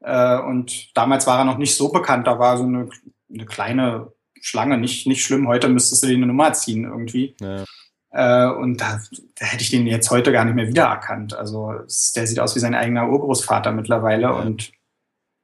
Äh, 0.00 0.38
und 0.38 0.96
damals 0.96 1.26
war 1.26 1.38
er 1.38 1.44
noch 1.44 1.58
nicht 1.58 1.74
so 1.74 1.88
bekannt, 1.88 2.26
da 2.26 2.38
war 2.38 2.58
so 2.58 2.64
eine, 2.64 2.90
eine 3.32 3.46
kleine 3.46 4.12
Schlange, 4.44 4.76
nicht, 4.76 5.06
nicht 5.06 5.24
schlimm. 5.24 5.48
Heute 5.48 5.70
müsstest 5.70 6.02
du 6.02 6.06
dir 6.06 6.16
eine 6.16 6.26
Nummer 6.26 6.52
ziehen 6.52 6.84
irgendwie. 6.84 7.34
Ja. 7.40 7.64
Äh, 8.10 8.54
und 8.54 8.78
da, 8.78 9.00
da 9.36 9.46
hätte 9.46 9.62
ich 9.62 9.70
den 9.70 9.86
jetzt 9.86 10.10
heute 10.10 10.32
gar 10.32 10.44
nicht 10.44 10.54
mehr 10.54 10.68
wiedererkannt. 10.68 11.34
Also 11.34 11.72
der 12.14 12.26
sieht 12.26 12.38
aus 12.38 12.54
wie 12.54 12.60
sein 12.60 12.74
eigener 12.74 13.08
Urgroßvater 13.08 13.72
mittlerweile. 13.72 14.24
Ja. 14.24 14.30
Und 14.32 14.70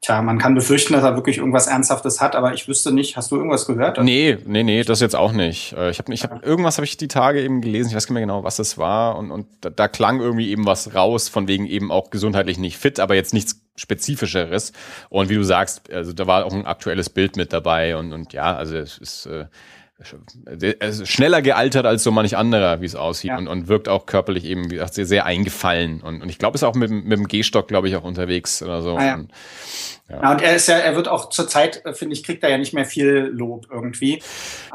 tja, 0.02 0.22
man 0.22 0.38
kann 0.38 0.54
befürchten, 0.54 0.94
dass 0.94 1.02
er 1.02 1.14
wirklich 1.14 1.38
irgendwas 1.38 1.66
Ernsthaftes 1.66 2.20
hat, 2.20 2.34
aber 2.34 2.54
ich 2.54 2.68
wüsste 2.68 2.92
nicht, 2.92 3.16
hast 3.16 3.30
du 3.30 3.36
irgendwas 3.36 3.66
gehört? 3.66 4.02
Nee, 4.02 4.38
nee, 4.46 4.62
nee, 4.62 4.82
das 4.82 5.00
jetzt 5.00 5.16
auch 5.16 5.32
nicht. 5.32 5.74
Äh, 5.74 5.90
ich 5.90 5.98
habe 5.98 6.12
ich 6.12 6.22
hab, 6.24 6.44
irgendwas 6.44 6.78
habe 6.78 6.86
ich 6.86 6.96
die 6.96 7.08
Tage 7.08 7.42
eben 7.42 7.60
gelesen, 7.60 7.90
ich 7.90 7.96
weiß 7.96 8.04
nicht 8.04 8.14
mehr 8.14 8.22
genau, 8.22 8.42
was 8.42 8.56
das 8.56 8.78
war. 8.78 9.16
Und, 9.16 9.30
und 9.30 9.46
da, 9.60 9.70
da 9.70 9.88
klang 9.88 10.20
irgendwie 10.20 10.50
eben 10.50 10.64
was 10.64 10.94
raus, 10.94 11.28
von 11.28 11.48
wegen 11.48 11.66
eben 11.66 11.90
auch 11.90 12.10
gesundheitlich 12.10 12.58
nicht 12.58 12.78
fit, 12.78 12.98
aber 12.98 13.14
jetzt 13.14 13.34
nichts 13.34 13.60
Spezifischeres. 13.76 14.72
Und 15.10 15.28
wie 15.28 15.34
du 15.34 15.42
sagst, 15.42 15.92
also 15.92 16.12
da 16.12 16.26
war 16.26 16.46
auch 16.46 16.52
ein 16.52 16.66
aktuelles 16.66 17.10
Bild 17.10 17.36
mit 17.36 17.52
dabei 17.52 17.96
und, 17.96 18.12
und 18.12 18.32
ja, 18.32 18.54
also 18.56 18.76
es 18.76 18.98
ist. 18.98 19.26
Äh, 19.26 19.46
schneller 20.02 21.42
gealtert 21.42 21.84
als 21.84 22.02
so 22.02 22.10
manch 22.10 22.36
anderer, 22.36 22.80
wie 22.80 22.86
es 22.86 22.94
aussieht, 22.94 23.30
ja. 23.30 23.38
und, 23.38 23.48
und 23.48 23.68
wirkt 23.68 23.88
auch 23.88 24.06
körperlich 24.06 24.44
eben, 24.44 24.70
wie 24.70 24.76
gesagt, 24.76 24.94
sehr, 24.94 25.06
sehr 25.06 25.26
eingefallen. 25.26 26.00
Und, 26.00 26.22
und 26.22 26.28
ich 26.28 26.38
glaube, 26.38 26.54
ist 26.54 26.62
auch 26.62 26.74
mit, 26.74 26.90
mit 26.90 27.18
dem 27.18 27.28
Gehstock, 27.28 27.68
glaube 27.68 27.88
ich, 27.88 27.96
auch 27.96 28.04
unterwegs 28.04 28.62
oder 28.62 28.80
so. 28.80 28.96
Ah, 28.96 29.04
ja. 29.04 29.14
Und, 29.14 29.30
ja. 30.08 30.22
ja. 30.22 30.32
und 30.32 30.42
er 30.42 30.56
ist 30.56 30.68
ja, 30.68 30.76
er 30.76 30.96
wird 30.96 31.08
auch 31.08 31.28
zurzeit, 31.28 31.84
äh, 31.84 31.92
finde 31.92 32.14
ich, 32.14 32.24
kriegt 32.24 32.42
er 32.42 32.50
ja 32.50 32.58
nicht 32.58 32.72
mehr 32.72 32.86
viel 32.86 33.30
Lob 33.32 33.66
irgendwie. 33.70 34.22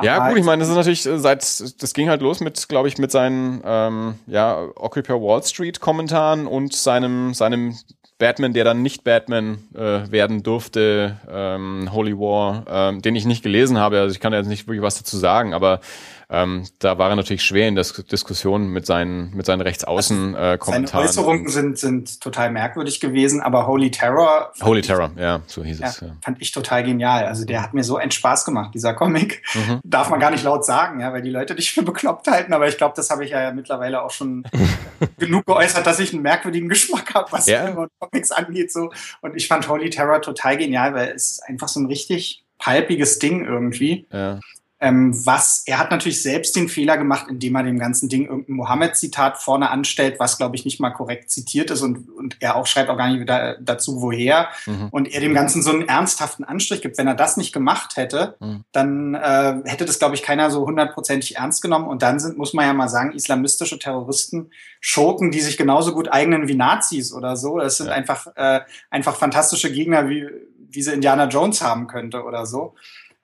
ja, 0.01 0.29
gut, 0.29 0.37
ich 0.37 0.45
meine, 0.45 0.59
das 0.59 0.69
ist 0.69 0.75
natürlich 0.75 1.05
äh, 1.05 1.17
seit, 1.17 1.41
das 1.81 1.93
ging 1.93 2.09
halt 2.09 2.21
los 2.21 2.39
mit, 2.39 2.67
glaube 2.69 2.87
ich, 2.87 2.97
mit 2.97 3.11
seinen 3.11 3.61
ähm, 3.65 4.15
ja, 4.27 4.69
Occupy 4.75 5.13
Wall 5.13 5.41
Street 5.43 5.79
Kommentaren 5.79 6.45
und 6.45 6.73
seinem, 6.73 7.33
seinem 7.33 7.75
Batman, 8.17 8.53
der 8.53 8.63
dann 8.63 8.81
nicht 8.81 9.03
Batman 9.03 9.57
äh, 9.73 10.09
werden 10.09 10.41
durfte, 10.41 11.19
ähm, 11.29 11.89
Holy 11.91 12.17
War, 12.17 12.65
ähm, 12.69 13.01
den 13.01 13.15
ich 13.15 13.25
nicht 13.25 13.43
gelesen 13.43 13.77
habe. 13.77 13.99
Also 13.99 14.13
ich 14.13 14.21
kann 14.21 14.31
jetzt 14.31 14.47
nicht 14.47 14.67
wirklich 14.67 14.81
was 14.81 14.97
dazu 14.97 15.17
sagen, 15.17 15.53
aber 15.53 15.81
ähm, 16.29 16.65
da 16.79 16.97
war 16.97 17.09
er 17.09 17.15
natürlich 17.15 17.43
schwer 17.43 17.67
in 17.67 17.75
der 17.75 17.85
Diskussion 18.11 18.67
mit 18.67 18.85
seinen, 18.85 19.35
mit 19.35 19.45
seinen 19.45 19.61
Rechtsaußen-Kommentaren. 19.61 20.83
Äh, 20.83 20.85
Seine 20.85 21.03
Äußerungen 21.03 21.47
sind, 21.49 21.77
sind 21.77 22.21
total 22.21 22.51
merkwürdig 22.51 22.99
gewesen, 22.99 23.41
aber 23.41 23.67
Holy 23.67 23.91
Terror. 23.91 24.51
Holy 24.61 24.81
Terror, 24.81 25.11
ja, 25.17 25.41
so 25.45 25.63
hieß 25.63 25.79
ja, 25.79 25.87
es. 25.87 25.99
Ja. 26.01 26.15
Fand 26.21 26.41
ich 26.41 26.51
total 26.51 26.83
genial. 26.83 27.25
Also 27.25 27.45
der 27.45 27.61
hat 27.61 27.73
mir 27.73 27.83
so 27.83 27.97
einen 27.97 28.11
Spaß 28.11 28.45
gemacht, 28.45 28.73
dieser 28.73 28.93
Comic. 28.93 29.43
Mhm. 29.53 29.81
Darf 29.83 30.09
man 30.09 30.19
gar 30.19 30.31
nicht 30.31 30.43
laut 30.43 30.65
sagen, 30.65 30.99
ja, 30.99 31.13
weil 31.13 31.21
die 31.21 31.29
Leute 31.29 31.55
dich 31.55 31.71
für 31.71 31.83
bekloppt 31.83 32.27
halten, 32.27 32.53
aber 32.53 32.67
ich 32.67 32.77
glaube, 32.77 32.93
das 32.95 33.09
habe 33.09 33.23
ich 33.23 33.31
ja 33.31 33.51
mittlerweile 33.51 34.01
auch 34.01 34.11
schon 34.11 34.43
genug 35.19 35.45
geäußert, 35.45 35.85
dass 35.85 35.99
ich 35.99 36.13
einen 36.13 36.23
merkwürdigen 36.23 36.69
Geschmack 36.69 37.13
habe, 37.13 37.31
was 37.31 37.45
ja. 37.45 37.65
Filme 37.65 37.81
und 37.81 37.91
Comics 37.99 38.31
angeht. 38.31 38.71
So. 38.71 38.91
Und 39.21 39.35
ich 39.35 39.47
fand 39.47 39.67
Holy 39.67 39.89
Terror 39.89 40.21
total 40.21 40.57
genial, 40.57 40.93
weil 40.95 41.09
es 41.09 41.31
ist 41.31 41.43
einfach 41.43 41.67
so 41.67 41.79
ein 41.79 41.85
richtig 41.85 42.43
palpiges 42.57 43.19
Ding 43.19 43.45
irgendwie. 43.45 44.07
Ja. 44.11 44.39
Ähm, 44.81 45.13
was, 45.25 45.63
er 45.65 45.79
hat 45.79 45.89
natürlich 45.89 46.21
selbst 46.21 46.53
den 46.55 46.67
Fehler 46.67 46.97
gemacht, 46.97 47.27
indem 47.29 47.55
er 47.55 47.63
dem 47.63 47.79
ganzen 47.79 48.09
Ding 48.09 48.25
irgendein 48.25 48.57
Mohammed-Zitat 48.57 49.37
vorne 49.37 49.69
anstellt, 49.69 50.19
was, 50.19 50.37
glaube 50.37 50.57
ich, 50.57 50.65
nicht 50.65 50.81
mal 50.81 50.89
korrekt 50.89 51.31
zitiert 51.31 51.71
ist 51.71 51.81
und, 51.81 52.09
und 52.09 52.35
er 52.41 52.57
auch 52.57 52.67
schreibt 52.67 52.89
auch 52.89 52.97
gar 52.97 53.07
nicht 53.07 53.21
wieder 53.21 53.57
dazu, 53.61 54.01
woher. 54.01 54.49
Mhm. 54.65 54.89
Und 54.91 55.07
er 55.07 55.21
dem 55.21 55.33
Ganzen 55.33 55.63
so 55.63 55.71
einen 55.71 55.87
ernsthaften 55.87 56.43
Anstrich 56.43 56.81
gibt. 56.81 56.97
Wenn 56.97 57.07
er 57.07 57.15
das 57.15 57.37
nicht 57.37 57.53
gemacht 57.53 57.95
hätte, 57.95 58.35
mhm. 58.41 58.65
dann 58.73 59.15
äh, 59.15 59.61
hätte 59.63 59.85
das, 59.85 59.97
glaube 59.97 60.15
ich, 60.15 60.23
keiner 60.23 60.51
so 60.51 60.65
hundertprozentig 60.65 61.37
ernst 61.37 61.61
genommen. 61.61 61.87
Und 61.87 62.01
dann 62.01 62.19
sind, 62.19 62.37
muss 62.37 62.53
man 62.53 62.65
ja 62.65 62.73
mal 62.73 62.89
sagen, 62.89 63.13
islamistische 63.13 63.79
Terroristen, 63.79 64.51
Schurken, 64.81 65.31
die 65.31 65.39
sich 65.39 65.55
genauso 65.55 65.93
gut 65.93 66.11
eignen 66.11 66.49
wie 66.49 66.55
Nazis 66.55 67.13
oder 67.13 67.37
so. 67.37 67.59
Es 67.59 67.77
sind 67.77 67.87
ja. 67.87 67.93
einfach, 67.93 68.27
äh, 68.35 68.59
einfach 68.89 69.15
fantastische 69.15 69.71
Gegner, 69.71 70.09
wie, 70.09 70.27
wie 70.69 70.81
sie 70.81 70.91
Indiana 70.91 71.27
Jones 71.27 71.61
haben 71.61 71.87
könnte 71.87 72.23
oder 72.23 72.45
so. 72.45 72.75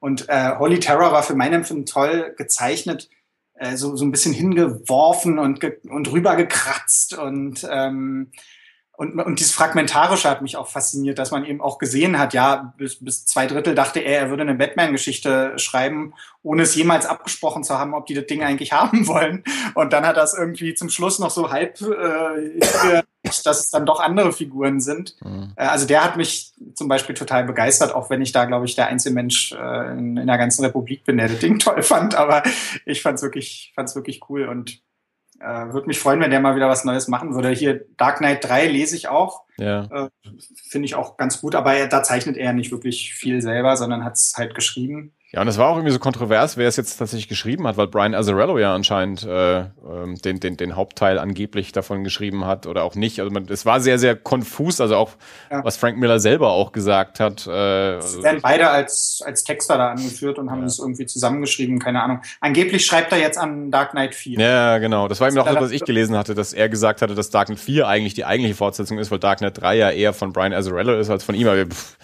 Und 0.01 0.27
äh, 0.29 0.57
Holy 0.57 0.79
Terror 0.79 1.11
war 1.11 1.21
für 1.21 1.35
mein 1.35 1.53
Empfinden 1.53 1.85
toll 1.85 2.33
gezeichnet, 2.35 3.07
äh, 3.53 3.77
so, 3.77 3.95
so 3.95 4.03
ein 4.03 4.11
bisschen 4.11 4.33
hingeworfen 4.33 5.37
und, 5.37 5.63
und 5.87 6.11
rübergekratzt 6.11 7.17
und 7.19 7.65
ähm, 7.69 8.31
und, 8.97 9.19
und 9.19 9.39
dieses 9.39 9.53
Fragmentarische 9.53 10.29
hat 10.29 10.41
mich 10.41 10.57
auch 10.57 10.67
fasziniert, 10.67 11.17
dass 11.17 11.31
man 11.31 11.45
eben 11.45 11.61
auch 11.61 11.79
gesehen 11.79 12.19
hat, 12.19 12.33
ja, 12.33 12.73
bis, 12.77 13.03
bis 13.03 13.25
zwei 13.25 13.47
Drittel 13.47 13.73
dachte 13.73 13.99
er, 13.99 14.19
er 14.19 14.29
würde 14.29 14.43
eine 14.43 14.53
Batman-Geschichte 14.53 15.53
schreiben, 15.57 16.13
ohne 16.43 16.63
es 16.63 16.75
jemals 16.75 17.05
abgesprochen 17.05 17.63
zu 17.63 17.79
haben, 17.79 17.93
ob 17.93 18.05
die 18.05 18.13
das 18.13 18.27
Ding 18.27 18.43
eigentlich 18.43 18.73
haben 18.73 19.07
wollen. 19.07 19.43
Und 19.73 19.93
dann 19.93 20.05
hat 20.05 20.17
das 20.17 20.37
irgendwie 20.37 20.75
zum 20.75 20.89
Schluss 20.89 21.19
noch 21.19 21.31
so 21.31 21.51
halb, 21.51 21.81
äh, 21.81 23.01
dass 23.43 23.59
es 23.59 23.69
dann 23.71 23.85
doch 23.85 23.99
andere 23.99 24.33
Figuren 24.33 24.79
sind. 24.79 25.15
Mhm. 25.23 25.53
Äh, 25.55 25.65
also 25.65 25.87
der 25.87 26.03
hat 26.03 26.17
mich 26.17 26.53
zum 26.75 26.87
Beispiel 26.87 27.15
total 27.15 27.45
begeistert, 27.45 27.95
auch 27.95 28.09
wenn 28.09 28.21
ich 28.21 28.33
da, 28.33 28.45
glaube 28.45 28.65
ich, 28.65 28.75
der 28.75 28.87
einzige 28.87 29.15
Mensch 29.15 29.53
äh, 29.53 29.91
in, 29.93 30.17
in 30.17 30.27
der 30.27 30.37
ganzen 30.37 30.63
Republik 30.65 31.05
bin, 31.05 31.17
der 31.17 31.29
das 31.29 31.39
Ding 31.39 31.59
toll 31.59 31.81
fand. 31.81 32.13
Aber 32.13 32.43
ich 32.85 33.01
fand 33.01 33.17
es 33.17 33.23
wirklich, 33.23 33.71
fand's 33.73 33.95
wirklich 33.95 34.21
cool 34.29 34.47
und 34.47 34.81
äh, 35.41 35.73
Würde 35.73 35.87
mich 35.87 35.99
freuen, 35.99 36.19
wenn 36.19 36.31
der 36.31 36.39
mal 36.39 36.55
wieder 36.55 36.69
was 36.69 36.83
Neues 36.83 37.07
machen 37.07 37.33
würde. 37.33 37.49
Hier 37.49 37.85
Dark 37.97 38.17
Knight 38.17 38.43
3 38.43 38.67
lese 38.67 38.95
ich 38.95 39.07
auch. 39.07 39.43
Ja. 39.57 39.85
Äh, 39.85 40.09
Finde 40.69 40.85
ich 40.85 40.95
auch 40.95 41.17
ganz 41.17 41.41
gut, 41.41 41.55
aber 41.55 41.73
er, 41.73 41.87
da 41.87 42.03
zeichnet 42.03 42.37
er 42.37 42.53
nicht 42.53 42.71
wirklich 42.71 43.13
viel 43.13 43.41
selber, 43.41 43.77
sondern 43.77 44.03
hat 44.03 44.13
es 44.13 44.33
halt 44.37 44.55
geschrieben. 44.55 45.13
Ja, 45.33 45.39
und 45.41 45.47
es 45.47 45.57
war 45.57 45.69
auch 45.69 45.77
irgendwie 45.77 45.93
so 45.93 45.99
kontrovers, 45.99 46.57
wer 46.57 46.67
es 46.67 46.75
jetzt 46.75 46.97
tatsächlich 46.97 47.29
geschrieben 47.29 47.65
hat, 47.65 47.77
weil 47.77 47.87
Brian 47.87 48.13
Azzarello 48.13 48.59
ja 48.59 48.75
anscheinend 48.75 49.23
äh, 49.23 49.59
ähm, 49.59 50.17
den, 50.25 50.41
den, 50.41 50.57
den 50.57 50.75
Hauptteil 50.75 51.17
angeblich 51.17 51.71
davon 51.71 52.03
geschrieben 52.03 52.45
hat 52.45 52.67
oder 52.67 52.83
auch 52.83 52.95
nicht. 52.95 53.21
Also 53.21 53.31
man, 53.31 53.45
es 53.47 53.65
war 53.65 53.79
sehr, 53.79 53.97
sehr 53.97 54.17
konfus, 54.17 54.81
also 54.81 54.97
auch 54.97 55.11
ja. 55.49 55.63
was 55.63 55.77
Frank 55.77 55.97
Miller 55.97 56.19
selber 56.19 56.51
auch 56.51 56.73
gesagt 56.73 57.21
hat. 57.21 57.47
Äh, 57.47 57.51
also 57.51 58.21
werden 58.23 58.41
beide 58.41 58.69
als, 58.71 59.23
als 59.25 59.45
Texter 59.45 59.77
da 59.77 59.91
angeführt 59.91 60.37
und 60.37 60.51
haben 60.51 60.63
es 60.63 60.79
ja. 60.79 60.83
irgendwie 60.83 61.05
zusammengeschrieben, 61.05 61.79
keine 61.79 62.03
Ahnung. 62.03 62.21
Angeblich 62.41 62.85
schreibt 62.85 63.13
er 63.13 63.19
jetzt 63.19 63.37
an 63.37 63.71
Dark 63.71 63.91
Knight 63.91 64.15
4. 64.15 64.37
Ja, 64.37 64.79
genau. 64.79 65.07
Das 65.07 65.21
war 65.21 65.29
eben 65.29 65.37
auch 65.37 65.45
das, 65.45 65.61
was 65.61 65.71
ich 65.71 65.85
gelesen 65.85 66.17
hatte, 66.17 66.35
dass 66.35 66.51
er 66.51 66.67
gesagt 66.67 67.01
hatte, 67.01 67.15
dass 67.15 67.29
Dark 67.29 67.47
Knight 67.47 67.61
4 67.61 67.87
eigentlich 67.87 68.15
die 68.15 68.25
eigentliche 68.25 68.55
Fortsetzung 68.55 68.97
ist, 68.97 69.11
weil 69.11 69.19
Dark 69.19 69.37
Knight 69.37 69.61
3 69.61 69.77
ja 69.77 69.91
eher 69.91 70.11
von 70.11 70.33
Brian 70.33 70.51
Azzarello 70.51 70.99
ist 70.99 71.09
als 71.09 71.23
von 71.23 71.35
ihm. 71.35 71.47
Aber 71.47 71.65
pff, 71.67 71.95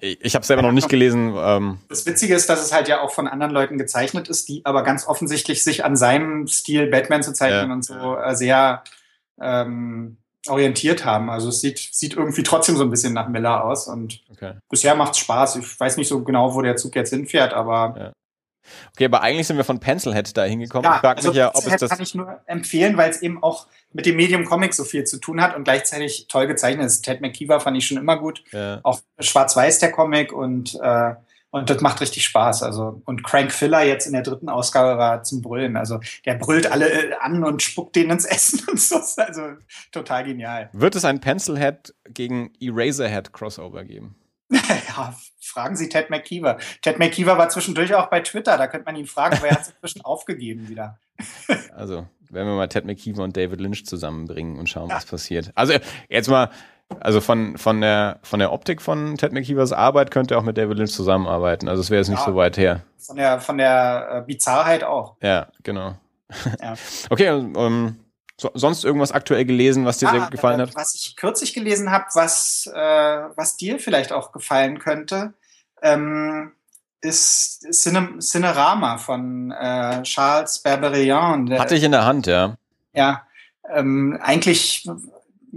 ich 0.00 0.34
habe 0.34 0.44
selber 0.44 0.62
noch 0.62 0.72
nicht 0.72 0.88
gelesen. 0.88 1.34
Ähm. 1.36 1.78
Das 1.88 2.06
Witzige 2.06 2.34
ist, 2.34 2.48
dass 2.48 2.62
es 2.62 2.72
halt 2.72 2.88
ja 2.88 3.00
auch 3.00 3.10
von 3.10 3.28
anderen 3.28 3.52
Leuten 3.52 3.78
gezeichnet 3.78 4.28
ist, 4.28 4.48
die 4.48 4.64
aber 4.64 4.82
ganz 4.82 5.06
offensichtlich 5.06 5.62
sich 5.62 5.84
an 5.84 5.96
seinem 5.96 6.46
Stil 6.46 6.86
Batman 6.88 7.22
zu 7.22 7.32
zeichnen 7.32 7.68
ja. 7.68 7.74
und 7.74 7.84
so 7.84 8.16
äh, 8.16 8.34
sehr 8.34 8.82
ähm, 9.40 10.16
orientiert 10.48 11.04
haben. 11.04 11.30
Also 11.30 11.48
es 11.48 11.60
sieht, 11.60 11.78
sieht 11.78 12.14
irgendwie 12.14 12.42
trotzdem 12.42 12.76
so 12.76 12.84
ein 12.84 12.90
bisschen 12.90 13.12
nach 13.12 13.28
Miller 13.28 13.64
aus 13.64 13.88
und 13.88 14.22
okay. 14.30 14.54
bisher 14.68 14.94
macht's 14.94 15.18
Spaß. 15.18 15.56
Ich 15.56 15.78
weiß 15.78 15.96
nicht 15.96 16.08
so 16.08 16.22
genau, 16.22 16.54
wo 16.54 16.62
der 16.62 16.76
Zug 16.76 16.94
jetzt 16.96 17.10
hinfährt, 17.10 17.52
aber 17.52 17.94
ja. 17.98 18.12
Okay, 18.94 19.06
aber 19.06 19.22
eigentlich 19.22 19.46
sind 19.46 19.56
wir 19.56 19.64
von 19.64 19.80
Pencilhead 19.80 20.36
da 20.36 20.44
hingekommen. 20.44 20.84
Ja, 20.84 20.96
ich 20.96 21.00
frage 21.00 21.18
also 21.18 21.28
mich 21.28 21.38
ja, 21.38 21.54
ob 21.54 21.66
es 21.66 21.76
das 21.76 21.90
kann 21.90 22.02
ich 22.02 22.14
nur 22.14 22.40
empfehlen, 22.46 22.96
weil 22.96 23.10
es 23.10 23.22
eben 23.22 23.42
auch 23.42 23.66
mit 23.92 24.06
dem 24.06 24.16
Medium 24.16 24.44
Comic 24.44 24.74
so 24.74 24.84
viel 24.84 25.04
zu 25.04 25.18
tun 25.18 25.40
hat 25.40 25.56
und 25.56 25.64
gleichzeitig 25.64 26.26
toll 26.28 26.46
gezeichnet 26.46 26.86
ist. 26.86 27.02
Ted 27.02 27.20
McKeever 27.20 27.60
fand 27.60 27.76
ich 27.76 27.86
schon 27.86 27.98
immer 27.98 28.18
gut. 28.18 28.44
Ja. 28.52 28.80
Auch 28.82 29.00
schwarz-weiß 29.18 29.78
der 29.80 29.92
Comic 29.92 30.32
und 30.32 30.78
äh, 30.80 31.14
und 31.52 31.68
das 31.68 31.80
macht 31.80 32.00
richtig 32.00 32.24
Spaß. 32.24 32.62
Also, 32.62 33.02
und 33.04 33.24
Crank 33.24 33.52
Filler 33.52 33.82
jetzt 33.82 34.06
in 34.06 34.12
der 34.12 34.22
dritten 34.22 34.48
Ausgabe 34.48 34.98
war 34.98 35.24
zum 35.24 35.42
Brüllen. 35.42 35.76
Also, 35.76 36.00
der 36.24 36.34
brüllt 36.34 36.70
alle 36.70 36.88
äh, 36.88 37.12
an 37.20 37.42
und 37.42 37.62
spuckt 37.62 37.96
denen 37.96 38.10
ins 38.10 38.24
Essen 38.26 38.60
und 38.68 38.80
so. 38.80 38.96
Also, 39.16 39.42
total 39.90 40.24
genial. 40.24 40.70
Wird 40.72 40.94
es 40.94 41.04
ein 41.04 41.20
Pencilhead 41.20 41.94
gegen 42.08 42.52
Eraserhead 42.60 43.32
Crossover 43.32 43.84
geben? 43.84 44.14
ja, 44.88 45.14
fragen 45.40 45.76
Sie 45.76 45.88
Ted 45.88 46.10
McKeever. 46.10 46.58
Ted 46.82 46.98
McKeever 46.98 47.38
war 47.38 47.48
zwischendurch 47.48 47.94
auch 47.94 48.08
bei 48.08 48.20
Twitter, 48.20 48.58
da 48.58 48.66
könnte 48.66 48.84
man 48.84 48.96
ihn 48.96 49.06
fragen, 49.06 49.36
aber 49.36 49.48
er 49.48 49.54
hat 49.54 49.62
es 49.62 49.68
inzwischen 49.68 50.00
aufgegeben 50.04 50.68
wieder. 50.68 50.98
also, 51.74 52.06
werden 52.28 52.48
wir 52.48 52.56
mal 52.56 52.68
Ted 52.68 52.84
McKeever 52.84 53.22
und 53.22 53.36
David 53.36 53.60
Lynch 53.60 53.86
zusammenbringen 53.86 54.58
und 54.58 54.68
schauen, 54.68 54.88
ja. 54.88 54.96
was 54.96 55.06
passiert. 55.06 55.52
Also, 55.54 55.74
jetzt 56.08 56.28
mal, 56.28 56.50
also 56.98 57.20
von, 57.20 57.56
von, 57.58 57.80
der, 57.80 58.18
von 58.22 58.40
der 58.40 58.52
Optik 58.52 58.82
von 58.82 59.16
Ted 59.16 59.32
McKeevers 59.32 59.72
Arbeit 59.72 60.10
könnte 60.10 60.34
er 60.34 60.38
auch 60.38 60.44
mit 60.44 60.58
David 60.58 60.78
Lynch 60.78 60.92
zusammenarbeiten. 60.92 61.68
Also, 61.68 61.80
es 61.80 61.90
wäre 61.90 62.00
jetzt 62.00 62.08
nicht 62.08 62.20
ja, 62.20 62.26
so 62.26 62.34
weit 62.34 62.56
her. 62.56 62.82
Von 62.98 63.16
der, 63.16 63.40
von 63.40 63.58
der 63.58 64.08
äh, 64.12 64.26
Bizarrheit 64.26 64.82
auch. 64.82 65.16
Ja, 65.22 65.48
genau. 65.62 65.94
Ja. 66.60 66.74
okay, 67.10 67.30
um, 67.30 67.56
ähm, 67.56 67.96
so, 68.40 68.50
sonst 68.54 68.84
irgendwas 68.84 69.12
aktuell 69.12 69.44
gelesen, 69.44 69.84
was 69.84 69.98
dir 69.98 70.08
ah, 70.08 70.12
sehr 70.12 70.30
gefallen 70.30 70.60
hat? 70.62 70.74
Was 70.74 70.94
ich 70.94 71.14
kürzlich 71.14 71.52
gelesen 71.52 71.90
habe, 71.90 72.06
was, 72.14 72.70
äh, 72.72 72.78
was 73.36 73.58
dir 73.58 73.78
vielleicht 73.78 74.12
auch 74.12 74.32
gefallen 74.32 74.78
könnte. 74.78 75.34
Ähm, 75.82 76.52
ist 77.02 77.66
Cine 77.72 78.18
Cinerama 78.18 78.96
von 78.96 79.50
äh, 79.50 80.02
Charles 80.02 80.60
Berberian. 80.60 81.58
Hatte 81.58 81.74
ich 81.74 81.82
in 81.82 81.92
der 81.92 82.06
Hand, 82.06 82.26
ja. 82.26 82.56
Ja, 82.94 83.26
ähm, 83.68 84.18
eigentlich 84.22 84.88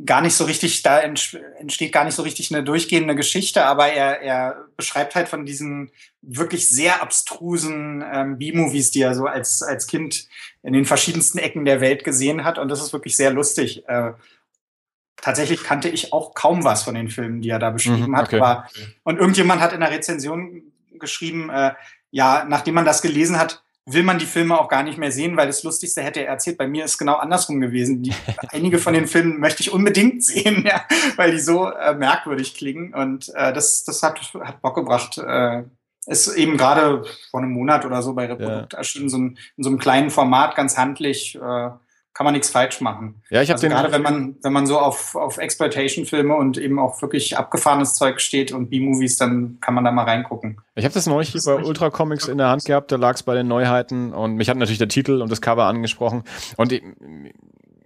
gar 0.05 0.21
nicht 0.21 0.33
so 0.33 0.45
richtig, 0.45 0.81
da 0.81 0.99
entsteht 0.99 1.91
gar 1.91 2.03
nicht 2.03 2.15
so 2.15 2.23
richtig 2.23 2.53
eine 2.53 2.63
durchgehende 2.63 3.15
Geschichte, 3.15 3.65
aber 3.65 3.87
er, 3.87 4.21
er 4.21 4.65
beschreibt 4.75 5.13
halt 5.13 5.29
von 5.29 5.45
diesen 5.45 5.91
wirklich 6.21 6.69
sehr 6.69 7.01
abstrusen 7.01 8.03
ähm, 8.11 8.37
B-Movies, 8.37 8.91
die 8.91 9.01
er 9.01 9.13
so 9.13 9.25
als, 9.25 9.61
als 9.61 9.85
Kind 9.87 10.27
in 10.63 10.73
den 10.73 10.85
verschiedensten 10.85 11.37
Ecken 11.37 11.65
der 11.65 11.79
Welt 11.79 12.03
gesehen 12.03 12.43
hat. 12.43 12.57
Und 12.57 12.69
das 12.69 12.81
ist 12.81 12.93
wirklich 12.93 13.15
sehr 13.15 13.31
lustig. 13.31 13.87
Äh, 13.87 14.13
tatsächlich 15.17 15.63
kannte 15.63 15.89
ich 15.89 16.11
auch 16.11 16.33
kaum 16.33 16.63
was 16.63 16.83
von 16.83 16.95
den 16.95 17.09
Filmen, 17.09 17.41
die 17.41 17.49
er 17.49 17.59
da 17.59 17.69
beschrieben 17.69 18.07
mhm, 18.07 18.15
okay. 18.15 18.21
hat. 18.21 18.33
Aber, 18.33 18.67
und 19.03 19.17
irgendjemand 19.17 19.61
hat 19.61 19.73
in 19.73 19.81
der 19.81 19.91
Rezension 19.91 20.63
geschrieben, 20.99 21.49
äh, 21.49 21.73
ja, 22.09 22.45
nachdem 22.47 22.75
man 22.75 22.85
das 22.85 23.01
gelesen 23.01 23.37
hat, 23.37 23.62
will 23.85 24.03
man 24.03 24.17
die 24.17 24.25
Filme 24.25 24.59
auch 24.59 24.69
gar 24.69 24.83
nicht 24.83 24.97
mehr 24.97 25.11
sehen, 25.11 25.35
weil 25.35 25.47
das 25.47 25.63
Lustigste 25.63 26.01
hätte 26.01 26.21
er 26.21 26.27
erzählt. 26.27 26.57
Bei 26.57 26.67
mir 26.67 26.85
ist 26.85 26.97
genau 26.97 27.15
andersrum 27.15 27.59
gewesen. 27.59 28.01
Die, 28.01 28.13
einige 28.49 28.77
von 28.77 28.93
den 28.93 29.07
Filmen 29.07 29.39
möchte 29.39 29.61
ich 29.61 29.71
unbedingt 29.71 30.23
sehen, 30.23 30.65
ja, 30.65 30.85
weil 31.15 31.31
die 31.31 31.39
so 31.39 31.69
äh, 31.69 31.93
merkwürdig 31.93 32.55
klingen. 32.55 32.93
Und 32.93 33.29
äh, 33.35 33.53
das, 33.53 33.83
das 33.83 34.01
hat, 34.03 34.19
hat 34.33 34.61
Bock 34.61 34.75
gebracht. 34.75 35.17
Äh, 35.17 35.63
ist 36.05 36.35
eben 36.35 36.57
gerade 36.57 37.05
vor 37.31 37.39
einem 37.39 37.51
Monat 37.51 37.85
oder 37.85 38.01
so 38.01 38.13
bei 38.13 38.25
Reprodukt 38.25 38.73
ja. 38.73 38.79
erschienen, 38.79 39.09
so 39.09 39.17
ein, 39.17 39.37
in 39.55 39.63
so 39.63 39.69
einem 39.69 39.79
kleinen 39.79 40.09
Format, 40.09 40.55
ganz 40.55 40.77
handlich. 40.77 41.35
Äh, 41.35 41.69
kann 42.13 42.25
man 42.25 42.33
nichts 42.33 42.49
falsch 42.49 42.79
machen. 42.81 43.21
Ja, 43.29 43.41
ich 43.41 43.49
habe 43.49 43.55
also 43.55 43.67
gerade 43.67 43.91
wenn 43.91 44.01
man 44.01 44.35
wenn 44.41 44.53
man 44.53 44.67
so 44.67 44.77
auf 44.79 45.15
auf 45.15 45.37
Exploitation 45.37 46.05
Filme 46.05 46.35
und 46.35 46.57
eben 46.57 46.79
auch 46.79 47.01
wirklich 47.01 47.37
abgefahrenes 47.37 47.95
Zeug 47.95 48.21
steht 48.21 48.51
und 48.51 48.69
B-Movies, 48.69 49.17
dann 49.17 49.57
kann 49.61 49.73
man 49.73 49.83
da 49.83 49.91
mal 49.91 50.03
reingucken. 50.03 50.61
Ich 50.75 50.85
habe 50.85 50.93
das 50.93 51.07
neulich 51.07 51.29
hier 51.29 51.41
bei 51.43 51.63
Ultra 51.63 51.89
Comics 51.89 52.27
in 52.27 52.37
der 52.37 52.49
Hand 52.49 52.65
gehabt, 52.65 52.91
da 52.91 52.97
lag 52.97 53.15
es 53.15 53.23
bei 53.23 53.33
den 53.33 53.47
Neuheiten 53.47 54.13
und 54.13 54.35
mich 54.35 54.49
hat 54.49 54.57
natürlich 54.57 54.77
der 54.77 54.87
Titel 54.87 55.21
und 55.21 55.31
das 55.31 55.41
Cover 55.41 55.65
angesprochen 55.65 56.23
und 56.57 56.71
ich, 56.71 56.83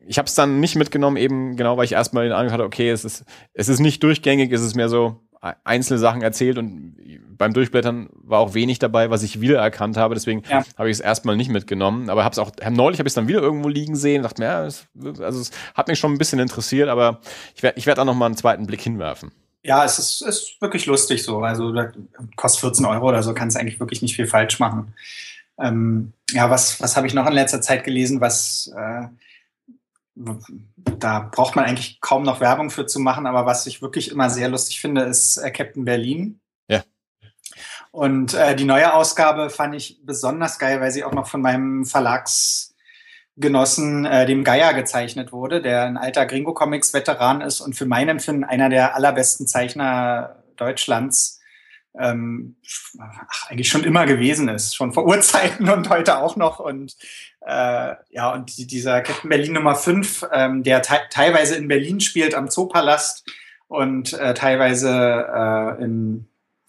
ich 0.05 0.17
habe 0.17 0.27
es 0.27 0.35
dann 0.35 0.59
nicht 0.59 0.75
mitgenommen, 0.75 1.17
eben 1.17 1.55
genau, 1.55 1.77
weil 1.77 1.85
ich 1.85 1.93
erstmal 1.93 2.25
den 2.25 2.33
Eindruck 2.33 2.53
hatte, 2.53 2.63
okay, 2.63 2.89
es 2.89 3.05
ist 3.05 3.25
es 3.53 3.69
ist 3.69 3.79
nicht 3.79 4.03
durchgängig, 4.03 4.51
es 4.51 4.61
ist 4.61 4.75
mehr 4.75 4.89
so 4.89 5.21
einzelne 5.63 5.99
Sachen 5.99 6.21
erzählt 6.21 6.57
und 6.57 6.95
beim 7.37 7.53
Durchblättern 7.53 8.09
war 8.13 8.39
auch 8.39 8.53
wenig 8.53 8.79
dabei, 8.79 9.09
was 9.09 9.23
ich 9.23 9.41
wiedererkannt 9.41 9.97
habe. 9.97 10.15
Deswegen 10.15 10.43
ja. 10.49 10.63
habe 10.77 10.89
ich 10.89 10.97
es 10.97 10.99
erstmal 10.99 11.37
nicht 11.37 11.49
mitgenommen. 11.49 12.09
Aber 12.09 12.23
habe 12.23 12.33
es 12.33 12.39
auch 12.39 12.51
neulich 12.69 12.99
habe 12.99 13.07
ich 13.07 13.11
es 13.11 13.15
dann 13.15 13.27
wieder 13.27 13.41
irgendwo 13.41 13.69
liegen 13.69 13.95
sehen. 13.95 14.23
Dachte 14.23 14.41
mir, 14.41 14.47
ja, 14.47 14.65
es, 14.65 14.87
also 15.19 15.39
es 15.39 15.51
hat 15.75 15.87
mich 15.87 15.99
schon 15.99 16.13
ein 16.13 16.17
bisschen 16.17 16.39
interessiert, 16.39 16.89
aber 16.89 17.19
ich 17.55 17.63
werde 17.63 17.77
ich 17.77 17.85
werde 17.85 18.01
auch 18.01 18.05
noch 18.05 18.15
mal 18.15 18.25
einen 18.25 18.37
zweiten 18.37 18.65
Blick 18.65 18.81
hinwerfen. 18.81 19.31
Ja, 19.63 19.83
es 19.83 19.99
ist, 19.99 20.21
ist 20.21 20.61
wirklich 20.61 20.85
lustig 20.85 21.23
so. 21.23 21.39
Also 21.39 21.73
kostet 22.35 22.61
14 22.61 22.85
Euro 22.85 23.09
oder 23.09 23.21
so, 23.21 23.33
kannst 23.33 23.57
eigentlich 23.57 23.79
wirklich 23.79 24.01
nicht 24.01 24.15
viel 24.15 24.27
falsch 24.27 24.59
machen. 24.59 24.93
Ähm, 25.59 26.13
ja, 26.31 26.49
was 26.49 26.81
was 26.81 26.95
habe 26.95 27.07
ich 27.07 27.13
noch 27.13 27.27
in 27.27 27.33
letzter 27.33 27.61
Zeit 27.61 27.83
gelesen, 27.83 28.21
was 28.21 28.71
äh, 28.75 29.07
da 30.99 31.19
braucht 31.19 31.55
man 31.55 31.65
eigentlich 31.65 32.01
kaum 32.01 32.23
noch 32.23 32.41
Werbung 32.41 32.71
für 32.71 32.85
zu 32.85 32.99
machen, 32.99 33.25
aber 33.27 33.45
was 33.45 33.67
ich 33.67 33.81
wirklich 33.81 34.11
immer 34.11 34.29
sehr 34.29 34.49
lustig 34.49 34.81
finde, 34.81 35.03
ist 35.03 35.37
äh, 35.37 35.51
Captain 35.51 35.85
Berlin. 35.85 36.41
Ja. 36.67 36.83
Und 37.91 38.33
äh, 38.33 38.53
die 38.55 38.65
neue 38.65 38.93
Ausgabe 38.93 39.49
fand 39.49 39.75
ich 39.75 39.99
besonders 40.03 40.59
geil, 40.59 40.81
weil 40.81 40.91
sie 40.91 41.03
auch 41.03 41.13
noch 41.13 41.27
von 41.27 41.41
meinem 41.41 41.85
Verlagsgenossen, 41.85 44.05
äh, 44.05 44.25
dem 44.25 44.43
Geier, 44.43 44.73
gezeichnet 44.73 45.31
wurde, 45.31 45.61
der 45.61 45.83
ein 45.83 45.97
alter 45.97 46.25
Gringo 46.25 46.53
Comics 46.53 46.93
Veteran 46.93 47.41
ist 47.41 47.61
und 47.61 47.75
für 47.75 47.85
mein 47.85 48.09
Empfinden 48.09 48.43
einer 48.43 48.69
der 48.69 48.95
allerbesten 48.95 49.47
Zeichner 49.47 50.43
Deutschlands 50.55 51.37
ähm, 51.99 52.55
ach, 52.99 53.49
eigentlich 53.49 53.69
schon 53.69 53.83
immer 53.83 54.05
gewesen 54.05 54.49
ist, 54.49 54.75
schon 54.75 54.93
vor 54.93 55.05
Urzeiten 55.05 55.69
und 55.69 55.89
heute 55.89 56.19
auch 56.19 56.35
noch. 56.35 56.59
Und 56.59 56.95
äh, 57.47 57.95
ja, 58.09 58.33
und 58.33 58.57
die, 58.57 58.67
dieser 58.67 59.01
Captain 59.01 59.29
Berlin 59.29 59.53
Nummer 59.53 59.75
5, 59.75 60.27
ähm, 60.33 60.63
der 60.63 60.81
te 60.81 60.95
teilweise 61.09 61.55
in 61.55 61.69
Berlin 61.69 62.01
spielt 62.01 62.35
am 62.35 62.49
Zoopalast 62.49 63.25
und 63.69 64.11
äh, 64.13 64.33
teilweise 64.33 64.89
äh, 64.89 65.81
in, 65.81 66.27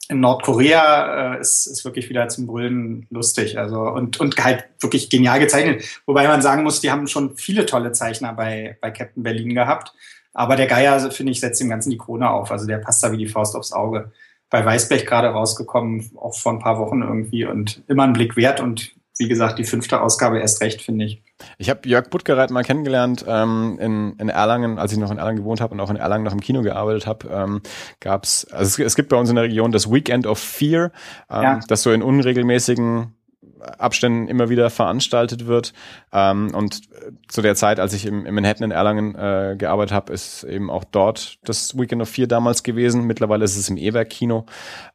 in 0.08 0.20
Nordkorea 0.20 1.34
äh, 1.34 1.40
ist, 1.40 1.66
ist 1.66 1.84
wirklich 1.84 2.08
wieder 2.08 2.28
zum 2.28 2.46
Brüllen 2.46 3.08
lustig. 3.10 3.58
Also 3.58 3.80
und, 3.80 4.20
und 4.20 4.36
halt 4.42 4.66
wirklich 4.78 5.10
genial 5.10 5.40
gezeichnet. 5.40 5.82
Wobei 6.06 6.28
man 6.28 6.42
sagen 6.42 6.62
muss, 6.62 6.80
die 6.80 6.92
haben 6.92 7.08
schon 7.08 7.36
viele 7.36 7.66
tolle 7.66 7.90
Zeichner 7.90 8.32
bei, 8.32 8.78
bei 8.80 8.92
Captain 8.92 9.24
Berlin 9.24 9.54
gehabt. 9.54 9.92
Aber 10.32 10.54
der 10.54 10.68
Geier, 10.68 11.10
finde 11.10 11.32
ich, 11.32 11.40
setzt 11.40 11.60
dem 11.60 11.70
Ganzen 11.70 11.90
die 11.90 11.98
Krone 11.98 12.30
auf. 12.30 12.52
Also 12.52 12.68
der 12.68 12.78
passt 12.78 13.02
da 13.02 13.10
wie 13.10 13.18
die 13.18 13.26
Faust 13.26 13.56
aufs 13.56 13.72
Auge 13.72 14.12
bei 14.48 14.64
Weißblech 14.64 15.06
gerade 15.06 15.28
rausgekommen, 15.28 16.10
auch 16.16 16.36
vor 16.36 16.52
ein 16.52 16.60
paar 16.60 16.78
Wochen 16.78 17.02
irgendwie 17.02 17.44
und 17.44 17.82
immer 17.88 18.04
ein 18.04 18.12
Blick 18.12 18.36
wert 18.36 18.60
und 18.60 18.94
wie 19.18 19.28
gesagt, 19.28 19.58
die 19.58 19.64
fünfte 19.64 20.00
Ausgabe 20.00 20.38
erst 20.38 20.60
recht, 20.60 20.80
finde 20.80 21.04
ich. 21.04 21.22
Ich 21.58 21.70
habe 21.70 21.88
Jörg 21.88 22.08
Buttgereit 22.08 22.50
mal 22.50 22.62
kennengelernt 22.62 23.24
ähm, 23.28 23.78
in, 23.80 24.14
in 24.18 24.28
Erlangen, 24.28 24.78
als 24.78 24.92
ich 24.92 24.98
noch 24.98 25.10
in 25.10 25.18
Erlangen 25.18 25.38
gewohnt 25.38 25.60
habe 25.60 25.74
und 25.74 25.80
auch 25.80 25.90
in 25.90 25.96
Erlangen 25.96 26.24
noch 26.24 26.32
im 26.32 26.40
Kino 26.40 26.62
gearbeitet 26.62 27.06
habe. 27.06 27.28
Ähm, 27.28 27.60
gab 28.00 28.22
also 28.22 28.46
es, 28.52 28.78
es 28.78 28.96
gibt 28.96 29.08
bei 29.08 29.16
uns 29.16 29.28
in 29.28 29.36
der 29.36 29.44
Region 29.44 29.72
das 29.72 29.90
Weekend 29.90 30.26
of 30.26 30.38
Fear, 30.38 30.92
ähm, 31.30 31.42
ja. 31.42 31.60
das 31.68 31.82
so 31.82 31.92
in 31.92 32.02
unregelmäßigen 32.02 33.17
Abständen 33.60 34.28
immer 34.28 34.48
wieder 34.48 34.70
veranstaltet 34.70 35.46
wird. 35.46 35.72
Ähm, 36.12 36.54
und 36.54 36.82
zu 37.28 37.42
der 37.42 37.54
Zeit, 37.54 37.80
als 37.80 37.92
ich 37.92 38.06
im, 38.06 38.26
im 38.26 38.34
Manhattan 38.34 38.64
in 38.64 38.70
Erlangen 38.70 39.14
äh, 39.14 39.56
gearbeitet 39.58 39.92
habe, 39.92 40.12
ist 40.12 40.44
eben 40.44 40.70
auch 40.70 40.84
dort 40.84 41.38
das 41.44 41.76
Weekend 41.78 42.02
of 42.02 42.08
Fear 42.08 42.26
damals 42.26 42.62
gewesen. 42.62 43.04
Mittlerweile 43.04 43.44
ist 43.44 43.56
es 43.56 43.68
im 43.68 43.76
Eberg-Kino. 43.76 44.46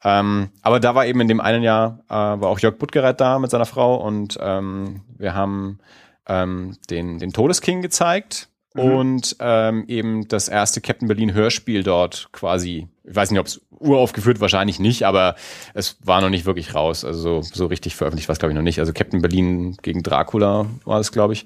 Ähm, 0.04 0.50
aber 0.62 0.80
da 0.80 0.96
war 0.96 1.06
eben 1.06 1.22
in 1.22 1.28
dem 1.28 1.42
einen 1.42 1.64
Jahr, 1.64 2.00
äh, 2.10 2.14
war 2.14 2.50
auch 2.50 2.60
Jörg 2.60 2.78
Buttgereit 2.78 3.20
da 3.22 3.40
mit 3.40 3.52
seiner 3.52 3.66
Frau 3.66 3.96
und 3.96 4.38
ähm, 4.42 5.02
wir 5.18 5.34
haben 5.34 5.80
ähm, 6.28 6.78
den, 6.90 7.20
den 7.20 7.34
Todesking 7.34 7.82
gezeigt 7.82 8.50
mhm. 8.74 8.82
und 8.82 9.36
ähm, 9.40 9.86
eben 9.88 10.28
das 10.28 10.48
erste 10.48 10.82
Captain 10.82 11.08
Berlin 11.08 11.34
Hörspiel 11.34 11.84
dort 11.84 12.30
quasi, 12.32 12.88
ich 13.04 13.16
weiß 13.16 13.32
nicht, 13.32 13.40
ob 13.40 13.48
es 13.48 13.62
uraufgeführt, 13.84 14.40
wahrscheinlich 14.40 14.80
nicht, 14.80 15.04
aber 15.04 15.36
es 15.74 15.98
war 16.04 16.22
noch 16.22 16.30
nicht 16.30 16.46
wirklich 16.46 16.74
raus. 16.74 17.06
Also 17.06 17.42
so, 17.42 17.50
so 17.54 17.66
richtig 17.68 17.96
veröffentlicht 17.96 18.28
war 18.30 18.34
es, 18.34 18.40
glaube 18.40 18.52
ich, 18.52 18.56
noch 18.56 18.64
nicht. 18.64 18.80
Also 18.80 18.94
Captain 18.94 19.22
Berlin 19.22 19.78
gegen 19.82 20.04
Dracula 20.04 20.66
war 20.86 21.00
es, 21.00 21.12
glaube 21.12 21.34
ich. 21.34 21.46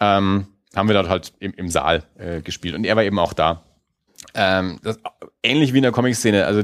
Ähm, 0.00 0.46
haben 0.74 0.88
wir 0.88 0.94
dort 0.94 1.08
halt 1.08 1.32
im, 1.38 1.52
im 1.54 1.68
Saal 1.68 2.04
äh, 2.18 2.40
gespielt 2.42 2.74
und 2.74 2.84
er 2.84 2.96
war 2.96 3.04
eben 3.04 3.18
auch 3.18 3.32
da. 3.32 3.62
Ähm, 4.34 4.78
das, 4.82 4.98
ähnlich 5.42 5.72
wie 5.72 5.78
in 5.78 5.82
der 5.82 5.92
Comic-Szene, 5.92 6.44
also 6.44 6.62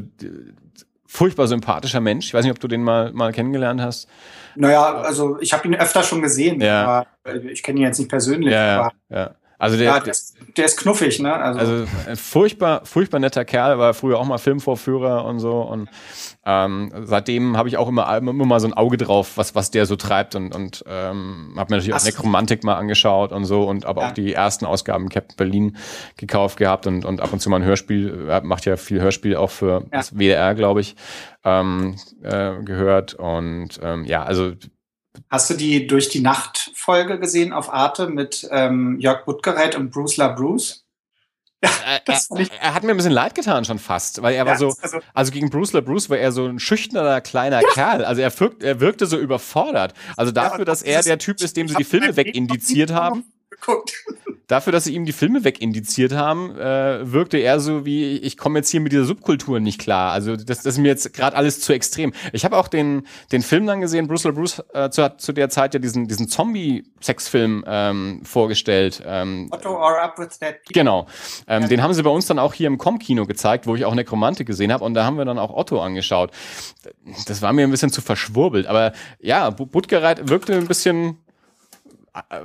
furchtbar 1.06 1.46
sympathischer 1.46 2.00
Mensch. 2.00 2.26
Ich 2.26 2.34
weiß 2.34 2.44
nicht, 2.44 2.52
ob 2.52 2.60
du 2.60 2.68
den 2.68 2.82
mal, 2.82 3.12
mal 3.12 3.32
kennengelernt 3.32 3.80
hast. 3.80 4.08
Naja, 4.54 4.94
also 4.96 5.38
ich 5.40 5.52
habe 5.52 5.66
ihn 5.68 5.74
öfter 5.74 6.02
schon 6.02 6.22
gesehen, 6.22 6.60
ja. 6.60 7.06
aber 7.24 7.44
ich 7.44 7.62
kenne 7.62 7.80
ihn 7.80 7.86
jetzt 7.86 7.98
nicht 7.98 8.08
persönlich. 8.08 8.52
Ja, 8.52 8.90
ja. 9.10 9.34
Also 9.62 9.76
der, 9.76 9.86
ja, 9.86 10.00
der, 10.00 10.10
ist, 10.10 10.34
der 10.56 10.64
ist 10.64 10.76
knuffig, 10.76 11.20
ne? 11.20 11.32
Also, 11.32 11.60
also 11.60 11.86
ein 12.08 12.16
furchtbar, 12.16 12.84
furchtbar 12.84 13.20
netter 13.20 13.44
Kerl, 13.44 13.78
war 13.78 13.94
früher 13.94 14.18
auch 14.18 14.24
mal 14.24 14.38
Filmvorführer 14.38 15.24
und 15.24 15.38
so. 15.38 15.60
Und 15.60 15.88
ähm, 16.44 16.92
seitdem 17.04 17.56
habe 17.56 17.68
ich 17.68 17.76
auch 17.76 17.88
immer, 17.88 18.12
immer 18.16 18.32
mal 18.32 18.58
so 18.58 18.66
ein 18.66 18.74
Auge 18.74 18.96
drauf, 18.96 19.36
was, 19.36 19.54
was 19.54 19.70
der 19.70 19.86
so 19.86 19.94
treibt 19.94 20.34
und, 20.34 20.52
und 20.52 20.82
ähm, 20.88 21.54
habe 21.56 21.72
mir 21.72 21.76
natürlich 21.76 21.94
auch 21.94 22.02
Nekromantik 22.02 22.64
mal 22.64 22.74
angeschaut 22.74 23.30
und 23.30 23.44
so 23.44 23.62
und 23.62 23.86
aber 23.86 24.02
ja. 24.02 24.08
auch 24.08 24.12
die 24.12 24.32
ersten 24.32 24.66
Ausgaben 24.66 25.08
Captain 25.08 25.36
Berlin 25.36 25.76
gekauft 26.16 26.58
gehabt 26.58 26.88
und, 26.88 27.04
und 27.04 27.20
ab 27.20 27.32
und 27.32 27.38
zu 27.38 27.48
mal 27.48 27.58
ein 27.58 27.64
Hörspiel, 27.64 28.26
er 28.26 28.42
macht 28.42 28.64
ja 28.64 28.76
viel 28.76 29.00
Hörspiel 29.00 29.36
auch 29.36 29.50
für 29.50 29.82
ja. 29.82 29.86
das 29.92 30.18
WDR, 30.18 30.56
glaube 30.56 30.80
ich, 30.80 30.96
ähm, 31.44 31.94
äh, 32.24 32.60
gehört. 32.64 33.14
Und 33.14 33.78
ähm, 33.80 34.06
ja, 34.06 34.24
also 34.24 34.54
Hast 35.30 35.50
du 35.50 35.54
die 35.54 35.86
durch 35.86 36.08
die 36.08 36.20
Nacht 36.20 36.70
Folge 36.74 37.18
gesehen 37.18 37.52
auf 37.52 37.72
Arte 37.72 38.08
mit 38.08 38.48
ähm, 38.50 38.98
Jörg 38.98 39.24
Buttgereit 39.24 39.76
und 39.76 39.90
Bruce 39.90 40.16
LaBruce? 40.16 40.84
Ja, 41.64 41.70
er, 41.84 42.02
er, 42.06 42.46
er, 42.60 42.74
hat 42.74 42.82
mir 42.82 42.90
ein 42.90 42.96
bisschen 42.96 43.12
leid 43.12 43.36
getan 43.36 43.64
schon 43.64 43.78
fast, 43.78 44.20
weil 44.20 44.34
er 44.34 44.44
war 44.46 44.58
so, 44.58 44.74
also, 44.82 44.98
also, 45.14 45.30
gegen 45.30 45.48
Bruce 45.48 45.72
LaBruce 45.72 46.10
war 46.10 46.18
er 46.18 46.32
so 46.32 46.46
ein 46.46 46.58
schüchterner 46.58 47.20
kleiner 47.20 47.62
ja. 47.62 47.68
Kerl. 47.72 48.04
Also 48.04 48.20
er, 48.20 48.40
wirkt, 48.40 48.64
er 48.64 48.80
wirkte 48.80 49.06
so 49.06 49.16
überfordert. 49.16 49.94
Also 50.16 50.32
dafür, 50.32 50.64
dass 50.64 50.82
er 50.82 51.02
der 51.02 51.18
Typ 51.18 51.40
ist, 51.40 51.56
dem 51.56 51.68
sie 51.68 51.76
die 51.76 51.84
Filme 51.84 52.16
wegindiziert 52.16 52.90
haben 52.90 53.24
geguckt. 53.62 54.04
Dafür, 54.52 54.70
dass 54.70 54.84
sie 54.84 54.94
ihm 54.94 55.06
die 55.06 55.12
Filme 55.12 55.44
wegindiziert 55.44 56.12
haben, 56.12 56.54
äh, 56.58 57.10
wirkte 57.10 57.38
er 57.38 57.58
so 57.58 57.86
wie, 57.86 58.18
ich 58.18 58.36
komme 58.36 58.58
jetzt 58.58 58.68
hier 58.68 58.82
mit 58.82 58.92
dieser 58.92 59.06
Subkultur 59.06 59.60
nicht 59.60 59.80
klar. 59.80 60.12
Also 60.12 60.36
das, 60.36 60.58
das 60.58 60.74
ist 60.74 60.78
mir 60.78 60.88
jetzt 60.88 61.14
gerade 61.14 61.34
alles 61.34 61.62
zu 61.62 61.72
extrem. 61.72 62.12
Ich 62.34 62.44
habe 62.44 62.58
auch 62.58 62.68
den, 62.68 63.06
den 63.32 63.40
Film 63.40 63.66
dann 63.66 63.80
gesehen, 63.80 64.08
Bruce 64.08 64.24
Bruce 64.24 64.62
äh, 64.74 64.90
zu, 64.90 65.10
zu 65.16 65.32
der 65.32 65.48
Zeit 65.48 65.72
ja 65.72 65.80
diesen, 65.80 66.06
diesen 66.06 66.28
Zombie-Sexfilm 66.28 67.64
ähm, 67.66 68.20
vorgestellt. 68.24 69.02
Ähm, 69.06 69.48
Otto 69.50 69.70
or 69.70 69.98
Up 70.02 70.18
with 70.18 70.38
That 70.40 70.56
People. 70.64 70.74
Genau. 70.74 71.06
Ähm, 71.48 71.62
ja. 71.62 71.68
Den 71.68 71.82
haben 71.82 71.94
sie 71.94 72.02
bei 72.02 72.10
uns 72.10 72.26
dann 72.26 72.38
auch 72.38 72.52
hier 72.52 72.66
im 72.66 72.76
Com-Kino 72.76 73.24
gezeigt, 73.24 73.66
wo 73.66 73.74
ich 73.74 73.86
auch 73.86 73.94
Nekromantik 73.94 74.46
gesehen 74.46 74.70
habe 74.70 74.84
und 74.84 74.92
da 74.92 75.06
haben 75.06 75.16
wir 75.16 75.24
dann 75.24 75.38
auch 75.38 75.54
Otto 75.54 75.80
angeschaut. 75.80 76.30
Das 77.26 77.40
war 77.40 77.54
mir 77.54 77.66
ein 77.66 77.70
bisschen 77.70 77.90
zu 77.90 78.02
verschwurbelt, 78.02 78.66
aber 78.66 78.92
ja, 79.18 79.48
Buttgereit 79.48 80.28
wirkte 80.28 80.52
ein 80.52 80.66
bisschen 80.66 81.21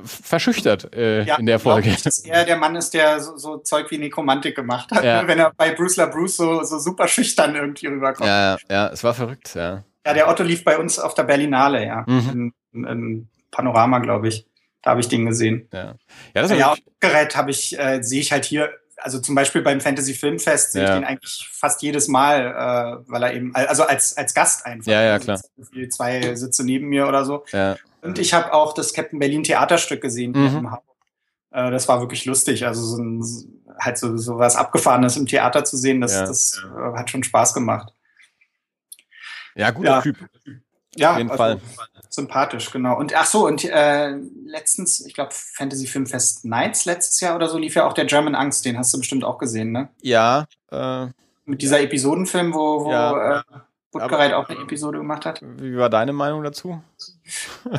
verschüchtert 0.03 0.95
äh, 0.95 1.23
ja, 1.23 1.35
in 1.37 1.45
der 1.45 1.59
Folge. 1.59 1.89
Ich, 1.89 2.01
dass 2.01 2.19
er 2.19 2.45
der 2.45 2.57
Mann 2.57 2.75
ist, 2.75 2.93
der 2.93 3.19
so, 3.19 3.37
so 3.37 3.57
Zeug 3.57 3.91
wie 3.91 3.97
Nekromantik 3.97 4.55
gemacht 4.55 4.91
hat, 4.91 5.03
ja. 5.03 5.27
wenn 5.27 5.39
er 5.39 5.51
bei 5.55 5.73
Bruce 5.73 5.97
LaBruce 5.97 6.37
so, 6.37 6.63
so 6.63 6.79
super 6.79 7.07
schüchtern 7.07 7.55
irgendwie 7.55 7.87
rüberkommt. 7.87 8.27
Ja, 8.27 8.57
ja, 8.69 8.87
es 8.89 9.03
war 9.03 9.13
verrückt, 9.13 9.55
ja. 9.55 9.83
Ja, 10.05 10.13
der 10.13 10.29
Otto 10.29 10.43
lief 10.43 10.63
bei 10.63 10.77
uns 10.77 10.99
auf 10.99 11.15
der 11.15 11.23
Berlinale, 11.23 11.85
ja. 11.85 12.05
Mhm. 12.07 12.53
In, 12.73 12.85
in 12.85 13.29
Panorama, 13.51 13.99
glaube 13.99 14.29
ich. 14.29 14.45
Da 14.81 14.91
habe 14.91 15.01
ich 15.01 15.09
den 15.09 15.25
gesehen. 15.25 15.67
Ja, 15.73 15.95
ja 16.33 16.41
das 16.41 16.51
ja, 16.51 16.75
Gerät 17.01 17.35
habe 17.35 17.51
ich, 17.51 17.77
äh, 17.77 18.01
sehe 18.01 18.21
ich 18.21 18.31
halt 18.31 18.45
hier, 18.45 18.69
also 18.95 19.19
zum 19.19 19.35
Beispiel 19.35 19.61
beim 19.61 19.81
Fantasy 19.81 20.13
Filmfest 20.13 20.71
sehe 20.71 20.83
ja. 20.83 20.89
ich 20.89 20.95
den 20.95 21.03
eigentlich 21.03 21.49
fast 21.51 21.81
jedes 21.81 22.07
Mal, 22.07 22.47
äh, 22.47 23.11
weil 23.11 23.23
er 23.23 23.33
eben, 23.33 23.53
also 23.53 23.83
als, 23.83 24.15
als 24.15 24.33
Gast 24.33 24.65
einfach. 24.65 24.89
Ja, 24.89 25.01
ja, 25.01 25.19
klar. 25.19 25.41
Zwei 25.89 26.35
Sitze 26.35 26.63
neben 26.63 26.87
mir 26.87 27.07
oder 27.07 27.25
so. 27.25 27.43
Ja. 27.51 27.75
Und 28.01 28.19
ich 28.19 28.33
habe 28.33 28.53
auch 28.53 28.73
das 28.73 28.93
Captain 28.93 29.19
Berlin 29.19 29.43
Theaterstück 29.43 30.01
gesehen 30.01 30.31
mhm. 30.31 30.77
Äh, 31.51 31.71
das 31.71 31.87
war 31.87 32.01
wirklich 32.01 32.25
lustig. 32.25 32.65
Also 32.65 32.83
so 32.83 33.01
ein, 33.01 33.23
halt 33.79 33.97
so, 33.97 34.17
so 34.17 34.37
was 34.37 34.55
Abgefahrenes 34.55 35.17
im 35.17 35.25
Theater 35.25 35.63
zu 35.63 35.77
sehen, 35.77 36.01
das, 36.01 36.13
ja. 36.13 36.25
das 36.25 36.61
äh, 36.63 36.97
hat 36.97 37.09
schon 37.09 37.23
Spaß 37.23 37.53
gemacht. 37.53 37.93
Ja, 39.55 39.71
guter 39.71 39.89
ja. 39.89 40.01
Typ. 40.01 40.17
Ja, 40.95 41.11
auf 41.11 41.17
jeden 41.17 41.29
also, 41.29 41.43
Fall. 41.43 41.61
Sympathisch, 42.09 42.71
genau. 42.71 42.97
Und 42.97 43.15
ach 43.15 43.25
so, 43.25 43.45
und 43.45 43.63
äh, 43.65 44.15
letztens, 44.45 45.05
ich 45.05 45.13
glaube, 45.13 45.31
Fantasy 45.31 45.87
Filmfest 45.87 46.45
Nights 46.45 46.85
letztes 46.85 47.19
Jahr 47.19 47.35
oder 47.35 47.47
so 47.49 47.57
lief 47.57 47.75
ja 47.75 47.85
auch 47.85 47.93
der 47.93 48.05
German 48.05 48.35
Angst, 48.35 48.65
den 48.65 48.77
hast 48.77 48.93
du 48.93 48.97
bestimmt 48.97 49.23
auch 49.23 49.37
gesehen, 49.37 49.71
ne? 49.71 49.89
Ja. 50.01 50.47
Äh, 50.71 51.07
Mit 51.45 51.61
dieser 51.61 51.81
Episodenfilm, 51.81 52.53
wo, 52.53 52.85
wo 52.85 52.91
ja. 52.91 53.39
äh, 53.39 53.43
Butgereit 53.91 54.33
auch 54.33 54.49
eine 54.49 54.61
Episode 54.61 54.97
gemacht 54.97 55.25
hat. 55.25 55.41
Wie 55.43 55.77
war 55.77 55.89
deine 55.89 56.13
Meinung 56.13 56.43
dazu? 56.43 56.81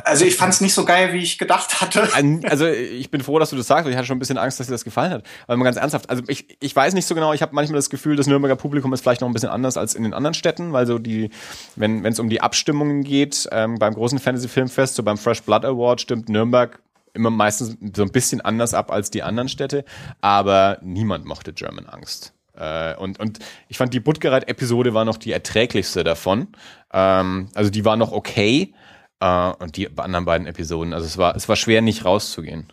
Also 0.03 0.25
ich 0.25 0.35
fand 0.35 0.53
es 0.53 0.61
nicht 0.61 0.73
so 0.73 0.85
geil, 0.85 1.13
wie 1.13 1.19
ich 1.19 1.37
gedacht 1.37 1.81
hatte. 1.81 2.07
Also 2.43 2.67
ich 2.67 3.09
bin 3.11 3.21
froh, 3.21 3.39
dass 3.39 3.49
du 3.49 3.55
das 3.55 3.67
sagst, 3.67 3.85
weil 3.85 3.91
ich 3.91 3.97
hatte 3.97 4.07
schon 4.07 4.17
ein 4.17 4.19
bisschen 4.19 4.37
Angst, 4.37 4.59
dass 4.59 4.67
dir 4.67 4.73
das 4.73 4.83
gefallen 4.83 5.11
hat. 5.11 5.23
Aber 5.47 5.57
mal 5.57 5.65
ganz 5.65 5.77
ernsthaft, 5.77 6.09
also 6.09 6.23
ich, 6.27 6.57
ich 6.59 6.75
weiß 6.75 6.93
nicht 6.93 7.05
so 7.05 7.15
genau, 7.15 7.33
ich 7.33 7.41
habe 7.41 7.55
manchmal 7.55 7.77
das 7.77 7.89
Gefühl, 7.89 8.15
das 8.15 8.27
Nürnberger 8.27 8.55
Publikum 8.55 8.93
ist 8.93 9.01
vielleicht 9.01 9.21
noch 9.21 9.27
ein 9.27 9.33
bisschen 9.33 9.49
anders 9.49 9.77
als 9.77 9.95
in 9.95 10.03
den 10.03 10.13
anderen 10.13 10.33
Städten, 10.33 10.73
weil 10.73 10.85
so 10.85 10.99
die, 10.99 11.29
wenn 11.75 12.05
es 12.05 12.19
um 12.19 12.29
die 12.29 12.41
Abstimmungen 12.41 13.03
geht, 13.03 13.47
ähm, 13.51 13.79
beim 13.79 13.93
großen 13.93 14.19
Fantasy-Filmfest, 14.19 14.95
so 14.95 15.03
beim 15.03 15.17
Fresh 15.17 15.43
Blood 15.43 15.65
Award 15.65 16.01
stimmt 16.01 16.29
Nürnberg 16.29 16.79
immer 17.13 17.29
meistens 17.29 17.77
so 17.95 18.03
ein 18.03 18.11
bisschen 18.11 18.41
anders 18.41 18.73
ab 18.73 18.91
als 18.91 19.09
die 19.09 19.23
anderen 19.23 19.49
Städte, 19.49 19.83
aber 20.21 20.77
niemand 20.81 21.25
mochte 21.25 21.53
German 21.53 21.87
Angst. 21.87 22.33
Äh, 22.55 22.95
und, 22.95 23.19
und 23.19 23.39
ich 23.67 23.77
fand 23.77 23.93
die 23.93 23.99
Buttgereit-Episode 23.99 24.93
war 24.93 25.05
noch 25.05 25.17
die 25.17 25.31
erträglichste 25.31 26.03
davon. 26.03 26.47
Ähm, 26.91 27.49
also 27.55 27.69
die 27.69 27.85
war 27.85 27.95
noch 27.95 28.11
okay. 28.11 28.73
Äh, 29.19 29.51
und 29.59 29.75
die 29.75 29.89
anderen 29.97 30.25
beiden 30.25 30.47
Episoden, 30.47 30.93
also 30.93 31.05
es 31.05 31.17
war, 31.17 31.35
es 31.35 31.49
war 31.49 31.55
schwer, 31.55 31.81
nicht 31.81 32.05
rauszugehen. 32.05 32.71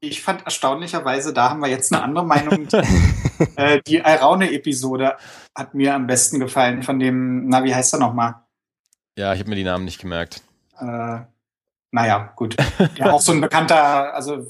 Ich 0.00 0.22
fand 0.22 0.44
erstaunlicherweise, 0.44 1.32
da 1.32 1.50
haben 1.50 1.60
wir 1.60 1.68
jetzt 1.68 1.92
eine 1.92 2.02
andere 2.02 2.24
Meinung. 2.24 2.68
äh, 3.56 3.80
die 3.86 4.02
Alraune-Episode 4.02 5.16
hat 5.54 5.74
mir 5.74 5.94
am 5.94 6.06
besten 6.06 6.38
gefallen 6.38 6.82
von 6.84 7.00
dem, 7.00 7.48
na, 7.48 7.64
wie 7.64 7.74
heißt 7.74 7.94
er 7.94 7.98
nochmal? 7.98 8.36
Ja, 9.16 9.32
ich 9.32 9.40
habe 9.40 9.50
mir 9.50 9.56
die 9.56 9.64
Namen 9.64 9.84
nicht 9.84 10.00
gemerkt. 10.00 10.42
Äh, 10.78 11.18
naja, 11.90 12.32
gut. 12.36 12.56
Ja, 12.96 13.12
auch 13.12 13.20
so 13.20 13.32
ein 13.32 13.40
bekannter, 13.40 14.14
also 14.14 14.46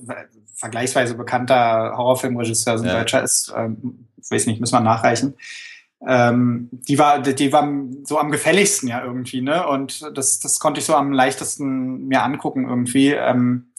vergleichsweise 0.54 1.14
bekannter 1.14 1.94
Horrorfilmregisseur, 1.96 2.72
also 2.72 2.84
ein 2.84 2.90
ja. 2.90 2.98
Deutscher 2.98 3.22
ist, 3.22 3.52
ähm, 3.56 4.08
weiß 4.28 4.46
nicht, 4.46 4.60
müssen 4.60 4.74
wir 4.74 4.80
nachreichen. 4.80 5.34
Ähm, 6.06 6.68
die 6.70 6.98
war, 6.98 7.20
die 7.20 7.52
war 7.52 7.68
so 8.04 8.18
am 8.18 8.30
gefälligsten 8.30 8.88
ja 8.88 9.04
irgendwie, 9.04 9.40
ne? 9.40 9.66
Und 9.66 10.16
das, 10.16 10.38
das 10.38 10.60
konnte 10.60 10.80
ich 10.80 10.86
so 10.86 10.94
am 10.94 11.12
leichtesten 11.12 12.06
mir 12.06 12.22
angucken 12.22 12.68
irgendwie. 12.68 13.12
Ähm, 13.12 13.72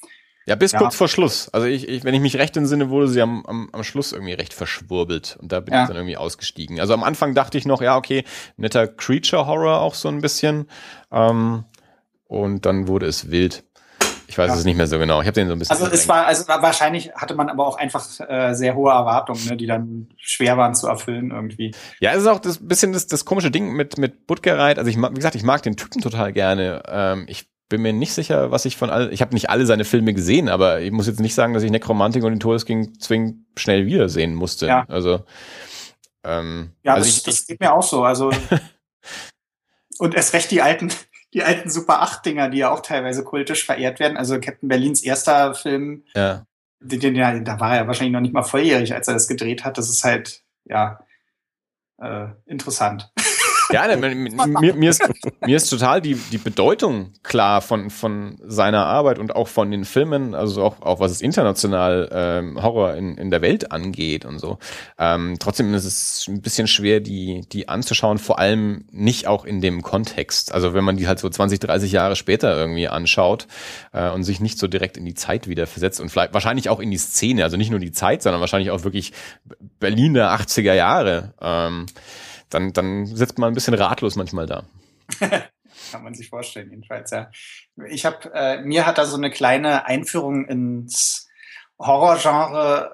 ja, 0.45 0.55
bis 0.55 0.71
ja. 0.71 0.79
kurz 0.79 0.95
vor 0.95 1.07
Schluss. 1.07 1.47
Also 1.49 1.67
ich, 1.67 1.87
ich, 1.87 2.03
wenn 2.03 2.15
ich 2.15 2.21
mich 2.21 2.37
recht 2.37 2.57
entsinne, 2.57 2.89
wurde 2.89 3.07
sie 3.07 3.21
am, 3.21 3.45
am, 3.45 3.69
am 3.71 3.83
Schluss 3.83 4.11
irgendwie 4.11 4.33
recht 4.33 4.53
verschwurbelt 4.53 5.37
und 5.39 5.51
da 5.51 5.59
bin 5.59 5.73
ja. 5.73 5.83
ich 5.83 5.87
dann 5.87 5.95
irgendwie 5.95 6.17
ausgestiegen. 6.17 6.79
Also 6.79 6.93
am 6.93 7.03
Anfang 7.03 7.35
dachte 7.35 7.57
ich 7.57 7.65
noch, 7.65 7.81
ja, 7.81 7.95
okay, 7.95 8.23
netter 8.57 8.87
Creature 8.87 9.45
Horror 9.45 9.79
auch 9.79 9.93
so 9.93 10.09
ein 10.09 10.21
bisschen. 10.21 10.67
Ähm, 11.11 11.65
und 12.25 12.65
dann 12.65 12.87
wurde 12.87 13.05
es 13.05 13.31
wild. 13.31 13.63
Ich 14.29 14.37
weiß 14.37 14.49
ja. 14.49 14.55
es 14.57 14.63
nicht 14.63 14.77
mehr 14.77 14.85
so 14.85 14.99
genau. 14.99 15.21
Ich 15.21 15.27
habe 15.27 15.33
den 15.33 15.47
so 15.47 15.53
ein 15.53 15.59
bisschen. 15.59 15.75
Also 15.75 15.91
es 15.91 16.07
war, 16.07 16.27
also 16.27 16.47
wahrscheinlich 16.47 17.11
hatte 17.15 17.33
man 17.33 17.49
aber 17.49 17.65
auch 17.65 17.77
einfach 17.77 18.05
äh, 18.19 18.53
sehr 18.53 18.75
hohe 18.75 18.91
Erwartungen, 18.91 19.43
ne, 19.47 19.57
die 19.57 19.65
dann 19.65 20.07
schwer 20.17 20.55
waren 20.55 20.75
zu 20.75 20.87
erfüllen 20.87 21.31
irgendwie. 21.31 21.73
Ja, 21.99 22.11
es 22.11 22.21
ist 22.21 22.27
auch 22.27 22.37
das 22.37 22.59
bisschen 22.61 22.93
das, 22.93 23.07
das 23.07 23.25
komische 23.25 23.49
Ding 23.49 23.73
mit 23.73 23.97
mit 23.97 24.27
Butgereit. 24.27 24.77
Also 24.77 24.91
ich 24.91 24.97
wie 24.97 25.13
gesagt, 25.15 25.33
ich 25.33 25.41
mag 25.41 25.63
den 25.63 25.77
Typen 25.77 26.01
total 26.01 26.31
gerne. 26.31 26.83
Ähm, 26.87 27.25
ich 27.27 27.49
bin 27.69 27.81
mir 27.81 27.91
nicht 27.91 28.13
sicher, 28.13 28.51
was 28.51 28.65
ich 28.65 28.77
von 28.77 28.91
all, 28.91 29.11
ich 29.11 29.21
habe 29.21 29.33
nicht 29.33 29.49
alle 29.49 29.65
seine 29.65 29.83
Filme 29.83 30.13
gesehen, 30.13 30.47
aber 30.47 30.81
ich 30.81 30.91
muss 30.91 31.07
jetzt 31.07 31.19
nicht 31.19 31.33
sagen, 31.33 31.55
dass 31.55 31.63
ich 31.63 31.71
Nekromantik 31.71 32.23
und 32.23 32.31
den 32.31 32.39
Todesking 32.39 32.99
zwingend 32.99 33.47
schnell 33.57 33.87
wiedersehen 33.87 34.35
musste. 34.35 34.67
Ja. 34.67 34.85
Also 34.87 35.25
ähm, 36.23 36.73
ja, 36.83 36.93
also 36.93 37.07
das, 37.07 37.17
ich, 37.17 37.23
das 37.23 37.47
geht 37.47 37.59
mir 37.59 37.73
auch 37.73 37.81
so. 37.81 38.03
Also 38.03 38.31
und 39.97 40.13
erst 40.13 40.33
recht 40.33 40.51
die 40.51 40.61
alten 40.61 40.91
die 41.33 41.43
alten 41.43 41.69
Super 41.69 42.01
8-Dinger, 42.03 42.49
die 42.49 42.59
ja 42.59 42.71
auch 42.71 42.81
teilweise 42.81 43.23
kultisch 43.23 43.65
verehrt 43.65 43.99
werden. 43.99 44.17
Also 44.17 44.39
Captain 44.39 44.67
Berlins 44.67 45.03
erster 45.03 45.53
Film, 45.55 46.03
ja. 46.15 46.45
Den, 46.81 46.99
den, 47.01 47.15
ja, 47.15 47.37
da 47.39 47.59
war 47.59 47.75
er 47.75 47.87
wahrscheinlich 47.87 48.13
noch 48.13 48.21
nicht 48.21 48.33
mal 48.33 48.43
volljährig, 48.43 48.93
als 48.93 49.07
er 49.09 49.13
das 49.13 49.27
gedreht 49.27 49.65
hat. 49.65 49.77
Das 49.77 49.89
ist 49.89 50.03
halt, 50.05 50.43
ja, 50.63 50.99
äh, 52.01 52.27
interessant. 52.45 53.11
Ja, 53.71 53.95
ne, 53.95 54.15
mir, 54.15 54.73
mir, 54.73 54.89
ist, 54.89 55.01
mir 55.45 55.57
ist 55.57 55.69
total 55.69 56.01
die, 56.01 56.15
die 56.15 56.39
Bedeutung 56.39 57.13
klar 57.21 57.61
von, 57.61 57.91
von 57.91 58.37
seiner 58.43 58.85
Arbeit 58.85 59.19
und 59.19 59.35
auch 59.35 59.47
von 59.47 59.69
den 59.69 59.85
Filmen, 59.85 60.33
also 60.33 60.63
auch, 60.63 60.81
auch 60.81 60.99
was 60.99 61.11
es 61.11 61.21
international 61.21 62.09
ähm, 62.11 62.61
Horror 62.61 62.95
in, 62.95 63.17
in 63.17 63.29
der 63.29 63.41
Welt 63.41 63.71
angeht 63.71 64.25
und 64.25 64.39
so. 64.39 64.57
Ähm, 64.97 65.37
trotzdem 65.39 65.71
ist 65.75 65.85
es 65.85 66.25
ein 66.27 66.41
bisschen 66.41 66.67
schwer, 66.67 66.99
die, 66.99 67.41
die 67.51 67.69
anzuschauen, 67.69 68.17
vor 68.17 68.39
allem 68.39 68.85
nicht 68.91 69.27
auch 69.27 69.45
in 69.45 69.61
dem 69.61 69.83
Kontext. 69.83 70.51
Also 70.51 70.73
wenn 70.73 70.83
man 70.83 70.97
die 70.97 71.07
halt 71.07 71.19
so 71.19 71.29
20, 71.29 71.59
30 71.59 71.91
Jahre 71.91 72.15
später 72.15 72.57
irgendwie 72.57 72.87
anschaut 72.87 73.47
äh, 73.93 74.09
und 74.09 74.23
sich 74.23 74.39
nicht 74.39 74.57
so 74.57 74.67
direkt 74.67 74.97
in 74.97 75.05
die 75.05 75.13
Zeit 75.13 75.47
wieder 75.47 75.67
versetzt 75.67 76.01
und 76.01 76.09
vielleicht 76.09 76.33
wahrscheinlich 76.33 76.69
auch 76.69 76.79
in 76.79 76.89
die 76.89 76.97
Szene, 76.97 77.43
also 77.43 77.55
nicht 77.55 77.69
nur 77.69 77.79
die 77.79 77.91
Zeit, 77.91 78.23
sondern 78.23 78.41
wahrscheinlich 78.41 78.71
auch 78.71 78.83
wirklich 78.83 79.13
Berlin 79.79 80.15
der 80.15 80.31
80er 80.31 80.73
Jahre. 80.73 81.33
Ähm, 81.39 81.85
dann, 82.49 82.73
dann 82.73 83.05
sitzt 83.05 83.37
man 83.37 83.51
ein 83.51 83.53
bisschen 83.53 83.73
ratlos 83.73 84.15
manchmal 84.15 84.45
da. 84.45 84.63
Kann 85.91 86.03
man 86.03 86.13
sich 86.13 86.29
vorstellen, 86.29 86.69
jedenfalls, 86.71 87.11
ja. 87.11 87.31
Ich 87.87 88.05
habe, 88.05 88.31
äh, 88.33 88.61
mir 88.61 88.85
hat 88.85 88.97
da 88.97 89.05
so 89.05 89.17
eine 89.17 89.31
kleine 89.31 89.85
Einführung 89.85 90.45
ins 90.45 91.29
Horrorgenre 91.79 92.91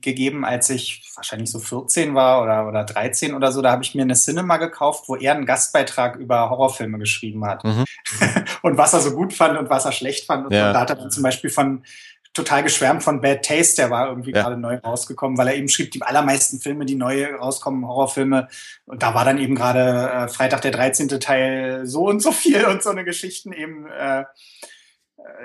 gegeben, 0.00 0.44
als 0.44 0.70
ich 0.70 1.02
wahrscheinlich 1.16 1.50
so 1.50 1.58
14 1.58 2.14
war 2.14 2.42
oder, 2.42 2.68
oder 2.68 2.84
13 2.84 3.34
oder 3.34 3.50
so. 3.50 3.60
Da 3.60 3.72
habe 3.72 3.82
ich 3.82 3.96
mir 3.96 4.02
eine 4.02 4.14
Cinema 4.14 4.58
gekauft, 4.58 5.08
wo 5.08 5.16
er 5.16 5.34
einen 5.34 5.46
Gastbeitrag 5.46 6.14
über 6.14 6.48
Horrorfilme 6.48 6.98
geschrieben 6.98 7.44
hat. 7.44 7.64
Mhm. 7.64 7.84
und 8.62 8.78
was 8.78 8.92
er 8.92 9.00
so 9.00 9.16
gut 9.16 9.32
fand 9.32 9.58
und 9.58 9.68
was 9.68 9.84
er 9.84 9.92
schlecht 9.92 10.26
fand. 10.26 10.46
Und 10.46 10.52
ja. 10.52 10.72
da 10.72 10.80
hat 10.80 10.90
er 10.90 11.08
zum 11.10 11.24
Beispiel 11.24 11.50
von 11.50 11.84
total 12.40 12.62
geschwärmt 12.62 13.02
von 13.02 13.20
Bad 13.20 13.44
Taste, 13.44 13.76
der 13.76 13.90
war 13.90 14.08
irgendwie 14.08 14.32
ja. 14.32 14.42
gerade 14.42 14.56
neu 14.56 14.76
rausgekommen, 14.76 15.38
weil 15.38 15.48
er 15.48 15.56
eben 15.56 15.68
schrieb, 15.68 15.90
die 15.90 16.02
allermeisten 16.02 16.58
Filme, 16.58 16.84
die 16.84 16.94
neu 16.94 17.34
rauskommen, 17.34 17.86
Horrorfilme, 17.86 18.48
und 18.86 19.02
da 19.02 19.14
war 19.14 19.24
dann 19.24 19.38
eben 19.38 19.54
gerade 19.54 20.10
äh, 20.10 20.28
Freitag 20.28 20.62
der 20.62 20.72
13. 20.72 21.08
Teil 21.20 21.86
so 21.86 22.08
und 22.08 22.20
so 22.20 22.32
viel 22.32 22.64
und 22.64 22.82
so 22.82 22.90
eine 22.90 23.04
Geschichten 23.04 23.52
eben 23.52 23.86
äh, 23.86 24.24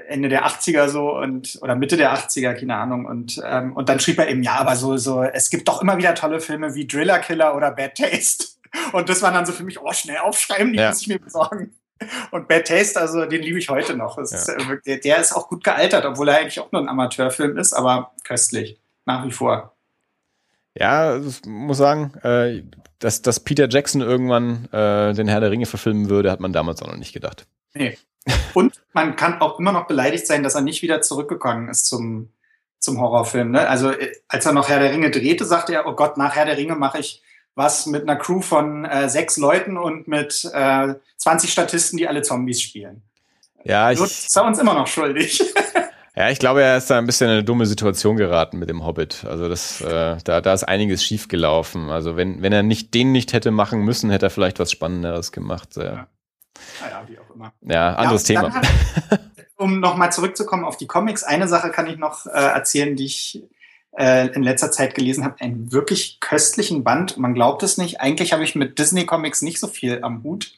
Ende 0.07 0.29
der 0.29 0.45
80er 0.45 0.87
so 0.87 1.15
und 1.15 1.59
oder 1.61 1.75
Mitte 1.75 1.97
der 1.97 2.13
80er, 2.13 2.53
keine 2.53 2.75
Ahnung. 2.75 3.05
Und, 3.05 3.41
ähm, 3.45 3.73
und 3.73 3.89
dann 3.89 3.99
schrieb 3.99 4.19
er 4.19 4.29
eben, 4.29 4.43
ja, 4.43 4.55
aber 4.55 4.75
so, 4.75 4.97
so, 4.97 5.23
es 5.23 5.49
gibt 5.49 5.67
doch 5.67 5.81
immer 5.81 5.97
wieder 5.97 6.15
tolle 6.15 6.39
Filme 6.39 6.75
wie 6.75 6.87
Driller 6.87 7.19
Killer 7.19 7.55
oder 7.55 7.71
Bad 7.71 7.95
Taste. 7.95 8.45
Und 8.91 9.09
das 9.09 9.21
war 9.21 9.31
dann 9.31 9.45
so 9.45 9.53
für 9.53 9.63
mich, 9.63 9.81
oh, 9.81 9.93
schnell 9.93 10.17
aufschreiben, 10.17 10.73
die 10.73 10.79
ja. 10.79 10.89
muss 10.89 11.01
ich 11.01 11.07
mir 11.07 11.19
besorgen. 11.19 11.75
Und 12.31 12.47
Bad 12.47 12.67
Taste, 12.67 12.99
also 12.99 13.25
den 13.25 13.41
liebe 13.41 13.57
ich 13.57 13.69
heute 13.69 13.95
noch. 13.95 14.17
Ja. 14.17 14.23
Ist, 14.23 14.53
der, 14.85 14.97
der, 14.97 15.17
ist 15.19 15.33
auch 15.33 15.47
gut 15.47 15.63
gealtert, 15.63 16.05
obwohl 16.05 16.27
er 16.27 16.39
eigentlich 16.39 16.59
auch 16.59 16.71
nur 16.71 16.81
ein 16.81 16.89
Amateurfilm 16.89 17.57
ist, 17.57 17.73
aber 17.73 18.11
köstlich. 18.23 18.79
Nach 19.05 19.25
wie 19.25 19.31
vor. 19.31 19.75
Ja, 20.73 21.17
ich 21.17 21.45
muss 21.45 21.77
sagen, 21.77 22.13
äh, 22.23 22.63
dass, 22.99 23.21
dass 23.21 23.39
Peter 23.39 23.69
Jackson 23.69 24.01
irgendwann 24.01 24.67
äh, 24.71 25.13
den 25.13 25.27
Herr 25.27 25.39
der 25.39 25.51
Ringe 25.51 25.67
verfilmen 25.67 26.09
würde, 26.09 26.31
hat 26.31 26.39
man 26.39 26.53
damals 26.53 26.81
auch 26.81 26.87
noch 26.87 26.97
nicht 26.97 27.13
gedacht. 27.13 27.47
Nee. 27.73 27.97
Und 28.53 28.81
man 28.93 29.15
kann 29.15 29.39
auch 29.41 29.59
immer 29.59 29.71
noch 29.71 29.87
beleidigt 29.87 30.25
sein, 30.25 30.43
dass 30.43 30.55
er 30.55 30.61
nicht 30.61 30.81
wieder 30.81 31.01
zurückgekommen 31.01 31.69
ist 31.69 31.85
zum, 31.85 32.29
zum 32.79 32.99
Horrorfilm. 32.99 33.51
Ne? 33.51 33.67
Also 33.67 33.91
äh, 33.91 34.11
als 34.27 34.45
er 34.45 34.53
noch 34.53 34.67
Herr 34.67 34.79
der 34.79 34.91
Ringe 34.91 35.11
drehte, 35.11 35.45
sagte 35.45 35.73
er, 35.73 35.87
oh 35.87 35.93
Gott, 35.93 36.17
nach 36.17 36.35
Herr 36.35 36.45
der 36.45 36.57
Ringe 36.57 36.75
mache 36.75 36.99
ich 36.99 37.21
was 37.55 37.85
mit 37.85 38.03
einer 38.03 38.17
Crew 38.17 38.41
von 38.41 38.85
äh, 38.85 39.09
sechs 39.09 39.37
Leuten 39.37 39.77
und 39.77 40.07
mit 40.07 40.49
äh, 40.53 40.95
20 41.17 41.51
Statisten, 41.51 41.97
die 41.97 42.07
alle 42.07 42.21
Zombies 42.21 42.61
spielen. 42.61 43.01
Ja, 43.63 43.91
ich. 43.91 43.99
ist 43.99 44.35
er 44.35 44.45
uns 44.45 44.59
immer 44.59 44.73
noch 44.73 44.87
schuldig. 44.87 45.41
Ja, 46.17 46.29
ich 46.29 46.39
glaube, 46.39 46.63
er 46.63 46.77
ist 46.77 46.89
da 46.89 46.97
ein 46.97 47.05
bisschen 47.05 47.27
in 47.27 47.33
eine 47.33 47.43
dumme 47.43 47.65
Situation 47.65 48.15
geraten 48.15 48.57
mit 48.57 48.69
dem 48.69 48.85
Hobbit. 48.85 49.25
Also 49.25 49.49
das, 49.49 49.81
äh, 49.81 50.15
da, 50.23 50.39
da 50.39 50.53
ist 50.53 50.63
einiges 50.63 51.03
schiefgelaufen. 51.03 51.89
Also 51.89 52.15
wenn, 52.15 52.41
wenn 52.41 52.53
er 52.53 52.63
nicht 52.63 52.93
den 52.93 53.11
nicht 53.11 53.33
hätte 53.33 53.51
machen 53.51 53.81
müssen, 53.81 54.09
hätte 54.09 54.27
er 54.27 54.29
vielleicht 54.29 54.57
was 54.59 54.71
Spannenderes 54.71 55.33
gemacht. 55.33 55.75
Ja. 55.75 55.83
Ja. 55.83 56.07
Naja, 56.81 57.03
wie 57.07 57.19
auch 57.19 57.35
immer. 57.35 57.53
Ja, 57.61 57.95
anderes 57.95 58.25
ja, 58.29 58.41
Thema. 58.41 58.55
Hat, 58.55 59.19
um 59.57 59.81
nochmal 59.81 60.11
zurückzukommen 60.13 60.63
auf 60.63 60.77
die 60.77 60.87
Comics, 60.87 61.23
eine 61.23 61.49
Sache 61.49 61.69
kann 61.69 61.87
ich 61.87 61.97
noch 61.97 62.25
äh, 62.27 62.29
erzählen, 62.29 62.95
die 62.95 63.05
ich 63.05 63.43
äh, 63.97 64.27
in 64.27 64.43
letzter 64.43 64.71
Zeit 64.71 64.95
gelesen 64.95 65.23
habe, 65.23 65.41
einen 65.41 65.71
wirklich 65.71 66.19
köstlichen 66.19 66.83
Band. 66.83 67.17
Man 67.17 67.33
glaubt 67.33 67.63
es 67.63 67.77
nicht. 67.77 68.01
Eigentlich 68.01 68.33
habe 68.33 68.43
ich 68.43 68.55
mit 68.55 68.79
Disney 68.79 69.05
Comics 69.05 69.41
nicht 69.41 69.59
so 69.59 69.67
viel 69.67 70.03
am 70.03 70.23
Hut. 70.23 70.51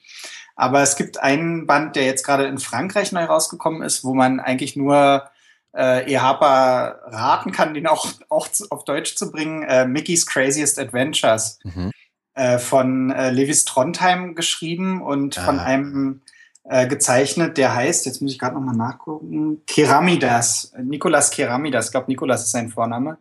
Aber 0.55 0.81
es 0.81 0.95
gibt 0.95 1.21
einen 1.21 1.67
Band, 1.67 1.95
der 1.95 2.05
jetzt 2.05 2.25
gerade 2.25 2.45
in 2.45 2.57
Frankreich 2.57 3.11
neu 3.11 3.25
rausgekommen 3.25 3.83
ist, 3.83 4.03
wo 4.03 4.15
man 4.15 4.39
eigentlich 4.39 4.75
nur 4.75 5.29
äh, 5.75 6.11
EHPA 6.11 6.99
raten 7.05 7.51
kann, 7.51 7.75
den 7.75 7.85
auch, 7.85 8.07
auch 8.29 8.47
auf 8.71 8.83
Deutsch 8.83 9.15
zu 9.15 9.31
bringen. 9.31 9.61
Äh, 9.63 9.85
Mickey's 9.85 10.25
Craziest 10.25 10.79
Adventures. 10.79 11.59
Mhm. 11.63 11.91
Äh, 12.37 12.59
von 12.59 13.09
äh, 13.09 13.31
Levis 13.31 13.65
Trondheim 13.65 14.35
geschrieben 14.35 15.01
und 15.01 15.39
ah. 15.39 15.41
von 15.41 15.59
einem 15.59 16.21
äh, 16.69 16.87
gezeichnet, 16.87 17.57
der 17.57 17.73
heißt, 17.73 18.05
jetzt 18.05 18.21
muss 18.21 18.31
ich 18.31 18.39
gerade 18.39 18.55
nochmal 18.55 18.75
nachgucken, 18.75 19.61
Keramidas, 19.67 20.73
Nikolas 20.81 21.31
Keramidas, 21.31 21.85
ich 21.85 21.91
glaube, 21.91 22.07
Nikolas 22.09 22.43
ist 22.43 22.51
sein 22.51 22.69
Vorname. 22.69 23.17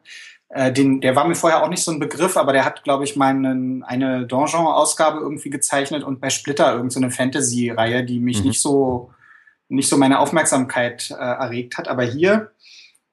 Äh, 0.49 0.73
den, 0.73 1.01
der 1.01 1.17
war 1.17 1.27
mir 1.27 1.35
vorher 1.35 1.63
auch 1.63 1.69
nicht 1.69 1.83
so 1.83 1.91
ein 1.91 1.99
Begriff, 1.99 2.37
aber 2.37 2.53
der 2.53 2.65
hat, 2.65 2.85
glaube 2.85 3.05
ich, 3.05 3.17
meinen, 3.17 3.83
eine 3.83 4.27
Donjon-Ausgabe 4.27 5.21
irgendwie 5.21 5.51
gezeichnet 5.51 6.05
und 6.05 6.21
bei 6.21 6.31
Splitter 6.31 6.75
irgendeine 6.75 7.11
so 7.11 7.17
Fantasy-Reihe, 7.17 8.05
die 8.05 8.21
mich 8.21 8.41
mhm. 8.41 8.49
nicht 8.49 8.61
so 8.61 9.11
nicht 9.69 9.89
so 9.89 9.97
meine 9.97 10.21
Aufmerksamkeit 10.21 11.11
äh, 11.11 11.15
erregt 11.15 11.79
hat. 11.79 11.89
Aber 11.89 12.05
hier, 12.05 12.53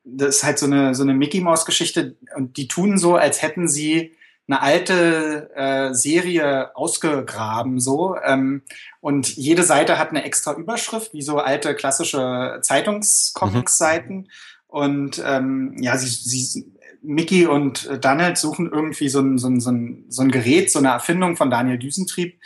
das 0.03 0.37
ist 0.37 0.43
halt 0.43 0.59
so 0.59 0.65
eine, 0.65 0.95
so 0.95 1.03
eine 1.03 1.13
Mickey-Maus-Geschichte 1.13 2.15
und 2.35 2.57
die 2.57 2.67
tun 2.67 2.97
so, 2.97 3.15
als 3.15 3.41
hätten 3.41 3.67
sie 3.67 4.13
eine 4.47 4.61
alte 4.61 5.51
äh, 5.55 5.93
Serie 5.93 6.75
ausgegraben 6.75 7.79
so 7.79 8.17
ähm, 8.25 8.63
und 9.03 9.35
jede 9.35 9.63
Seite 9.63 9.99
hat 9.99 10.11
eine 10.11 10.23
extra 10.23 10.53
Überschrift 10.53 11.13
wie 11.13 11.21
so 11.21 11.37
alte 11.37 11.75
klassische 11.75 12.59
Zeitungscomics-Seiten 12.61 14.15
mhm. 14.15 14.27
und 14.67 15.21
ähm, 15.25 15.75
ja 15.81 15.97
sie, 15.97 16.07
sie 16.07 16.71
Mickey 17.01 17.45
und 17.45 17.89
Donald 17.99 18.37
suchen 18.37 18.71
irgendwie 18.71 19.09
so 19.09 19.19
ein, 19.19 19.37
so, 19.37 19.49
ein, 19.49 19.59
so, 19.59 19.71
ein, 19.71 20.05
so 20.07 20.21
ein 20.21 20.31
Gerät, 20.31 20.71
so 20.71 20.79
eine 20.79 20.87
Erfindung 20.87 21.35
von 21.35 21.51
Daniel 21.51 21.77
Düsentrieb. 21.77 22.39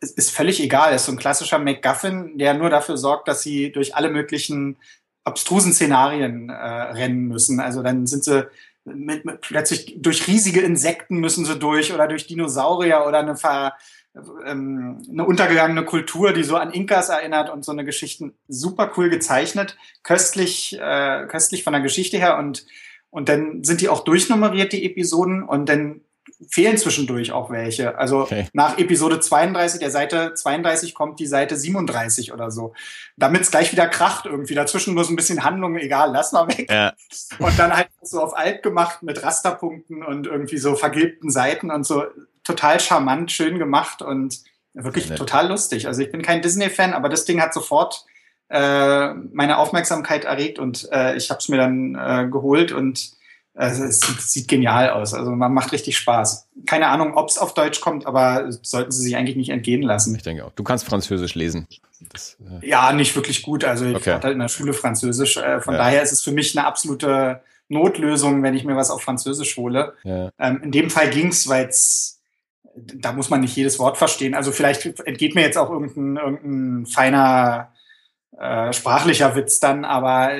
Es 0.00 0.10
ist 0.10 0.32
völlig 0.32 0.60
egal, 0.60 0.92
es 0.92 1.02
ist 1.02 1.06
so 1.06 1.12
ein 1.12 1.18
klassischer 1.18 1.60
MacGuffin, 1.60 2.36
der 2.36 2.54
nur 2.54 2.68
dafür 2.68 2.96
sorgt, 2.96 3.28
dass 3.28 3.42
sie 3.42 3.70
durch 3.70 3.94
alle 3.94 4.10
möglichen 4.10 4.78
abstrusen 5.22 5.72
Szenarien 5.72 6.48
äh, 6.48 6.52
rennen 6.52 7.28
müssen. 7.28 7.60
Also 7.60 7.80
dann 7.84 8.08
sind 8.08 8.24
sie 8.24 8.48
mit, 8.84 9.24
mit, 9.24 9.40
plötzlich 9.40 9.94
durch 9.98 10.26
riesige 10.26 10.62
Insekten 10.62 11.18
müssen 11.18 11.44
sie 11.44 11.60
durch 11.60 11.92
oder 11.92 12.08
durch 12.08 12.26
Dinosaurier 12.26 13.04
oder 13.06 13.20
eine, 13.20 13.36
ver, 13.36 13.74
ähm, 14.46 15.02
eine 15.10 15.24
untergegangene 15.24 15.84
Kultur, 15.84 16.32
die 16.32 16.44
so 16.44 16.56
an 16.56 16.72
Inkas 16.72 17.08
erinnert 17.08 17.50
und 17.50 17.64
so 17.64 17.72
eine 17.72 17.84
Geschichten 17.84 18.34
super 18.48 18.92
cool 18.96 19.10
gezeichnet, 19.10 19.76
köstlich, 20.02 20.78
äh, 20.78 21.26
köstlich 21.28 21.64
von 21.64 21.72
der 21.72 21.82
Geschichte 21.82 22.18
her 22.18 22.38
und 22.38 22.66
und 23.12 23.28
dann 23.28 23.62
sind 23.62 23.82
die 23.82 23.90
auch 23.90 24.04
durchnummeriert, 24.04 24.72
die 24.72 24.86
Episoden, 24.86 25.42
und 25.42 25.68
dann 25.68 26.00
fehlen 26.48 26.78
zwischendurch 26.78 27.30
auch 27.30 27.50
welche. 27.50 27.98
Also 27.98 28.22
okay. 28.22 28.46
nach 28.54 28.78
Episode 28.78 29.20
32, 29.20 29.80
der 29.80 29.90
Seite 29.90 30.32
32 30.34 30.94
kommt 30.94 31.20
die 31.20 31.26
Seite 31.26 31.56
37 31.56 32.32
oder 32.32 32.50
so. 32.50 32.72
Damit 33.18 33.42
es 33.42 33.50
gleich 33.50 33.70
wieder 33.70 33.86
kracht 33.86 34.24
irgendwie. 34.24 34.54
Dazwischen 34.54 34.94
nur 34.94 35.04
so 35.04 35.12
ein 35.12 35.16
bisschen 35.16 35.44
Handlung, 35.44 35.76
egal, 35.76 36.10
lass 36.10 36.32
mal 36.32 36.48
weg. 36.48 36.70
Ja. 36.70 36.94
Und 37.38 37.58
dann 37.58 37.76
halt 37.76 37.88
so 38.00 38.22
auf 38.22 38.34
alt 38.34 38.62
gemacht 38.62 39.02
mit 39.02 39.22
Rasterpunkten 39.22 40.02
und 40.02 40.26
irgendwie 40.26 40.58
so 40.58 40.74
vergilbten 40.74 41.30
Seiten 41.30 41.70
und 41.70 41.84
so. 41.84 42.04
Total 42.44 42.80
charmant, 42.80 43.30
schön 43.30 43.58
gemacht 43.58 44.02
und 44.02 44.40
wirklich 44.74 45.08
total 45.14 45.48
lustig. 45.48 45.86
Also 45.86 46.02
ich 46.02 46.10
bin 46.10 46.22
kein 46.22 46.42
Disney-Fan, 46.42 46.92
aber 46.92 47.08
das 47.08 47.24
Ding 47.24 47.40
hat 47.40 47.54
sofort 47.54 48.04
äh, 48.48 49.14
meine 49.14 49.58
Aufmerksamkeit 49.58 50.24
erregt 50.24 50.58
und 50.58 50.88
äh, 50.92 51.16
ich 51.16 51.30
habe 51.30 51.38
es 51.38 51.48
mir 51.48 51.56
dann 51.56 51.94
äh, 51.94 52.28
geholt 52.30 52.72
und 52.72 53.12
also 53.54 53.84
es 53.84 54.00
sieht, 54.00 54.20
sieht, 54.20 54.48
genial 54.48 54.90
aus. 54.90 55.12
Also 55.12 55.30
man 55.30 55.52
macht 55.52 55.72
richtig 55.72 55.98
Spaß. 55.98 56.48
Keine 56.66 56.88
Ahnung, 56.88 57.14
ob 57.16 57.28
es 57.28 57.36
auf 57.36 57.52
Deutsch 57.52 57.80
kommt, 57.82 58.06
aber 58.06 58.50
sollten 58.62 58.92
sie 58.92 59.02
sich 59.02 59.16
eigentlich 59.16 59.36
nicht 59.36 59.50
entgehen 59.50 59.82
lassen. 59.82 60.14
Ich 60.14 60.22
denke 60.22 60.46
auch. 60.46 60.52
Du 60.52 60.62
kannst 60.62 60.86
Französisch 60.86 61.34
lesen. 61.34 61.66
Das, 62.12 62.38
äh 62.62 62.66
ja, 62.66 62.92
nicht 62.92 63.14
wirklich 63.14 63.42
gut. 63.42 63.64
Also 63.64 63.84
ich 63.84 63.94
okay. 63.94 64.12
hatte 64.12 64.28
halt 64.28 64.34
in 64.34 64.40
der 64.40 64.48
Schule 64.48 64.72
Französisch. 64.72 65.36
Äh, 65.36 65.60
von 65.60 65.74
ja. 65.74 65.78
daher 65.78 66.02
ist 66.02 66.12
es 66.12 66.22
für 66.22 66.32
mich 66.32 66.56
eine 66.56 66.66
absolute 66.66 67.42
Notlösung, 67.68 68.42
wenn 68.42 68.54
ich 68.54 68.64
mir 68.64 68.76
was 68.76 68.90
auf 68.90 69.02
Französisch 69.02 69.56
hole. 69.58 69.94
Ja. 70.02 70.30
Ähm, 70.38 70.60
in 70.62 70.72
dem 70.72 70.88
Fall 70.88 71.10
ging's, 71.10 71.46
weil 71.46 71.68
da 72.74 73.12
muss 73.12 73.30
man 73.30 73.40
nicht 73.40 73.56
jedes 73.56 73.78
Wort 73.78 73.98
verstehen. 73.98 74.34
Also 74.34 74.52
vielleicht 74.52 75.00
entgeht 75.00 75.34
mir 75.34 75.42
jetzt 75.42 75.58
auch 75.58 75.70
irgendein, 75.70 76.16
irgendein 76.16 76.86
feiner 76.86 77.72
äh, 78.38 78.72
sprachlicher 78.72 79.36
Witz 79.36 79.60
dann, 79.60 79.84
aber 79.84 80.32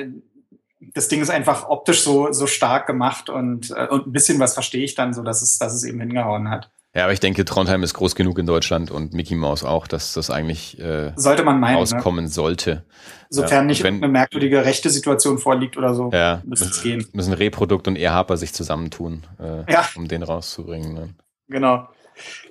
das 0.93 1.07
Ding 1.07 1.21
ist 1.21 1.29
einfach 1.29 1.69
optisch 1.69 2.01
so, 2.01 2.31
so 2.31 2.47
stark 2.47 2.87
gemacht 2.87 3.29
und, 3.29 3.71
äh, 3.71 3.87
und 3.87 4.07
ein 4.07 4.11
bisschen 4.11 4.39
was 4.39 4.53
verstehe 4.53 4.83
ich 4.83 4.95
dann 4.95 5.13
so, 5.13 5.23
dass 5.23 5.41
es, 5.41 5.57
dass 5.59 5.73
es 5.73 5.83
eben 5.83 5.99
hingehauen 5.99 6.49
hat. 6.49 6.69
Ja, 6.95 7.05
aber 7.05 7.13
ich 7.13 7.19
denke, 7.19 7.43
Trondheim 7.43 7.81
ist 7.81 7.95
groß 7.95 8.13
genug 8.13 8.37
in 8.37 8.45
Deutschland 8.45 8.91
und 8.91 9.13
Mickey 9.13 9.33
Mouse 9.33 9.63
auch, 9.63 9.87
dass 9.87 10.13
das 10.13 10.29
eigentlich 10.29 10.79
äh, 10.79 11.11
sollte 11.15 11.43
man 11.43 11.59
meinen, 11.59 11.75
ne? 11.75 11.79
auskommen 11.79 12.25
ne? 12.25 12.29
sollte. 12.29 12.85
Sofern 13.29 13.51
ja, 13.51 13.63
nicht 13.63 13.83
wenn, 13.83 13.95
eine 13.95 14.09
merkwürdige 14.09 14.63
rechte 14.63 14.91
Situation 14.91 15.39
vorliegt 15.39 15.75
oder 15.75 15.95
so, 15.95 16.11
ja, 16.13 16.43
müsste 16.45 16.69
es 16.69 16.83
gehen. 16.83 17.07
Müssen 17.13 17.33
Reprodukt 17.33 17.87
und 17.87 17.95
Erhaper 17.95 18.37
sich 18.37 18.53
zusammentun, 18.53 19.23
äh, 19.39 19.71
ja. 19.71 19.89
um 19.95 20.07
den 20.07 20.21
rauszubringen. 20.21 20.93
Ne? 20.93 21.09
Genau. 21.47 21.87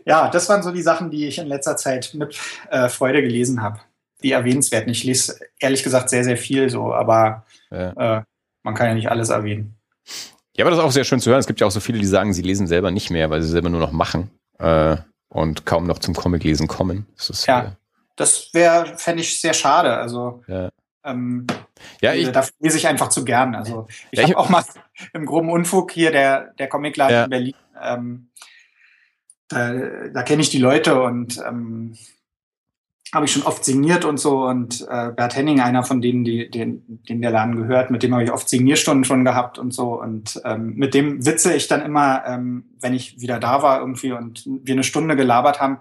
Ja, 0.05 0.29
das 0.29 0.49
waren 0.49 0.63
so 0.63 0.73
die 0.73 0.83
Sachen, 0.83 1.11
die 1.11 1.27
ich 1.29 1.39
in 1.39 1.47
letzter 1.47 1.77
Zeit 1.77 2.13
mit 2.15 2.39
äh, 2.71 2.89
Freude 2.89 3.23
gelesen 3.23 3.63
habe 3.63 3.81
die 4.23 4.33
erwähnenswerten. 4.33 4.91
Ich 4.91 5.05
lese 5.05 5.39
ehrlich 5.59 5.83
gesagt 5.83 6.11
sehr, 6.11 6.25
sehr 6.25 6.37
viel 6.37 6.71
so, 6.71 6.93
aber 6.93 7.45
ja. 7.71 8.19
äh, 8.19 8.23
man 8.63 8.75
kann 8.75 8.89
ja 8.89 8.95
nicht 8.95 9.11
alles 9.11 9.29
erwähnen. 9.29 9.77
Ja, 10.57 10.65
aber 10.65 10.71
das 10.71 10.79
ist 10.79 10.85
auch 10.85 10.93
sehr 10.93 11.05
schön 11.05 11.21
zu 11.21 11.31
hören. 11.31 11.41
Es 11.41 11.47
gibt 11.47 11.61
ja 11.61 11.67
auch 11.67 11.73
so 11.73 11.81
viele, 11.81 11.99
die 11.99 12.07
sagen, 12.07 12.33
sie 12.33 12.43
lesen 12.43 12.67
selber 12.67 12.91
nicht 12.91 13.11
mehr, 13.11 13.31
weil 13.31 13.43
sie 13.43 13.49
selber 13.49 13.71
nur 13.71 13.81
noch 13.81 13.93
machen 13.93 14.31
äh, 14.59 14.97
und 15.29 15.67
kaum 15.67 15.87
noch 15.87 15.99
zum 15.99 16.15
Comic-Lesen 16.15 16.69
kommen. 16.69 17.07
Das 17.17 17.47
ja, 17.47 17.63
äh, 17.63 17.71
das 18.17 18.51
wäre, 18.53 18.97
fände 18.99 19.23
ich 19.23 19.41
sehr 19.41 19.55
schade. 19.55 19.97
Also 19.97 20.43
ja. 20.47 20.71
Ähm, 21.05 21.47
ja, 22.01 22.15
ich, 22.15 22.31
dafür 22.31 22.55
lese 22.61 22.77
ich 22.77 22.87
einfach 22.87 23.09
zu 23.09 23.25
gern. 23.25 23.57
Also 23.57 23.89
ich 24.13 24.21
ja, 24.21 24.27
habe 24.27 24.37
auch 24.37 24.49
mal 24.51 24.63
im 25.15 25.27
groben 25.27 25.51
Unfug 25.51 25.91
hier 25.91 26.13
der, 26.13 26.53
der 26.59 26.69
Comicladen 26.69 27.15
ja. 27.15 27.25
in 27.25 27.31
Berlin. 27.31 27.55
Ähm, 27.81 28.29
da, 29.53 30.09
da 30.13 30.23
kenne 30.23 30.43
ich 30.43 30.51
die 30.51 30.59
Leute 30.59 31.03
und 31.03 31.43
ähm, 31.47 31.97
habe 33.13 33.27
ich 33.27 33.33
schon 33.33 33.43
oft 33.43 33.65
signiert 33.65 34.05
und 34.05 34.19
so. 34.19 34.47
Und 34.47 34.87
äh, 34.89 35.11
Bert 35.11 35.37
Henning, 35.37 35.61
einer 35.61 35.85
von 35.85 36.01
denen, 36.01 36.25
die, 36.25 36.51
den, 36.51 37.03
den 37.09 37.21
der 37.21 37.31
Laden 37.31 37.57
gehört, 37.57 37.91
mit 37.91 38.03
dem 38.03 38.15
habe 38.15 38.25
ich 38.25 38.33
oft 38.33 38.49
Signierstunden 38.49 39.05
schon 39.05 39.25
gehabt 39.25 39.59
und 39.59 39.73
so. 39.73 40.01
Und 40.01 40.41
ähm, 40.45 40.75
mit 40.77 40.95
dem 40.95 41.25
witze 41.27 41.53
ich 41.53 41.69
dann 41.69 41.83
immer, 41.83 42.25
ähm, 42.27 42.65
wenn 42.81 42.95
ich 42.95 43.21
wieder 43.21 43.39
da 43.39 43.63
war 43.63 43.81
irgendwie 43.81 44.13
und 44.13 44.45
wir 44.47 44.73
eine 44.73 44.85
Stunde 44.85 45.15
gelabert 45.15 45.61
haben, 45.61 45.79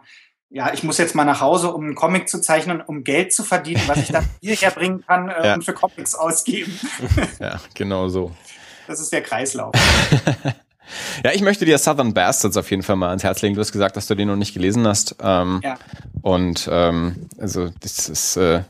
ja, 0.54 0.74
ich 0.74 0.84
muss 0.84 0.98
jetzt 0.98 1.16
mal 1.16 1.24
nach 1.24 1.40
Hause, 1.40 1.72
um 1.72 1.86
einen 1.86 1.96
Comic 1.96 2.28
zu 2.28 2.42
zeichnen, 2.42 2.82
um 2.82 3.06
Geld 3.06 3.32
zu 3.32 3.44
verdienen, 3.44 3.82
was 3.88 4.00
ich 4.00 4.12
dann 4.12 4.26
hierher 4.42 4.72
bringen 4.72 5.02
kann 5.08 5.30
äh, 5.30 5.48
ja. 5.48 5.54
und 5.54 5.64
für 5.64 5.74
Comics 5.74 6.14
ausgeben. 6.14 6.78
ja, 7.40 7.62
genau 7.74 8.10
so. 8.10 8.32
Das 8.88 9.00
ist 9.00 9.14
der 9.14 9.22
Kreislauf. 9.22 9.74
Ja, 11.24 11.32
ich 11.34 11.42
möchte 11.42 11.66
dir 11.66 11.78
Southern 11.78 12.14
Bastards 12.14 12.58
auf 12.58 12.70
jeden 12.70 12.84
Fall 12.84 12.96
mal 12.96 13.10
ans 13.10 13.24
Herz 13.24 13.42
legen. 13.42 13.56
Du 13.56 13.62
hast 13.62 13.72
gesagt, 13.72 13.96
dass 13.96 14.08
du 14.08 14.16
den 14.16 14.28
noch 14.28 14.36
nicht 14.36 14.54
gelesen 14.54 14.88
hast. 14.88 15.16
Ähm, 15.22 15.62
ja. 15.64 15.78
Und 16.22 16.68
ähm, 16.72 17.28
also 17.38 17.70
das 17.80 18.10
ist 18.10 18.38
äh, 18.38 18.64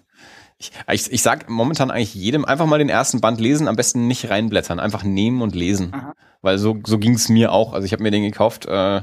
ich, 0.61 0.71
ich, 0.91 1.11
ich 1.11 1.21
sag 1.21 1.49
momentan 1.49 1.89
eigentlich 1.89 2.13
jedem 2.13 2.45
einfach 2.45 2.67
mal 2.67 2.77
den 2.77 2.89
ersten 2.89 3.19
Band 3.19 3.41
lesen, 3.41 3.67
am 3.67 3.75
besten 3.75 4.07
nicht 4.07 4.29
reinblättern, 4.29 4.79
einfach 4.79 5.03
nehmen 5.03 5.41
und 5.41 5.55
lesen. 5.55 5.91
Aha. 5.93 6.13
Weil 6.41 6.57
so, 6.57 6.79
so 6.85 6.99
ging 6.99 7.15
es 7.15 7.29
mir 7.29 7.51
auch. 7.51 7.73
Also 7.73 7.85
ich 7.85 7.93
habe 7.93 8.03
mir 8.03 8.11
den 8.11 8.23
gekauft, 8.23 8.65
äh, 8.67 9.01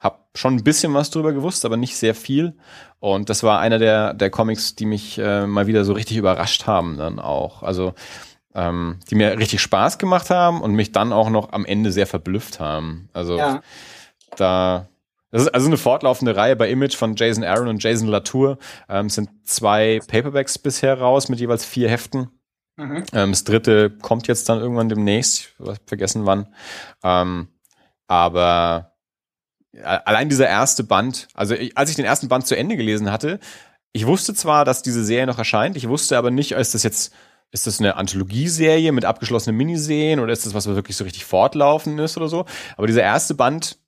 habe 0.00 0.18
schon 0.34 0.54
ein 0.54 0.64
bisschen 0.64 0.94
was 0.94 1.10
drüber 1.10 1.32
gewusst, 1.32 1.64
aber 1.64 1.76
nicht 1.76 1.96
sehr 1.96 2.14
viel. 2.14 2.54
Und 3.00 3.28
das 3.28 3.42
war 3.42 3.60
einer 3.60 3.78
der, 3.78 4.14
der 4.14 4.30
Comics, 4.30 4.76
die 4.76 4.86
mich 4.86 5.18
äh, 5.18 5.46
mal 5.46 5.66
wieder 5.66 5.84
so 5.84 5.92
richtig 5.92 6.16
überrascht 6.16 6.66
haben 6.66 6.96
dann 6.96 7.18
auch. 7.18 7.62
Also 7.62 7.94
ähm, 8.54 8.98
die 9.10 9.14
mir 9.14 9.38
richtig 9.38 9.60
Spaß 9.60 9.98
gemacht 9.98 10.30
haben 10.30 10.60
und 10.60 10.72
mich 10.72 10.92
dann 10.92 11.12
auch 11.12 11.30
noch 11.30 11.52
am 11.52 11.64
Ende 11.64 11.92
sehr 11.92 12.06
verblüfft 12.06 12.60
haben. 12.60 13.08
Also 13.12 13.36
ja. 13.36 13.62
da 14.36 14.88
das 15.30 15.42
ist 15.42 15.54
also 15.54 15.68
eine 15.68 15.76
fortlaufende 15.76 16.34
Reihe 16.34 16.56
bei 16.56 16.68
Image 16.70 16.96
von 16.96 17.14
Jason 17.14 17.44
Aaron 17.44 17.68
und 17.68 17.82
Jason 17.82 18.08
Latour. 18.08 18.58
Ähm, 18.88 19.06
es 19.06 19.14
sind 19.14 19.30
zwei 19.44 20.00
Paperbacks 20.08 20.58
bisher 20.58 20.98
raus 20.98 21.28
mit 21.28 21.38
jeweils 21.38 21.64
vier 21.64 21.88
Heften. 21.88 22.30
Mhm. 22.76 23.04
Ähm, 23.12 23.30
das 23.30 23.44
dritte 23.44 23.90
kommt 23.90 24.26
jetzt 24.26 24.48
dann 24.48 24.58
irgendwann 24.58 24.88
demnächst, 24.88 25.54
ich 25.60 25.78
vergessen 25.86 26.26
wann. 26.26 26.48
Ähm, 27.04 27.48
aber 28.08 28.96
allein 29.82 30.28
dieser 30.28 30.48
erste 30.48 30.82
Band, 30.82 31.28
also 31.34 31.54
ich, 31.54 31.76
als 31.78 31.90
ich 31.90 31.96
den 31.96 32.04
ersten 32.04 32.28
Band 32.28 32.46
zu 32.46 32.56
Ende 32.56 32.76
gelesen 32.76 33.12
hatte, 33.12 33.38
ich 33.92 34.06
wusste 34.06 34.34
zwar, 34.34 34.64
dass 34.64 34.82
diese 34.82 35.04
Serie 35.04 35.26
noch 35.26 35.38
erscheint, 35.38 35.76
ich 35.76 35.88
wusste 35.88 36.18
aber 36.18 36.30
nicht, 36.30 36.52
ist 36.52 36.74
das 36.74 36.82
jetzt 36.82 37.12
ist 37.52 37.66
das 37.66 37.80
eine 37.80 37.96
Anthologieserie 37.96 38.92
mit 38.92 39.04
abgeschlossenen 39.04 39.56
Miniserien 39.56 40.20
oder 40.20 40.32
ist 40.32 40.46
das 40.46 40.54
was, 40.54 40.68
was 40.68 40.76
wirklich 40.76 40.96
so 40.96 41.04
richtig 41.04 41.24
fortlaufend 41.24 41.98
ist 42.00 42.16
oder 42.16 42.28
so? 42.28 42.44
Aber 42.76 42.86
dieser 42.86 43.02
erste 43.02 43.34
Band 43.34 43.78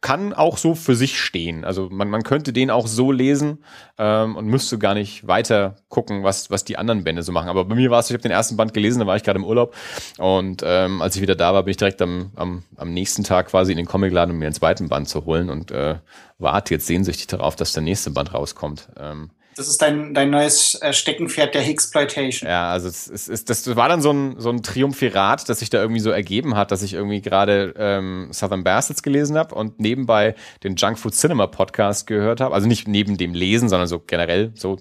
kann 0.00 0.32
auch 0.32 0.56
so 0.56 0.74
für 0.74 0.94
sich 0.94 1.20
stehen. 1.20 1.64
Also 1.64 1.88
man, 1.90 2.08
man 2.08 2.22
könnte 2.22 2.52
den 2.52 2.70
auch 2.70 2.86
so 2.86 3.12
lesen 3.12 3.62
ähm, 3.98 4.36
und 4.36 4.46
müsste 4.46 4.78
gar 4.78 4.94
nicht 4.94 5.26
weiter 5.26 5.76
gucken, 5.88 6.24
was, 6.24 6.50
was 6.50 6.64
die 6.64 6.78
anderen 6.78 7.04
Bände 7.04 7.22
so 7.22 7.30
machen. 7.30 7.48
Aber 7.48 7.66
bei 7.66 7.74
mir 7.74 7.90
war 7.90 8.00
es, 8.00 8.08
ich 8.08 8.14
habe 8.14 8.22
den 8.22 8.32
ersten 8.32 8.56
Band 8.56 8.72
gelesen, 8.72 9.00
da 9.00 9.06
war 9.06 9.16
ich 9.16 9.22
gerade 9.22 9.38
im 9.38 9.44
Urlaub 9.44 9.74
und 10.18 10.62
ähm, 10.64 11.02
als 11.02 11.16
ich 11.16 11.22
wieder 11.22 11.36
da 11.36 11.52
war, 11.52 11.62
bin 11.62 11.72
ich 11.72 11.76
direkt 11.76 12.00
am, 12.00 12.32
am, 12.36 12.64
am 12.76 12.92
nächsten 12.92 13.22
Tag 13.22 13.48
quasi 13.48 13.72
in 13.72 13.76
den 13.76 13.86
Comicladen, 13.86 14.34
um 14.34 14.38
mir 14.38 14.48
den 14.48 14.54
zweiten 14.54 14.88
Band 14.88 15.08
zu 15.08 15.26
holen 15.26 15.50
und 15.50 15.70
äh, 15.70 15.96
warte 16.38 16.74
jetzt 16.74 16.86
sehnsüchtig 16.86 17.26
darauf, 17.26 17.54
dass 17.54 17.72
der 17.72 17.82
nächste 17.82 18.10
Band 18.10 18.32
rauskommt. 18.32 18.88
Ähm, 18.98 19.30
Das 19.56 19.68
ist 19.68 19.80
dein, 19.80 20.14
dein 20.14 20.30
neues 20.30 20.74
äh, 20.82 20.92
Steckenpferd 20.92 21.54
der 21.54 21.62
Hicksploitation. 21.62 22.48
Ja, 22.48 22.70
also 22.70 22.88
es, 22.88 23.08
es, 23.08 23.28
es, 23.28 23.44
das 23.44 23.76
war 23.76 23.88
dann 23.88 24.00
so 24.00 24.12
ein, 24.12 24.40
so 24.40 24.50
ein 24.50 24.62
Triumphirat, 24.62 25.48
das 25.48 25.60
sich 25.60 25.70
da 25.70 25.80
irgendwie 25.80 26.00
so 26.00 26.10
ergeben 26.10 26.56
hat, 26.56 26.72
dass 26.72 26.82
ich 26.82 26.94
irgendwie 26.94 27.20
gerade 27.20 27.74
ähm, 27.76 28.28
Southern 28.32 28.64
Bastards 28.64 29.02
gelesen 29.02 29.38
habe 29.38 29.54
und 29.54 29.78
nebenbei 29.78 30.34
den 30.62 30.76
Junk 30.76 30.98
Food 30.98 31.14
Cinema 31.14 31.46
Podcast 31.46 32.06
gehört 32.06 32.40
habe. 32.40 32.54
Also 32.54 32.66
nicht 32.66 32.88
neben 32.88 33.16
dem 33.16 33.34
Lesen, 33.34 33.68
sondern 33.68 33.86
so 33.86 34.00
generell 34.00 34.52
so 34.54 34.78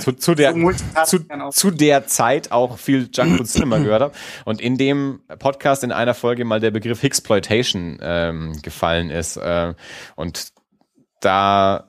zu, 0.00 0.12
zu, 0.12 0.34
der, 0.36 0.54
zu, 1.04 1.18
zu 1.50 1.70
der 1.70 2.06
Zeit 2.06 2.52
auch 2.52 2.78
viel 2.78 3.08
Junk 3.12 3.38
Food 3.38 3.48
Cinema 3.48 3.78
gehört 3.82 4.02
habe. 4.02 4.14
Und 4.44 4.60
in 4.60 4.78
dem 4.78 5.20
Podcast 5.38 5.82
in 5.82 5.92
einer 5.92 6.14
Folge 6.14 6.44
mal 6.44 6.60
der 6.60 6.70
Begriff 6.70 7.00
Hicksploitation 7.00 7.98
ähm, 8.00 8.62
gefallen 8.62 9.10
ist. 9.10 9.36
Äh, 9.36 9.74
und 10.14 10.52
da 11.20 11.88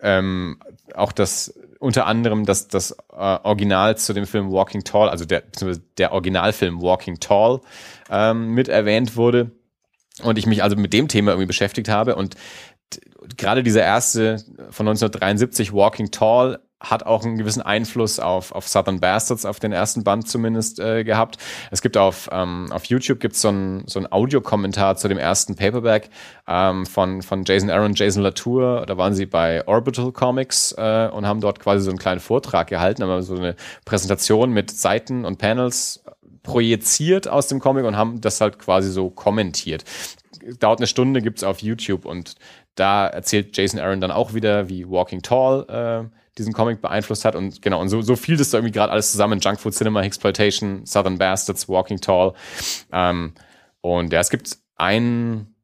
ähm, 0.00 0.58
auch 0.94 1.12
das 1.12 1.54
unter 1.80 2.06
anderem 2.06 2.44
das, 2.44 2.68
das 2.68 2.92
äh, 3.12 3.38
Original 3.42 3.96
zu 3.96 4.12
dem 4.12 4.26
Film 4.26 4.50
Walking 4.50 4.84
Tall, 4.84 5.08
also 5.08 5.24
der, 5.24 5.44
der 5.96 6.12
Originalfilm 6.12 6.82
Walking 6.82 7.20
Tall 7.20 7.60
ähm, 8.10 8.50
mit 8.54 8.68
erwähnt 8.68 9.16
wurde 9.16 9.52
und 10.22 10.38
ich 10.38 10.46
mich 10.46 10.62
also 10.62 10.76
mit 10.76 10.92
dem 10.92 11.08
Thema 11.08 11.32
irgendwie 11.32 11.46
beschäftigt 11.46 11.88
habe. 11.88 12.16
Und 12.16 12.34
gerade 13.36 13.62
dieser 13.62 13.82
erste 13.82 14.36
von 14.70 14.88
1973 14.88 15.72
Walking 15.72 16.10
Tall 16.10 16.60
hat 16.80 17.04
auch 17.04 17.24
einen 17.24 17.36
gewissen 17.38 17.62
Einfluss 17.62 18.20
auf, 18.20 18.52
auf 18.52 18.68
Southern 18.68 19.00
Bastards, 19.00 19.44
auf 19.44 19.58
den 19.58 19.72
ersten 19.72 20.04
Band 20.04 20.28
zumindest 20.28 20.78
äh, 20.78 21.02
gehabt. 21.02 21.36
Es 21.70 21.82
gibt 21.82 21.96
auf, 21.96 22.28
ähm, 22.32 22.70
auf 22.70 22.84
YouTube 22.84 23.18
gibt's 23.18 23.40
so 23.40 23.48
ein 23.48 23.82
so 23.86 23.98
ein 23.98 24.10
Audiokommentar 24.10 24.96
zu 24.96 25.08
dem 25.08 25.18
ersten 25.18 25.56
Paperback 25.56 26.10
ähm, 26.46 26.86
von, 26.86 27.22
von 27.22 27.44
Jason 27.44 27.70
Aaron, 27.70 27.94
Jason 27.94 28.22
Latour. 28.22 28.84
Da 28.86 28.96
waren 28.96 29.14
sie 29.14 29.26
bei 29.26 29.66
Orbital 29.66 30.12
Comics 30.12 30.72
äh, 30.78 31.08
und 31.12 31.26
haben 31.26 31.40
dort 31.40 31.58
quasi 31.58 31.84
so 31.84 31.90
einen 31.90 31.98
kleinen 31.98 32.20
Vortrag 32.20 32.68
gehalten, 32.68 33.02
aber 33.02 33.22
so 33.22 33.34
eine 33.34 33.56
Präsentation 33.84 34.52
mit 34.52 34.70
Seiten 34.70 35.24
und 35.24 35.38
Panels 35.38 36.04
projiziert 36.44 37.28
aus 37.28 37.48
dem 37.48 37.58
Comic 37.58 37.84
und 37.84 37.96
haben 37.96 38.20
das 38.20 38.40
halt 38.40 38.58
quasi 38.58 38.90
so 38.90 39.10
kommentiert. 39.10 39.84
Dauert 40.60 40.78
eine 40.78 40.86
Stunde, 40.86 41.22
gibt's 41.22 41.42
auf 41.42 41.60
YouTube 41.60 42.04
und 42.04 42.36
da 42.76 43.08
erzählt 43.08 43.56
Jason 43.56 43.80
Aaron 43.80 44.00
dann 44.00 44.12
auch 44.12 44.34
wieder, 44.34 44.68
wie 44.68 44.88
Walking 44.88 45.22
Tall 45.22 45.66
äh, 45.68 46.18
diesen 46.38 46.52
Comic 46.52 46.80
beeinflusst 46.80 47.24
hat. 47.24 47.34
Und 47.34 47.60
genau, 47.62 47.80
und 47.80 47.88
so, 47.88 48.00
so 48.02 48.16
fiel 48.16 48.36
das 48.36 48.50
da 48.50 48.58
irgendwie 48.58 48.72
gerade 48.72 48.92
alles 48.92 49.10
zusammen. 49.10 49.40
Junk 49.40 49.60
Food 49.60 49.74
Cinema, 49.74 50.02
Exploitation, 50.02 50.86
Southern 50.86 51.18
Bastards, 51.18 51.68
Walking 51.68 52.00
Tall. 52.00 52.32
Ähm, 52.92 53.32
und 53.80 54.12
ja, 54.12 54.20
es 54.20 54.30
gibt 54.30 54.58
ein, 54.76 55.54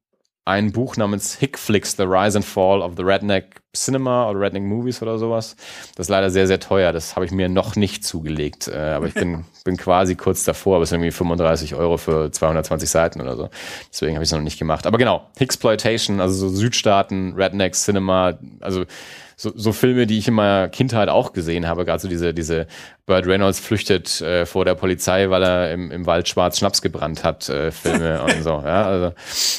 ein 0.44 0.72
Buch 0.72 0.96
namens 0.96 1.34
Hickflix, 1.36 1.96
The 1.96 2.02
Rise 2.04 2.38
and 2.38 2.44
Fall 2.44 2.82
of 2.82 2.94
the 2.96 3.02
Redneck 3.02 3.62
Cinema 3.74 4.30
oder 4.30 4.40
Redneck 4.40 4.62
Movies 4.62 5.02
oder 5.02 5.18
sowas. 5.18 5.56
Das 5.96 6.06
ist 6.06 6.10
leider 6.10 6.30
sehr, 6.30 6.46
sehr 6.46 6.60
teuer. 6.60 6.92
Das 6.92 7.16
habe 7.16 7.24
ich 7.24 7.32
mir 7.32 7.48
noch 7.48 7.76
nicht 7.76 8.04
zugelegt. 8.04 8.68
Äh, 8.68 8.76
aber 8.76 9.06
ich 9.06 9.14
bin, 9.14 9.44
bin 9.64 9.76
quasi 9.76 10.14
kurz 10.14 10.44
davor, 10.44 10.76
aber 10.76 10.84
es 10.84 10.90
ist 10.90 10.94
irgendwie 10.94 11.10
35 11.10 11.74
Euro 11.74 11.96
für 11.96 12.30
220 12.30 12.88
Seiten 12.88 13.20
oder 13.20 13.36
so. 13.36 13.50
Deswegen 13.90 14.14
habe 14.14 14.22
ich 14.22 14.28
es 14.28 14.32
noch 14.32 14.40
nicht 14.40 14.58
gemacht. 14.58 14.86
Aber 14.86 14.98
genau, 14.98 15.28
Hicksploitation, 15.36 16.20
also 16.20 16.48
so 16.48 16.54
Südstaaten, 16.54 17.34
Redneck 17.34 17.74
Cinema, 17.74 18.38
also 18.60 18.84
so, 19.36 19.52
so 19.54 19.72
Filme, 19.72 20.06
die 20.06 20.18
ich 20.18 20.28
in 20.28 20.34
meiner 20.34 20.68
Kindheit 20.68 21.08
auch 21.08 21.32
gesehen 21.32 21.66
habe, 21.66 21.84
gerade 21.84 22.00
so 22.00 22.08
diese, 22.08 22.34
diese 22.34 22.66
Burt 23.06 23.26
Reynolds 23.26 23.58
flüchtet 23.58 24.20
äh, 24.20 24.46
vor 24.46 24.64
der 24.64 24.74
Polizei, 24.74 25.30
weil 25.30 25.42
er 25.42 25.72
im, 25.72 25.90
im 25.90 26.06
Wald 26.06 26.28
schwarz 26.28 26.58
Schnaps 26.58 26.82
gebrannt 26.82 27.24
hat, 27.24 27.48
äh, 27.48 27.70
Filme 27.70 28.22
und 28.24 28.42
so. 28.42 28.62
Ja, 28.64 28.84
also, 28.84 29.14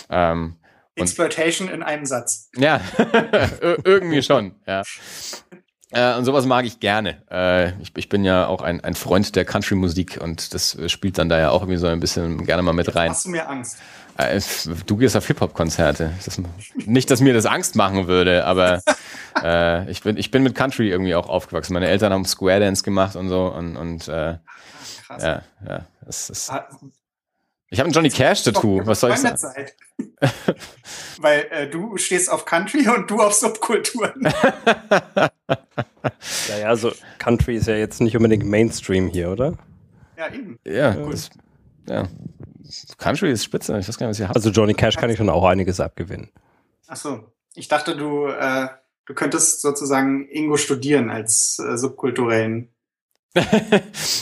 ähm, 0.10 0.56
Exploitation 0.96 1.68
in 1.68 1.84
einem 1.84 2.06
Satz. 2.06 2.50
Ja, 2.56 2.80
irgendwie 3.84 4.24
schon, 4.24 4.56
ja. 4.66 4.84
Äh, 5.92 6.18
und 6.18 6.26
sowas 6.26 6.46
mag 6.46 6.66
ich 6.66 6.80
gerne. 6.80 7.22
Äh, 7.30 7.82
ich, 7.82 7.92
ich, 7.96 8.10
bin 8.10 8.24
ja 8.24 8.48
auch 8.48 8.62
ein, 8.62 8.82
ein 8.82 8.96
Freund 8.96 9.36
der 9.36 9.46
Country-Musik 9.46 10.20
und 10.22 10.54
das 10.54 10.78
spielt 10.88 11.18
dann 11.18 11.30
da 11.30 11.40
ja 11.40 11.50
auch 11.52 11.62
irgendwie 11.62 11.78
so 11.78 11.88
ein 11.88 12.00
bisschen 12.00 12.46
gerne 12.46 12.64
mal 12.64 12.74
mit 12.74 12.96
rein. 12.96 13.10
Hast 13.10 13.26
du 13.26 13.30
mir 13.30 13.48
Angst? 13.48 13.78
Äh, 14.18 14.40
du 14.86 14.98
gehst 14.98 15.16
auf 15.18 15.28
Hip-Hop-Konzerte. 15.28 16.14
nicht, 16.86 17.12
dass 17.12 17.20
mir 17.20 17.34
das 17.34 17.46
Angst 17.46 17.76
machen 17.76 18.08
würde, 18.08 18.46
aber 18.46 18.82
äh, 19.44 19.90
ich, 19.92 20.02
bin, 20.04 20.18
ich 20.18 20.32
bin 20.32 20.44
mit 20.44 20.56
Country 20.56 20.90
irgendwie 20.90 21.16
auch 21.16 21.28
aufgewachsen. 21.28 21.74
Meine 21.74 21.88
Eltern 21.88 22.14
haben 22.14 22.26
Square 22.26 22.62
Dance 22.62 22.84
gemacht 22.84 23.16
und 23.16 23.30
so 23.30 23.48
und, 23.48 23.76
und 23.76 24.08
äh, 24.08 24.38
Krass. 25.06 25.24
ja, 25.24 25.42
ja. 25.68 25.86
Das 26.06 26.30
ist, 26.30 26.50
ah, 26.50 26.68
ich 27.70 27.80
habe 27.80 27.90
ein 27.90 27.94
Johnny 27.94 28.10
Cash 28.10 28.44
Tattoo. 28.44 28.86
Was 28.86 29.02
soll 29.02 29.12
ich 29.12 29.18
sagen? 29.18 29.38
Zeit. 29.38 29.76
Weil 31.18 31.48
äh, 31.50 31.70
du 31.70 31.98
stehst 31.98 32.30
auf 32.32 32.46
Country 32.46 32.88
und 32.88 33.10
du 33.10 33.20
auf 33.20 33.34
Subkulturen. 33.34 34.22
ja, 36.48 36.58
ja, 36.60 36.76
so 36.76 36.92
Country 37.18 37.58
ist 37.58 37.68
ja 37.68 37.76
jetzt 37.76 38.00
nicht 38.02 38.16
unbedingt 38.16 38.46
Mainstream 38.46 39.10
hier, 39.10 39.30
oder? 39.30 39.58
Ja, 40.18 40.32
eben. 40.34 40.60
Ja, 40.66 40.94
ja. 40.94 41.10
Das, 41.10 41.30
ja. 41.90 42.08
Country 42.98 43.32
ist 43.32 43.44
spitze. 43.44 43.78
Ich 43.78 43.88
weiß 43.88 43.98
gar 43.98 44.08
nicht, 44.08 44.16
was 44.16 44.20
ihr 44.20 44.28
habt. 44.28 44.36
Also 44.36 44.50
Johnny 44.50 44.74
Cash 44.74 44.96
kann 44.96 45.10
ich 45.10 45.18
schon 45.18 45.30
auch 45.30 45.46
einiges 45.46 45.80
abgewinnen. 45.80 46.30
Ach 46.88 46.96
so. 46.96 47.32
Ich 47.54 47.68
dachte, 47.68 47.96
du, 47.96 48.28
äh, 48.28 48.68
du 49.06 49.14
könntest 49.14 49.62
sozusagen 49.62 50.28
Ingo 50.30 50.58
studieren 50.58 51.10
als 51.10 51.60
äh, 51.60 51.78
subkulturellen 51.78 52.74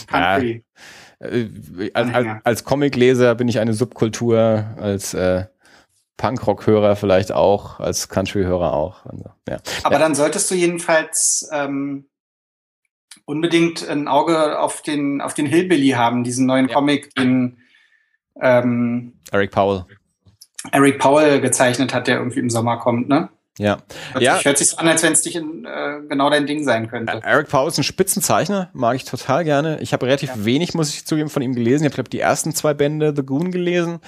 Country. 0.06 0.64
Ja. 1.20 1.26
Äh, 1.26 1.90
als, 1.94 2.14
als, 2.14 2.26
als 2.44 2.64
Comicleser 2.64 3.34
bin 3.34 3.48
ich 3.48 3.58
eine 3.58 3.72
Subkultur, 3.72 4.66
als 4.76 5.14
äh, 5.14 5.46
Punkrock-Hörer 6.16 6.96
vielleicht 6.96 7.32
auch, 7.32 7.80
als 7.80 8.08
Country-Hörer 8.08 8.72
auch. 8.72 9.04
Also, 9.06 9.30
ja. 9.48 9.58
Aber 9.82 9.94
ja. 9.94 9.98
dann 9.98 10.14
solltest 10.14 10.50
du 10.50 10.54
jedenfalls 10.54 11.48
ähm, 11.52 12.06
unbedingt 13.24 13.88
ein 13.88 14.06
Auge 14.06 14.58
auf 14.58 14.82
den, 14.82 15.20
auf 15.20 15.34
den 15.34 15.46
Hillbilly 15.46 15.90
haben, 15.90 16.24
diesen 16.24 16.46
neuen 16.46 16.68
ja. 16.68 16.74
Comic, 16.74 17.14
den 17.14 17.58
ähm, 18.40 19.12
Eric 19.30 19.50
Powell. 19.50 19.84
Eric 20.72 20.98
Powell 20.98 21.40
gezeichnet 21.40 21.92
hat, 21.92 22.06
der 22.06 22.18
irgendwie 22.18 22.40
im 22.40 22.50
Sommer 22.50 22.78
kommt, 22.78 23.08
ne? 23.08 23.28
Ja. 23.58 23.78
Hört, 24.12 24.22
ja. 24.22 24.36
Sich, 24.36 24.44
hört 24.46 24.58
sich 24.58 24.70
so 24.70 24.76
an, 24.78 24.88
als 24.88 25.02
wenn 25.04 25.12
es 25.12 25.22
dich 25.22 25.36
in, 25.36 25.64
äh, 25.64 26.00
genau 26.08 26.28
dein 26.28 26.46
Ding 26.46 26.64
sein 26.64 26.88
könnte. 26.88 27.20
Eric 27.22 27.48
Powell 27.48 27.68
ist 27.68 27.78
ein 27.78 27.84
Spitzenzeichner, 27.84 28.70
mag 28.72 28.96
ich 28.96 29.04
total 29.04 29.44
gerne. 29.44 29.78
Ich 29.80 29.92
habe 29.92 30.06
relativ 30.06 30.30
ja. 30.30 30.44
wenig, 30.44 30.74
muss 30.74 30.88
ich 30.90 31.06
zugeben, 31.06 31.30
von 31.30 31.42
ihm 31.42 31.54
gelesen. 31.54 31.84
Ich 31.84 31.90
habe, 31.90 31.94
glaube 31.94 32.10
die 32.10 32.18
ersten 32.18 32.52
zwei 32.52 32.74
Bände 32.74 33.12
The 33.14 33.22
Goon 33.22 33.52
gelesen 33.52 34.00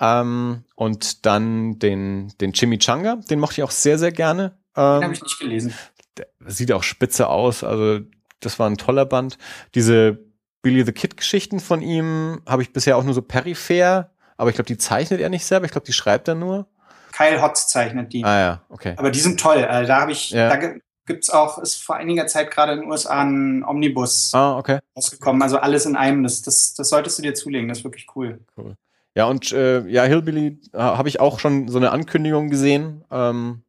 ähm, 0.00 0.64
und 0.74 1.26
dann 1.26 1.78
den, 1.78 2.32
den 2.40 2.52
Chimichanga, 2.52 3.16
den 3.28 3.40
mochte 3.40 3.60
ich 3.60 3.62
auch 3.64 3.70
sehr, 3.70 3.98
sehr 3.98 4.12
gerne. 4.12 4.56
Ähm, 4.74 5.00
den 5.00 5.04
habe 5.04 5.12
ich 5.12 5.22
nicht 5.22 5.38
gelesen. 5.38 5.74
Der 6.16 6.26
sieht 6.46 6.72
auch 6.72 6.82
spitze 6.82 7.28
aus, 7.28 7.62
also 7.62 8.00
das 8.40 8.58
war 8.58 8.70
ein 8.70 8.78
toller 8.78 9.04
Band. 9.04 9.36
Diese 9.74 10.23
Billy 10.64 10.82
the 10.84 10.92
Kid 10.92 11.16
Geschichten 11.16 11.60
von 11.60 11.82
ihm 11.82 12.40
habe 12.48 12.62
ich 12.62 12.72
bisher 12.72 12.96
auch 12.96 13.04
nur 13.04 13.12
so 13.12 13.20
peripher, 13.20 14.10
aber 14.38 14.48
ich 14.48 14.56
glaube, 14.56 14.66
die 14.66 14.78
zeichnet 14.78 15.20
er 15.20 15.28
nicht 15.28 15.44
selber. 15.44 15.66
Ich 15.66 15.72
glaube, 15.72 15.86
die 15.86 15.92
schreibt 15.92 16.26
er 16.26 16.34
nur. 16.34 16.66
Kyle 17.12 17.40
Hotz 17.42 17.68
zeichnet 17.68 18.12
die. 18.12 18.24
Ah 18.24 18.40
ja, 18.40 18.62
okay. 18.70 18.94
Aber 18.96 19.10
die 19.10 19.20
sind 19.20 19.38
toll. 19.38 19.62
Also 19.64 19.86
da 19.86 20.00
habe 20.00 20.12
ich, 20.12 20.30
ja. 20.30 20.48
da 20.48 20.74
gibt's 21.06 21.28
auch, 21.28 21.58
ist 21.58 21.84
vor 21.84 21.96
einiger 21.96 22.26
Zeit 22.26 22.50
gerade 22.50 22.72
in 22.72 22.80
den 22.80 22.90
USA 22.90 23.20
ein 23.20 23.62
Omnibus 23.62 24.32
ah, 24.34 24.56
okay. 24.56 24.78
rausgekommen. 24.96 25.42
Also 25.42 25.58
alles 25.58 25.84
in 25.84 25.96
einem. 25.96 26.22
Das, 26.22 26.40
das, 26.40 26.72
das 26.72 26.88
solltest 26.88 27.18
du 27.18 27.22
dir 27.22 27.34
zulegen. 27.34 27.68
Das 27.68 27.78
ist 27.78 27.84
wirklich 27.84 28.06
cool. 28.16 28.40
Cool. 28.56 28.74
Ja, 29.14 29.26
und 29.26 29.52
äh, 29.52 29.86
ja, 29.86 30.04
Hillbilly 30.04 30.60
äh, 30.72 30.78
habe 30.78 31.08
ich 31.08 31.20
auch 31.20 31.40
schon 31.40 31.68
so 31.68 31.76
eine 31.76 31.92
Ankündigung 31.92 32.48
gesehen. 32.48 33.04
Ähm, 33.10 33.62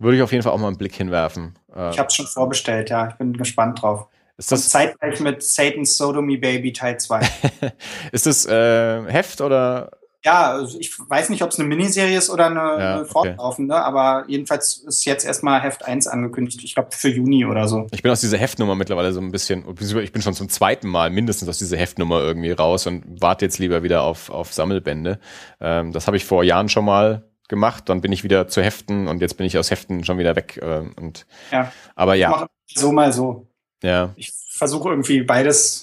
würde 0.00 0.16
ich 0.16 0.22
auf 0.22 0.32
jeden 0.32 0.42
Fall 0.42 0.52
auch 0.52 0.58
mal 0.58 0.66
einen 0.66 0.78
Blick 0.78 0.94
hinwerfen. 0.94 1.56
Äh, 1.74 1.90
ich 1.90 1.98
habe 1.98 2.08
es 2.08 2.14
schon 2.14 2.26
vorbestellt, 2.26 2.90
ja. 2.90 3.08
Ich 3.08 3.14
bin 3.14 3.34
gespannt 3.34 3.80
drauf. 3.80 4.08
Ist 4.36 4.50
das 4.50 4.68
zeitgleich 4.68 5.20
mit 5.20 5.42
Satan's 5.42 5.96
Sodomy 5.96 6.36
Baby 6.36 6.72
Teil 6.72 6.98
2. 6.98 7.20
ist 8.12 8.26
das 8.26 8.46
äh, 8.46 9.04
Heft 9.04 9.40
oder? 9.40 9.90
Ja, 10.24 10.52
also 10.52 10.78
ich 10.78 10.90
weiß 10.98 11.28
nicht, 11.28 11.42
ob 11.42 11.50
es 11.50 11.58
eine 11.58 11.68
Miniserie 11.68 12.16
ist 12.16 12.30
oder 12.30 12.46
eine, 12.46 12.58
ja, 12.58 12.94
eine 12.94 13.04
fortlaufende, 13.04 13.74
okay. 13.74 13.84
aber 13.84 14.24
jedenfalls 14.26 14.78
ist 14.78 15.04
jetzt 15.04 15.26
erstmal 15.26 15.60
Heft 15.60 15.84
1 15.84 16.06
angekündigt. 16.06 16.64
Ich 16.64 16.74
glaube 16.74 16.88
für 16.92 17.10
Juni 17.10 17.44
oder 17.44 17.68
so. 17.68 17.86
Ich 17.92 18.02
bin 18.02 18.10
aus 18.10 18.22
dieser 18.22 18.38
Heftnummer 18.38 18.74
mittlerweile 18.74 19.12
so 19.12 19.20
ein 19.20 19.30
bisschen, 19.30 19.64
ich 19.78 20.12
bin 20.12 20.22
schon 20.22 20.32
zum 20.32 20.48
zweiten 20.48 20.88
Mal 20.88 21.10
mindestens 21.10 21.48
aus 21.48 21.58
dieser 21.58 21.76
Heftnummer 21.76 22.20
irgendwie 22.20 22.52
raus 22.52 22.86
und 22.86 23.04
warte 23.20 23.44
jetzt 23.44 23.58
lieber 23.58 23.82
wieder 23.82 24.02
auf, 24.02 24.30
auf 24.30 24.52
Sammelbände. 24.54 25.20
Ähm, 25.60 25.92
das 25.92 26.06
habe 26.06 26.16
ich 26.16 26.24
vor 26.24 26.42
Jahren 26.42 26.70
schon 26.70 26.86
mal 26.86 27.28
gemacht, 27.48 27.90
dann 27.90 28.00
bin 28.00 28.10
ich 28.10 28.24
wieder 28.24 28.48
zu 28.48 28.62
Heften 28.62 29.08
und 29.08 29.20
jetzt 29.20 29.36
bin 29.36 29.46
ich 29.46 29.58
aus 29.58 29.70
Heften 29.70 30.04
schon 30.04 30.16
wieder 30.16 30.34
weg. 30.36 30.58
Äh, 30.62 30.84
und, 30.98 31.26
ja. 31.52 31.70
Aber 31.94 32.14
ja. 32.14 32.46
so 32.74 32.92
mal 32.92 33.12
so. 33.12 33.46
Ja. 33.82 34.12
Ich 34.16 34.32
versuche 34.50 34.88
irgendwie 34.90 35.22
beides 35.22 35.82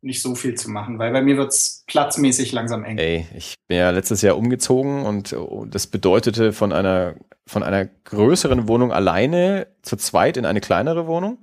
nicht 0.00 0.22
so 0.22 0.34
viel 0.34 0.54
zu 0.54 0.70
machen, 0.70 0.98
weil 0.98 1.12
bei 1.12 1.22
mir 1.22 1.36
wird 1.36 1.52
es 1.52 1.84
platzmäßig 1.86 2.52
langsam 2.52 2.84
eng. 2.84 2.98
Ey, 2.98 3.26
ich 3.36 3.54
bin 3.66 3.78
ja 3.78 3.90
letztes 3.90 4.22
Jahr 4.22 4.36
umgezogen 4.36 5.04
und 5.04 5.34
das 5.66 5.88
bedeutete 5.88 6.52
von 6.52 6.72
einer, 6.72 7.16
von 7.46 7.62
einer 7.62 7.86
größeren 7.86 8.68
Wohnung 8.68 8.92
alleine 8.92 9.66
zu 9.82 9.96
zweit 9.96 10.36
in 10.36 10.46
eine 10.46 10.60
kleinere 10.60 11.06
Wohnung. 11.06 11.38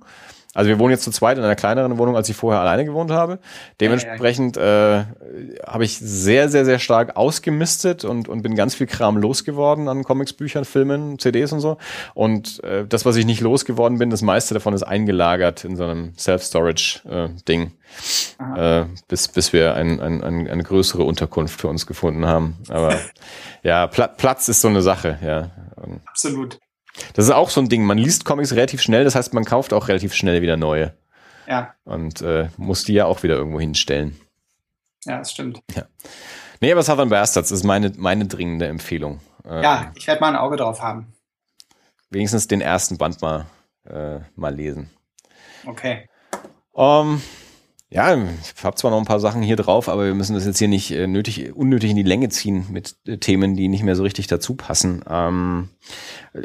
Also 0.56 0.68
wir 0.68 0.78
wohnen 0.78 0.90
jetzt 0.90 1.04
zu 1.04 1.10
zweit 1.10 1.36
in 1.36 1.44
einer 1.44 1.54
kleineren 1.54 1.98
Wohnung, 1.98 2.16
als 2.16 2.28
ich 2.30 2.36
vorher 2.36 2.62
alleine 2.62 2.86
gewohnt 2.86 3.10
habe. 3.10 3.38
Dementsprechend 3.78 4.56
äh, 4.56 5.04
habe 5.66 5.84
ich 5.84 5.98
sehr, 5.98 6.48
sehr, 6.48 6.64
sehr 6.64 6.78
stark 6.78 7.16
ausgemistet 7.16 8.04
und, 8.04 8.26
und 8.28 8.42
bin 8.42 8.54
ganz 8.54 8.74
viel 8.74 8.86
Kram 8.86 9.18
losgeworden 9.18 9.88
an 9.88 10.02
Comics, 10.02 10.32
Büchern, 10.32 10.64
Filmen, 10.64 11.18
CDs 11.18 11.52
und 11.52 11.60
so. 11.60 11.76
Und 12.14 12.64
äh, 12.64 12.86
das, 12.86 13.04
was 13.04 13.16
ich 13.16 13.26
nicht 13.26 13.42
losgeworden 13.42 13.98
bin, 13.98 14.08
das 14.08 14.22
meiste 14.22 14.54
davon 14.54 14.72
ist 14.72 14.82
eingelagert 14.82 15.64
in 15.64 15.76
so 15.76 15.84
einem 15.84 16.14
Self-Storage-Ding. 16.16 17.72
Äh, 18.56 18.84
bis, 19.08 19.28
bis 19.28 19.52
wir 19.52 19.74
ein, 19.74 20.00
ein, 20.00 20.24
ein, 20.24 20.48
eine 20.48 20.62
größere 20.62 21.02
Unterkunft 21.02 21.60
für 21.60 21.68
uns 21.68 21.86
gefunden 21.86 22.26
haben. 22.26 22.56
Aber 22.68 22.98
ja, 23.62 23.86
Pla 23.86 24.08
Platz 24.08 24.48
ist 24.48 24.62
so 24.62 24.68
eine 24.68 24.80
Sache, 24.80 25.18
ja. 25.22 25.50
Absolut. 26.06 26.58
Das 27.14 27.24
ist 27.24 27.30
auch 27.30 27.50
so 27.50 27.60
ein 27.60 27.68
Ding. 27.68 27.84
Man 27.84 27.98
liest 27.98 28.24
Comics 28.24 28.52
relativ 28.52 28.80
schnell, 28.82 29.04
das 29.04 29.14
heißt, 29.14 29.34
man 29.34 29.44
kauft 29.44 29.72
auch 29.72 29.88
relativ 29.88 30.14
schnell 30.14 30.42
wieder 30.42 30.56
neue. 30.56 30.94
Ja. 31.46 31.74
Und 31.84 32.22
äh, 32.22 32.48
muss 32.56 32.84
die 32.84 32.94
ja 32.94 33.06
auch 33.06 33.22
wieder 33.22 33.36
irgendwo 33.36 33.60
hinstellen. 33.60 34.18
Ja, 35.04 35.18
das 35.18 35.32
stimmt. 35.32 35.60
Ja. 35.74 35.84
Nee, 36.60 36.72
aber 36.72 36.82
Southern 36.82 37.10
Bastards 37.10 37.50
ist 37.50 37.64
meine, 37.64 37.92
meine 37.96 38.26
dringende 38.26 38.66
Empfehlung. 38.66 39.20
Äh, 39.44 39.62
ja, 39.62 39.92
ich 39.94 40.06
werde 40.06 40.20
mal 40.20 40.28
ein 40.28 40.36
Auge 40.36 40.56
drauf 40.56 40.80
haben. 40.80 41.12
Wenigstens 42.10 42.48
den 42.48 42.60
ersten 42.60 42.98
Band 42.98 43.20
mal, 43.20 43.46
äh, 43.84 44.20
mal 44.34 44.54
lesen. 44.54 44.90
Okay. 45.66 46.08
Um, 46.72 47.22
ja, 47.88 48.16
ich 48.16 48.64
habe 48.64 48.76
zwar 48.76 48.90
noch 48.90 48.98
ein 48.98 49.04
paar 49.04 49.20
Sachen 49.20 49.42
hier 49.42 49.56
drauf, 49.56 49.88
aber 49.88 50.06
wir 50.06 50.14
müssen 50.14 50.34
das 50.34 50.44
jetzt 50.44 50.58
hier 50.58 50.68
nicht 50.68 50.90
äh, 50.90 51.06
nötig, 51.06 51.54
unnötig 51.54 51.90
in 51.90 51.96
die 51.96 52.02
Länge 52.02 52.28
ziehen 52.30 52.66
mit 52.70 52.96
äh, 53.06 53.18
Themen, 53.18 53.54
die 53.54 53.68
nicht 53.68 53.84
mehr 53.84 53.94
so 53.94 54.02
richtig 54.02 54.26
dazu 54.26 54.54
passen. 54.54 55.04
Ähm, 55.08 55.68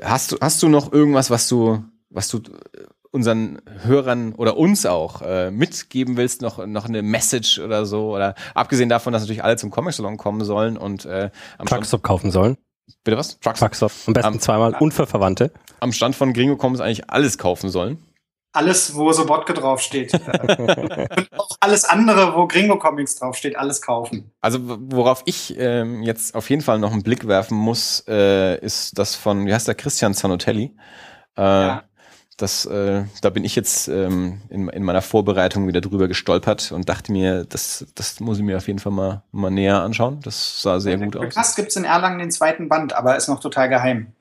hast 0.03 0.31
du 0.31 0.37
hast 0.39 0.61
du 0.61 0.69
noch 0.69 0.93
irgendwas, 0.93 1.31
was 1.31 1.47
du 1.47 1.83
was 2.09 2.27
du 2.27 2.37
äh, 2.37 2.83
unseren 3.09 3.59
Hörern 3.83 4.33
oder 4.33 4.55
uns 4.55 4.85
auch 4.85 5.23
äh, 5.23 5.49
mitgeben 5.49 6.15
willst, 6.15 6.43
noch 6.43 6.63
noch 6.67 6.85
eine 6.85 7.01
Message 7.01 7.57
oder 7.57 7.87
so 7.87 8.15
oder 8.15 8.35
abgesehen 8.53 8.89
davon, 8.89 9.11
dass 9.11 9.23
natürlich 9.23 9.43
alle 9.43 9.57
zum 9.57 9.71
Comic 9.71 9.93
Salon 9.95 10.17
kommen 10.17 10.45
sollen 10.45 10.77
und 10.77 11.05
äh, 11.05 11.31
am 11.57 11.65
Truckstop 11.65 12.03
kaufen 12.03 12.29
sollen. 12.29 12.55
Bitte 13.03 13.17
was? 13.17 13.39
Truckstop. 13.39 13.91
Am 14.05 14.13
besten 14.13 14.27
am, 14.27 14.39
zweimal 14.39 14.75
und 14.79 14.93
für 14.93 15.07
Verwandte. 15.07 15.51
Am 15.79 15.91
Stand 15.91 16.15
von 16.15 16.33
Gringo 16.33 16.55
Comics 16.55 16.81
eigentlich 16.81 17.09
alles 17.09 17.39
kaufen 17.39 17.71
sollen 17.71 17.97
alles, 18.53 18.95
wo 18.95 19.11
so 19.11 19.27
Wodka 19.29 19.53
draufsteht. 19.53 20.13
und 20.57 21.39
auch 21.39 21.57
alles 21.59 21.85
andere, 21.85 22.35
wo 22.35 22.47
Gringo 22.47 22.77
Comics 22.77 23.15
draufsteht, 23.15 23.55
alles 23.55 23.81
kaufen. 23.81 24.31
Also 24.41 24.59
worauf 24.61 25.23
ich 25.25 25.57
ähm, 25.57 26.03
jetzt 26.03 26.35
auf 26.35 26.49
jeden 26.49 26.61
Fall 26.61 26.79
noch 26.79 26.91
einen 26.91 27.03
Blick 27.03 27.27
werfen 27.27 27.57
muss, 27.57 28.03
äh, 28.07 28.59
ist 28.59 28.97
das 28.97 29.15
von, 29.15 29.45
wie 29.45 29.53
heißt 29.53 29.67
der, 29.67 29.75
Christian 29.75 30.13
Zanotelli. 30.13 30.75
Äh, 31.37 31.41
ja. 31.41 31.83
Das, 32.37 32.65
äh, 32.65 33.03
da 33.21 33.29
bin 33.29 33.43
ich 33.43 33.55
jetzt 33.55 33.87
ähm, 33.87 34.41
in, 34.49 34.67
in 34.69 34.83
meiner 34.83 35.03
Vorbereitung 35.03 35.67
wieder 35.67 35.79
drüber 35.79 36.07
gestolpert 36.07 36.71
und 36.71 36.89
dachte 36.89 37.11
mir, 37.11 37.45
das, 37.45 37.85
das 37.93 38.19
muss 38.19 38.39
ich 38.39 38.43
mir 38.43 38.57
auf 38.57 38.67
jeden 38.67 38.79
Fall 38.79 38.91
mal, 38.91 39.23
mal 39.31 39.51
näher 39.51 39.81
anschauen. 39.81 40.19
Das 40.23 40.61
sah 40.61 40.79
sehr 40.79 40.97
ja, 40.97 41.05
gut 41.05 41.17
aus. 41.17 41.33
Krass 41.33 41.55
gibt's 41.55 41.75
in 41.75 41.83
Erlangen 41.83 42.17
den 42.17 42.31
zweiten 42.31 42.67
Band, 42.67 42.93
aber 42.93 43.15
ist 43.15 43.27
noch 43.27 43.39
total 43.39 43.69
geheim. 43.69 44.13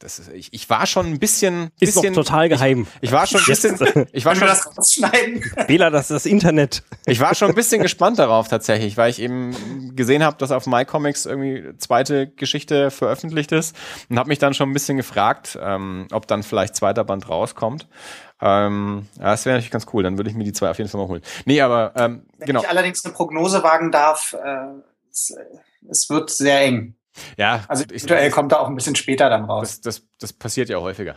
Das 0.00 0.20
ist, 0.20 0.30
ich, 0.32 0.52
ich 0.52 0.70
war 0.70 0.86
schon 0.86 1.06
ein 1.06 1.18
bisschen. 1.18 1.70
Ist 1.80 1.94
bisschen, 1.94 2.14
doch 2.14 2.22
total 2.22 2.48
geheim. 2.48 2.86
Ich, 3.00 3.08
ich 3.08 3.12
war 3.12 3.26
schon 3.26 3.40
ein 3.40 3.46
bisschen. 3.46 4.06
Ich 4.12 4.24
war 4.24 4.36
schon, 4.36 4.46
das 4.46 4.76
rausschneiden? 4.76 5.42
Bela, 5.66 5.90
das 5.90 6.02
ist 6.02 6.10
das 6.10 6.26
Internet. 6.26 6.84
Ich 7.06 7.18
war 7.18 7.34
schon 7.34 7.48
ein 7.48 7.54
bisschen 7.56 7.82
gespannt 7.82 8.20
darauf 8.20 8.46
tatsächlich, 8.46 8.96
weil 8.96 9.10
ich 9.10 9.20
eben 9.20 9.96
gesehen 9.96 10.22
habe, 10.22 10.36
dass 10.36 10.52
auf 10.52 10.66
MyComics 10.66 11.26
irgendwie 11.26 11.76
zweite 11.78 12.28
Geschichte 12.28 12.92
veröffentlicht 12.92 13.50
ist 13.50 13.74
und 14.08 14.20
habe 14.20 14.28
mich 14.28 14.38
dann 14.38 14.54
schon 14.54 14.70
ein 14.70 14.72
bisschen 14.72 14.96
gefragt, 14.96 15.58
ähm, 15.60 16.06
ob 16.12 16.28
dann 16.28 16.44
vielleicht 16.44 16.76
zweiter 16.76 17.02
Band 17.02 17.28
rauskommt. 17.28 17.88
Ähm, 18.40 19.08
ja, 19.18 19.24
das 19.24 19.46
wäre 19.46 19.56
natürlich 19.56 19.72
ganz 19.72 19.86
cool. 19.92 20.04
Dann 20.04 20.16
würde 20.16 20.30
ich 20.30 20.36
mir 20.36 20.44
die 20.44 20.52
zwei 20.52 20.70
auf 20.70 20.78
jeden 20.78 20.88
Fall 20.88 21.00
mal 21.00 21.08
holen. 21.08 21.22
Nee, 21.44 21.60
aber 21.60 21.92
ähm, 21.96 22.22
Wenn 22.36 22.46
genau. 22.46 22.60
Wenn 22.60 22.66
ich 22.66 22.70
allerdings 22.70 23.04
eine 23.04 23.14
Prognose 23.14 23.64
wagen 23.64 23.90
darf, 23.90 24.36
äh, 24.40 24.80
es, 25.10 25.34
es 25.90 26.08
wird 26.08 26.30
sehr 26.30 26.60
eng. 26.60 26.94
Ja, 27.36 27.64
also 27.68 27.84
aktuell 27.84 28.30
kommt 28.30 28.52
da 28.52 28.56
auch 28.56 28.68
ein 28.68 28.74
bisschen 28.74 28.94
später 28.96 29.28
dann 29.28 29.44
raus. 29.44 29.80
Das, 29.80 30.00
das, 30.00 30.08
das 30.18 30.32
passiert 30.32 30.68
ja 30.68 30.78
häufiger. 30.78 31.14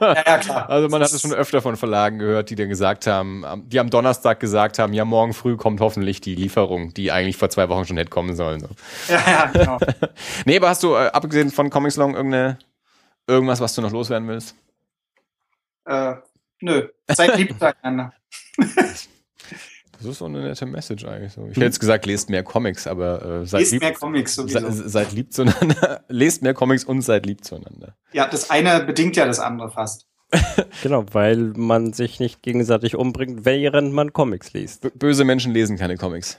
ja, 0.00 0.14
ja, 0.26 0.38
klar. 0.38 0.68
Also 0.68 0.88
man 0.88 1.02
hat 1.02 1.12
es 1.12 1.20
schon 1.20 1.32
öfter 1.32 1.62
von 1.62 1.76
Verlagen 1.76 2.18
gehört, 2.18 2.50
die 2.50 2.54
dann 2.54 2.68
gesagt 2.68 3.06
haben, 3.06 3.44
die 3.66 3.80
am 3.80 3.90
Donnerstag 3.90 4.40
gesagt 4.40 4.78
haben, 4.78 4.92
ja, 4.92 5.04
morgen 5.04 5.32
früh 5.32 5.56
kommt 5.56 5.80
hoffentlich 5.80 6.20
die 6.20 6.34
Lieferung, 6.34 6.94
die 6.94 7.12
eigentlich 7.12 7.36
vor 7.36 7.50
zwei 7.50 7.68
Wochen 7.68 7.84
schon 7.84 7.96
hätte 7.96 8.10
kommen 8.10 8.34
sollen. 8.36 8.66
Ja, 9.08 9.22
ja, 9.26 9.46
genau. 9.46 9.78
nee, 10.44 10.56
aber 10.56 10.68
hast 10.68 10.82
du, 10.82 10.94
äh, 10.94 11.08
abgesehen 11.08 11.50
von 11.50 11.70
Comics 11.70 11.96
Long, 11.96 12.14
irgendeine, 12.14 12.58
irgendwas, 13.26 13.60
was 13.60 13.74
du 13.74 13.82
noch 13.82 13.92
loswerden 13.92 14.28
willst? 14.28 14.54
Äh, 15.84 16.14
nö. 16.60 16.88
Seid 17.08 17.36
lieb 17.36 17.58
zueinander. 17.58 18.12
Das 20.00 20.08
ist 20.12 20.18
so 20.18 20.24
eine 20.24 20.40
nette 20.40 20.64
Message 20.64 21.04
eigentlich. 21.04 21.32
So. 21.32 21.42
Ich 21.42 21.50
hätte 21.50 21.66
jetzt 21.66 21.78
gesagt, 21.78 22.06
lest 22.06 22.30
mehr 22.30 22.42
Comics, 22.42 22.86
aber 22.86 23.42
äh, 23.42 23.46
seid 23.46 23.60
lest 23.60 23.72
lieb, 23.72 23.82
mehr 23.82 23.92
Comics 23.92 24.34
sowieso. 24.34 24.70
Se, 24.70 24.88
seid 24.88 25.12
lieb 25.12 25.32
zueinander. 25.32 26.04
lest 26.08 26.42
mehr 26.42 26.54
Comics 26.54 26.84
und 26.84 27.02
seid 27.02 27.26
lieb 27.26 27.44
zueinander. 27.44 27.94
Ja, 28.12 28.26
das 28.26 28.48
eine 28.48 28.80
bedingt 28.80 29.16
ja 29.16 29.26
das 29.26 29.40
andere 29.40 29.70
fast. 29.70 30.06
genau, 30.82 31.04
weil 31.12 31.52
man 31.54 31.92
sich 31.92 32.18
nicht 32.18 32.42
gegenseitig 32.42 32.96
umbringt, 32.96 33.44
während 33.44 33.92
man 33.92 34.14
Comics 34.14 34.54
liest. 34.54 34.80
B 34.80 34.90
böse 34.94 35.24
Menschen 35.24 35.52
lesen 35.52 35.76
keine 35.76 35.98
Comics. 35.98 36.38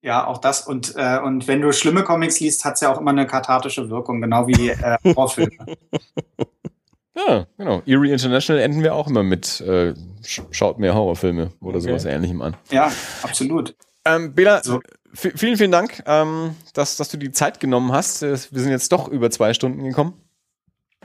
Ja, 0.00 0.26
auch 0.26 0.38
das. 0.38 0.66
Und, 0.66 0.94
äh, 0.96 1.18
und 1.18 1.46
wenn 1.46 1.60
du 1.60 1.72
schlimme 1.72 2.04
Comics 2.04 2.40
liest, 2.40 2.64
hat 2.64 2.74
es 2.74 2.80
ja 2.80 2.92
auch 2.92 3.00
immer 3.00 3.10
eine 3.10 3.26
kathartische 3.26 3.90
Wirkung, 3.90 4.22
genau 4.22 4.46
wie 4.46 4.70
äh, 4.70 4.96
Horrorfilme. 5.04 5.50
Ja, 7.16 7.46
genau. 7.56 7.82
Erie 7.86 8.12
International 8.12 8.60
enden 8.60 8.82
wir 8.82 8.94
auch 8.94 9.08
immer 9.08 9.22
mit 9.22 9.60
äh, 9.60 9.94
schaut 10.22 10.78
mehr 10.78 10.94
Horrorfilme 10.94 11.52
oder 11.60 11.78
okay. 11.78 11.88
sowas 11.88 12.04
ähnlichem 12.04 12.42
an. 12.42 12.56
Ja, 12.70 12.92
absolut. 13.22 13.76
Ähm, 14.04 14.34
Bela, 14.34 14.62
so. 14.62 14.80
vielen, 15.14 15.56
vielen 15.56 15.70
Dank, 15.70 16.02
ähm, 16.06 16.56
dass, 16.74 16.96
dass 16.96 17.08
du 17.08 17.16
die 17.16 17.30
Zeit 17.30 17.60
genommen 17.60 17.92
hast. 17.92 18.22
Wir 18.22 18.36
sind 18.36 18.70
jetzt 18.70 18.90
doch 18.92 19.08
über 19.08 19.30
zwei 19.30 19.54
Stunden 19.54 19.84
gekommen. 19.84 20.14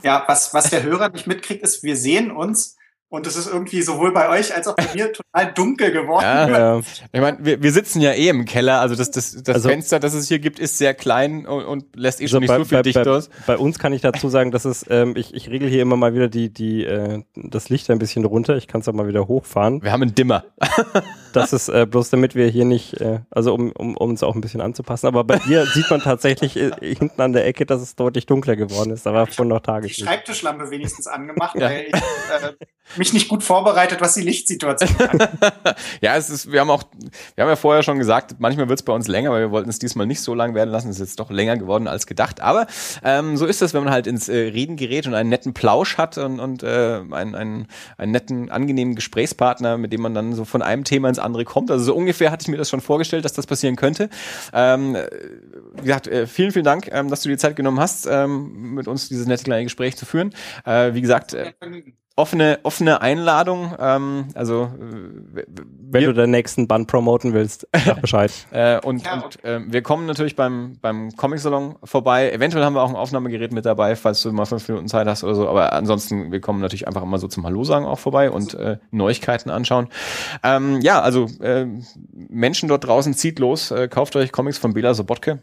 Ja, 0.02 0.24
was, 0.26 0.52
was 0.52 0.70
der 0.70 0.82
Hörer 0.82 1.10
nicht 1.10 1.26
mitkriegt, 1.26 1.62
ist, 1.62 1.82
wir 1.82 1.96
sehen 1.96 2.30
uns 2.30 2.76
und 3.10 3.26
es 3.26 3.36
ist 3.36 3.48
irgendwie 3.48 3.82
sowohl 3.82 4.12
bei 4.12 4.28
euch 4.28 4.54
als 4.54 4.68
auch 4.68 4.76
bei 4.76 4.86
mir 4.94 5.12
total 5.34 5.52
dunkel 5.52 5.90
geworden. 5.90 6.22
Ja, 6.22 6.48
ja. 6.48 6.80
Ich 7.12 7.20
meine, 7.20 7.38
wir, 7.40 7.62
wir 7.62 7.72
sitzen 7.72 8.00
ja 8.00 8.12
eh 8.12 8.28
im 8.28 8.44
Keller, 8.44 8.80
also 8.80 8.94
das, 8.94 9.10
das, 9.10 9.42
das 9.42 9.56
also, 9.56 9.68
Fenster, 9.68 9.98
das 9.98 10.14
es 10.14 10.28
hier 10.28 10.38
gibt, 10.38 10.58
ist 10.58 10.78
sehr 10.78 10.94
klein 10.94 11.44
und, 11.44 11.64
und 11.64 11.96
lässt 11.96 12.20
eh 12.20 12.28
schon 12.28 12.42
also 12.42 12.52
nicht 12.52 12.58
bei, 12.58 12.58
so 12.58 12.64
viel 12.64 12.78
bei, 12.78 12.82
Dicht 12.82 13.04
bei, 13.04 13.10
aus. 13.10 13.28
Bei 13.46 13.58
uns 13.58 13.78
kann 13.78 13.92
ich 13.92 14.00
dazu 14.00 14.28
sagen, 14.28 14.52
dass 14.52 14.64
es, 14.64 14.86
ähm, 14.88 15.14
ich, 15.16 15.34
ich 15.34 15.50
regel 15.50 15.68
hier 15.68 15.82
immer 15.82 15.96
mal 15.96 16.14
wieder 16.14 16.28
die, 16.28 16.52
die, 16.52 16.84
äh, 16.84 17.22
das 17.34 17.68
Licht 17.68 17.90
ein 17.90 17.98
bisschen 17.98 18.24
runter. 18.24 18.56
Ich 18.56 18.68
kann 18.68 18.80
es 18.80 18.88
auch 18.88 18.92
mal 18.92 19.08
wieder 19.08 19.26
hochfahren. 19.26 19.82
Wir 19.82 19.92
haben 19.92 20.02
einen 20.02 20.14
Dimmer. 20.14 20.44
das 21.32 21.52
ist 21.52 21.68
äh, 21.68 21.86
bloß 21.86 22.10
damit 22.10 22.34
wir 22.34 22.48
hier 22.48 22.64
nicht, 22.64 23.00
äh, 23.00 23.20
also 23.30 23.54
um, 23.54 23.72
um, 23.72 23.96
um 23.96 24.10
uns 24.10 24.22
auch 24.22 24.34
ein 24.34 24.40
bisschen 24.40 24.60
anzupassen. 24.60 25.06
Aber 25.06 25.24
bei 25.24 25.38
dir 25.38 25.66
sieht 25.66 25.90
man 25.90 26.00
tatsächlich 26.00 26.56
äh, 26.56 26.70
hinten 26.80 27.20
an 27.20 27.32
der 27.32 27.46
Ecke, 27.46 27.66
dass 27.66 27.80
es 27.80 27.96
deutlich 27.96 28.26
dunkler 28.26 28.56
geworden 28.56 28.90
ist. 28.90 29.06
Da 29.06 29.12
war 29.12 29.26
vorhin 29.26 29.48
noch 29.48 29.60
Tageslicht. 29.60 30.00
Die 30.00 30.04
Schreibtischlampe 30.04 30.70
wenigstens 30.70 31.06
angemacht, 31.06 31.56
ja. 31.56 31.68
weil 31.68 31.86
ich 31.88 31.94
äh, 31.94 32.66
mich 32.96 33.12
nicht 33.12 33.28
gut 33.28 33.42
vorbereitet, 33.42 34.00
was 34.00 34.14
die 34.14 34.22
Lichtsituation 34.22 35.08
angeht. 35.08 35.30
ja, 36.00 36.16
es 36.16 36.30
ist, 36.30 36.50
wir 36.50 36.60
haben 36.60 36.70
auch, 36.70 36.82
wir 37.34 37.42
haben 37.42 37.48
ja 37.48 37.56
vorher 37.56 37.82
schon 37.82 37.98
gesagt, 37.98 38.36
manchmal 38.38 38.68
wird 38.68 38.80
es 38.80 38.84
bei 38.84 38.92
uns 38.92 39.06
länger, 39.06 39.30
weil 39.30 39.42
wir 39.42 39.50
wollten 39.50 39.70
es 39.70 39.78
diesmal 39.78 40.06
nicht 40.06 40.20
so 40.20 40.34
lang 40.34 40.54
werden 40.54 40.70
lassen. 40.70 40.88
Es 40.88 40.98
ist 40.98 41.10
jetzt 41.10 41.20
doch 41.20 41.30
länger 41.30 41.56
geworden 41.56 41.86
als 41.86 42.06
gedacht. 42.06 42.40
Aber 42.40 42.66
ähm, 43.04 43.36
so 43.36 43.46
ist 43.46 43.62
es, 43.62 43.74
wenn 43.74 43.84
man 43.84 43.92
halt 43.92 44.06
ins 44.06 44.28
äh, 44.28 44.36
Reden 44.36 44.76
gerät 44.76 45.06
und 45.06 45.14
einen 45.14 45.28
netten 45.28 45.54
Plausch 45.54 45.98
hat 45.98 46.18
und, 46.18 46.40
und 46.40 46.62
äh, 46.62 47.00
einen, 47.10 47.34
einen, 47.34 47.68
einen 47.96 48.12
netten, 48.12 48.50
angenehmen 48.50 48.94
Gesprächspartner, 48.94 49.78
mit 49.78 49.92
dem 49.92 50.00
man 50.00 50.14
dann 50.14 50.32
so 50.34 50.44
von 50.44 50.62
einem 50.62 50.84
Thema 50.84 51.08
ins 51.08 51.19
andere 51.22 51.44
kommt. 51.44 51.70
Also 51.70 51.84
so 51.84 51.94
ungefähr 51.94 52.30
hatte 52.30 52.42
ich 52.42 52.48
mir 52.48 52.56
das 52.56 52.68
schon 52.68 52.80
vorgestellt, 52.80 53.24
dass 53.24 53.32
das 53.32 53.46
passieren 53.46 53.76
könnte. 53.76 54.08
Ähm, 54.52 54.96
wie 55.76 55.82
gesagt, 55.82 56.06
äh, 56.06 56.26
vielen, 56.26 56.52
vielen 56.52 56.64
Dank, 56.64 56.88
ähm, 56.92 57.08
dass 57.08 57.22
du 57.22 57.28
dir 57.28 57.38
Zeit 57.38 57.56
genommen 57.56 57.80
hast, 57.80 58.06
ähm, 58.10 58.74
mit 58.74 58.88
uns 58.88 59.08
dieses 59.08 59.26
nette 59.26 59.44
kleine 59.44 59.64
Gespräch 59.64 59.96
zu 59.96 60.06
führen. 60.06 60.34
Äh, 60.64 60.94
wie 60.94 61.00
gesagt, 61.00 61.34
äh, 61.34 61.52
offene, 62.20 62.60
offene 62.62 63.00
Einladung. 63.00 63.74
Ähm, 63.78 64.28
also 64.34 64.70
äh, 64.78 65.44
wenn 65.92 66.04
du 66.04 66.12
den 66.12 66.30
nächsten 66.30 66.68
Band 66.68 66.86
promoten 66.86 67.32
willst, 67.32 67.66
sag 67.84 68.00
Bescheid. 68.00 68.30
äh, 68.50 68.78
und 68.80 69.04
ja, 69.04 69.20
und 69.20 69.44
äh, 69.44 69.60
wir 69.66 69.82
kommen 69.82 70.06
natürlich 70.06 70.36
beim, 70.36 70.76
beim 70.80 71.10
Comic-Salon 71.16 71.76
vorbei. 71.82 72.30
Eventuell 72.30 72.64
haben 72.64 72.74
wir 72.74 72.82
auch 72.82 72.90
ein 72.90 72.96
Aufnahmegerät 72.96 73.52
mit 73.52 73.64
dabei, 73.64 73.96
falls 73.96 74.22
du 74.22 74.32
mal 74.32 74.44
fünf 74.44 74.68
Minuten 74.68 74.88
Zeit 74.88 75.06
hast 75.06 75.24
oder 75.24 75.34
so. 75.34 75.48
Aber 75.48 75.72
ansonsten, 75.72 76.30
wir 76.30 76.40
kommen 76.40 76.60
natürlich 76.60 76.86
einfach 76.86 77.02
immer 77.02 77.18
so 77.18 77.26
zum 77.26 77.44
Hallo 77.44 77.64
sagen 77.64 77.86
auch 77.86 77.98
vorbei 77.98 78.30
und 78.30 78.54
äh, 78.54 78.78
Neuigkeiten 78.90 79.50
anschauen. 79.50 79.88
Ähm, 80.44 80.80
ja, 80.82 81.00
also 81.00 81.26
äh, 81.40 81.66
Menschen 82.12 82.68
dort 82.68 82.84
draußen, 82.84 83.14
zieht 83.14 83.38
los, 83.38 83.70
äh, 83.70 83.88
kauft 83.88 84.14
euch 84.16 84.32
Comics 84.32 84.58
von 84.58 84.74
Bela 84.74 84.94
Sobotke 84.94 85.40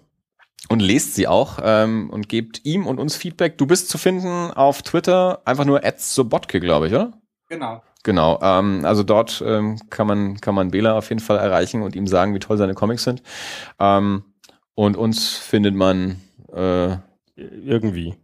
und 0.69 0.81
lest 0.81 1.15
sie 1.15 1.27
auch 1.27 1.59
ähm, 1.63 2.09
und 2.09 2.29
gebt 2.29 2.65
ihm 2.65 2.85
und 2.85 2.99
uns 2.99 3.15
Feedback. 3.15 3.57
Du 3.57 3.65
bist 3.65 3.89
zu 3.89 3.97
finden 3.97 4.51
auf 4.51 4.81
Twitter, 4.81 5.41
einfach 5.45 5.65
nur 5.65 5.81
@sobotke, 5.97 6.59
glaube 6.59 6.87
ich, 6.87 6.93
oder? 6.93 7.13
Genau. 7.49 7.81
Genau, 8.03 8.39
ähm, 8.41 8.85
also 8.85 9.03
dort 9.03 9.43
ähm, 9.45 9.79
kann 9.89 10.07
man 10.07 10.39
kann 10.39 10.55
man 10.55 10.71
Bela 10.71 10.97
auf 10.97 11.09
jeden 11.09 11.19
Fall 11.19 11.37
erreichen 11.37 11.81
und 11.81 11.95
ihm 11.95 12.07
sagen, 12.07 12.33
wie 12.33 12.39
toll 12.39 12.57
seine 12.57 12.73
Comics 12.73 13.03
sind. 13.03 13.21
Ähm, 13.79 14.23
und 14.75 14.95
uns 14.95 15.35
findet 15.35 15.75
man 15.75 16.21
äh, 16.53 16.95
irgendwie 17.35 18.15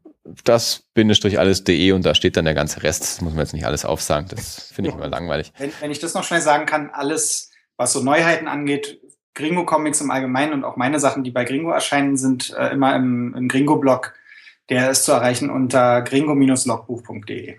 das 0.43 0.83
bindestrich 0.93 1.37
alles.de 1.37 1.91
und 1.91 2.05
da 2.05 2.15
steht 2.15 2.37
dann 2.37 2.45
der 2.45 2.53
ganze 2.53 2.83
Rest. 2.83 3.01
Das 3.03 3.21
muss 3.21 3.33
man 3.33 3.41
jetzt 3.41 3.53
nicht 3.53 3.65
alles 3.65 3.83
aufsagen. 3.83 4.29
Das 4.29 4.71
finde 4.71 4.89
ich 4.89 4.95
immer 4.95 5.07
langweilig. 5.07 5.51
Wenn, 5.57 5.73
wenn 5.81 5.91
ich 5.91 5.99
das 5.99 6.13
noch 6.13 6.23
schnell 6.23 6.41
sagen 6.41 6.65
kann, 6.65 6.89
alles, 6.91 7.51
was 7.75 7.91
so 7.91 8.01
Neuheiten 8.01 8.47
angeht, 8.47 9.01
Gringo 9.35 9.65
Comics 9.65 10.01
im 10.01 10.11
Allgemeinen 10.11 10.53
und 10.53 10.63
auch 10.63 10.75
meine 10.75 10.99
Sachen, 10.99 11.23
die 11.23 11.31
bei 11.31 11.43
Gringo 11.43 11.71
erscheinen, 11.71 12.17
sind 12.17 12.55
äh, 12.57 12.69
immer 12.69 12.95
im, 12.95 13.33
im 13.35 13.47
Gringo-Blog. 13.47 14.13
Der 14.69 14.91
ist 14.91 15.05
zu 15.05 15.11
erreichen 15.11 15.49
unter 15.49 16.01
gringo-logbuch.de. 16.01 17.57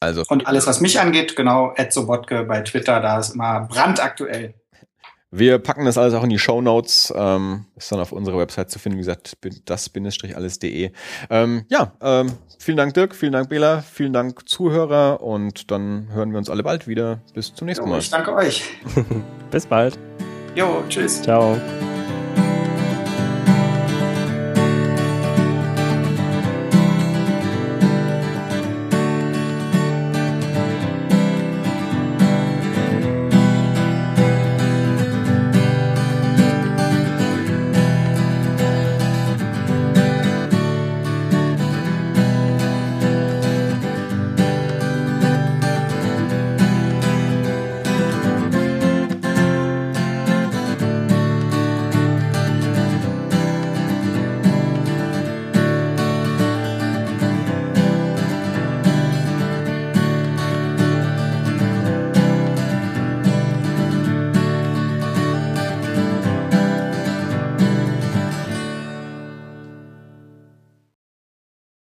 Also. 0.00 0.22
Und 0.28 0.46
alles, 0.46 0.66
was 0.66 0.80
mich 0.80 1.00
angeht, 1.00 1.34
genau, 1.34 1.72
Edsobotke 1.76 2.44
bei 2.44 2.60
Twitter, 2.60 3.00
da 3.00 3.18
ist 3.18 3.34
immer 3.34 3.62
brandaktuell. 3.62 4.54
Wir 5.36 5.58
packen 5.58 5.84
das 5.84 5.98
alles 5.98 6.14
auch 6.14 6.22
in 6.22 6.30
die 6.30 6.38
Show 6.38 6.60
Notes. 6.60 7.12
Ähm, 7.16 7.66
ist 7.74 7.90
dann 7.90 7.98
auf 7.98 8.12
unserer 8.12 8.38
Website 8.38 8.70
zu 8.70 8.78
finden, 8.78 8.98
wie 8.98 9.00
gesagt, 9.00 9.36
das-alles.de. 9.64 10.92
Ähm, 11.28 11.64
ja, 11.68 11.92
ähm, 12.00 12.32
vielen 12.60 12.76
Dank, 12.76 12.94
Dirk, 12.94 13.16
vielen 13.16 13.32
Dank, 13.32 13.48
Bela, 13.48 13.82
vielen 13.82 14.12
Dank, 14.12 14.48
Zuhörer 14.48 15.22
und 15.22 15.72
dann 15.72 16.08
hören 16.12 16.30
wir 16.30 16.38
uns 16.38 16.48
alle 16.48 16.62
bald 16.62 16.86
wieder. 16.86 17.20
Bis 17.34 17.52
zum 17.52 17.66
nächsten 17.66 17.88
Mal. 17.88 17.98
Ich 17.98 18.10
danke 18.10 18.32
euch. 18.32 18.62
Bis 19.50 19.66
bald. 19.66 19.98
Jo, 20.54 20.84
tschüss. 20.88 21.20
Ciao. 21.22 21.56